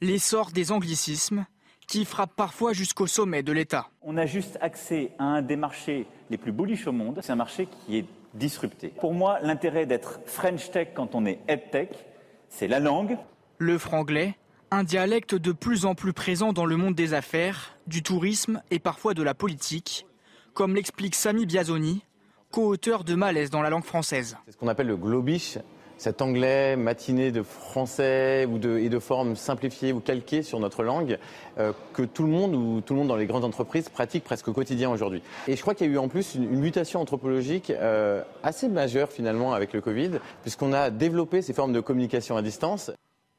l'essor 0.01 0.51
des 0.51 0.71
anglicismes 0.71 1.45
qui 1.87 2.05
frappent 2.05 2.35
parfois 2.35 2.71
jusqu'au 2.71 3.07
sommet 3.07 3.41
de 3.41 3.51
l'État. 3.51 3.89
On 4.03 4.15
a 4.15 4.27
juste 4.27 4.59
accès 4.61 5.11
à 5.17 5.23
un 5.23 5.41
des 5.41 5.55
marchés 5.55 6.05
les 6.29 6.37
plus 6.37 6.51
bullish 6.51 6.85
au 6.85 6.91
monde. 6.91 7.19
C'est 7.23 7.31
un 7.31 7.35
marché 7.35 7.67
qui 7.67 7.97
est 7.97 8.05
disrupter. 8.33 8.89
Pour 8.89 9.13
moi, 9.13 9.39
l'intérêt 9.41 9.85
d'être 9.85 10.19
French 10.25 10.71
Tech 10.71 10.89
quand 10.93 11.15
on 11.15 11.25
est 11.25 11.39
EdTech, 11.47 12.05
c'est 12.49 12.67
la 12.67 12.79
langue. 12.79 13.17
Le 13.57 13.77
franglais, 13.77 14.35
un 14.71 14.83
dialecte 14.83 15.35
de 15.35 15.51
plus 15.51 15.85
en 15.85 15.95
plus 15.95 16.13
présent 16.13 16.53
dans 16.53 16.65
le 16.65 16.77
monde 16.77 16.95
des 16.95 17.13
affaires, 17.13 17.77
du 17.87 18.03
tourisme 18.03 18.61
et 18.71 18.79
parfois 18.79 19.13
de 19.13 19.23
la 19.23 19.33
politique, 19.33 20.05
comme 20.53 20.75
l'explique 20.75 21.15
Sami 21.15 21.45
Biazoni, 21.45 22.03
co-auteur 22.51 23.03
de 23.03 23.15
Malaise 23.15 23.49
dans 23.49 23.61
la 23.61 23.69
langue 23.69 23.83
française. 23.83 24.37
C'est 24.45 24.51
ce 24.53 24.57
qu'on 24.57 24.67
appelle 24.67 24.87
le 24.87 24.97
globish, 24.97 25.57
cet 25.99 26.21
anglais 26.21 26.77
matiné 26.77 27.31
de 27.31 27.43
français 27.43 28.47
ou 28.49 28.57
de, 28.57 28.77
et 28.77 28.89
de 28.89 28.99
formes 28.99 29.35
simplifiées 29.35 29.91
ou 29.91 29.99
calquées 29.99 30.43
sur 30.43 30.59
notre 30.59 30.81
langue 30.81 31.19
euh, 31.57 31.73
que 31.93 32.03
tout 32.03 32.23
le 32.23 32.29
monde 32.29 32.55
ou 32.55 32.81
tout 32.81 32.93
le 32.93 32.99
monde 32.99 33.09
dans 33.09 33.17
les 33.17 33.25
grandes 33.25 33.43
entreprises 33.43 33.89
pratique 33.89 34.23
presque 34.23 34.47
au 34.47 34.53
quotidien 34.53 34.89
aujourd'hui. 34.89 35.21
Et 35.47 35.57
je 35.57 35.61
crois 35.61 35.75
qu'il 35.75 35.87
y 35.87 35.89
a 35.89 35.93
eu 35.93 35.97
en 35.97 36.07
plus 36.07 36.35
une, 36.35 36.47
mutation 36.49 37.01
anthropologique 37.01 37.69
euh, 37.69 38.23
assez 38.43 38.69
majeure 38.69 39.11
finalement 39.11 39.53
avec 39.53 39.73
le 39.73 39.81
Covid, 39.81 40.11
puisqu'on 40.41 40.71
a 40.71 40.89
développé 40.89 41.41
ces 41.41 41.53
formes 41.53 41.73
de 41.73 41.81
communication 41.81 42.37
à 42.37 42.41
distance. 42.41 42.91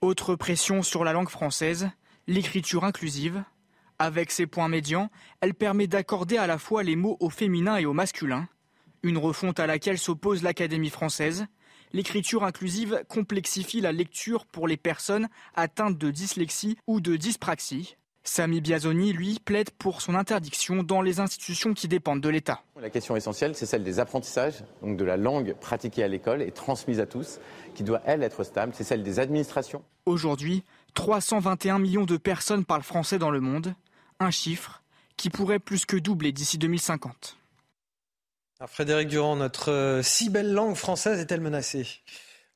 Autre 0.02 0.34
pression 0.34 0.82
sur 0.82 1.02
la 1.02 1.14
langue 1.14 1.30
française, 1.30 1.88
l'écriture 2.26 2.84
inclusive. 2.84 3.42
Avec 3.98 4.30
ses 4.30 4.46
points 4.46 4.68
médians, 4.68 5.08
elle 5.40 5.54
permet 5.54 5.86
d'accorder 5.86 6.36
à 6.36 6.46
la 6.46 6.58
fois 6.58 6.82
les 6.82 6.96
mots 6.96 7.16
au 7.20 7.30
féminin 7.30 7.76
et 7.76 7.86
au 7.86 7.94
masculin, 7.94 8.48
une 9.02 9.18
refonte 9.18 9.60
à 9.60 9.66
laquelle 9.66 9.98
s'oppose 9.98 10.42
l'Académie 10.42 10.90
française, 10.90 11.46
l'écriture 11.92 12.44
inclusive 12.44 13.02
complexifie 13.08 13.80
la 13.80 13.92
lecture 13.92 14.46
pour 14.46 14.68
les 14.68 14.76
personnes 14.76 15.28
atteintes 15.54 15.98
de 15.98 16.10
dyslexie 16.10 16.76
ou 16.86 17.00
de 17.00 17.16
dyspraxie. 17.16 17.96
Sami 18.22 18.60
Biazoni, 18.60 19.12
lui, 19.12 19.40
plaide 19.44 19.70
pour 19.70 20.02
son 20.02 20.14
interdiction 20.14 20.82
dans 20.82 21.00
les 21.00 21.20
institutions 21.20 21.72
qui 21.72 21.88
dépendent 21.88 22.20
de 22.20 22.28
l'État. 22.28 22.62
La 22.80 22.90
question 22.90 23.16
essentielle, 23.16 23.54
c'est 23.54 23.66
celle 23.66 23.82
des 23.82 23.98
apprentissages, 23.98 24.62
donc 24.82 24.98
de 24.98 25.04
la 25.04 25.16
langue 25.16 25.54
pratiquée 25.54 26.04
à 26.04 26.08
l'école 26.08 26.42
et 26.42 26.50
transmise 26.50 27.00
à 27.00 27.06
tous, 27.06 27.40
qui 27.74 27.82
doit, 27.82 28.02
elle, 28.04 28.22
être 28.22 28.44
stable. 28.44 28.72
C'est 28.76 28.84
celle 28.84 29.02
des 29.02 29.20
administrations. 29.20 29.82
Aujourd'hui, 30.04 30.64
321 30.94 31.78
millions 31.78 32.04
de 32.04 32.18
personnes 32.18 32.64
parlent 32.64 32.82
français 32.82 33.18
dans 33.18 33.30
le 33.30 33.40
monde, 33.40 33.74
un 34.18 34.30
chiffre 34.30 34.82
qui 35.16 35.30
pourrait 35.30 35.58
plus 35.58 35.86
que 35.86 35.96
doubler 35.96 36.32
d'ici 36.32 36.58
2050. 36.58 37.39
Frédéric 38.66 39.08
Durand, 39.08 39.36
notre 39.36 39.70
euh, 39.70 40.02
si 40.02 40.28
belle 40.28 40.52
langue 40.52 40.74
française 40.74 41.18
est-elle 41.18 41.40
menacée? 41.40 41.86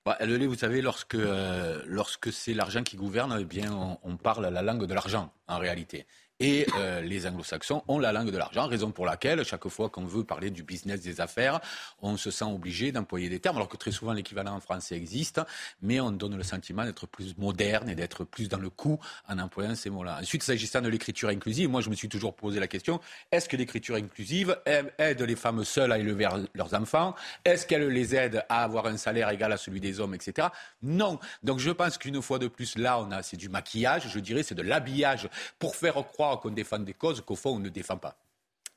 Bah, 0.04 0.16
elle 0.20 0.34
l'est, 0.34 0.46
vous 0.46 0.54
savez, 0.54 0.82
lorsque, 0.82 1.14
euh, 1.14 1.82
c'est 2.30 2.52
l'argent 2.52 2.82
qui 2.82 2.96
gouverne, 2.96 3.34
eh 3.40 3.68
on 4.02 4.16
parle 4.16 4.46
la 4.48 4.60
langue 4.60 4.86
de 4.86 4.92
l'argent, 4.92 5.32
en 5.48 5.58
réalité. 5.58 6.06
Et 6.46 6.66
euh, 6.76 7.00
les 7.00 7.26
anglo-saxons 7.26 7.82
ont 7.88 7.98
la 7.98 8.12
langue 8.12 8.30
de 8.30 8.36
l'argent, 8.36 8.66
raison 8.66 8.90
pour 8.90 9.06
laquelle, 9.06 9.42
chaque 9.46 9.66
fois 9.68 9.88
qu'on 9.88 10.04
veut 10.04 10.24
parler 10.24 10.50
du 10.50 10.62
business 10.62 11.00
des 11.00 11.22
affaires, 11.22 11.58
on 12.02 12.18
se 12.18 12.30
sent 12.30 12.44
obligé 12.44 12.92
d'employer 12.92 13.30
des 13.30 13.40
termes, 13.40 13.56
alors 13.56 13.70
que 13.70 13.78
très 13.78 13.92
souvent 13.92 14.12
l'équivalent 14.12 14.52
en 14.52 14.60
français 14.60 14.94
existe, 14.94 15.40
mais 15.80 16.00
on 16.00 16.10
donne 16.10 16.36
le 16.36 16.42
sentiment 16.42 16.84
d'être 16.84 17.06
plus 17.06 17.34
moderne 17.38 17.88
et 17.88 17.94
d'être 17.94 18.24
plus 18.24 18.50
dans 18.50 18.58
le 18.58 18.68
coup 18.68 19.00
en 19.26 19.38
employant 19.38 19.74
ces 19.74 19.88
mots-là. 19.88 20.18
Ensuite, 20.20 20.42
s'agissant 20.42 20.82
de 20.82 20.90
l'écriture 20.90 21.30
inclusive, 21.30 21.70
moi 21.70 21.80
je 21.80 21.88
me 21.88 21.94
suis 21.94 22.10
toujours 22.10 22.34
posé 22.34 22.60
la 22.60 22.66
question, 22.66 23.00
est-ce 23.32 23.48
que 23.48 23.56
l'écriture 23.56 23.94
inclusive 23.96 24.54
aide 24.66 25.22
les 25.22 25.36
femmes 25.36 25.64
seules 25.64 25.92
à 25.92 25.98
élever 25.98 26.28
leurs 26.52 26.74
enfants? 26.74 27.14
Est-ce 27.46 27.66
qu'elle 27.66 27.88
les 27.88 28.14
aide 28.14 28.44
à 28.50 28.64
avoir 28.64 28.84
un 28.84 28.98
salaire 28.98 29.30
égal 29.30 29.50
à 29.50 29.56
celui 29.56 29.80
des 29.80 29.98
hommes, 29.98 30.14
etc. 30.14 30.48
Non. 30.82 31.18
Donc 31.42 31.58
je 31.58 31.70
pense 31.70 31.96
qu'une 31.96 32.20
fois 32.20 32.38
de 32.38 32.48
plus, 32.48 32.76
là, 32.76 33.00
on 33.00 33.10
a, 33.12 33.22
c'est 33.22 33.38
du 33.38 33.48
maquillage, 33.48 34.10
je 34.10 34.18
dirais, 34.18 34.42
c'est 34.42 34.54
de 34.54 34.60
l'habillage 34.60 35.30
pour 35.58 35.74
faire 35.74 35.94
croire 35.94 36.33
qu'on 36.36 36.50
défend 36.50 36.78
des 36.78 36.94
causes 36.94 37.20
qu'au 37.20 37.36
fond 37.36 37.56
on 37.56 37.58
ne 37.60 37.68
défend 37.68 37.96
pas. 37.96 38.16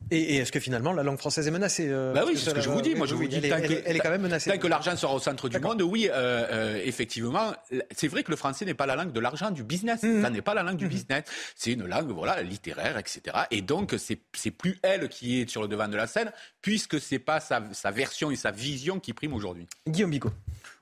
Et, 0.10 0.38
est-ce 0.38 0.52
que 0.52 0.60
finalement 0.60 0.94
la 0.94 1.04
langue 1.04 1.18
française 1.18 1.48
est 1.48 1.52
menacée 1.52 1.88
euh, 1.90 2.14
bah 2.14 2.24
Oui, 2.26 2.34
c'est 2.38 2.52
ce 2.52 2.56
que 2.56 2.62
je 2.62 2.70
vous 2.70 2.82
dis. 2.82 2.96
Moi, 2.96 3.08
je 3.08 3.16
vous 3.16 3.28
dis 3.28 3.42
elle, 3.44 3.68
que, 3.68 3.82
elle, 3.86 3.96
est 3.96 4.00
quand 4.00 4.10
même 4.10 4.22
menacée. 4.22 4.52
Tant 4.52 4.58
que 4.58 4.68
l'argent 4.68 4.96
sera 4.96 5.14
au 5.14 5.20
centre 5.20 5.50
du 5.50 5.60
monde, 5.60 5.82
oui, 5.82 6.08
euh, 6.10 6.46
euh, 6.52 6.82
effectivement, 6.86 7.54
c'est 7.92 8.08
vrai 8.08 8.24
que 8.24 8.32
le 8.32 8.38
français 8.38 8.64
n'est 8.64 8.74
pas 8.74 8.86
la 8.86 8.96
langue 8.96 9.12
de 9.12 9.20
l'argent, 9.20 9.52
du 9.52 9.64
business. 9.64 10.04
Mmh. 10.04 10.22
Ça 10.22 10.30
n'est 10.30 10.42
pas 10.42 10.54
la 10.54 10.64
langue 10.64 10.78
du 10.78 10.86
mmh. 10.86 10.90
business. 10.90 11.24
C'est 11.56 11.74
une 11.74 11.86
langue, 11.86 12.12
voilà, 12.12 12.42
littéraire, 12.42 12.98
etc. 12.98 13.22
Et 13.52 13.62
donc, 13.62 13.96
c'est 13.98 14.52
plus 14.52 14.80
elle 14.82 15.10
qui 15.10 15.42
est 15.42 15.50
sur 15.50 15.62
le 15.62 15.68
devant 15.68 15.90
de 15.90 15.98
la 15.98 16.08
scène, 16.08 16.32
puisque 16.62 17.02
c'est 17.02 17.20
pas 17.20 17.42
sa, 17.42 17.64
sa 17.74 17.92
version 17.92 18.32
et 18.32 18.38
sa 18.38 18.52
vision 18.52 19.00
qui 19.00 19.12
prime 19.12 19.34
aujourd'hui. 19.34 19.68
Guillaume 19.88 20.12
Bigot. 20.12 20.32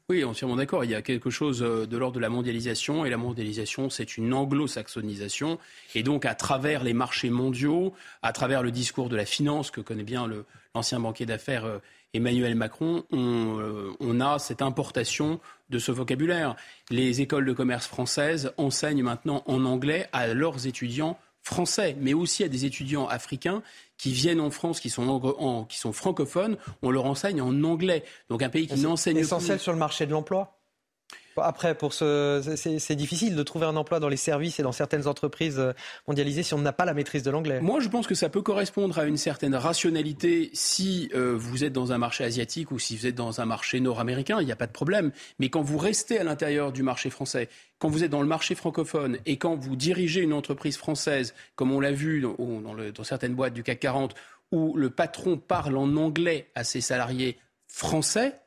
Oui, 0.07 0.23
entièrement 0.23 0.55
d'accord. 0.55 0.83
Il 0.83 0.91
y 0.91 0.95
a 0.95 1.01
quelque 1.01 1.31
chose 1.31 1.63
euh, 1.63 1.87
de 1.87 1.97
l'ordre 1.97 2.17
de 2.17 2.19
la 2.19 2.29
mondialisation, 2.29 3.05
et 3.05 3.09
la 3.09 3.17
mondialisation, 3.17 3.89
c'est 3.89 4.17
une 4.17 4.35
anglo-saxonisation. 4.35 5.57
Et 5.95 6.03
donc, 6.03 6.25
à 6.25 6.35
travers 6.35 6.83
les 6.83 6.93
marchés 6.93 7.31
mondiaux, 7.31 7.91
à 8.21 8.31
travers 8.31 8.61
le 8.61 8.69
discours 8.69 9.09
de 9.09 9.15
la 9.15 9.25
finance 9.25 9.71
que 9.71 9.81
connaît 9.81 10.03
bien 10.03 10.29
l'ancien 10.75 10.99
banquier 10.99 11.25
d'affaires 11.25 11.65
euh, 11.65 11.79
Emmanuel 12.13 12.53
Macron, 12.53 13.03
on, 13.11 13.59
euh, 13.59 13.93
on, 13.99 14.21
a 14.21 14.37
cette 14.37 14.61
importation 14.61 15.39
de 15.71 15.79
ce 15.79 15.91
vocabulaire. 15.91 16.55
Les 16.91 17.21
écoles 17.21 17.45
de 17.45 17.53
commerce 17.53 17.87
françaises 17.87 18.53
enseignent 18.57 19.01
maintenant 19.01 19.43
en 19.47 19.65
anglais 19.65 20.07
à 20.13 20.27
leurs 20.27 20.67
étudiants 20.67 21.17
français, 21.41 21.95
mais 21.99 22.13
aussi 22.13 22.43
à 22.43 22.47
des 22.47 22.65
étudiants 22.65 23.07
africains 23.07 23.63
qui 23.97 24.11
viennent 24.11 24.41
en 24.41 24.51
France, 24.51 24.79
qui 24.79 24.89
sont, 24.89 25.65
qui 25.69 25.77
sont 25.77 25.93
francophones, 25.93 26.57
on 26.81 26.91
leur 26.91 27.05
enseigne 27.05 27.41
en 27.41 27.63
anglais. 27.63 28.03
Donc 28.29 28.41
un 28.41 28.49
pays 28.49 28.67
qui 28.67 28.79
n'enseigne 28.79 29.17
essentiel 29.17 29.59
sur 29.59 29.71
le 29.71 29.79
marché 29.79 30.05
de 30.05 30.11
l'emploi? 30.11 30.59
Après, 31.37 31.75
pour 31.75 31.93
ce, 31.93 32.55
c'est 32.55 32.95
difficile 32.95 33.35
de 33.35 33.43
trouver 33.43 33.65
un 33.65 33.75
emploi 33.75 33.99
dans 33.99 34.07
les 34.07 34.17
services 34.17 34.59
et 34.59 34.63
dans 34.63 34.71
certaines 34.71 35.07
entreprises 35.07 35.59
euh, 35.59 35.73
mondialisées 36.07 36.43
si 36.43 36.53
on 36.53 36.59
n'a 36.59 36.73
pas 36.73 36.85
la 36.85 36.93
maîtrise 36.93 37.23
de 37.23 37.31
l'anglais. 37.31 37.59
Moi, 37.61 37.79
je 37.79 37.89
pense 37.89 38.07
que 38.07 38.15
ça 38.15 38.29
peut 38.29 38.41
correspondre 38.41 38.97
à 38.97 39.05
une 39.05 39.17
certaine 39.17 39.55
rationalité 39.55 40.49
si 40.53 41.09
euh, 41.13 41.35
vous 41.35 41.63
êtes 41.63 41.73
dans 41.73 41.91
un 41.91 41.97
marché 41.97 42.23
asiatique 42.23 42.71
ou 42.71 42.79
si 42.79 42.95
vous 42.95 43.07
êtes 43.07 43.15
dans 43.15 43.41
un 43.41 43.45
marché 43.45 43.79
nord-américain, 43.79 44.37
il 44.39 44.45
n'y 44.45 44.51
a 44.51 44.55
pas 44.55 44.67
de 44.67 44.71
problème. 44.71 45.11
Mais 45.39 45.49
quand 45.49 45.61
vous 45.61 45.77
restez 45.77 46.19
à 46.19 46.23
l'intérieur 46.23 46.71
du 46.71 46.83
marché 46.83 47.09
français, 47.09 47.49
quand 47.79 47.89
vous 47.89 48.03
êtes 48.03 48.11
dans 48.11 48.21
le 48.21 48.27
marché 48.27 48.55
francophone 48.55 49.17
et 49.25 49.37
quand 49.37 49.55
vous 49.55 49.75
dirigez 49.75 50.21
une 50.21 50.33
entreprise 50.33 50.77
française, 50.77 51.33
comme 51.55 51.71
on 51.71 51.79
l'a 51.79 51.91
vu 51.91 52.21
dans, 52.21 52.35
dans 52.37 53.03
certaines 53.03 53.35
boîtes 53.35 53.53
du 53.53 53.63
CAC 53.63 53.79
40, 53.79 54.15
où 54.51 54.75
le 54.77 54.89
patron 54.89 55.37
parle 55.37 55.77
en 55.77 55.95
anglais 55.97 56.47
à 56.55 56.63
ses 56.63 56.81
salariés 56.81 57.37
français, 57.67 58.39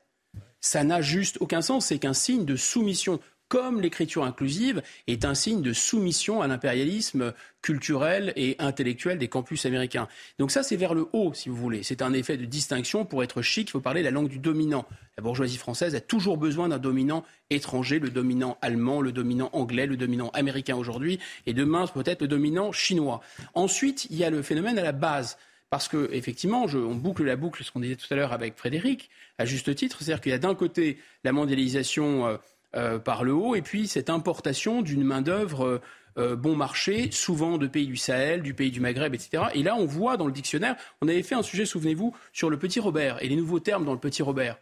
ça 0.61 0.85
n'a 0.85 1.01
juste 1.01 1.39
aucun 1.41 1.63
sens. 1.63 1.87
C'est 1.87 1.99
qu'un 1.99 2.15
signe 2.15 2.45
de 2.45 2.57
soumission 2.57 3.21
comme 3.49 3.81
l'écriture 3.81 4.25
inclusive 4.25 4.83
est 5.07 5.25
un 5.25 5.35
signe 5.35 5.63
de 5.63 5.73
soumission 5.73 6.43
à 6.43 6.47
l'impérialisme 6.47 7.33
culturel 7.63 8.33
et 8.37 8.57
intellectuel 8.59 9.19
des 9.19 9.29
campus 9.29 9.67
américains. 9.67 10.07
Donc 10.39 10.51
ça, 10.51 10.63
c'est 10.63 10.77
vers 10.77 10.95
le 10.95 11.09
haut, 11.13 11.33
si 11.35 11.49
vous 11.49 11.57
voulez. 11.57 11.83
C'est 11.83 12.03
un 12.03 12.13
effet 12.13 12.37
de 12.37 12.45
distinction. 12.45 13.05
Pour 13.05 13.23
être 13.23 13.43
chic, 13.43 13.69
il 13.69 13.73
faut 13.73 13.81
parler 13.81 14.03
la 14.03 14.11
langue 14.11 14.29
du 14.29 14.39
dominant. 14.39 14.87
La 15.17 15.23
bourgeoisie 15.23 15.57
française 15.57 15.95
a 15.95 16.01
toujours 16.01 16.37
besoin 16.37 16.69
d'un 16.69 16.79
dominant 16.79 17.25
étranger, 17.51 17.99
le 17.99 18.11
dominant 18.11 18.59
allemand, 18.61 19.01
le 19.01 19.13
dominant 19.13 19.49
anglais, 19.53 19.87
le 19.87 19.97
dominant 19.97 20.29
américain 20.35 20.77
aujourd'hui, 20.77 21.19
et 21.47 21.55
demain 21.55 21.87
peut-être 21.87 22.21
le 22.21 22.29
dominant 22.29 22.71
chinois. 22.71 23.21
Ensuite, 23.55 24.07
il 24.11 24.17
y 24.17 24.25
a 24.25 24.31
le 24.31 24.43
phénomène 24.43 24.79
à 24.79 24.83
la 24.83 24.93
base. 24.93 25.39
Parce 25.70 25.89
que, 25.89 26.09
effectivement, 26.12 26.65
on 26.65 26.95
boucle 26.95 27.24
la 27.24 27.36
boucle, 27.36 27.62
ce 27.62 27.70
qu'on 27.70 27.81
disait 27.81 27.97
tout 27.97 28.07
à 28.11 28.16
l'heure 28.16 28.32
avec 28.32 28.57
Frédéric, 28.57 29.11
à 29.36 29.45
juste 29.45 29.74
titre. 29.74 29.99
C'est-à-dire 29.99 30.20
qu'il 30.23 30.32
y 30.32 30.35
a 30.35 30.39
d'un 30.39 30.55
côté 30.55 30.99
la 31.24 31.32
mondialisation 31.32 32.27
euh, 32.27 32.36
euh, 32.77 32.99
par 32.99 33.24
le 33.24 33.32
haut 33.32 33.55
et 33.55 33.62
puis 33.62 33.86
cette 33.86 34.11
importation 34.11 34.82
d'une 34.82 35.05
main-d'œuvre 35.05 35.81
euh, 36.19 36.36
bon 36.36 36.57
marché, 36.57 37.11
souvent 37.12 37.59
de 37.59 37.66
pays 37.66 37.86
du 37.86 37.97
Sahel, 37.97 38.43
du 38.43 38.55
pays 38.55 38.70
du 38.70 38.81
Maghreb, 38.81 39.15
etc. 39.15 39.45
Et 39.55 39.62
là, 39.62 39.77
on 39.77 39.86
voit 39.86 40.16
dans 40.16 40.27
le 40.27 40.32
dictionnaire, 40.32 40.77
on 41.01 41.09
avait 41.09 41.23
fait 41.23 41.35
un 41.35 41.43
sujet, 41.43 41.65
souvenez-vous, 41.65 42.15
sur 42.32 42.51
le 42.51 42.59
petit 42.59 42.81
Robert 42.81 43.23
et 43.23 43.28
les 43.28 43.36
nouveaux 43.36 43.61
termes 43.61 43.85
dans 43.85 43.93
le 43.93 44.01
petit 44.01 44.23
Robert. 44.23 44.59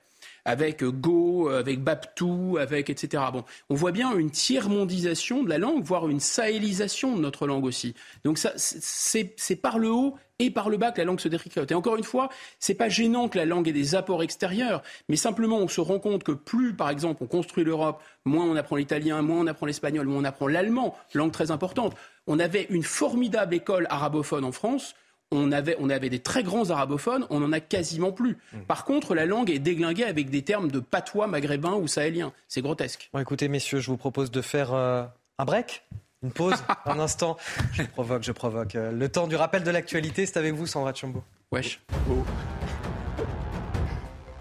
Avec 0.47 0.85
Go, 0.85 1.49
avec 1.49 1.83
Baptou, 1.83 2.57
avec 2.59 2.89
etc. 2.89 3.23
Bon, 3.33 3.45
on 3.69 3.75
voit 3.75 3.93
bien 3.93 4.17
une 4.17 4.31
tiers-mondisation 4.31 5.43
de 5.43 5.49
la 5.51 5.59
langue, 5.59 5.83
voire 5.83 6.09
une 6.09 6.21
sahélisation 6.21 7.17
de 7.17 7.21
notre 7.21 7.47
langue 7.49 7.65
aussi. 7.65 7.95
Donc 8.25 8.39
ça, 8.39 8.53
c'est 8.57 9.57
par 9.57 9.79
le 9.79 9.91
haut 9.91 10.15
et 10.39 10.51
par 10.51 10.71
le 10.71 10.77
bas 10.77 10.93
que 10.93 10.99
la 10.99 11.05
langue 11.05 11.19
se 11.19 11.29
détricote. 11.29 11.73
Et 11.73 11.75
encore 11.75 11.97
une 11.97 12.05
fois, 12.05 12.29
c'est 12.61 12.75
pas 12.75 12.89
gênant 12.89 13.29
que 13.29 13.39
la 13.39 13.45
langue 13.45 13.67
ait 13.69 13.73
des 13.73 13.97
apports 13.97 14.23
extérieurs, 14.23 14.83
mais 15.09 15.17
simplement 15.17 15.59
on 15.59 15.69
se 15.69 15.81
rend 15.81 15.99
compte 15.99 16.23
que 16.23 16.33
plus, 16.33 16.75
par 16.75 16.91
exemple, 16.91 17.25
on 17.25 17.27
construit 17.27 17.65
l'Europe, 17.65 18.01
moins 18.25 18.45
on 18.45 18.55
apprend 18.55 18.77
l'italien, 18.77 19.23
moins 19.23 19.41
on 19.41 19.47
apprend 19.49 19.67
l'espagnol, 19.67 20.07
moins 20.07 20.21
on 20.21 20.25
apprend 20.25 20.47
l'allemand, 20.47 20.97
langue 21.13 21.33
très 21.33 21.51
importante. 21.51 21.97
On 22.29 22.39
avait 22.39 22.67
une 22.71 22.85
formidable 22.85 23.55
école 23.55 23.87
arabophone 23.91 24.45
en 24.45 24.53
France. 24.53 24.95
On 25.33 25.51
avait, 25.51 25.77
on 25.81 25.91
avait, 25.91 26.09
des 26.09 26.21
très 26.21 26.43
grands 26.43 26.71
arabophones, 26.71 27.27
on 27.31 27.41
n'en 27.41 27.53
a 27.53 27.61
quasiment 27.61 28.13
plus. 28.13 28.37
Mmh. 28.53 28.59
Par 28.69 28.85
contre, 28.85 29.15
la 29.15 29.27
langue 29.27 29.51
est 29.51 29.59
déglinguée 29.59 30.05
avec 30.05 30.31
des 30.31 30.43
termes 30.43 30.71
de 30.71 30.79
patois 30.79 31.27
maghrébin 31.27 31.75
ou 31.75 31.89
sahélien. 31.89 32.33
C'est 32.47 32.63
grotesque. 32.63 33.11
Bon, 33.13 33.19
écoutez, 33.19 33.49
messieurs, 33.49 33.81
je 33.81 33.91
vous 33.91 33.97
propose 33.97 34.31
de 34.31 34.41
faire 34.41 34.73
euh, 34.73 35.05
un 35.39 35.45
break 35.45 35.83
une 36.23 36.33
pause, 36.33 36.55
un 36.85 36.99
instant. 36.99 37.37
Je 37.73 37.83
provoque, 37.83 38.23
je 38.23 38.33
provoque. 38.33 38.75
Euh, 38.75 38.91
le 38.91 39.09
temps 39.09 39.27
du 39.27 39.37
rappel 39.37 39.63
de 39.63 39.71
l'actualité, 39.71 40.27
c'est 40.27 40.39
avec 40.39 40.55
vous, 40.55 40.67
Sandra 40.67 40.93
Chumbo. 40.93 41.23
Wesh. 41.53 41.81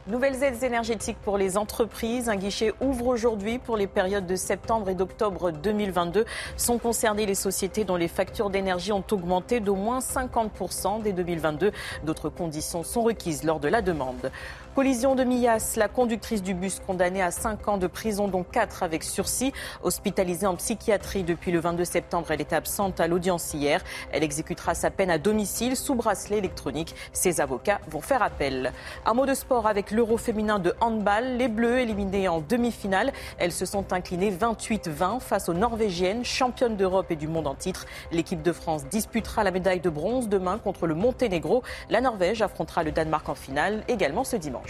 Nouvelles 0.08 0.44
aides 0.44 0.62
énergétiques 0.62 1.18
pour 1.24 1.36
les 1.36 1.58
entreprises. 1.58 2.30
Un 2.30 2.36
guichet 2.36 2.74
ouvre 2.80 3.08
aujourd'hui 3.08 3.58
pour 3.58 3.76
les 3.76 3.88
périodes 3.88 4.28
de 4.28 4.36
septembre 4.36 4.88
et 4.88 4.94
d'octobre 4.94 5.50
2022. 5.50 6.26
Sont 6.58 6.78
concernées 6.78 7.26
les 7.26 7.34
sociétés 7.34 7.86
dont 7.86 7.96
les 7.96 8.08
factures 8.08 8.52
d'énergie 8.52 8.92
ont 8.92 9.04
augmenté 9.10 9.62
d'au 9.62 9.74
moins 9.74 9.98
50% 9.98 11.02
dès 11.02 11.12
2022. 11.12 11.72
D'autres 12.04 12.30
conditions 12.30 12.84
sont 12.84 13.02
requises 13.02 13.44
lors 13.44 13.60
de 13.60 13.68
la 13.68 13.82
demande. 13.82 14.32
Collision 14.76 15.16
de 15.16 15.24
Millas, 15.24 15.76
la 15.78 15.88
conductrice 15.88 16.44
du 16.44 16.54
bus 16.54 16.82
condamnée 16.86 17.22
à 17.22 17.32
5 17.32 17.66
ans 17.70 17.78
de 17.78 17.88
prison, 17.88 18.28
dont 18.28 18.44
4 18.44 18.84
avec 18.84 19.06
sursis. 19.06 19.54
Hospitalisée 19.84 20.48
en 20.48 20.58
psychiatrie 20.58 21.24
depuis 21.24 21.54
le 21.54 21.62
22 21.62 21.86
septembre, 21.86 22.28
elle 22.32 22.42
est 22.42 22.52
absente 22.52 23.00
à 23.00 23.08
l'audience 23.08 23.54
hier. 23.54 23.82
Elle 24.12 24.22
exécutera 24.22 24.76
sa 24.76 24.92
peine 24.92 25.10
à 25.10 25.18
domicile 25.18 25.78
sous 25.78 25.96
bracelet 25.96 26.40
électronique. 26.40 26.94
Ses 27.14 27.40
avocats 27.40 27.80
vont 27.88 28.02
faire 28.02 28.22
appel. 28.22 28.74
Un 29.06 29.14
mot 29.14 29.26
de 29.26 29.34
sport 29.34 29.66
avec 29.66 29.92
l'Euro 29.92 30.18
féminin 30.18 30.60
de 30.60 30.76
handball. 30.82 31.38
Les 31.38 31.48
Bleus 31.48 31.80
éliminés 31.80 32.28
en 32.28 32.42
demi-finale. 32.42 33.14
Elles 33.38 33.54
se 33.54 33.66
sont 33.66 33.94
inclinées 33.94 34.32
28-20 34.32 35.22
face 35.22 35.48
aux 35.48 35.54
Norvégiennes, 35.54 36.26
championnes 36.26 36.76
d'Europe 36.76 37.12
et 37.12 37.16
du 37.16 37.30
monde 37.30 37.48
en 37.48 37.56
titre. 37.56 37.86
L'équipe 38.12 38.42
de 38.42 38.52
France 38.52 38.84
disputera 38.88 39.46
la 39.46 39.52
médaille 39.52 39.80
de 39.80 39.90
bronze 39.90 40.28
demain 40.28 40.58
contre 40.58 40.86
le 40.86 40.96
Monténégro. 40.96 41.64
La 41.90 42.02
Norvège 42.02 42.42
affrontera 42.42 42.84
le 42.84 42.92
Danemark 42.92 43.30
en 43.30 43.36
finale 43.36 43.86
également 43.88 44.26
ce 44.26 44.36
dimanche. 44.36 44.65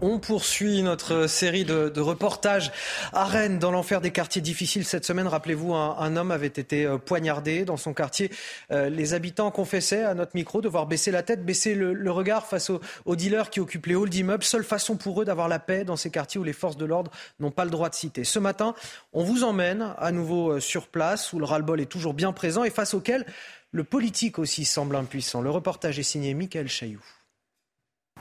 On 0.00 0.20
poursuit 0.20 0.82
notre 0.82 1.26
série 1.26 1.64
de, 1.64 2.00
reportages 2.00 2.70
à 3.12 3.24
Rennes, 3.24 3.58
dans 3.58 3.72
l'enfer 3.72 4.00
des 4.00 4.12
quartiers 4.12 4.40
difficiles. 4.40 4.84
Cette 4.84 5.04
semaine, 5.04 5.26
rappelez-vous, 5.26 5.74
un, 5.74 6.16
homme 6.16 6.30
avait 6.30 6.46
été 6.46 6.86
euh, 6.86 6.98
poignardé 6.98 7.64
dans 7.64 7.76
son 7.76 7.94
quartier. 7.94 8.30
Euh, 8.70 8.90
les 8.90 9.14
habitants 9.14 9.50
confessaient 9.50 10.04
à 10.04 10.14
notre 10.14 10.32
micro 10.36 10.60
devoir 10.60 10.86
baisser 10.86 11.10
la 11.10 11.24
tête, 11.24 11.44
baisser 11.44 11.74
le, 11.74 12.10
regard 12.12 12.46
face 12.46 12.70
aux, 12.70 13.16
dealers 13.16 13.50
qui 13.50 13.58
occupent 13.58 13.86
les 13.86 13.96
halls 13.96 14.08
d'immeubles. 14.08 14.44
Seule 14.44 14.62
façon 14.62 14.96
pour 14.96 15.20
eux 15.20 15.24
d'avoir 15.24 15.48
la 15.48 15.58
paix 15.58 15.82
dans 15.82 15.96
ces 15.96 16.10
quartiers 16.10 16.40
où 16.40 16.44
les 16.44 16.52
forces 16.52 16.76
de 16.76 16.84
l'ordre 16.84 17.10
n'ont 17.40 17.50
pas 17.50 17.64
le 17.64 17.70
droit 17.70 17.88
de 17.88 17.96
citer. 17.96 18.22
Ce 18.22 18.38
matin, 18.38 18.74
on 19.12 19.24
vous 19.24 19.42
emmène 19.42 19.94
à 19.98 20.12
nouveau 20.12 20.52
euh, 20.52 20.60
sur 20.60 20.86
place, 20.86 21.32
où 21.32 21.40
le 21.40 21.44
ras-le-bol 21.44 21.80
est 21.80 21.86
toujours 21.86 22.14
bien 22.14 22.32
présent 22.32 22.62
et 22.62 22.70
face 22.70 22.94
auquel 22.94 23.26
le 23.72 23.82
politique 23.82 24.38
aussi 24.38 24.64
semble 24.64 24.94
impuissant. 24.94 25.40
Le 25.40 25.50
reportage 25.50 25.98
est 25.98 26.04
signé 26.04 26.34
Michael 26.34 26.68
Chailloux. 26.68 27.17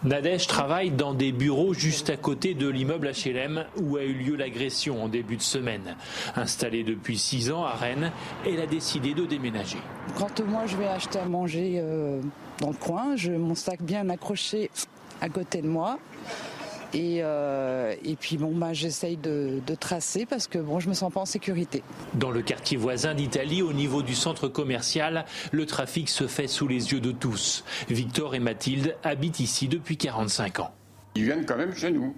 Nadège 0.04 0.46
travaille 0.46 0.92
dans 0.92 1.14
des 1.14 1.32
bureaux 1.32 1.74
juste 1.74 2.12
à 2.12 2.18
côté 2.18 2.54
de 2.54 2.68
l'immeuble 2.68 3.12
HLM 3.12 3.66
où 3.82 3.98
a 3.98 4.04
eu 4.04 4.14
lieu 4.14 4.36
l'agression 4.36 5.04
en 5.04 5.08
début 5.08 5.38
de 5.38 5.42
semaine. 5.42 5.96
Installée 6.36 6.84
depuis 6.84 7.18
six 7.18 7.52
ans 7.52 7.64
à 7.64 7.74
Rennes, 7.74 8.12
elle 8.46 8.62
a 8.62 8.68
décidé 8.68 9.16
de 9.16 9.26
déménager. 9.26 9.80
Quand 10.18 10.40
moi 10.42 10.68
je 10.68 10.78
vais 10.78 10.88
acheter 10.88 11.20
à 11.20 11.26
manger 11.26 11.80
euh, 11.82 12.22
dans 12.60 12.70
le 12.70 12.76
coin, 12.76 13.16
je 13.16 13.32
mon 13.32 13.56
sac 13.56 13.82
bien 13.82 14.08
accroché 14.10 14.70
à 15.20 15.30
côté 15.30 15.62
de 15.62 15.68
moi. 15.68 15.98
Euh, 16.96 17.96
et, 18.04 18.16
puis 18.16 18.38
bon, 18.38 18.56
bah, 18.56 18.74
j'essaye 18.74 19.18
de, 19.18 19.62
tracer 19.80 20.26
parce 20.26 20.48
que 20.48 20.58
bon, 20.58 20.80
je 20.80 20.90
me 20.90 20.94
sens 20.94 21.12
pas 21.12 21.22
en 21.22 21.26
sécurité. 21.26 21.84
Dans 22.14 22.32
le 22.32 22.42
quartier 22.42 22.78
voisin 22.78 23.14
d'Italie, 23.14 23.62
au 23.62 23.74
niveau 23.74 24.02
du 24.02 24.16
centre 24.16 24.48
commercial, 24.48 25.26
le 25.52 25.66
trafic 25.66 26.10
se 26.10 26.28
fait 26.28 26.48
sous 26.48 26.68
les 26.68 26.92
yeux 26.94 27.00
de 27.00 27.12
tous. 27.12 27.64
Victor 27.90 28.36
et 28.36 28.40
Mathilde 28.40 28.96
habitent 29.04 29.40
ici 29.40 29.68
depuis 29.68 29.98
45 29.98 30.60
ans. 30.62 30.72
Ils 31.16 31.26
viennent 31.26 31.46
quand 31.46 31.58
même 31.58 31.76
chez 31.76 31.92
nous. 31.92 32.16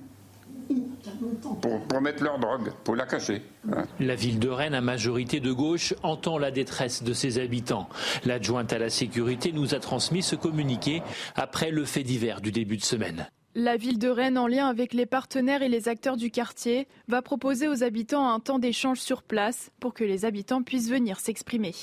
Pour, 1.61 2.01
mettre 2.01 2.23
leur 2.23 2.37
drogue, 2.37 2.71
pour 2.83 2.95
la 2.95 3.05
cacher. 3.05 3.41
Hein. 3.71 3.85
La 3.99 4.13
ville 4.13 4.39
de 4.39 4.49
Rennes, 4.49 4.75
à 4.75 4.81
majorité 4.81 5.39
de 5.39 5.51
gauche, 5.51 5.95
entend 6.03 6.37
la 6.37 6.51
détresse 6.51 7.01
de 7.01 7.13
ses 7.13 7.39
habitants. 7.39 7.89
L'adjointe 8.23 8.71
à 8.71 8.77
la 8.77 8.89
sécurité 8.89 9.51
nous 9.51 9.73
a 9.73 9.79
transmis 9.79 10.21
ce 10.21 10.35
communiqué 10.35 11.01
après 11.35 11.71
le 11.71 11.85
fait 11.85 12.03
divers 12.03 12.39
du 12.39 12.51
début 12.51 12.77
de 12.77 12.83
semaine. 12.83 13.27
La 13.55 13.77
ville 13.77 13.97
de 13.97 14.09
Rennes, 14.09 14.37
en 14.37 14.45
lien 14.45 14.67
avec 14.67 14.93
les 14.93 15.07
partenaires 15.07 15.63
et 15.63 15.69
les 15.69 15.87
acteurs 15.87 16.17
du 16.17 16.29
quartier, 16.29 16.87
va 17.07 17.23
proposer 17.23 17.67
aux 17.67 17.83
habitants 17.83 18.29
un 18.29 18.39
temps 18.39 18.59
d'échange 18.59 18.99
sur 18.99 19.23
place 19.23 19.71
pour 19.79 19.95
que 19.95 20.03
les 20.03 20.23
habitants 20.23 20.61
puissent 20.61 20.89
venir 20.89 21.19
s'exprimer. 21.19 21.73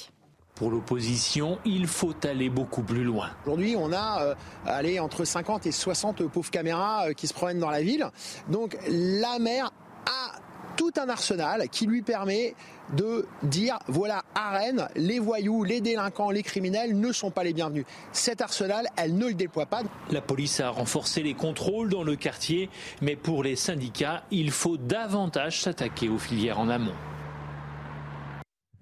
Pour 0.55 0.71
l'opposition, 0.71 1.59
il 1.65 1.89
faut 1.89 2.15
aller 2.25 2.49
beaucoup 2.51 2.83
plus 2.83 3.03
loin. 3.03 3.31
Aujourd'hui, 3.45 3.75
on 3.77 3.93
a 3.93 4.37
euh, 4.69 4.99
entre 5.01 5.25
50 5.25 5.67
et 5.67 5.73
60 5.73 6.29
pauvres 6.29 6.51
caméras 6.51 7.09
euh, 7.09 7.13
qui 7.15 7.27
se 7.27 7.35
promènent 7.35 7.59
dans 7.59 7.71
la 7.71 7.83
ville. 7.83 8.07
Donc 8.49 8.79
la 8.89 9.41
maire 9.41 9.73
a 10.07 10.39
tout 10.77 10.93
un 10.97 11.09
arsenal 11.09 11.69
qui 11.69 11.87
lui 11.87 12.03
permet 12.03 12.55
de 12.95 13.27
dire 13.43 13.79
voilà, 13.89 14.23
à 14.35 14.51
Rennes, 14.51 14.89
les 14.95 15.19
voyous, 15.19 15.65
les 15.65 15.81
délinquants, 15.81 16.31
les 16.31 16.43
criminels 16.43 16.99
ne 16.99 17.13
sont 17.13 17.31
pas 17.31 17.45
les 17.45 17.53
bienvenus. 17.53 17.85
Cet 18.13 18.41
arsenal, 18.41 18.87
elle 18.97 19.17
ne 19.17 19.27
le 19.27 19.35
déploie 19.35 19.67
pas. 19.67 19.83
La 20.11 20.21
police 20.21 20.61
a 20.61 20.71
renforcé 20.71 21.23
les 21.23 21.35
contrôles 21.35 21.89
dans 21.89 22.05
le 22.05 22.17
quartier, 22.17 22.71
mais 23.01 23.17
pour 23.17 23.43
les 23.43 23.57
syndicats, 23.57 24.23
il 24.31 24.51
faut 24.51 24.77
davantage 24.77 25.63
s'attaquer 25.63 26.09
aux 26.09 26.19
filières 26.19 26.61
en 26.61 26.69
amont. 26.69 26.95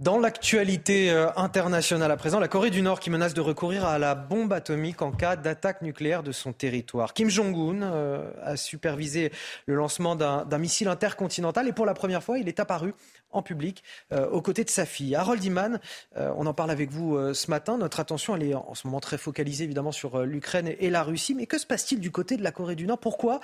Dans 0.04 0.18
l'actualité 0.18 1.10
euh, 1.10 1.30
internationale 1.34 2.10
à 2.10 2.18
présent, 2.18 2.38
la 2.38 2.46
Corée 2.46 2.68
du 2.68 2.82
Nord 2.82 3.00
qui 3.00 3.08
menace 3.08 3.32
de 3.32 3.40
recourir 3.40 3.86
à 3.86 3.98
la 3.98 4.14
bombe 4.14 4.52
atomique 4.52 5.00
en 5.00 5.10
cas 5.10 5.34
d'attaque 5.34 5.80
nucléaire 5.80 6.22
de 6.22 6.30
son 6.30 6.52
territoire. 6.52 7.14
Kim 7.14 7.30
Jong-un 7.30 7.82
euh, 7.82 8.30
a 8.42 8.58
supervisé 8.58 9.32
le 9.64 9.76
lancement 9.76 10.14
d'un 10.14 10.58
missile 10.58 10.88
intercontinental 10.88 11.68
et 11.68 11.72
pour 11.72 11.86
la 11.86 11.94
première 11.94 12.22
fois, 12.22 12.38
il 12.38 12.48
est 12.48 12.60
apparu 12.60 12.92
en 13.30 13.40
public 13.40 13.82
euh, 14.12 14.28
aux 14.28 14.42
côtés 14.42 14.64
de 14.64 14.68
sa 14.68 14.84
fille. 14.84 15.14
Harold 15.14 15.42
Iman, 15.42 15.80
on 16.16 16.44
en 16.44 16.52
parle 16.52 16.70
avec 16.70 16.90
vous 16.90 17.32
ce 17.32 17.50
matin. 17.50 17.78
Notre 17.78 17.98
attention, 17.98 18.36
est 18.36 18.52
en 18.52 18.74
ce 18.74 18.86
moment 18.86 19.00
très 19.00 19.16
focalisée 19.16 19.64
évidemment 19.64 19.90
sur 19.90 20.20
l'Ukraine 20.26 20.74
et 20.80 20.90
la 20.90 21.02
Russie. 21.02 21.34
Mais 21.34 21.46
que 21.46 21.56
se 21.56 21.64
passe-t-il 21.64 21.98
du 21.98 22.10
côté 22.10 22.36
de 22.36 22.42
la 22.42 22.52
Corée 22.52 22.76
du 22.76 22.86
Nord? 22.86 22.98
Pourquoi 22.98 23.40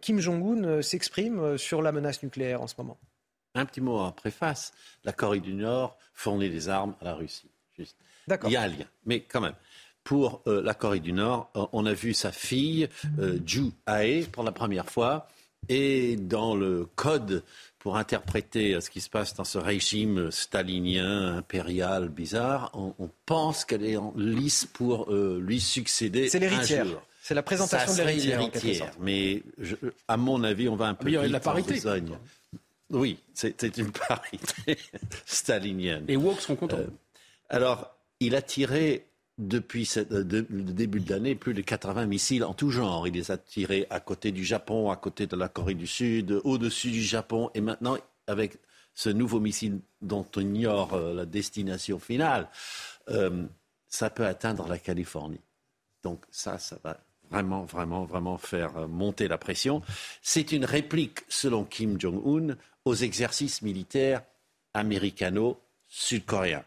Kim 0.00 0.18
Jong-un 0.18 0.80
s'exprime 0.80 1.58
sur 1.58 1.82
la 1.82 1.92
menace 1.92 2.22
nucléaire 2.22 2.62
en 2.62 2.68
ce 2.68 2.76
moment? 2.78 2.98
Un 3.58 3.66
petit 3.66 3.80
mot 3.80 3.98
en 3.98 4.12
préface. 4.12 4.72
La 5.04 5.12
Corée 5.12 5.40
du 5.40 5.54
Nord 5.54 5.96
fournit 6.14 6.50
des 6.50 6.68
armes 6.68 6.94
à 7.00 7.04
la 7.04 7.14
Russie. 7.14 7.50
Juste. 7.76 7.96
Il 8.44 8.50
y 8.50 8.56
a 8.56 8.62
un 8.62 8.68
lien. 8.68 8.86
Mais 9.06 9.20
quand 9.20 9.40
même, 9.40 9.54
pour 10.04 10.42
euh, 10.46 10.62
la 10.62 10.74
Corée 10.74 11.00
du 11.00 11.12
Nord, 11.12 11.50
euh, 11.56 11.66
on 11.72 11.86
a 11.86 11.92
vu 11.92 12.14
sa 12.14 12.32
fille, 12.32 12.88
euh, 13.18 13.38
Ju 13.44 13.72
Ae, 13.86 14.26
pour 14.30 14.42
la 14.42 14.52
première 14.52 14.88
fois. 14.88 15.28
Et 15.68 16.16
dans 16.16 16.54
le 16.54 16.86
code 16.94 17.42
pour 17.78 17.96
interpréter 17.96 18.80
ce 18.80 18.90
qui 18.90 19.00
se 19.00 19.10
passe 19.10 19.34
dans 19.34 19.44
ce 19.44 19.58
régime 19.58 20.30
stalinien, 20.30 21.36
impérial, 21.36 22.08
bizarre, 22.08 22.70
on, 22.74 23.10
pense 23.26 23.64
qu'elle 23.64 23.84
est 23.84 23.96
en 23.96 24.14
lice 24.16 24.66
pour 24.72 25.12
lui 25.12 25.60
succéder. 25.60 26.28
C'est 26.28 26.38
l'héritière. 26.38 26.86
C'est 27.22 27.34
la 27.34 27.42
présentation 27.42 27.94
de 27.94 28.02
l'héritière. 28.02 28.90
Mais 29.00 29.42
à 30.06 30.16
mon 30.16 30.42
avis, 30.42 30.68
on 30.68 30.76
va 30.76 30.86
un 30.86 30.94
peu. 30.94 31.08
il 31.08 31.14
y 31.14 31.28
la 31.28 31.40
parité. 31.40 31.80
Oui, 32.90 33.18
c'est 33.34 33.76
une 33.76 33.92
parité 33.92 34.78
stalinienne. 35.26 36.06
Les 36.08 36.16
woke 36.16 36.40
sont 36.40 36.56
contents. 36.56 36.78
Euh, 36.78 36.88
alors, 37.50 37.94
il 38.20 38.34
a 38.34 38.42
tiré 38.42 39.06
depuis 39.36 39.88
euh, 39.96 40.24
le 40.48 40.62
début 40.72 41.00
de 41.00 41.10
l'année 41.10 41.34
plus 41.34 41.54
de 41.54 41.60
80 41.60 42.06
missiles 42.06 42.44
en 42.44 42.54
tout 42.54 42.70
genre. 42.70 43.06
Il 43.06 43.14
les 43.14 43.30
a 43.30 43.36
tirés 43.36 43.86
à 43.90 44.00
côté 44.00 44.32
du 44.32 44.44
Japon, 44.44 44.90
à 44.90 44.96
côté 44.96 45.26
de 45.26 45.36
la 45.36 45.48
Corée 45.48 45.74
du 45.74 45.86
Sud, 45.86 46.40
au-dessus 46.44 46.90
du 46.90 47.02
Japon, 47.02 47.50
et 47.54 47.60
maintenant 47.60 47.96
avec 48.26 48.58
ce 48.94 49.10
nouveau 49.10 49.38
missile 49.38 49.80
dont 50.00 50.26
on 50.36 50.40
ignore 50.40 50.94
euh, 50.94 51.14
la 51.14 51.26
destination 51.26 51.98
finale, 51.98 52.48
ça 53.88 54.10
peut 54.10 54.26
atteindre 54.26 54.68
la 54.68 54.78
Californie. 54.78 55.40
Donc 56.02 56.24
ça, 56.30 56.58
ça 56.58 56.78
va 56.84 57.00
vraiment, 57.30 57.64
vraiment, 57.64 58.04
vraiment 58.04 58.36
faire 58.36 58.86
monter 58.86 59.28
la 59.28 59.38
pression. 59.38 59.80
C'est 60.20 60.52
une 60.52 60.66
réplique, 60.66 61.20
selon 61.28 61.64
Kim 61.64 61.98
Jong-un, 61.98 62.56
aux 62.88 62.94
exercices 62.94 63.62
militaires 63.62 64.22
américano-sud-coréens, 64.74 66.64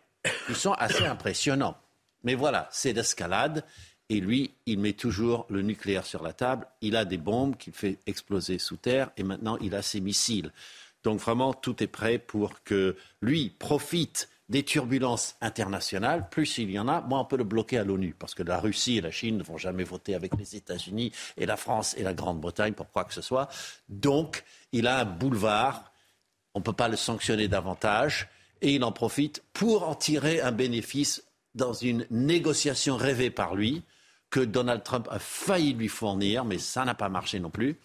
qui 0.47 0.55
sont 0.55 0.73
assez 0.73 1.05
impressionnants. 1.05 1.77
Mais 2.23 2.35
voilà, 2.35 2.69
c'est 2.71 2.93
l'escalade 2.93 3.65
Et 4.11 4.19
lui, 4.19 4.51
il 4.65 4.77
met 4.77 4.91
toujours 4.91 5.45
le 5.49 5.61
nucléaire 5.61 6.05
sur 6.05 6.21
la 6.21 6.33
table. 6.33 6.67
Il 6.81 6.97
a 6.97 7.05
des 7.05 7.17
bombes 7.17 7.55
qu'il 7.55 7.71
fait 7.71 7.97
exploser 8.07 8.59
sous 8.59 8.75
terre 8.75 9.09
et 9.15 9.23
maintenant 9.23 9.57
il 9.61 9.73
a 9.73 9.81
ses 9.81 10.01
missiles. 10.01 10.51
Donc 11.05 11.21
vraiment, 11.21 11.53
tout 11.53 11.81
est 11.81 11.87
prêt 11.87 12.19
pour 12.19 12.61
que 12.63 12.97
lui 13.21 13.51
profite 13.57 14.27
des 14.49 14.63
turbulences 14.63 15.37
internationales, 15.39 16.27
plus 16.29 16.57
il 16.57 16.71
y 16.71 16.77
en 16.77 16.89
a, 16.89 16.99
moins 16.99 17.21
on 17.21 17.25
peut 17.25 17.37
le 17.37 17.45
bloquer 17.45 17.77
à 17.77 17.85
l'ONU, 17.85 18.13
parce 18.19 18.35
que 18.35 18.43
la 18.43 18.59
Russie 18.59 18.97
et 18.97 19.01
la 19.01 19.11
Chine 19.11 19.37
ne 19.37 19.43
vont 19.43 19.57
jamais 19.57 19.85
voter 19.85 20.13
avec 20.13 20.35
les 20.37 20.57
États-Unis 20.57 21.13
et 21.37 21.45
la 21.45 21.55
France 21.55 21.95
et 21.97 22.03
la 22.03 22.13
Grande-Bretagne 22.13 22.73
pour 22.73 22.91
quoi 22.91 23.05
que 23.05 23.13
ce 23.13 23.21
soit. 23.21 23.47
Donc, 23.87 24.43
il 24.73 24.87
a 24.87 24.99
un 24.99 25.05
boulevard, 25.05 25.90
on 26.53 26.59
ne 26.59 26.63
peut 26.63 26.73
pas 26.73 26.87
le 26.87 26.97
sanctionner 26.97 27.47
davantage, 27.47 28.29
et 28.61 28.75
il 28.75 28.83
en 28.83 28.91
profite 28.91 29.43
pour 29.53 29.87
en 29.87 29.95
tirer 29.95 30.41
un 30.41 30.51
bénéfice 30.51 31.23
dans 31.55 31.73
une 31.73 32.05
négociation 32.09 32.95
rêvée 32.97 33.29
par 33.29 33.55
lui, 33.55 33.83
que 34.29 34.39
Donald 34.39 34.83
Trump 34.83 35.07
a 35.11 35.19
failli 35.19 35.73
lui 35.73 35.89
fournir, 35.89 36.45
mais 36.45 36.57
ça 36.57 36.85
n'a 36.85 36.95
pas 36.95 37.09
marché 37.09 37.39
non 37.39 37.49
plus, 37.49 37.77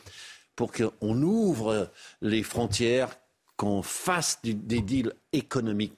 pour 0.55 0.72
qu'on 0.72 1.22
ouvre 1.22 1.90
les 2.22 2.43
frontières, 2.43 3.16
qu'on 3.56 3.82
fasse 3.82 4.40
des 4.43 4.80
deals 4.80 5.12
économiques 5.32 5.94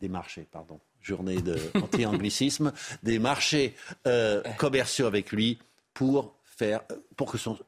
des, 0.00 0.08
marchés, 0.08 0.46
pardon, 0.50 0.80
journée 1.00 1.40
de 1.40 1.56
anti-anglicisme, 1.74 2.72
des 3.02 3.18
marchés 3.18 3.74
euh, 4.06 4.42
commerciaux 4.58 5.06
avec 5.06 5.32
lui 5.32 5.58
pour 5.94 6.34
faire, 6.44 6.82
pour 7.16 7.30
que 7.30 7.38
son 7.38 7.58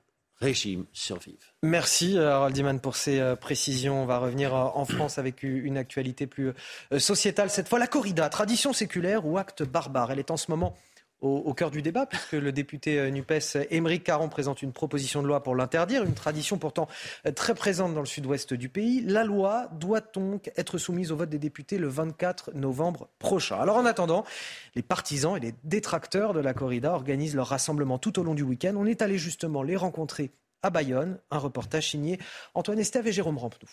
régime 0.42 0.84
survive. 0.92 1.38
Merci 1.62 2.18
euh, 2.18 2.32
Harold 2.32 2.80
pour 2.80 2.96
ces 2.96 3.20
euh, 3.20 3.36
précisions. 3.36 4.02
On 4.02 4.06
va 4.06 4.18
revenir 4.18 4.54
en 4.54 4.84
France 4.84 5.18
avec 5.18 5.42
une 5.42 5.78
actualité 5.78 6.26
plus 6.26 6.52
sociétale. 6.98 7.48
Cette 7.50 7.68
fois, 7.68 7.78
la 7.78 7.86
corrida, 7.86 8.28
tradition 8.28 8.72
séculaire 8.72 9.26
ou 9.26 9.38
acte 9.38 9.62
barbare. 9.62 10.10
Elle 10.10 10.18
est 10.18 10.30
en 10.30 10.36
ce 10.36 10.50
moment 10.50 10.76
au, 11.22 11.54
cœur 11.54 11.70
du 11.70 11.82
débat, 11.82 12.04
puisque 12.06 12.32
le 12.32 12.50
député 12.52 12.98
euh, 12.98 13.10
NUPES 13.10 13.68
Émeric 13.70 14.02
Caron 14.04 14.28
présente 14.28 14.60
une 14.60 14.72
proposition 14.72 15.22
de 15.22 15.28
loi 15.28 15.42
pour 15.42 15.54
l'interdire, 15.54 16.02
une 16.02 16.14
tradition 16.14 16.58
pourtant 16.58 16.88
euh, 17.26 17.32
très 17.32 17.54
présente 17.54 17.94
dans 17.94 18.00
le 18.00 18.06
sud-ouest 18.06 18.54
du 18.54 18.68
pays. 18.68 19.02
La 19.02 19.22
loi 19.24 19.68
doit 19.78 20.00
donc 20.00 20.50
être 20.56 20.78
soumise 20.78 21.12
au 21.12 21.16
vote 21.16 21.30
des 21.30 21.38
députés 21.38 21.78
le 21.78 21.88
24 21.88 22.54
novembre 22.54 23.08
prochain? 23.18 23.56
Alors 23.58 23.76
en 23.76 23.86
attendant, 23.86 24.24
les 24.74 24.82
partisans 24.82 25.36
et 25.36 25.40
les 25.40 25.54
détracteurs 25.64 26.32
de 26.34 26.40
la 26.40 26.54
corrida 26.54 26.92
organisent 26.92 27.36
leur 27.36 27.46
rassemblement 27.46 27.98
tout 27.98 28.18
au 28.18 28.24
long 28.24 28.34
du 28.34 28.42
week-end. 28.42 28.74
On 28.76 28.86
est 28.86 29.00
allé 29.00 29.16
justement 29.16 29.62
les 29.62 29.76
rencontrer 29.76 30.32
à 30.62 30.70
Bayonne. 30.70 31.18
Un 31.30 31.38
reportage 31.38 31.90
signé 31.90 32.18
Antoine 32.54 32.78
Estève 32.78 33.06
et 33.06 33.12
Jérôme 33.12 33.38
Rampenou. 33.38 33.68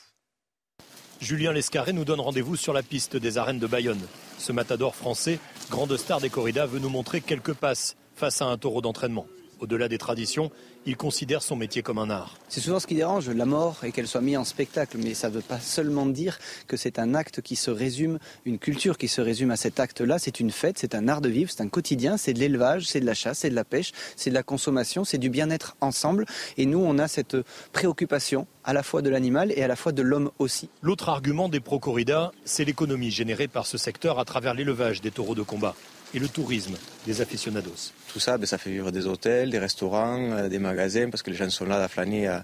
Julien 1.21 1.51
Lescarré 1.51 1.91
nous 1.91 2.05
donne 2.05 2.21
rendez-vous 2.21 2.55
sur 2.55 2.71
la 2.71 2.81
piste 2.81 3.17
des 3.17 3.37
arènes 3.37 3.59
de 3.59 3.67
Bayonne. 3.67 4.01
Ce 4.37 4.53
matador 4.53 4.95
français, 4.95 5.39
grande 5.69 5.97
star 5.97 6.21
des 6.21 6.29
corridas, 6.29 6.65
veut 6.65 6.79
nous 6.79 6.89
montrer 6.89 7.19
quelques 7.19 7.53
passes 7.53 7.97
face 8.15 8.41
à 8.41 8.45
un 8.45 8.57
taureau 8.57 8.81
d'entraînement. 8.81 9.27
Au-delà 9.59 9.89
des 9.89 9.97
traditions, 9.97 10.51
il 10.85 10.95
considère 10.95 11.43
son 11.43 11.55
métier 11.55 11.81
comme 11.81 11.97
un 11.97 12.09
art. 12.09 12.37
C'est 12.47 12.61
souvent 12.61 12.79
ce 12.79 12.87
qui 12.87 12.95
dérange, 12.95 13.29
la 13.29 13.45
mort 13.45 13.83
et 13.83 13.91
qu'elle 13.91 14.07
soit 14.07 14.21
mise 14.21 14.37
en 14.37 14.45
spectacle, 14.45 14.97
mais 14.97 15.13
ça 15.13 15.29
ne 15.29 15.35
veut 15.35 15.41
pas 15.41 15.59
seulement 15.59 16.05
dire 16.05 16.39
que 16.67 16.77
c'est 16.77 16.97
un 16.97 17.13
acte 17.13 17.41
qui 17.41 17.55
se 17.55 17.69
résume, 17.69 18.19
une 18.45 18.57
culture 18.57 18.97
qui 18.97 19.07
se 19.07 19.19
résume 19.19 19.51
à 19.51 19.57
cet 19.57 19.79
acte-là. 19.79 20.17
C'est 20.17 20.39
une 20.39 20.51
fête, 20.51 20.77
c'est 20.77 20.95
un 20.95 21.07
art 21.07 21.21
de 21.21 21.29
vivre, 21.29 21.51
c'est 21.51 21.61
un 21.61 21.67
quotidien, 21.67 22.17
c'est 22.17 22.33
de 22.33 22.39
l'élevage, 22.39 22.85
c'est 22.85 23.01
de 23.01 23.05
la 23.05 23.13
chasse, 23.13 23.39
c'est 23.39 23.49
de 23.49 23.55
la 23.55 23.65
pêche, 23.65 23.91
c'est 24.15 24.29
de 24.29 24.35
la 24.35 24.43
consommation, 24.43 25.03
c'est 25.03 25.17
du 25.17 25.29
bien-être 25.29 25.75
ensemble. 25.81 26.25
Et 26.57 26.65
nous, 26.65 26.79
on 26.79 26.97
a 26.97 27.07
cette 27.07 27.37
préoccupation 27.73 28.47
à 28.63 28.73
la 28.73 28.83
fois 28.83 29.01
de 29.01 29.09
l'animal 29.09 29.51
et 29.51 29.63
à 29.63 29.67
la 29.67 29.75
fois 29.75 29.91
de 29.91 30.01
l'homme 30.01 30.31
aussi. 30.39 30.69
L'autre 30.81 31.09
argument 31.09 31.49
des 31.49 31.59
pro-corridas, 31.59 32.31
c'est 32.45 32.63
l'économie 32.63 33.11
générée 33.11 33.47
par 33.47 33.65
ce 33.65 33.77
secteur 33.77 34.19
à 34.19 34.25
travers 34.25 34.53
l'élevage 34.53 35.01
des 35.01 35.11
taureaux 35.11 35.35
de 35.35 35.41
combat 35.41 35.75
et 36.13 36.19
le 36.19 36.27
tourisme 36.27 36.75
des 37.05 37.21
aficionados. 37.21 37.93
Tout 38.09 38.19
ça, 38.19 38.37
ben, 38.37 38.45
ça 38.47 38.57
fait 38.57 38.71
vivre 38.71 38.91
des 38.91 39.05
hôtels, 39.05 39.51
des 39.51 39.59
restaurants, 39.59 40.31
euh, 40.31 40.49
des 40.49 40.57
magasins, 40.57 41.09
parce 41.09 41.21
que 41.21 41.29
les 41.29 41.37
gens 41.37 41.49
sont 41.49 41.65
là 41.65 41.81
à 41.83 41.87
flâner 41.87 42.27
euh, 42.27 42.39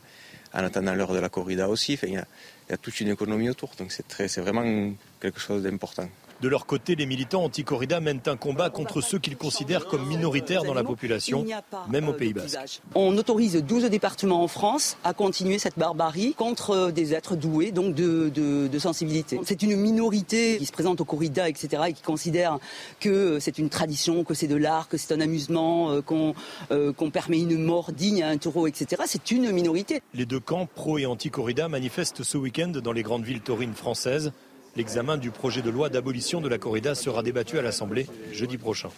en 0.53 0.63
attendant 0.63 0.93
l'heure 0.93 1.11
de 1.11 1.19
la 1.19 1.29
corrida 1.29 1.67
aussi. 1.67 1.97
il 2.03 2.13
y, 2.13 2.17
a 2.17 2.77
toute 2.77 2.99
une 2.99 3.09
économie 3.09 3.49
autour, 3.49 3.71
donc 3.77 3.91
c'est 3.91 4.37
vraiment 4.37 4.93
quelque 5.19 5.39
chose 5.39 5.63
d'important. 5.63 6.07
De 6.41 6.49
leur 6.49 6.65
côté, 6.65 6.95
les 6.95 7.05
militants 7.05 7.43
anti-corrida 7.43 7.99
mènent 7.99 8.21
un 8.25 8.35
combat 8.35 8.69
contre 8.69 9.01
ceux 9.01 9.19
qu'ils 9.19 9.37
considèrent 9.37 9.87
comme 9.87 10.05
minoritaires 10.05 10.63
dans 10.63 10.73
la 10.73 10.83
population, 10.83 11.45
même 11.89 12.09
au 12.09 12.13
Pays 12.13 12.33
Basque. 12.33 12.81
On 12.93 13.17
autorise 13.17 13.55
12 13.55 13.85
départements 13.85 14.43
en 14.43 14.47
France 14.47 14.97
à 15.03 15.13
continuer 15.13 15.59
cette 15.59 15.79
barbarie 15.79 16.33
contre 16.33 16.91
des 16.91 17.13
êtres 17.13 17.35
doués 17.35 17.71
donc 17.71 17.95
de, 17.95 18.79
sensibilité. 18.79 19.39
C'est 19.43 19.63
une 19.63 19.75
minorité 19.77 20.57
qui 20.57 20.65
se 20.65 20.71
présente 20.71 21.01
au 21.01 21.05
corrida, 21.05 21.47
etc., 21.49 21.83
et 21.87 21.93
qui 21.93 22.03
considère 22.03 22.59
que 22.99 23.39
c'est 23.39 23.57
une 23.57 23.69
tradition, 23.69 24.23
que 24.23 24.33
c'est 24.33 24.47
de 24.47 24.55
l'art, 24.55 24.89
que 24.89 24.97
c'est 24.97 25.13
un 25.13 25.21
amusement, 25.21 25.91
euh, 25.91 26.01
euh, 26.71 26.93
qu'on 26.93 27.09
permet 27.09 27.39
une 27.39 27.57
mort 27.57 27.91
digne 27.91 28.21
à 28.21 28.29
un 28.29 28.37
taureau, 28.37 28.67
etc. 28.67 29.03
C'est 29.07 29.31
une 29.31 29.51
minorité. 29.51 30.01
Les 30.13 30.25
deux 30.25 30.39
camps, 30.39 30.67
pro 30.67 30.97
et 30.97 31.05
anti-corrida, 31.05 31.69
manifestent 31.69 32.23
ce 32.23 32.37
week-end 32.37 32.67
dans 32.67 32.91
les 32.91 33.03
grandes 33.03 33.23
villes 33.23 33.41
taurines 33.41 33.73
françaises. 33.73 34.31
L'examen 34.75 35.17
du 35.17 35.31
projet 35.31 35.61
de 35.61 35.69
loi 35.69 35.89
d'abolition 35.89 36.41
de 36.41 36.49
la 36.49 36.57
corrida 36.57 36.95
sera 36.95 37.23
débattu 37.23 37.57
à 37.57 37.61
l'Assemblée 37.61 38.07
jeudi 38.31 38.57
prochain. 38.57 38.89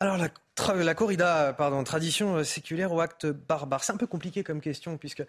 Alors 0.00 0.16
la, 0.16 0.94
corrida, 0.94 1.52
pardon, 1.52 1.82
tradition 1.82 2.36
euh, 2.36 2.44
séculaire 2.44 2.92
ou 2.92 3.00
acte 3.00 3.26
barbare, 3.26 3.82
c'est 3.82 3.92
un 3.92 3.96
peu 3.96 4.06
compliqué 4.06 4.44
comme 4.44 4.60
question 4.60 4.96
puisque 4.96 5.24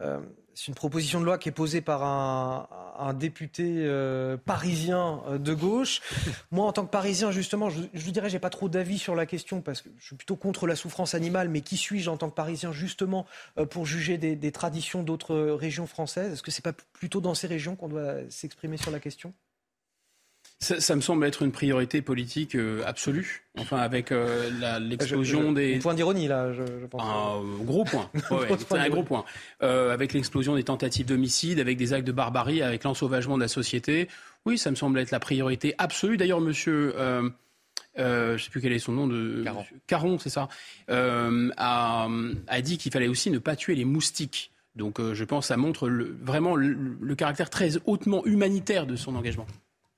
euh, 0.00 0.18
c'est 0.58 0.66
une 0.66 0.74
proposition 0.74 1.20
de 1.20 1.24
loi 1.24 1.38
qui 1.38 1.48
est 1.48 1.52
posée 1.52 1.80
par 1.80 2.02
un, 2.02 3.14
député 3.14 3.84
euh, 3.86 4.36
parisien 4.36 5.22
euh, 5.28 5.38
de 5.38 5.54
gauche. 5.54 6.00
Moi, 6.50 6.66
en 6.66 6.72
tant 6.72 6.84
que 6.84 6.90
parisien, 6.90 7.30
justement, 7.30 7.70
je, 7.70 7.80
je 7.94 8.04
vous 8.04 8.10
dirais, 8.10 8.28
j'ai 8.28 8.40
pas 8.40 8.50
trop 8.50 8.68
d'avis 8.68 8.98
sur 8.98 9.14
la 9.14 9.24
question 9.24 9.60
parce 9.60 9.82
que 9.82 9.88
je 10.00 10.04
suis 10.04 10.16
plutôt 10.16 10.34
contre 10.34 10.66
la 10.66 10.74
souffrance 10.74 11.14
animale. 11.14 11.48
Mais 11.48 11.60
qui 11.60 11.76
suis-je 11.76 12.10
en 12.10 12.16
tant 12.16 12.28
que 12.28 12.34
parisien, 12.34 12.72
justement, 12.72 13.24
pour 13.70 13.86
juger 13.86 14.18
des, 14.18 14.34
des 14.34 14.50
traditions 14.50 15.04
d'autres 15.04 15.36
régions 15.36 15.86
françaises? 15.86 16.32
Est-ce 16.32 16.42
que 16.42 16.50
c'est 16.50 16.64
pas 16.64 16.74
plutôt 16.92 17.20
dans 17.20 17.34
ces 17.34 17.46
régions 17.46 17.76
qu'on 17.76 17.88
doit 17.88 18.28
s'exprimer 18.28 18.78
sur 18.78 18.90
la 18.90 18.98
question? 18.98 19.32
Ça, 20.60 20.96
me 20.96 21.00
semble 21.00 21.24
être 21.24 21.42
une 21.42 21.52
priorité 21.52 22.02
politique 22.02 22.56
euh, 22.56 22.82
absolue. 22.84 23.44
Enfin, 23.56 23.76
avec 23.76 24.10
euh, 24.10 24.80
l'explosion 24.80 25.52
des. 25.52 25.76
Un 25.76 25.78
point 25.78 25.94
d'ironie, 25.94 26.26
là, 26.26 26.52
je, 26.52 26.64
pense. 26.86 27.00
Un 27.00 27.64
gros 27.64 27.84
point. 27.84 28.10
c'est 28.68 28.78
un 28.78 28.88
gros 28.88 29.04
point. 29.04 29.24
Euh, 29.62 29.92
avec 29.92 30.12
l'explosion 30.12 30.56
des 30.56 30.64
tentatives 30.64 31.06
d'homicide, 31.06 31.60
avec 31.60 31.76
des 31.76 31.92
actes 31.92 32.06
de 32.06 32.12
barbarie, 32.12 32.60
avec 32.60 32.82
l'ensauvagement 32.82 33.36
de 33.36 33.42
la 33.42 33.48
société. 33.48 34.08
Oui, 34.46 34.58
ça 34.58 34.70
me 34.70 34.76
semble 34.76 34.98
être 34.98 35.12
la 35.12 35.20
priorité 35.20 35.76
absolue. 35.78 36.16
D'ailleurs, 36.16 36.40
monsieur. 36.40 36.92
je 37.96 38.32
ne 38.32 38.38
sais 38.38 38.50
plus 38.50 38.60
quel 38.60 38.72
est 38.72 38.80
son 38.80 38.92
nom 38.92 39.06
de 39.06 39.44
Caron, 39.44 39.64
Caron 39.86 40.18
c'est 40.18 40.30
ça, 40.30 40.48
a, 40.88 42.08
a, 42.48 42.60
dit 42.62 42.78
qu'il 42.78 42.90
fallait 42.90 43.08
aussi 43.08 43.30
ne 43.30 43.38
pas 43.38 43.54
tuer 43.54 43.76
les 43.76 43.84
moustiques. 43.84 44.50
Donc 44.74 45.00
je 45.00 45.24
pense 45.24 45.44
que 45.44 45.48
ça 45.48 45.56
montre 45.56 45.88
vraiment 45.88 46.56
le, 46.56 47.14
caractère 47.14 47.48
très 47.48 47.76
hautement 47.86 48.24
humanitaire 48.26 48.86
de 48.86 48.96
son 48.96 49.14
engagement. 49.14 49.46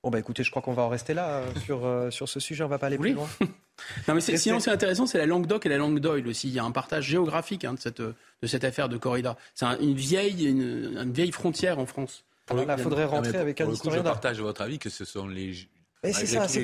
Bon, 0.03 0.09
bah 0.09 0.17
écoutez, 0.17 0.43
je 0.43 0.49
crois 0.49 0.63
qu'on 0.63 0.73
va 0.73 0.81
en 0.81 0.89
rester 0.89 1.13
là 1.13 1.27
euh, 1.29 1.59
sur, 1.63 1.85
euh, 1.85 2.09
sur 2.09 2.27
ce 2.27 2.39
sujet, 2.39 2.63
on 2.63 2.67
va 2.67 2.79
pas 2.79 2.87
aller 2.87 2.97
plus 2.97 3.13
loin. 3.13 3.29
non, 4.07 4.15
mais 4.15 4.21
sinon, 4.21 4.59
c'est 4.59 4.71
intéressant, 4.71 5.05
c'est 5.05 5.19
la 5.19 5.27
langue 5.27 5.45
d'oc 5.45 5.65
et 5.67 5.69
la 5.69 5.77
langue 5.77 5.99
d'oil 5.99 6.27
aussi. 6.27 6.47
Il 6.47 6.53
y 6.53 6.59
a 6.59 6.63
un 6.63 6.71
partage 6.71 7.05
géographique 7.05 7.65
hein, 7.65 7.75
de, 7.75 7.79
cette, 7.79 8.01
de 8.01 8.15
cette 8.47 8.63
affaire 8.63 8.89
de 8.89 8.97
corrida. 8.97 9.37
C'est 9.53 9.65
une, 9.79 9.93
vieille, 9.93 10.47
une, 10.47 11.11
vieille 11.11 11.31
frontière 11.31 11.77
en 11.77 11.85
France. 11.85 12.23
il 12.51 12.77
faudrait 12.81 13.05
rentrer 13.05 13.37
avec 13.37 13.61
un 13.61 13.69
historien. 13.69 13.99
Je 13.99 14.03
partage 14.03 14.41
votre 14.41 14.61
avis 14.61 14.79
que 14.79 14.89
ce 14.89 15.05
sont 15.05 15.27
les 15.27 15.67
c'est 16.03 16.25
ça, 16.25 16.47
c'est 16.47 16.61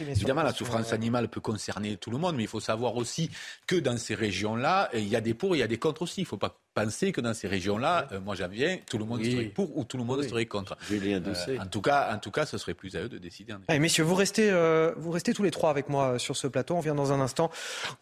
évidemment, 0.00 0.42
la 0.42 0.52
souffrance 0.52 0.92
animale 0.92 1.28
peut 1.28 1.40
concerner 1.40 1.96
tout 1.96 2.10
le 2.10 2.18
monde, 2.18 2.34
mais 2.36 2.42
il 2.42 2.48
faut 2.48 2.60
savoir 2.60 2.96
aussi 2.96 3.30
que 3.66 3.76
dans 3.76 3.96
ces 3.96 4.16
régions-là, 4.16 4.90
il 4.92 5.06
y 5.06 5.14
a 5.14 5.20
des 5.20 5.34
pour, 5.34 5.54
il 5.54 5.60
y 5.60 5.62
a 5.62 5.68
des 5.68 5.78
contre 5.78 6.02
aussi. 6.02 6.22
Il 6.22 6.24
ne 6.24 6.28
faut 6.28 6.36
pas 6.36 6.58
penser 6.76 7.10
que 7.10 7.22
dans 7.22 7.32
ces 7.32 7.48
régions-là, 7.48 8.06
euh, 8.12 8.20
moi 8.20 8.34
j'en 8.34 8.48
viens, 8.48 8.76
tout 8.88 8.98
le 8.98 9.06
monde 9.06 9.24
serait 9.24 9.44
pour 9.44 9.76
ou 9.78 9.84
tout 9.84 9.96
le 9.96 10.04
monde 10.04 10.22
serait 10.22 10.44
contre. 10.44 10.76
Euh, 10.92 11.58
en 11.58 11.66
tout 11.66 11.80
cas, 11.80 12.14
en 12.14 12.18
tout 12.18 12.30
cas, 12.30 12.44
ce 12.44 12.58
serait 12.58 12.74
plus 12.74 12.94
à 12.96 13.00
eux 13.00 13.08
de 13.08 13.16
décider. 13.16 13.54
Allez, 13.68 13.78
messieurs, 13.78 14.04
vous 14.04 14.14
restez, 14.14 14.50
euh, 14.50 14.92
vous 14.98 15.10
restez 15.10 15.32
tous 15.32 15.42
les 15.42 15.50
trois 15.50 15.70
avec 15.70 15.88
moi 15.88 16.18
sur 16.18 16.36
ce 16.36 16.46
plateau. 16.46 16.74
On 16.74 16.80
vient 16.80 16.94
dans 16.94 17.12
un 17.12 17.20
instant. 17.20 17.50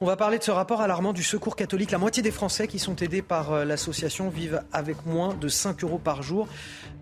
On 0.01 0.07
va 0.07 0.17
parler 0.17 0.39
de 0.39 0.43
ce 0.43 0.51
rapport 0.51 0.81
alarmant 0.81 1.13
du 1.13 1.23
Secours 1.23 1.55
catholique. 1.55 1.93
La 1.93 1.99
moitié 1.99 2.23
des 2.23 2.33
Français 2.33 2.67
qui 2.67 2.81
sont 2.81 2.97
aidés 2.97 3.23
par 3.23 3.65
l'association 3.65 4.29
vivent 4.29 4.63
avec 4.73 5.07
moins 5.07 5.35
de 5.35 5.49
5 5.49 5.85
euros 5.85 5.99
par 5.99 6.23
jour. 6.23 6.49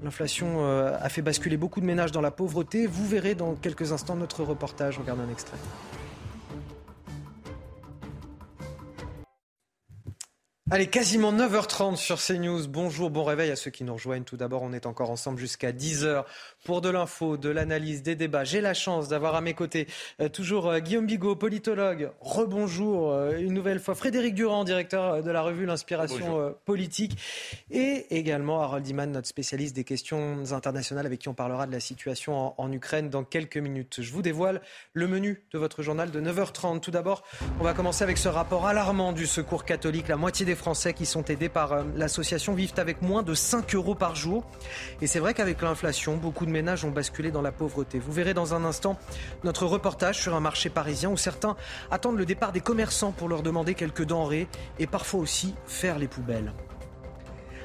L'inflation 0.04 0.64
a 0.66 1.08
fait 1.08 1.22
basculer 1.22 1.56
beaucoup 1.56 1.80
de 1.80 1.86
ménages 1.86 2.12
dans 2.12 2.20
la 2.20 2.30
pauvreté. 2.30 2.86
Vous 2.86 3.08
verrez 3.08 3.34
dans 3.34 3.54
quelques 3.54 3.92
instants 3.92 4.16
notre 4.16 4.42
reportage. 4.44 4.98
On 4.98 5.02
regarde 5.02 5.20
un 5.20 5.32
extrait. 5.32 5.56
Allez, 10.72 10.86
quasiment 10.86 11.34
9h30 11.34 11.96
sur 11.96 12.18
CNews. 12.18 12.66
Bonjour, 12.66 13.10
bon 13.10 13.24
réveil 13.24 13.50
à 13.50 13.56
ceux 13.56 13.70
qui 13.70 13.84
nous 13.84 13.92
rejoignent. 13.92 14.24
Tout 14.24 14.38
d'abord, 14.38 14.62
on 14.62 14.72
est 14.72 14.86
encore 14.86 15.10
ensemble 15.10 15.38
jusqu'à 15.38 15.70
10h 15.70 16.24
pour 16.64 16.80
de 16.80 16.88
l'info, 16.88 17.36
de 17.36 17.48
l'analyse, 17.48 18.02
des 18.02 18.14
débats. 18.14 18.44
J'ai 18.44 18.60
la 18.60 18.74
chance 18.74 19.08
d'avoir 19.08 19.34
à 19.34 19.40
mes 19.40 19.54
côtés 19.54 19.86
euh, 20.20 20.28
toujours 20.28 20.68
euh, 20.68 20.78
Guillaume 20.78 21.06
Bigot, 21.06 21.34
politologue. 21.34 22.10
Rebonjour 22.20 23.12
euh, 23.12 23.38
une 23.38 23.52
nouvelle 23.52 23.80
fois. 23.80 23.94
Frédéric 23.94 24.34
Durand, 24.34 24.64
directeur 24.64 25.22
de 25.22 25.30
la 25.30 25.42
revue 25.42 25.66
L'Inspiration 25.66 26.54
politique. 26.64 27.18
Et 27.70 28.06
également 28.16 28.62
Harold 28.62 28.86
Iman, 28.86 29.10
notre 29.10 29.28
spécialiste 29.28 29.74
des 29.74 29.84
questions 29.84 30.52
internationales 30.52 31.06
avec 31.06 31.20
qui 31.20 31.28
on 31.28 31.34
parlera 31.34 31.66
de 31.66 31.72
la 31.72 31.80
situation 31.80 32.60
en, 32.60 32.72
Ukraine 32.72 33.10
dans 33.10 33.22
quelques 33.22 33.58
minutes. 33.58 34.00
Je 34.00 34.12
vous 34.12 34.22
dévoile 34.22 34.62
le 34.94 35.06
menu 35.06 35.42
de 35.52 35.58
votre 35.58 35.82
journal 35.82 36.10
de 36.10 36.20
9h30. 36.20 36.80
Tout 36.80 36.90
d'abord, 36.90 37.22
on 37.60 37.64
va 37.64 37.74
commencer 37.74 38.02
avec 38.02 38.16
ce 38.16 38.28
rapport 38.28 38.66
alarmant 38.66 39.12
du 39.12 39.26
Secours 39.26 39.64
catholique. 39.64 40.08
La 40.08 40.16
moitié 40.16 40.46
des 40.46 40.54
Français 40.54 40.94
qui 40.94 41.06
sont 41.06 41.24
aidés 41.24 41.48
par 41.48 41.84
l'association 41.96 42.54
vivent 42.54 42.72
avec 42.78 43.02
moins 43.02 43.22
de 43.22 43.34
5 43.34 43.74
euros 43.74 43.94
par 43.94 44.14
jour. 44.14 44.44
Et 45.02 45.06
c'est 45.06 45.18
vrai 45.18 45.34
qu'avec 45.34 45.60
l'inflation, 45.60 46.16
beaucoup 46.16 46.46
de 46.46 46.51
ménages 46.52 46.84
ont 46.84 46.90
basculé 46.90 47.32
dans 47.32 47.42
la 47.42 47.50
pauvreté. 47.50 47.98
Vous 47.98 48.12
verrez 48.12 48.34
dans 48.34 48.54
un 48.54 48.64
instant 48.64 48.96
notre 49.42 49.66
reportage 49.66 50.20
sur 50.20 50.36
un 50.36 50.40
marché 50.40 50.70
parisien 50.70 51.10
où 51.10 51.16
certains 51.16 51.56
attendent 51.90 52.18
le 52.18 52.26
départ 52.26 52.52
des 52.52 52.60
commerçants 52.60 53.10
pour 53.10 53.28
leur 53.28 53.42
demander 53.42 53.74
quelques 53.74 54.04
denrées 54.04 54.46
et 54.78 54.86
parfois 54.86 55.20
aussi 55.20 55.54
faire 55.66 55.98
les 55.98 56.08
poubelles. 56.08 56.52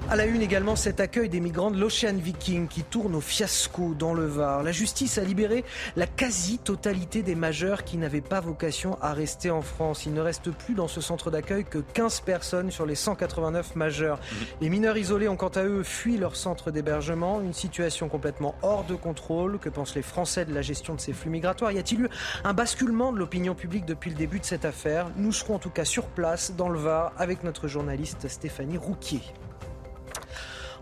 À 0.10 0.16
la 0.16 0.26
une 0.26 0.42
également, 0.42 0.78
cet 0.78 1.02
accueil 1.02 1.28
des 1.28 1.42
migrants 1.42 1.70
de 1.70 1.78
l'Ocean 1.78 2.16
Viking 2.16 2.70
qui 2.70 2.84
tourne 2.84 3.14
au 3.14 3.20
fiasco 3.20 3.94
dans 3.94 4.14
le 4.14 4.26
Var. 4.26 4.64
La 4.64 4.72
justice 4.72 5.18
a 5.18 5.24
libéré 5.24 5.66
la 5.98 6.08
quasi-totalité 6.08 7.24
des 7.24 7.36
majeurs 7.36 7.84
qui 7.84 7.98
n'avaient 7.98 8.22
pas 8.22 8.40
vocation 8.40 8.98
à 9.02 9.12
rester 9.12 9.52
en 9.52 9.62
France. 9.62 10.06
Il 10.06 10.14
ne 10.14 10.22
reste 10.22 10.52
plus 10.52 10.76
dans 10.76 10.88
ce 10.88 11.02
centre 11.02 11.30
d'accueil 11.30 11.66
que 11.66 11.80
15 11.80 12.22
personnes 12.22 12.72
sur 12.72 12.86
les 12.86 12.96
189 12.96 13.76
majeurs. 13.76 14.18
Mmh. 14.18 14.36
Les 14.62 14.70
mineurs 14.70 14.98
isolés 14.98 15.28
ont 15.28 15.36
quant 15.36 15.50
à 15.50 15.64
eux 15.64 15.84
fui 15.84 16.18
leur 16.18 16.38
centre 16.38 16.72
d'hébergement. 16.72 17.42
Une 17.42 17.54
situation 17.54 18.08
complètement 18.08 18.56
hors 18.62 18.86
de 18.86 18.96
contrôle. 18.96 19.60
Que 19.60 19.70
pensent 19.70 19.96
les 19.96 20.02
Français 20.02 20.46
de 20.46 20.54
la 20.54 20.62
gestion 20.62 20.96
de 20.96 21.02
ces 21.02 21.12
flux 21.12 21.30
migratoires? 21.30 21.74
Y 21.74 21.80
a-t-il 21.80 22.02
eu 22.02 22.10
un 22.46 22.54
basculement 22.54 23.12
de 23.12 23.18
l'opinion 23.18 23.56
publique 23.56 23.86
depuis 23.86 24.12
le 24.12 24.16
début 24.16 24.40
de 24.40 24.46
cette 24.46 24.64
affaire? 24.64 25.08
Nous 25.18 25.34
serons 25.34 25.56
en 25.56 25.60
tout 25.60 25.70
cas 25.70 25.86
sur 25.86 26.06
place 26.06 26.54
dans 26.56 26.70
le 26.70 26.80
Var 26.80 27.12
avec 27.18 27.44
notre 27.44 27.68
journaliste 27.68 28.30
Stéphanie 28.30 28.78
Rouquier. 28.78 29.22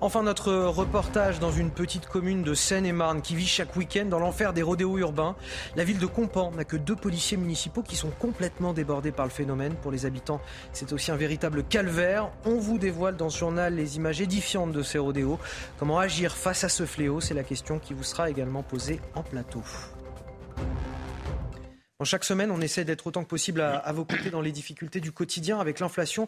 Enfin, 0.06 0.22
notre 0.22 0.53
reportage 0.53 1.40
dans 1.40 1.52
une 1.52 1.72
petite 1.72 2.06
commune 2.06 2.44
de 2.44 2.53
Seine-et-Marne 2.53 3.23
qui 3.23 3.36
vit 3.36 3.48
chaque 3.48 3.76
week-end 3.76 4.06
dans 4.06 4.19
l'enfer 4.19 4.53
des 4.53 4.61
rodéos 4.61 4.99
urbains. 4.99 5.36
La 5.76 5.84
ville 5.84 5.98
de 5.98 6.06
Compan 6.06 6.52
n'a 6.52 6.64
que 6.64 6.77
deux 6.77 6.95
policiers 6.95 7.38
municipaux 7.38 7.82
qui 7.82 7.95
sont 7.95 8.11
complètement 8.11 8.72
débordés 8.72 9.11
par 9.11 9.26
le 9.26 9.32
phénomène. 9.32 9.73
Pour 9.73 9.91
les 9.91 10.06
habitants, 10.06 10.41
c'est 10.73 10.94
aussi 10.94 11.10
un 11.10 11.15
véritable 11.15 11.64
calvaire. 11.64 12.30
On 12.45 12.60
vous 12.60 12.77
dévoile 12.77 13.18
dans 13.18 13.32
ce 13.32 13.40
journal 13.40 13.73
les 13.73 13.95
images 13.98 14.22
édifiantes 14.22 14.72
de 14.72 14.84
ces 14.84 14.99
rodéos. 14.99 15.40
Comment 15.80 15.98
agir 15.98 16.38
face 16.38 16.64
à 16.64 16.69
ce 16.69 16.86
fléau? 16.86 17.19
C'est 17.19 17.34
la 17.34 17.44
question 17.44 17.80
qui 17.80 17.95
vous 17.95 18.03
sera 18.03 18.30
également 18.30 18.61
posée 18.61 19.02
en 19.15 19.23
plateau. 19.23 19.64
chaque 22.03 22.26
semaine, 22.26 22.52
on 22.52 22.61
essaie 22.61 22.86
d'être 22.86 23.07
autant 23.07 23.23
que 23.23 23.30
possible 23.30 23.61
à, 23.61 23.91
vos 23.91 24.06
côtés 24.06 24.30
dans 24.30 24.41
les 24.41 24.52
difficultés 24.52 24.99
du 24.99 25.11
quotidien 25.11 25.60
avec 25.60 25.80
l'inflation. 25.80 26.27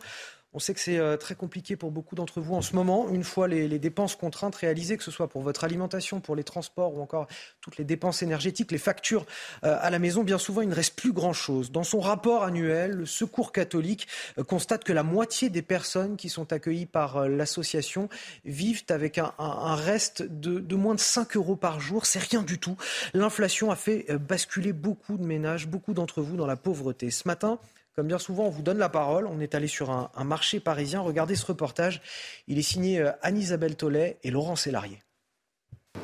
On 0.53 0.59
sait 0.59 0.73
que 0.73 0.79
c'est 0.79 0.97
euh, 0.97 1.17
très 1.17 1.35
compliqué 1.35 1.75
pour 1.75 1.91
beaucoup 1.91 2.15
d'entre 2.15 2.39
vous 2.39 2.55
en 2.55 2.61
ce 2.61 2.73
moment. 2.73 3.09
Une 3.09 3.25
fois 3.25 3.49
les, 3.49 3.67
dépenses 3.79 4.15
contraintes 4.15 4.55
réalisées, 4.55 4.95
que 4.97 5.03
ce 5.03 5.11
soit 5.11 5.27
pour 5.27 5.41
votre 5.41 5.65
alimentation, 5.65 6.21
pour 6.21 6.35
les 6.35 6.45
transports 6.45 6.95
ou 6.95 7.01
encore 7.01 7.27
toutes 7.59 7.77
les 7.77 7.83
dépenses 7.83 8.23
énergétiques, 8.23 8.71
les 8.71 8.77
factures 8.77 9.25
euh, 9.65 9.77
à 9.81 9.89
la 9.89 9.99
maison, 9.99 10.23
bien 10.23 10.37
souvent, 10.37 10.61
il 10.61 10.69
ne 10.69 10.73
reste 10.75 10.95
plus 10.95 11.11
grand-chose. 11.11 11.71
Dans 11.71 11.83
son 11.83 11.99
rapport 11.99 12.43
annuel, 12.43 12.91
le 12.91 13.05
Secours 13.05 13.51
catholique 13.51 14.07
euh, 14.37 14.43
constate 14.43 14.85
que 14.85 14.93
la 14.93 15.03
moitié 15.03 15.49
des 15.49 15.61
personnes 15.61 16.15
qui 16.15 16.29
sont 16.29 16.53
accueillies 16.53 16.85
par 16.85 17.27
l'association 17.27 18.07
vivent 18.45 18.85
avec 18.89 19.17
un, 19.17 19.33
reste 19.75 20.23
de, 20.23 20.75
moins 20.75 20.95
de 20.95 20.99
5 20.99 21.35
euros 21.35 21.57
par 21.57 21.81
jour. 21.81 22.05
C'est 22.05 22.19
rien 22.19 22.41
du 22.41 22.57
tout. 22.57 22.77
L'inflation 23.13 23.69
a 23.69 23.75
fait 23.75 24.05
basculer 24.17 24.71
beaucoup 24.71 25.17
de 25.17 25.25
ménages, 25.25 25.67
beaucoup 25.67 25.93
d'entre 25.93 26.21
vous 26.21 26.37
dans 26.37 26.47
la 26.47 26.55
pauvreté. 26.55 27.11
Ce 27.11 27.27
matin, 27.27 27.59
comme 27.97 28.07
bien 28.07 28.19
souvent, 28.19 28.43
on 28.43 28.49
vous 28.51 28.61
donne 28.61 28.77
la 28.77 28.89
parole. 28.89 29.25
On 29.25 29.39
est 29.39 29.55
allé 29.55 29.65
sur 29.65 29.89
un, 29.89 30.23
marché 30.23 30.59
parisien. 30.59 31.01
Regardez 31.01 31.35
ce 31.35 31.47
reportage. 31.47 31.99
Il 32.47 32.59
est 32.59 32.61
signé 32.63 32.99
euh, 32.99 33.09
Anne-Isabelle 33.23 33.75
Tollet 33.75 34.19
et 34.21 34.29
Laurent 34.29 34.55
Sélarié. 34.55 34.99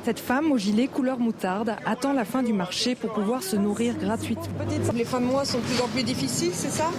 Cette 0.03 0.19
femme 0.19 0.51
au 0.51 0.57
gilet 0.57 0.87
couleur 0.87 1.19
moutarde 1.19 1.75
attend 1.85 2.13
la 2.13 2.25
fin 2.25 2.41
du 2.41 2.51
marché 2.51 2.95
pour 2.95 3.13
pouvoir 3.13 3.43
se 3.43 3.55
nourrir 3.55 3.95
gratuitement. 3.95 4.47
Les 4.95 5.05
fins 5.05 5.21
de 5.21 5.25
mois 5.25 5.45
sont 5.45 5.59
de 5.59 5.65
plus 5.65 5.81
en 5.81 5.87
plus 5.87 6.01
difficiles, 6.01 6.51
c'est 6.51 6.71
ça? 6.71 6.89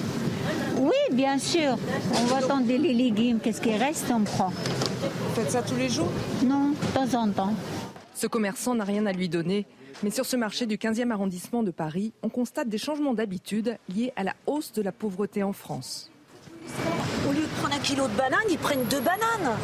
Oui, 0.77 0.95
bien 1.11 1.41
sûr. 1.41 1.77
On 2.13 2.25
va 2.27 2.37
attendre 2.37 2.69
les 2.69 2.79
légumes. 2.79 3.41
Qu'est-ce 3.41 3.61
qui 3.61 3.77
reste, 3.77 4.13
on 4.13 4.23
prend. 4.23 4.51
Vous 4.51 5.35
faites 5.35 5.51
ça 5.51 5.63
tous 5.63 5.77
les 5.77 5.89
jours? 5.89 6.13
Non, 6.45 6.71
de 6.71 6.95
temps 6.95 7.21
en 7.21 7.29
temps. 7.33 7.55
Ce 8.15 8.29
commerçant 8.29 8.77
n'a 8.77 8.85
rien 8.85 9.07
à 9.07 9.13
lui 9.13 9.29
donner. 9.29 9.67
Mais 10.03 10.11
sur 10.11 10.27
ce 10.27 10.37
marché 10.37 10.67
du 10.67 10.77
15e 10.77 11.11
arrondissement 11.11 11.63
de 11.63 11.71
Paris, 11.71 12.13
on 12.23 12.29
constate 12.29 12.69
des 12.69 12.79
changements 12.79 13.15
d'habitude 13.15 13.79
liés 13.89 14.13
à 14.17 14.25
la 14.25 14.35
hausse 14.47 14.73
de 14.73 14.83
la 14.83 14.93
pauvreté 14.93 15.43
en 15.43 15.53
France. 15.53 16.11
Au 17.29 17.33
lieu 17.33 17.43
de 17.43 17.61
prendre 17.61 17.75
un 17.75 17.79
kilo 17.79 18.07
de 18.09 18.13
banane, 18.17 18.41
ils 18.51 18.59
prennent 18.59 18.85
deux 18.85 19.01
bananes. 19.01 19.57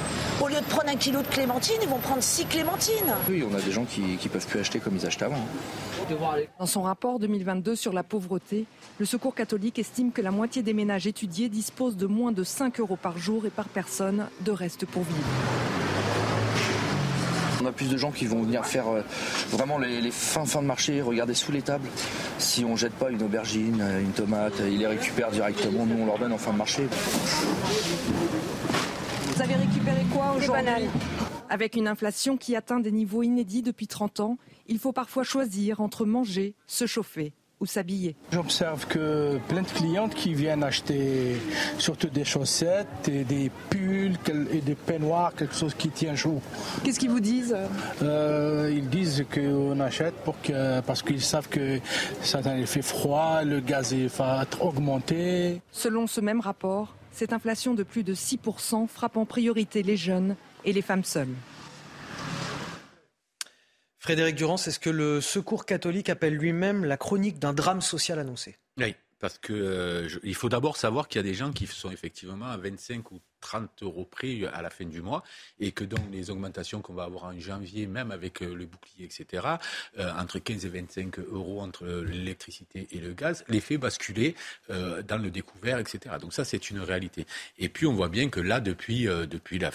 Au 0.42 0.48
lieu 0.48 0.56
de 0.56 0.64
prendre 0.64 0.88
un 0.88 0.96
kilo 0.96 1.22
de 1.22 1.26
clémentine, 1.26 1.76
ils 1.82 1.88
vont 1.88 1.98
prendre 1.98 2.22
six 2.22 2.46
clémentines. 2.46 3.14
Oui, 3.28 3.44
on 3.48 3.54
a 3.54 3.60
des 3.60 3.72
gens 3.72 3.84
qui 3.84 4.00
ne 4.00 4.28
peuvent 4.28 4.46
plus 4.46 4.60
acheter 4.60 4.78
comme 4.78 4.96
ils 4.96 5.06
achetaient 5.06 5.26
avant. 5.26 5.44
Dans 6.58 6.66
son 6.66 6.82
rapport 6.82 7.18
2022 7.18 7.76
sur 7.76 7.92
la 7.92 8.02
pauvreté, 8.02 8.66
le 8.98 9.06
Secours 9.06 9.34
catholique 9.34 9.78
estime 9.78 10.12
que 10.12 10.22
la 10.22 10.30
moitié 10.30 10.62
des 10.62 10.74
ménages 10.74 11.06
étudiés 11.06 11.48
disposent 11.48 11.96
de 11.96 12.06
moins 12.06 12.32
de 12.32 12.44
5 12.44 12.80
euros 12.80 12.96
par 12.96 13.18
jour 13.18 13.46
et 13.46 13.50
par 13.50 13.68
personne 13.68 14.26
de 14.40 14.50
reste 14.50 14.86
pour 14.86 15.02
vivre. 15.02 15.28
On 17.62 17.66
a 17.66 17.72
plus 17.72 17.90
de 17.90 17.96
gens 17.96 18.10
qui 18.10 18.26
vont 18.26 18.42
venir 18.42 18.64
faire 18.64 18.88
euh, 18.88 19.02
vraiment 19.50 19.78
les, 19.78 20.10
fins 20.10 20.46
fins 20.46 20.62
de 20.62 20.66
marché, 20.66 21.02
regarder 21.02 21.34
sous 21.34 21.52
les 21.52 21.62
tables. 21.62 21.88
Si 22.38 22.64
on 22.64 22.74
jette 22.74 22.94
pas 22.94 23.10
une 23.10 23.22
aubergine, 23.22 23.80
euh, 23.82 24.00
une 24.00 24.12
tomate, 24.12 24.54
ils 24.66 24.78
les 24.78 24.86
récupèrent 24.86 25.30
directement. 25.30 25.84
Nous, 25.84 26.02
on 26.02 26.06
leur 26.06 26.18
donne 26.18 26.32
en 26.32 26.38
fin 26.38 26.52
de 26.52 26.58
marché. 26.58 26.86
Vous 29.26 29.42
avez 29.42 29.54
récupéré 29.54 30.04
quoi 30.12 30.32
aujourd'hui 30.36 30.88
Avec 31.50 31.76
une 31.76 31.88
inflation 31.88 32.36
qui 32.36 32.56
atteint 32.56 32.80
des 32.80 32.92
niveaux 32.92 33.22
inédits 33.22 33.62
depuis 33.62 33.86
30 33.86 34.20
ans, 34.20 34.38
il 34.66 34.78
faut 34.78 34.92
parfois 34.92 35.24
choisir 35.24 35.80
entre 35.80 36.06
manger, 36.06 36.54
se 36.66 36.86
chauffer 36.86 37.32
ou 37.60 37.66
s'habiller. 37.66 38.16
J'observe 38.32 38.86
que 38.86 39.38
plein 39.48 39.62
de 39.62 39.68
clientes 39.68 40.14
qui 40.14 40.34
viennent 40.34 40.64
acheter 40.64 41.36
surtout 41.78 42.08
des 42.08 42.24
chaussettes, 42.24 43.08
et 43.08 43.24
des 43.24 43.50
pulls 43.68 44.16
et 44.50 44.60
des 44.60 44.74
peignoirs, 44.74 45.34
quelque 45.34 45.54
chose 45.54 45.74
qui 45.74 45.90
tient 45.90 46.16
chaud. 46.16 46.40
Qu'est-ce 46.82 46.98
qu'ils 46.98 47.10
vous 47.10 47.20
disent 47.20 47.56
euh, 48.02 48.72
Ils 48.72 48.88
disent 48.88 49.24
qu'on 49.32 49.78
achète 49.80 50.14
pour 50.24 50.40
que, 50.40 50.80
parce 50.80 51.02
qu'ils 51.02 51.20
savent 51.20 51.48
que 51.48 51.78
ça 52.22 52.40
fait 52.42 52.82
froid, 52.82 53.42
le 53.44 53.60
gaz 53.60 53.94
va 53.94 54.44
augmenter. 54.60 55.60
Selon 55.70 56.06
ce 56.06 56.20
même 56.20 56.40
rapport, 56.40 56.94
cette 57.12 57.32
inflation 57.32 57.74
de 57.74 57.82
plus 57.82 58.04
de 58.04 58.14
6% 58.14 58.86
frappe 58.86 59.16
en 59.16 59.26
priorité 59.26 59.82
les 59.82 59.96
jeunes 59.96 60.36
et 60.64 60.72
les 60.72 60.82
femmes 60.82 61.04
seules. 61.04 61.34
Frédéric 64.00 64.34
Durand, 64.34 64.56
c'est 64.56 64.70
ce 64.70 64.78
que 64.78 64.88
le 64.88 65.20
Secours 65.20 65.66
catholique 65.66 66.08
appelle 66.08 66.34
lui-même 66.34 66.86
la 66.86 66.96
chronique 66.96 67.38
d'un 67.38 67.52
drame 67.52 67.82
social 67.82 68.18
annoncé. 68.18 68.56
Oui, 68.78 68.94
parce 69.18 69.36
que 69.36 69.52
euh, 69.52 70.08
il 70.22 70.34
faut 70.34 70.48
d'abord 70.48 70.78
savoir 70.78 71.06
qu'il 71.06 71.18
y 71.18 71.20
a 71.20 71.22
des 71.22 71.34
gens 71.34 71.52
qui 71.52 71.66
sont 71.66 71.90
effectivement 71.90 72.46
à 72.46 72.56
25 72.56 73.12
ou 73.12 73.20
30 73.42 73.82
euros 73.82 74.06
près 74.10 74.46
à 74.54 74.62
la 74.62 74.70
fin 74.70 74.86
du 74.86 75.02
mois 75.02 75.22
et 75.60 75.72
que 75.72 75.84
dans 75.84 76.02
les 76.10 76.30
augmentations 76.30 76.80
qu'on 76.80 76.94
va 76.94 77.04
avoir 77.04 77.24
en 77.24 77.38
janvier, 77.38 77.86
même 77.86 78.10
avec 78.10 78.42
euh, 78.42 78.54
le 78.54 78.64
bouclier, 78.64 79.04
etc., 79.04 79.46
euh, 79.98 80.10
entre 80.18 80.38
15 80.38 80.64
et 80.64 80.68
25 80.70 81.18
euros 81.18 81.60
entre 81.60 81.84
l'électricité 81.84 82.88
et 82.92 83.00
le 83.00 83.12
gaz, 83.12 83.44
les 83.48 83.60
fait 83.60 83.76
basculer 83.76 84.34
dans 84.68 85.18
le 85.20 85.30
découvert, 85.30 85.78
etc. 85.78 86.16
Donc 86.18 86.32
ça, 86.32 86.44
c'est 86.44 86.70
une 86.70 86.80
réalité. 86.80 87.26
Et 87.58 87.68
puis 87.68 87.86
on 87.86 87.92
voit 87.92 88.08
bien 88.08 88.30
que 88.30 88.40
là, 88.40 88.60
depuis, 88.60 89.04
depuis 89.04 89.58
la 89.58 89.70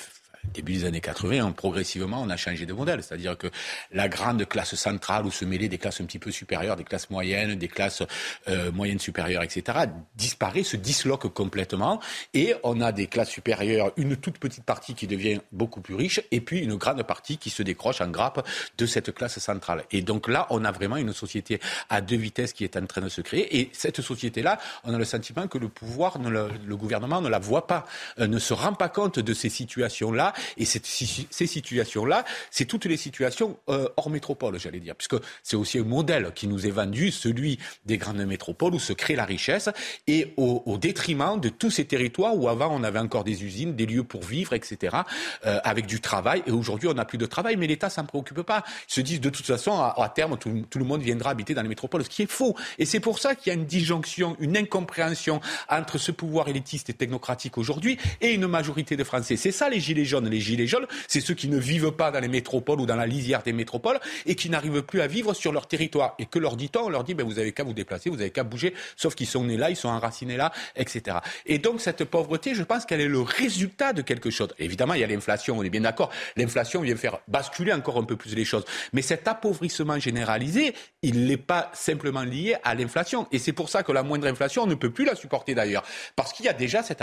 début 0.54 0.74
des 0.74 0.86
années 0.86 1.02
80, 1.02 1.52
progressivement, 1.52 2.22
on 2.22 2.30
a 2.30 2.38
changé 2.38 2.66
de 2.66 2.74
modèle. 2.74 3.04
C'est-à-dire 3.04 3.38
que 3.38 3.48
la 3.92 4.08
grande 4.08 4.46
classe 4.46 4.76
centrale 4.76 5.26
où 5.26 5.32
se 5.32 5.46
mêlaient 5.46 5.68
des 5.68 5.78
classes 5.78 6.02
un 6.02 6.06
petit 6.06 6.20
peu 6.20 6.32
supérieures, 6.32 6.76
des 6.76 6.84
classes 6.84 7.10
moyennes, 7.10 7.56
des 7.56 7.68
classes 7.68 8.04
euh, 8.48 8.72
moyennes 8.72 9.00
supérieures, 9.00 9.44
etc., 9.44 9.80
disparaît, 10.16 10.64
se 10.64 10.78
disloque 10.78 11.34
complètement. 11.34 12.00
Et 12.34 12.54
on 12.64 12.82
a 12.82 12.92
des 12.92 13.08
classes 13.08 13.30
supérieures, 13.30 13.92
une 13.98 14.18
toute 14.18 14.38
petite 14.38 14.64
partie 14.64 14.94
qui 14.94 15.08
devient 15.08 15.40
beaucoup 15.52 15.82
plus 15.82 15.96
riche, 15.96 16.22
et 16.32 16.42
puis 16.42 16.60
une 16.60 16.76
grande 16.76 17.04
partie 17.04 17.38
qui 17.38 17.50
se 17.50 17.64
décroche 17.64 18.02
en 18.02 18.08
grappe 18.08 18.48
de 18.78 18.86
cette 18.86 19.14
classe 19.14 19.40
centrale. 19.40 19.84
Et 19.92 20.02
donc 20.02 20.28
là, 20.28 20.48
on 20.50 20.64
a 20.66 20.72
vraiment 20.72 20.98
une 20.98 21.14
société 21.14 21.60
à 21.90 22.02
deux 22.02 22.16
vitesses 22.16 22.54
qui 22.54 22.64
est 22.64 22.78
en 22.78 22.86
train 22.86 23.02
de 23.02 23.10
se 23.10 23.22
créer. 23.22 23.60
Et 23.60 23.70
cette 23.74 24.02
société-là, 24.02 24.60
on 24.84 24.94
a 24.94 24.98
le 24.98 25.06
sentiment 25.06 25.48
que 25.48 25.58
le 25.58 25.70
pouvoir, 25.70 26.18
le, 26.20 26.76
gouvernement 26.76 27.22
ne 27.22 27.30
la 27.30 27.40
voit 27.40 27.68
pas, 27.68 27.86
euh, 28.20 28.28
ne 28.28 28.40
se 28.40 28.54
rend 28.54 28.74
pas 28.74 28.90
compte 28.90 29.20
de 29.20 29.34
ces 29.34 29.50
situations-là 29.50 30.34
Et 30.58 30.66
ces 30.66 31.48
situations-là, 31.48 32.26
c'est 32.52 32.66
toutes 32.66 32.86
les 32.86 32.98
situations 32.98 33.58
euh, 33.70 33.88
hors 33.98 34.10
métropole, 34.10 34.60
j'allais 34.60 34.80
dire, 34.80 34.96
puisque 34.96 35.16
c'est 35.44 35.56
aussi 35.56 35.80
un 35.80 35.84
modèle 35.84 36.32
qui 36.34 36.48
nous 36.48 36.66
est 36.66 36.72
vendu, 36.72 37.12
celui 37.12 37.60
des 37.86 37.98
grandes 37.98 38.24
métropoles 38.26 38.74
où 38.74 38.80
se 38.80 38.94
crée 38.94 39.16
la 39.16 39.26
richesse 39.26 39.70
et 40.08 40.34
au, 40.38 40.78
détriment 40.78 41.40
de 41.40 41.50
tous 41.50 41.72
ces 41.72 41.86
territoires 41.86 42.36
où 42.36 42.50
avant 42.50 42.68
on 42.70 42.84
avait 42.84 43.00
encore 43.00 43.24
des 43.24 43.44
usines, 43.44 43.76
des 43.76 43.86
lieux 43.86 44.04
pour 44.04 44.24
vivre, 44.24 44.54
etc., 44.54 44.98
euh, 45.46 45.60
avec 45.64 45.86
du 45.86 46.02
travail. 46.02 46.44
Et 46.46 46.52
aujourd'hui, 46.52 46.90
on 46.90 46.94
n'a 46.94 47.06
plus 47.06 47.18
de 47.18 47.26
travail, 47.26 47.56
mais 47.56 47.68
l'État 47.68 47.90
s'en 47.90 48.06
préoccupe 48.06 48.42
pas. 48.42 48.64
Ils 48.90 48.94
se 48.94 49.02
disent 49.02 49.22
de 49.22 49.30
toute 49.30 49.46
façon, 49.46 49.80
à, 49.80 50.12
terme, 50.14 50.38
tout, 50.38 50.80
le 50.80 50.86
monde 50.86 51.02
viendra 51.02 51.30
habiter 51.30 51.54
dans 51.54 51.62
les 51.62 51.70
métropoles, 51.70 52.04
ce 52.04 52.10
qui 52.10 52.24
est 52.24 52.32
faux. 52.32 52.56
Et 52.78 52.86
c'est 52.86 53.00
pour 53.00 53.20
ça 53.20 53.36
qu'il 53.36 53.54
y 53.54 53.56
a 53.56 53.60
une 53.60 53.66
disjonction, 53.66 54.36
une 54.40 54.58
incompréhension 54.58 55.40
entre 55.70 55.98
ce 55.98 56.12
pouvoir 56.12 56.48
élitiste 56.50 56.90
et 56.90 56.94
technocratique 56.94 57.58
aujourd'hui 57.58 57.98
et 58.22 58.34
une 58.34 58.48
majorité 58.48 58.98
de 58.98 59.04
Français. 59.04 59.38
C'est 59.38 59.52
ça 59.52 59.70
les 59.70 59.80
gilets 59.80 60.06
jaunes. 60.06 60.25
Les 60.30 60.40
gilets 60.40 60.68
jaunes, 60.68 60.88
c'est 61.08 61.22
ceux 61.22 61.34
qui 61.34 61.48
ne 61.48 61.58
vivent 61.58 61.92
pas 61.92 62.12
dans 62.12 62.20
les 62.20 62.28
métropoles 62.28 62.82
ou 62.82 62.86
dans 62.86 62.96
la 62.96 63.08
lisière 63.08 63.44
des 63.44 63.54
métropoles 63.54 64.00
et 64.26 64.36
qui 64.36 64.50
n'arrivent 64.50 64.84
plus 64.84 65.02
à 65.02 65.08
vivre 65.08 65.34
sur 65.34 65.52
leur 65.52 65.68
territoire. 65.68 66.16
Et 66.20 66.26
que 66.26 66.40
leur 66.40 66.56
dit-on? 66.56 66.86
On 66.86 66.90
leur 66.90 67.04
dit, 67.04 67.14
ben, 67.14 67.26
vous 67.26 67.40
avez 67.40 67.52
qu'à 67.52 67.64
vous 67.64 67.74
déplacer, 67.74 68.10
vous 68.10 68.22
avez 68.22 68.32
qu'à 68.32 68.44
bouger, 68.44 68.74
sauf 68.96 69.16
qu'ils 69.16 69.28
sont 69.28 69.44
nés 69.44 69.58
là, 69.58 69.70
ils 69.70 69.76
sont 69.76 69.90
enracinés 69.90 70.38
là, 70.38 70.52
etc. 70.76 71.18
Et 71.46 71.60
donc 71.60 71.82
cette 71.82 72.04
pauvreté, 72.06 72.56
je 72.56 72.64
pense 72.64 72.86
qu'elle 72.86 73.02
est 73.02 73.08
le 73.08 73.22
résultat 73.22 73.94
de 73.94 74.02
quelque 74.02 74.30
chose. 74.30 74.50
Évidemment, 74.60 74.94
il 74.94 75.02
y 75.02 75.04
a 75.04 75.08
l'inflation, 75.08 75.58
on 75.58 75.64
est 75.64 75.70
bien 75.70 75.82
d'accord. 75.82 76.12
L'inflation 76.36 76.82
vient 76.82 76.96
faire 76.96 77.20
basculer 77.28 77.74
encore 77.74 77.98
un 77.98 78.04
peu 78.04 78.16
plus 78.16 78.36
les 78.36 78.46
choses. 78.46 78.66
Mais 78.94 79.02
cet 79.02 79.28
appauvrissement 79.28 80.00
généralisé, 80.00 80.74
il 81.02 81.26
n'est 81.26 81.38
pas 81.38 81.72
simplement 81.74 82.24
lié 82.24 82.56
à 82.64 82.76
l'inflation. 82.76 83.28
Et 83.32 83.40
c'est 83.40 83.54
pour 83.54 83.70
ça 83.70 83.84
que 83.84 83.92
la 83.92 84.04
moindre 84.04 84.28
inflation, 84.28 84.64
on 84.64 84.68
ne 84.68 84.76
peut 84.76 84.92
plus 84.92 85.06
la 85.06 85.16
supporter 85.16 85.56
d'ailleurs. 85.56 85.84
Parce 86.16 86.34
qu'il 86.34 86.46
y 86.46 86.50
a 86.50 86.54
déjà 86.54 86.84
cet 86.84 87.02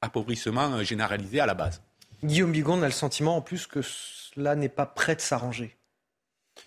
appauvrissement 0.00 0.74
euh, 0.74 0.82
généralisé 0.82 1.40
à 1.40 1.46
la 1.46 1.54
base. 1.54 1.80
Guillaume 2.24 2.52
Bigon 2.52 2.82
a 2.82 2.86
le 2.86 2.92
sentiment 2.92 3.36
en 3.36 3.40
plus 3.40 3.66
que 3.66 3.80
cela 3.82 4.56
n'est 4.56 4.68
pas 4.68 4.86
prêt 4.86 5.14
de 5.14 5.20
s'arranger. 5.20 5.76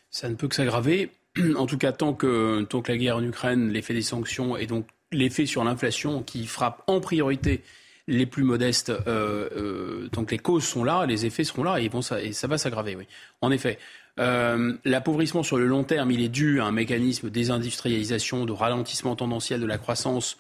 Ça 0.10 0.30
ne 0.30 0.36
peut 0.36 0.48
que 0.48 0.56
s'aggraver. 0.56 1.12
En 1.58 1.66
tout 1.66 1.78
cas, 1.78 1.94
tant 1.94 2.14
que, 2.14 2.64
tant 2.64 2.82
que 2.82 2.92
la 2.92 2.98
guerre 2.98 3.18
en 3.18 3.24
Ukraine, 3.24 3.70
l'effet 3.70 3.94
des 3.94 4.02
sanctions 4.02 4.58
et 4.58 4.68
donc 4.68 4.86
l'effet 5.14 5.46
sur 5.46 5.64
l'inflation 5.64 6.24
qui 6.24 6.46
frappe 6.46 6.84
en 6.88 7.00
priorité 7.00 7.64
les 8.08 8.26
plus 8.26 8.44
modestes, 8.44 8.90
euh, 8.90 9.48
euh, 9.56 10.10
donc 10.12 10.32
les 10.32 10.38
causes 10.38 10.66
sont 10.66 10.84
là, 10.84 11.06
les 11.06 11.26
effets 11.26 11.46
seront 11.46 11.64
là 11.64 11.80
et, 11.80 11.88
vont, 11.88 12.02
ça, 12.02 12.22
et 12.22 12.34
ça 12.34 12.48
va 12.48 12.58
s'aggraver, 12.58 12.98
oui. 12.98 13.08
En 13.42 13.52
effet, 13.52 13.80
euh, 14.20 14.74
l'appauvrissement 14.84 15.44
sur 15.44 15.58
le 15.58 15.66
long 15.66 15.84
terme, 15.84 16.12
il 16.12 16.22
est 16.22 16.30
dû 16.30 16.60
à 16.60 16.66
un 16.66 16.72
mécanisme 16.72 17.28
de 17.28 17.34
désindustrialisation, 17.34 18.46
de 18.46 18.52
ralentissement 18.52 19.16
tendanciel 19.16 19.62
de 19.62 19.66
la 19.66 19.78
croissance 19.78 20.38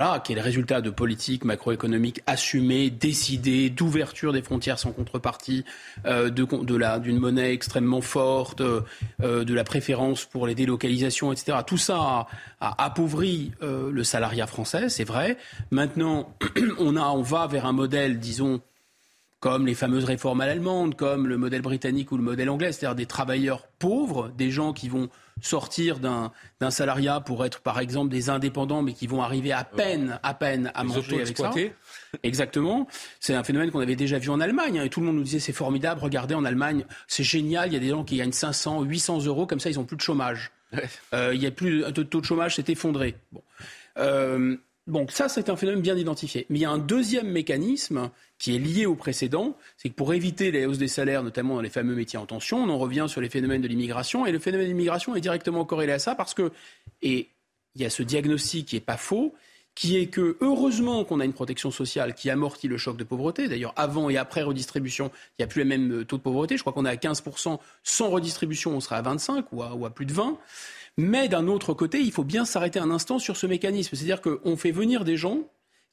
voilà, 0.00 0.20
qui 0.20 0.30
est 0.30 0.36
le 0.36 0.42
résultat 0.42 0.80
de 0.80 0.90
politiques 0.90 1.44
macroéconomiques 1.44 2.22
assumées, 2.28 2.88
décidées, 2.88 3.68
d'ouverture 3.68 4.32
des 4.32 4.42
frontières 4.42 4.78
sans 4.78 4.92
contrepartie, 4.92 5.64
euh, 6.06 6.30
de, 6.30 6.76
la, 6.76 7.00
d'une 7.00 7.18
monnaie 7.18 7.52
extrêmement 7.52 8.00
forte, 8.00 8.60
euh, 8.60 8.84
de 9.18 9.54
la 9.54 9.64
préférence 9.64 10.24
pour 10.24 10.46
les 10.46 10.54
délocalisations, 10.54 11.32
etc. 11.32 11.58
Tout 11.66 11.78
ça 11.78 12.28
a, 12.60 12.84
appauvri 12.84 13.50
euh, 13.60 13.90
le 13.90 14.04
salariat 14.04 14.46
français, 14.46 14.88
c'est 14.88 15.02
vrai. 15.02 15.36
Maintenant, 15.72 16.32
on, 16.78 16.94
a, 16.94 17.02
on 17.08 17.22
va 17.22 17.48
vers 17.48 17.66
un 17.66 17.72
modèle, 17.72 18.20
disons, 18.20 18.60
comme 19.40 19.66
les 19.66 19.74
fameuses 19.74 20.04
réformes 20.04 20.42
à 20.42 20.46
l'allemande, 20.46 20.94
comme 20.94 21.26
le 21.26 21.36
modèle 21.38 21.62
britannique 21.62 22.12
ou 22.12 22.16
le 22.16 22.22
modèle 22.22 22.50
anglais, 22.50 22.70
c'est-à-dire 22.70 22.94
des 22.94 23.06
travailleurs 23.06 23.66
pauvres, 23.80 24.30
des 24.38 24.52
gens 24.52 24.72
qui 24.72 24.88
vont 24.88 25.08
sortir 25.40 25.98
d'un 25.98 26.70
salariat 26.70 27.20
pour 27.20 27.44
être 27.44 27.60
par 27.60 27.78
exemple 27.78 28.10
des 28.10 28.30
indépendants 28.30 28.82
mais 28.82 28.92
qui 28.92 29.06
vont 29.06 29.22
arriver 29.22 29.52
à 29.52 29.64
peine 29.64 30.18
à 30.22 30.34
peine 30.34 30.70
à 30.74 30.84
manger 30.84 31.22
avec 31.22 31.36
ça. 31.36 31.50
Exactement. 32.22 32.86
C'est 33.20 33.34
un 33.34 33.44
phénomène 33.44 33.70
qu'on 33.70 33.80
avait 33.80 33.96
déjà 33.96 34.18
vu 34.18 34.30
en 34.30 34.40
Allemagne 34.40 34.78
hein, 34.78 34.84
et 34.84 34.88
tout 34.88 35.00
le 35.00 35.06
monde 35.06 35.16
nous 35.16 35.22
disait 35.22 35.40
c'est 35.40 35.52
formidable, 35.52 36.00
regardez 36.02 36.34
en 36.34 36.44
Allemagne, 36.44 36.84
c'est 37.06 37.24
génial, 37.24 37.68
il 37.68 37.74
y 37.74 37.76
a 37.76 37.80
des 37.80 37.90
gens 37.90 38.04
qui 38.04 38.16
gagnent 38.16 38.32
500, 38.32 38.82
800 38.82 39.24
euros 39.26 39.46
comme 39.46 39.60
ça 39.60 39.70
ils 39.70 39.76
n'ont 39.76 39.84
plus 39.84 39.96
de 39.96 40.02
chômage. 40.02 40.50
Euh, 41.14 41.32
il 41.34 41.42
y 41.42 41.46
a 41.46 41.50
plus 41.50 41.82
de 41.90 42.02
taux 42.02 42.20
de 42.20 42.26
chômage 42.26 42.56
s'est 42.56 42.64
effondré. 42.68 43.14
Bon. 43.32 43.42
Euh, 43.96 44.56
donc 44.88 45.12
ça, 45.12 45.28
c'est 45.28 45.50
un 45.50 45.56
phénomène 45.56 45.82
bien 45.82 45.96
identifié. 45.96 46.46
Mais 46.48 46.58
il 46.58 46.62
y 46.62 46.64
a 46.64 46.70
un 46.70 46.78
deuxième 46.78 47.28
mécanisme 47.28 48.10
qui 48.38 48.54
est 48.54 48.58
lié 48.58 48.86
au 48.86 48.94
précédent, 48.94 49.56
c'est 49.76 49.88
que 49.88 49.94
pour 49.94 50.14
éviter 50.14 50.50
les 50.50 50.64
hausses 50.64 50.78
des 50.78 50.88
salaires, 50.88 51.22
notamment 51.22 51.56
dans 51.56 51.60
les 51.60 51.70
fameux 51.70 51.94
métiers 51.94 52.18
en 52.18 52.26
tension, 52.26 52.62
on 52.62 52.68
en 52.68 52.78
revient 52.78 53.06
sur 53.08 53.20
les 53.20 53.28
phénomènes 53.28 53.62
de 53.62 53.68
l'immigration. 53.68 54.26
Et 54.26 54.32
le 54.32 54.38
phénomène 54.38 54.66
de 54.66 54.72
l'immigration 54.72 55.16
est 55.16 55.20
directement 55.20 55.64
corrélé 55.64 55.92
à 55.92 55.98
ça 55.98 56.14
parce 56.14 56.34
que, 56.34 56.52
et 57.02 57.28
il 57.74 57.82
y 57.82 57.84
a 57.84 57.90
ce 57.90 58.02
diagnostic 58.02 58.66
qui 58.66 58.76
n'est 58.76 58.80
pas 58.80 58.96
faux, 58.96 59.34
qui 59.74 59.96
est 59.96 60.06
que 60.06 60.36
heureusement 60.40 61.04
qu'on 61.04 61.20
a 61.20 61.24
une 61.24 61.32
protection 61.32 61.70
sociale 61.70 62.14
qui 62.14 62.30
amortit 62.30 62.66
le 62.66 62.78
choc 62.78 62.96
de 62.96 63.04
pauvreté. 63.04 63.48
D'ailleurs, 63.48 63.72
avant 63.76 64.10
et 64.10 64.16
après 64.16 64.42
redistribution, 64.42 65.10
il 65.38 65.42
n'y 65.42 65.44
a 65.44 65.46
plus 65.46 65.62
le 65.62 65.68
même 65.68 66.04
taux 66.04 66.16
de 66.16 66.22
pauvreté. 66.22 66.56
Je 66.56 66.62
crois 66.62 66.72
qu'on 66.72 66.84
est 66.84 66.90
à 66.90 66.96
15%. 66.96 67.58
Sans 67.84 68.08
redistribution, 68.08 68.72
on 68.72 68.80
serait 68.80 68.96
à 68.96 69.02
25 69.02 69.52
ou 69.52 69.62
à, 69.62 69.74
ou 69.74 69.86
à 69.86 69.90
plus 69.90 70.06
de 70.06 70.12
20. 70.12 70.36
Mais 70.96 71.28
d'un 71.28 71.46
autre 71.46 71.74
côté, 71.74 72.00
il 72.00 72.10
faut 72.10 72.24
bien 72.24 72.44
s'arrêter 72.44 72.80
un 72.80 72.90
instant 72.90 73.20
sur 73.20 73.36
ce 73.36 73.46
mécanisme. 73.46 73.94
C'est-à-dire 73.94 74.20
qu'on 74.20 74.56
fait 74.56 74.72
venir 74.72 75.04
des 75.04 75.16
gens 75.16 75.44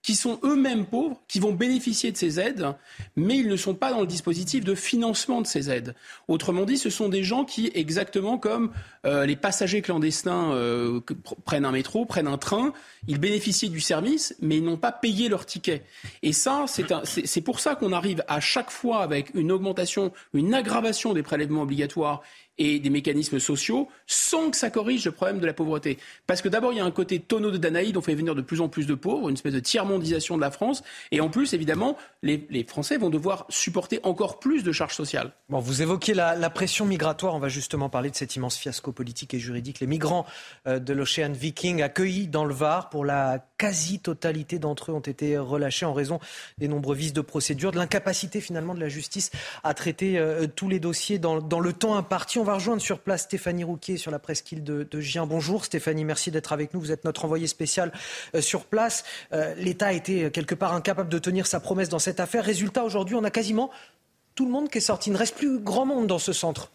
qui 0.06 0.14
sont 0.14 0.40
eux-mêmes 0.44 0.86
pauvres, 0.86 1.20
qui 1.28 1.40
vont 1.40 1.52
bénéficier 1.52 2.12
de 2.12 2.18
ces 2.18 2.40
aides, 2.40 2.76
mais 3.16 3.38
ils 3.38 3.48
ne 3.48 3.56
sont 3.56 3.74
pas 3.74 3.92
dans 3.92 4.02
le 4.02 4.06
dispositif 4.06 4.64
de 4.64 4.76
financement 4.76 5.42
de 5.42 5.48
ces 5.48 5.72
aides. 5.72 5.96
Autrement 6.28 6.66
dit, 6.66 6.78
ce 6.78 6.92
sont 6.92 7.10
des 7.10 7.24
gens 7.24 7.44
qui, 7.44 7.72
exactement 7.74 8.38
comme 8.38 8.72
euh, 9.08 9.26
les 9.26 9.36
passagers 9.36 9.82
clandestins 9.82 10.52
euh, 10.52 11.02
prennent 11.44 11.66
un 11.66 11.72
métro, 11.72 12.06
prennent 12.06 12.28
un 12.28 12.38
train, 12.38 12.72
ils 13.08 13.20
bénéficient 13.20 13.72
du 13.72 13.80
service, 13.80 14.36
mais 14.42 14.58
ils 14.58 14.64
n'ont 14.64 14.78
pas 14.78 14.92
payé 14.92 15.28
leur 15.28 15.48
ticket. 15.48 15.82
Et 16.22 16.34
ça, 16.34 16.66
c'est 16.68 17.42
pour 17.42 17.60
ça 17.60 17.74
qu'on 17.74 17.92
arrive 17.92 18.24
à 18.28 18.40
chaque 18.40 18.70
fois 18.70 19.02
avec 19.02 19.34
une 19.34 19.52
augmentation, 19.52 20.14
une 20.36 20.54
aggravation 20.54 21.14
des 21.14 21.24
prélèvements 21.24 21.64
obligatoires 21.64 22.22
et 22.58 22.80
des 22.80 22.90
mécanismes 22.90 23.40
sociaux 23.40 23.88
sans 24.08 24.50
que 24.52 24.58
ça 24.58 24.70
corrige 24.70 25.06
le 25.06 25.12
problème 25.12 25.40
de 25.40 25.46
la 25.46 25.54
pauvreté. 25.54 25.98
Parce 26.28 26.42
que 26.42 26.50
d'abord, 26.50 26.74
il 26.74 26.78
y 26.78 26.80
a 26.80 26.86
un 26.86 26.92
côté 26.92 27.20
tonneau 27.20 27.52
de 27.52 27.58
Danaïde, 27.58 27.98
on 27.98 28.02
fait 28.02 28.16
venir 28.16 28.36
de 28.36 28.42
plus 28.42 28.62
en 28.62 28.70
plus 28.70 28.88
de 28.88 28.96
pauvres, 28.96 29.30
une 29.30 29.36
espèce 29.36 29.54
de 29.54 29.60
tiers-mondisation 29.60 30.36
de 30.36 30.42
la 30.42 30.52
France. 30.52 30.84
Et 31.12 31.22
en 31.22 31.30
plus, 31.30 31.54
évidemment, 31.54 31.98
les, 32.24 32.48
les, 32.50 32.64
Français 32.64 32.98
vont 32.98 33.10
devoir 33.10 33.46
supporter 33.50 34.00
encore 34.04 34.40
plus 34.40 34.64
de 34.64 34.72
charges 34.72 34.96
sociales. 34.96 35.32
Bon, 35.50 35.60
vous 35.60 35.82
évoquez 35.82 36.14
la, 36.14 36.50
pression 36.50 36.86
migratoire. 36.86 37.36
On 37.36 37.40
va 37.40 37.50
justement 37.50 37.90
parler 37.90 38.10
de 38.10 38.16
cet 38.16 38.36
immense 38.36 38.58
fiasco 38.58 38.92
politique 38.92 39.34
et 39.34 39.40
juridique. 39.40 39.80
Les 39.80 39.88
migrants 39.88 40.26
euh, 40.68 40.80
de 40.80 40.94
l'Ocean 40.94 41.32
Viking 41.32 41.82
accueillis 41.82 42.28
dans 42.28 42.46
le 42.46 42.54
Var, 42.54 42.90
pour 42.90 43.06
la 43.06 43.46
quasi-totalité 43.58 44.60
d'entre 44.60 44.92
eux 44.92 44.96
ont 44.96 45.00
été 45.00 45.38
relâchés 45.38 45.86
en 45.86 45.94
raison 45.94 46.20
des 46.58 46.68
nombreux 46.68 46.96
vices 46.96 47.14
de 47.14 47.22
procédure, 47.22 47.72
de 47.72 47.78
l'incapacité 47.78 48.42
finalement 48.42 48.74
de 48.74 48.80
la 48.80 48.90
justice 48.90 49.32
à 49.64 49.74
traiter 49.74 50.18
euh, 50.18 50.48
tous 50.48 50.70
les 50.70 50.80
dossiers 50.80 51.20
dans, 51.20 51.40
le 51.40 51.74
temps 51.74 51.96
imparti. 51.96 52.40
On 52.40 52.44
va 52.44 52.56
rejoindre 52.56 52.82
sur 52.82 53.00
place 53.00 53.24
Stéphanie 53.24 53.64
Rouquier 53.64 53.98
sur 53.98 54.12
la 54.12 54.20
presqu'île 54.20 54.64
de, 54.64 54.88
de 54.90 55.00
Gien. 55.00 55.26
Bonjour 55.26 55.66
Stéphanie, 55.66 56.06
merci 56.06 56.32
d'être 56.32 56.54
avec 56.54 56.74
nous. 56.74 56.80
Vous 56.80 56.92
êtes 56.92 57.06
notre 57.06 57.26
envoyé 57.26 57.48
spécial 57.48 57.92
euh, 58.36 58.42
sur 58.42 58.66
place. 58.66 59.04
Euh, 59.34 59.56
L'État 59.56 59.88
a 59.88 59.94
été 59.94 60.32
quelque 60.32 60.56
part 60.56 60.74
incapable 60.74 61.10
de 61.10 61.20
tenir 61.20 61.48
sa 61.48 61.60
promesse 61.60 61.90
dans 61.90 62.00
cette 62.00 62.20
affaire. 62.20 62.44
Résultat, 62.44 62.84
aujourd'hui, 62.84 63.16
on 63.16 63.24
a 63.24 63.32
quasiment 63.32 63.72
tout 64.36 64.46
le 64.46 64.52
monde 64.52 64.70
qui 64.70 64.78
est 64.78 64.82
sorti. 64.82 65.10
Il 65.10 65.14
ne 65.14 65.18
reste 65.18 65.36
plus 65.36 65.60
grand 65.60 65.86
monde 65.86 66.08
dans 66.08 66.20
ce 66.20 66.34
centre. 66.34 66.72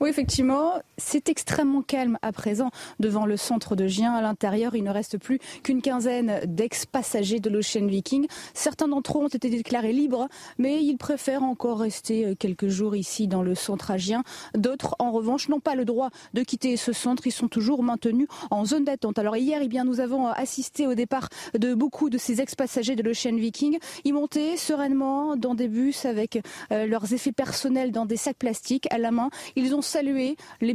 Oui, 0.00 0.10
effectivement, 0.10 0.82
c'est 0.98 1.28
extrêmement 1.28 1.82
calme 1.82 2.18
à 2.22 2.32
présent 2.32 2.70
devant 3.00 3.26
le 3.26 3.36
centre 3.36 3.76
de 3.76 3.86
Gien. 3.86 4.14
À 4.14 4.22
l'intérieur, 4.22 4.74
il 4.74 4.84
ne 4.84 4.90
reste 4.90 5.18
plus 5.18 5.38
qu'une 5.62 5.82
quinzaine 5.82 6.40
d'ex-passagers 6.46 7.40
de 7.40 7.50
l'Ocean 7.50 7.86
Viking. 7.86 8.26
Certains 8.54 8.88
d'entre 8.88 9.18
eux 9.18 9.22
ont 9.22 9.28
été 9.28 9.50
déclarés 9.50 9.92
libres, 9.92 10.28
mais 10.58 10.82
ils 10.82 10.96
préfèrent 10.96 11.42
encore 11.42 11.80
rester 11.80 12.36
quelques 12.36 12.68
jours 12.68 12.96
ici 12.96 13.28
dans 13.28 13.42
le 13.42 13.54
centre 13.54 13.90
à 13.90 13.96
Gien. 13.96 14.22
D'autres, 14.56 14.96
en 14.98 15.10
revanche, 15.10 15.48
n'ont 15.48 15.60
pas 15.60 15.74
le 15.74 15.84
droit 15.84 16.10
de 16.34 16.42
quitter 16.42 16.76
ce 16.76 16.92
centre. 16.92 17.26
Ils 17.26 17.32
sont 17.32 17.48
toujours 17.48 17.82
maintenus 17.82 18.28
en 18.50 18.64
zone 18.64 18.84
d'attente. 18.84 19.18
Alors 19.18 19.36
hier, 19.36 19.60
eh 19.62 19.68
bien, 19.68 19.84
nous 19.84 20.00
avons 20.00 20.26
assisté 20.26 20.86
au 20.86 20.94
départ 20.94 21.28
de 21.58 21.74
beaucoup 21.74 22.10
de 22.10 22.18
ces 22.18 22.40
ex-passagers 22.40 22.96
de 22.96 23.02
l'Ocean 23.02 23.36
Viking. 23.36 23.78
Ils 24.04 24.14
montaient 24.14 24.56
sereinement 24.56 25.36
dans 25.36 25.54
des 25.54 25.68
bus 25.68 26.04
avec 26.04 26.42
euh, 26.72 26.86
leurs 26.86 27.12
effets 27.12 27.32
personnels 27.32 27.92
dans 27.92 28.06
des 28.06 28.16
sacs 28.16 28.38
plastiques 28.38 28.86
à 28.90 28.98
la 28.98 29.10
main. 29.10 29.30
Ils 29.54 29.74
ont 29.74 29.82
saluer 29.82 30.36
les 30.60 30.74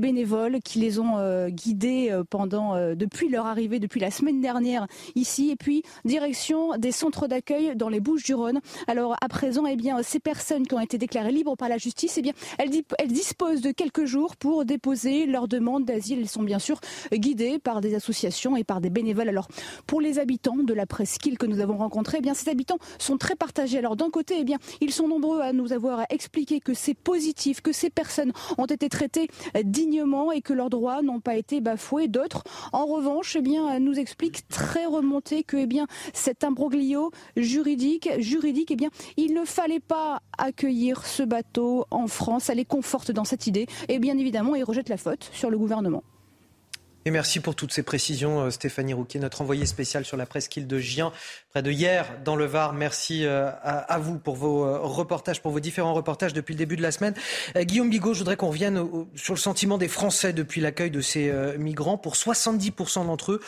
qui 0.64 0.80
les 0.80 1.00
ont 1.00 1.18
euh, 1.18 1.50
guidés 1.50 2.10
euh, 2.12 2.24
pendant 2.24 2.76
euh, 2.76 2.96
depuis 2.96 3.28
leur 3.28 3.46
arrivée, 3.46 3.80
depuis 3.80 4.00
la 4.00 4.12
semaine 4.12 4.40
dernière 4.40 4.88
ici, 5.16 5.52
et 5.52 5.56
puis 5.58 5.84
direction 6.06 6.78
des 6.78 6.92
centres 6.92 7.28
d'accueil 7.28 7.76
dans 7.76 7.90
les 7.90 8.00
Bouches-du-Rhône. 8.00 8.62
Alors 8.88 9.16
à 9.22 9.28
présent, 9.28 9.66
eh 9.66 9.76
bien, 9.76 10.02
ces 10.04 10.20
personnes 10.20 10.66
qui 10.66 10.74
ont 10.74 10.80
été 10.80 10.98
déclarées 10.98 11.32
libres 11.32 11.56
par 11.58 11.70
la 11.70 11.78
justice, 11.78 12.16
eh 12.18 12.22
bien, 12.22 12.34
elles, 12.58 12.70
elles 13.00 13.12
disposent 13.12 13.62
de 13.62 13.72
quelques 13.72 14.06
jours 14.06 14.38
pour 14.38 14.64
déposer 14.66 15.26
leur 15.26 15.48
demande 15.48 15.84
d'asile. 15.84 16.20
Elles 16.20 16.30
sont 16.30 16.44
bien 16.44 16.60
sûr 16.60 16.80
guidées 17.14 17.60
par 17.60 17.82
des 17.82 17.96
associations 17.96 18.56
et 18.56 18.64
par 18.64 18.80
des 18.80 18.90
bénévoles. 18.90 19.30
Alors 19.30 19.48
pour 19.88 20.02
les 20.02 20.20
habitants 20.20 20.58
de 20.58 20.74
la 20.74 20.86
presqu'île 20.86 21.38
que 21.38 21.46
nous 21.46 21.60
avons 21.60 21.78
rencontrés, 21.78 22.18
eh 22.20 22.22
bien, 22.22 22.34
ces 22.34 22.50
habitants 22.50 22.80
sont 22.98 23.18
très 23.18 23.36
partagés. 23.36 23.78
Alors 23.78 23.96
d'un 23.96 24.10
côté, 24.10 24.36
eh 24.40 24.44
bien, 24.44 24.58
ils 24.80 24.92
sont 24.92 25.08
nombreux 25.08 25.42
à 25.42 25.54
nous 25.54 25.74
avoir 25.74 26.06
expliqué 26.10 26.60
que 26.60 26.74
c'est 26.74 26.94
positif, 26.94 27.62
que 27.62 27.72
ces 27.72 27.90
personnes 27.90 28.32
ont 28.58 28.66
été 28.66 28.88
très 28.90 29.02
traités 29.02 29.30
et 30.32 30.41
que 30.41 30.53
leurs 30.53 30.69
droits 30.69 31.02
n'ont 31.02 31.19
pas 31.19 31.36
été 31.36 31.61
bafoués. 31.61 32.07
D'autres, 32.07 32.44
en 32.73 32.86
revanche, 32.86 33.36
eh 33.36 33.41
nous 33.80 33.99
expliquent 33.99 34.48
très 34.48 34.86
remontés 34.86 35.44
que 35.44 35.57
eh 35.57 35.68
cet 36.14 36.44
imbroglio 36.44 37.11
juridique, 37.36 38.10
juridique 38.19 38.72
eh 38.72 38.76
bien, 38.76 38.90
il 39.18 39.34
ne 39.34 39.45
fallait 39.45 39.80
pas 39.80 40.22
accueillir 40.38 41.06
ce 41.06 41.23
bateau 41.23 41.86
en 41.91 42.07
France. 42.07 42.45
Ça 42.45 42.53
les 42.53 42.65
conforte 42.65 43.11
dans 43.11 43.26
cette 43.26 43.48
idée. 43.48 43.68
Et 43.88 43.99
bien 43.99 44.18
évidemment, 44.18 44.55
ils 44.55 44.63
rejettent 44.63 44.89
la 44.89 44.97
faute 44.97 45.30
sur 45.34 45.49
le 45.49 45.57
gouvernement. 45.57 46.04
Et 47.04 47.10
merci 47.10 47.39
pour 47.39 47.55
toutes 47.55 47.73
ces 47.73 47.81
précisions, 47.81 48.41
euh, 48.41 48.49
Stéphanie 48.52 48.94
Rouquet, 48.94 49.18
notre 49.18 49.41
envoyée 49.41 49.65
spéciale 49.65 50.05
sur 50.05 50.18
la 50.18 50.28
presqu'île 50.28 50.68
de 50.68 50.78
Gien, 50.78 51.12
près 51.49 51.63
de 51.63 51.71
hier, 51.71 52.05
dans 52.23 52.36
le 52.36 52.46
Var. 52.46 52.73
Merci 52.73 53.26
euh, 53.26 53.49
à, 53.63 53.97
vous 53.97 54.20
pour 54.20 54.36
vos 54.36 54.63
euh, 54.65 54.78
reportages, 54.78 55.41
pour 55.41 55.52
vos 55.52 55.60
différents 55.60 55.96
reportages 55.96 56.34
depuis 56.34 56.54
le 56.54 56.60
début 56.60 56.76
de 56.76 56.84
la 56.84 56.91
semaine. 56.91 57.15
Guillaume 57.57 57.89
Bigot, 57.89 58.13
je 58.13 58.20
voudrais 58.20 58.38
qu'on 58.38 58.49
revienne 58.49 58.88
sur 59.15 59.34
le 59.34 59.39
sentiment 59.39 59.80
des 59.80 59.88
Français 59.88 60.31
depuis 60.31 60.62
l'accueil 60.62 60.91
de 60.91 61.02
ces 61.02 61.31
migrants. 61.57 61.97
Pour 61.97 62.13
70% 62.13 63.07
d'entre 63.07 63.34
eux, 63.34 63.39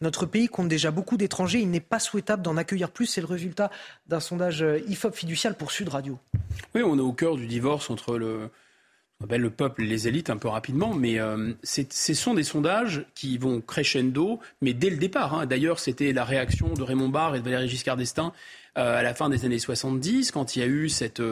notre 0.00 0.24
pays 0.24 0.48
compte 0.48 0.68
déjà 0.68 0.90
beaucoup 0.90 1.18
d'étrangers. 1.18 1.60
Il 1.60 1.70
n'est 1.70 1.80
pas 1.80 1.98
souhaitable 1.98 2.42
d'en 2.42 2.56
accueillir 2.56 2.90
plus. 2.90 3.06
C'est 3.06 3.20
le 3.20 3.26
résultat 3.26 3.70
d'un 4.08 4.20
sondage 4.20 4.64
IFOP 4.88 5.14
fiducial 5.14 5.54
pour 5.54 5.70
Sud 5.70 5.90
Radio. 5.90 6.18
Oui, 6.74 6.82
on 6.82 6.96
est 6.96 7.02
au 7.02 7.12
cœur 7.12 7.36
du 7.36 7.46
divorce 7.46 7.90
entre 7.90 8.16
le 8.16 8.50
le 9.30 9.50
peuple 9.50 9.82
les 9.82 10.08
élites 10.08 10.30
un 10.30 10.36
peu 10.36 10.48
rapidement, 10.48 10.94
mais 10.94 11.18
euh, 11.18 11.52
ce 11.62 12.14
sont 12.14 12.34
des 12.34 12.42
sondages 12.42 13.04
qui 13.14 13.38
vont 13.38 13.60
crescendo, 13.60 14.40
mais 14.60 14.74
dès 14.74 14.90
le 14.90 14.96
départ. 14.96 15.34
Hein. 15.34 15.46
D'ailleurs, 15.46 15.78
c'était 15.78 16.12
la 16.12 16.24
réaction 16.24 16.74
de 16.74 16.82
Raymond 16.82 17.08
Barre 17.08 17.36
et 17.36 17.40
de 17.40 17.44
Valéry 17.44 17.68
Giscard 17.68 17.96
d'Estaing 17.96 18.32
euh, 18.78 18.98
à 18.98 19.02
la 19.02 19.14
fin 19.14 19.28
des 19.28 19.44
années 19.44 19.58
70, 19.58 20.30
quand 20.30 20.56
il 20.56 20.60
y 20.60 20.62
a 20.62 20.66
eu 20.66 20.88
cette... 20.88 21.22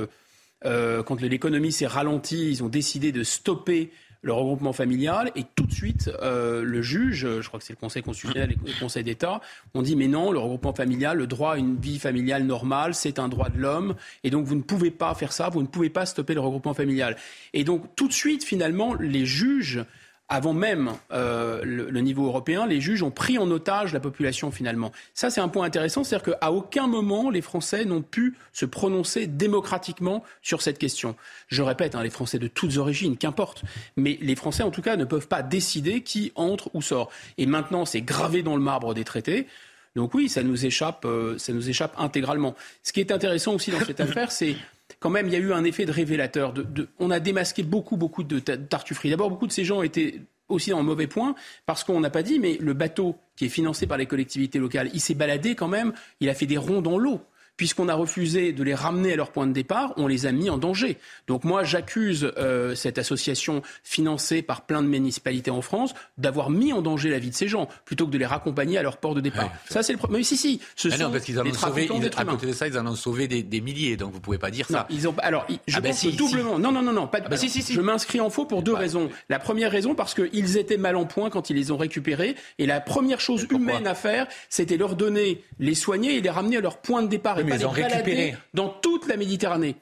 Euh, 0.66 1.02
quand 1.02 1.22
l'économie 1.22 1.72
s'est 1.72 1.86
ralentie, 1.86 2.50
ils 2.50 2.62
ont 2.62 2.68
décidé 2.68 3.12
de 3.12 3.22
stopper 3.22 3.90
le 4.22 4.32
regroupement 4.32 4.72
familial 4.72 5.30
et 5.34 5.44
tout 5.54 5.64
de 5.64 5.72
suite 5.72 6.10
euh, 6.22 6.62
le 6.62 6.82
juge, 6.82 7.26
je 7.40 7.46
crois 7.48 7.58
que 7.58 7.64
c'est 7.64 7.72
le 7.72 7.78
Conseil 7.78 8.02
constitutionnel 8.02 8.52
et 8.52 8.58
le 8.64 8.78
Conseil 8.80 9.04
d'État, 9.04 9.40
ont 9.74 9.82
dit 9.82 9.96
mais 9.96 10.08
non, 10.08 10.30
le 10.30 10.38
regroupement 10.38 10.74
familial, 10.74 11.18
le 11.18 11.26
droit 11.26 11.54
à 11.54 11.56
une 11.56 11.76
vie 11.76 11.98
familiale 11.98 12.44
normale, 12.44 12.94
c'est 12.94 13.18
un 13.18 13.28
droit 13.28 13.48
de 13.48 13.58
l'homme 13.58 13.94
et 14.24 14.30
donc 14.30 14.44
vous 14.44 14.56
ne 14.56 14.62
pouvez 14.62 14.90
pas 14.90 15.14
faire 15.14 15.32
ça, 15.32 15.48
vous 15.48 15.62
ne 15.62 15.66
pouvez 15.66 15.90
pas 15.90 16.06
stopper 16.06 16.34
le 16.34 16.40
regroupement 16.40 16.74
familial. 16.74 17.16
Et 17.54 17.64
donc 17.64 17.94
tout 17.96 18.08
de 18.08 18.12
suite 18.12 18.44
finalement 18.44 18.94
les 18.94 19.24
juges 19.24 19.84
avant 20.30 20.52
même 20.52 20.92
euh, 21.12 21.60
le, 21.64 22.00
niveau 22.00 22.24
européen, 22.26 22.66
les 22.66 22.80
juges 22.80 23.02
ont 23.02 23.10
pris 23.10 23.36
en 23.36 23.50
otage 23.50 23.92
la 23.92 23.98
population 23.98 24.52
finalement. 24.52 24.92
Ça, 25.12 25.28
c'est 25.28 25.40
un 25.40 25.48
point 25.48 25.66
intéressant, 25.66 26.04
c'est-à-dire 26.04 26.36
qu'à 26.36 26.52
aucun 26.52 26.86
moment 26.86 27.30
les 27.30 27.42
Français 27.42 27.84
n'ont 27.84 28.00
pu 28.00 28.36
se 28.52 28.64
prononcer 28.64 29.26
démocratiquement 29.26 30.22
sur 30.40 30.62
cette 30.62 30.78
question. 30.78 31.16
Je 31.48 31.62
répète, 31.62 31.96
hein, 31.96 32.02
les 32.04 32.10
Français 32.10 32.38
de 32.38 32.46
toutes 32.46 32.76
origines, 32.76 33.16
qu'importe, 33.16 33.64
mais 33.96 34.18
les 34.22 34.36
Français 34.36 34.62
en 34.62 34.70
tout 34.70 34.82
cas 34.82 34.96
ne 34.96 35.04
peuvent 35.04 35.28
pas 35.28 35.42
décider 35.42 36.02
qui 36.02 36.30
entre 36.36 36.70
ou 36.74 36.80
sort. 36.80 37.10
Et 37.36 37.46
maintenant, 37.46 37.84
c'est 37.84 38.02
gravé 38.02 38.42
dans 38.44 38.54
le 38.54 38.62
marbre 38.62 38.94
des 38.94 39.04
traités. 39.04 39.48
Donc 39.96 40.14
oui, 40.14 40.28
ça 40.28 40.44
nous 40.44 40.64
échappe, 40.64 41.04
euh, 41.04 41.36
ça 41.38 41.52
nous 41.52 41.68
échappe 41.68 41.94
intégralement. 41.98 42.54
Ce 42.84 42.92
qui 42.92 43.00
est 43.00 43.10
intéressant 43.10 43.54
aussi 43.54 43.72
dans 43.72 43.80
cette 43.80 44.00
affaire, 44.00 44.30
c'est 44.30 44.54
quand 45.00 45.10
même, 45.10 45.26
il 45.26 45.32
y 45.32 45.36
a 45.36 45.40
eu 45.40 45.52
un 45.52 45.64
effet 45.64 45.86
de 45.86 45.92
révélateur. 45.92 46.54
On 46.98 47.10
a 47.10 47.20
démasqué 47.20 47.62
beaucoup, 47.62 47.96
beaucoup 47.96 48.22
de 48.22 48.38
tartufferies. 48.38 49.10
D'abord, 49.10 49.30
beaucoup 49.30 49.46
de 49.46 49.52
ces 49.52 49.64
gens 49.64 49.82
étaient 49.82 50.20
aussi 50.48 50.72
en 50.72 50.82
mauvais 50.82 51.06
point 51.06 51.34
parce 51.66 51.84
qu'on 51.84 52.00
n'a 52.00 52.10
pas 52.10 52.22
dit, 52.22 52.38
mais 52.38 52.58
le 52.60 52.74
bateau 52.74 53.16
qui 53.36 53.46
est 53.46 53.48
financé 53.48 53.86
par 53.86 53.96
les 53.96 54.06
collectivités 54.06 54.58
locales, 54.58 54.90
il 54.92 55.00
s'est 55.00 55.14
baladé 55.14 55.54
quand 55.54 55.68
même, 55.68 55.92
il 56.20 56.28
a 56.28 56.34
fait 56.34 56.46
des 56.46 56.58
ronds 56.58 56.82
dans 56.82 56.98
l'eau 56.98 57.20
puisqu'on 57.60 57.90
a 57.90 57.94
refusé 57.94 58.54
de 58.54 58.62
les 58.62 58.72
ramener 58.72 59.12
à 59.12 59.16
leur 59.16 59.32
point 59.32 59.46
de 59.46 59.52
départ, 59.52 59.92
on 59.98 60.06
les 60.06 60.24
a 60.24 60.32
mis 60.32 60.48
en 60.48 60.56
danger. 60.56 60.96
Donc 61.26 61.44
moi, 61.44 61.62
j'accuse 61.62 62.32
euh, 62.38 62.74
cette 62.74 62.96
association 62.96 63.60
financée 63.84 64.40
par 64.40 64.62
plein 64.62 64.80
de 64.80 64.86
municipalités 64.86 65.50
en 65.50 65.60
France 65.60 65.92
d'avoir 66.16 66.48
mis 66.48 66.72
en 66.72 66.80
danger 66.80 67.10
la 67.10 67.18
vie 67.18 67.28
de 67.28 67.34
ces 67.34 67.48
gens, 67.48 67.68
plutôt 67.84 68.06
que 68.06 68.12
de 68.12 68.16
les 68.16 68.24
raccompagner 68.24 68.78
à 68.78 68.82
leur 68.82 68.96
port 68.96 69.14
de 69.14 69.20
départ. 69.20 69.52
ça, 69.68 69.82
c'est 69.82 69.92
le 69.92 69.98
problème. 69.98 70.20
Mais 70.20 70.24
si, 70.24 70.38
si, 70.38 70.58
ce 70.74 70.88
sont 70.88 70.96
non, 70.96 71.10
parce 71.10 71.22
qu'ils 71.22 71.38
en 71.38 71.46
ont 71.46 71.52
sauvé, 71.52 71.86
à 72.16 72.24
côté 72.24 72.46
de 72.46 72.52
ça, 72.54 72.66
ils 72.66 72.78
en 72.78 72.86
ont 72.86 72.94
sauvé 72.94 73.28
des, 73.28 73.60
milliers, 73.60 73.98
donc 73.98 74.14
vous 74.14 74.20
pouvez 74.20 74.38
pas 74.38 74.50
dire 74.50 74.66
ça. 74.66 74.86
ils 74.88 75.06
ont, 75.06 75.14
alors, 75.18 75.46
je 75.68 75.76
ah 75.76 75.82
pense 75.82 76.06
doublement. 76.16 76.58
Non, 76.58 76.72
non, 76.72 76.80
non, 76.80 76.94
non, 76.94 77.08
pas, 77.08 77.18
ah 77.22 77.28
ben 77.28 77.36
si, 77.36 77.50
si, 77.50 77.60
si. 77.60 77.74
Je 77.74 77.82
m'inscris 77.82 78.20
en 78.20 78.30
faux 78.30 78.46
pour 78.46 78.62
deux 78.62 78.72
raisons. 78.72 79.10
La 79.28 79.38
première 79.38 79.70
raison, 79.70 79.94
parce 79.94 80.14
qu'ils 80.14 80.56
étaient 80.56 80.78
mal 80.78 80.96
en 80.96 81.04
point 81.04 81.28
quand 81.28 81.50
ils 81.50 81.56
les 81.56 81.72
ont 81.72 81.76
récupérés, 81.76 82.36
et 82.58 82.64
la 82.64 82.80
première 82.80 83.20
chose 83.20 83.46
humaine 83.50 83.86
à 83.86 83.94
faire, 83.94 84.28
c'était 84.48 84.78
leur 84.78 84.96
donner, 84.96 85.44
les 85.58 85.74
soigner 85.74 86.16
et 86.16 86.22
les 86.22 86.30
ramener 86.30 86.56
à 86.56 86.62
leur 86.62 86.78
point 86.78 87.02
de 87.02 87.08
départ 87.08 87.38
ils 87.54 87.66
ont 87.66 87.70
récupéré 87.70 88.36
dans 88.54 88.68
toute 88.68 89.06
la 89.08 89.16
Méditerranée. 89.16 89.76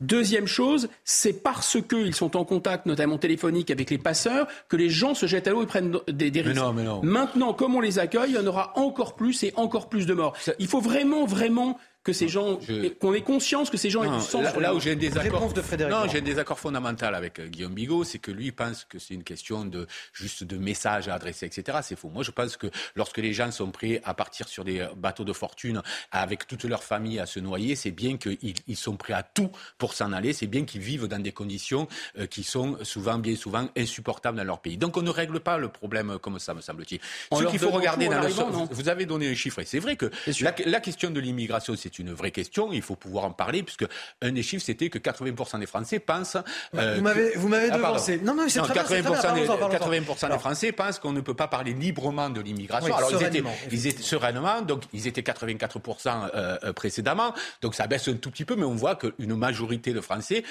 Deuxième 0.00 0.46
chose, 0.46 0.88
c'est 1.04 1.42
parce 1.42 1.78
qu'ils 1.88 2.14
sont 2.14 2.36
en 2.36 2.44
contact, 2.44 2.86
notamment 2.86 3.18
téléphonique, 3.18 3.70
avec 3.70 3.90
les 3.90 3.98
passeurs, 3.98 4.48
que 4.68 4.76
les 4.76 4.90
gens 4.90 5.14
se 5.14 5.26
jettent 5.26 5.46
à 5.46 5.50
l'eau 5.50 5.62
et 5.62 5.66
prennent 5.66 5.96
des, 6.08 6.30
des 6.30 6.40
risques. 6.40 6.56
Mais 6.56 6.62
non, 6.62 6.72
mais 6.72 6.82
non. 6.82 7.00
Maintenant, 7.02 7.52
comme 7.52 7.76
on 7.76 7.80
les 7.80 7.98
accueille, 7.98 8.30
il 8.30 8.34
y 8.34 8.38
en 8.38 8.46
aura 8.46 8.72
encore 8.76 9.14
plus 9.14 9.42
et 9.44 9.52
encore 9.56 9.88
plus 9.88 10.06
de 10.06 10.14
morts. 10.14 10.36
Il 10.58 10.66
faut 10.66 10.80
vraiment, 10.80 11.24
vraiment 11.24 11.78
que 12.02 12.12
ces 12.12 12.28
gens, 12.28 12.58
qu'on 12.98 13.12
ait 13.12 13.20
conscience 13.20 13.68
que 13.68 13.76
ces 13.76 13.90
gens 13.90 14.02
aient 14.04 14.16
du 14.16 14.24
sens. 14.24 14.54
Là, 14.56 14.74
où 14.74 14.80
j'ai 14.80 14.92
un 14.92 14.96
désaccord, 14.96 15.52
de 15.52 15.88
non, 15.88 16.08
j'ai 16.08 16.18
un 16.18 16.22
désaccord 16.22 16.58
fondamental 16.58 17.14
avec 17.14 17.38
euh, 17.38 17.46
Guillaume 17.46 17.74
Bigot, 17.74 18.04
c'est 18.04 18.18
que 18.18 18.30
lui 18.30 18.52
pense 18.52 18.84
que 18.84 18.98
c'est 18.98 19.14
une 19.14 19.22
question 19.22 19.64
de 19.64 19.86
juste 20.14 20.44
de 20.44 20.56
messages 20.56 21.08
à 21.08 21.14
adresser, 21.14 21.46
etc. 21.46 21.78
C'est 21.82 21.96
faux. 21.96 22.08
Moi, 22.08 22.22
je 22.22 22.30
pense 22.30 22.56
que 22.56 22.68
lorsque 22.94 23.18
les 23.18 23.34
gens 23.34 23.50
sont 23.50 23.70
prêts 23.70 24.00
à 24.04 24.14
partir 24.14 24.48
sur 24.48 24.64
des 24.64 24.86
bateaux 24.96 25.24
de 25.24 25.32
fortune 25.32 25.82
avec 26.10 26.46
toute 26.46 26.64
leur 26.64 26.82
famille 26.82 27.18
à 27.18 27.26
se 27.26 27.38
noyer, 27.38 27.76
c'est 27.76 27.90
bien 27.90 28.16
qu'ils 28.16 28.54
ils 28.66 28.76
sont 28.76 28.96
prêts 28.96 29.12
à 29.12 29.22
tout 29.22 29.50
pour 29.76 29.92
s'en 29.92 30.12
aller. 30.12 30.32
C'est 30.32 30.46
bien 30.46 30.64
qu'ils 30.64 30.80
vivent 30.80 31.06
dans 31.06 31.22
des 31.22 31.32
conditions 31.32 31.86
euh, 32.18 32.26
qui 32.26 32.44
sont 32.44 32.78
souvent, 32.82 33.18
bien 33.18 33.36
souvent, 33.36 33.68
insupportables 33.76 34.38
dans 34.38 34.44
leur 34.44 34.60
pays. 34.60 34.78
Donc, 34.78 34.96
on 34.96 35.02
ne 35.02 35.10
règle 35.10 35.40
pas 35.40 35.58
le 35.58 35.68
problème 35.68 36.18
comme 36.18 36.38
ça, 36.38 36.54
me 36.54 36.62
semble-t-il. 36.62 37.00
Ce 37.30 37.44
qu'il 37.44 37.58
faut 37.58 37.70
regarder 37.70 38.08
dans 38.08 38.20
le 38.20 38.30
vous 38.70 38.88
avez 38.88 39.04
donné 39.04 39.30
un 39.30 39.34
chiffre. 39.34 39.60
C'est 39.64 39.78
vrai 39.78 39.96
que 39.96 40.10
la, 40.40 40.54
la 40.64 40.80
question 40.80 41.10
de 41.10 41.20
l'immigration, 41.20 41.74
c'est 41.76 41.89
c'est 41.92 42.02
une 42.02 42.12
vraie 42.12 42.30
question. 42.30 42.72
Il 42.72 42.82
faut 42.82 42.96
pouvoir 42.96 43.24
en 43.24 43.30
parler, 43.30 43.62
puisque 43.62 43.86
un 44.22 44.32
des 44.32 44.42
chiffres, 44.42 44.64
c'était 44.64 44.88
que 44.88 44.98
80% 44.98 45.58
des 45.58 45.66
Français 45.66 45.98
pensent. 45.98 46.36
Euh, 46.74 46.96
vous 47.36 47.48
m'avez, 47.48 47.70
ah, 47.70 47.76
devancé. 47.76 48.20
non, 48.22 48.34
non, 48.34 48.44
c'est 48.48 48.60
80%, 48.60 49.34
des, 49.34 49.46
80% 49.46 50.30
des 50.30 50.38
Français 50.38 50.72
pensent 50.72 50.98
qu'on 50.98 51.12
ne 51.12 51.20
peut 51.20 51.34
pas 51.34 51.48
parler 51.48 51.72
librement 51.72 52.30
de 52.30 52.40
l'immigration. 52.40 52.94
Alors, 52.94 53.10
ils 53.12 53.22
étaient, 53.22 53.42
ils 53.70 53.86
étaient, 53.86 54.02
sereinement, 54.02 54.62
donc 54.62 54.84
ils 54.92 55.06
étaient 55.06 55.22
84% 55.22 56.30
euh, 56.34 56.58
euh, 56.64 56.72
précédemment. 56.72 57.34
Donc, 57.62 57.74
ça 57.74 57.86
baisse 57.86 58.08
un 58.08 58.14
tout 58.14 58.30
petit 58.30 58.44
peu, 58.44 58.56
mais 58.56 58.64
on 58.64 58.74
voit 58.74 58.96
qu'une 58.96 59.34
majorité 59.34 59.92
de 59.92 60.00
Français 60.00 60.44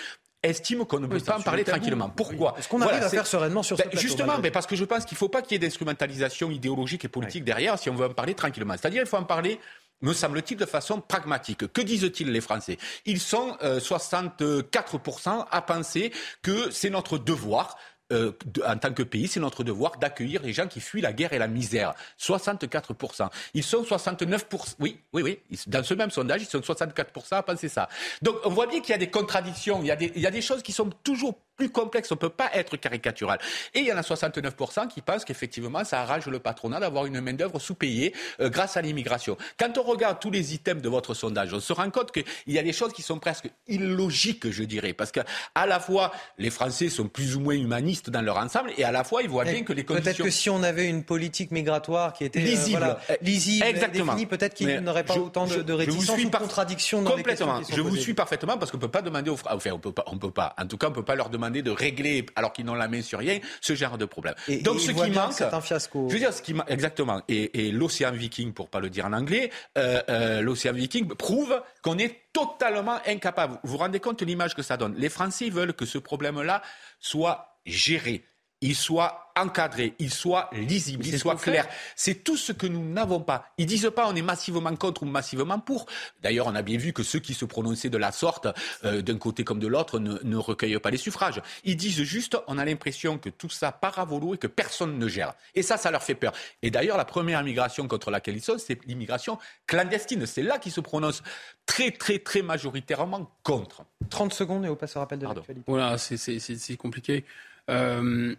estime 0.44 0.86
qu'on 0.86 1.00
ne 1.00 1.08
peut 1.08 1.20
pas 1.20 1.38
en 1.38 1.42
parler 1.42 1.64
tranquillement. 1.64 2.10
Pourquoi 2.10 2.56
Est-ce 2.58 2.68
qu'on 2.68 2.82
arrive 2.82 3.04
à 3.04 3.10
faire 3.10 3.28
sereinement 3.28 3.64
sur 3.64 3.78
ce 3.78 3.84
ben, 3.84 3.90
Justement, 3.94 4.38
mais 4.42 4.52
parce 4.52 4.68
que 4.68 4.76
je 4.76 4.86
pense 4.86 5.06
qu'il 5.06 5.16
ne 5.16 5.20
faut 5.20 5.30
pas 5.30 5.42
qu'il 5.42 5.54
y 5.54 5.56
ait 5.56 5.60
d'instrumentalisation 5.60 6.50
idéologique 6.52 7.06
et 7.06 7.08
politique 7.08 7.44
derrière 7.44 7.78
si 7.78 7.90
on 7.90 7.96
veut 7.96 8.06
en 8.08 8.14
parler 8.14 8.34
tranquillement. 8.36 8.76
C'est-à-dire 8.78 9.02
qu'il 9.02 9.10
faut 9.10 9.18
en 9.18 9.24
parler 9.24 9.60
me 10.02 10.14
semble-t-il, 10.14 10.58
de 10.58 10.66
façon 10.66 11.02
pragmatique. 11.02 11.72
Que 11.72 11.82
disent-ils 11.82 12.32
les 12.32 12.42
Français? 12.42 12.78
Ils 13.06 13.20
sont 13.20 13.58
64% 13.62 14.42
euh, 14.42 15.44
à 15.52 15.62
penser 15.62 16.12
que 16.42 16.72
c'est 16.72 16.90
notre 16.90 17.18
devoir 17.18 17.78
euh, 18.12 18.32
en 18.66 18.76
tant 18.78 18.92
que 18.92 19.04
pays, 19.04 19.28
c'est 19.28 19.40
notre 19.40 19.64
devoir 19.64 20.00
d'accueillir 20.00 20.42
les 20.42 20.52
gens 20.52 20.68
qui 20.68 20.80
fuient 20.80 21.02
la 21.02 21.14
guerre 21.14 21.34
et 21.34 21.38
la 21.38 21.48
misère. 21.48 21.94
64%. 22.20 23.30
Ils 23.54 23.64
sont 23.64 23.84
69%. 23.84 24.76
Oui, 24.80 25.00
oui, 25.14 25.22
oui. 25.22 25.40
Dans 25.68 25.84
ce 25.84 25.94
même 25.94 26.10
sondage, 26.10 26.42
ils 26.42 26.48
sont 26.48 26.60
64% 26.60 27.36
à 27.36 27.44
penser 27.44 27.70
ça. 27.70 27.88
Donc, 28.24 28.38
on 28.46 28.50
voit 28.50 28.66
bien 28.66 28.80
qu'il 28.80 28.90
y 28.90 28.94
a 28.94 28.98
des 28.98 29.12
contradictions. 29.12 29.82
Il 29.82 29.88
y 29.88 29.92
a 29.92 29.96
des, 29.96 30.12
il 30.16 30.22
y 30.22 30.28
a 30.28 30.32
des 30.32 30.42
choses 30.42 30.64
qui 30.64 30.72
sont 30.72 30.90
toujours 31.04 31.40
plus 31.60 31.70
complexe. 31.70 32.10
On 32.12 32.16
ne 32.16 32.20
peut 32.20 32.30
pas 32.30 32.50
être 32.54 32.78
caricatural. 32.78 33.38
Et 33.74 33.80
il 33.80 33.86
y 33.86 33.92
en 33.92 33.98
a 33.98 34.02
69% 34.02 34.88
qui 34.88 35.02
pensent 35.02 35.26
qu'effectivement, 35.26 35.84
ça 35.84 36.02
arrange 36.02 36.28
le 36.28 36.40
patronat 36.40 36.80
d'avoir 36.80 37.06
une 37.06 37.20
main-d'œuvre 37.20 37.60
sous-payée 37.60 38.14
euh, 38.40 38.50
grâce 38.50 38.78
à 38.78 38.82
l'immigration. 38.82 39.38
Quand 39.58 39.78
on 39.78 39.84
regarde 39.84 40.20
tous 40.22 40.32
les 40.32 40.54
items 40.54 40.82
de 40.82 40.88
votre 40.88 41.14
sondage, 41.14 41.54
on 41.54 41.60
se 41.60 41.74
rend 41.74 41.90
compte 41.92 42.14
qu'il 42.14 42.24
y 42.48 42.58
a 42.58 42.64
des 42.64 42.72
choses 42.72 42.94
qui 42.94 43.02
sont 43.02 43.20
presque 43.20 43.50
illogiques, 43.68 44.50
je 44.50 44.64
dirais. 44.64 44.94
Parce 44.94 45.12
qu'à 45.12 45.26
la 45.68 45.80
fois, 45.82 46.14
les 46.38 46.50
Français 46.50 46.88
sont 46.88 47.10
plus 47.10 47.36
ou 47.36 47.42
moins 47.42 47.56
humanistes 47.56 48.10
dans 48.10 48.22
leur 48.22 48.38
ensemble 48.38 48.72
et 48.78 48.86
à 48.86 48.92
la 48.94 49.04
fois, 49.04 49.22
ils 49.22 49.30
voient 49.30 49.44
bien 49.44 49.64
que 49.64 49.74
les 49.74 49.84
conditions. 49.84 50.04
Peut-être 50.04 50.24
que 50.24 50.30
si 50.30 50.50
on 50.50 50.64
avait 50.64 50.88
une 50.88 51.04
politique 51.04 51.52
migratoire 51.52 52.14
qui 52.14 52.24
était 52.24 52.40
euh, 52.40 52.44
lisible, 52.44 52.98
lisible 53.22 53.66
Exactement. 53.66 54.14
définie, 54.14 54.26
peut-être 54.26 54.54
qu'il 54.54 54.80
n'aurait 54.80 55.04
pas 55.04 55.18
autant 55.18 55.46
de, 55.46 55.62
de 55.62 55.74
réticences 55.74 56.18
ou 56.18 56.30
de 56.30 56.36
contradictions 56.36 57.02
dans 57.02 57.12
Complètement. 57.12 57.62
je 57.70 57.82
vous 57.82 57.98
suis 57.98 58.14
parfaitement 58.14 58.58
parce 58.58 58.72
qu'on 58.72 58.78
ne 58.78 58.82
peut 58.84 58.88
pas 58.88 59.02
demander 59.02 59.30
aux 59.30 59.38
Enfin, 59.50 59.72
on 59.74 59.80
peut 59.80 59.92
pas, 59.92 60.04
on 60.08 60.18
peut 60.18 60.32
pas. 60.32 60.54
En 60.58 60.68
tout 60.68 60.78
cas, 60.78 60.88
on 60.88 60.92
ne 60.92 60.96
peut 60.96 61.04
pas 61.04 61.16
leur 61.16 61.30
demander 61.30 61.49
de 61.50 61.72
régler, 61.72 62.26
alors 62.36 62.54
qu'ils 62.54 62.66
n'ont 62.66 62.76
la 62.76 62.88
main 62.88 63.02
sur 63.02 63.20
rien, 63.20 63.40
ce 63.62 63.76
genre 63.76 63.98
de 63.98 64.06
problème. 64.06 64.36
Donc 64.64 64.80
ce 64.80 64.92
qui 64.92 65.12
manque, 65.12 65.34
c'est 65.34 65.54
un 65.54 65.62
fiasco. 65.62 66.08
Je 66.10 66.14
veux 66.14 66.20
dire, 66.20 66.34
ce 66.34 66.42
qui 66.42 66.56
exactement. 66.68 67.22
Et, 67.28 67.72
l'océan 67.72 68.12
Viking, 68.12 68.54
pour 68.54 68.70
pas 68.70 68.80
le 68.80 68.90
dire 68.90 69.06
en 69.06 69.14
anglais, 69.14 69.52
euh, 69.78 70.02
euh, 70.10 70.42
l'océan 70.42 70.74
Viking 70.74 71.08
prouve 71.08 71.62
qu'on 71.82 71.98
est 71.98 72.18
totalement 72.34 73.00
incapable. 73.06 73.60
Vous 73.64 73.72
vous 73.72 73.78
rendez 73.78 74.00
compte 74.00 74.20
de 74.20 74.26
l'image 74.26 74.56
que 74.56 74.62
ça 74.62 74.78
donne? 74.78 74.96
Les 74.98 75.10
Français 75.10 75.50
veulent 75.50 75.74
que 75.74 75.86
ce 75.86 75.98
problème-là 75.98 76.62
soit 77.00 77.58
géré 77.66 78.24
il 78.62 78.76
soit 78.76 79.32
encadré, 79.38 79.94
il 80.00 80.12
soit 80.12 80.50
lisible, 80.52 81.06
il 81.06 81.18
soit 81.18 81.36
clair. 81.36 81.66
C'est 81.96 82.24
tout 82.26 82.36
ce 82.36 82.52
que 82.52 82.68
nous 82.68 82.84
n'avons 82.84 83.22
pas. 83.22 83.46
Ils 83.58 83.66
disent 83.66 83.90
pas 83.96 84.08
on 84.08 84.16
est 84.16 84.22
massivement 84.22 84.76
contre 84.76 85.04
ou 85.04 85.06
massivement 85.06 85.60
pour. 85.60 85.86
D'ailleurs, 86.22 86.48
on 86.48 86.56
a 86.56 86.62
bien 86.62 86.78
vu 86.78 86.92
que 86.92 87.04
ceux 87.04 87.20
qui 87.20 87.34
se 87.34 87.46
prononçaient 87.46 87.90
de 87.90 87.98
la 87.98 88.12
sorte, 88.12 88.48
euh, 88.84 89.02
d'un 89.02 89.18
côté 89.18 89.46
comme 89.46 89.60
de 89.60 89.68
l'autre, 89.68 90.00
ne, 90.00 90.18
ne, 90.24 90.36
recueillent 90.36 90.80
pas 90.80 90.92
les 90.92 90.98
suffrages. 90.98 91.42
Ils 91.64 91.78
disent 91.78 92.04
juste 92.04 92.38
on 92.48 92.58
a 92.58 92.66
l'impression 92.66 93.18
que 93.18 93.30
tout 93.30 93.50
ça 93.50 93.72
part 93.72 93.98
à 93.98 94.06
volo 94.06 94.34
et 94.34 94.38
que 94.38 94.48
personne 94.48 94.98
ne 94.98 95.08
gère. 95.08 95.34
Et 95.56 95.64
ça, 95.64 95.78
ça 95.78 95.90
leur 95.90 96.04
fait 96.04 96.16
peur. 96.16 96.34
Et 96.62 96.70
d'ailleurs, 96.70 96.98
la 96.98 97.06
première 97.06 97.44
migration 97.44 97.88
contre 97.88 98.12
laquelle 98.12 98.36
ils 98.36 98.44
sont, 98.44 98.58
c'est 98.58 98.84
l'immigration 98.86 99.38
clandestine. 99.68 100.26
C'est 100.26 100.44
là 100.44 100.60
qu'ils 100.60 100.74
se 100.74 100.82
prononcent 100.82 101.24
très, 101.66 101.92
très, 101.92 102.20
très 102.20 102.42
majoritairement 102.42 103.32
contre. 103.44 103.84
30 104.10 104.34
secondes 104.34 104.66
et 104.66 104.70
au 104.70 104.76
passe 104.76 104.98
rappel 104.98 105.20
de 105.20 105.26
l'actualité. 105.26 105.64
Voilà, 105.68 105.98
c'est 105.98 106.78
compliqué. 106.78 107.24
Euh, 107.70 108.36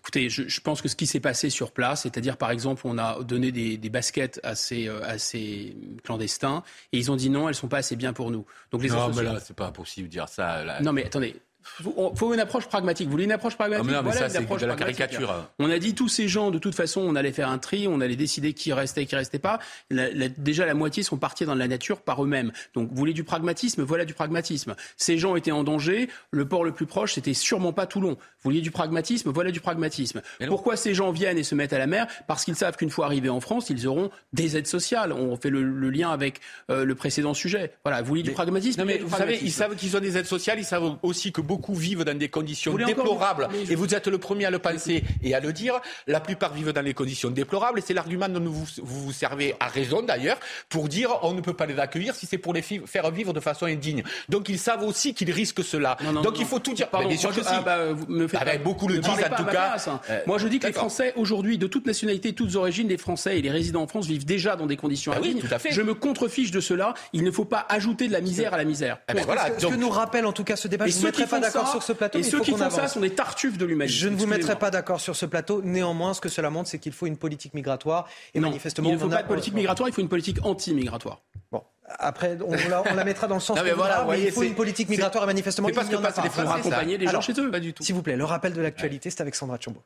Écoutez, 0.00 0.30
je, 0.30 0.48
je, 0.48 0.60
pense 0.62 0.80
que 0.80 0.88
ce 0.88 0.96
qui 0.96 1.06
s'est 1.06 1.20
passé 1.20 1.50
sur 1.50 1.72
place, 1.72 2.02
c'est-à-dire 2.02 2.38
par 2.38 2.50
exemple, 2.50 2.80
on 2.84 2.96
a 2.96 3.22
donné 3.22 3.52
des, 3.52 3.76
des 3.76 3.90
baskets 3.90 4.40
à 4.42 4.54
ces, 4.54 4.88
euh, 4.88 5.02
à 5.04 5.18
ces, 5.18 5.76
clandestins 6.02 6.62
et 6.92 6.98
ils 6.98 7.10
ont 7.10 7.16
dit 7.16 7.28
non, 7.28 7.50
elles 7.50 7.54
sont 7.54 7.68
pas 7.68 7.78
assez 7.78 7.96
bien 7.96 8.14
pour 8.14 8.30
nous. 8.30 8.46
Donc 8.70 8.82
les 8.82 8.88
non, 8.88 9.12
mais 9.14 9.22
là, 9.22 9.38
c'est 9.40 9.54
pas 9.54 9.70
possible 9.70 10.08
de 10.08 10.12
dire 10.12 10.26
ça. 10.26 10.64
Là. 10.64 10.80
Non, 10.80 10.94
mais 10.94 11.04
attendez, 11.04 11.36
faut, 11.62 12.12
faut 12.14 12.34
une 12.34 12.40
approche 12.40 12.66
pragmatique. 12.66 13.06
Vous 13.06 13.12
voulez 13.12 13.24
une 13.24 13.32
approche 13.32 13.56
pragmatique 13.56 13.86
ah, 13.88 13.90
mais 13.90 13.96
non, 13.96 14.02
mais 14.02 14.16
ça, 14.16 14.28
c'est 14.28 14.44
de 14.44 14.66
la 14.66 14.76
caricature. 14.76 15.48
On 15.58 15.70
a 15.70 15.78
dit 15.78 15.94
tous 15.94 16.08
ces 16.08 16.28
gens, 16.28 16.50
de 16.50 16.58
toute 16.58 16.74
façon, 16.74 17.00
on 17.00 17.14
allait 17.14 17.32
faire 17.32 17.48
un 17.48 17.58
tri, 17.58 17.86
on 17.88 18.00
allait 18.00 18.16
décider 18.16 18.52
qui 18.52 18.72
restait 18.72 19.02
et 19.02 19.06
qui 19.06 19.16
restait 19.16 19.38
pas. 19.38 19.58
La, 19.90 20.10
la, 20.10 20.28
déjà, 20.28 20.66
la 20.66 20.74
moitié 20.74 21.02
sont 21.02 21.16
partis 21.16 21.44
dans 21.44 21.54
la 21.54 21.68
nature 21.68 22.00
par 22.02 22.22
eux-mêmes. 22.24 22.52
Donc, 22.74 22.88
vous 22.90 22.96
voulez 22.96 23.12
du 23.12 23.24
pragmatisme 23.24 23.82
Voilà 23.82 24.04
du 24.04 24.14
pragmatisme. 24.14 24.74
Ces 24.96 25.18
gens 25.18 25.36
étaient 25.36 25.50
en 25.52 25.64
danger. 25.64 26.08
Le 26.30 26.46
port 26.46 26.64
le 26.64 26.72
plus 26.72 26.86
proche, 26.86 27.14
c'était 27.14 27.34
sûrement 27.34 27.72
pas 27.72 27.86
Toulon. 27.86 28.10
Vous 28.10 28.50
vouliez 28.50 28.60
du 28.60 28.70
pragmatisme 28.70 29.30
Voilà 29.30 29.50
du 29.50 29.60
pragmatisme. 29.60 30.22
Pourquoi 30.46 30.76
ces 30.76 30.94
gens 30.94 31.10
viennent 31.12 31.38
et 31.38 31.42
se 31.42 31.54
mettent 31.54 31.72
à 31.72 31.78
la 31.78 31.86
mer 31.86 32.06
Parce 32.26 32.44
qu'ils 32.44 32.56
savent 32.56 32.76
qu'une 32.76 32.90
fois 32.90 33.06
arrivés 33.06 33.28
en 33.28 33.40
France, 33.40 33.70
ils 33.70 33.86
auront 33.86 34.10
des 34.32 34.56
aides 34.56 34.66
sociales. 34.66 35.12
On 35.12 35.36
fait 35.36 35.50
le, 35.50 35.62
le 35.62 35.90
lien 35.90 36.10
avec 36.10 36.40
euh, 36.70 36.84
le 36.84 36.94
précédent 36.94 37.34
sujet. 37.34 37.72
Voilà, 37.84 38.02
vous 38.02 38.08
voulez 38.08 38.22
du 38.22 38.32
pragmatisme 38.32 38.80
Non, 38.80 38.86
mais 38.86 38.98
vous 38.98 39.16
savez, 39.16 39.38
ils 39.42 39.52
savent 39.52 39.76
qu'ils 39.76 39.96
ont 39.96 40.00
des 40.00 40.16
aides 40.16 40.26
sociales. 40.26 40.58
Ils 40.58 40.64
savent 40.64 40.96
aussi 41.02 41.32
que 41.32 41.40
beaucoup 41.50 41.74
vivent 41.74 42.04
dans 42.04 42.16
des 42.16 42.28
conditions 42.28 42.74
déplorables. 42.74 43.48
Et 43.68 43.74
vous 43.74 43.92
êtes 43.96 44.06
le 44.06 44.18
premier 44.18 44.44
à 44.44 44.50
le 44.50 44.60
penser 44.60 45.02
et 45.24 45.34
à 45.34 45.40
le 45.40 45.52
dire. 45.52 45.80
La 46.06 46.20
plupart 46.20 46.52
vivent 46.54 46.72
dans 46.72 46.80
les 46.90 46.94
conditions 46.94 47.30
déplorables. 47.30 47.80
Et 47.80 47.82
c'est 47.82 47.92
l'argument 47.92 48.28
dont 48.28 48.44
vous, 48.44 48.66
vous 48.80 49.00
vous 49.06 49.12
servez, 49.12 49.56
à 49.58 49.66
raison 49.66 50.00
d'ailleurs, 50.00 50.38
pour 50.68 50.88
dire 50.88 51.10
on 51.22 51.32
ne 51.34 51.40
peut 51.40 51.54
pas 51.54 51.66
les 51.66 51.78
accueillir 51.80 52.14
si 52.14 52.26
c'est 52.26 52.38
pour 52.38 52.52
les 52.54 52.62
faire 52.62 53.10
vivre 53.10 53.32
de 53.32 53.40
façon 53.40 53.66
indigne. 53.66 54.04
Donc 54.28 54.48
ils 54.48 54.60
savent 54.60 54.84
aussi 54.84 55.12
qu'ils 55.12 55.32
risquent 55.32 55.64
cela. 55.64 55.96
Non, 56.04 56.12
non, 56.12 56.22
Donc 56.22 56.34
non, 56.34 56.40
il 56.40 56.46
faut 56.46 56.60
tout 56.60 56.72
dire. 56.72 56.88
Pardon, 56.88 57.08
bien 57.08 57.18
sûr 57.18 57.34
que 57.34 57.42
si. 57.42 57.48
Ah, 57.50 57.62
bah, 57.64 57.92
vous 57.92 58.06
me 58.06 58.28
faites 58.28 58.40
ah, 58.40 58.44
bah, 58.44 58.58
beaucoup 58.58 58.86
le 58.86 58.98
disent 58.98 59.10
en 59.10 59.36
tout 59.36 59.44
cas. 59.44 59.50
Place, 59.50 59.88
hein. 59.88 60.00
euh, 60.10 60.20
moi 60.26 60.38
je 60.38 60.46
dis 60.46 60.60
que 60.60 60.68
les 60.68 60.72
Français 60.72 61.12
aujourd'hui, 61.16 61.58
de 61.58 61.66
toute 61.66 61.86
nationalité, 61.86 62.32
toutes 62.32 62.54
origines, 62.54 62.86
les 62.86 62.98
Français 62.98 63.38
et 63.38 63.42
les 63.42 63.50
résidents 63.50 63.82
en 63.82 63.88
France 63.88 64.06
vivent 64.06 64.24
déjà 64.24 64.54
dans 64.54 64.66
des 64.66 64.76
conditions 64.76 65.12
ah, 65.12 65.18
indignes. 65.18 65.40
Oui, 65.42 65.48
tout 65.48 65.54
à 65.54 65.58
fait. 65.58 65.72
Je 65.72 65.82
me 65.82 65.94
contrefiche 65.94 66.52
de 66.52 66.60
cela. 66.60 66.94
Il 67.12 67.24
ne 67.24 67.30
faut 67.32 67.44
pas 67.44 67.66
ajouter 67.68 68.06
de 68.06 68.12
la 68.12 68.20
misère 68.20 68.54
à 68.54 68.56
la 68.56 68.64
misère. 68.64 68.98
Ah, 69.08 69.14
ben 69.14 69.24
voilà. 69.24 69.48
Ce 69.58 69.66
que 69.66 69.74
nous 69.74 69.90
rappelle 69.90 70.26
en 70.26 70.32
tout 70.32 70.44
cas 70.44 70.56
ce 70.56 70.68
débat, 70.68 70.86
et 70.86 70.90
je 70.90 70.98
ne 70.98 71.04
mettrai 71.04 71.26
pas 71.26 71.39
d'accord 71.40 71.68
sur 71.68 71.82
ce 71.82 71.92
plateau. 71.92 72.18
Et 72.18 72.22
ceux 72.22 72.40
qui 72.40 72.52
font 72.52 72.70
ça 72.70 72.88
sont 72.88 73.00
des 73.00 73.14
tartuffes 73.14 73.58
de 73.58 73.64
l'humanité. 73.64 73.96
Je 73.96 74.08
ne 74.08 74.16
vous 74.16 74.26
mettrai 74.26 74.56
pas 74.56 74.70
d'accord 74.70 75.00
sur 75.00 75.16
ce 75.16 75.26
plateau. 75.26 75.62
Néanmoins, 75.62 76.14
ce 76.14 76.20
que 76.20 76.28
cela 76.28 76.50
montre, 76.50 76.68
c'est 76.68 76.78
qu'il 76.78 76.92
faut 76.92 77.06
une 77.06 77.16
politique 77.16 77.54
migratoire. 77.54 78.08
Et 78.34 78.40
non, 78.40 78.48
manifestement, 78.48 78.88
il 78.88 78.94
ne 78.94 78.98
faut 78.98 79.08
pas 79.08 79.22
de 79.22 79.28
politique 79.28 79.54
migratoire, 79.54 79.88
il 79.88 79.92
faut 79.92 80.00
une 80.00 80.08
politique 80.08 80.38
anti-migratoire. 80.44 81.22
Bon. 81.50 81.62
Après, 81.98 82.38
on 82.46 82.52
la, 82.52 82.82
on 82.88 82.94
la, 82.94 83.04
mettra 83.04 83.26
dans 83.26 83.34
le 83.34 83.40
sens 83.40 83.56
non, 83.56 83.64
mais 83.64 83.70
que 83.70 83.74
voilà, 83.74 84.02
voudra, 84.02 84.16
mais 84.16 84.22
il 84.22 84.30
faut 84.30 84.44
une 84.44 84.54
politique 84.54 84.88
migratoire 84.88 85.24
et 85.24 85.26
manifestement, 85.26 85.68
il 85.68 85.74
parce 85.74 85.88
que 85.88 85.96
pas, 85.96 86.12
il 86.22 86.30
faut 86.30 86.40
accompagner 86.40 86.98
les 86.98 87.08
gens 87.08 87.20
chez 87.20 87.32
eux. 87.38 87.50
Pas 87.50 87.58
du 87.58 87.72
tout. 87.72 87.82
S'il 87.82 87.94
vous 87.94 88.02
plaît, 88.02 88.16
le 88.16 88.24
rappel 88.24 88.52
de 88.52 88.60
l'actualité, 88.60 89.10
c'est 89.10 89.20
avec 89.20 89.34
Sandra 89.34 89.58
Chombo. 89.58 89.82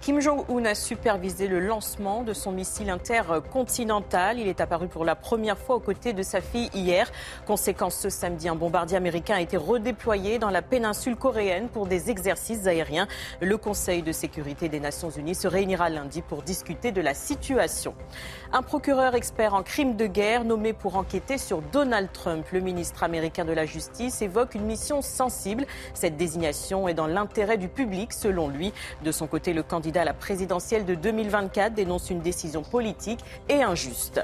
Kim 0.00 0.18
Jong-un 0.18 0.64
a 0.64 0.74
supervisé 0.74 1.46
le 1.46 1.60
lancement 1.60 2.22
de 2.22 2.32
son 2.32 2.52
missile 2.52 2.88
intercontinental. 2.88 4.38
Il 4.38 4.48
est 4.48 4.62
apparu 4.62 4.88
pour 4.88 5.04
la 5.04 5.14
première 5.14 5.58
fois 5.58 5.76
aux 5.76 5.80
côtés 5.80 6.14
de 6.14 6.22
sa 6.22 6.40
fille 6.40 6.70
hier. 6.72 7.12
Conséquence, 7.46 7.96
ce 7.96 8.08
samedi, 8.08 8.48
un 8.48 8.54
bombardier 8.54 8.96
américain 8.96 9.34
a 9.34 9.42
été 9.42 9.58
redéployé 9.58 10.38
dans 10.38 10.48
la 10.48 10.62
péninsule 10.62 11.16
coréenne 11.16 11.68
pour 11.68 11.86
des 11.86 12.08
exercices 12.08 12.66
aériens. 12.66 13.08
Le 13.42 13.58
Conseil 13.58 14.00
de 14.00 14.10
sécurité 14.10 14.70
des 14.70 14.80
Nations 14.80 15.10
Unies 15.10 15.34
se 15.34 15.46
réunira 15.46 15.90
lundi 15.90 16.22
pour 16.22 16.40
discuter 16.42 16.92
de 16.92 17.02
la 17.02 17.12
situation. 17.12 17.94
Un 18.52 18.62
procureur 18.62 19.14
expert 19.14 19.54
en 19.54 19.62
crimes 19.62 19.94
de 19.94 20.08
guerre 20.08 20.42
nommé 20.42 20.72
pour 20.72 20.96
enquêter 20.96 21.38
sur 21.38 21.62
Donald 21.62 22.08
Trump. 22.12 22.44
Le 22.50 22.58
ministre 22.58 23.04
américain 23.04 23.44
de 23.44 23.52
la 23.52 23.64
Justice 23.64 24.22
évoque 24.22 24.56
une 24.56 24.64
mission 24.64 25.02
sensible. 25.02 25.66
Cette 25.94 26.16
désignation 26.16 26.88
est 26.88 26.94
dans 26.94 27.06
l'intérêt 27.06 27.58
du 27.58 27.68
public, 27.68 28.12
selon 28.12 28.48
lui. 28.48 28.72
De 29.04 29.12
son 29.12 29.28
côté, 29.28 29.52
le 29.52 29.62
candidat 29.62 30.02
à 30.02 30.04
la 30.04 30.14
présidentielle 30.14 30.84
de 30.84 30.96
2024 30.96 31.74
dénonce 31.74 32.10
une 32.10 32.22
décision 32.22 32.62
politique 32.62 33.20
et 33.48 33.62
injuste. 33.62 34.20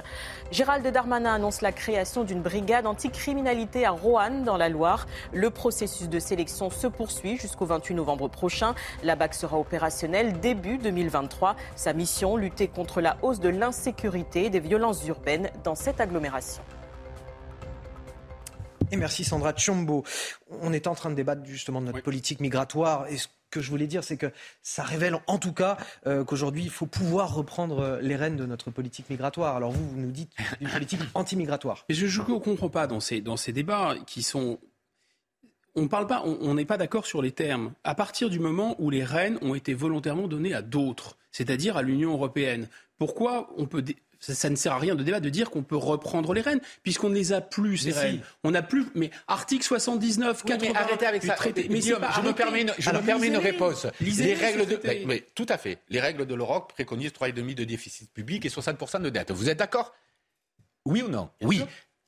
Gérald 0.50 0.84
Darmanin 0.84 1.34
annonce 1.34 1.60
la 1.60 1.70
création 1.70 2.24
d'une 2.24 2.42
brigade 2.42 2.88
anticriminalité 2.88 3.86
à 3.86 3.92
Roanne, 3.92 4.42
dans 4.42 4.56
la 4.56 4.68
Loire. 4.68 5.06
Le 5.32 5.50
processus 5.50 6.08
de 6.08 6.18
sélection 6.18 6.68
se 6.68 6.88
poursuit 6.88 7.36
jusqu'au 7.36 7.66
28 7.66 7.94
novembre 7.94 8.26
prochain. 8.26 8.74
La 9.04 9.14
BAC 9.14 9.34
sera 9.34 9.56
opérationnelle 9.56 10.40
début 10.40 10.78
2023. 10.78 11.54
Sa 11.76 11.92
mission, 11.92 12.36
lutter 12.36 12.66
contre 12.66 13.00
la 13.00 13.18
hausse 13.22 13.38
de 13.38 13.50
l'insécurité 13.50 14.15
et 14.16 14.50
des 14.50 14.60
violences 14.60 15.06
urbaines 15.06 15.50
dans 15.64 15.74
cette 15.74 16.00
agglomération. 16.00 16.62
Et 18.92 18.96
merci 18.96 19.24
Sandra 19.24 19.52
Chombo. 19.56 20.04
On 20.48 20.72
est 20.72 20.86
en 20.86 20.94
train 20.94 21.10
de 21.10 21.14
débattre 21.14 21.44
justement 21.44 21.80
de 21.80 21.86
notre 21.86 21.98
oui. 21.98 22.02
politique 22.02 22.40
migratoire. 22.40 23.06
Et 23.08 23.16
ce 23.16 23.26
que 23.50 23.60
je 23.60 23.68
voulais 23.70 23.86
dire, 23.86 24.04
c'est 24.04 24.16
que 24.16 24.30
ça 24.62 24.84
révèle 24.84 25.18
en 25.26 25.38
tout 25.38 25.52
cas 25.52 25.76
euh, 26.06 26.24
qu'aujourd'hui, 26.24 26.62
il 26.62 26.70
faut 26.70 26.86
pouvoir 26.86 27.34
reprendre 27.34 27.98
les 28.00 28.16
rênes 28.16 28.36
de 28.36 28.46
notre 28.46 28.70
politique 28.70 29.10
migratoire. 29.10 29.56
Alors 29.56 29.72
vous, 29.72 29.88
vous 29.88 29.98
nous 29.98 30.12
dites 30.12 30.32
une 30.60 30.68
politique 30.68 31.00
anti-migratoire. 31.14 31.84
Mais 31.88 31.94
je 31.94 32.06
ne 32.06 32.38
comprends 32.38 32.68
pas 32.68 32.86
dans 32.86 33.00
ces, 33.00 33.20
dans 33.20 33.36
ces 33.36 33.52
débats 33.52 33.96
qui 34.06 34.22
sont 34.22 34.58
on 35.78 35.88
parle 35.88 36.06
pas, 36.06 36.22
on 36.24 36.54
n'est 36.54 36.64
pas 36.64 36.78
d'accord 36.78 37.04
sur 37.04 37.20
les 37.20 37.32
termes. 37.32 37.74
À 37.84 37.94
partir 37.94 38.30
du 38.30 38.38
moment 38.38 38.76
où 38.78 38.88
les 38.88 39.04
rênes 39.04 39.38
ont 39.42 39.54
été 39.54 39.74
volontairement 39.74 40.26
données 40.26 40.54
à 40.54 40.62
d'autres, 40.62 41.18
c'est-à-dire 41.32 41.76
à, 41.76 41.80
à 41.80 41.82
l'Union 41.82 42.12
européenne, 42.12 42.66
pourquoi 42.98 43.50
on 43.58 43.66
peut 43.66 43.84
ça, 44.26 44.34
ça, 44.34 44.50
ne 44.50 44.56
sert 44.56 44.72
à 44.72 44.78
rien 44.78 44.96
de 44.96 45.04
débat 45.04 45.20
de 45.20 45.28
dire 45.28 45.50
qu'on 45.50 45.62
peut 45.62 45.76
reprendre 45.76 46.34
les 46.34 46.40
rênes, 46.40 46.60
puisqu'on 46.82 47.08
ne 47.08 47.14
les 47.14 47.32
a 47.32 47.40
plus, 47.40 47.78
ces 47.78 47.92
rênes. 47.92 48.16
Si. 48.16 48.22
On 48.42 48.50
n'a 48.50 48.62
plus. 48.62 48.86
Mais 48.96 49.10
article 49.28 49.64
79, 49.64 50.42
oui, 50.44 50.50
80. 50.50 50.72
Mais 50.72 50.76
arrêtez 50.76 51.06
avec 51.06 51.22
ça. 51.22 51.34
Traité, 51.34 51.68
mais 51.70 51.78
Guillaume, 51.78 52.04
je 52.16 52.20
me 52.22 52.32
permets 52.32 52.62
une, 52.62 52.72
je 52.76 52.88
Alors, 52.90 53.02
me 53.02 53.06
permets 53.06 53.28
une 53.28 53.36
réponse. 53.36 53.86
les 54.00 54.34
règles 54.34 54.66
de. 54.66 54.80
Mais, 54.82 55.02
mais, 55.06 55.24
tout 55.34 55.46
à 55.48 55.58
fait. 55.58 55.78
Les 55.88 56.00
règles 56.00 56.26
de 56.26 56.34
l'Europe 56.34 56.72
préconisent 56.72 57.12
3,5 57.12 57.54
de 57.54 57.64
déficit 57.64 58.12
public 58.12 58.44
et 58.44 58.48
60% 58.48 59.00
de 59.00 59.10
dette. 59.10 59.30
Vous 59.30 59.48
êtes 59.48 59.58
d'accord? 59.58 59.94
Oui 60.84 61.02
ou 61.02 61.08
non? 61.08 61.30
Bien 61.38 61.48
Oui. 61.48 61.64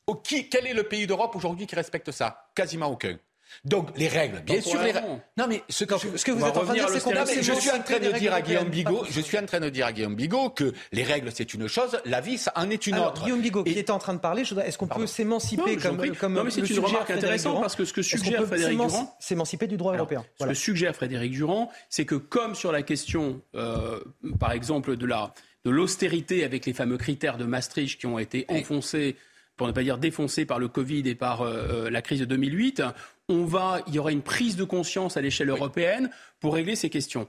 Au, 0.06 0.14
qui, 0.14 0.48
quel 0.48 0.66
est 0.66 0.74
le 0.74 0.84
pays 0.84 1.06
d'Europe 1.06 1.36
aujourd'hui 1.36 1.66
qui 1.66 1.76
respecte 1.76 2.10
ça? 2.10 2.50
Quasiment 2.54 2.86
aucun. 2.86 3.18
Donc 3.64 3.90
les 3.96 4.08
règles, 4.08 4.40
bien 4.40 4.60
sûr 4.60 4.80
les 4.82 4.92
règles. 4.92 5.06
Non 5.36 5.46
mais 5.48 5.62
ce 5.68 5.84
que, 5.84 5.96
ce 5.98 6.24
que 6.24 6.32
vous 6.32 6.44
êtes 6.44 6.56
en 6.56 6.64
train 6.64 6.74
de 6.74 6.78
dire, 6.78 6.88
c'est 6.88 7.02
qu'on 7.02 7.12
je 7.14 7.52
suis 7.52 7.70
en 7.70 7.82
train 7.82 7.98
de 7.98 8.12
dire 8.18 8.32
à 8.32 8.40
Guillaume 8.40 8.68
Bigot, 8.68 9.04
je 9.10 9.20
suis 9.20 9.38
en 9.38 9.46
train 9.46 9.60
de 9.60 9.68
dire 9.68 9.86
à 9.86 9.92
Guillaume 9.92 10.14
Bigot 10.14 10.50
que 10.50 10.72
les 10.92 11.02
règles 11.02 11.30
c'est 11.34 11.54
une 11.54 11.68
chose, 11.68 11.98
la 12.04 12.20
vie 12.20 12.38
ça 12.38 12.52
en 12.56 12.70
est 12.70 12.86
une 12.86 12.94
Alors, 12.94 13.08
autre. 13.08 13.24
Guillaume 13.24 13.40
Bigot 13.40 13.64
qui 13.64 13.78
était 13.78 13.90
en 13.90 13.98
train 13.98 14.14
de 14.14 14.20
parler, 14.20 14.42
est-ce 14.42 14.78
qu'on 14.78 14.86
peut 14.86 15.06
s'émanciper 15.06 15.76
comme, 15.76 15.98
comme 16.16 16.34
Non 16.34 16.44
mais 16.44 16.50
c'est 16.50 16.68
une 16.68 16.78
remarque 16.80 17.10
intéressante 17.10 17.60
parce 17.60 17.76
que 17.76 17.84
ce 17.84 17.92
que 17.92 18.02
suggère 18.02 18.46
Frédéric 18.46 18.78
Durand, 18.78 19.16
s'émanciper 19.20 19.66
du 19.66 19.76
droit 19.76 19.92
Alors, 19.92 20.06
européen. 20.06 20.24
Ce 20.32 20.38
voilà. 20.38 20.52
que 20.52 20.58
suggère 20.58 20.94
Frédéric 20.94 21.32
Durand, 21.32 21.70
c'est 21.88 22.04
que 22.04 22.14
comme 22.14 22.54
sur 22.54 22.72
la 22.72 22.82
question, 22.82 23.40
euh, 23.54 24.00
par 24.38 24.52
exemple 24.52 24.96
de 24.96 25.06
la 25.06 25.32
de 25.64 25.70
l'austérité 25.70 26.44
avec 26.44 26.66
les 26.66 26.72
fameux 26.72 26.96
critères 26.96 27.36
de 27.36 27.44
Maastricht 27.44 27.98
qui 27.98 28.06
ont 28.06 28.18
été 28.18 28.46
enfoncés 28.48 29.16
pour 29.56 29.66
ne 29.66 29.72
pas 29.72 29.82
dire 29.82 29.98
défoncés 29.98 30.46
par 30.46 30.58
le 30.58 30.68
Covid 30.68 31.02
et 31.06 31.14
par 31.14 31.42
euh, 31.42 31.90
la 31.90 32.00
crise 32.00 32.20
de 32.20 32.24
2008, 32.24 32.82
on 33.28 33.44
va, 33.44 33.82
il 33.86 33.94
y 33.94 33.98
aura 33.98 34.12
une 34.12 34.22
prise 34.22 34.56
de 34.56 34.64
conscience 34.64 35.16
à 35.16 35.20
l'échelle 35.20 35.50
européenne 35.50 36.10
pour 36.40 36.54
régler 36.54 36.76
ces 36.76 36.90
questions. 36.90 37.28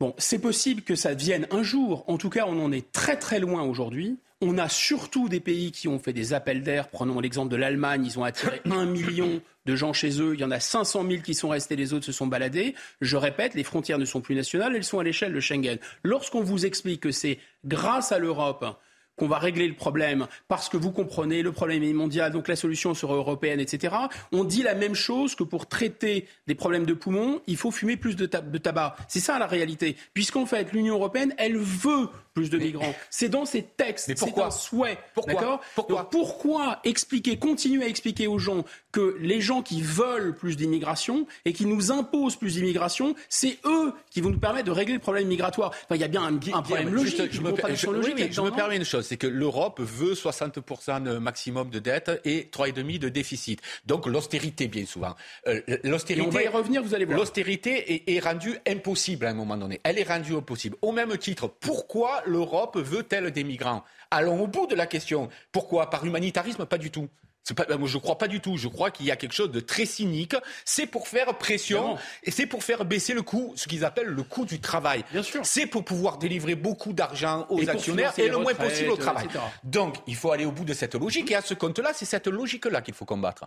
Bon, 0.00 0.14
c'est 0.18 0.40
possible 0.40 0.82
que 0.82 0.96
ça 0.96 1.14
vienne 1.14 1.46
un 1.50 1.62
jour. 1.62 2.04
En 2.08 2.18
tout 2.18 2.30
cas, 2.30 2.44
on 2.46 2.62
en 2.62 2.72
est 2.72 2.92
très 2.92 3.16
très 3.16 3.38
loin 3.38 3.62
aujourd'hui. 3.62 4.18
On 4.40 4.58
a 4.58 4.68
surtout 4.68 5.28
des 5.28 5.40
pays 5.40 5.70
qui 5.70 5.88
ont 5.88 5.98
fait 5.98 6.12
des 6.12 6.34
appels 6.34 6.62
d'air. 6.62 6.88
Prenons 6.88 7.20
l'exemple 7.20 7.50
de 7.50 7.56
l'Allemagne. 7.56 8.04
Ils 8.04 8.18
ont 8.18 8.24
attiré 8.24 8.60
un 8.70 8.84
million 8.84 9.40
de 9.64 9.76
gens 9.76 9.92
chez 9.92 10.20
eux. 10.20 10.34
Il 10.34 10.40
y 10.40 10.44
en 10.44 10.50
a 10.50 10.60
500 10.60 11.06
000 11.08 11.22
qui 11.22 11.34
sont 11.34 11.48
restés, 11.48 11.76
les 11.76 11.94
autres 11.94 12.04
se 12.04 12.12
sont 12.12 12.26
baladés. 12.26 12.74
Je 13.00 13.16
répète, 13.16 13.54
les 13.54 13.64
frontières 13.64 13.98
ne 13.98 14.04
sont 14.04 14.20
plus 14.20 14.34
nationales, 14.34 14.76
elles 14.76 14.84
sont 14.84 14.98
à 14.98 15.04
l'échelle 15.04 15.32
de 15.32 15.40
Schengen. 15.40 15.78
Lorsqu'on 16.02 16.42
vous 16.42 16.66
explique 16.66 17.00
que 17.00 17.12
c'est 17.12 17.38
grâce 17.64 18.12
à 18.12 18.18
l'Europe 18.18 18.76
qu'on 19.16 19.28
va 19.28 19.38
régler 19.38 19.68
le 19.68 19.74
problème 19.74 20.26
parce 20.48 20.68
que 20.68 20.76
vous 20.76 20.90
comprenez, 20.90 21.42
le 21.42 21.52
problème 21.52 21.82
est 21.82 21.92
mondial, 21.92 22.32
donc 22.32 22.48
la 22.48 22.56
solution 22.56 22.94
sera 22.94 23.14
européenne, 23.14 23.60
etc. 23.60 23.94
On 24.32 24.44
dit 24.44 24.62
la 24.62 24.74
même 24.74 24.94
chose 24.94 25.34
que 25.34 25.44
pour 25.44 25.66
traiter 25.66 26.26
des 26.46 26.54
problèmes 26.54 26.86
de 26.86 26.94
poumons, 26.94 27.40
il 27.46 27.56
faut 27.56 27.70
fumer 27.70 27.96
plus 27.96 28.16
de, 28.16 28.26
tabac. 28.26 28.96
C'est 29.08 29.20
ça 29.20 29.38
la 29.38 29.46
réalité. 29.46 29.96
Puisqu'en 30.12 30.46
fait, 30.46 30.72
l'Union 30.72 30.94
européenne, 30.94 31.34
elle 31.38 31.56
veut 31.56 32.08
plus 32.34 32.50
de 32.50 32.58
migrants. 32.58 32.94
C'est 33.10 33.28
dans 33.28 33.46
ses 33.46 33.62
textes, 33.62 34.12
c'est 34.16 34.38
un 34.38 34.50
souhait. 34.50 34.98
Pourquoi 35.14 35.60
pourquoi, 35.74 36.10
pourquoi 36.10 36.80
expliquer, 36.84 37.38
continuer 37.38 37.84
à 37.84 37.88
expliquer 37.88 38.26
aux 38.26 38.38
gens 38.38 38.64
que 38.92 39.16
les 39.20 39.40
gens 39.40 39.62
qui 39.62 39.82
veulent 39.82 40.34
plus 40.34 40.56
d'immigration 40.56 41.26
et 41.44 41.52
qui 41.52 41.64
nous 41.66 41.92
imposent 41.92 42.36
plus 42.36 42.54
d'immigration, 42.54 43.14
c'est 43.28 43.58
eux 43.64 43.92
qui 44.10 44.20
vont 44.20 44.30
nous 44.30 44.38
permettre 44.38 44.66
de 44.66 44.72
régler 44.72 44.94
le 44.94 45.00
problème 45.00 45.28
migratoire. 45.28 45.70
Enfin, 45.84 45.94
il 45.94 46.00
y 46.00 46.04
a 46.04 46.08
bien 46.08 46.22
un, 46.22 46.34
un 46.34 46.62
problème 46.62 46.92
logique, 46.92 47.32
je, 47.32 47.40
me, 47.40 47.54
je 47.74 48.40
me 48.40 48.50
permets 48.50 48.76
une 48.76 48.84
chose, 48.84 49.06
c'est 49.06 49.16
que 49.16 49.26
l'Europe 49.26 49.80
veut 49.80 50.14
60% 50.14 51.02
de 51.02 51.18
maximum 51.18 51.70
de 51.70 51.78
dette 51.78 52.20
et 52.24 52.48
3,5% 52.52 52.98
de 52.98 53.08
déficit. 53.08 53.60
Donc 53.86 54.06
l'austérité, 54.06 54.66
bien 54.66 54.86
souvent. 54.86 55.14
Euh, 55.46 55.60
l'austérité, 55.84 56.26
on 56.26 56.30
va 56.30 56.42
y 56.42 56.48
revenir, 56.48 56.82
vous 56.82 56.94
allez 56.94 57.04
voir. 57.04 57.18
L'austérité 57.18 57.94
est, 57.94 58.16
est 58.16 58.20
rendue 58.20 58.58
impossible 58.66 59.26
à 59.26 59.30
un 59.30 59.34
moment 59.34 59.56
donné. 59.56 59.80
Elle 59.84 59.98
est 59.98 60.08
rendue 60.08 60.34
impossible. 60.34 60.76
Au 60.82 60.92
même 60.92 61.16
titre, 61.18 61.48
pourquoi 61.48 62.23
l'Europe 62.26 62.76
veut-elle 62.76 63.30
des 63.30 63.44
migrants? 63.44 63.84
Allons 64.10 64.40
au 64.42 64.46
bout 64.46 64.66
de 64.66 64.74
la 64.74 64.86
question. 64.86 65.28
Pourquoi 65.52 65.90
Par 65.90 66.04
humanitarisme? 66.04 66.66
Pas 66.66 66.78
du 66.78 66.90
tout. 66.90 67.08
Pas, 67.54 67.76
moi, 67.76 67.86
je 67.86 67.98
crois 67.98 68.16
pas 68.16 68.26
du 68.26 68.40
tout. 68.40 68.56
Je 68.56 68.68
crois 68.68 68.90
qu'il 68.90 69.04
y 69.04 69.10
a 69.10 69.16
quelque 69.16 69.34
chose 69.34 69.50
de 69.50 69.60
très 69.60 69.84
cynique. 69.84 70.34
C'est 70.64 70.86
pour 70.86 71.08
faire 71.08 71.36
pression 71.36 71.98
et 72.22 72.30
c'est 72.30 72.46
pour 72.46 72.64
faire 72.64 72.86
baisser 72.86 73.12
le 73.12 73.20
coût, 73.20 73.52
ce 73.54 73.68
qu'ils 73.68 73.84
appellent 73.84 74.06
le 74.06 74.22
coût 74.22 74.46
du 74.46 74.60
travail. 74.60 75.04
Bien 75.12 75.22
sûr. 75.22 75.44
C'est 75.44 75.66
pour 75.66 75.84
pouvoir 75.84 76.16
délivrer 76.16 76.54
beaucoup 76.54 76.94
d'argent 76.94 77.46
aux 77.50 77.68
actionnaires 77.68 78.18
et 78.18 78.28
le 78.28 78.38
moins 78.38 78.54
possible 78.54 78.90
au 78.92 78.96
travail. 78.96 79.28
Donc, 79.62 79.96
il 80.06 80.16
faut 80.16 80.30
aller 80.30 80.46
au 80.46 80.52
bout 80.52 80.64
de 80.64 80.72
cette 80.72 80.94
logique 80.94 81.30
et 81.30 81.34
à 81.34 81.42
ce 81.42 81.52
compte-là, 81.52 81.92
c'est 81.92 82.06
cette 82.06 82.28
logique-là 82.28 82.80
qu'il 82.80 82.94
faut 82.94 83.04
combattre. 83.04 83.44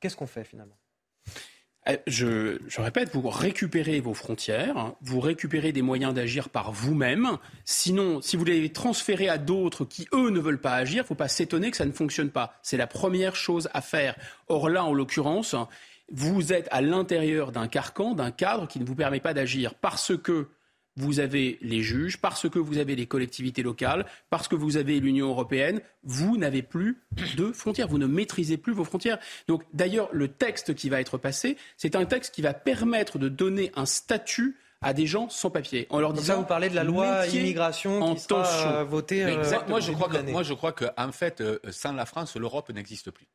Qu'est-ce 0.00 0.16
qu'on 0.16 0.26
fait 0.26 0.44
finalement? 0.44 0.76
euh, 0.76 0.83
je, 2.06 2.58
je, 2.66 2.80
répète, 2.80 3.10
vous 3.12 3.28
récupérez 3.28 4.00
vos 4.00 4.14
frontières, 4.14 4.92
vous 5.02 5.20
récupérez 5.20 5.72
des 5.72 5.82
moyens 5.82 6.14
d'agir 6.14 6.48
par 6.48 6.72
vous-même. 6.72 7.38
Sinon, 7.64 8.22
si 8.22 8.36
vous 8.36 8.44
les 8.44 8.72
transférez 8.72 9.28
à 9.28 9.38
d'autres 9.38 9.84
qui, 9.84 10.08
eux, 10.14 10.30
ne 10.30 10.40
veulent 10.40 10.60
pas 10.60 10.74
agir, 10.74 10.96
il 10.96 11.00
ne 11.00 11.06
faut 11.06 11.14
pas 11.14 11.28
s'étonner 11.28 11.70
que 11.70 11.76
ça 11.76 11.84
ne 11.84 11.92
fonctionne 11.92 12.30
pas. 12.30 12.58
C'est 12.62 12.78
la 12.78 12.86
première 12.86 13.36
chose 13.36 13.68
à 13.74 13.82
faire. 13.82 14.16
Or 14.48 14.68
là, 14.68 14.84
en 14.84 14.94
l'occurrence, 14.94 15.54
vous 16.10 16.52
êtes 16.52 16.68
à 16.70 16.80
l'intérieur 16.80 17.52
d'un 17.52 17.68
carcan, 17.68 18.14
d'un 18.14 18.30
cadre 18.30 18.66
qui 18.66 18.78
ne 18.80 18.84
vous 18.84 18.94
permet 18.94 19.20
pas 19.20 19.34
d'agir 19.34 19.74
parce 19.74 20.16
que 20.16 20.48
vous 20.96 21.20
avez 21.20 21.58
les 21.60 21.82
juges, 21.82 22.18
parce 22.18 22.48
que 22.48 22.58
vous 22.58 22.78
avez 22.78 22.96
les 22.96 23.06
collectivités 23.06 23.62
locales, 23.62 24.06
parce 24.30 24.48
que 24.48 24.54
vous 24.54 24.76
avez 24.76 25.00
l'Union 25.00 25.28
européenne, 25.28 25.80
vous 26.04 26.36
n'avez 26.36 26.62
plus 26.62 27.02
de 27.36 27.52
frontières, 27.52 27.88
vous 27.88 27.98
ne 27.98 28.06
maîtrisez 28.06 28.56
plus 28.56 28.72
vos 28.72 28.84
frontières. 28.84 29.18
Donc 29.48 29.62
d'ailleurs, 29.72 30.08
le 30.12 30.28
texte 30.28 30.74
qui 30.74 30.88
va 30.88 31.00
être 31.00 31.18
passé, 31.18 31.56
c'est 31.76 31.96
un 31.96 32.04
texte 32.04 32.34
qui 32.34 32.42
va 32.42 32.54
permettre 32.54 33.18
de 33.18 33.28
donner 33.28 33.72
un 33.76 33.86
statut 33.86 34.56
à 34.84 34.92
des 34.92 35.06
gens 35.06 35.28
sans 35.30 35.50
papier. 35.50 35.86
En 35.90 35.98
leur 35.98 36.12
disant, 36.12 36.34
ça, 36.34 36.38
vous 36.40 36.44
parlez 36.44 36.68
de 36.68 36.74
la 36.74 36.84
loi 36.84 37.26
immigration 37.26 38.14
qui 38.14 38.20
sera 38.20 38.80
euh, 38.80 38.84
votée. 38.84 39.24
Euh, 39.24 39.42
moi, 39.66 39.80
je 39.80 39.92
crois 39.92 40.08
que, 40.08 40.30
moi, 40.30 40.42
je 40.42 40.52
crois 40.52 40.72
qu'en 40.72 41.12
fait, 41.12 41.40
euh, 41.40 41.58
sans 41.70 41.92
la 41.92 42.04
France, 42.04 42.36
l'Europe 42.36 42.70
n'existe 42.70 43.10
plus. 43.10 43.26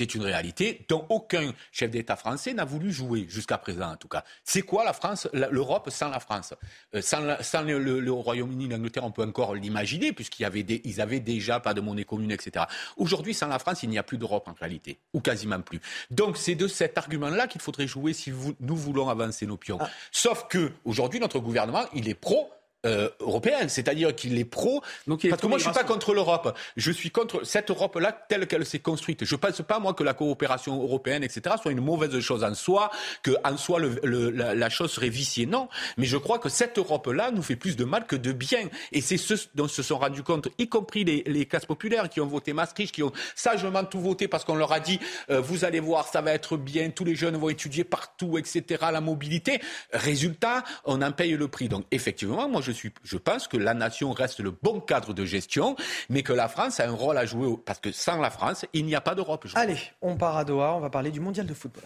C'est 0.00 0.14
une 0.14 0.22
réalité 0.22 0.86
dont 0.88 1.04
aucun 1.10 1.52
chef 1.72 1.90
d'État 1.90 2.16
français 2.16 2.54
n'a 2.54 2.64
voulu 2.64 2.90
jouer 2.90 3.26
jusqu'à 3.28 3.58
présent, 3.58 3.92
en 3.92 3.96
tout 3.96 4.08
cas. 4.08 4.24
C'est 4.44 4.62
quoi 4.62 4.82
la 4.82 4.94
France, 4.94 5.28
l'Europe 5.34 5.90
sans 5.90 6.08
la 6.08 6.20
France? 6.20 6.54
Euh, 6.94 7.02
Sans, 7.02 7.20
le, 7.20 8.10
Royaume-Uni, 8.10 8.66
l'Angleterre, 8.66 9.04
on 9.04 9.10
peut 9.10 9.22
encore 9.22 9.54
l'imaginer, 9.54 10.14
puisqu'ils 10.14 10.46
avaient, 10.46 10.64
avaient 11.00 11.20
déjà 11.20 11.60
pas 11.60 11.74
de 11.74 11.82
monnaie 11.82 12.04
commune, 12.04 12.30
etc. 12.30 12.64
Aujourd'hui, 12.96 13.34
sans 13.34 13.48
la 13.48 13.58
France, 13.58 13.82
il 13.82 13.90
n'y 13.90 13.98
a 13.98 14.02
plus 14.02 14.16
d'Europe 14.16 14.48
en 14.48 14.54
réalité, 14.54 14.98
ou 15.12 15.20
quasiment 15.20 15.60
plus. 15.60 15.82
Donc, 16.10 16.38
c'est 16.38 16.54
de 16.54 16.66
cet 16.66 16.96
argument-là 16.96 17.46
qu'il 17.46 17.60
faudrait 17.60 17.86
jouer 17.86 18.14
si 18.14 18.32
nous 18.58 18.76
voulons 18.76 19.10
avancer 19.10 19.44
nos 19.44 19.58
pions. 19.58 19.76
Ah. 19.82 19.90
Sauf 20.12 20.46
que 20.48 20.72
aujourd'hui, 20.86 21.20
notre 21.20 21.40
gouvernement, 21.40 21.84
il 21.92 22.08
est 22.08 22.14
pro 22.14 22.50
euh, 22.86 23.08
européenne, 23.20 23.68
c'est-à-dire 23.68 24.14
qu'il 24.14 24.38
est 24.38 24.44
pro. 24.44 24.82
Donc, 25.06 25.28
parce 25.28 25.42
que 25.42 25.46
moi, 25.46 25.58
je 25.58 25.64
suis 25.64 25.72
pas 25.72 25.84
contre 25.84 26.14
l'Europe. 26.14 26.56
Je 26.76 26.90
suis 26.90 27.10
contre 27.10 27.44
cette 27.44 27.70
Europe-là 27.70 28.12
telle 28.28 28.46
qu'elle 28.46 28.64
s'est 28.64 28.78
construite. 28.78 29.24
Je 29.24 29.36
pense 29.36 29.60
pas 29.62 29.78
moi 29.78 29.94
que 29.94 30.02
la 30.02 30.14
coopération 30.14 30.82
européenne, 30.82 31.22
etc., 31.22 31.56
soit 31.60 31.72
une 31.72 31.80
mauvaise 31.80 32.18
chose 32.20 32.44
en 32.44 32.54
soi, 32.54 32.90
que 33.22 33.32
en 33.44 33.56
soi 33.56 33.80
le, 33.80 34.30
la, 34.30 34.70
chose 34.70 34.92
serait 34.92 35.08
viciée. 35.08 35.46
Non, 35.46 35.68
mais 35.96 36.06
je 36.06 36.16
crois 36.16 36.38
que 36.38 36.48
cette 36.48 36.78
Europe-là 36.78 37.30
nous 37.30 37.42
fait 37.42 37.56
plus 37.56 37.76
de 37.76 37.84
mal 37.84 38.06
que 38.06 38.16
de 38.16 38.32
bien. 38.32 38.68
Et 38.92 39.00
c'est 39.00 39.18
ce 39.18 39.34
dont 39.54 39.68
se 39.68 39.82
sont 39.82 39.98
rendus 39.98 40.22
compte, 40.22 40.48
y 40.58 40.68
compris 40.68 41.04
les, 41.04 41.22
les 41.26 41.46
classes 41.46 41.66
populaires 41.66 42.08
qui 42.08 42.20
ont 42.20 42.26
voté 42.26 42.52
Maastricht, 42.52 42.94
qui 42.94 43.02
ont 43.02 43.12
sagement 43.34 43.84
tout 43.84 44.00
voté 44.00 44.28
parce 44.28 44.44
qu'on 44.44 44.54
leur 44.54 44.72
a 44.72 44.80
dit 44.80 44.98
euh, 45.30 45.40
vous 45.40 45.64
allez 45.64 45.80
voir, 45.80 46.08
ça 46.08 46.20
va 46.20 46.32
être 46.32 46.56
bien, 46.56 46.90
tous 46.90 47.04
les 47.04 47.14
jeunes 47.14 47.36
vont 47.36 47.48
étudier 47.48 47.84
partout, 47.84 48.38
etc. 48.38 48.84
La 48.92 49.00
mobilité. 49.00 49.60
Résultat, 49.92 50.64
on 50.84 51.02
en 51.02 51.12
paye 51.12 51.32
le 51.32 51.48
prix. 51.48 51.68
Donc 51.68 51.84
effectivement, 51.90 52.48
moi 52.48 52.60
je 52.62 52.69
je, 52.70 52.76
suis, 52.76 52.92
je 53.02 53.16
pense 53.16 53.48
que 53.48 53.56
la 53.56 53.74
nation 53.74 54.12
reste 54.12 54.40
le 54.40 54.50
bon 54.50 54.80
cadre 54.80 55.12
de 55.12 55.24
gestion, 55.24 55.76
mais 56.08 56.22
que 56.22 56.32
la 56.32 56.48
France 56.48 56.80
a 56.80 56.88
un 56.88 56.92
rôle 56.92 57.18
à 57.18 57.26
jouer, 57.26 57.54
parce 57.64 57.80
que 57.80 57.92
sans 57.92 58.20
la 58.20 58.30
France, 58.30 58.64
il 58.72 58.86
n'y 58.86 58.94
a 58.94 59.00
pas 59.00 59.14
d'Europe. 59.14 59.46
Allez, 59.54 59.78
on 60.02 60.16
part 60.16 60.36
à 60.36 60.44
Doha, 60.44 60.74
on 60.74 60.80
va 60.80 60.90
parler 60.90 61.10
du 61.10 61.20
mondial 61.20 61.46
de 61.46 61.54
football. 61.54 61.84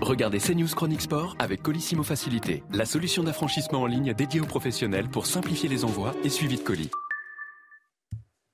Regardez 0.00 0.38
CNews 0.38 0.68
Chronique 0.68 1.02
Sport 1.02 1.36
avec 1.38 1.62
Colissimo 1.62 2.02
Facilité, 2.02 2.62
la 2.72 2.86
solution 2.86 3.24
d'affranchissement 3.24 3.82
en 3.82 3.86
ligne 3.86 4.14
dédiée 4.14 4.40
aux 4.40 4.46
professionnels 4.46 5.08
pour 5.08 5.26
simplifier 5.26 5.68
les 5.68 5.84
envois 5.84 6.14
et 6.22 6.28
suivi 6.28 6.56
de 6.56 6.62
colis. 6.62 6.90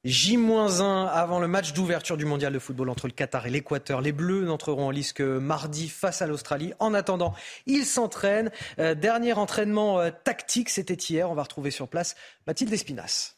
J-1 0.04 1.08
avant 1.08 1.38
le 1.38 1.48
match 1.48 1.72
d'ouverture 1.72 2.18
du 2.18 2.26
mondial 2.26 2.52
de 2.52 2.58
football 2.58 2.90
entre 2.90 3.06
le 3.06 3.12
Qatar 3.12 3.46
et 3.46 3.50
l'Équateur. 3.50 4.02
Les 4.02 4.12
Bleus 4.12 4.44
n'entreront 4.44 4.88
en 4.88 4.90
lice 4.90 5.14
que 5.14 5.38
mardi 5.38 5.88
face 5.88 6.20
à 6.20 6.26
l'Australie. 6.26 6.74
En 6.78 6.92
attendant, 6.92 7.34
ils 7.66 7.86
s'entraînent. 7.86 8.50
Euh, 8.78 8.94
dernier 8.94 9.32
entraînement 9.32 10.00
euh, 10.00 10.10
tactique, 10.10 10.68
c'était 10.68 10.94
hier. 10.94 11.30
On 11.30 11.34
va 11.34 11.42
retrouver 11.42 11.70
sur 11.70 11.88
place 11.88 12.16
Mathilde 12.46 12.72
Espinas. 12.72 13.34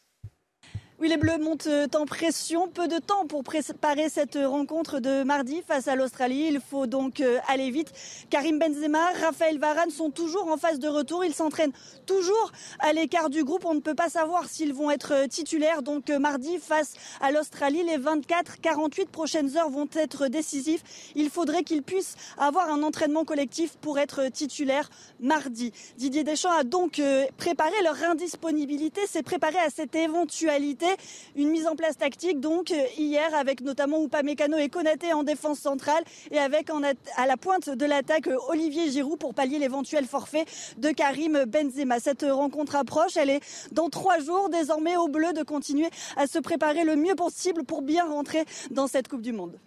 Oui, 0.99 1.09
les 1.09 1.17
Bleus 1.17 1.37
montent 1.37 1.69
en 1.93 2.05
pression. 2.05 2.69
Peu 2.69 2.87
de 2.87 2.97
temps 2.97 3.27
pour 3.27 3.43
préparer 3.43 4.09
cette 4.09 4.35
rencontre 4.35 4.99
de 4.99 5.21
mardi 5.21 5.61
face 5.61 5.87
à 5.87 5.95
l'Australie. 5.95 6.47
Il 6.49 6.59
faut 6.59 6.87
donc 6.87 7.21
euh, 7.21 7.37
aller 7.47 7.69
vite. 7.69 7.93
Karim 8.31 8.57
Benzema, 8.57 9.11
Raphaël 9.21 9.59
Varane 9.59 9.91
sont 9.91 10.09
toujours 10.09 10.51
en 10.51 10.57
phase 10.57 10.79
de 10.79 10.87
retour. 10.87 11.23
Ils 11.23 11.35
s'entraînent 11.35 11.71
toujours 12.07 12.51
à 12.79 12.93
l'écart 12.93 13.29
du 13.29 13.43
groupe. 13.43 13.63
On 13.65 13.75
ne 13.75 13.79
peut 13.79 13.93
pas 13.93 14.09
savoir 14.09 14.49
s'ils 14.49 14.73
vont 14.73 14.89
être 14.89 15.13
euh, 15.13 15.27
titulaires. 15.27 15.83
Donc 15.83 16.09
euh, 16.09 16.17
mardi 16.17 16.57
face 16.57 16.95
à 17.21 17.29
l'Australie, 17.29 17.83
les 17.83 17.99
24-48 17.99 19.05
prochaines 19.05 19.55
heures 19.55 19.69
vont 19.69 19.87
être 19.93 20.29
décisifs. 20.29 21.11
Il 21.13 21.29
faudrait 21.29 21.61
qu'ils 21.61 21.83
puissent 21.83 22.15
avoir 22.39 22.71
un 22.71 22.81
entraînement 22.81 23.23
collectif 23.23 23.77
pour 23.81 23.99
être 23.99 24.29
titulaires 24.31 24.89
mardi. 25.19 25.73
Didier 25.97 26.23
Deschamps 26.23 26.57
a 26.57 26.63
donc 26.63 26.99
préparé 27.37 27.75
leur 27.83 28.03
indisponibilité, 28.03 29.05
s'est 29.05 29.21
préparé 29.21 29.59
à 29.59 29.69
cette 29.69 29.95
éventualité 29.95 30.86
une 31.35 31.49
mise 31.49 31.67
en 31.67 31.75
place 31.75 31.97
tactique 31.97 32.39
donc 32.39 32.71
euh, 32.71 32.83
hier 32.97 33.33
avec 33.35 33.61
notamment 33.61 34.03
Upamecano 34.03 34.57
et 34.57 34.69
Konaté 34.69 35.13
en 35.13 35.23
défense 35.23 35.59
centrale 35.59 36.03
et 36.31 36.39
avec 36.39 36.69
à 37.15 37.25
la 37.25 37.37
pointe 37.37 37.69
de 37.69 37.85
l'attaque 37.85 38.27
euh, 38.27 38.37
Olivier 38.49 38.91
Giroud 38.91 39.19
pour 39.19 39.33
pallier 39.33 39.59
l'éventuel 39.59 40.05
forfait 40.05 40.45
de 40.77 40.89
Karim 40.89 41.45
Benzema. 41.45 41.99
Cette 41.99 42.25
rencontre 42.29 42.75
approche, 42.75 43.17
elle 43.17 43.29
est 43.29 43.41
dans 43.71 43.89
trois 43.89 44.19
jours 44.19 44.49
désormais 44.49 44.97
au 44.97 45.07
bleu 45.07 45.33
de 45.33 45.43
continuer 45.43 45.89
à 46.15 46.27
se 46.27 46.39
préparer 46.39 46.83
le 46.83 46.95
mieux 46.95 47.15
possible 47.15 47.63
pour 47.63 47.81
bien 47.81 48.05
rentrer 48.05 48.45
dans 48.71 48.87
cette 48.87 49.07
Coupe 49.07 49.21
du 49.21 49.33
Monde. 49.33 49.59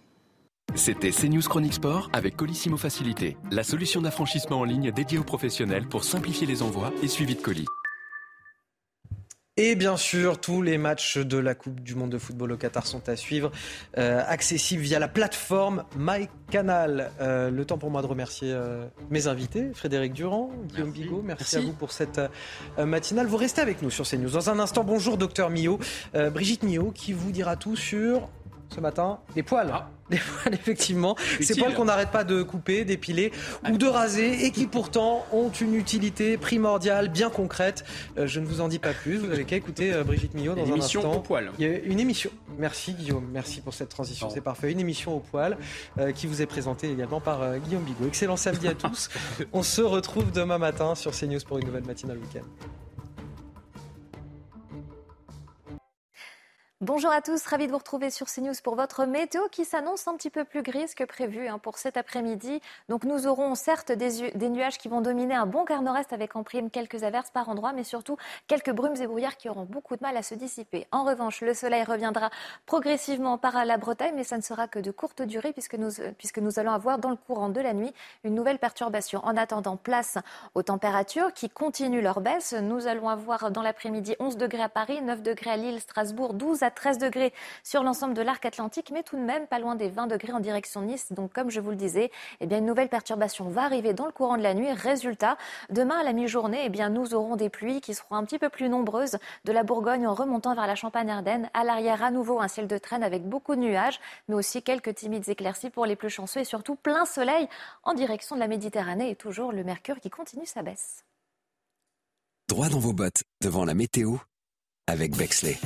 C'était 0.76 1.10
CNews 1.10 1.42
Chronique 1.42 1.74
Sport 1.74 2.10
avec 2.12 2.36
Colissimo 2.36 2.76
Facilité, 2.76 3.36
la 3.50 3.65
solution 3.65 4.00
d'affranchissement 4.00 4.60
en 4.60 4.65
ligne 4.65 4.92
dédiée 4.92 5.18
aux 5.18 5.24
professionnels 5.24 5.89
pour 5.89 6.05
simplifier 6.05 6.47
les 6.47 6.62
envois 6.62 6.92
et 7.02 7.08
suivi 7.08 7.34
de 7.34 7.40
colis. 7.40 7.66
Et 9.62 9.74
bien 9.74 9.98
sûr, 9.98 10.40
tous 10.40 10.62
les 10.62 10.78
matchs 10.78 11.18
de 11.18 11.36
la 11.36 11.55
Coupe 11.55 11.80
du 11.80 11.94
Monde 11.94 12.08
de 12.08 12.16
football 12.16 12.52
au 12.52 12.56
Qatar 12.56 12.86
sont 12.86 13.06
à 13.10 13.14
suivre, 13.14 13.52
euh, 13.98 14.22
accessibles 14.26 14.80
via 14.80 14.98
la 14.98 15.06
plateforme 15.06 15.84
MyCanal. 15.98 17.10
Euh, 17.20 17.50
le 17.50 17.66
temps 17.66 17.76
pour 17.76 17.90
moi 17.90 18.00
de 18.00 18.06
remercier 18.06 18.50
euh, 18.50 18.86
mes 19.10 19.26
invités, 19.26 19.66
Frédéric 19.74 20.14
Durand, 20.14 20.50
Guillaume 20.72 20.92
Bigot. 20.92 21.22
Merci, 21.22 21.56
à 21.56 21.60
vous 21.60 21.74
pour 21.74 21.92
cette 21.92 22.22
matinale. 22.78 23.26
Vous 23.26 23.36
restez 23.36 23.60
avec 23.60 23.82
nous 23.82 23.90
sur 23.90 24.08
CNews. 24.08 24.30
Dans 24.30 24.48
un 24.48 24.58
instant, 24.60 24.82
bonjour 24.82 25.18
docteur 25.18 25.50
Millot. 25.50 25.78
Brigitte 26.14 26.62
Millot 26.62 26.90
qui 26.90 27.12
vous 27.12 27.30
dira 27.30 27.56
tout 27.56 27.76
sur 27.76 28.30
ce 28.70 28.81
matin 28.81 29.18
les 29.36 29.42
poils. 29.42 29.70
Ah. 29.73 29.89
Des 30.10 30.18
poils, 30.18 30.55
effectivement. 30.55 31.15
Ces 31.40 31.55
poils 31.55 31.73
qu'on 31.73 31.84
n'arrête 31.84 32.10
pas 32.10 32.24
de 32.24 32.42
couper, 32.42 32.84
d'épiler 32.84 33.31
ou 33.70 33.78
de 33.78 33.86
raser 33.86 34.44
et 34.44 34.50
qui 34.50 34.66
pourtant 34.66 35.24
ont 35.32 35.50
une 35.50 35.76
utilité 35.76 36.36
primordiale, 36.36 37.10
bien 37.10 37.31
concrète. 37.31 37.84
Euh, 38.18 38.26
je 38.26 38.40
ne 38.40 38.47
vous 38.47 38.60
en 38.60 38.66
dis 38.66 38.81
pas 38.81 38.92
plus. 38.92 39.18
Vous 39.18 39.28
n'avez 39.28 39.44
qu'à 39.44 39.55
écouter 39.55 39.92
euh, 39.92 40.02
Brigitte 40.02 40.34
Millot 40.34 40.57
dans 40.57 40.65
une 40.65 40.73
un 40.73 40.76
émission 40.76 41.00
instant. 41.00 41.15
au 41.15 41.20
poil. 41.20 41.52
Il 41.60 41.65
y 41.65 41.73
a 41.73 41.78
une 41.78 42.00
émission. 42.00 42.32
Merci 42.58 42.94
Guillaume. 42.94 43.28
Merci 43.32 43.60
pour 43.60 43.73
cette 43.73 43.90
transition. 43.90 44.28
C'est 44.31 44.40
parfait. 44.40 44.73
Une 44.73 44.81
émission 44.81 45.15
au 45.15 45.20
poil 45.20 45.57
euh, 45.99 46.10
qui 46.10 46.26
vous 46.26 46.42
est 46.42 46.47
présentée 46.47 46.90
également 46.90 47.20
par 47.20 47.58
Guillaume 47.58 47.84
Bigot. 47.84 48.08
Excellent 48.08 48.36
samedi 48.36 48.66
à 48.66 48.74
tous. 48.74 49.10
On 49.52 49.62
se 49.62 49.81
retrouve 49.81 50.32
demain 50.32 50.58
matin 50.58 50.97
sur 50.97 51.12
CNews 51.12 51.39
pour 51.47 51.58
une 51.58 51.66
nouvelle 51.66 51.84
matinale 51.84 52.18
week-end. 52.18 52.47
Bonjour 56.83 57.10
à 57.10 57.20
tous, 57.20 57.44
ravi 57.44 57.67
de 57.67 57.73
vous 57.73 57.76
retrouver 57.76 58.09
sur 58.09 58.26
CNews 58.26 58.55
pour 58.65 58.75
votre 58.75 59.05
météo 59.05 59.42
qui 59.52 59.67
s'annonce 59.67 60.09
un 60.09 60.17
petit 60.17 60.31
peu 60.31 60.44
plus 60.44 60.62
grise 60.62 60.94
que 60.94 61.05
prévu 61.05 61.47
hein, 61.47 61.59
pour 61.59 61.76
cet 61.76 61.99
après-midi. 61.99 62.62
Donc 62.89 63.05
nous 63.05 63.26
aurons 63.26 63.55
certes 63.55 63.92
des, 63.92 64.49
nuages 64.49 64.78
qui 64.78 64.89
vont 64.89 65.02
dominer 65.02 65.34
un 65.34 65.44
bon 65.44 65.67
quart 65.67 65.83
nord-est 65.83 66.15
avec 66.15 66.36
en 66.36 66.42
prime 66.42 66.70
quelques 66.70 67.05
averses 67.05 67.31
par 67.31 67.50
endroit, 67.50 67.75
mais 67.75 67.84
surtout 67.84 68.17
quelques 68.47 68.70
brumes 68.70 68.97
et 68.99 69.07
brouillards 69.07 69.36
qui 69.36 69.50
auront 69.50 69.67
beaucoup 69.67 69.94
de 69.94 70.00
mal 70.00 70.17
à 70.17 70.23
se 70.23 70.34
dissiper. 70.34 70.86
En 70.91 71.05
revanche, 71.05 71.42
le 71.42 71.52
soleil 71.52 71.84
reviendra 71.84 72.31
progressivement 72.65 73.36
par 73.36 73.62
la 73.67 73.76
Bretagne, 73.76 74.15
mais 74.17 74.25
ça 74.25 74.39
ne 74.39 74.42
sera 74.42 74.67
que 74.67 74.78
de 74.78 74.91
courte 74.91 75.20
durée 75.20 75.52
puisque 75.52 75.75
nous, 75.75 75.91
puisque 76.17 76.39
nous 76.39 76.59
allons 76.59 76.73
avoir 76.73 76.99
dans 76.99 77.10
le 77.10 77.17
courant 77.17 77.50
de 77.50 77.60
la 77.60 77.75
nuit 77.75 77.92
une 78.25 78.34
nouvelle 78.34 78.59
perturbation. 78.59 79.20
En 79.23 79.36
attendant, 79.36 79.76
place 79.76 80.17
aux 80.55 80.62
températures 80.62 81.34
qui 81.34 81.50
continuent 81.50 82.00
leur 82.00 82.23
baisse. 82.23 82.55
Nous 82.55 82.86
allons 82.86 83.10
avoir 83.10 83.50
dans 83.50 83.60
l'après-midi 83.60 84.17
11 84.18 84.39
degrés 84.39 84.62
à 84.62 84.70
Paris, 84.70 85.02
9 85.02 85.20
degrés 85.20 85.50
à 85.50 85.57
Lille, 85.59 85.78
Strasbourg, 85.78 86.33
12 86.33 86.62
à 86.62 86.69
13 86.70 86.99
degrés 86.99 87.32
sur 87.62 87.82
l'ensemble 87.82 88.15
de 88.15 88.23
l'arc 88.23 88.44
atlantique, 88.44 88.90
mais 88.92 89.02
tout 89.02 89.16
de 89.16 89.23
même 89.23 89.47
pas 89.47 89.58
loin 89.58 89.74
des 89.74 89.89
20 89.89 90.07
degrés 90.07 90.32
en 90.32 90.40
direction 90.40 90.82
Nice. 90.82 91.12
Donc, 91.12 91.32
comme 91.32 91.50
je 91.50 91.60
vous 91.60 91.70
le 91.70 91.76
disais, 91.76 92.10
eh 92.40 92.47
bien, 92.47 92.58
une 92.58 92.66
nouvelle 92.66 92.89
perturbation 92.89 93.49
va 93.49 93.62
arriver 93.62 93.92
dans 93.92 94.07
le 94.07 94.12
courant 94.12 94.36
de 94.36 94.42
la 94.42 94.55
nuit. 94.55 94.70
Résultat, 94.73 95.36
demain 95.70 95.99
à 95.99 96.02
la 96.02 96.12
mi-journée, 96.12 96.62
eh 96.65 96.68
bien, 96.68 96.89
nous 96.89 97.15
aurons 97.15 97.36
des 97.36 97.49
pluies 97.49 97.81
qui 97.81 97.94
seront 97.94 98.16
un 98.16 98.24
petit 98.24 98.39
peu 98.39 98.49
plus 98.49 98.68
nombreuses 98.68 99.18
de 99.44 99.52
la 99.52 99.62
Bourgogne 99.62 100.07
en 100.07 100.15
remontant 100.15 100.55
vers 100.55 100.66
la 100.66 100.74
Champagne-Ardenne. 100.74 101.50
À 101.55 101.65
l'arrière, 101.65 102.02
à 102.02 102.10
nouveau, 102.10 102.40
un 102.40 102.49
ciel 102.49 102.66
de 102.66 102.78
traîne 102.78 103.02
avec 103.02 103.28
beaucoup 103.28 103.55
de 103.55 103.60
nuages, 103.60 104.00
mais 104.28 104.34
aussi 104.34 104.62
quelques 104.62 104.94
timides 104.94 105.28
éclaircies 105.28 105.70
pour 105.70 105.86
les 105.86 105.97
plus 105.97 106.10
chanceux 106.10 106.40
et 106.40 106.44
surtout 106.44 106.76
plein 106.76 107.05
soleil 107.05 107.49
en 107.82 107.94
direction 107.94 108.36
de 108.36 108.40
la 108.40 108.49
Méditerranée 108.49 109.10
et 109.10 109.16
toujours 109.16 109.52
le 109.52 109.65
mercure 109.65 110.00
qui 110.00 110.10
continue 110.10 110.47
sa 110.47 110.62
baisse. 110.62 111.05
Droit 112.49 112.68
dans 112.68 112.81
vos 112.81 112.92
bottes 112.92 113.23
devant 113.42 113.65
la 113.65 113.74
météo 113.74 114.16
avec 114.89 115.16
Bexley. 115.16 115.57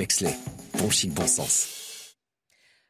Bexley, 0.00 0.34
bon 0.78 0.88
chic, 0.88 1.12
bon 1.12 1.26
sens. 1.26 2.16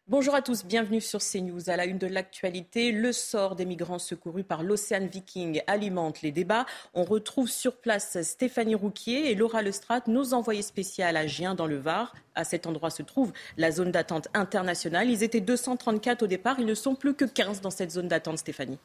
Bonjour 0.06 0.32
à 0.32 0.42
tous, 0.42 0.64
bienvenue 0.64 1.00
sur 1.00 1.18
CNews. 1.18 1.68
À 1.68 1.74
la 1.74 1.86
une 1.86 1.98
de 1.98 2.06
l'actualité, 2.06 2.92
le 2.92 3.10
sort 3.10 3.56
des 3.56 3.64
migrants 3.64 3.98
secourus 3.98 4.44
par 4.44 4.62
l'Océan 4.62 5.08
Viking 5.08 5.60
alimente 5.66 6.22
les 6.22 6.30
débats. 6.30 6.66
On 6.94 7.02
retrouve 7.02 7.48
sur 7.48 7.78
place 7.78 8.22
Stéphanie 8.22 8.76
Rouquier 8.76 9.28
et 9.28 9.34
Laura 9.34 9.60
Lestrade, 9.60 10.06
nos 10.06 10.34
envoyés 10.34 10.62
spéciaux 10.62 11.06
à 11.06 11.26
Gien 11.26 11.56
dans 11.56 11.66
le 11.66 11.78
Var. 11.78 12.14
À 12.36 12.44
cet 12.44 12.68
endroit 12.68 12.90
se 12.90 13.02
trouve 13.02 13.32
la 13.56 13.72
zone 13.72 13.90
d'attente 13.90 14.28
internationale. 14.32 15.10
Ils 15.10 15.24
étaient 15.24 15.40
234 15.40 16.22
au 16.22 16.26
départ, 16.28 16.60
ils 16.60 16.66
ne 16.66 16.74
sont 16.74 16.94
plus 16.94 17.14
que 17.14 17.24
15 17.24 17.60
dans 17.60 17.70
cette 17.70 17.90
zone 17.90 18.06
d'attente, 18.06 18.38
Stéphanie. 18.38 18.78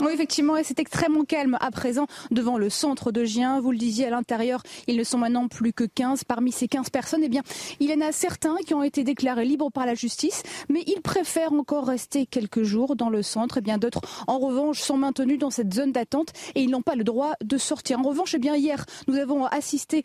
Oui, 0.00 0.12
effectivement, 0.12 0.54
c'est 0.62 0.78
extrêmement 0.78 1.24
calme 1.24 1.56
à 1.60 1.72
présent 1.72 2.06
devant 2.30 2.56
le 2.56 2.70
centre 2.70 3.10
de 3.10 3.24
Gien. 3.24 3.60
Vous 3.60 3.72
le 3.72 3.78
disiez 3.78 4.06
à 4.06 4.10
l'intérieur, 4.10 4.62
ils 4.86 4.96
ne 4.96 5.02
sont 5.02 5.18
maintenant 5.18 5.48
plus 5.48 5.72
que 5.72 5.82
15. 5.82 6.22
Parmi 6.22 6.52
ces 6.52 6.68
15 6.68 6.90
personnes, 6.90 7.22
eh 7.24 7.28
bien, 7.28 7.42
il 7.80 7.90
y 7.90 7.94
en 7.94 8.00
a 8.00 8.12
certains 8.12 8.54
qui 8.64 8.74
ont 8.74 8.84
été 8.84 9.02
déclarés 9.02 9.44
libres 9.44 9.72
par 9.72 9.86
la 9.86 9.96
justice, 9.96 10.44
mais 10.68 10.84
ils 10.86 11.00
préfèrent 11.02 11.52
encore 11.52 11.88
rester 11.88 12.26
quelques 12.26 12.62
jours 12.62 12.94
dans 12.94 13.10
le 13.10 13.24
centre. 13.24 13.58
Eh 13.58 13.60
bien 13.60 13.76
d'autres, 13.76 14.00
en 14.28 14.38
revanche, 14.38 14.80
sont 14.80 14.96
maintenus 14.96 15.36
dans 15.36 15.50
cette 15.50 15.74
zone 15.74 15.90
d'attente 15.90 16.28
et 16.54 16.62
ils 16.62 16.70
n'ont 16.70 16.82
pas 16.82 16.94
le 16.94 17.02
droit 17.02 17.32
de 17.42 17.58
sortir. 17.58 17.98
En 17.98 18.02
revanche, 18.02 18.34
eh 18.34 18.38
bien, 18.38 18.54
hier, 18.54 18.86
nous 19.08 19.16
avons 19.16 19.46
assisté 19.46 20.04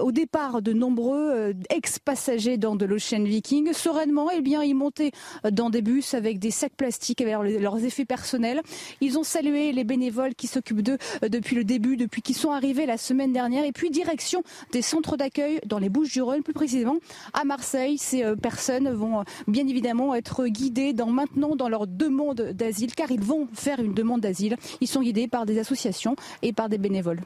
au 0.00 0.10
départ 0.10 0.62
de 0.62 0.72
nombreux 0.72 1.30
euh, 1.32 1.52
ex-passagers 1.68 2.56
dans 2.56 2.76
de 2.76 2.86
l'Ocean 2.86 3.22
Viking. 3.22 3.74
Sereinement, 3.74 4.30
eh 4.30 4.40
bien, 4.40 4.62
ils 4.62 4.74
montaient 4.74 5.12
dans 5.52 5.68
des 5.68 5.82
bus 5.82 6.14
avec 6.14 6.38
des 6.38 6.50
sacs 6.50 6.76
plastiques 6.76 7.20
avec 7.20 7.60
leurs 7.60 7.84
effets 7.84 8.06
personnels. 8.06 8.62
Ils 9.02 9.18
ont 9.18 9.33
saluer 9.34 9.72
les 9.72 9.82
bénévoles 9.82 10.36
qui 10.36 10.46
s'occupent 10.46 10.82
d'eux 10.82 10.98
euh, 11.24 11.28
depuis 11.28 11.56
le 11.56 11.64
début, 11.64 11.96
depuis 11.96 12.22
qu'ils 12.22 12.36
sont 12.36 12.52
arrivés 12.52 12.86
la 12.86 12.96
semaine 12.96 13.32
dernière. 13.32 13.64
Et 13.64 13.72
puis 13.72 13.90
direction 13.90 14.44
des 14.70 14.80
centres 14.80 15.16
d'accueil 15.16 15.58
dans 15.66 15.80
les 15.80 15.88
Bouches-du-Rhône, 15.88 16.44
plus 16.44 16.52
précisément 16.52 16.98
à 17.32 17.44
Marseille. 17.44 17.98
Ces 17.98 18.22
euh, 18.22 18.36
personnes 18.36 18.90
vont 18.90 19.20
euh, 19.20 19.24
bien 19.48 19.66
évidemment 19.66 20.14
être 20.14 20.46
guidées 20.46 20.92
dans, 20.92 21.08
maintenant 21.08 21.56
dans 21.56 21.68
leur 21.68 21.88
demande 21.88 22.42
d'asile, 22.52 22.94
car 22.94 23.10
ils 23.10 23.20
vont 23.20 23.48
faire 23.52 23.80
une 23.80 23.92
demande 23.92 24.20
d'asile. 24.20 24.56
Ils 24.80 24.86
sont 24.86 25.02
guidés 25.02 25.26
par 25.26 25.46
des 25.46 25.58
associations 25.58 26.14
et 26.42 26.52
par 26.52 26.68
des 26.68 26.78
bénévoles. 26.78 27.20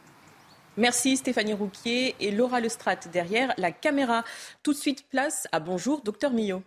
Merci 0.79 1.19
Stéphanie 1.19 1.53
Rouquier 1.53 2.15
et 2.21 2.31
Laura 2.31 2.61
Lestrade 2.61 3.01
derrière 3.13 3.53
la 3.59 3.71
caméra. 3.71 4.25
Tout 4.63 4.73
de 4.73 4.79
suite, 4.79 5.05
place 5.11 5.47
à 5.53 5.61
Bonjour, 5.61 6.01
docteur 6.01 6.33
Millot. 6.33 6.63